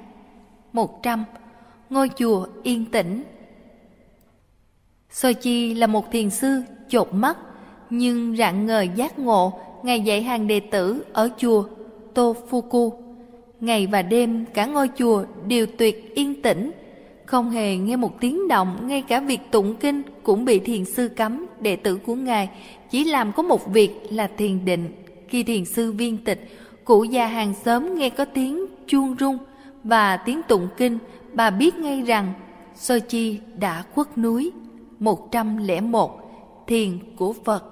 100. 0.72 1.24
Ngôi 1.90 2.10
chùa 2.16 2.46
yên 2.62 2.84
tĩnh 2.84 3.24
Sochi 5.10 5.74
là 5.74 5.86
một 5.86 6.12
thiền 6.12 6.30
sư 6.30 6.62
chột 6.88 7.14
mắt, 7.14 7.38
nhưng 7.90 8.36
rạng 8.36 8.66
ngời 8.66 8.90
giác 8.96 9.18
ngộ, 9.18 9.52
Ngài 9.82 10.00
dạy 10.00 10.22
hàng 10.22 10.46
đệ 10.46 10.60
tử 10.60 11.04
ở 11.12 11.28
chùa 11.38 11.64
Tofuku. 12.14 12.90
Ngày 13.60 13.86
và 13.86 14.02
đêm 14.02 14.44
cả 14.54 14.66
ngôi 14.66 14.88
chùa 14.98 15.24
đều 15.46 15.66
tuyệt 15.78 16.14
yên 16.14 16.42
tĩnh, 16.42 16.70
không 17.26 17.50
hề 17.50 17.76
nghe 17.76 17.96
một 17.96 18.20
tiếng 18.20 18.48
động, 18.48 18.78
ngay 18.82 19.02
cả 19.02 19.20
việc 19.20 19.40
tụng 19.50 19.76
kinh 19.76 20.02
cũng 20.22 20.44
bị 20.44 20.58
thiền 20.58 20.84
sư 20.84 21.08
cấm, 21.08 21.46
đệ 21.60 21.76
tử 21.76 21.96
của 21.96 22.14
Ngài 22.14 22.48
chỉ 22.90 23.04
làm 23.04 23.32
có 23.32 23.42
một 23.42 23.72
việc 23.72 23.90
là 24.10 24.30
thiền 24.36 24.64
định. 24.64 24.92
Khi 25.28 25.42
thiền 25.42 25.64
sư 25.64 25.92
viên 25.92 26.18
tịch, 26.18 26.63
cụ 26.84 27.04
già 27.04 27.26
hàng 27.26 27.54
xóm 27.64 27.94
nghe 27.94 28.10
có 28.10 28.24
tiếng 28.24 28.66
chuông 28.86 29.16
rung 29.20 29.38
và 29.84 30.16
tiếng 30.16 30.42
tụng 30.42 30.68
kinh, 30.76 30.98
bà 31.32 31.50
biết 31.50 31.74
ngay 31.74 32.02
rằng 32.02 32.32
Sochi 32.74 33.40
đã 33.58 33.84
khuất 33.94 34.18
núi. 34.18 34.52
101 34.98 36.20
Thiền 36.66 36.98
của 37.16 37.34
Phật. 37.44 37.64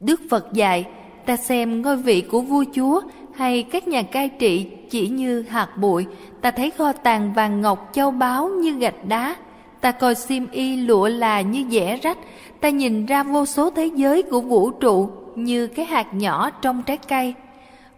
Đức 0.00 0.20
Phật 0.30 0.52
dạy 0.52 0.86
ta 1.26 1.36
xem 1.36 1.82
ngôi 1.82 1.96
vị 1.96 2.20
của 2.20 2.40
vua 2.40 2.64
chúa 2.74 3.00
hay 3.34 3.62
các 3.62 3.88
nhà 3.88 4.02
cai 4.02 4.28
trị 4.28 4.66
chỉ 4.90 5.08
như 5.08 5.42
hạt 5.42 5.68
bụi, 5.76 6.06
ta 6.40 6.50
thấy 6.50 6.70
kho 6.70 6.92
tàng 6.92 7.32
vàng 7.32 7.60
ngọc 7.60 7.90
châu 7.92 8.10
báu 8.10 8.48
như 8.48 8.78
gạch 8.78 9.08
đá, 9.08 9.36
ta 9.80 9.92
coi 9.92 10.14
xiêm 10.14 10.50
y 10.50 10.76
lụa 10.76 11.08
là 11.08 11.40
như 11.40 11.64
dẻ 11.70 11.98
rách, 12.02 12.18
ta 12.60 12.68
nhìn 12.68 13.06
ra 13.06 13.22
vô 13.22 13.46
số 13.46 13.70
thế 13.70 13.90
giới 13.94 14.22
của 14.22 14.40
vũ 14.40 14.70
trụ 14.70 15.10
như 15.34 15.66
cái 15.66 15.86
hạt 15.86 16.14
nhỏ 16.14 16.50
trong 16.50 16.82
trái 16.82 16.96
cây, 16.96 17.34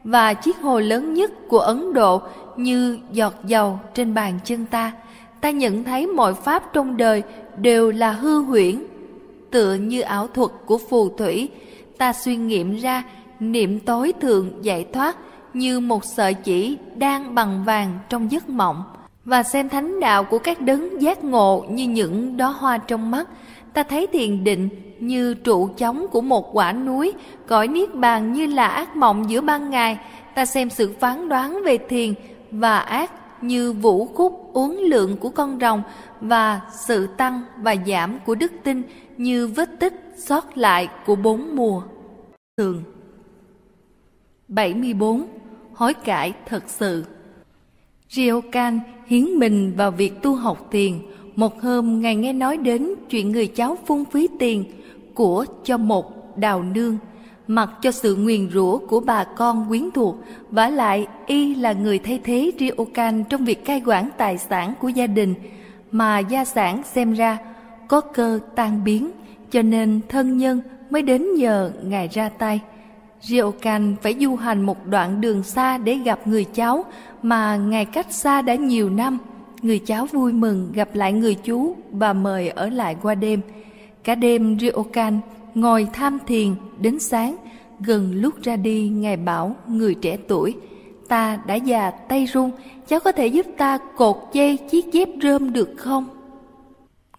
và 0.05 0.35
chiếc 0.35 0.57
hồ 0.57 0.81
lớn 0.81 1.15
nhất 1.15 1.31
của 1.49 1.59
Ấn 1.59 1.93
Độ 1.93 2.23
như 2.57 2.99
giọt 3.13 3.35
dầu 3.45 3.79
trên 3.95 4.15
bàn 4.15 4.39
chân 4.45 4.67
ta. 4.67 4.93
Ta 5.41 5.51
nhận 5.51 5.85
thấy 5.85 6.07
mọi 6.07 6.35
pháp 6.35 6.73
trong 6.73 6.97
đời 6.97 7.23
đều 7.57 7.91
là 7.91 8.13
hư 8.13 8.41
huyễn, 8.43 8.85
tựa 9.51 9.75
như 9.75 10.01
ảo 10.01 10.27
thuật 10.27 10.51
của 10.67 10.79
phù 10.79 11.09
thủy. 11.09 11.49
Ta 11.99 12.13
suy 12.13 12.37
nghiệm 12.37 12.77
ra 12.77 13.03
niệm 13.41 13.81
tối 13.81 14.13
thượng 14.21 14.53
giải 14.63 14.87
thoát 14.93 15.17
như 15.55 15.81
một 15.81 16.05
sợi 16.05 16.35
chỉ 16.35 16.77
đang 16.97 17.35
bằng 17.35 17.65
vàng 17.65 17.99
trong 18.09 18.33
giấc 18.33 18.49
mộng 18.49 18.83
và 19.25 19.43
xem 19.43 19.69
thánh 19.69 20.01
đạo 20.01 20.25
của 20.25 20.39
các 20.39 20.61
đấng 20.61 21.03
giác 21.03 21.25
ngộ 21.25 21.65
như 21.71 21.89
những 21.89 22.37
đóa 22.37 22.49
hoa 22.49 22.79
trong 22.79 23.11
mắt 23.11 23.29
ta 23.73 23.83
thấy 23.83 24.07
thiền 24.07 24.45
định 24.45 24.69
như 25.01 25.35
trụ 25.35 25.69
chống 25.77 26.07
của 26.11 26.21
một 26.21 26.51
quả 26.53 26.73
núi, 26.73 27.13
cõi 27.47 27.69
niết 27.69 27.95
bàn 27.95 28.33
như 28.33 28.47
là 28.47 28.69
ác 28.69 28.97
mộng 28.97 29.31
giữa 29.31 29.41
ban 29.41 29.71
ngày 29.71 29.99
ta 30.35 30.45
xem 30.47 30.71
sự 30.71 30.95
phán 31.01 31.29
đoán 31.29 31.63
về 31.65 31.79
thiền 31.79 32.15
và 32.51 32.79
ác 32.79 33.13
như 33.43 33.73
vũ 33.73 34.07
khúc 34.07 34.51
uốn 34.53 34.77
lượng 34.77 35.17
của 35.17 35.31
con 35.31 35.59
rồng 35.61 35.83
và 36.21 36.61
sự 36.73 37.07
tăng 37.07 37.43
và 37.63 37.77
giảm 37.87 38.19
của 38.27 38.35
đức 38.35 38.53
tin 38.65 38.83
như 39.17 39.47
vết 39.47 39.79
tích 39.79 40.15
sót 40.17 40.59
lại 40.59 40.89
của 41.07 41.17
bốn 41.17 41.57
mùa 41.57 41.83
thường 42.57 42.83
74 44.49 45.27
hối 45.73 45.95
cải 45.95 46.33
thật 46.47 46.65
sự. 46.67 47.05
Ryokan 48.09 48.81
hiến 49.07 49.25
mình 49.25 49.75
vào 49.77 49.91
việc 49.91 50.23
tu 50.23 50.35
học 50.35 50.69
tiền. 50.71 51.03
Một 51.37 51.63
hôm, 51.63 52.01
Ngài 52.01 52.17
nghe 52.17 52.33
nói 52.33 52.57
đến 52.57 52.95
chuyện 53.11 53.33
người 53.33 53.47
cháu 53.47 53.79
phung 53.87 54.05
phí 54.05 54.29
tiền 54.39 54.65
của 55.15 55.45
cho 55.65 55.77
một 55.77 56.37
đào 56.39 56.63
nương, 56.63 56.99
mặc 57.47 57.71
cho 57.83 57.91
sự 57.91 58.17
nguyền 58.17 58.51
rủa 58.51 58.79
của 58.79 59.01
bà 59.01 59.25
con 59.25 59.69
quyến 59.69 59.91
thuộc 59.91 60.17
vả 60.51 60.69
lại 60.69 61.07
y 61.27 61.55
là 61.55 61.73
người 61.73 61.99
thay 61.99 62.21
thế 62.25 62.51
Ryokan 62.59 63.25
trong 63.25 63.45
việc 63.45 63.65
cai 63.65 63.83
quản 63.87 64.09
tài 64.19 64.39
sản 64.39 64.75
của 64.81 64.89
gia 64.89 65.07
đình 65.07 65.35
mà 65.91 66.19
gia 66.19 66.45
sản 66.45 66.83
xem 66.83 67.13
ra 67.13 67.39
có 67.89 68.01
cơ 68.01 68.41
tan 68.55 68.85
biến, 68.85 69.11
cho 69.51 69.63
nên 69.63 70.01
thân 70.09 70.39
nhân 70.39 70.61
mới 70.91 71.03
đến 71.03 71.35
nhờ 71.35 71.73
ngài 71.83 72.09
ra 72.09 72.29
tay 72.29 72.61
Ryokan 73.23 73.97
phải 74.03 74.15
du 74.21 74.37
hành 74.37 74.63
một 74.63 74.87
đoạn 74.87 75.21
đường 75.21 75.43
xa 75.43 75.79
để 75.79 75.95
gặp 75.95 76.27
người 76.27 76.45
cháu, 76.45 76.85
mà 77.23 77.57
ngài 77.57 77.85
cách 77.85 78.13
xa 78.13 78.43
đã 78.43 78.55
nhiều 78.55 78.91
năm. 78.91 79.19
Người 79.63 79.79
cháu 79.79 80.07
vui 80.07 80.33
mừng 80.33 80.73
gặp 80.75 80.89
lại 80.95 81.13
người 81.13 81.35
chú 81.35 81.77
và 81.91 82.13
mời 82.13 82.49
ở 82.49 82.69
lại 82.69 82.97
qua 83.03 83.15
đêm. 83.15 83.41
Cả 84.05 84.15
đêm 84.15 84.59
Ryokan 84.59 85.21
ngồi 85.55 85.87
tham 85.93 86.19
thiền 86.27 86.55
đến 86.81 87.01
sáng. 87.01 87.37
Gần 87.81 88.13
lúc 88.15 88.35
ra 88.43 88.57
đi, 88.57 88.89
ngài 88.89 89.17
bảo 89.17 89.57
người 89.69 89.95
trẻ 89.95 90.17
tuổi, 90.29 90.55
ta 91.09 91.39
đã 91.47 91.55
già 91.55 91.91
tay 91.91 92.27
run, 92.27 92.51
cháu 92.89 93.01
có 93.01 93.13
thể 93.13 93.27
giúp 93.27 93.47
ta 93.57 93.79
cột 93.97 94.17
dây 94.33 94.57
chiếc 94.57 94.93
dép 94.93 95.09
rơm 95.23 95.53
được 95.53 95.75
không? 95.77 96.09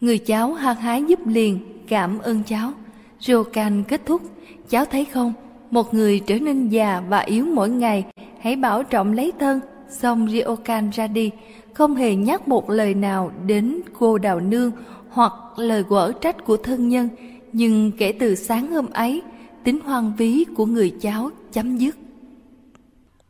Người 0.01 0.17
cháu 0.17 0.53
hăng 0.53 0.75
hái 0.75 1.03
giúp 1.03 1.19
liền, 1.27 1.59
cảm 1.87 2.19
ơn 2.19 2.43
cháu. 2.43 2.71
Ryokan 3.19 3.83
kết 3.83 4.01
thúc, 4.05 4.21
cháu 4.69 4.85
thấy 4.85 5.05
không, 5.05 5.33
một 5.71 5.93
người 5.93 6.19
trở 6.19 6.39
nên 6.39 6.69
già 6.69 7.01
và 7.09 7.19
yếu 7.19 7.45
mỗi 7.45 7.69
ngày, 7.69 8.05
hãy 8.39 8.55
bảo 8.55 8.83
trọng 8.83 9.13
lấy 9.13 9.31
thân, 9.39 9.59
xong 9.89 10.29
Ryokan 10.29 10.89
ra 10.89 11.07
đi, 11.07 11.31
không 11.73 11.95
hề 11.95 12.15
nhắc 12.15 12.47
một 12.47 12.69
lời 12.69 12.93
nào 12.93 13.31
đến 13.45 13.81
cô 13.99 14.17
đào 14.17 14.39
nương 14.39 14.71
hoặc 15.11 15.33
lời 15.55 15.83
quở 15.83 16.11
trách 16.21 16.45
của 16.45 16.57
thân 16.57 16.89
nhân, 16.89 17.09
nhưng 17.53 17.91
kể 17.97 18.11
từ 18.11 18.35
sáng 18.35 18.71
hôm 18.71 18.89
ấy, 18.89 19.21
tính 19.63 19.79
hoang 19.79 20.13
ví 20.17 20.45
của 20.55 20.65
người 20.65 20.95
cháu 21.01 21.29
chấm 21.51 21.77
dứt. 21.77 21.97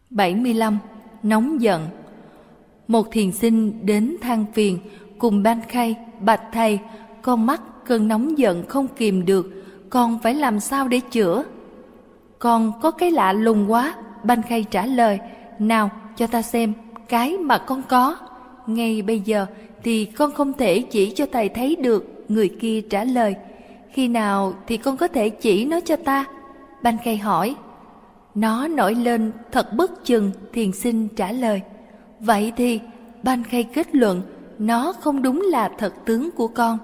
75. 0.09 0.77
Nóng 1.23 1.61
giận 1.61 1.87
Một 2.87 3.11
thiền 3.11 3.31
sinh 3.31 3.85
đến 3.85 4.17
than 4.21 4.45
phiền, 4.53 4.79
cùng 5.17 5.43
ban 5.43 5.61
khay, 5.61 5.95
bạch 6.19 6.41
thầy, 6.51 6.79
con 7.21 7.45
mắt 7.45 7.61
cơn 7.85 8.07
nóng 8.07 8.37
giận 8.37 8.67
không 8.67 8.87
kìm 8.97 9.25
được, 9.25 9.63
con 9.89 10.19
phải 10.23 10.35
làm 10.35 10.59
sao 10.59 10.87
để 10.87 10.99
chữa? 10.99 11.43
Con 12.39 12.71
có 12.81 12.91
cái 12.91 13.11
lạ 13.11 13.33
lùng 13.33 13.71
quá, 13.71 13.95
ban 14.23 14.41
Khay 14.41 14.63
trả 14.63 14.85
lời, 14.85 15.19
nào 15.59 15.89
cho 16.15 16.27
ta 16.27 16.41
xem 16.41 16.73
cái 17.09 17.37
mà 17.37 17.57
con 17.57 17.81
có. 17.89 18.17
Ngay 18.67 19.01
bây 19.01 19.19
giờ 19.19 19.45
thì 19.83 20.05
con 20.05 20.31
không 20.31 20.53
thể 20.53 20.81
chỉ 20.81 21.11
cho 21.11 21.25
thầy 21.31 21.49
thấy 21.49 21.75
được, 21.75 22.25
người 22.29 22.49
kia 22.49 22.81
trả 22.81 23.03
lời. 23.03 23.35
Khi 23.91 24.07
nào 24.07 24.53
thì 24.67 24.77
con 24.77 24.97
có 24.97 25.07
thể 25.07 25.29
chỉ 25.29 25.65
nó 25.65 25.79
cho 25.79 25.95
ta? 25.95 26.25
Banh 26.83 26.97
Khay 27.03 27.17
hỏi. 27.17 27.55
Nó 28.35 28.67
nổi 28.67 28.95
lên 28.95 29.31
thật 29.51 29.73
bất 29.73 30.05
chừng, 30.05 30.31
thiền 30.53 30.71
sinh 30.71 31.07
trả 31.07 31.31
lời. 31.31 31.61
Vậy 32.19 32.53
thì, 32.57 32.79
Banh 33.23 33.43
Khay 33.43 33.63
kết 33.63 33.95
luận, 33.95 34.21
nó 34.59 34.93
không 34.99 35.21
đúng 35.21 35.41
là 35.41 35.71
thật 35.77 35.93
tướng 36.05 36.31
của 36.31 36.47
con. 36.47 36.77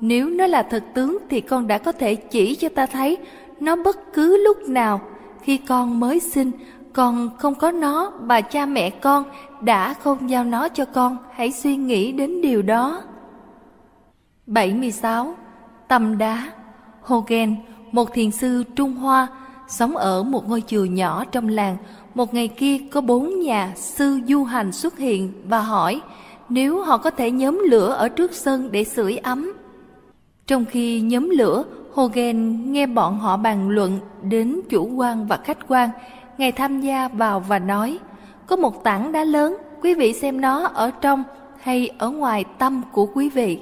Nếu 0.00 0.30
nó 0.30 0.46
là 0.46 0.62
thật 0.62 0.84
tướng 0.94 1.18
thì 1.30 1.40
con 1.40 1.66
đã 1.66 1.78
có 1.78 1.92
thể 1.92 2.14
chỉ 2.14 2.54
cho 2.54 2.68
ta 2.68 2.86
thấy 2.86 3.18
nó 3.60 3.76
bất 3.76 4.12
cứ 4.14 4.44
lúc 4.44 4.68
nào 4.68 5.00
khi 5.42 5.56
con 5.56 6.00
mới 6.00 6.20
sinh 6.20 6.50
còn 6.92 7.30
không 7.38 7.54
có 7.54 7.70
nó 7.70 8.12
bà 8.20 8.40
cha 8.40 8.66
mẹ 8.66 8.90
con 8.90 9.24
đã 9.60 9.94
không 9.94 10.30
giao 10.30 10.44
nó 10.44 10.68
cho 10.68 10.84
con 10.84 11.16
hãy 11.34 11.52
suy 11.52 11.76
nghĩ 11.76 12.12
đến 12.12 12.40
điều 12.40 12.62
đó 12.62 13.02
76. 14.46 15.34
Tâm 15.88 16.18
đá 16.18 16.52
Hogen, 17.02 17.56
một 17.92 18.12
thiền 18.12 18.30
sư 18.30 18.64
Trung 18.76 18.94
Hoa, 18.94 19.28
sống 19.68 19.96
ở 19.96 20.22
một 20.22 20.48
ngôi 20.48 20.62
chùa 20.66 20.84
nhỏ 20.84 21.24
trong 21.24 21.48
làng. 21.48 21.76
Một 22.14 22.34
ngày 22.34 22.48
kia 22.48 22.78
có 22.90 23.00
bốn 23.00 23.40
nhà 23.40 23.72
sư 23.76 24.20
du 24.28 24.44
hành 24.44 24.72
xuất 24.72 24.98
hiện 24.98 25.32
và 25.48 25.60
hỏi 25.60 26.00
nếu 26.48 26.82
họ 26.82 26.98
có 26.98 27.10
thể 27.10 27.30
nhóm 27.30 27.62
lửa 27.70 27.92
ở 27.92 28.08
trước 28.08 28.34
sân 28.34 28.72
để 28.72 28.84
sưởi 28.84 29.16
ấm. 29.16 29.52
Trong 30.46 30.64
khi 30.64 31.00
nhóm 31.00 31.30
lửa, 31.30 31.64
Hogan 31.92 32.72
nghe 32.72 32.86
bọn 32.86 33.18
họ 33.18 33.36
bàn 33.36 33.68
luận 33.68 33.98
đến 34.22 34.60
chủ 34.68 34.86
quan 34.86 35.26
và 35.26 35.36
khách 35.36 35.58
quan. 35.68 35.90
Ngài 36.42 36.52
tham 36.52 36.80
gia 36.80 37.08
vào 37.08 37.40
và 37.40 37.58
nói, 37.58 37.98
có 38.46 38.56
một 38.56 38.84
tảng 38.84 39.12
đá 39.12 39.24
lớn, 39.24 39.56
quý 39.82 39.94
vị 39.94 40.12
xem 40.12 40.40
nó 40.40 40.66
ở 40.66 40.90
trong 41.00 41.24
hay 41.60 41.90
ở 41.98 42.10
ngoài 42.10 42.44
tâm 42.58 42.82
của 42.92 43.06
quý 43.06 43.28
vị. 43.28 43.60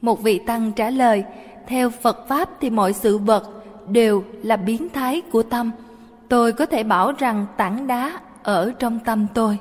Một 0.00 0.22
vị 0.22 0.38
tăng 0.38 0.72
trả 0.72 0.90
lời, 0.90 1.24
theo 1.66 1.90
Phật 1.90 2.28
Pháp 2.28 2.48
thì 2.60 2.70
mọi 2.70 2.92
sự 2.92 3.18
vật 3.18 3.64
đều 3.88 4.24
là 4.42 4.56
biến 4.56 4.88
thái 4.88 5.20
của 5.20 5.42
tâm. 5.42 5.70
Tôi 6.28 6.52
có 6.52 6.66
thể 6.66 6.82
bảo 6.82 7.12
rằng 7.18 7.46
tảng 7.56 7.86
đá 7.86 8.20
ở 8.42 8.72
trong 8.78 8.98
tâm 9.04 9.26
tôi. 9.34 9.58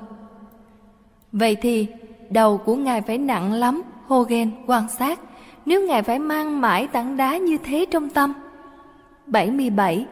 Vậy 1.31 1.55
thì, 1.55 1.87
đầu 2.29 2.57
của 2.57 2.75
Ngài 2.75 3.01
phải 3.01 3.17
nặng 3.17 3.53
lắm, 3.53 3.81
Hogan 4.07 4.51
quan 4.67 4.89
sát 4.89 5.19
nếu 5.65 5.87
Ngài 5.87 6.03
phải 6.03 6.19
mang 6.19 6.61
mãi 6.61 6.87
tảng 6.87 7.17
đá 7.17 7.37
như 7.37 7.57
thế 7.57 7.85
trong 7.91 8.09
tâm. 8.09 8.33
77. 9.27 10.05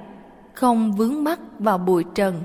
Không 0.53 0.93
vướng 0.93 1.23
mắc 1.23 1.39
vào 1.59 1.77
bụi 1.77 2.03
trần 2.15 2.41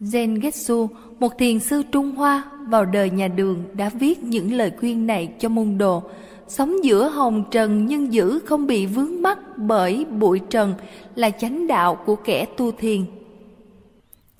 Zen 0.00 0.40
Getsu, 0.40 0.88
một 1.20 1.38
thiền 1.38 1.60
sư 1.60 1.82
Trung 1.92 2.10
Hoa 2.10 2.44
vào 2.68 2.84
đời 2.84 3.10
nhà 3.10 3.28
đường 3.28 3.64
đã 3.72 3.88
viết 3.88 4.22
những 4.22 4.52
lời 4.52 4.72
khuyên 4.80 5.06
này 5.06 5.32
cho 5.38 5.48
môn 5.48 5.78
đồ. 5.78 6.02
Sống 6.48 6.84
giữa 6.84 7.08
hồng 7.08 7.44
trần 7.50 7.86
nhưng 7.86 8.12
giữ 8.12 8.38
không 8.38 8.66
bị 8.66 8.86
vướng 8.86 9.22
mắc 9.22 9.38
bởi 9.56 10.04
bụi 10.04 10.40
trần 10.50 10.74
là 11.14 11.30
chánh 11.30 11.66
đạo 11.66 11.94
của 12.06 12.16
kẻ 12.16 12.46
tu 12.56 12.72
thiền. 12.72 13.04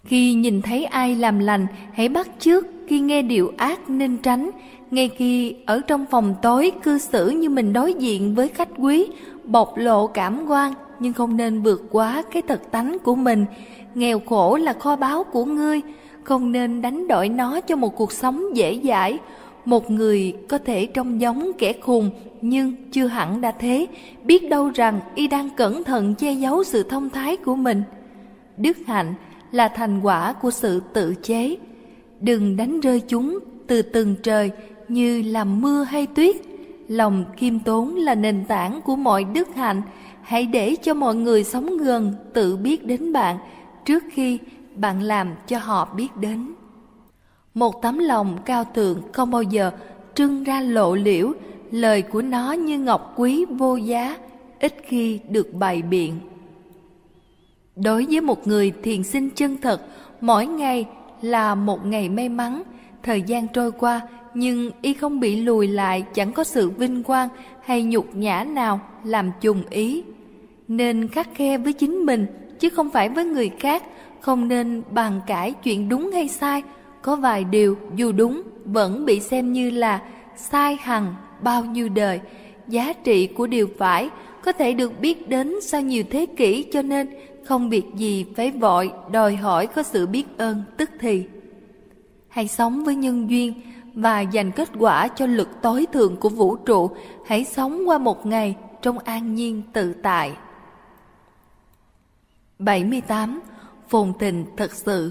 Khi 0.04 0.34
nhìn 0.34 0.62
thấy 0.62 0.84
ai 0.84 1.16
làm 1.16 1.38
lành, 1.38 1.66
hãy 1.92 2.08
bắt 2.08 2.28
chước, 2.38 2.66
khi 2.86 3.00
nghe 3.00 3.22
điều 3.22 3.52
ác 3.56 3.90
nên 3.90 4.16
tránh, 4.16 4.50
ngay 4.90 5.08
khi 5.08 5.56
ở 5.66 5.80
trong 5.86 6.06
phòng 6.10 6.34
tối 6.42 6.72
cư 6.82 6.98
xử 6.98 7.28
như 7.28 7.50
mình 7.50 7.72
đối 7.72 7.94
diện 7.94 8.34
với 8.34 8.48
khách 8.48 8.68
quý, 8.78 9.06
bộc 9.44 9.76
lộ 9.76 10.06
cảm 10.06 10.46
quan 10.48 10.72
nhưng 11.00 11.12
không 11.12 11.36
nên 11.36 11.62
vượt 11.62 11.82
quá 11.90 12.22
cái 12.32 12.42
thật 12.42 12.70
tánh 12.70 12.96
của 13.04 13.14
mình. 13.14 13.44
Nghèo 13.94 14.20
khổ 14.26 14.56
là 14.56 14.72
kho 14.72 14.96
báu 14.96 15.24
của 15.24 15.44
ngươi, 15.44 15.80
không 16.22 16.52
nên 16.52 16.82
đánh 16.82 17.08
đổi 17.08 17.28
nó 17.28 17.60
cho 17.60 17.76
một 17.76 17.96
cuộc 17.96 18.12
sống 18.12 18.56
dễ 18.56 18.80
dãi. 18.84 19.18
Một 19.64 19.90
người 19.90 20.34
có 20.48 20.58
thể 20.58 20.86
trông 20.86 21.20
giống 21.20 21.50
kẻ 21.58 21.72
khùng 21.72 22.10
nhưng 22.42 22.72
chưa 22.92 23.06
hẳn 23.06 23.40
đã 23.40 23.52
thế, 23.52 23.86
biết 24.24 24.50
đâu 24.50 24.70
rằng 24.74 25.00
y 25.14 25.28
đang 25.28 25.50
cẩn 25.56 25.84
thận 25.84 26.14
che 26.14 26.32
giấu 26.32 26.64
sự 26.64 26.82
thông 26.82 27.10
thái 27.10 27.36
của 27.36 27.56
mình. 27.56 27.82
Đức 28.56 28.76
hạnh 28.86 29.14
là 29.52 29.68
thành 29.68 30.00
quả 30.00 30.32
của 30.32 30.50
sự 30.50 30.82
tự 30.92 31.14
chế. 31.22 31.56
Đừng 32.20 32.56
đánh 32.56 32.80
rơi 32.80 33.00
chúng 33.00 33.38
từ 33.66 33.82
từng 33.82 34.14
trời 34.22 34.50
như 34.88 35.22
làm 35.22 35.60
mưa 35.60 35.82
hay 35.82 36.06
tuyết. 36.06 36.36
Lòng 36.88 37.24
khiêm 37.36 37.58
tốn 37.58 37.94
là 37.96 38.14
nền 38.14 38.44
tảng 38.44 38.80
của 38.80 38.96
mọi 38.96 39.24
đức 39.24 39.54
hạnh. 39.54 39.82
Hãy 40.24 40.46
để 40.46 40.76
cho 40.82 40.94
mọi 40.94 41.14
người 41.14 41.44
sống 41.44 41.78
gần 41.78 42.14
tự 42.32 42.56
biết 42.56 42.86
đến 42.86 43.12
bạn 43.12 43.38
trước 43.84 44.04
khi 44.12 44.38
bạn 44.74 45.02
làm 45.02 45.34
cho 45.46 45.58
họ 45.58 45.88
biết 45.96 46.16
đến. 46.16 46.52
Một 47.54 47.82
tấm 47.82 47.98
lòng 47.98 48.38
cao 48.44 48.64
thượng 48.74 49.02
không 49.12 49.30
bao 49.30 49.42
giờ 49.42 49.70
trưng 50.14 50.44
ra 50.44 50.60
lộ 50.60 50.94
liễu, 50.94 51.32
lời 51.70 52.02
của 52.02 52.22
nó 52.22 52.52
như 52.52 52.78
ngọc 52.78 53.14
quý 53.16 53.44
vô 53.44 53.76
giá, 53.76 54.16
ít 54.60 54.74
khi 54.86 55.20
được 55.28 55.54
bày 55.54 55.82
biện. 55.82 56.20
Đối 57.76 58.06
với 58.06 58.20
một 58.20 58.46
người 58.46 58.72
thiền 58.82 59.02
sinh 59.02 59.30
chân 59.30 59.56
thật, 59.62 59.82
mỗi 60.20 60.46
ngày 60.46 60.86
là 61.22 61.54
một 61.54 61.86
ngày 61.86 62.08
may 62.08 62.28
mắn, 62.28 62.62
thời 63.02 63.22
gian 63.22 63.48
trôi 63.48 63.72
qua 63.72 64.00
nhưng 64.34 64.70
y 64.82 64.94
không 64.94 65.20
bị 65.20 65.42
lùi 65.42 65.68
lại 65.68 66.04
chẳng 66.14 66.32
có 66.32 66.44
sự 66.44 66.70
vinh 66.70 67.02
quang 67.02 67.28
hay 67.64 67.82
nhục 67.82 68.16
nhã 68.16 68.44
nào 68.44 68.80
làm 69.04 69.30
trùng 69.40 69.62
ý. 69.70 70.02
Nên 70.68 71.08
khắc 71.08 71.34
khe 71.34 71.58
với 71.58 71.72
chính 71.72 72.06
mình 72.06 72.26
chứ 72.58 72.68
không 72.68 72.90
phải 72.90 73.08
với 73.08 73.24
người 73.24 73.50
khác, 73.60 73.82
không 74.20 74.48
nên 74.48 74.82
bàn 74.90 75.20
cãi 75.26 75.52
chuyện 75.52 75.88
đúng 75.88 76.10
hay 76.12 76.28
sai. 76.28 76.62
Có 77.02 77.16
vài 77.16 77.44
điều 77.44 77.76
dù 77.96 78.12
đúng 78.12 78.42
vẫn 78.64 79.04
bị 79.04 79.20
xem 79.20 79.52
như 79.52 79.70
là 79.70 80.02
sai 80.36 80.76
hằng 80.80 81.14
bao 81.40 81.64
nhiêu 81.64 81.88
đời. 81.88 82.20
Giá 82.68 82.92
trị 82.92 83.26
của 83.26 83.46
điều 83.46 83.68
phải 83.78 84.10
có 84.44 84.52
thể 84.52 84.72
được 84.72 85.00
biết 85.00 85.28
đến 85.28 85.60
sau 85.62 85.80
nhiều 85.80 86.04
thế 86.10 86.26
kỷ 86.26 86.62
cho 86.72 86.82
nên 86.82 87.08
không 87.44 87.70
việc 87.70 87.84
gì 87.96 88.26
phải 88.36 88.50
vội 88.50 88.90
đòi 89.12 89.36
hỏi 89.36 89.66
có 89.66 89.82
sự 89.82 90.06
biết 90.06 90.24
ơn 90.38 90.62
tức 90.76 90.90
thì. 91.00 91.24
Hãy 92.28 92.48
sống 92.48 92.84
với 92.84 92.94
nhân 92.94 93.30
duyên 93.30 93.54
và 93.94 94.20
dành 94.20 94.50
kết 94.50 94.68
quả 94.78 95.08
cho 95.08 95.26
lực 95.26 95.48
tối 95.62 95.86
thượng 95.92 96.16
của 96.16 96.28
vũ 96.28 96.56
trụ, 96.56 96.90
hãy 97.26 97.44
sống 97.44 97.88
qua 97.88 97.98
một 97.98 98.26
ngày 98.26 98.56
trong 98.82 98.98
an 98.98 99.34
nhiên 99.34 99.62
tự 99.72 99.92
tại. 100.02 100.32
78. 102.58 103.40
Phồn 103.88 104.12
tình 104.18 104.44
thật 104.56 104.72
sự 104.72 105.10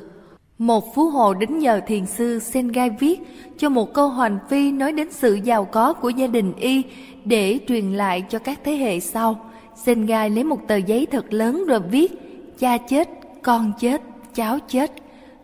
Một 0.58 0.96
phú 0.96 1.10
hộ 1.10 1.34
đến 1.34 1.60
nhờ 1.60 1.82
thiền 1.88 2.06
sư 2.06 2.40
Sengai 2.40 2.90
viết 2.90 3.20
cho 3.58 3.70
một 3.70 3.94
câu 3.94 4.10
hoành 4.10 4.40
phi 4.50 4.72
nói 4.72 4.92
đến 4.92 5.12
sự 5.12 5.34
giàu 5.34 5.66
có 5.66 5.94
của 5.94 6.10
gia 6.10 6.28
đình 6.28 6.54
y 6.58 6.84
để 7.26 7.60
truyền 7.68 7.94
lại 7.94 8.24
cho 8.30 8.40
các 8.40 8.60
thế 8.64 8.76
hệ 8.76 9.00
sau. 9.00 9.50
Sengai 9.76 10.30
lấy 10.30 10.44
một 10.44 10.68
tờ 10.68 10.76
giấy 10.76 11.06
thật 11.12 11.34
lớn 11.34 11.66
rồi 11.68 11.80
viết 11.80 12.12
cha 12.60 12.78
chết, 12.78 13.10
con 13.42 13.72
chết, 13.80 14.02
cháu 14.34 14.60
chết. 14.68 14.92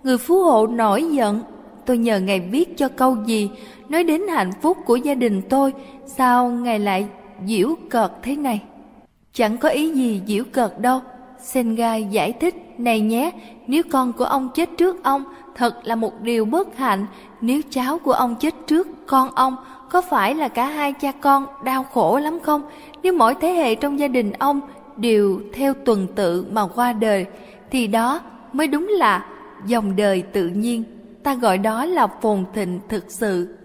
Người 0.04 0.18
phú 0.18 0.44
hộ 0.44 0.68
nổi 0.68 1.06
giận, 1.12 1.42
tôi 1.86 1.98
nhờ 1.98 2.20
ngài 2.20 2.40
viết 2.40 2.78
cho 2.78 2.90
câu 2.90 3.18
gì, 3.26 3.50
nói 3.90 4.04
đến 4.04 4.28
hạnh 4.28 4.52
phúc 4.62 4.78
của 4.86 4.96
gia 4.96 5.14
đình 5.14 5.42
tôi, 5.50 5.74
sao 6.06 6.50
ngài 6.50 6.80
lại 6.80 7.08
diễu 7.46 7.76
cợt 7.90 8.12
thế 8.24 8.36
này? 8.36 8.62
Chẳng 9.34 9.58
có 9.58 9.70
ý 9.70 9.92
gì 9.92 10.22
diễu 10.28 10.44
cợt 10.52 10.80
đâu. 10.80 11.02
Sengai 11.41 12.03
giải 12.03 12.34
thích, 12.34 12.56
này 12.78 12.99
nhé, 13.02 13.32
nếu 13.68 13.84
con 13.91 14.14
của 14.14 14.26
ông 14.26 14.49
chết 14.56 14.70
trước 14.78 15.03
ông, 15.03 15.24
thật 15.56 15.76
là 15.84 15.95
một 15.95 16.22
điều 16.22 16.45
bất 16.45 16.78
hạnh. 16.78 17.06
Nếu 17.41 17.61
cháu 17.70 17.99
của 17.99 18.11
ông 18.11 18.36
chết 18.40 18.53
trước 18.68 18.88
con 19.07 19.32
ông, 19.36 19.56
có 19.90 20.02
phải 20.02 20.36
là 20.36 20.48
cả 20.48 20.66
hai 20.66 20.94
cha 20.94 21.11
con 21.11 21.45
đau 21.64 21.84
khổ 21.84 22.20
lắm 22.20 22.40
không? 22.44 22.61
Nếu 23.03 23.14
mỗi 23.14 23.36
thế 23.41 23.49
hệ 23.49 23.76
trong 23.76 23.99
gia 23.99 24.07
đình 24.07 24.32
ông 24.32 24.61
đều 24.98 25.41
theo 25.53 25.74
tuần 25.74 26.07
tự 26.16 26.45
mà 26.52 26.68
qua 26.68 26.94
đời 26.94 27.26
thì 27.72 27.88
đó 27.88 28.22
mới 28.53 28.68
đúng 28.68 28.88
là 28.88 29.26
dòng 29.66 29.95
đời 29.95 30.22
tự 30.22 30.48
nhiên 30.48 30.84
ta 31.24 31.36
gọi 31.36 31.57
đó 31.57 31.86
là 31.86 32.07
phồn 32.07 32.45
thịnh 32.53 32.80
thực 32.90 33.11
sự 33.11 33.57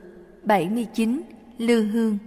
79 0.42 1.22
Lư 1.58 1.82
Hương 1.82 2.18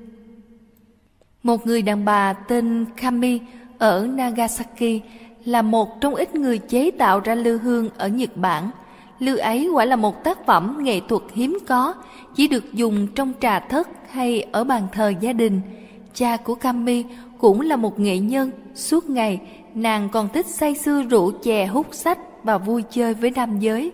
Một 1.43 1.67
người 1.67 1.81
đàn 1.81 2.05
bà 2.05 2.33
tên 2.33 2.85
Kami 3.01 3.39
ở 3.77 4.07
Nagasaki 4.07 5.01
là 5.47 5.61
một 5.61 6.01
trong 6.01 6.15
ít 6.15 6.35
người 6.35 6.57
chế 6.57 6.91
tạo 6.91 7.19
ra 7.19 7.35
lư 7.35 7.57
hương 7.57 7.89
ở 7.97 8.07
Nhật 8.07 8.37
Bản. 8.37 8.69
Lư 9.19 9.37
ấy 9.37 9.69
quả 9.73 9.85
là 9.85 9.95
một 9.95 10.23
tác 10.23 10.45
phẩm 10.45 10.77
nghệ 10.81 10.99
thuật 11.09 11.21
hiếm 11.33 11.57
có, 11.67 11.93
chỉ 12.35 12.47
được 12.47 12.73
dùng 12.73 13.07
trong 13.15 13.33
trà 13.41 13.59
thất 13.59 13.89
hay 14.09 14.41
ở 14.51 14.63
bàn 14.63 14.87
thờ 14.91 15.13
gia 15.19 15.33
đình. 15.33 15.61
Cha 16.13 16.37
của 16.37 16.55
Kami 16.55 17.03
cũng 17.37 17.61
là 17.61 17.75
một 17.75 17.99
nghệ 17.99 18.17
nhân, 18.17 18.51
suốt 18.75 19.09
ngày 19.09 19.39
nàng 19.73 20.09
còn 20.09 20.29
thích 20.33 20.45
say 20.45 20.75
sưa 20.75 21.03
rượu 21.03 21.31
chè 21.31 21.65
hút 21.65 21.87
sách 21.91 22.19
và 22.43 22.57
vui 22.57 22.83
chơi 22.91 23.13
với 23.13 23.31
nam 23.31 23.59
giới. 23.59 23.91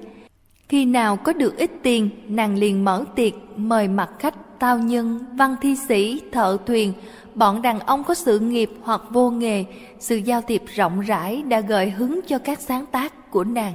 Khi 0.70 0.86
nào 0.86 1.18
có 1.18 1.34
được 1.34 1.58
ít 1.58 1.72
tiền, 1.84 2.10
nàng 2.28 2.56
liền 2.56 2.86
mở 2.86 3.04
tiệc 3.16 3.34
mời 3.56 3.88
mặt 3.88 4.10
khách 4.20 4.60
tao 4.60 4.78
nhân, 4.80 5.20
văn 5.34 5.56
thi 5.62 5.76
sĩ, 5.88 6.22
thợ 6.32 6.58
thuyền, 6.66 6.94
bọn 7.36 7.62
đàn 7.62 7.80
ông 7.80 8.04
có 8.04 8.14
sự 8.14 8.40
nghiệp 8.40 8.70
hoặc 8.82 9.02
vô 9.10 9.30
nghề, 9.30 9.66
sự 10.00 10.16
giao 10.16 10.42
thiệp 10.42 10.64
rộng 10.76 11.02
rãi 11.02 11.42
đã 11.42 11.60
gợi 11.60 11.90
hứng 11.90 12.20
cho 12.28 12.38
các 12.38 12.62
sáng 12.62 12.86
tác 12.86 13.32
của 13.32 13.44
nàng. 13.44 13.74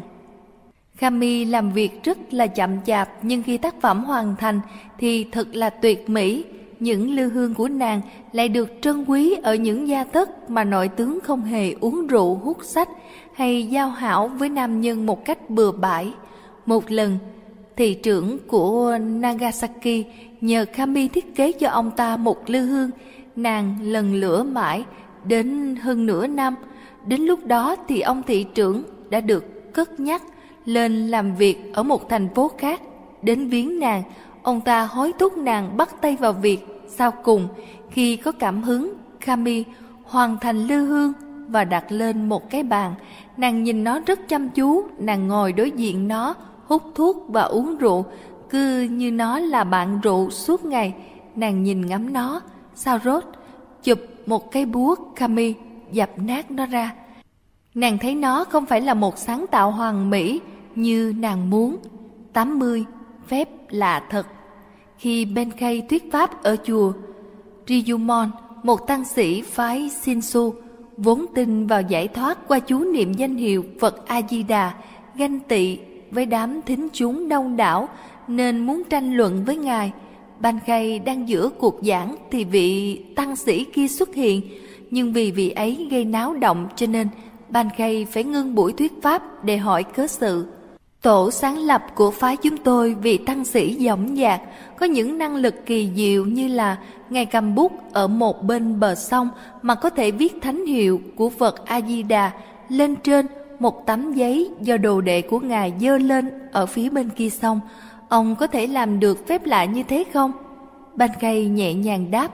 kami 0.98 1.44
làm 1.44 1.72
việc 1.72 2.04
rất 2.04 2.18
là 2.30 2.46
chậm 2.46 2.70
chạp 2.86 3.08
nhưng 3.22 3.42
khi 3.42 3.58
tác 3.58 3.80
phẩm 3.80 4.04
hoàn 4.04 4.36
thành 4.36 4.60
thì 4.98 5.24
thật 5.24 5.48
là 5.52 5.70
tuyệt 5.70 6.10
mỹ, 6.10 6.44
những 6.80 7.10
lưu 7.10 7.30
hương 7.30 7.54
của 7.54 7.68
nàng 7.68 8.00
lại 8.32 8.48
được 8.48 8.70
trân 8.80 9.04
quý 9.04 9.34
ở 9.42 9.54
những 9.54 9.88
gia 9.88 10.04
thất 10.04 10.50
mà 10.50 10.64
nội 10.64 10.88
tướng 10.88 11.18
không 11.20 11.42
hề 11.42 11.74
uống 11.80 12.06
rượu 12.06 12.34
hút 12.34 12.58
sách 12.62 12.88
hay 13.34 13.66
giao 13.66 13.90
hảo 13.90 14.28
với 14.28 14.48
nam 14.48 14.80
nhân 14.80 15.06
một 15.06 15.24
cách 15.24 15.50
bừa 15.50 15.72
bãi. 15.72 16.12
Một 16.66 16.90
lần, 16.90 17.18
thị 17.76 17.94
trưởng 17.94 18.38
của 18.46 18.98
Nagasaki 19.00 20.04
nhờ 20.40 20.64
Kami 20.64 21.08
thiết 21.08 21.34
kế 21.34 21.52
cho 21.52 21.68
ông 21.68 21.90
ta 21.90 22.16
một 22.16 22.50
lư 22.50 22.60
hương, 22.60 22.90
nàng 23.38 23.76
lần 23.82 24.14
lửa 24.14 24.42
mãi, 24.42 24.84
đến 25.24 25.76
hơn 25.82 26.06
nửa 26.06 26.26
năm. 26.26 26.54
Đến 27.06 27.20
lúc 27.20 27.46
đó 27.46 27.76
thì 27.88 28.00
ông 28.00 28.22
thị 28.22 28.46
trưởng 28.54 28.82
đã 29.10 29.20
được 29.20 29.72
cất 29.74 30.00
nhắc 30.00 30.22
lên 30.64 31.08
làm 31.08 31.34
việc 31.34 31.74
ở 31.74 31.82
một 31.82 32.08
thành 32.08 32.28
phố 32.34 32.50
khác. 32.58 32.80
Đến 33.22 33.48
viếng 33.48 33.78
nàng, 33.78 34.02
Ông 34.48 34.60
ta 34.60 34.84
hối 34.84 35.12
thúc 35.18 35.38
nàng 35.38 35.76
bắt 35.76 36.00
tay 36.00 36.16
vào 36.20 36.32
việc, 36.32 36.66
sau 36.88 37.10
cùng 37.10 37.48
khi 37.90 38.16
có 38.16 38.32
cảm 38.32 38.62
hứng, 38.62 38.94
Kami 39.26 39.64
hoàn 40.04 40.38
thành 40.40 40.66
lư 40.66 40.86
hương 40.86 41.12
và 41.48 41.64
đặt 41.64 41.84
lên 41.88 42.28
một 42.28 42.50
cái 42.50 42.62
bàn. 42.62 42.94
Nàng 43.36 43.64
nhìn 43.64 43.84
nó 43.84 44.00
rất 44.06 44.28
chăm 44.28 44.48
chú, 44.48 44.84
nàng 44.98 45.28
ngồi 45.28 45.52
đối 45.52 45.70
diện 45.70 46.08
nó, 46.08 46.34
hút 46.66 46.82
thuốc 46.94 47.24
và 47.28 47.42
uống 47.42 47.76
rượu, 47.78 48.04
cứ 48.50 48.80
như 48.80 49.10
nó 49.10 49.38
là 49.38 49.64
bạn 49.64 50.00
rượu 50.00 50.30
suốt 50.30 50.64
ngày. 50.64 50.94
Nàng 51.36 51.62
nhìn 51.62 51.86
ngắm 51.86 52.12
nó, 52.12 52.40
sao 52.80 52.98
rốt, 53.04 53.24
chụp 53.82 53.98
một 54.26 54.50
cái 54.50 54.66
búa 54.66 54.94
Kami, 55.16 55.54
dập 55.92 56.10
nát 56.16 56.50
nó 56.50 56.66
ra. 56.66 56.94
Nàng 57.74 57.98
thấy 57.98 58.14
nó 58.14 58.44
không 58.44 58.66
phải 58.66 58.80
là 58.80 58.94
một 58.94 59.18
sáng 59.18 59.46
tạo 59.50 59.70
hoàn 59.70 60.10
mỹ 60.10 60.40
như 60.74 61.14
nàng 61.18 61.50
muốn. 61.50 61.76
80 62.32 62.84
phép 63.26 63.48
là 63.68 64.02
thật. 64.10 64.26
Khi 64.98 65.24
Benkei 65.24 65.80
thuyết 65.80 66.12
pháp 66.12 66.42
ở 66.42 66.56
chùa 66.64 66.92
Riyumon, 67.66 68.30
một 68.62 68.86
tăng 68.86 69.04
sĩ 69.04 69.42
phái 69.42 69.90
Shinsu, 70.02 70.54
vốn 70.96 71.26
tin 71.34 71.66
vào 71.66 71.82
giải 71.82 72.08
thoát 72.08 72.48
qua 72.48 72.58
chú 72.58 72.78
niệm 72.78 73.12
danh 73.12 73.36
hiệu 73.36 73.64
Phật 73.80 74.06
A-di-đà, 74.06 74.74
ganh 75.14 75.40
tị 75.40 75.78
với 76.10 76.26
đám 76.26 76.60
thính 76.62 76.88
chúng 76.92 77.28
đông 77.28 77.56
đảo 77.56 77.88
nên 78.28 78.66
muốn 78.66 78.82
tranh 78.90 79.14
luận 79.14 79.44
với 79.44 79.56
ngài. 79.56 79.92
Ban 80.40 80.60
Khay 80.66 80.98
đang 80.98 81.28
giữa 81.28 81.50
cuộc 81.58 81.80
giảng 81.82 82.16
thì 82.30 82.44
vị 82.44 83.00
tăng 83.16 83.36
sĩ 83.36 83.64
kia 83.64 83.88
xuất 83.88 84.14
hiện, 84.14 84.40
nhưng 84.90 85.12
vì 85.12 85.30
vị 85.30 85.50
ấy 85.50 85.88
gây 85.90 86.04
náo 86.04 86.34
động 86.34 86.68
cho 86.76 86.86
nên 86.86 87.08
Ban 87.48 87.68
Khay 87.76 88.06
phải 88.12 88.24
ngưng 88.24 88.54
buổi 88.54 88.72
thuyết 88.72 89.02
pháp 89.02 89.44
để 89.44 89.56
hỏi 89.56 89.82
cớ 89.84 90.06
sự. 90.06 90.46
Tổ 91.02 91.30
sáng 91.30 91.58
lập 91.58 91.82
của 91.94 92.10
phái 92.10 92.36
chúng 92.36 92.56
tôi 92.56 92.94
vị 93.02 93.18
tăng 93.18 93.44
sĩ 93.44 93.76
dõng 93.86 94.16
dạc, 94.16 94.40
có 94.78 94.86
những 94.86 95.18
năng 95.18 95.36
lực 95.36 95.54
kỳ 95.66 95.90
diệu 95.96 96.24
như 96.24 96.48
là 96.48 96.78
Ngài 97.10 97.26
cầm 97.26 97.54
bút 97.54 97.72
ở 97.92 98.06
một 98.06 98.42
bên 98.42 98.80
bờ 98.80 98.94
sông 98.94 99.28
mà 99.62 99.74
có 99.74 99.90
thể 99.90 100.10
viết 100.10 100.34
thánh 100.42 100.66
hiệu 100.66 101.00
của 101.16 101.30
Phật 101.30 101.66
A-di-đà 101.66 102.30
lên 102.68 102.96
trên 102.96 103.26
một 103.58 103.86
tấm 103.86 104.12
giấy 104.14 104.50
do 104.60 104.76
đồ 104.76 105.00
đệ 105.00 105.22
của 105.22 105.40
Ngài 105.40 105.72
dơ 105.80 105.98
lên 105.98 106.30
ở 106.52 106.66
phía 106.66 106.90
bên 106.90 107.08
kia 107.10 107.30
sông. 107.30 107.60
Ông 108.08 108.36
có 108.36 108.46
thể 108.46 108.66
làm 108.66 109.00
được 109.00 109.26
phép 109.26 109.46
lạ 109.46 109.64
như 109.64 109.82
thế 109.82 110.04
không? 110.12 110.32
Ban 110.94 111.10
cây 111.20 111.46
nhẹ 111.46 111.74
nhàng 111.74 112.10
đáp, 112.10 112.30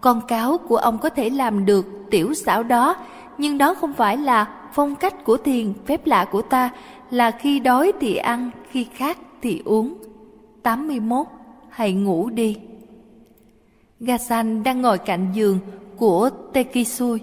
con 0.00 0.20
cáo 0.28 0.58
của 0.58 0.76
ông 0.76 0.98
có 0.98 1.08
thể 1.08 1.30
làm 1.30 1.66
được 1.66 1.86
tiểu 2.10 2.34
xảo 2.34 2.62
đó, 2.62 2.96
nhưng 3.38 3.58
đó 3.58 3.74
không 3.74 3.92
phải 3.92 4.16
là 4.16 4.68
phong 4.72 4.94
cách 4.94 5.24
của 5.24 5.36
thiền 5.36 5.72
phép 5.86 6.06
lạ 6.06 6.24
của 6.24 6.42
ta 6.42 6.70
là 7.10 7.30
khi 7.30 7.60
đói 7.60 7.92
thì 8.00 8.16
ăn, 8.16 8.50
khi 8.70 8.86
khát 8.94 9.18
thì 9.42 9.62
uống. 9.64 9.94
81. 10.62 11.26
Hãy 11.68 11.92
ngủ 11.92 12.30
đi. 12.30 12.56
Gasan 14.00 14.62
đang 14.62 14.82
ngồi 14.82 14.98
cạnh 14.98 15.26
giường 15.34 15.58
của 15.96 16.30
Tekisui. 16.52 17.20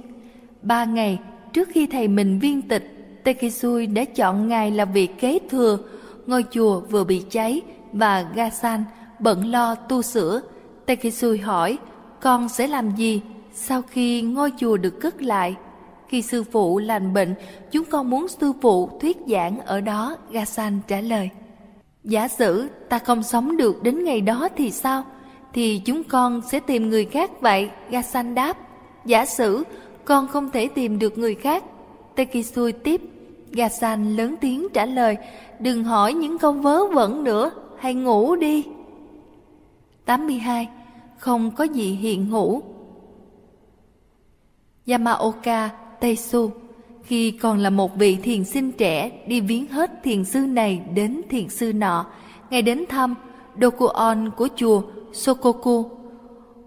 Ba 0.62 0.86
ngày 0.86 1.20
trước 1.54 1.70
khi 1.72 1.88
thầy 1.88 2.08
mình 2.08 2.40
viên 2.40 2.62
tịch, 2.62 2.92
Tekisui 3.24 3.88
đã 3.88 4.06
chọn 4.06 4.48
ngài 4.48 4.72
là 4.72 4.86
vị 4.86 5.08
kế 5.08 5.40
thừa. 5.50 5.78
Ngôi 6.28 6.46
chùa 6.52 6.80
vừa 6.80 7.04
bị 7.04 7.24
cháy 7.30 7.62
và 7.96 8.26
Gasan 8.36 8.84
bận 9.20 9.52
lo 9.52 9.76
tu 9.76 10.02
sửa. 10.02 10.42
Tekisui 10.86 11.38
hỏi, 11.38 11.78
con 12.22 12.50
sẽ 12.50 12.68
làm 12.68 12.96
gì 12.96 13.22
sau 13.54 13.82
khi 13.82 14.22
ngôi 14.22 14.52
chùa 14.58 14.78
được 14.78 15.02
cất 15.02 15.22
lại? 15.22 15.56
Khi 16.08 16.22
sư 16.22 16.44
phụ 16.44 16.80
lành 16.80 17.14
bệnh, 17.14 17.36
chúng 17.72 17.86
con 17.86 18.10
muốn 18.10 18.28
sư 18.28 18.54
phụ 18.62 18.90
thuyết 19.02 19.18
giảng 19.28 19.60
ở 19.60 19.82
đó, 19.82 20.18
Gasan 20.32 20.80
trả 20.88 21.02
lời. 21.02 21.30
Giả 22.04 22.28
sử 22.28 22.68
ta 22.90 23.00
không 23.00 23.24
sống 23.24 23.58
được 23.58 23.84
đến 23.84 24.04
ngày 24.04 24.22
đó 24.22 24.48
thì 24.56 24.72
sao? 24.72 25.04
Thì 25.54 25.82
chúng 25.86 26.04
con 26.04 26.42
sẽ 26.52 26.60
tìm 26.60 26.90
người 26.90 27.06
khác 27.06 27.42
vậy, 27.42 27.70
Gasan 27.90 28.36
đáp. 28.36 28.58
Giả 29.06 29.26
sử 29.26 29.64
con 30.06 30.28
không 30.28 30.52
thể 30.52 30.68
tìm 30.68 31.00
được 31.00 31.18
người 31.18 31.36
khác. 31.36 31.64
Tekisui 32.16 32.72
tiếp. 32.72 33.02
Gasan 33.52 34.16
lớn 34.16 34.36
tiếng 34.42 34.68
trả 34.74 34.86
lời, 34.86 35.18
đừng 35.60 35.84
hỏi 35.84 36.14
những 36.14 36.38
câu 36.38 36.52
vớ 36.52 36.86
vẩn 36.88 37.24
nữa, 37.24 37.52
hãy 37.80 37.94
ngủ 37.94 38.36
đi. 38.36 38.68
82. 40.06 40.70
Không 41.18 41.52
có 41.52 41.64
gì 41.64 41.92
hiện 41.92 42.26
hữu 42.26 42.62
Yamaoka 44.88 45.70
Teisu 46.00 46.50
khi 47.04 47.32
còn 47.32 47.58
là 47.60 47.70
một 47.70 47.96
vị 47.96 48.16
thiền 48.16 48.44
sinh 48.44 48.72
trẻ 48.72 49.12
đi 49.28 49.42
viếng 49.42 49.68
hết 49.68 50.04
thiền 50.04 50.26
sư 50.26 50.40
này 50.40 50.82
đến 50.94 51.22
thiền 51.30 51.50
sư 51.50 51.74
nọ, 51.74 52.06
ngày 52.50 52.62
đến 52.62 52.86
thăm 52.90 53.16
Dokuon 53.62 54.30
của 54.38 54.48
chùa 54.56 54.82
Sokoku. 55.14 55.86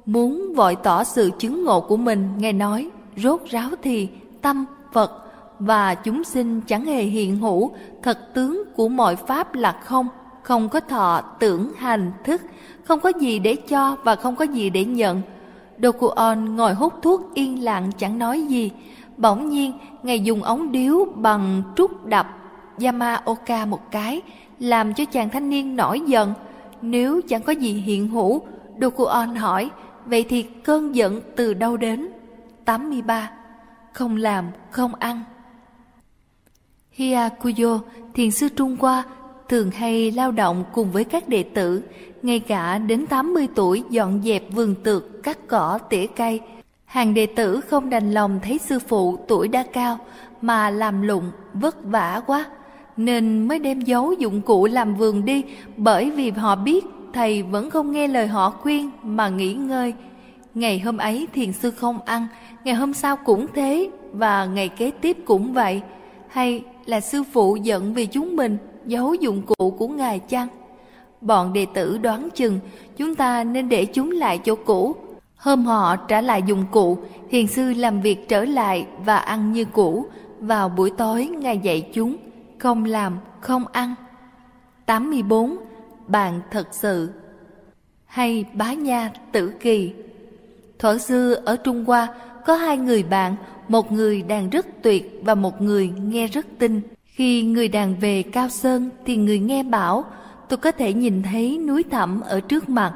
Muốn 0.07 0.53
vội 0.55 0.77
tỏ 0.83 1.05
sự 1.05 1.31
chứng 1.39 1.65
ngộ 1.65 1.81
của 1.81 1.97
mình, 1.97 2.29
Ngài 2.39 2.53
nói, 2.53 2.91
rốt 3.17 3.41
ráo 3.45 3.71
thì 3.83 4.09
tâm, 4.43 4.65
Phật 4.93 5.25
và 5.59 5.95
chúng 5.95 6.25
sinh 6.25 6.61
chẳng 6.61 6.85
hề 6.85 7.03
hiện 7.03 7.39
hữu, 7.39 7.71
thật 8.03 8.35
tướng 8.35 8.65
của 8.77 8.89
mọi 8.89 9.17
pháp 9.17 9.55
là 9.55 9.73
không, 9.85 10.09
không 10.49 10.69
có 10.69 10.81
thọ, 10.81 11.20
tưởng, 11.39 11.73
hành, 11.77 12.12
thức, 12.25 12.43
không 12.85 13.01
có 13.01 13.12
gì 13.20 13.39
để 13.39 13.55
cho 13.55 13.97
và 14.05 14.16
không 14.16 14.37
có 14.37 14.45
gì 14.45 14.70
để 14.70 14.85
nhận. 14.85 15.23
Dokuon 15.83 16.57
ngồi 16.57 16.75
hút 16.75 16.95
thuốc 17.03 17.35
yên 17.35 17.65
lặng 17.65 17.91
chẳng 17.99 18.19
nói 18.19 18.43
gì, 18.43 18.70
Bỗng 19.16 19.49
nhiên, 19.49 19.73
Ngài 20.03 20.20
dùng 20.20 20.43
ống 20.43 20.73
điếu 20.73 21.05
bằng 21.15 21.62
trúc 21.77 22.07
đập 22.07 22.27
Yamaoka 22.83 23.66
một 23.66 23.91
cái, 23.91 24.23
làm 24.59 24.95
cho 24.95 25.05
chàng 25.05 25.31
thanh 25.31 25.51
niên 25.51 25.77
nổi 25.77 26.01
giận. 26.07 26.35
Nếu 26.83 27.20
chẳng 27.29 27.43
có 27.43 27.53
gì 27.53 27.73
hiện 27.73 28.09
hữu, 28.09 28.43
Dokuon 28.81 29.35
hỏi, 29.35 29.70
vậy 30.07 30.25
thì 30.29 30.43
cơn 30.43 30.95
giận 30.95 31.20
từ 31.37 31.55
đâu 31.55 31.77
đến? 31.77 32.09
83. 32.65 33.31
Không 33.93 34.16
làm, 34.16 34.45
không 34.70 34.95
ăn. 34.95 35.23
Hiakuyo 36.91 37.78
thiền 38.15 38.31
sư 38.31 38.49
Trung 38.49 38.77
Hoa, 38.81 39.05
thường 39.49 39.70
hay 39.70 40.10
lao 40.10 40.33
động 40.33 40.65
cùng 40.73 40.93
với 40.93 41.05
các 41.05 41.28
đệ 41.28 41.43
tử, 41.43 41.83
ngay 42.23 42.41
cả 42.41 42.78
đến 42.78 43.07
80 43.07 43.49
tuổi 43.55 43.83
dọn 43.91 44.20
dẹp 44.25 44.43
vườn 44.52 44.75
tược, 44.85 45.23
cắt 45.23 45.39
cỏ, 45.49 45.78
tỉa 45.91 46.07
cây, 46.07 46.41
Hàng 46.89 47.15
đệ 47.15 47.27
tử 47.27 47.60
không 47.60 47.91
đành 47.91 48.12
lòng 48.15 48.41
thấy 48.43 48.59
sư 48.59 48.78
phụ 48.78 49.17
tuổi 49.28 49.49
đã 49.49 49.65
cao 49.73 49.99
mà 50.43 50.70
làm 50.70 51.02
lụng 51.02 51.31
vất 51.55 51.85
vả 51.85 52.23
quá 52.27 52.44
nên 52.97 53.49
mới 53.49 53.59
đem 53.59 53.81
giấu 53.81 54.12
dụng 54.12 54.41
cụ 54.41 54.67
làm 54.67 54.94
vườn 54.94 55.25
đi 55.25 55.44
bởi 55.77 56.10
vì 56.10 56.31
họ 56.31 56.57
biết 56.57 56.85
thầy 57.12 57.43
vẫn 57.43 57.70
không 57.70 57.93
nghe 57.93 58.09
lời 58.09 58.27
họ 58.27 58.51
khuyên 58.51 58.91
mà 59.02 59.28
nghỉ 59.28 59.55
ngơi. 59.55 59.94
Ngày 60.55 60.78
hôm 60.78 60.97
ấy 60.97 61.28
thiền 61.33 61.52
sư 61.52 61.70
không 61.70 61.99
ăn, 62.05 62.27
ngày 62.65 62.75
hôm 62.75 62.94
sau 62.94 63.17
cũng 63.17 63.47
thế 63.55 63.91
và 64.12 64.44
ngày 64.44 64.68
kế 64.68 64.91
tiếp 64.91 65.17
cũng 65.25 65.52
vậy. 65.52 65.81
Hay 66.28 66.62
là 66.86 67.01
sư 67.01 67.23
phụ 67.33 67.57
giận 67.57 67.94
vì 67.94 68.07
chúng 68.07 68.36
mình 68.36 68.57
giấu 68.89 69.15
dụng 69.15 69.42
cụ 69.42 69.70
của 69.70 69.89
ngài 69.89 70.18
chăng? 70.18 70.49
Bọn 71.20 71.52
đệ 71.52 71.67
tử 71.75 71.99
đoán 71.99 72.28
chừng 72.34 72.60
chúng 72.97 73.15
ta 73.15 73.44
nên 73.44 73.68
để 73.68 73.84
chúng 73.84 74.10
lại 74.10 74.41
chỗ 74.44 74.55
cũ 74.67 74.97
Hôm 75.39 75.65
họ 75.65 75.97
trả 75.97 76.20
lại 76.20 76.42
dụng 76.47 76.65
cụ, 76.70 76.99
thiền 77.31 77.47
sư 77.47 77.73
làm 77.73 78.00
việc 78.00 78.28
trở 78.28 78.44
lại 78.44 78.86
và 79.05 79.17
ăn 79.17 79.52
như 79.52 79.65
cũ. 79.65 80.07
Vào 80.41 80.68
buổi 80.68 80.91
tối 80.91 81.26
Ngài 81.26 81.58
dạy 81.58 81.91
chúng, 81.94 82.17
không 82.58 82.84
làm, 82.84 83.18
không 83.41 83.65
ăn. 83.73 83.94
84. 84.86 85.57
Bạn 86.07 86.41
thật 86.50 86.68
sự 86.70 87.10
Hay 88.07 88.44
bá 88.55 88.73
nha 88.73 89.12
tử 89.33 89.52
kỳ 89.60 89.92
Thuở 90.78 90.99
xưa 90.99 91.34
ở 91.34 91.57
Trung 91.57 91.84
Hoa 91.84 92.15
có 92.47 92.55
hai 92.55 92.76
người 92.76 93.02
bạn, 93.02 93.36
một 93.68 93.92
người 93.92 94.23
đàn 94.23 94.50
rất 94.50 94.67
tuyệt 94.83 95.20
và 95.25 95.34
một 95.34 95.62
người 95.62 95.89
nghe 95.89 96.26
rất 96.26 96.47
tinh. 96.58 96.81
Khi 97.19 97.43
người 97.43 97.69
đàn 97.69 97.95
về 98.01 98.23
Cao 98.23 98.49
Sơn 98.49 98.91
thì 99.05 99.17
người 99.17 99.39
nghe 99.39 99.63
bảo, 99.63 100.05
tôi 100.49 100.57
có 100.57 100.73
thể 100.73 100.93
nhìn 100.93 101.23
thấy 101.23 101.59
núi 101.59 101.85
thẳm 101.91 102.21
ở 102.21 102.41
trước 102.41 102.69
mặt 102.69 102.95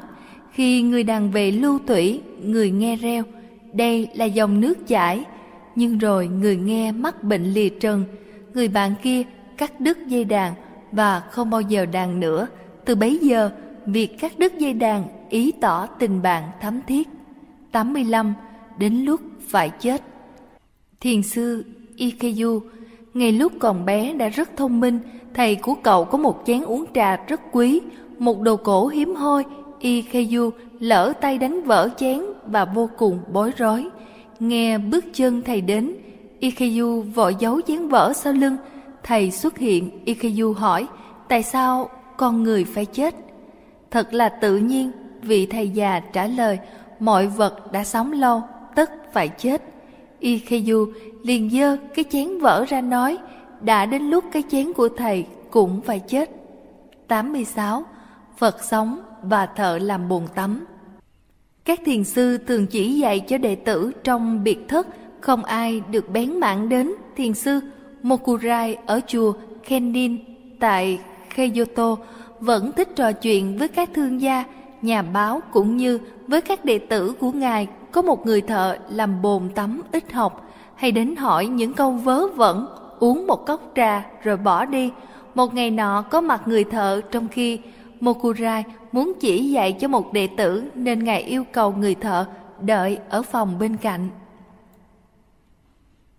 khi 0.51 0.81
người 0.81 1.03
đàn 1.03 1.31
về 1.31 1.51
lưu 1.51 1.79
tủy, 1.79 2.21
người 2.43 2.71
nghe 2.71 2.95
reo, 2.95 3.23
đây 3.73 4.07
là 4.15 4.25
dòng 4.25 4.61
nước 4.61 4.87
chảy. 4.87 5.23
Nhưng 5.75 5.97
rồi 5.97 6.27
người 6.27 6.55
nghe 6.55 6.91
mắc 6.91 7.23
bệnh 7.23 7.43
lìa 7.43 7.69
trần, 7.69 8.03
người 8.53 8.67
bạn 8.67 8.93
kia 9.03 9.23
cắt 9.57 9.79
đứt 9.79 10.07
dây 10.07 10.25
đàn 10.25 10.53
và 10.91 11.19
không 11.19 11.49
bao 11.49 11.61
giờ 11.61 11.85
đàn 11.85 12.19
nữa. 12.19 12.47
Từ 12.85 12.95
bấy 12.95 13.19
giờ, 13.21 13.49
việc 13.85 14.19
cắt 14.19 14.39
đứt 14.39 14.57
dây 14.57 14.73
đàn 14.73 15.03
ý 15.29 15.51
tỏ 15.61 15.85
tình 15.85 16.21
bạn 16.21 16.43
thắm 16.61 16.79
thiết. 16.87 17.07
85. 17.71 18.33
Đến 18.77 19.05
lúc 19.05 19.21
phải 19.47 19.69
chết 19.69 20.01
Thiền 20.99 21.23
sư 21.23 21.65
Ikeyu 21.95 22.61
ngay 23.13 23.31
lúc 23.31 23.51
còn 23.59 23.85
bé 23.85 24.13
đã 24.13 24.27
rất 24.27 24.57
thông 24.57 24.79
minh 24.79 24.99
Thầy 25.33 25.55
của 25.55 25.75
cậu 25.83 26.05
có 26.05 26.17
một 26.17 26.43
chén 26.45 26.61
uống 26.61 26.85
trà 26.93 27.15
rất 27.27 27.41
quý 27.51 27.81
Một 28.19 28.41
đồ 28.41 28.55
cổ 28.55 28.87
hiếm 28.87 29.15
hoi 29.15 29.43
Ikeyu 29.83 30.51
lỡ 30.79 31.13
tay 31.21 31.37
đánh 31.37 31.63
vỡ 31.63 31.89
chén 31.97 32.21
và 32.47 32.65
vô 32.65 32.89
cùng 32.97 33.19
bối 33.31 33.51
rối. 33.57 33.89
Nghe 34.39 34.77
bước 34.77 35.05
chân 35.13 35.41
thầy 35.41 35.61
đến, 35.61 35.93
Ikeyu 36.39 37.01
vội 37.01 37.35
giấu 37.39 37.61
chén 37.61 37.87
vỡ 37.87 38.13
sau 38.15 38.33
lưng. 38.33 38.57
Thầy 39.03 39.31
xuất 39.31 39.57
hiện, 39.57 40.05
Ikeyu 40.05 40.53
hỏi, 40.53 40.87
tại 41.27 41.43
sao 41.43 41.89
con 42.17 42.43
người 42.43 42.63
phải 42.63 42.85
chết? 42.85 43.15
Thật 43.91 44.13
là 44.13 44.29
tự 44.29 44.57
nhiên, 44.57 44.91
vị 45.21 45.45
thầy 45.45 45.69
già 45.69 45.99
trả 45.99 46.27
lời, 46.27 46.59
mọi 46.99 47.27
vật 47.27 47.71
đã 47.71 47.83
sống 47.83 48.11
lâu, 48.11 48.41
tất 48.75 49.13
phải 49.13 49.29
chết. 49.29 49.61
Ikeyu 50.19 50.87
liền 51.23 51.49
dơ 51.49 51.77
cái 51.95 52.05
chén 52.09 52.39
vỡ 52.39 52.65
ra 52.67 52.81
nói, 52.81 53.17
đã 53.61 53.85
đến 53.85 54.01
lúc 54.01 54.23
cái 54.31 54.43
chén 54.51 54.73
của 54.73 54.89
thầy 54.89 55.25
cũng 55.51 55.81
phải 55.81 55.99
chết. 55.99 56.29
86. 57.07 57.83
Phật 58.37 58.63
sống 58.63 58.99
và 59.21 59.45
thợ 59.45 59.77
làm 59.77 60.09
bồn 60.09 60.23
tắm. 60.35 60.65
Các 61.65 61.79
thiền 61.85 62.03
sư 62.03 62.37
thường 62.37 62.67
chỉ 62.67 62.99
dạy 62.99 63.19
cho 63.19 63.37
đệ 63.37 63.55
tử 63.55 63.91
trong 64.03 64.43
biệt 64.43 64.59
thất 64.67 64.87
không 65.21 65.43
ai 65.43 65.81
được 65.91 66.09
bén 66.09 66.39
mảng 66.39 66.69
đến 66.69 66.91
thiền 67.15 67.33
sư 67.33 67.59
Mokurai 68.01 68.77
ở 68.85 68.99
chùa 69.07 69.33
Kenin 69.67 70.17
tại 70.59 70.99
Kyoto 71.35 71.95
vẫn 72.39 72.71
thích 72.71 72.89
trò 72.95 73.11
chuyện 73.11 73.57
với 73.57 73.67
các 73.67 73.89
thương 73.93 74.21
gia, 74.21 74.43
nhà 74.81 75.01
báo 75.01 75.41
cũng 75.51 75.77
như 75.77 75.99
với 76.27 76.41
các 76.41 76.65
đệ 76.65 76.79
tử 76.79 77.13
của 77.19 77.31
ngài 77.31 77.67
có 77.91 78.01
một 78.01 78.25
người 78.25 78.41
thợ 78.41 78.77
làm 78.89 79.21
bồn 79.21 79.49
tắm 79.55 79.81
ít 79.91 80.11
học 80.13 80.52
hay 80.75 80.91
đến 80.91 81.15
hỏi 81.15 81.47
những 81.47 81.73
câu 81.73 81.91
vớ 81.91 82.27
vẩn 82.27 82.67
uống 82.99 83.27
một 83.27 83.45
cốc 83.45 83.71
trà 83.75 84.05
rồi 84.23 84.37
bỏ 84.37 84.65
đi 84.65 84.91
một 85.35 85.53
ngày 85.53 85.71
nọ 85.71 86.01
có 86.01 86.21
mặt 86.21 86.41
người 86.45 86.63
thợ 86.63 87.01
trong 87.11 87.27
khi 87.27 87.59
Mokurai 87.99 88.63
muốn 88.91 89.13
chỉ 89.19 89.49
dạy 89.49 89.73
cho 89.73 89.87
một 89.87 90.13
đệ 90.13 90.27
tử 90.37 90.63
nên 90.75 91.03
ngài 91.03 91.21
yêu 91.21 91.43
cầu 91.51 91.73
người 91.77 91.95
thợ 91.95 92.25
đợi 92.61 92.97
ở 93.09 93.21
phòng 93.21 93.59
bên 93.59 93.77
cạnh. 93.77 94.09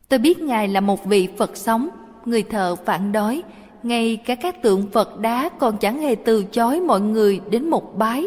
Tôi 0.08 0.18
biết 0.18 0.38
ngài 0.38 0.68
là 0.68 0.80
một 0.80 1.04
vị 1.04 1.28
Phật 1.38 1.56
sống, 1.56 1.88
người 2.24 2.42
thợ 2.42 2.76
phản 2.76 3.12
đối. 3.12 3.42
ngay 3.82 4.16
cả 4.16 4.34
các 4.34 4.62
tượng 4.62 4.86
Phật 4.92 5.20
đá 5.20 5.48
còn 5.58 5.78
chẳng 5.78 6.00
hề 6.00 6.14
từ 6.14 6.44
chối 6.44 6.80
mọi 6.80 7.00
người 7.00 7.40
đến 7.50 7.70
một 7.70 7.98
bái. 7.98 8.26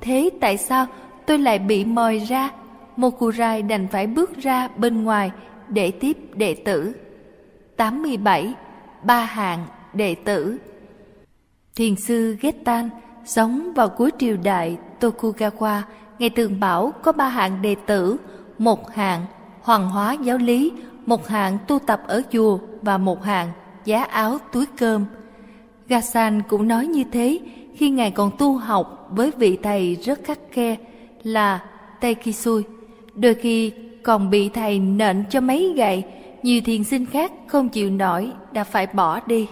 Thế 0.00 0.30
tại 0.40 0.56
sao 0.56 0.86
tôi 1.26 1.38
lại 1.38 1.58
bị 1.58 1.84
mời 1.84 2.18
ra? 2.18 2.50
Mokurai 2.96 3.62
đành 3.62 3.88
phải 3.88 4.06
bước 4.06 4.36
ra 4.36 4.68
bên 4.76 5.04
ngoài 5.04 5.30
để 5.68 5.90
tiếp 5.90 6.16
đệ 6.34 6.54
tử. 6.54 6.92
87. 7.76 8.54
Ba 9.02 9.24
hạng 9.24 9.66
đệ 9.92 10.14
tử 10.14 10.58
Thiền 11.76 11.96
sư 11.96 12.36
Getan 12.40 12.88
sống 13.24 13.72
vào 13.74 13.88
cuối 13.88 14.10
triều 14.18 14.36
đại 14.36 14.76
Tokugawa, 15.00 15.80
ngày 16.18 16.30
thường 16.30 16.60
bảo 16.60 16.92
có 17.02 17.12
ba 17.12 17.28
hạng 17.28 17.62
đệ 17.62 17.74
tử, 17.86 18.16
một 18.58 18.94
hạng 18.94 19.26
hoàng 19.60 19.90
hóa 19.90 20.12
giáo 20.12 20.38
lý, 20.38 20.72
một 21.06 21.28
hạng 21.28 21.58
tu 21.66 21.78
tập 21.78 22.02
ở 22.06 22.22
chùa 22.32 22.58
và 22.82 22.98
một 22.98 23.24
hạng 23.24 23.50
giá 23.84 24.02
áo 24.04 24.38
túi 24.52 24.66
cơm. 24.66 25.04
Gasan 25.88 26.42
cũng 26.48 26.68
nói 26.68 26.86
như 26.86 27.04
thế 27.12 27.38
khi 27.76 27.90
ngài 27.90 28.10
còn 28.10 28.30
tu 28.38 28.56
học 28.56 29.08
với 29.10 29.30
vị 29.38 29.58
thầy 29.62 29.94
rất 29.94 30.20
khắc 30.24 30.38
khe 30.50 30.76
là 31.22 31.64
Taikisui. 32.00 32.62
Đôi 33.14 33.34
khi 33.34 33.72
còn 34.08 34.30
bị 34.30 34.48
thầy 34.48 34.78
nện 34.78 35.24
cho 35.30 35.40
mấy 35.40 35.72
gậy, 35.76 36.04
nhiều 36.42 36.60
thiền 36.64 36.84
sinh 36.84 37.06
khác 37.06 37.32
không 37.46 37.68
chịu 37.68 37.90
nổi 37.90 38.32
đã 38.52 38.64
phải 38.64 38.86
bỏ 38.86 39.20
đi. 39.26 39.48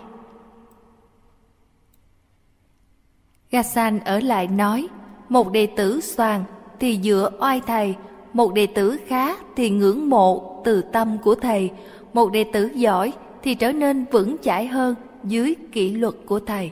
Gasan 3.50 4.00
ở 4.00 4.20
lại 4.20 4.46
nói, 4.46 4.88
một 5.28 5.52
đệ 5.52 5.66
tử 5.66 6.00
soàn 6.00 6.44
thì 6.80 7.00
dựa 7.02 7.30
oai 7.40 7.60
thầy, 7.66 7.94
một 8.32 8.54
đệ 8.54 8.66
tử 8.66 8.96
khá 9.06 9.36
thì 9.56 9.70
ngưỡng 9.70 10.10
mộ 10.10 10.62
từ 10.64 10.82
tâm 10.82 11.18
của 11.18 11.34
thầy, 11.34 11.70
một 12.12 12.32
đệ 12.32 12.44
tử 12.52 12.70
giỏi 12.74 13.12
thì 13.42 13.54
trở 13.54 13.72
nên 13.72 14.04
vững 14.10 14.36
chãi 14.42 14.66
hơn 14.66 14.94
dưới 15.24 15.54
kỷ 15.72 15.90
luật 15.90 16.14
của 16.26 16.40
thầy. 16.40 16.70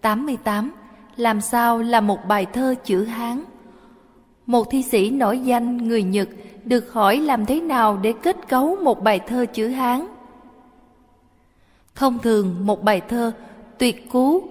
88. 0.00 0.72
Làm 1.16 1.40
sao 1.40 1.78
là 1.78 2.00
một 2.00 2.18
bài 2.28 2.46
thơ 2.52 2.74
chữ 2.84 3.04
Hán? 3.04 3.44
Một 4.46 4.70
thi 4.70 4.82
sĩ 4.82 5.10
nổi 5.10 5.38
danh 5.38 5.88
người 5.88 6.02
Nhật 6.02 6.28
được 6.64 6.92
hỏi 6.92 7.16
làm 7.16 7.46
thế 7.46 7.60
nào 7.60 7.98
để 8.02 8.14
kết 8.22 8.36
cấu 8.48 8.76
một 8.76 9.02
bài 9.02 9.20
thơ 9.20 9.46
chữ 9.52 9.68
Hán. 9.68 10.06
Thông 11.94 12.18
thường 12.18 12.66
một 12.66 12.82
bài 12.82 13.00
thơ 13.00 13.32
tuyệt 13.78 14.10
cú 14.10 14.42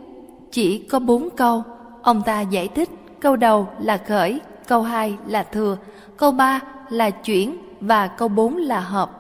chỉ 0.52 0.80
có 0.80 1.00
bốn 1.00 1.30
câu. 1.30 1.64
Ông 2.02 2.22
ta 2.26 2.42
giải 2.42 2.68
thích 2.68 2.90
câu 3.20 3.36
đầu 3.36 3.68
là 3.80 3.98
khởi, 4.08 4.42
câu 4.68 4.82
hai 4.82 5.18
là 5.28 5.44
thừa, 5.44 5.78
câu 6.18 6.32
ba 6.32 6.62
là 6.90 7.10
chuyển 7.10 7.58
và 7.82 8.08
câu 8.08 8.28
bốn 8.28 8.56
là 8.56 8.80
hợp. 8.80 9.12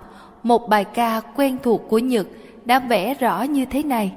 Một 0.43 0.69
bài 0.69 0.83
ca 0.83 1.21
quen 1.35 1.57
thuộc 1.63 1.81
của 1.89 1.99
Nhật 1.99 2.27
đã 2.65 2.79
vẽ 2.79 3.13
rõ 3.13 3.41
như 3.41 3.65
thế 3.65 3.83
này. 3.83 4.15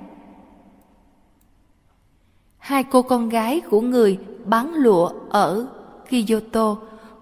Hai 2.58 2.84
cô 2.84 3.02
con 3.02 3.28
gái 3.28 3.60
của 3.60 3.80
người 3.80 4.18
bán 4.44 4.74
lụa 4.74 5.10
ở 5.28 5.66
Kyoto, 6.10 6.76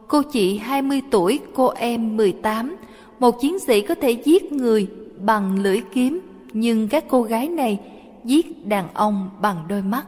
cô 0.09 0.23
chị 0.23 0.59
20 0.59 1.03
tuổi, 1.11 1.41
cô 1.55 1.69
em 1.69 2.17
18. 2.17 2.77
Một 3.19 3.41
chiến 3.41 3.59
sĩ 3.59 3.81
có 3.81 3.95
thể 3.95 4.11
giết 4.11 4.53
người 4.53 4.87
bằng 5.21 5.63
lưỡi 5.63 5.81
kiếm, 5.93 6.21
nhưng 6.53 6.89
các 6.89 7.05
cô 7.09 7.23
gái 7.23 7.49
này 7.49 7.81
giết 8.25 8.67
đàn 8.67 8.89
ông 8.95 9.31
bằng 9.41 9.57
đôi 9.69 9.83
mắt. 9.83 10.07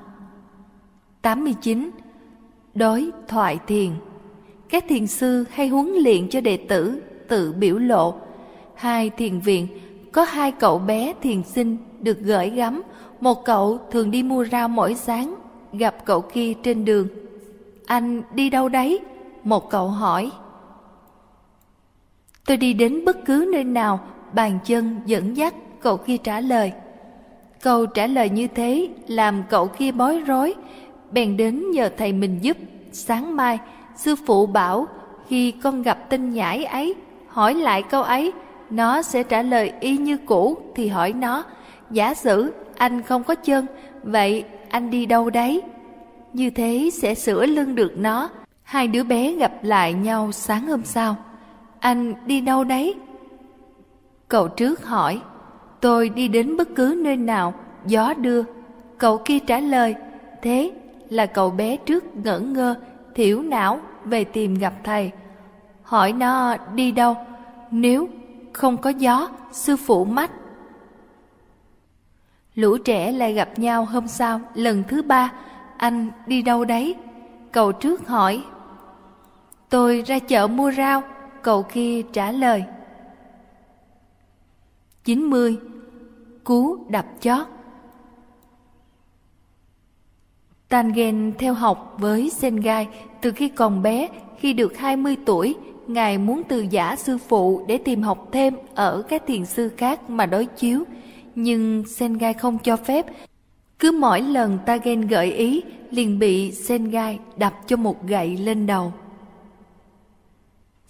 89. 1.22 1.90
Đối 2.74 3.10
thoại 3.28 3.58
thiền 3.66 3.90
Các 4.68 4.84
thiền 4.88 5.06
sư 5.06 5.44
hay 5.50 5.68
huấn 5.68 5.86
luyện 5.86 6.28
cho 6.28 6.40
đệ 6.40 6.56
tử 6.56 7.02
tự 7.28 7.52
biểu 7.52 7.78
lộ. 7.78 8.14
Hai 8.74 9.10
thiền 9.10 9.40
viện 9.40 9.66
có 10.12 10.24
hai 10.24 10.52
cậu 10.52 10.78
bé 10.78 11.14
thiền 11.22 11.42
sinh 11.42 11.76
được 12.00 12.18
gửi 12.20 12.50
gắm. 12.50 12.82
Một 13.20 13.44
cậu 13.44 13.78
thường 13.90 14.10
đi 14.10 14.22
mua 14.22 14.44
rau 14.44 14.68
mỗi 14.68 14.94
sáng, 14.94 15.34
gặp 15.72 16.04
cậu 16.04 16.20
kia 16.20 16.52
trên 16.62 16.84
đường. 16.84 17.08
Anh 17.86 18.22
đi 18.34 18.50
đâu 18.50 18.68
đấy? 18.68 19.00
Một 19.44 19.70
cậu 19.70 19.88
hỏi. 19.88 20.30
Tôi 22.46 22.56
đi 22.56 22.72
đến 22.72 23.04
bất 23.04 23.24
cứ 23.24 23.48
nơi 23.52 23.64
nào, 23.64 24.00
bàn 24.32 24.58
chân 24.64 25.00
dẫn 25.06 25.36
dắt, 25.36 25.54
cậu 25.80 25.96
kia 25.96 26.16
trả 26.16 26.40
lời. 26.40 26.72
Câu 27.62 27.86
trả 27.86 28.06
lời 28.06 28.28
như 28.28 28.46
thế 28.46 28.88
làm 29.06 29.42
cậu 29.50 29.68
kia 29.68 29.92
bối 29.92 30.20
rối, 30.26 30.54
bèn 31.12 31.36
đến 31.36 31.70
nhờ 31.70 31.90
thầy 31.96 32.12
mình 32.12 32.38
giúp. 32.42 32.56
Sáng 32.92 33.36
mai, 33.36 33.58
sư 33.96 34.14
phụ 34.26 34.46
bảo 34.46 34.86
khi 35.28 35.50
con 35.50 35.82
gặp 35.82 36.10
tin 36.10 36.30
nhãi 36.30 36.64
ấy, 36.64 36.94
hỏi 37.28 37.54
lại 37.54 37.82
câu 37.82 38.02
ấy, 38.02 38.32
nó 38.70 39.02
sẽ 39.02 39.22
trả 39.22 39.42
lời 39.42 39.72
y 39.80 39.96
như 39.96 40.16
cũ 40.16 40.56
thì 40.74 40.88
hỏi 40.88 41.12
nó, 41.12 41.44
giả 41.90 42.14
sử 42.14 42.52
anh 42.76 43.02
không 43.02 43.24
có 43.24 43.34
chân, 43.34 43.66
vậy 44.02 44.44
anh 44.68 44.90
đi 44.90 45.06
đâu 45.06 45.30
đấy? 45.30 45.62
Như 46.32 46.50
thế 46.50 46.90
sẽ 46.92 47.14
sửa 47.14 47.46
lưng 47.46 47.74
được 47.74 47.92
nó. 47.96 48.30
Hai 48.70 48.88
đứa 48.88 49.02
bé 49.02 49.32
gặp 49.32 49.52
lại 49.62 49.92
nhau 49.92 50.32
sáng 50.32 50.66
hôm 50.66 50.84
sau. 50.84 51.16
Anh 51.80 52.14
đi 52.26 52.40
đâu 52.40 52.64
đấy? 52.64 52.94
Cậu 54.28 54.48
trước 54.48 54.84
hỏi, 54.84 55.20
tôi 55.80 56.08
đi 56.08 56.28
đến 56.28 56.56
bất 56.56 56.68
cứ 56.74 57.00
nơi 57.04 57.16
nào 57.16 57.54
gió 57.86 58.14
đưa. 58.14 58.42
Cậu 58.98 59.18
kia 59.24 59.38
trả 59.38 59.60
lời 59.60 59.94
thế 60.42 60.72
là 61.08 61.26
cậu 61.26 61.50
bé 61.50 61.76
trước 61.76 62.16
ngẩn 62.16 62.52
ngơ 62.52 62.74
thiểu 63.14 63.42
não 63.42 63.80
về 64.04 64.24
tìm 64.24 64.54
gặp 64.54 64.72
thầy. 64.84 65.10
Hỏi 65.82 66.12
nó 66.12 66.56
đi 66.74 66.92
đâu 66.92 67.16
nếu 67.70 68.08
không 68.52 68.76
có 68.76 68.90
gió 68.90 69.28
sư 69.52 69.76
phụ 69.76 70.04
mách. 70.04 70.30
Lũ 72.54 72.76
trẻ 72.78 73.12
lại 73.12 73.32
gặp 73.32 73.58
nhau 73.58 73.84
hôm 73.84 74.08
sau 74.08 74.40
lần 74.54 74.82
thứ 74.88 75.02
ba. 75.02 75.32
Anh 75.76 76.10
đi 76.26 76.42
đâu 76.42 76.64
đấy? 76.64 76.96
Cậu 77.52 77.72
trước 77.72 78.08
hỏi 78.08 78.42
tôi 79.70 80.02
ra 80.06 80.18
chợ 80.18 80.46
mua 80.46 80.72
rau 80.72 81.02
cậu 81.42 81.62
kia 81.62 82.02
trả 82.12 82.32
lời 82.32 82.64
90 85.04 85.56
cú 86.44 86.76
đập 86.88 87.06
chót 87.20 87.46
Tangen 90.68 91.32
theo 91.38 91.54
học 91.54 91.96
với 91.98 92.30
Sengai 92.30 92.88
từ 93.20 93.32
khi 93.32 93.48
còn 93.48 93.82
bé, 93.82 94.08
khi 94.38 94.52
được 94.52 94.78
20 94.78 95.16
tuổi, 95.26 95.56
Ngài 95.86 96.18
muốn 96.18 96.42
từ 96.48 96.66
giả 96.70 96.96
sư 96.96 97.18
phụ 97.28 97.64
để 97.68 97.78
tìm 97.78 98.02
học 98.02 98.28
thêm 98.32 98.54
ở 98.74 99.02
các 99.08 99.22
thiền 99.26 99.46
sư 99.46 99.70
khác 99.76 100.10
mà 100.10 100.26
đối 100.26 100.46
chiếu. 100.46 100.84
Nhưng 101.34 101.84
Sengai 101.88 102.34
không 102.34 102.58
cho 102.58 102.76
phép. 102.76 103.06
Cứ 103.78 103.92
mỗi 104.00 104.20
lần 104.20 104.58
Tangen 104.66 105.00
gợi 105.00 105.32
ý, 105.32 105.62
liền 105.90 106.18
bị 106.18 106.52
Sengai 106.52 107.18
đập 107.36 107.52
cho 107.66 107.76
một 107.76 108.06
gậy 108.06 108.36
lên 108.36 108.66
đầu. 108.66 108.92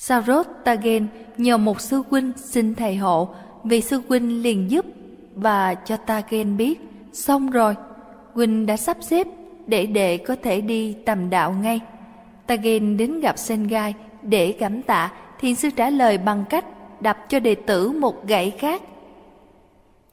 Sarot 0.03 0.47
Tagen 0.65 1.07
nhờ 1.37 1.57
một 1.57 1.81
sư 1.81 2.03
huynh 2.11 2.33
xin 2.37 2.75
thầy 2.75 2.97
hộ, 2.97 3.29
vì 3.65 3.81
sư 3.81 4.01
huynh 4.09 4.43
liền 4.43 4.71
giúp 4.71 4.87
và 5.35 5.75
cho 5.75 5.97
Tagen 5.97 6.57
biết. 6.57 6.81
Xong 7.13 7.51
rồi, 7.51 7.75
huynh 8.33 8.67
đã 8.67 8.77
sắp 8.77 8.97
xếp 9.01 9.27
để 9.67 9.87
đệ 9.87 10.17
có 10.17 10.37
thể 10.43 10.61
đi 10.61 10.93
tầm 10.93 11.31
đạo 11.31 11.53
ngay. 11.63 11.81
Tagen 12.47 12.97
đến 12.97 13.21
gặp 13.21 13.39
Sengai 13.39 13.95
để 14.23 14.53
cảm 14.53 14.83
tạ, 14.83 15.13
thiền 15.41 15.55
sư 15.55 15.71
trả 15.77 15.91
lời 15.91 16.19
bằng 16.19 16.45
cách 16.51 16.65
đập 17.01 17.19
cho 17.29 17.41
đệ 17.41 17.55
tử 17.55 17.91
một 17.91 18.27
gậy 18.27 18.51
khác. 18.59 18.83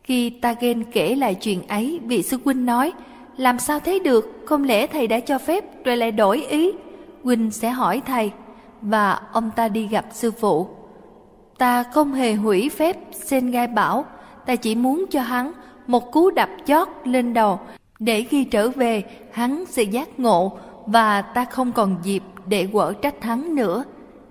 Khi 0.04 0.30
Tagen 0.30 0.84
kể 0.84 1.16
lại 1.16 1.36
chuyện 1.36 1.68
ấy, 1.68 2.00
vị 2.04 2.24
sư 2.24 2.38
huynh 2.46 2.66
nói, 2.66 2.94
làm 3.38 3.60
sao 3.60 3.80
thế 3.80 4.00
được, 4.00 4.44
không 4.46 4.64
lẽ 4.64 4.88
thầy 4.88 5.08
đã 5.08 5.20
cho 5.20 5.38
phép 5.38 5.86
rồi 5.86 5.98
lại 5.98 6.12
đổi 6.12 6.46
ý? 6.46 6.72
Huynh 7.24 7.52
sẽ 7.52 7.70
hỏi 7.70 8.02
thầy, 8.06 8.32
và 8.90 9.22
ông 9.32 9.52
ta 9.56 9.68
đi 9.68 9.88
gặp 9.88 10.06
sư 10.12 10.32
phụ. 10.32 10.68
Ta 11.58 11.84
không 11.84 12.14
hề 12.14 12.34
hủy 12.34 12.70
phép, 12.70 12.98
Sengai 13.12 13.68
bảo, 13.68 14.06
ta 14.46 14.56
chỉ 14.56 14.76
muốn 14.76 15.06
cho 15.10 15.22
hắn 15.22 15.52
một 15.88 16.12
cú 16.12 16.32
đập 16.32 16.50
chót 16.66 16.88
lên 17.04 17.34
đầu 17.34 17.60
để 18.00 18.24
khi 18.24 18.44
trở 18.44 18.70
về 18.70 19.04
hắn 19.32 19.66
sẽ 19.66 19.84
giác 19.84 20.20
ngộ 20.20 20.58
và 20.86 21.22
ta 21.22 21.46
không 21.46 21.72
còn 21.72 21.98
dịp 22.04 22.24
để 22.46 22.68
quở 22.74 22.94
trách 22.94 23.24
hắn 23.24 23.56
nữa. 23.56 23.84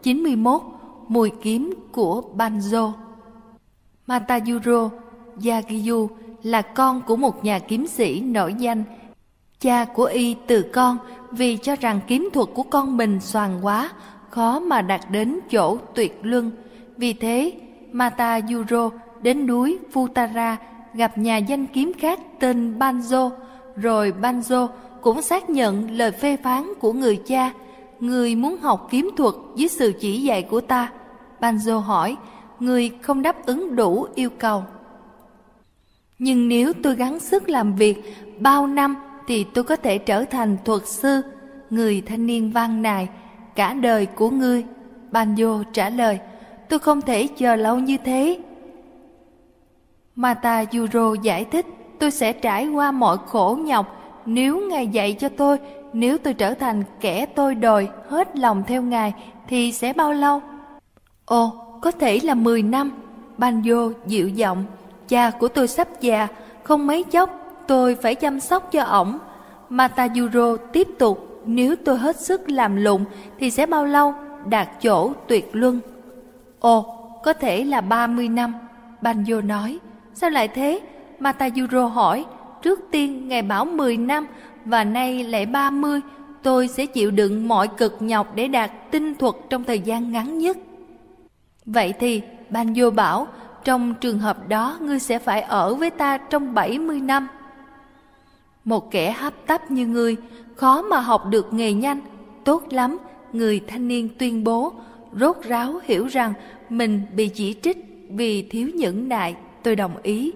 91. 0.02 0.62
Mùi 1.08 1.30
kiếm 1.42 1.74
của 1.92 2.22
Banjo 2.36 2.92
Matayuro 4.06 4.90
Yagiyu 5.44 6.10
là 6.42 6.62
con 6.62 7.02
của 7.06 7.16
một 7.16 7.44
nhà 7.44 7.58
kiếm 7.58 7.86
sĩ 7.86 8.20
nổi 8.20 8.54
danh. 8.54 8.84
Cha 9.60 9.84
của 9.84 10.04
y 10.04 10.36
từ 10.46 10.62
con 10.62 10.98
vì 11.30 11.56
cho 11.56 11.76
rằng 11.76 12.00
kiếm 12.06 12.28
thuật 12.32 12.48
của 12.54 12.62
con 12.62 12.96
mình 12.96 13.20
soàn 13.20 13.58
quá, 13.62 13.90
khó 14.36 14.60
mà 14.60 14.82
đạt 14.82 15.00
đến 15.10 15.38
chỗ 15.50 15.78
tuyệt 15.94 16.18
luân. 16.22 16.50
Vì 16.96 17.12
thế, 17.12 17.52
Mata 17.92 18.40
Yuro 18.52 18.90
đến 19.22 19.46
núi 19.46 19.78
Futara 19.92 20.56
gặp 20.94 21.18
nhà 21.18 21.36
danh 21.36 21.66
kiếm 21.66 21.92
khác 21.98 22.20
tên 22.40 22.78
Banjo 22.78 23.30
rồi 23.76 24.12
Banjo 24.20 24.68
cũng 25.00 25.22
xác 25.22 25.50
nhận 25.50 25.90
lời 25.90 26.10
phê 26.10 26.36
phán 26.36 26.72
của 26.80 26.92
người 26.92 27.16
cha. 27.16 27.52
Người 28.00 28.34
muốn 28.34 28.58
học 28.58 28.88
kiếm 28.90 29.10
thuật 29.16 29.34
dưới 29.56 29.68
sự 29.68 29.92
chỉ 30.00 30.22
dạy 30.22 30.42
của 30.42 30.60
ta. 30.60 30.92
Banjo 31.40 31.78
hỏi, 31.78 32.16
người 32.60 32.90
không 33.02 33.22
đáp 33.22 33.46
ứng 33.46 33.76
đủ 33.76 34.06
yêu 34.14 34.30
cầu. 34.38 34.64
Nhưng 36.18 36.48
nếu 36.48 36.72
tôi 36.82 36.94
gắng 36.94 37.20
sức 37.20 37.48
làm 37.48 37.76
việc 37.76 38.02
bao 38.38 38.66
năm 38.66 38.96
thì 39.26 39.44
tôi 39.44 39.64
có 39.64 39.76
thể 39.76 39.98
trở 39.98 40.24
thành 40.24 40.56
thuật 40.64 40.86
sư, 40.86 41.22
người 41.70 42.02
thanh 42.06 42.26
niên 42.26 42.50
văn 42.50 42.82
nài, 42.82 43.08
cả 43.56 43.74
đời 43.74 44.06
của 44.06 44.30
ngươi. 44.30 44.64
Banjo 45.12 45.62
trả 45.72 45.90
lời, 45.90 46.18
tôi 46.68 46.78
không 46.78 47.00
thể 47.00 47.26
chờ 47.36 47.56
lâu 47.56 47.78
như 47.78 47.96
thế. 48.04 48.38
Mata 50.14 50.64
Yuro 50.72 51.14
giải 51.22 51.44
thích, 51.44 51.66
tôi 51.98 52.10
sẽ 52.10 52.32
trải 52.32 52.68
qua 52.68 52.90
mọi 52.90 53.18
khổ 53.26 53.58
nhọc 53.64 53.96
nếu 54.26 54.60
Ngài 54.68 54.88
dạy 54.88 55.16
cho 55.20 55.28
tôi, 55.28 55.58
nếu 55.92 56.18
tôi 56.18 56.34
trở 56.34 56.54
thành 56.54 56.82
kẻ 57.00 57.26
tôi 57.26 57.54
đòi 57.54 57.88
hết 58.08 58.36
lòng 58.38 58.62
theo 58.66 58.82
Ngài 58.82 59.14
thì 59.48 59.72
sẽ 59.72 59.92
bao 59.92 60.12
lâu? 60.12 60.40
Ồ, 61.24 61.52
có 61.82 61.90
thể 61.90 62.20
là 62.22 62.34
10 62.34 62.62
năm. 62.62 62.92
Banjo 63.38 63.92
dịu 64.06 64.28
giọng, 64.28 64.64
cha 65.08 65.30
của 65.30 65.48
tôi 65.48 65.68
sắp 65.68 65.88
già, 66.00 66.28
không 66.62 66.86
mấy 66.86 67.04
chốc 67.04 67.30
tôi 67.66 67.94
phải 67.94 68.14
chăm 68.14 68.40
sóc 68.40 68.72
cho 68.72 68.82
ổng. 68.82 69.18
Matayuro 69.68 70.56
tiếp 70.56 70.88
tục, 70.98 71.35
nếu 71.46 71.76
tôi 71.84 71.98
hết 71.98 72.20
sức 72.20 72.50
làm 72.50 72.76
lụng 72.76 73.04
thì 73.38 73.50
sẽ 73.50 73.66
bao 73.66 73.84
lâu 73.84 74.14
đạt 74.48 74.68
chỗ 74.82 75.12
tuyệt 75.28 75.50
luân. 75.52 75.80
Ồ, 76.60 76.82
có 77.24 77.32
thể 77.32 77.64
là 77.64 77.80
30 77.80 78.28
năm, 78.28 78.54
Banjo 79.02 79.46
nói. 79.46 79.78
Sao 80.14 80.30
lại 80.30 80.48
thế? 80.48 80.80
Matayuro 81.18 81.86
hỏi, 81.86 82.24
trước 82.62 82.80
tiên 82.90 83.28
ngài 83.28 83.42
bảo 83.42 83.64
10 83.64 83.96
năm 83.96 84.26
và 84.64 84.84
nay 84.84 85.24
lại 85.24 85.46
30, 85.46 86.00
tôi 86.42 86.68
sẽ 86.68 86.86
chịu 86.86 87.10
đựng 87.10 87.48
mọi 87.48 87.68
cực 87.68 87.96
nhọc 88.00 88.34
để 88.34 88.48
đạt 88.48 88.70
tinh 88.90 89.14
thuật 89.14 89.34
trong 89.50 89.64
thời 89.64 89.80
gian 89.80 90.12
ngắn 90.12 90.38
nhất. 90.38 90.56
Vậy 91.64 91.94
thì, 92.00 92.22
Banjo 92.50 92.90
bảo, 92.90 93.26
trong 93.64 93.94
trường 94.00 94.18
hợp 94.18 94.48
đó 94.48 94.78
ngươi 94.80 94.98
sẽ 94.98 95.18
phải 95.18 95.42
ở 95.42 95.74
với 95.74 95.90
ta 95.90 96.18
trong 96.18 96.54
70 96.54 97.00
năm. 97.00 97.28
Một 98.64 98.90
kẻ 98.90 99.12
hấp 99.12 99.32
tấp 99.46 99.70
như 99.70 99.86
ngươi, 99.86 100.16
khó 100.56 100.82
mà 100.82 101.00
học 101.00 101.22
được 101.30 101.52
nghề 101.52 101.72
nhanh, 101.72 102.00
tốt 102.44 102.62
lắm, 102.70 102.98
người 103.32 103.60
thanh 103.66 103.88
niên 103.88 104.08
tuyên 104.18 104.44
bố, 104.44 104.72
rốt 105.20 105.36
ráo 105.42 105.80
hiểu 105.84 106.06
rằng 106.06 106.32
mình 106.68 107.02
bị 107.16 107.28
chỉ 107.28 107.54
trích 107.62 107.76
vì 108.10 108.42
thiếu 108.42 108.68
nhẫn 108.74 109.08
nại, 109.08 109.36
tôi 109.62 109.76
đồng 109.76 110.02
ý. 110.02 110.32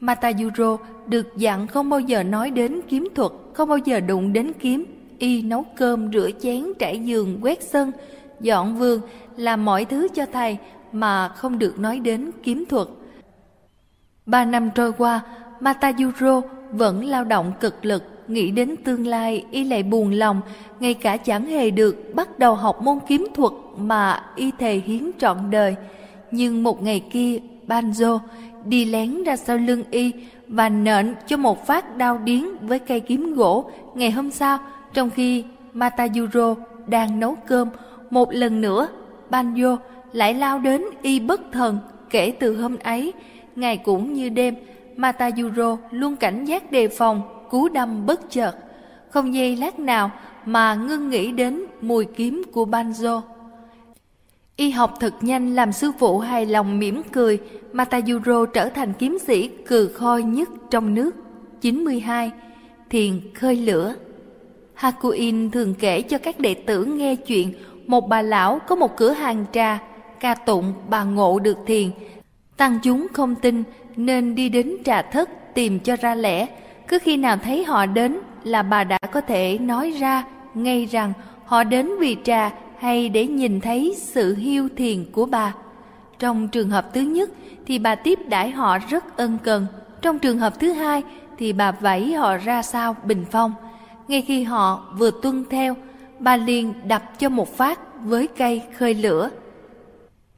Matayuro 0.00 0.76
được 1.06 1.36
dặn 1.36 1.66
không 1.66 1.90
bao 1.90 2.00
giờ 2.00 2.22
nói 2.22 2.50
đến 2.50 2.80
kiếm 2.88 3.08
thuật, 3.14 3.32
không 3.54 3.68
bao 3.68 3.78
giờ 3.78 4.00
đụng 4.00 4.32
đến 4.32 4.52
kiếm. 4.60 4.84
Y 5.18 5.42
nấu 5.42 5.64
cơm, 5.76 6.12
rửa 6.12 6.30
chén, 6.40 6.64
trải 6.78 6.98
giường, 6.98 7.38
quét 7.42 7.62
sân, 7.62 7.92
dọn 8.40 8.76
vườn, 8.76 9.00
làm 9.36 9.64
mọi 9.64 9.84
thứ 9.84 10.08
cho 10.14 10.26
thầy 10.32 10.56
mà 10.92 11.28
không 11.28 11.58
được 11.58 11.78
nói 11.78 11.98
đến 11.98 12.30
kiếm 12.42 12.64
thuật. 12.68 12.88
Ba 14.26 14.44
năm 14.44 14.70
trôi 14.74 14.92
qua, 14.92 15.20
Matayuro 15.60 16.40
vẫn 16.72 17.04
lao 17.04 17.24
động 17.24 17.52
cực 17.60 17.84
lực, 17.84 18.02
nghĩ 18.30 18.50
đến 18.50 18.76
tương 18.84 19.06
lai 19.06 19.44
y 19.50 19.64
lại 19.64 19.82
buồn 19.82 20.10
lòng, 20.10 20.40
ngay 20.80 20.94
cả 20.94 21.16
chẳng 21.16 21.46
hề 21.46 21.70
được 21.70 22.14
bắt 22.14 22.38
đầu 22.38 22.54
học 22.54 22.82
môn 22.82 22.98
kiếm 23.08 23.26
thuật 23.34 23.52
mà 23.78 24.22
y 24.36 24.50
thề 24.58 24.80
hiến 24.86 25.10
trọn 25.18 25.36
đời. 25.50 25.74
Nhưng 26.30 26.62
một 26.62 26.82
ngày 26.82 27.00
kia, 27.10 27.38
Banjo 27.66 28.18
đi 28.64 28.84
lén 28.84 29.24
ra 29.24 29.36
sau 29.36 29.56
lưng 29.56 29.82
y 29.90 30.12
và 30.48 30.68
nện 30.68 31.14
cho 31.26 31.36
một 31.36 31.66
phát 31.66 31.96
đau 31.96 32.18
điến 32.18 32.44
với 32.60 32.78
cây 32.78 33.00
kiếm 33.00 33.34
gỗ. 33.34 33.70
Ngày 33.94 34.10
hôm 34.10 34.30
sau 34.30 34.58
trong 34.94 35.10
khi 35.10 35.44
Matayuro 35.72 36.54
đang 36.86 37.20
nấu 37.20 37.34
cơm 37.46 37.68
một 38.10 38.34
lần 38.34 38.60
nữa 38.60 38.88
Banjo 39.30 39.76
lại 40.12 40.34
lao 40.34 40.58
đến 40.58 40.84
y 41.02 41.20
bất 41.20 41.40
thần 41.52 41.78
kể 42.10 42.32
từ 42.40 42.56
hôm 42.56 42.76
ấy. 42.82 43.12
Ngày 43.56 43.76
cũng 43.76 44.12
như 44.12 44.28
đêm 44.28 44.54
Matayuro 44.96 45.76
luôn 45.90 46.16
cảnh 46.16 46.44
giác 46.44 46.72
đề 46.72 46.88
phòng 46.88 47.22
cú 47.50 47.68
đâm 47.68 48.06
bất 48.06 48.30
chợt 48.30 48.56
không 49.10 49.34
giây 49.34 49.56
lát 49.56 49.78
nào 49.78 50.10
mà 50.44 50.74
ngưng 50.74 51.10
nghĩ 51.10 51.32
đến 51.32 51.64
mùi 51.80 52.04
kiếm 52.04 52.42
của 52.52 52.64
Banjo 52.64 53.20
Y 54.56 54.70
học 54.70 54.94
thật 55.00 55.14
nhanh 55.20 55.54
làm 55.54 55.72
sư 55.72 55.92
phụ 55.98 56.18
hài 56.18 56.46
lòng 56.46 56.78
mỉm 56.78 57.02
cười, 57.12 57.38
Matayuro 57.72 58.46
trở 58.46 58.68
thành 58.68 58.92
kiếm 58.98 59.18
sĩ 59.26 59.48
cừ 59.48 59.88
khôi 59.94 60.22
nhất 60.22 60.48
trong 60.70 60.94
nước. 60.94 61.10
92. 61.60 62.30
Thiền 62.90 63.20
khơi 63.34 63.56
lửa 63.56 63.94
Hakuin 64.74 65.50
thường 65.50 65.74
kể 65.74 66.02
cho 66.02 66.18
các 66.18 66.40
đệ 66.40 66.54
tử 66.54 66.84
nghe 66.84 67.16
chuyện 67.16 67.52
một 67.86 68.08
bà 68.08 68.22
lão 68.22 68.58
có 68.68 68.76
một 68.76 68.96
cửa 68.96 69.10
hàng 69.10 69.44
trà, 69.52 69.78
ca 70.20 70.34
tụng 70.34 70.72
bà 70.88 71.04
ngộ 71.04 71.38
được 71.38 71.58
thiền. 71.66 71.90
Tăng 72.56 72.78
chúng 72.82 73.06
không 73.12 73.34
tin 73.34 73.62
nên 73.96 74.34
đi 74.34 74.48
đến 74.48 74.76
trà 74.84 75.02
thất 75.02 75.54
tìm 75.54 75.80
cho 75.80 75.96
ra 75.96 76.14
lẽ. 76.14 76.46
Cứ 76.88 76.98
khi 77.02 77.16
nào 77.16 77.36
thấy 77.36 77.64
họ 77.64 77.86
đến 77.86 78.18
là 78.44 78.62
bà 78.62 78.84
đã 78.84 78.98
có 79.12 79.20
thể 79.20 79.58
nói 79.58 79.90
ra 79.90 80.24
ngay 80.54 80.84
rằng 80.84 81.12
họ 81.44 81.64
đến 81.64 81.90
vì 82.00 82.16
trà 82.24 82.50
hay 82.78 83.08
để 83.08 83.26
nhìn 83.26 83.60
thấy 83.60 83.96
sự 83.98 84.34
hiu 84.34 84.68
thiền 84.76 85.04
của 85.12 85.26
bà. 85.26 85.54
Trong 86.18 86.48
trường 86.48 86.70
hợp 86.70 86.94
thứ 86.94 87.00
nhất 87.00 87.30
thì 87.66 87.78
bà 87.78 87.94
tiếp 87.94 88.18
đãi 88.28 88.50
họ 88.50 88.78
rất 88.78 89.16
ân 89.16 89.38
cần. 89.42 89.66
Trong 90.02 90.18
trường 90.18 90.38
hợp 90.38 90.60
thứ 90.60 90.72
hai 90.72 91.02
thì 91.38 91.52
bà 91.52 91.72
vẫy 91.72 92.12
họ 92.14 92.36
ra 92.36 92.62
sao 92.62 92.96
bình 93.04 93.24
phong. 93.30 93.54
Ngay 94.08 94.22
khi 94.22 94.42
họ 94.42 94.94
vừa 94.98 95.10
tuân 95.22 95.44
theo, 95.50 95.76
bà 96.18 96.36
liền 96.36 96.74
đập 96.84 97.18
cho 97.18 97.28
một 97.28 97.56
phát 97.56 97.80
với 98.04 98.26
cây 98.26 98.62
khơi 98.76 98.94
lửa. 98.94 99.30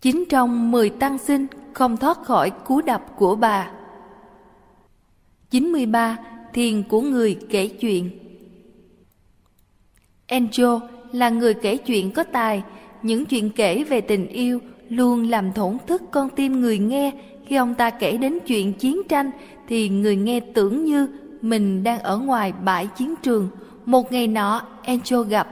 Chính 0.01 0.25
trong 0.31 0.71
mười 0.71 0.91
tăng 0.91 1.19
sinh 1.19 1.47
không 1.73 1.97
thoát 1.97 2.23
khỏi 2.23 2.51
cú 2.51 2.81
đập 2.81 3.03
của 3.17 3.37
bà. 3.37 3.71
93. 5.51 6.17
Thiền 6.55 6.83
của 6.83 7.01
người 7.01 7.37
kể 7.51 7.69
chuyện 7.69 8.11
Enjo 10.29 10.81
là 11.13 11.29
người 11.29 11.55
kể 11.55 11.77
chuyện 11.77 12.11
có 12.11 12.25
tài, 12.25 12.63
những 13.03 13.27
chuyện 13.27 13.51
kể 13.51 13.85
về 13.85 14.01
tình 14.01 14.27
yêu 14.27 14.61
luôn 14.89 15.31
làm 15.31 15.53
thổn 15.53 15.77
thức 15.87 16.03
con 16.11 16.29
tim 16.29 16.61
người 16.61 16.79
nghe. 16.79 17.13
Khi 17.47 17.57
ông 17.57 17.75
ta 17.75 17.91
kể 17.91 18.17
đến 18.17 18.39
chuyện 18.47 18.73
chiến 18.73 19.03
tranh 19.09 19.31
thì 19.69 19.89
người 19.89 20.17
nghe 20.17 20.41
tưởng 20.41 20.85
như 20.85 21.09
mình 21.41 21.83
đang 21.83 22.01
ở 22.01 22.19
ngoài 22.19 22.53
bãi 22.65 22.87
chiến 22.87 23.15
trường. 23.23 23.49
Một 23.87 24.13
ngày 24.13 24.27
nọ, 24.27 24.63
enjo 24.85 25.23
gặp 25.23 25.49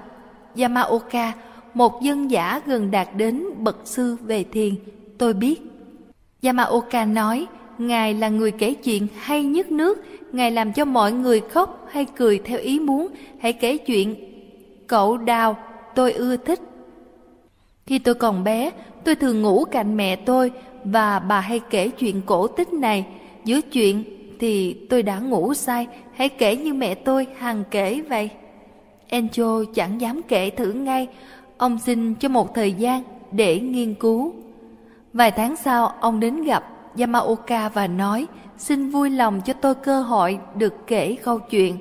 Yamaoka, 0.56 1.32
một 1.74 2.02
dân 2.02 2.30
giả 2.30 2.60
gần 2.66 2.90
đạt 2.90 3.08
đến 3.16 3.44
bậc 3.58 3.76
sư 3.84 4.16
về 4.22 4.44
thiền. 4.44 4.74
Tôi 5.18 5.34
biết. 5.34 5.60
Yamaoka 6.42 7.04
nói, 7.04 7.46
Ngài 7.78 8.14
là 8.14 8.28
người 8.28 8.50
kể 8.50 8.74
chuyện 8.74 9.06
hay 9.18 9.44
nhất 9.44 9.72
nước, 9.72 10.04
Ngài 10.32 10.50
làm 10.50 10.72
cho 10.72 10.84
mọi 10.84 11.12
người 11.12 11.40
khóc 11.40 11.86
hay 11.90 12.04
cười 12.16 12.38
theo 12.38 12.58
ý 12.58 12.80
muốn. 12.80 13.08
Hãy 13.40 13.52
kể 13.52 13.76
chuyện 13.76 14.14
Cậu 14.88 15.16
đào, 15.16 15.56
tôi 15.94 16.12
ưa 16.12 16.36
thích. 16.36 16.60
Khi 17.86 17.98
tôi 17.98 18.14
còn 18.14 18.44
bé, 18.44 18.70
tôi 19.04 19.14
thường 19.14 19.42
ngủ 19.42 19.64
cạnh 19.64 19.96
mẹ 19.96 20.16
tôi 20.16 20.52
và 20.84 21.18
bà 21.18 21.40
hay 21.40 21.60
kể 21.70 21.88
chuyện 21.88 22.22
cổ 22.26 22.46
tích 22.46 22.72
này. 22.72 23.06
Giữa 23.44 23.60
chuyện 23.60 24.04
thì 24.40 24.72
tôi 24.90 25.02
đã 25.02 25.18
ngủ 25.18 25.54
say, 25.54 25.86
hãy 26.14 26.28
kể 26.28 26.56
như 26.56 26.74
mẹ 26.74 26.94
tôi 26.94 27.26
hằng 27.38 27.64
kể 27.70 28.00
vậy. 28.08 28.30
Encho 29.08 29.64
chẳng 29.74 30.00
dám 30.00 30.22
kể 30.28 30.50
thử 30.50 30.72
ngay, 30.72 31.08
ông 31.58 31.78
xin 31.78 32.14
cho 32.14 32.28
một 32.28 32.54
thời 32.54 32.72
gian 32.72 33.02
để 33.32 33.60
nghiên 33.60 33.94
cứu. 33.94 34.34
Vài 35.12 35.30
tháng 35.30 35.56
sau, 35.56 35.92
ông 36.00 36.20
đến 36.20 36.42
gặp 36.42 36.64
Yamaoka 36.98 37.68
và 37.68 37.86
nói 37.86 38.26
xin 38.58 38.90
vui 38.90 39.10
lòng 39.10 39.40
cho 39.40 39.52
tôi 39.52 39.74
cơ 39.74 40.02
hội 40.02 40.38
được 40.54 40.74
kể 40.86 41.16
câu 41.22 41.38
chuyện. 41.38 41.76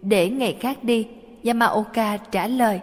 Để 0.00 0.30
ngày 0.30 0.56
khác 0.60 0.84
đi, 0.84 1.06
Yamaoka 1.44 2.16
trả 2.16 2.46
lời. 2.46 2.80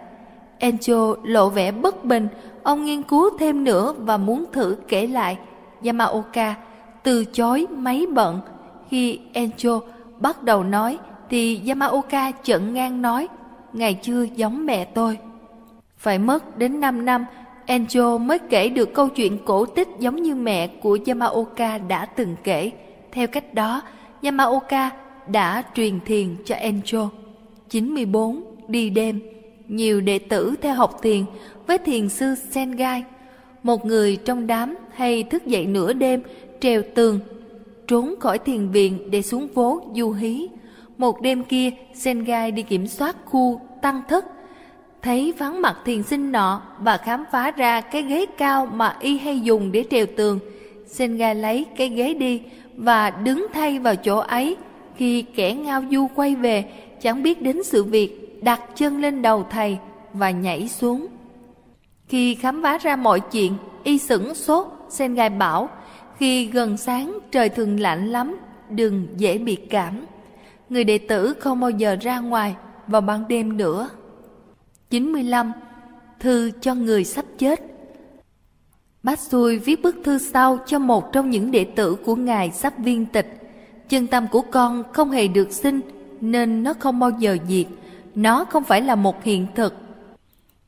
Encho 0.58 1.16
lộ 1.22 1.48
vẻ 1.48 1.72
bất 1.72 2.04
bình, 2.04 2.28
ông 2.62 2.84
nghiên 2.84 3.02
cứu 3.02 3.30
thêm 3.38 3.64
nữa 3.64 3.94
và 3.98 4.16
muốn 4.16 4.44
thử 4.52 4.76
kể 4.88 5.06
lại. 5.06 5.38
Yamaoka 5.84 6.54
từ 7.02 7.24
chối 7.24 7.66
mấy 7.70 8.06
bận. 8.06 8.40
Khi 8.88 9.20
Encho 9.32 9.80
bắt 10.18 10.42
đầu 10.42 10.64
nói 10.64 10.98
thì 11.30 11.60
Yamaoka 11.68 12.32
chận 12.42 12.74
ngang 12.74 13.02
nói, 13.02 13.28
ngày 13.72 13.94
chưa 14.02 14.22
giống 14.22 14.66
mẹ 14.66 14.84
tôi. 14.84 15.18
Phải 15.96 16.18
mất 16.18 16.58
đến 16.58 16.80
5 16.80 17.04
năm, 17.04 17.24
Encho 17.66 18.18
mới 18.18 18.38
kể 18.38 18.68
được 18.68 18.94
câu 18.94 19.08
chuyện 19.08 19.38
cổ 19.44 19.66
tích 19.66 19.88
giống 19.98 20.16
như 20.16 20.34
mẹ 20.34 20.66
của 20.66 20.98
Yamaoka 21.06 21.78
đã 21.78 22.06
từng 22.06 22.36
kể. 22.44 22.70
Theo 23.12 23.26
cách 23.26 23.54
đó, 23.54 23.82
Yamaoka 24.22 24.90
đã 25.26 25.62
truyền 25.74 26.00
thiền 26.00 26.36
cho 26.44 26.54
Encho. 26.54 27.10
94 27.68 28.42
đi 28.68 28.90
đêm, 28.90 29.20
nhiều 29.68 30.00
đệ 30.00 30.18
tử 30.18 30.54
theo 30.62 30.74
học 30.74 30.98
thiền 31.02 31.24
với 31.66 31.78
thiền 31.78 32.08
sư 32.08 32.34
Sengai. 32.50 33.04
Một 33.62 33.84
người 33.84 34.16
trong 34.16 34.46
đám 34.46 34.74
hay 34.94 35.22
thức 35.22 35.46
dậy 35.46 35.66
nửa 35.66 35.92
đêm, 35.92 36.22
trèo 36.60 36.82
tường, 36.94 37.20
trốn 37.86 38.14
khỏi 38.20 38.38
thiền 38.38 38.68
viện 38.68 39.10
để 39.10 39.22
xuống 39.22 39.48
phố 39.54 39.82
du 39.94 40.12
hí. 40.12 40.48
Một 40.98 41.20
đêm 41.20 41.44
kia, 41.44 41.70
Sengai 41.94 42.50
đi 42.50 42.62
kiểm 42.62 42.86
soát 42.86 43.16
khu 43.24 43.60
tăng 43.82 44.02
thất, 44.08 44.24
thấy 45.02 45.32
vắng 45.38 45.62
mặt 45.62 45.76
thiền 45.84 46.02
sinh 46.02 46.32
nọ 46.32 46.62
và 46.78 46.96
khám 46.96 47.24
phá 47.32 47.50
ra 47.50 47.80
cái 47.80 48.02
ghế 48.02 48.26
cao 48.38 48.66
mà 48.66 48.96
y 49.00 49.18
hay 49.18 49.40
dùng 49.40 49.72
để 49.72 49.84
trèo 49.90 50.06
tường. 50.16 50.38
Senga 50.86 51.34
lấy 51.34 51.66
cái 51.76 51.88
ghế 51.88 52.14
đi 52.14 52.42
và 52.80 53.10
đứng 53.10 53.46
thay 53.52 53.78
vào 53.78 53.96
chỗ 53.96 54.18
ấy. 54.18 54.56
Khi 54.96 55.22
kẻ 55.22 55.54
ngao 55.54 55.82
du 55.90 56.06
quay 56.14 56.34
về, 56.34 56.64
chẳng 57.00 57.22
biết 57.22 57.42
đến 57.42 57.62
sự 57.64 57.84
việc, 57.84 58.38
đặt 58.42 58.60
chân 58.74 59.00
lên 59.00 59.22
đầu 59.22 59.46
thầy 59.50 59.78
và 60.12 60.30
nhảy 60.30 60.68
xuống. 60.68 61.06
Khi 62.08 62.34
khám 62.34 62.62
phá 62.62 62.78
ra 62.78 62.96
mọi 62.96 63.20
chuyện, 63.20 63.54
y 63.84 63.98
sửng 63.98 64.34
sốt, 64.34 64.66
Sengai 64.88 65.30
bảo, 65.30 65.68
khi 66.16 66.46
gần 66.46 66.76
sáng 66.76 67.18
trời 67.30 67.48
thường 67.48 67.80
lạnh 67.80 68.10
lắm, 68.10 68.36
đừng 68.70 69.06
dễ 69.16 69.38
bị 69.38 69.56
cảm. 69.56 70.04
Người 70.68 70.84
đệ 70.84 70.98
tử 70.98 71.34
không 71.40 71.60
bao 71.60 71.70
giờ 71.70 71.96
ra 72.00 72.18
ngoài 72.18 72.54
vào 72.86 73.00
ban 73.00 73.28
đêm 73.28 73.56
nữa. 73.56 73.88
95. 74.90 75.52
Thư 76.20 76.50
cho 76.60 76.74
người 76.74 77.04
sắp 77.04 77.24
chết 77.38 77.69
Bát 79.02 79.18
Xui 79.18 79.58
viết 79.58 79.82
bức 79.82 79.96
thư 80.04 80.18
sau 80.18 80.58
cho 80.66 80.78
một 80.78 81.12
trong 81.12 81.30
những 81.30 81.50
đệ 81.50 81.64
tử 81.64 81.94
của 81.94 82.16
Ngài 82.16 82.50
sắp 82.50 82.78
viên 82.78 83.06
tịch. 83.06 83.36
Chân 83.88 84.06
tâm 84.06 84.26
của 84.28 84.40
con 84.40 84.82
không 84.92 85.10
hề 85.10 85.28
được 85.28 85.52
sinh, 85.52 85.80
nên 86.20 86.62
nó 86.62 86.74
không 86.74 86.98
bao 86.98 87.10
giờ 87.10 87.36
diệt. 87.48 87.66
Nó 88.14 88.44
không 88.44 88.64
phải 88.64 88.82
là 88.82 88.94
một 88.94 89.24
hiện 89.24 89.46
thực. 89.54 89.74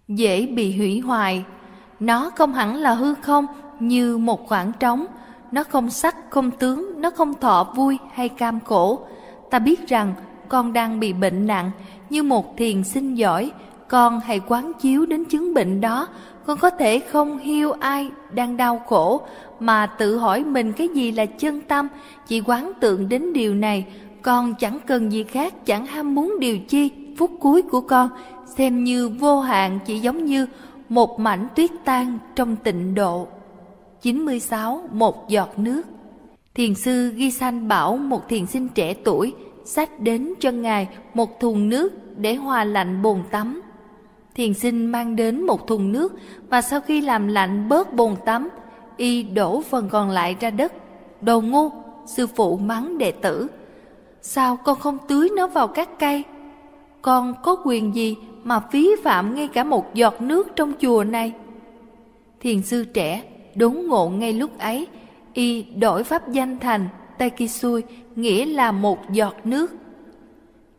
Dễ 0.09 0.47
bị 0.47 0.77
hủy 0.77 1.01
hoại. 1.01 1.45
Nó 2.01 2.31
không 2.31 2.55
hẳn 2.55 2.77
là 2.77 2.95
hư 2.95 3.15
không 3.15 3.47
như 3.81 4.19
một 4.19 4.49
khoảng 4.49 4.73
trống. 4.81 5.07
Nó 5.53 5.65
không 5.65 5.91
sắc, 5.91 6.17
không 6.31 6.51
tướng, 6.51 7.01
nó 7.01 7.11
không 7.11 7.35
thọ 7.35 7.73
vui 7.77 7.99
hay 8.13 8.29
cam 8.29 8.61
khổ. 8.61 9.01
Ta 9.51 9.59
biết 9.59 9.89
rằng 9.89 10.15
con 10.49 10.73
đang 10.73 11.01
bị 11.01 11.13
bệnh 11.13 11.47
nặng, 11.47 11.71
như 12.11 12.23
một 12.23 12.57
thiền 12.57 12.85
sinh 12.85 13.15
giỏi, 13.15 13.53
con 13.89 14.21
hãy 14.21 14.41
quán 14.41 14.73
chiếu 14.81 15.07
đến 15.07 15.25
chứng 15.25 15.55
bệnh 15.55 15.81
đó 15.81 16.09
con 16.47 16.59
có 16.59 16.71
thể 16.71 16.99
không 16.99 17.39
hiêu 17.39 17.73
ai 17.73 18.11
đang 18.35 18.57
đau 18.57 18.79
khổ, 18.89 19.21
mà 19.61 19.87
tự 19.87 20.17
hỏi 20.17 20.45
mình 20.45 20.73
cái 20.73 20.89
gì 20.89 21.13
là 21.13 21.27
chân 21.27 21.61
tâm. 21.61 21.89
Chỉ 22.27 22.41
quán 22.41 22.73
tượng 22.81 23.09
đến 23.09 23.33
điều 23.33 23.55
này, 23.55 23.87
con 24.23 24.55
chẳng 24.55 24.79
cần 24.87 25.13
gì 25.13 25.25
khác, 25.25 25.67
chẳng 25.67 25.87
ham 25.87 26.15
muốn 26.15 26.41
điều 26.41 26.59
chi, 26.59 26.91
phút 27.19 27.31
cuối 27.41 27.63
của 27.63 27.81
con 27.81 28.09
xem 28.57 28.85
như 28.85 29.09
vô 29.09 29.41
hạn, 29.41 29.79
chỉ 29.87 29.99
giống 29.99 30.25
như 30.25 30.47
một 30.89 31.21
mảnh 31.21 31.49
tuyết 31.57 31.71
tan 31.85 32.19
trong 32.35 32.57
tịnh 32.57 32.95
độ. 32.95 33.27
96. 34.03 34.83
Một 34.93 35.29
giọt 35.29 35.59
nước. 35.59 35.83
Thiền 36.55 36.75
sư 36.75 37.13
Ghi 37.17 37.31
Sanh 37.31 37.69
bảo 37.69 37.97
một 37.97 38.29
thiền 38.29 38.47
sinh 38.47 38.69
trẻ 38.69 38.95
tuổi 38.95 39.35
xách 39.65 40.01
đến 40.01 40.35
cho 40.41 40.51
ngài 40.51 40.89
một 41.15 41.41
thùng 41.41 41.69
nước 41.69 41.93
để 42.17 42.35
hòa 42.35 42.65
lạnh 42.65 43.03
bồn 43.03 43.23
tắm. 43.31 43.63
Thiền 44.35 44.55
sinh 44.55 44.87
mang 44.87 45.17
đến 45.17 45.47
một 45.47 45.67
thùng 45.67 45.93
nước 45.93 46.13
và 46.49 46.63
sau 46.63 46.81
khi 46.81 47.01
làm 47.01 47.29
lạnh 47.29 47.69
bớt 47.69 47.95
bồn 47.95 48.17
tắm, 48.25 48.49
y 48.97 49.23
đổ 49.23 49.61
phần 49.61 49.89
còn 49.89 50.11
lại 50.11 50.37
ra 50.41 50.51
đất. 50.51 50.73
Đồ 51.21 51.41
ngu, 51.41 51.71
sư 52.07 52.27
phụ 52.27 52.57
mắng 52.57 52.99
đệ 52.99 53.13
tử. 53.13 53.49
Sao 54.23 54.57
con 54.57 54.79
không 54.79 54.99
tưới 55.09 55.29
nó 55.37 55.47
vào 55.47 55.69
các 55.69 55.99
cây? 55.99 56.25
Con 57.03 57.35
có 57.43 57.57
quyền 57.65 57.95
gì 57.95 58.17
mà 58.45 58.61
phí 58.61 58.91
phạm 59.03 59.35
ngay 59.35 59.49
cả 59.49 59.65
một 59.65 59.95
giọt 59.95 60.23
nước 60.23 60.49
trong 60.57 60.73
chùa 60.81 61.05
này? 61.05 61.33
Thiền 62.41 62.63
sư 62.63 62.85
trẻ 62.85 63.23
đốn 63.55 63.75
ngộ 63.89 64.09
ngay 64.09 64.33
lúc 64.33 64.59
ấy, 64.59 64.87
y 65.33 65.63
đổi 65.63 66.05
pháp 66.05 66.33
danh 66.33 66.59
thành 66.59 66.89
Taikisui, 67.19 67.83
nghĩa 68.17 68.47
là 68.47 68.73
một 68.73 69.13
giọt 69.13 69.35
nước. 69.45 69.73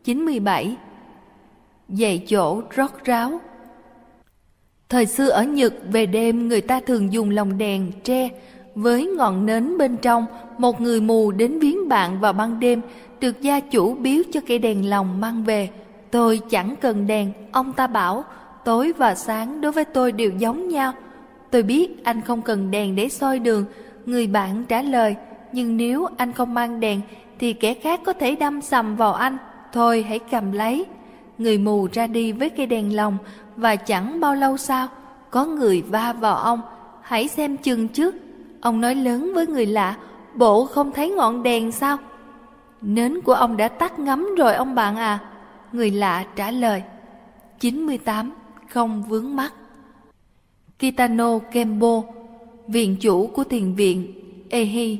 97 0.04 0.76
dạy 1.88 2.24
chỗ 2.28 2.62
rót 2.70 3.04
ráo. 3.04 3.40
Thời 4.88 5.06
xưa 5.06 5.28
ở 5.28 5.44
Nhật 5.44 5.74
về 5.92 6.06
đêm 6.06 6.48
người 6.48 6.60
ta 6.60 6.80
thường 6.80 7.12
dùng 7.12 7.30
lồng 7.30 7.58
đèn 7.58 7.92
tre 8.04 8.28
với 8.74 9.06
ngọn 9.16 9.46
nến 9.46 9.78
bên 9.78 9.96
trong, 9.96 10.26
một 10.58 10.80
người 10.80 11.00
mù 11.00 11.30
đến 11.30 11.58
viếng 11.58 11.88
bạn 11.88 12.20
vào 12.20 12.32
ban 12.32 12.60
đêm, 12.60 12.80
được 13.20 13.40
gia 13.40 13.60
chủ 13.60 13.94
biếu 13.94 14.22
cho 14.32 14.40
cây 14.48 14.58
đèn 14.58 14.90
lồng 14.90 15.20
mang 15.20 15.44
về. 15.44 15.70
Tôi 16.10 16.40
chẳng 16.50 16.74
cần 16.80 17.06
đèn, 17.06 17.32
ông 17.52 17.72
ta 17.72 17.86
bảo, 17.86 18.24
tối 18.64 18.92
và 18.92 19.14
sáng 19.14 19.60
đối 19.60 19.72
với 19.72 19.84
tôi 19.84 20.12
đều 20.12 20.30
giống 20.38 20.68
nhau. 20.68 20.92
Tôi 21.50 21.62
biết 21.62 22.04
anh 22.04 22.20
không 22.20 22.42
cần 22.42 22.70
đèn 22.70 22.96
để 22.96 23.08
soi 23.08 23.38
đường, 23.38 23.64
người 24.06 24.26
bạn 24.26 24.64
trả 24.68 24.82
lời, 24.82 25.16
nhưng 25.52 25.76
nếu 25.76 26.06
anh 26.16 26.32
không 26.32 26.54
mang 26.54 26.80
đèn 26.80 27.00
thì 27.38 27.52
kẻ 27.52 27.74
khác 27.74 28.00
có 28.04 28.12
thể 28.12 28.36
đâm 28.36 28.60
sầm 28.60 28.96
vào 28.96 29.12
anh, 29.12 29.38
thôi 29.72 30.04
hãy 30.08 30.18
cầm 30.18 30.52
lấy 30.52 30.84
người 31.38 31.58
mù 31.58 31.88
ra 31.92 32.06
đi 32.06 32.32
với 32.32 32.50
cây 32.50 32.66
đèn 32.66 32.96
lồng, 32.96 33.16
và 33.56 33.76
chẳng 33.76 34.20
bao 34.20 34.34
lâu 34.34 34.56
sau, 34.56 34.88
có 35.30 35.44
người 35.44 35.82
va 35.82 36.12
vào 36.12 36.36
ông. 36.36 36.60
Hãy 37.02 37.28
xem 37.28 37.56
chừng 37.56 37.88
trước. 37.88 38.14
Ông 38.60 38.80
nói 38.80 38.94
lớn 38.94 39.32
với 39.34 39.46
người 39.46 39.66
lạ, 39.66 39.96
bộ 40.34 40.66
không 40.66 40.92
thấy 40.92 41.10
ngọn 41.10 41.42
đèn 41.42 41.72
sao? 41.72 41.96
Nến 42.80 43.20
của 43.20 43.34
ông 43.34 43.56
đã 43.56 43.68
tắt 43.68 43.98
ngấm 43.98 44.34
rồi 44.38 44.54
ông 44.54 44.74
bạn 44.74 44.96
à. 44.96 45.18
Người 45.72 45.90
lạ 45.90 46.24
trả 46.36 46.50
lời 46.50 46.82
98 47.60 48.32
không 48.68 49.02
vướng 49.02 49.36
mắt 49.36 49.52
Kitano 50.78 51.38
Kembo, 51.38 52.02
viện 52.68 52.96
chủ 53.00 53.26
của 53.26 53.44
thiền 53.44 53.74
viện 53.74 54.12
Ehi, 54.50 54.98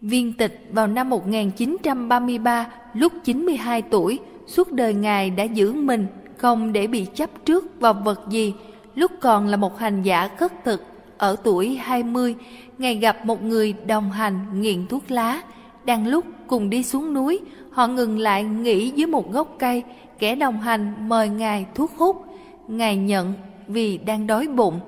viên 0.00 0.32
tịch 0.32 0.68
vào 0.72 0.86
năm 0.86 1.10
1933 1.10 2.66
lúc 2.94 3.12
92 3.24 3.82
tuổi 3.82 4.18
suốt 4.52 4.72
đời 4.72 4.94
Ngài 4.94 5.30
đã 5.30 5.44
giữ 5.44 5.72
mình 5.72 6.06
không 6.36 6.72
để 6.72 6.86
bị 6.86 7.06
chấp 7.14 7.30
trước 7.44 7.80
vào 7.80 7.94
vật 7.94 8.20
gì. 8.28 8.54
Lúc 8.94 9.10
còn 9.20 9.46
là 9.46 9.56
một 9.56 9.78
hành 9.78 10.02
giả 10.02 10.28
khất 10.28 10.64
thực, 10.64 10.82
ở 11.18 11.36
tuổi 11.44 11.76
20, 11.76 12.34
Ngài 12.78 12.94
gặp 12.94 13.26
một 13.26 13.42
người 13.42 13.74
đồng 13.86 14.10
hành 14.10 14.60
nghiện 14.60 14.86
thuốc 14.86 15.10
lá. 15.10 15.42
Đang 15.84 16.06
lúc 16.06 16.24
cùng 16.46 16.70
đi 16.70 16.82
xuống 16.82 17.14
núi, 17.14 17.40
họ 17.70 17.86
ngừng 17.86 18.18
lại 18.18 18.44
nghỉ 18.44 18.90
dưới 18.90 19.06
một 19.06 19.32
gốc 19.32 19.56
cây, 19.58 19.82
kẻ 20.18 20.34
đồng 20.34 20.60
hành 20.60 21.08
mời 21.08 21.28
Ngài 21.28 21.66
thuốc 21.74 21.92
hút. 21.96 22.24
Ngài 22.68 22.96
nhận 22.96 23.32
vì 23.66 23.98
đang 23.98 24.26
đói 24.26 24.48
bụng. 24.48 24.80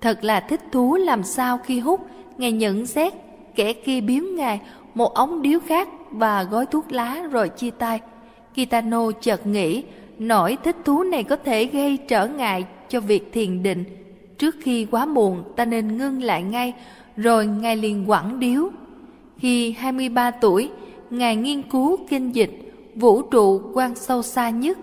Thật 0.00 0.24
là 0.24 0.40
thích 0.40 0.60
thú 0.72 0.96
làm 0.96 1.22
sao 1.22 1.58
khi 1.58 1.80
hút, 1.80 2.06
Ngài 2.38 2.52
nhận 2.52 2.86
xét, 2.86 3.12
kẻ 3.54 3.72
kia 3.72 4.00
biếm 4.00 4.22
Ngài 4.36 4.60
một 4.94 5.14
ống 5.14 5.42
điếu 5.42 5.60
khác 5.60 5.88
và 6.10 6.42
gói 6.42 6.66
thuốc 6.66 6.92
lá 6.92 7.22
rồi 7.30 7.48
chia 7.48 7.70
tay. 7.70 8.00
Kitano 8.54 9.10
chợt 9.20 9.46
nghĩ 9.46 9.84
nỗi 10.18 10.56
thích 10.64 10.76
thú 10.84 11.02
này 11.02 11.24
có 11.24 11.36
thể 11.36 11.64
gây 11.64 11.96
trở 11.96 12.26
ngại 12.26 12.64
cho 12.88 13.00
việc 13.00 13.30
thiền 13.32 13.62
định. 13.62 13.84
Trước 14.38 14.56
khi 14.60 14.86
quá 14.90 15.06
muộn 15.06 15.42
ta 15.56 15.64
nên 15.64 15.98
ngưng 15.98 16.22
lại 16.22 16.42
ngay, 16.42 16.74
rồi 17.16 17.46
Ngài 17.46 17.76
liền 17.76 18.06
quẳng 18.06 18.40
điếu. 18.40 18.70
Khi 19.38 19.72
23 19.72 20.30
tuổi, 20.30 20.70
Ngài 21.10 21.36
nghiên 21.36 21.62
cứu 21.62 21.96
kinh 22.08 22.34
dịch, 22.34 22.50
vũ 22.94 23.22
trụ 23.22 23.60
quan 23.74 23.94
sâu 23.94 24.22
xa 24.22 24.50
nhất. 24.50 24.78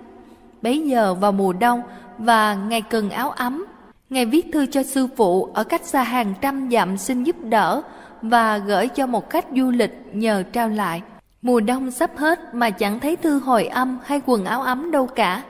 Bấy 0.61 0.81
giờ 0.81 1.13
vào 1.13 1.31
mùa 1.31 1.53
đông 1.53 1.81
và 2.17 2.55
Ngài 2.55 2.81
cần 2.81 3.09
áo 3.09 3.31
ấm, 3.31 3.65
Ngài 4.09 4.25
viết 4.25 4.45
thư 4.53 4.65
cho 4.65 4.83
sư 4.83 5.07
phụ 5.15 5.49
ở 5.53 5.63
cách 5.63 5.85
xa 5.85 6.03
hàng 6.03 6.33
trăm 6.41 6.69
dặm 6.71 6.97
xin 6.97 7.23
giúp 7.23 7.35
đỡ 7.43 7.81
và 8.21 8.57
gửi 8.57 8.87
cho 8.87 9.07
một 9.07 9.29
khách 9.29 9.45
du 9.55 9.71
lịch 9.71 9.91
nhờ 10.13 10.43
trao 10.53 10.69
lại. 10.69 11.01
Mùa 11.41 11.59
đông 11.59 11.91
sắp 11.91 12.11
hết 12.17 12.53
mà 12.53 12.69
chẳng 12.69 12.99
thấy 12.99 13.15
thư 13.15 13.39
hồi 13.39 13.65
âm 13.65 13.99
hay 14.03 14.21
quần 14.25 14.45
áo 14.45 14.61
ấm 14.61 14.91
đâu 14.91 15.07
cả. 15.07 15.43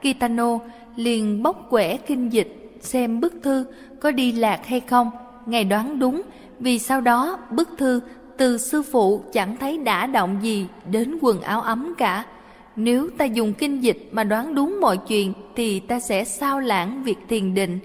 Kitano 0.00 0.58
liền 0.96 1.42
bóc 1.42 1.66
quẻ 1.70 1.96
kinh 1.96 2.32
dịch 2.32 2.78
xem 2.80 3.20
bức 3.20 3.34
thư 3.42 3.64
có 4.00 4.10
đi 4.10 4.32
lạc 4.32 4.66
hay 4.66 4.80
không. 4.80 5.10
Ngài 5.46 5.64
đoán 5.64 5.98
đúng 5.98 6.22
vì 6.58 6.78
sau 6.78 7.00
đó 7.00 7.38
bức 7.50 7.68
thư 7.78 8.00
từ 8.36 8.58
sư 8.58 8.82
phụ 8.82 9.22
chẳng 9.32 9.56
thấy 9.56 9.78
đã 9.78 10.06
động 10.06 10.38
gì 10.42 10.66
đến 10.90 11.18
quần 11.20 11.40
áo 11.40 11.60
ấm 11.60 11.94
cả. 11.98 12.24
Nếu 12.76 13.08
ta 13.18 13.24
dùng 13.24 13.54
kinh 13.54 13.82
dịch 13.82 14.08
mà 14.12 14.24
đoán 14.24 14.54
đúng 14.54 14.80
mọi 14.80 14.96
chuyện 14.96 15.32
thì 15.56 15.80
ta 15.80 16.00
sẽ 16.00 16.24
sao 16.24 16.60
lãng 16.60 17.02
việc 17.04 17.18
thiền 17.28 17.54
định. 17.54 17.78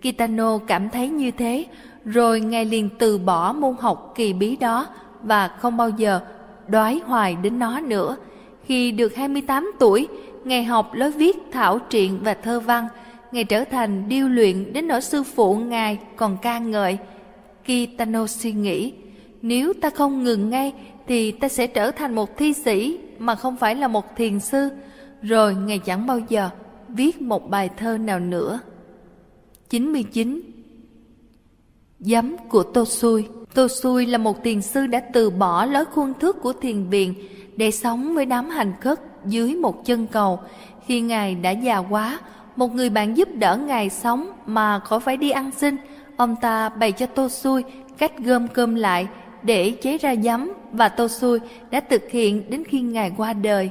Kitano 0.00 0.58
cảm 0.58 0.90
thấy 0.90 1.08
như 1.08 1.30
thế, 1.30 1.64
rồi 2.04 2.40
ngài 2.40 2.64
liền 2.64 2.88
từ 2.98 3.18
bỏ 3.18 3.52
môn 3.52 3.76
học 3.80 4.12
kỳ 4.16 4.32
bí 4.32 4.56
đó 4.56 4.86
và 5.22 5.48
không 5.48 5.76
bao 5.76 5.88
giờ 5.88 6.20
đoái 6.68 7.00
hoài 7.04 7.36
đến 7.42 7.58
nó 7.58 7.80
nữa. 7.80 8.16
Khi 8.64 8.90
được 8.90 9.14
28 9.14 9.72
tuổi, 9.78 10.08
ngày 10.44 10.64
học 10.64 10.90
lối 10.94 11.10
viết 11.10 11.36
thảo 11.52 11.78
truyện 11.78 12.18
và 12.22 12.34
thơ 12.34 12.60
văn, 12.60 12.88
ngày 13.32 13.44
trở 13.44 13.64
thành 13.64 14.08
điêu 14.08 14.28
luyện 14.28 14.72
đến 14.72 14.88
nỗi 14.88 15.00
sư 15.00 15.22
phụ 15.22 15.56
Ngài 15.56 15.98
còn 16.16 16.36
ca 16.42 16.58
ngợi. 16.58 16.98
Kitano 17.64 18.26
suy 18.26 18.52
nghĩ, 18.52 18.92
nếu 19.42 19.72
ta 19.72 19.90
không 19.90 20.24
ngừng 20.24 20.50
ngay 20.50 20.72
thì 21.06 21.32
ta 21.32 21.48
sẽ 21.48 21.66
trở 21.66 21.90
thành 21.90 22.14
một 22.14 22.36
thi 22.36 22.52
sĩ 22.52 22.98
mà 23.18 23.34
không 23.34 23.56
phải 23.56 23.74
là 23.74 23.88
một 23.88 24.16
thiền 24.16 24.40
sư, 24.40 24.68
rồi 25.22 25.54
Ngài 25.54 25.78
chẳng 25.78 26.06
bao 26.06 26.20
giờ 26.28 26.50
viết 26.88 27.22
một 27.22 27.50
bài 27.50 27.70
thơ 27.76 27.98
nào 27.98 28.20
nữa. 28.20 28.60
99. 29.70 30.40
Giấm 32.00 32.36
của 32.48 32.62
Tô 32.62 32.84
Xui 32.84 33.24
Tô 33.58 33.68
Xui 33.68 34.06
là 34.06 34.18
một 34.18 34.44
thiền 34.44 34.62
sư 34.62 34.86
đã 34.86 35.00
từ 35.12 35.30
bỏ 35.30 35.64
lối 35.64 35.84
khuôn 35.84 36.14
thước 36.20 36.42
của 36.42 36.52
thiền 36.52 36.84
viện 36.88 37.14
để 37.56 37.70
sống 37.70 38.14
với 38.14 38.26
đám 38.26 38.50
hành 38.50 38.72
khất 38.80 39.00
dưới 39.26 39.54
một 39.54 39.84
chân 39.84 40.06
cầu. 40.06 40.40
Khi 40.86 41.00
Ngài 41.00 41.34
đã 41.34 41.50
già 41.50 41.78
quá, 41.78 42.20
một 42.56 42.74
người 42.74 42.90
bạn 42.90 43.16
giúp 43.16 43.28
đỡ 43.34 43.56
Ngài 43.56 43.90
sống 43.90 44.32
mà 44.46 44.78
khỏi 44.78 45.00
phải 45.00 45.16
đi 45.16 45.30
ăn 45.30 45.50
xin. 45.56 45.76
Ông 46.16 46.36
ta 46.40 46.68
bày 46.68 46.92
cho 46.92 47.06
Tô 47.06 47.28
Xui 47.28 47.62
cách 47.98 48.18
gom 48.18 48.48
cơm 48.48 48.74
lại 48.74 49.06
để 49.42 49.70
chế 49.70 49.98
ra 49.98 50.14
giấm 50.14 50.52
và 50.72 50.88
tô 50.88 51.08
xui 51.08 51.38
đã 51.70 51.80
thực 51.80 52.10
hiện 52.10 52.50
đến 52.50 52.62
khi 52.64 52.80
Ngài 52.80 53.12
qua 53.16 53.32
đời. 53.32 53.70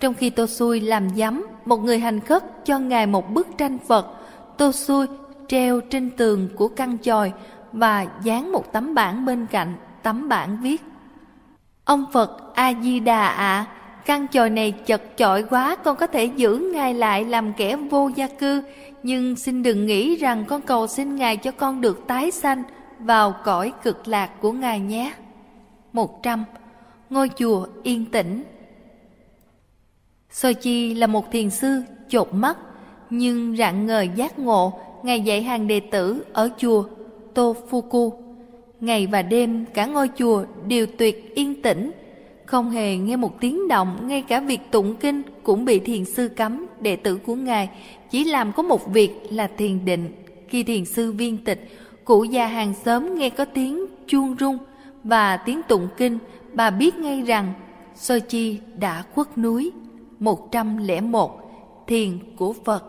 Trong 0.00 0.14
khi 0.14 0.30
tô 0.30 0.46
xui 0.46 0.80
làm 0.80 1.08
giấm, 1.16 1.46
một 1.64 1.76
người 1.76 1.98
hành 1.98 2.20
khất 2.20 2.66
cho 2.66 2.78
Ngài 2.78 3.06
một 3.06 3.30
bức 3.30 3.48
tranh 3.58 3.78
Phật. 3.88 4.06
Tô 4.56 4.72
xui 4.72 5.06
treo 5.48 5.80
trên 5.80 6.10
tường 6.10 6.48
của 6.56 6.68
căn 6.68 6.98
chòi 7.02 7.32
và 7.76 8.06
dán 8.22 8.52
một 8.52 8.72
tấm 8.72 8.94
bảng 8.94 9.24
bên 9.24 9.46
cạnh, 9.46 9.76
tấm 10.02 10.28
bảng 10.28 10.58
viết 10.62 10.82
Ông 11.84 12.04
Phật 12.12 12.54
A-di-đà 12.54 13.28
ạ, 13.28 13.66
căn 14.06 14.28
chòi 14.28 14.50
này 14.50 14.72
chật 14.72 15.02
chội 15.16 15.42
quá, 15.42 15.76
con 15.76 15.96
có 15.96 16.06
thể 16.06 16.24
giữ 16.24 16.70
Ngài 16.74 16.94
lại 16.94 17.24
làm 17.24 17.52
kẻ 17.52 17.76
vô 17.76 18.10
gia 18.14 18.26
cư, 18.26 18.62
nhưng 19.02 19.36
xin 19.36 19.62
đừng 19.62 19.86
nghĩ 19.86 20.16
rằng 20.16 20.44
con 20.48 20.62
cầu 20.62 20.86
xin 20.86 21.16
Ngài 21.16 21.36
cho 21.36 21.50
con 21.50 21.80
được 21.80 22.06
tái 22.06 22.30
sanh 22.30 22.62
vào 22.98 23.34
cõi 23.44 23.72
cực 23.82 24.08
lạc 24.08 24.30
của 24.40 24.52
Ngài 24.52 24.80
nhé. 24.80 25.12
100. 25.92 26.44
Ngôi 27.10 27.30
chùa 27.36 27.66
yên 27.82 28.04
tĩnh 28.04 28.44
Sochi 30.30 30.94
là 30.94 31.06
một 31.06 31.32
thiền 31.32 31.50
sư 31.50 31.82
chột 32.08 32.34
mắt, 32.34 32.56
nhưng 33.10 33.56
rạng 33.56 33.86
ngời 33.86 34.10
giác 34.14 34.38
ngộ, 34.38 34.80
Ngài 35.02 35.20
dạy 35.20 35.42
hàng 35.42 35.66
đệ 35.66 35.80
tử 35.80 36.24
ở 36.32 36.48
chùa 36.58 36.84
Tofuku. 37.36 38.12
Ngày 38.80 39.06
và 39.06 39.22
đêm 39.22 39.64
cả 39.74 39.86
ngôi 39.86 40.10
chùa 40.16 40.44
đều 40.66 40.86
tuyệt 40.98 41.34
yên 41.34 41.62
tĩnh, 41.62 41.90
không 42.46 42.70
hề 42.70 42.96
nghe 42.96 43.16
một 43.16 43.40
tiếng 43.40 43.68
động, 43.68 43.98
ngay 44.08 44.22
cả 44.22 44.40
việc 44.40 44.60
tụng 44.70 44.94
kinh 44.94 45.22
cũng 45.42 45.64
bị 45.64 45.78
thiền 45.78 46.04
sư 46.04 46.28
cấm, 46.28 46.66
đệ 46.80 46.96
tử 46.96 47.16
của 47.16 47.34
Ngài 47.34 47.70
chỉ 48.10 48.24
làm 48.24 48.52
có 48.52 48.62
một 48.62 48.92
việc 48.92 49.10
là 49.30 49.46
thiền 49.56 49.84
định. 49.84 50.12
Khi 50.48 50.62
thiền 50.62 50.84
sư 50.84 51.12
viên 51.12 51.44
tịch, 51.44 51.70
cụ 52.04 52.24
già 52.24 52.46
hàng 52.46 52.74
xóm 52.84 53.14
nghe 53.14 53.30
có 53.30 53.44
tiếng 53.44 53.86
chuông 54.06 54.36
rung 54.40 54.58
và 55.04 55.36
tiếng 55.36 55.60
tụng 55.68 55.88
kinh, 55.96 56.18
bà 56.52 56.70
biết 56.70 56.96
ngay 56.96 57.22
rằng 57.22 57.52
Sochi 57.94 58.58
đã 58.78 59.04
khuất 59.14 59.38
núi. 59.38 59.72
101 60.18 61.40
Thiền 61.86 62.18
của 62.36 62.54
Phật 62.64 62.84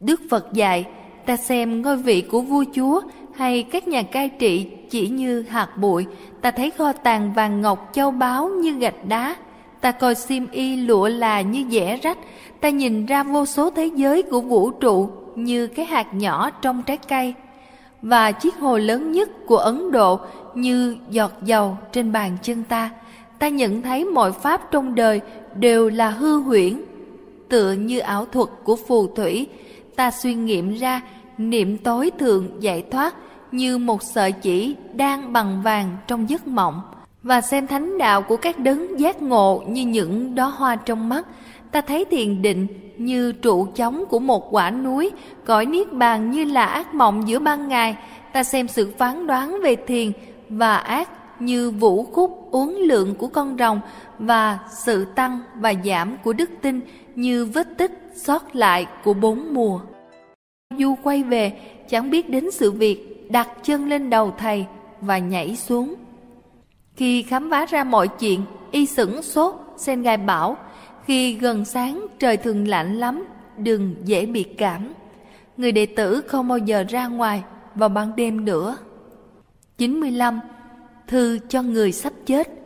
Đức 0.00 0.20
Phật 0.30 0.52
dạy 0.52 0.86
ta 1.26 1.36
xem 1.36 1.82
ngôi 1.82 1.96
vị 1.96 2.20
của 2.20 2.40
vua 2.40 2.64
chúa 2.74 3.00
hay 3.40 3.62
các 3.62 3.88
nhà 3.88 4.02
cai 4.02 4.28
trị 4.28 4.66
chỉ 4.90 5.08
như 5.08 5.42
hạt 5.42 5.76
bụi, 5.76 6.06
ta 6.40 6.50
thấy 6.50 6.70
kho 6.70 6.92
tàng 6.92 7.32
vàng 7.32 7.60
ngọc 7.60 7.90
châu 7.92 8.10
báu 8.10 8.48
như 8.48 8.72
gạch 8.72 9.08
đá, 9.08 9.36
ta 9.80 9.92
coi 9.92 10.14
xiêm 10.14 10.50
y 10.50 10.76
lụa 10.76 11.08
là 11.08 11.40
như 11.40 11.64
dẻ 11.70 11.98
rách, 12.02 12.18
ta 12.60 12.68
nhìn 12.68 13.06
ra 13.06 13.22
vô 13.22 13.46
số 13.46 13.70
thế 13.70 13.90
giới 13.94 14.22
của 14.22 14.40
vũ 14.40 14.70
trụ 14.70 15.10
như 15.36 15.66
cái 15.66 15.86
hạt 15.86 16.14
nhỏ 16.14 16.50
trong 16.50 16.82
trái 16.82 16.96
cây, 16.96 17.34
và 18.02 18.32
chiếc 18.32 18.56
hồ 18.56 18.78
lớn 18.78 19.12
nhất 19.12 19.28
của 19.46 19.56
Ấn 19.56 19.92
Độ 19.92 20.20
như 20.54 20.96
giọt 21.10 21.32
dầu 21.42 21.76
trên 21.92 22.12
bàn 22.12 22.36
chân 22.42 22.64
ta. 22.64 22.90
Ta 23.38 23.48
nhận 23.48 23.82
thấy 23.82 24.04
mọi 24.04 24.32
pháp 24.32 24.70
trong 24.70 24.94
đời 24.94 25.20
đều 25.54 25.88
là 25.88 26.10
hư 26.10 26.38
huyễn, 26.38 26.82
tựa 27.48 27.72
như 27.72 27.98
ảo 27.98 28.26
thuật 28.26 28.48
của 28.64 28.76
phù 28.76 29.06
thủy. 29.06 29.46
Ta 29.96 30.10
suy 30.10 30.34
nghiệm 30.34 30.74
ra 30.74 31.00
niệm 31.38 31.78
tối 31.78 32.10
thượng 32.18 32.48
giải 32.60 32.84
thoát 32.90 33.14
như 33.52 33.78
một 33.78 34.02
sợi 34.02 34.32
chỉ 34.32 34.76
đang 34.94 35.32
bằng 35.32 35.62
vàng 35.62 35.96
trong 36.06 36.30
giấc 36.30 36.46
mộng. 36.46 36.80
Và 37.22 37.40
xem 37.40 37.66
thánh 37.66 37.98
đạo 37.98 38.22
của 38.22 38.36
các 38.36 38.58
đấng 38.58 39.00
giác 39.00 39.22
ngộ 39.22 39.62
như 39.68 39.82
những 39.82 40.34
đóa 40.34 40.46
hoa 40.46 40.76
trong 40.76 41.08
mắt, 41.08 41.26
ta 41.72 41.80
thấy 41.80 42.04
thiền 42.04 42.42
định 42.42 42.66
như 42.98 43.32
trụ 43.32 43.66
chống 43.74 44.04
của 44.08 44.18
một 44.18 44.54
quả 44.54 44.70
núi, 44.70 45.10
cõi 45.44 45.66
niết 45.66 45.92
bàn 45.92 46.30
như 46.30 46.44
là 46.44 46.64
ác 46.64 46.94
mộng 46.94 47.28
giữa 47.28 47.38
ban 47.38 47.68
ngày. 47.68 47.96
Ta 48.32 48.44
xem 48.44 48.68
sự 48.68 48.92
phán 48.98 49.26
đoán 49.26 49.60
về 49.62 49.76
thiền 49.76 50.12
và 50.48 50.76
ác 50.76 51.08
như 51.40 51.70
vũ 51.70 52.04
khúc 52.04 52.48
uốn 52.50 52.68
lượng 52.74 53.14
của 53.14 53.28
con 53.28 53.56
rồng 53.58 53.80
và 54.18 54.58
sự 54.84 55.04
tăng 55.04 55.40
và 55.56 55.72
giảm 55.84 56.16
của 56.24 56.32
đức 56.32 56.50
tin 56.62 56.80
như 57.14 57.44
vết 57.44 57.78
tích 57.78 57.92
sót 58.14 58.56
lại 58.56 58.86
của 59.04 59.14
bốn 59.14 59.54
mùa. 59.54 59.80
Du 60.78 60.94
quay 61.02 61.22
về, 61.22 61.52
chẳng 61.88 62.10
biết 62.10 62.30
đến 62.30 62.50
sự 62.50 62.70
việc 62.70 63.19
đặt 63.30 63.48
chân 63.62 63.88
lên 63.88 64.10
đầu 64.10 64.34
thầy 64.38 64.66
và 65.00 65.18
nhảy 65.18 65.56
xuống 65.56 65.94
khi 66.96 67.22
khám 67.22 67.50
phá 67.50 67.66
ra 67.66 67.84
mọi 67.84 68.08
chuyện 68.08 68.40
y 68.70 68.86
sửng 68.86 69.22
sốt 69.22 69.54
sen 69.76 70.02
gai 70.02 70.16
bảo 70.16 70.56
khi 71.04 71.34
gần 71.34 71.64
sáng 71.64 72.06
trời 72.18 72.36
thường 72.36 72.68
lạnh 72.68 72.98
lắm 72.98 73.24
đừng 73.56 73.94
dễ 74.04 74.26
bị 74.26 74.42
cảm 74.42 74.92
người 75.56 75.72
đệ 75.72 75.86
tử 75.86 76.20
không 76.26 76.48
bao 76.48 76.58
giờ 76.58 76.84
ra 76.88 77.06
ngoài 77.06 77.42
vào 77.74 77.88
ban 77.88 78.16
đêm 78.16 78.44
nữa 78.44 78.76
95 79.78 80.40
thư 81.06 81.38
cho 81.48 81.62
người 81.62 81.92
sắp 81.92 82.12
chết 82.26 82.60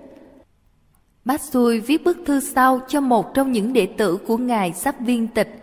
Bát 1.25 1.41
Xui 1.41 1.81
viết 1.81 2.05
bức 2.05 2.19
thư 2.27 2.41
sau 2.41 2.81
cho 2.89 3.01
một 3.01 3.35
trong 3.35 3.53
những 3.53 3.73
đệ 3.73 3.87
tử 3.87 4.17
của 4.17 4.37
Ngài 4.37 4.73
sắp 4.73 4.95
viên 5.01 5.29
tịch. 5.29 5.61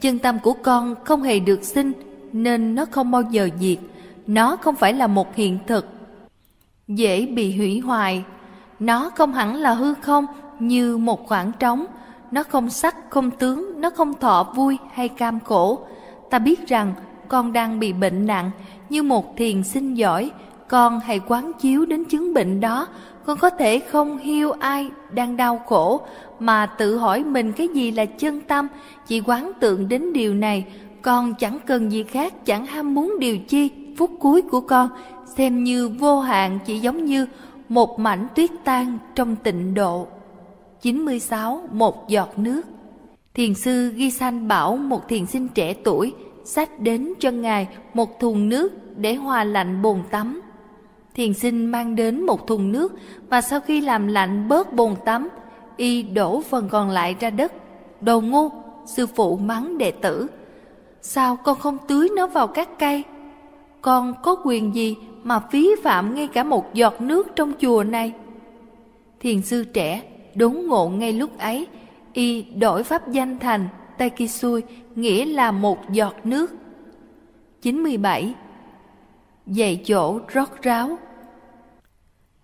Chân 0.00 0.18
tâm 0.18 0.38
của 0.42 0.52
con 0.52 0.94
không 1.04 1.22
hề 1.22 1.38
được 1.38 1.64
sinh, 1.64 1.92
nên 2.32 2.74
nó 2.74 2.84
không 2.90 3.10
bao 3.10 3.22
giờ 3.30 3.48
diệt. 3.60 3.78
Nó 4.26 4.56
không 4.56 4.74
phải 4.74 4.92
là 4.92 5.06
một 5.06 5.34
hiện 5.34 5.58
thực, 5.66 5.86
dễ 6.88 7.26
bị 7.26 7.56
hủy 7.56 7.78
hoại. 7.78 8.24
Nó 8.80 9.10
không 9.10 9.32
hẳn 9.32 9.56
là 9.56 9.74
hư 9.74 9.94
không 9.94 10.26
như 10.58 10.96
một 10.96 11.26
khoảng 11.26 11.52
trống. 11.58 11.86
Nó 12.30 12.42
không 12.42 12.70
sắc, 12.70 13.10
không 13.10 13.30
tướng, 13.30 13.80
nó 13.80 13.90
không 13.90 14.14
thọ 14.14 14.52
vui 14.54 14.78
hay 14.92 15.08
cam 15.08 15.40
khổ. 15.40 15.78
Ta 16.30 16.38
biết 16.38 16.68
rằng 16.68 16.94
con 17.28 17.52
đang 17.52 17.80
bị 17.80 17.92
bệnh 17.92 18.26
nặng 18.26 18.50
như 18.88 19.02
một 19.02 19.36
thiền 19.36 19.62
sinh 19.62 19.94
giỏi. 19.94 20.30
Con 20.68 21.00
hãy 21.00 21.20
quán 21.26 21.52
chiếu 21.60 21.86
đến 21.86 22.04
chứng 22.04 22.34
bệnh 22.34 22.60
đó. 22.60 22.88
Con 23.24 23.38
có 23.38 23.50
thể 23.50 23.78
không 23.78 24.18
hiêu 24.18 24.50
ai 24.50 24.90
đang 25.12 25.36
đau 25.36 25.60
khổ 25.66 26.00
mà 26.40 26.66
tự 26.66 26.96
hỏi 26.96 27.24
mình 27.24 27.52
cái 27.52 27.68
gì 27.68 27.90
là 27.90 28.04
chân 28.04 28.40
tâm. 28.40 28.68
Chỉ 29.06 29.20
quán 29.20 29.52
tượng 29.60 29.88
đến 29.88 30.12
điều 30.12 30.34
này 30.34 30.64
con 31.02 31.34
chẳng 31.34 31.58
cần 31.66 31.92
gì 31.92 32.02
khác 32.02 32.46
chẳng 32.46 32.66
ham 32.66 32.94
muốn 32.94 33.18
điều 33.18 33.38
chi 33.38 33.70
phút 33.96 34.10
cuối 34.20 34.42
của 34.42 34.60
con, 34.60 34.88
xem 35.36 35.64
như 35.64 35.88
vô 35.88 36.20
hạn 36.20 36.58
chỉ 36.66 36.78
giống 36.78 37.04
như 37.04 37.26
một 37.68 37.98
mảnh 37.98 38.26
tuyết 38.34 38.50
tan 38.64 38.98
trong 39.14 39.36
tịnh 39.36 39.74
độ. 39.74 40.06
96 40.80 41.62
một 41.72 42.08
giọt 42.08 42.38
nước. 42.38 42.62
Thiền 43.34 43.54
sư 43.54 43.92
ghi 43.96 44.10
sanh 44.10 44.48
bảo 44.48 44.76
một 44.76 45.08
thiền 45.08 45.26
sinh 45.26 45.48
trẻ 45.48 45.74
tuổi 45.84 46.14
sách 46.44 46.80
đến 46.80 47.12
cho 47.18 47.30
ngài 47.30 47.68
một 47.94 48.20
thùng 48.20 48.48
nước 48.48 48.72
để 48.96 49.14
hòa 49.14 49.44
lạnh 49.44 49.82
bồn 49.82 50.02
tắm. 50.10 50.40
Thiền 51.14 51.34
sinh 51.34 51.66
mang 51.66 51.96
đến 51.96 52.26
một 52.26 52.46
thùng 52.46 52.72
nước 52.72 52.92
và 53.28 53.40
sau 53.40 53.60
khi 53.60 53.80
làm 53.80 54.06
lạnh 54.06 54.48
bớt 54.48 54.72
bồn 54.72 54.94
tắm, 55.04 55.28
y 55.76 56.02
đổ 56.02 56.40
phần 56.40 56.68
còn 56.68 56.90
lại 56.90 57.16
ra 57.20 57.30
đất. 57.30 57.52
Đồ 58.00 58.20
ngu 58.20 58.48
sư 58.86 59.06
phụ 59.06 59.36
mắng 59.36 59.78
đệ 59.78 59.90
tử, 59.90 60.28
Sao 61.06 61.36
con 61.36 61.58
không 61.58 61.78
tưới 61.88 62.08
nó 62.16 62.26
vào 62.26 62.46
các 62.46 62.68
cây? 62.78 63.04
Con 63.84 64.14
có 64.22 64.36
quyền 64.44 64.74
gì 64.74 64.96
mà 65.22 65.40
phí 65.40 65.70
phạm 65.82 66.14
ngay 66.14 66.26
cả 66.26 66.44
một 66.44 66.74
giọt 66.74 67.00
nước 67.00 67.28
trong 67.36 67.52
chùa 67.60 67.84
này? 67.84 68.12
Thiền 69.20 69.42
sư 69.42 69.64
trẻ 69.64 70.02
đốn 70.34 70.52
ngộ 70.52 70.88
ngay 70.88 71.12
lúc 71.12 71.38
ấy, 71.38 71.66
y 72.12 72.42
đổi 72.42 72.82
pháp 72.82 73.12
danh 73.12 73.38
thành 73.38 73.68
Taikisui 73.98 74.62
nghĩa 74.94 75.24
là 75.24 75.50
một 75.50 75.78
giọt 75.92 76.14
nước. 76.24 76.54
97. 77.62 78.34
Dạy 79.46 79.80
chỗ 79.84 80.18
rót 80.28 80.62
ráo 80.62 80.98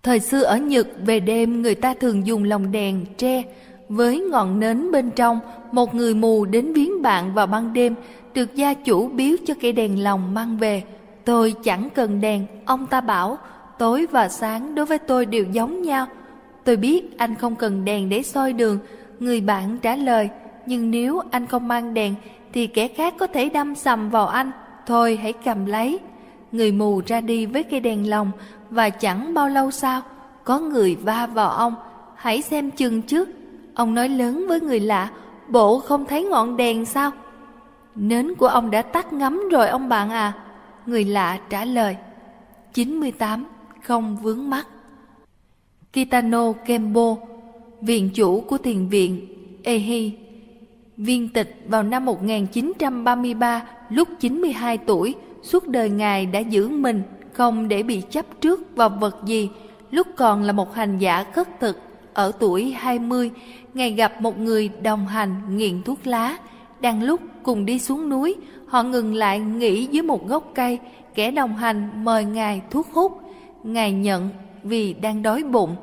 Thời 0.02 0.20
xưa 0.20 0.42
ở 0.42 0.56
Nhật 0.56 0.88
về 1.06 1.20
đêm 1.20 1.62
người 1.62 1.74
ta 1.74 1.94
thường 1.94 2.26
dùng 2.26 2.44
lồng 2.44 2.72
đèn 2.72 3.06
tre 3.16 3.42
với 3.88 4.20
ngọn 4.20 4.60
nến 4.60 4.92
bên 4.92 5.10
trong 5.10 5.40
một 5.72 5.94
người 5.94 6.14
mù 6.14 6.44
đến 6.44 6.72
viếng 6.72 7.02
bạn 7.02 7.34
vào 7.34 7.46
ban 7.46 7.72
đêm 7.72 7.94
được 8.34 8.54
gia 8.54 8.74
chủ 8.74 9.08
biếu 9.08 9.36
cho 9.46 9.54
cây 9.60 9.72
đèn 9.72 10.02
lồng 10.02 10.34
mang 10.34 10.56
về. 10.56 10.82
Tôi 11.30 11.54
chẳng 11.62 11.88
cần 11.94 12.20
đèn, 12.20 12.46
ông 12.64 12.86
ta 12.86 13.00
bảo, 13.00 13.38
tối 13.78 14.06
và 14.10 14.28
sáng 14.28 14.74
đối 14.74 14.86
với 14.86 14.98
tôi 14.98 15.26
đều 15.26 15.44
giống 15.52 15.82
nhau. 15.82 16.06
Tôi 16.64 16.76
biết 16.76 17.18
anh 17.18 17.34
không 17.34 17.56
cần 17.56 17.84
đèn 17.84 18.08
để 18.08 18.22
soi 18.22 18.52
đường, 18.52 18.78
người 19.20 19.40
bạn 19.40 19.78
trả 19.78 19.96
lời, 19.96 20.28
nhưng 20.66 20.90
nếu 20.90 21.20
anh 21.30 21.46
không 21.46 21.68
mang 21.68 21.94
đèn 21.94 22.14
thì 22.52 22.66
kẻ 22.66 22.88
khác 22.88 23.14
có 23.18 23.26
thể 23.26 23.48
đâm 23.48 23.74
sầm 23.74 24.10
vào 24.10 24.26
anh, 24.26 24.50
thôi 24.86 25.18
hãy 25.22 25.32
cầm 25.32 25.66
lấy. 25.66 25.98
Người 26.52 26.72
mù 26.72 27.02
ra 27.06 27.20
đi 27.20 27.46
với 27.46 27.62
cây 27.62 27.80
đèn 27.80 28.10
lồng 28.10 28.30
và 28.70 28.90
chẳng 28.90 29.34
bao 29.34 29.48
lâu 29.48 29.70
sau, 29.70 30.02
có 30.44 30.58
người 30.58 30.96
va 31.02 31.26
vào 31.26 31.50
ông, 31.50 31.74
hãy 32.14 32.42
xem 32.42 32.70
chừng 32.70 33.02
trước. 33.02 33.28
Ông 33.74 33.94
nói 33.94 34.08
lớn 34.08 34.44
với 34.48 34.60
người 34.60 34.80
lạ, 34.80 35.10
bộ 35.48 35.78
không 35.80 36.06
thấy 36.06 36.24
ngọn 36.24 36.56
đèn 36.56 36.84
sao? 36.84 37.10
Nến 37.94 38.34
của 38.34 38.48
ông 38.48 38.70
đã 38.70 38.82
tắt 38.82 39.12
ngấm 39.12 39.48
rồi 39.48 39.68
ông 39.68 39.88
bạn 39.88 40.10
à 40.10 40.32
Người 40.90 41.04
lạ 41.04 41.40
trả 41.50 41.64
lời 41.64 41.96
98 42.72 43.46
không 43.82 44.16
vướng 44.22 44.50
mắt 44.50 44.66
Kitano 45.92 46.52
Kembo 46.52 47.16
Viện 47.80 48.10
chủ 48.14 48.40
của 48.40 48.58
thiền 48.58 48.88
viện 48.88 49.26
Ehi 49.62 50.12
Viên 50.96 51.28
tịch 51.28 51.64
vào 51.66 51.82
năm 51.82 52.04
1933 52.04 53.62
lúc 53.90 54.08
92 54.20 54.78
tuổi 54.78 55.14
Suốt 55.42 55.68
đời 55.68 55.90
Ngài 55.90 56.26
đã 56.26 56.38
giữ 56.38 56.68
mình 56.68 57.02
không 57.32 57.68
để 57.68 57.82
bị 57.82 58.02
chấp 58.10 58.26
trước 58.40 58.76
vào 58.76 58.88
vật 58.88 59.16
gì. 59.26 59.50
Lúc 59.90 60.06
còn 60.16 60.42
là 60.42 60.52
một 60.52 60.74
hành 60.74 60.98
giả 60.98 61.24
khất 61.24 61.60
thực, 61.60 61.78
ở 62.14 62.32
tuổi 62.38 62.72
20, 62.72 63.30
Ngài 63.74 63.92
gặp 63.92 64.20
một 64.20 64.38
người 64.38 64.70
đồng 64.82 65.06
hành 65.06 65.56
nghiện 65.56 65.82
thuốc 65.82 66.06
lá. 66.06 66.38
Đang 66.80 67.02
lúc 67.02 67.20
cùng 67.42 67.66
đi 67.66 67.78
xuống 67.78 68.08
núi, 68.08 68.36
họ 68.70 68.82
ngừng 68.82 69.14
lại 69.14 69.40
nghỉ 69.40 69.86
dưới 69.86 70.02
một 70.02 70.28
gốc 70.28 70.50
cây, 70.54 70.78
kẻ 71.14 71.30
đồng 71.30 71.56
hành 71.56 72.04
mời 72.04 72.24
Ngài 72.24 72.62
thuốc 72.70 72.86
hút. 72.92 73.20
Ngài 73.64 73.92
nhận 73.92 74.28
vì 74.62 74.92
đang 74.92 75.22
đói 75.22 75.42
bụng. 75.42 75.76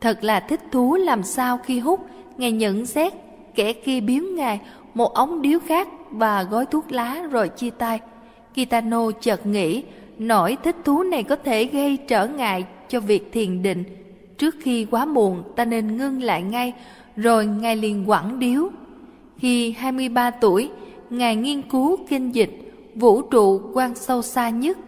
Thật 0.00 0.24
là 0.24 0.40
thích 0.40 0.60
thú 0.72 0.94
làm 0.96 1.22
sao 1.22 1.58
khi 1.58 1.78
hút, 1.78 2.00
Ngài 2.36 2.52
nhận 2.52 2.86
xét 2.86 3.12
kẻ 3.54 3.72
kia 3.72 4.00
biếu 4.00 4.24
Ngài 4.36 4.60
một 4.94 5.14
ống 5.14 5.42
điếu 5.42 5.58
khác 5.66 5.88
và 6.10 6.42
gói 6.42 6.66
thuốc 6.66 6.92
lá 6.92 7.22
rồi 7.30 7.48
chia 7.48 7.70
tay. 7.70 8.00
Kitano 8.54 9.10
chợt 9.20 9.46
nghĩ, 9.46 9.82
nỗi 10.18 10.56
thích 10.62 10.76
thú 10.84 11.02
này 11.02 11.22
có 11.22 11.36
thể 11.36 11.64
gây 11.64 11.96
trở 11.96 12.26
ngại 12.26 12.64
cho 12.88 13.00
việc 13.00 13.32
thiền 13.32 13.62
định. 13.62 13.84
Trước 14.38 14.54
khi 14.62 14.86
quá 14.90 15.04
muộn, 15.04 15.42
ta 15.56 15.64
nên 15.64 15.96
ngưng 15.96 16.22
lại 16.22 16.42
ngay, 16.42 16.72
rồi 17.16 17.46
Ngài 17.46 17.76
liền 17.76 18.04
quẳng 18.04 18.38
điếu. 18.38 18.68
Khi 19.38 19.72
23 19.72 20.30
tuổi, 20.30 20.70
Ngài 21.12 21.36
nghiên 21.36 21.62
cứu 21.62 21.98
kinh 22.08 22.34
dịch, 22.34 22.72
vũ 22.94 23.22
trụ 23.22 23.60
quan 23.74 23.94
sâu 23.94 24.22
xa 24.22 24.48
nhất. 24.48 24.78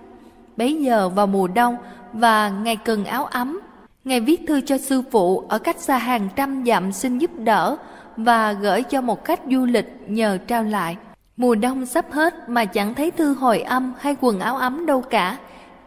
Bấy 0.57 0.75
giờ 0.75 1.09
vào 1.09 1.27
mùa 1.27 1.49
đông 1.49 1.77
và 2.13 2.51
Ngài 2.51 2.77
cần 2.77 3.05
áo 3.05 3.25
ấm, 3.25 3.61
Ngài 4.05 4.21
viết 4.21 4.41
thư 4.47 4.61
cho 4.61 4.79
sư 4.79 5.03
phụ 5.11 5.45
ở 5.49 5.59
cách 5.59 5.81
xa 5.81 5.99
hàng 5.99 6.29
trăm 6.37 6.65
dặm 6.67 6.93
xin 6.93 7.19
giúp 7.19 7.31
đỡ 7.39 7.77
và 8.17 8.53
gửi 8.53 8.83
cho 8.83 9.01
một 9.01 9.25
khách 9.25 9.41
du 9.51 9.65
lịch 9.65 9.87
nhờ 10.07 10.39
trao 10.47 10.63
lại. 10.63 10.97
Mùa 11.37 11.55
đông 11.55 11.87
sắp 11.87 12.13
hết 12.13 12.49
mà 12.49 12.65
chẳng 12.65 12.95
thấy 12.95 13.11
thư 13.11 13.35
hồi 13.35 13.61
âm 13.61 13.93
hay 13.99 14.17
quần 14.21 14.41
áo 14.41 14.57
ấm 14.57 14.87
đâu 14.87 15.01
cả. 15.01 15.39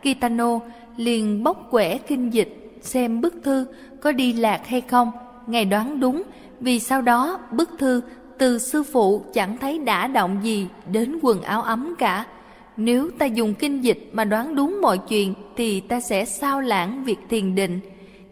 Kitano 0.02 0.60
liền 0.98 1.44
bóc 1.44 1.68
quẻ 1.72 1.98
kinh 1.98 2.34
dịch 2.34 2.80
xem 2.82 3.22
bức 3.22 3.34
thư 3.44 3.66
có 4.02 4.12
đi 4.12 4.34
lạc 4.34 4.68
hay 4.68 4.82
không. 4.82 5.12
Ngài 5.48 5.66
đoán 5.66 6.00
đúng 6.00 6.24
vì 6.60 6.80
sau 6.80 7.02
đó 7.02 7.40
bức 7.52 7.70
thư 7.80 8.02
từ 8.38 8.60
sư 8.60 8.84
phụ 8.84 9.26
chẳng 9.34 9.58
thấy 9.58 9.80
đã 9.80 10.08
động 10.08 10.40
gì 10.44 10.68
đến 10.92 11.20
quần 11.22 11.42
áo 11.42 11.62
ấm 11.62 11.96
cả. 11.98 12.26
Nếu 12.78 13.10
ta 13.18 13.26
dùng 13.26 13.54
kinh 13.54 13.84
dịch 13.84 14.10
mà 14.14 14.26
đoán 14.26 14.56
đúng 14.56 14.82
mọi 14.82 14.98
chuyện 14.98 15.34
thì 15.56 15.80
ta 15.80 16.00
sẽ 16.00 16.26
sao 16.26 16.62
lãng 16.62 17.04
việc 17.04 17.20
thiền 17.30 17.56
định. 17.56 17.80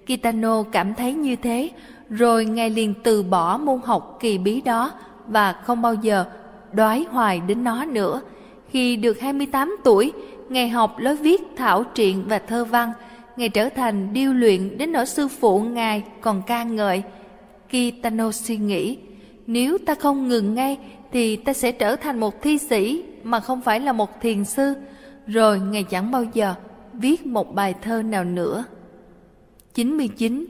Kitano 0.05 0.63
cảm 0.63 0.95
thấy 0.95 1.13
như 1.13 1.35
thế, 1.35 1.69
rồi 2.09 2.45
ngài 2.45 2.69
liền 2.69 2.93
từ 3.03 3.23
bỏ 3.23 3.57
môn 3.57 3.79
học 3.83 4.17
kỳ 4.19 4.37
bí 4.37 4.61
đó 4.61 4.91
và 5.27 5.53
không 5.53 5.81
bao 5.81 5.93
giờ 5.93 6.25
đoái 6.71 7.05
hoài 7.09 7.41
đến 7.47 7.63
nó 7.63 7.85
nữa. 7.85 8.21
Khi 8.69 8.95
được 8.95 9.19
28 9.19 9.77
tuổi, 9.83 10.13
ngài 10.49 10.69
học 10.69 10.95
lối 10.99 11.15
viết 11.15 11.41
thảo 11.55 11.83
truyện 11.83 12.23
và 12.27 12.39
thơ 12.39 12.65
văn, 12.65 12.91
ngài 13.37 13.49
trở 13.49 13.69
thành 13.69 14.13
điêu 14.13 14.33
luyện 14.33 14.77
đến 14.77 14.91
nỗi 14.91 15.05
sư 15.05 15.27
phụ 15.27 15.59
ngài 15.59 16.03
còn 16.21 16.41
ca 16.47 16.63
ngợi. 16.63 17.03
Kitano 17.69 18.31
suy 18.31 18.57
nghĩ, 18.57 18.97
nếu 19.47 19.77
ta 19.77 19.95
không 19.95 20.27
ngừng 20.27 20.53
ngay 20.53 20.77
thì 21.11 21.35
ta 21.35 21.53
sẽ 21.53 21.71
trở 21.71 21.95
thành 21.95 22.19
một 22.19 22.41
thi 22.41 22.57
sĩ 22.57 23.03
mà 23.23 23.39
không 23.39 23.61
phải 23.61 23.79
là 23.79 23.93
một 23.93 24.21
thiền 24.21 24.45
sư, 24.45 24.73
rồi 25.27 25.59
ngài 25.59 25.83
chẳng 25.83 26.11
bao 26.11 26.23
giờ 26.33 26.55
viết 26.93 27.25
một 27.25 27.55
bài 27.55 27.73
thơ 27.81 28.01
nào 28.01 28.23
nữa. 28.23 28.63
99 29.73 30.45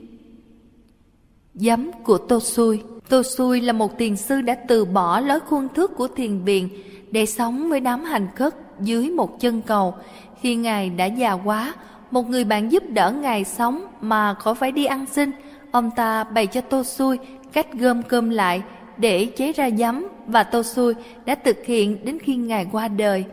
Giấm 1.54 1.92
của 2.04 2.18
Tô 2.18 2.40
Xui 2.40 2.82
Tô 3.10 3.24
Xui 3.24 3.62
là 3.62 3.74
một 3.74 3.98
thiền 3.98 4.18
sư 4.18 4.42
đã 4.42 4.56
từ 4.68 4.86
bỏ 4.86 5.20
lối 5.20 5.40
khuôn 5.40 5.68
thước 5.70 5.96
của 5.96 6.08
thiền 6.08 6.44
viện 6.44 6.70
để 7.12 7.26
sống 7.26 7.70
với 7.70 7.80
đám 7.80 8.04
hành 8.04 8.28
khất 8.36 8.56
dưới 8.80 9.10
một 9.10 9.40
chân 9.40 9.62
cầu. 9.62 9.96
Khi 10.42 10.56
Ngài 10.56 10.90
đã 10.90 11.06
già 11.06 11.34
quá, 11.34 11.74
một 12.12 12.30
người 12.30 12.44
bạn 12.44 12.72
giúp 12.72 12.84
đỡ 12.90 13.12
Ngài 13.12 13.44
sống 13.44 13.88
mà 14.02 14.34
khỏi 14.34 14.56
phải 14.56 14.72
đi 14.72 14.86
ăn 14.86 15.06
xin. 15.06 15.32
Ông 15.72 15.92
ta 15.96 16.24
bày 16.24 16.48
cho 16.48 16.62
Tô 16.62 16.84
Xui 16.84 17.18
cách 17.54 17.74
gom 17.74 18.04
cơm 18.04 18.30
lại 18.30 18.64
để 18.98 19.26
chế 19.26 19.54
ra 19.54 19.70
giấm 19.70 20.08
và 20.28 20.44
Tô 20.44 20.64
Xui 20.64 20.94
đã 21.26 21.36
thực 21.36 21.66
hiện 21.66 22.06
đến 22.06 22.18
khi 22.20 22.36
Ngài 22.36 22.68
qua 22.72 22.88
đời. 22.88 23.26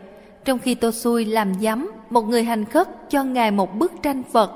Trong 0.45 0.59
khi 0.59 0.75
Tô 0.75 0.91
Xui 0.91 1.25
làm 1.25 1.53
giấm, 1.61 1.91
một 2.09 2.21
người 2.21 2.43
hành 2.43 2.65
khất 2.65 3.09
cho 3.09 3.23
Ngài 3.23 3.51
một 3.51 3.75
bức 3.75 3.91
tranh 4.01 4.23
Phật. 4.31 4.51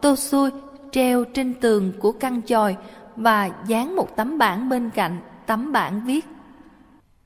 Tô 0.00 0.16
Xui 0.16 0.50
treo 0.90 1.24
trên 1.24 1.54
tường 1.54 1.92
của 1.98 2.12
căn 2.12 2.42
chòi 2.46 2.76
và 3.16 3.50
dán 3.66 3.96
một 3.96 4.16
tấm 4.16 4.38
bảng 4.38 4.68
bên 4.68 4.90
cạnh, 4.90 5.16
tấm 5.46 5.72
bảng 5.72 6.02
viết 6.06 6.24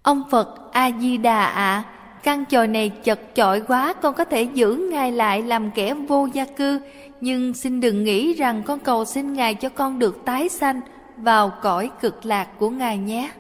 Ông 0.03 0.23
Phật 0.31 0.73
A-di-đà 0.73 1.45
ạ, 1.45 1.83
căn 2.23 2.45
chòi 2.47 2.69
này 2.69 2.89
chật 2.89 3.21
chội 3.35 3.63
quá, 3.69 3.93
con 3.93 4.15
có 4.15 4.25
thể 4.25 4.43
giữ 4.43 4.89
Ngài 4.91 5.13
lại 5.13 5.43
làm 5.43 5.71
kẻ 5.71 5.95
vô 5.95 6.29
gia 6.33 6.45
cư, 6.45 6.81
nhưng 7.21 7.55
xin 7.55 7.81
đừng 7.81 8.05
nghĩ 8.05 8.33
rằng 8.35 8.63
con 8.67 8.79
cầu 8.79 9.05
xin 9.05 9.33
Ngài 9.33 9.55
cho 9.55 9.69
con 9.69 9.99
được 9.99 10.25
tái 10.25 10.49
sanh 10.49 10.81
vào 11.17 11.53
cõi 11.63 11.91
cực 12.01 12.27
lạc 12.27 12.49
của 12.59 12.71
Ngài 12.71 12.99
nhé. 12.99 13.31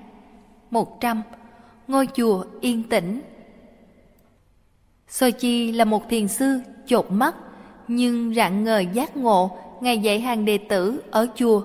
một 0.70 1.00
trăm 1.00 1.22
Ngôi 1.88 2.08
chùa 2.14 2.44
yên 2.60 2.82
tĩnh 2.82 3.20
Sochi 5.08 5.72
là 5.72 5.84
một 5.84 6.08
thiền 6.08 6.28
sư 6.28 6.60
chột 6.86 7.06
mắt, 7.10 7.34
nhưng 7.88 8.34
rạng 8.34 8.64
ngời 8.64 8.86
giác 8.92 9.16
ngộ, 9.16 9.50
Ngài 9.80 9.98
dạy 9.98 10.20
hàng 10.20 10.44
đệ 10.44 10.58
tử 10.58 11.02
ở 11.10 11.26
chùa 11.34 11.62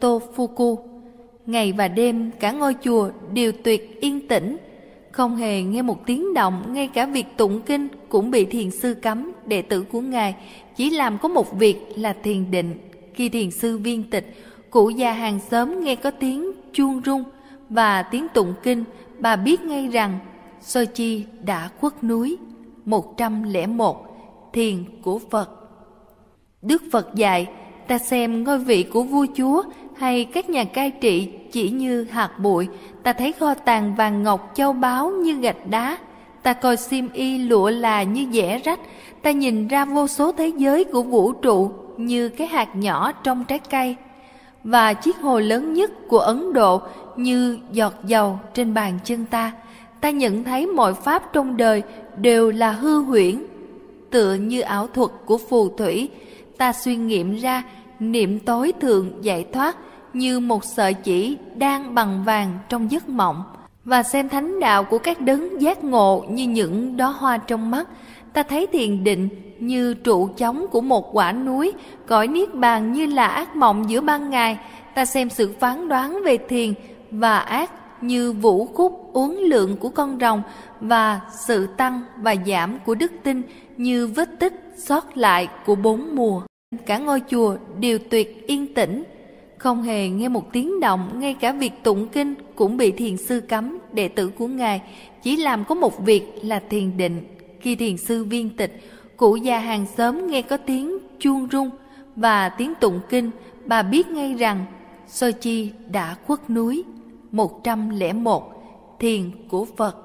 Tofuku. 0.00 0.76
Ngày 1.46 1.72
và 1.72 1.88
đêm 1.88 2.30
cả 2.40 2.52
ngôi 2.52 2.74
chùa 2.82 3.10
đều 3.32 3.52
tuyệt 3.64 4.00
yên 4.00 4.28
tĩnh, 4.28 4.56
không 5.10 5.36
hề 5.36 5.62
nghe 5.62 5.82
một 5.82 6.06
tiếng 6.06 6.34
động, 6.34 6.62
ngay 6.68 6.88
cả 6.88 7.06
việc 7.06 7.26
tụng 7.36 7.60
kinh 7.60 7.88
cũng 8.08 8.30
bị 8.30 8.44
thiền 8.44 8.70
sư 8.70 8.94
cấm, 8.94 9.32
đệ 9.46 9.62
tử 9.62 9.82
của 9.82 10.00
Ngài 10.00 10.34
chỉ 10.76 10.90
làm 10.90 11.18
có 11.18 11.28
một 11.28 11.58
việc 11.58 11.76
là 11.96 12.12
thiền 12.22 12.50
định. 12.50 12.74
Khi 13.14 13.28
thiền 13.28 13.50
sư 13.50 13.78
viên 13.78 14.10
tịch, 14.10 14.43
cụ 14.74 14.90
già 14.90 15.12
hàng 15.12 15.38
xóm 15.50 15.80
nghe 15.80 15.94
có 15.94 16.10
tiếng 16.10 16.52
chuông 16.72 17.00
rung 17.06 17.24
và 17.70 18.02
tiếng 18.02 18.26
tụng 18.34 18.54
kinh, 18.62 18.84
bà 19.18 19.36
biết 19.36 19.60
ngay 19.60 19.88
rằng 19.88 20.18
Sochi 20.60 21.24
đã 21.42 21.70
khuất 21.80 22.04
núi. 22.04 22.36
101 22.84 24.06
Thiền 24.52 24.84
của 25.02 25.20
Phật. 25.30 25.50
Đức 26.62 26.82
Phật 26.92 27.14
dạy, 27.14 27.46
ta 27.88 27.98
xem 27.98 28.44
ngôi 28.44 28.58
vị 28.58 28.82
của 28.82 29.02
vua 29.02 29.26
chúa 29.36 29.62
hay 29.96 30.24
các 30.24 30.50
nhà 30.50 30.64
cai 30.64 30.90
trị 30.90 31.28
chỉ 31.52 31.70
như 31.70 32.04
hạt 32.04 32.38
bụi, 32.38 32.68
ta 33.02 33.12
thấy 33.12 33.32
kho 33.32 33.54
tàng 33.54 33.94
vàng 33.94 34.22
ngọc 34.22 34.52
châu 34.54 34.72
báu 34.72 35.10
như 35.10 35.40
gạch 35.40 35.66
đá, 35.70 35.98
ta 36.42 36.52
coi 36.52 36.76
xiêm 36.76 37.12
y 37.12 37.38
lụa 37.38 37.70
là 37.70 38.02
như 38.02 38.26
dẻ 38.32 38.58
rách, 38.64 38.80
ta 39.22 39.30
nhìn 39.30 39.68
ra 39.68 39.84
vô 39.84 40.06
số 40.06 40.32
thế 40.32 40.52
giới 40.56 40.84
của 40.84 41.02
vũ 41.02 41.32
trụ 41.32 41.70
như 41.96 42.28
cái 42.28 42.46
hạt 42.46 42.76
nhỏ 42.76 43.12
trong 43.12 43.44
trái 43.44 43.58
cây, 43.58 43.96
và 44.64 44.94
chiếc 44.94 45.16
hồ 45.16 45.40
lớn 45.40 45.72
nhất 45.72 45.90
của 46.08 46.18
Ấn 46.18 46.52
Độ 46.52 46.80
như 47.16 47.58
giọt 47.72 47.94
dầu 48.06 48.38
trên 48.54 48.74
bàn 48.74 48.98
chân 49.04 49.26
ta. 49.26 49.52
Ta 50.00 50.10
nhận 50.10 50.44
thấy 50.44 50.66
mọi 50.66 50.94
pháp 50.94 51.32
trong 51.32 51.56
đời 51.56 51.82
đều 52.16 52.50
là 52.50 52.70
hư 52.72 53.00
huyễn, 53.00 53.44
tựa 54.10 54.34
như 54.34 54.60
ảo 54.60 54.86
thuật 54.86 55.10
của 55.24 55.38
phù 55.38 55.68
thủy, 55.68 56.08
ta 56.58 56.72
suy 56.72 56.96
nghiệm 56.96 57.36
ra 57.36 57.62
niệm 58.00 58.38
tối 58.40 58.72
thượng 58.80 59.10
giải 59.20 59.46
thoát 59.52 59.76
như 60.12 60.40
một 60.40 60.64
sợi 60.64 60.94
chỉ 60.94 61.36
đang 61.56 61.94
bằng 61.94 62.24
vàng 62.24 62.58
trong 62.68 62.90
giấc 62.90 63.08
mộng 63.08 63.42
và 63.84 64.02
xem 64.02 64.28
thánh 64.28 64.60
đạo 64.60 64.84
của 64.84 64.98
các 64.98 65.20
đấng 65.20 65.62
giác 65.62 65.84
ngộ 65.84 66.24
như 66.28 66.44
những 66.44 66.96
đóa 66.96 67.08
hoa 67.08 67.36
trong 67.36 67.70
mắt 67.70 67.88
ta 68.34 68.42
thấy 68.42 68.66
thiền 68.66 69.04
định 69.04 69.28
như 69.58 69.94
trụ 69.94 70.28
chống 70.36 70.66
của 70.70 70.80
một 70.80 71.16
quả 71.16 71.32
núi, 71.32 71.72
cõi 72.06 72.28
niết 72.28 72.54
bàn 72.54 72.92
như 72.92 73.06
là 73.06 73.26
ác 73.26 73.56
mộng 73.56 73.90
giữa 73.90 74.00
ban 74.00 74.30
ngày. 74.30 74.58
Ta 74.94 75.04
xem 75.04 75.30
sự 75.30 75.54
phán 75.60 75.88
đoán 75.88 76.20
về 76.24 76.38
thiền 76.48 76.74
và 77.10 77.38
ác 77.38 77.70
như 78.02 78.32
vũ 78.32 78.66
khúc 78.66 79.10
uốn 79.12 79.34
lượng 79.34 79.76
của 79.76 79.88
con 79.88 80.18
rồng 80.20 80.42
và 80.80 81.20
sự 81.46 81.66
tăng 81.66 82.00
và 82.18 82.34
giảm 82.46 82.78
của 82.86 82.94
đức 82.94 83.12
tin 83.22 83.42
như 83.76 84.06
vết 84.06 84.28
tích 84.38 84.54
sót 84.76 85.16
lại 85.16 85.48
của 85.66 85.74
bốn 85.74 86.16
mùa. 86.16 86.42
Cả 86.86 86.98
ngôi 86.98 87.22
chùa 87.28 87.56
đều 87.80 87.98
tuyệt 88.10 88.46
yên 88.46 88.74
tĩnh. 88.74 89.04
Không 89.58 89.82
hề 89.82 90.08
nghe 90.08 90.28
một 90.28 90.52
tiếng 90.52 90.80
động, 90.80 91.10
ngay 91.20 91.34
cả 91.34 91.52
việc 91.52 91.72
tụng 91.82 92.08
kinh 92.08 92.34
cũng 92.54 92.76
bị 92.76 92.90
thiền 92.90 93.16
sư 93.16 93.40
cấm 93.40 93.78
đệ 93.92 94.08
tử 94.08 94.28
của 94.28 94.46
ngài. 94.46 94.82
Chỉ 95.22 95.36
làm 95.36 95.64
có 95.64 95.74
một 95.74 96.04
việc 96.04 96.22
là 96.42 96.62
thiền 96.70 96.96
định 96.96 97.33
khi 97.64 97.76
thiền 97.76 97.96
sư 97.96 98.24
viên 98.24 98.50
tịch 98.56 98.80
cụ 99.16 99.36
già 99.36 99.58
hàng 99.58 99.86
xóm 99.96 100.26
nghe 100.26 100.42
có 100.42 100.56
tiếng 100.56 100.98
chuông 101.18 101.48
rung 101.52 101.70
và 102.16 102.48
tiếng 102.48 102.74
tụng 102.80 103.00
kinh 103.08 103.30
bà 103.64 103.82
biết 103.82 104.08
ngay 104.08 104.34
rằng 104.34 104.64
Sochi 105.06 105.70
đã 105.90 106.16
khuất 106.26 106.50
núi 106.50 106.84
101 107.30 108.62
Thiền 108.98 109.30
của 109.48 109.66
Phật. 109.76 109.96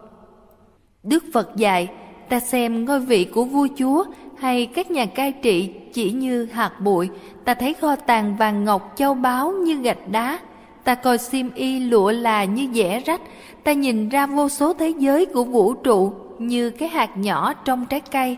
Đức 1.04 1.24
Phật 1.34 1.56
dạy 1.56 1.88
ta 2.30 2.40
xem 2.40 2.86
ngôi 2.86 3.00
vị 3.00 3.26
của 3.26 3.44
vua 3.44 3.68
chúa 3.78 4.04
hay 4.38 4.66
các 4.66 4.92
nhà 4.92 5.06
cai 5.06 5.32
trị 5.32 5.70
chỉ 5.94 6.12
như 6.12 6.46
hạt 6.46 6.82
bụi, 6.82 7.10
ta 7.46 7.54
thấy 7.54 7.74
kho 7.74 7.96
tàng 7.96 8.36
vàng 8.36 8.66
ngọc 8.66 8.94
châu 8.96 9.14
báu 9.14 9.52
như 9.52 9.82
gạch 9.82 10.10
đá, 10.12 10.40
ta 10.84 10.96
coi 10.96 11.18
xiêm 11.18 11.54
y 11.54 11.80
lụa 11.80 12.12
là 12.12 12.44
như 12.44 12.68
dẻ 12.74 13.02
rách, 13.06 13.22
ta 13.64 13.72
nhìn 13.72 14.10
ra 14.10 14.26
vô 14.26 14.50
số 14.50 14.74
thế 14.74 14.94
giới 15.00 15.26
của 15.26 15.44
vũ 15.44 15.74
trụ 15.74 16.14
như 16.40 16.70
cái 16.70 16.90
hạt 16.90 17.18
nhỏ 17.18 17.54
trong 17.54 17.86
trái 17.86 18.00
cây, 18.00 18.38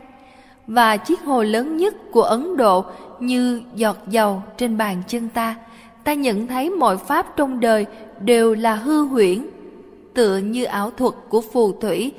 và 0.67 0.97
chiếc 0.97 1.21
hồ 1.21 1.43
lớn 1.43 1.77
nhất 1.77 1.95
của 2.11 2.21
Ấn 2.21 2.57
Độ 2.57 2.85
như 3.19 3.61
giọt 3.75 3.97
dầu 4.07 4.43
trên 4.57 4.77
bàn 4.77 5.03
chân 5.07 5.29
ta. 5.29 5.55
Ta 6.03 6.13
nhận 6.13 6.47
thấy 6.47 6.69
mọi 6.69 6.97
pháp 6.97 7.37
trong 7.37 7.59
đời 7.59 7.85
đều 8.19 8.53
là 8.53 8.75
hư 8.75 9.05
huyễn, 9.05 9.47
tựa 10.13 10.37
như 10.37 10.63
ảo 10.63 10.91
thuật 10.91 11.13
của 11.29 11.41
phù 11.41 11.71
thủy. 11.71 12.11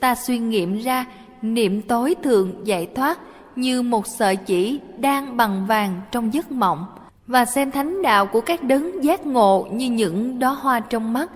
Ta 0.00 0.14
suy 0.14 0.38
nghiệm 0.38 0.78
ra 0.78 1.04
niệm 1.42 1.82
tối 1.82 2.14
thượng 2.22 2.52
giải 2.64 2.86
thoát 2.94 3.18
như 3.56 3.82
một 3.82 4.06
sợi 4.06 4.36
chỉ 4.36 4.80
đang 4.98 5.36
bằng 5.36 5.66
vàng 5.66 6.00
trong 6.12 6.34
giấc 6.34 6.52
mộng 6.52 6.86
và 7.26 7.44
xem 7.44 7.70
thánh 7.70 8.02
đạo 8.02 8.26
của 8.26 8.40
các 8.40 8.62
đấng 8.62 9.04
giác 9.04 9.26
ngộ 9.26 9.66
như 9.72 9.90
những 9.90 10.38
đóa 10.38 10.50
hoa 10.54 10.80
trong 10.80 11.12
mắt 11.12 11.30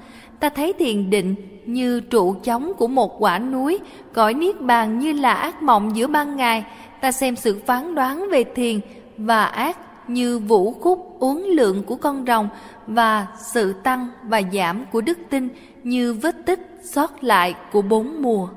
ta 0.45 0.51
thấy 0.51 0.73
thiền 0.73 1.11
định 1.11 1.35
như 1.67 2.01
trụ 2.01 2.35
chống 2.45 2.73
của 2.79 2.87
một 2.87 3.17
quả 3.19 3.39
núi, 3.39 3.79
cõi 4.13 4.35
niết 4.35 4.61
bàn 4.61 4.99
như 4.99 5.13
là 5.13 5.35
ác 5.35 5.63
mộng 5.63 5.97
giữa 5.97 6.07
ban 6.07 6.37
ngày. 6.37 6.65
Ta 7.01 7.13
xem 7.13 7.37
sự 7.37 7.61
phán 7.67 7.95
đoán 7.95 8.29
về 8.31 8.45
thiền 8.45 8.81
và 9.17 9.45
ác 9.45 9.79
như 10.09 10.39
vũ 10.39 10.73
khúc 10.73 11.17
uốn 11.19 11.43
lượng 11.43 11.83
của 11.83 11.97
con 11.97 12.25
rồng 12.27 12.49
và 12.87 13.27
sự 13.39 13.73
tăng 13.73 14.09
và 14.23 14.43
giảm 14.53 14.85
của 14.93 15.01
đức 15.01 15.19
tin 15.31 15.49
như 15.83 16.15
vết 16.15 16.37
tích 16.47 16.81
sót 16.83 17.25
lại 17.25 17.55
của 17.73 17.83
bốn 17.83 18.23
mùa. 18.23 18.49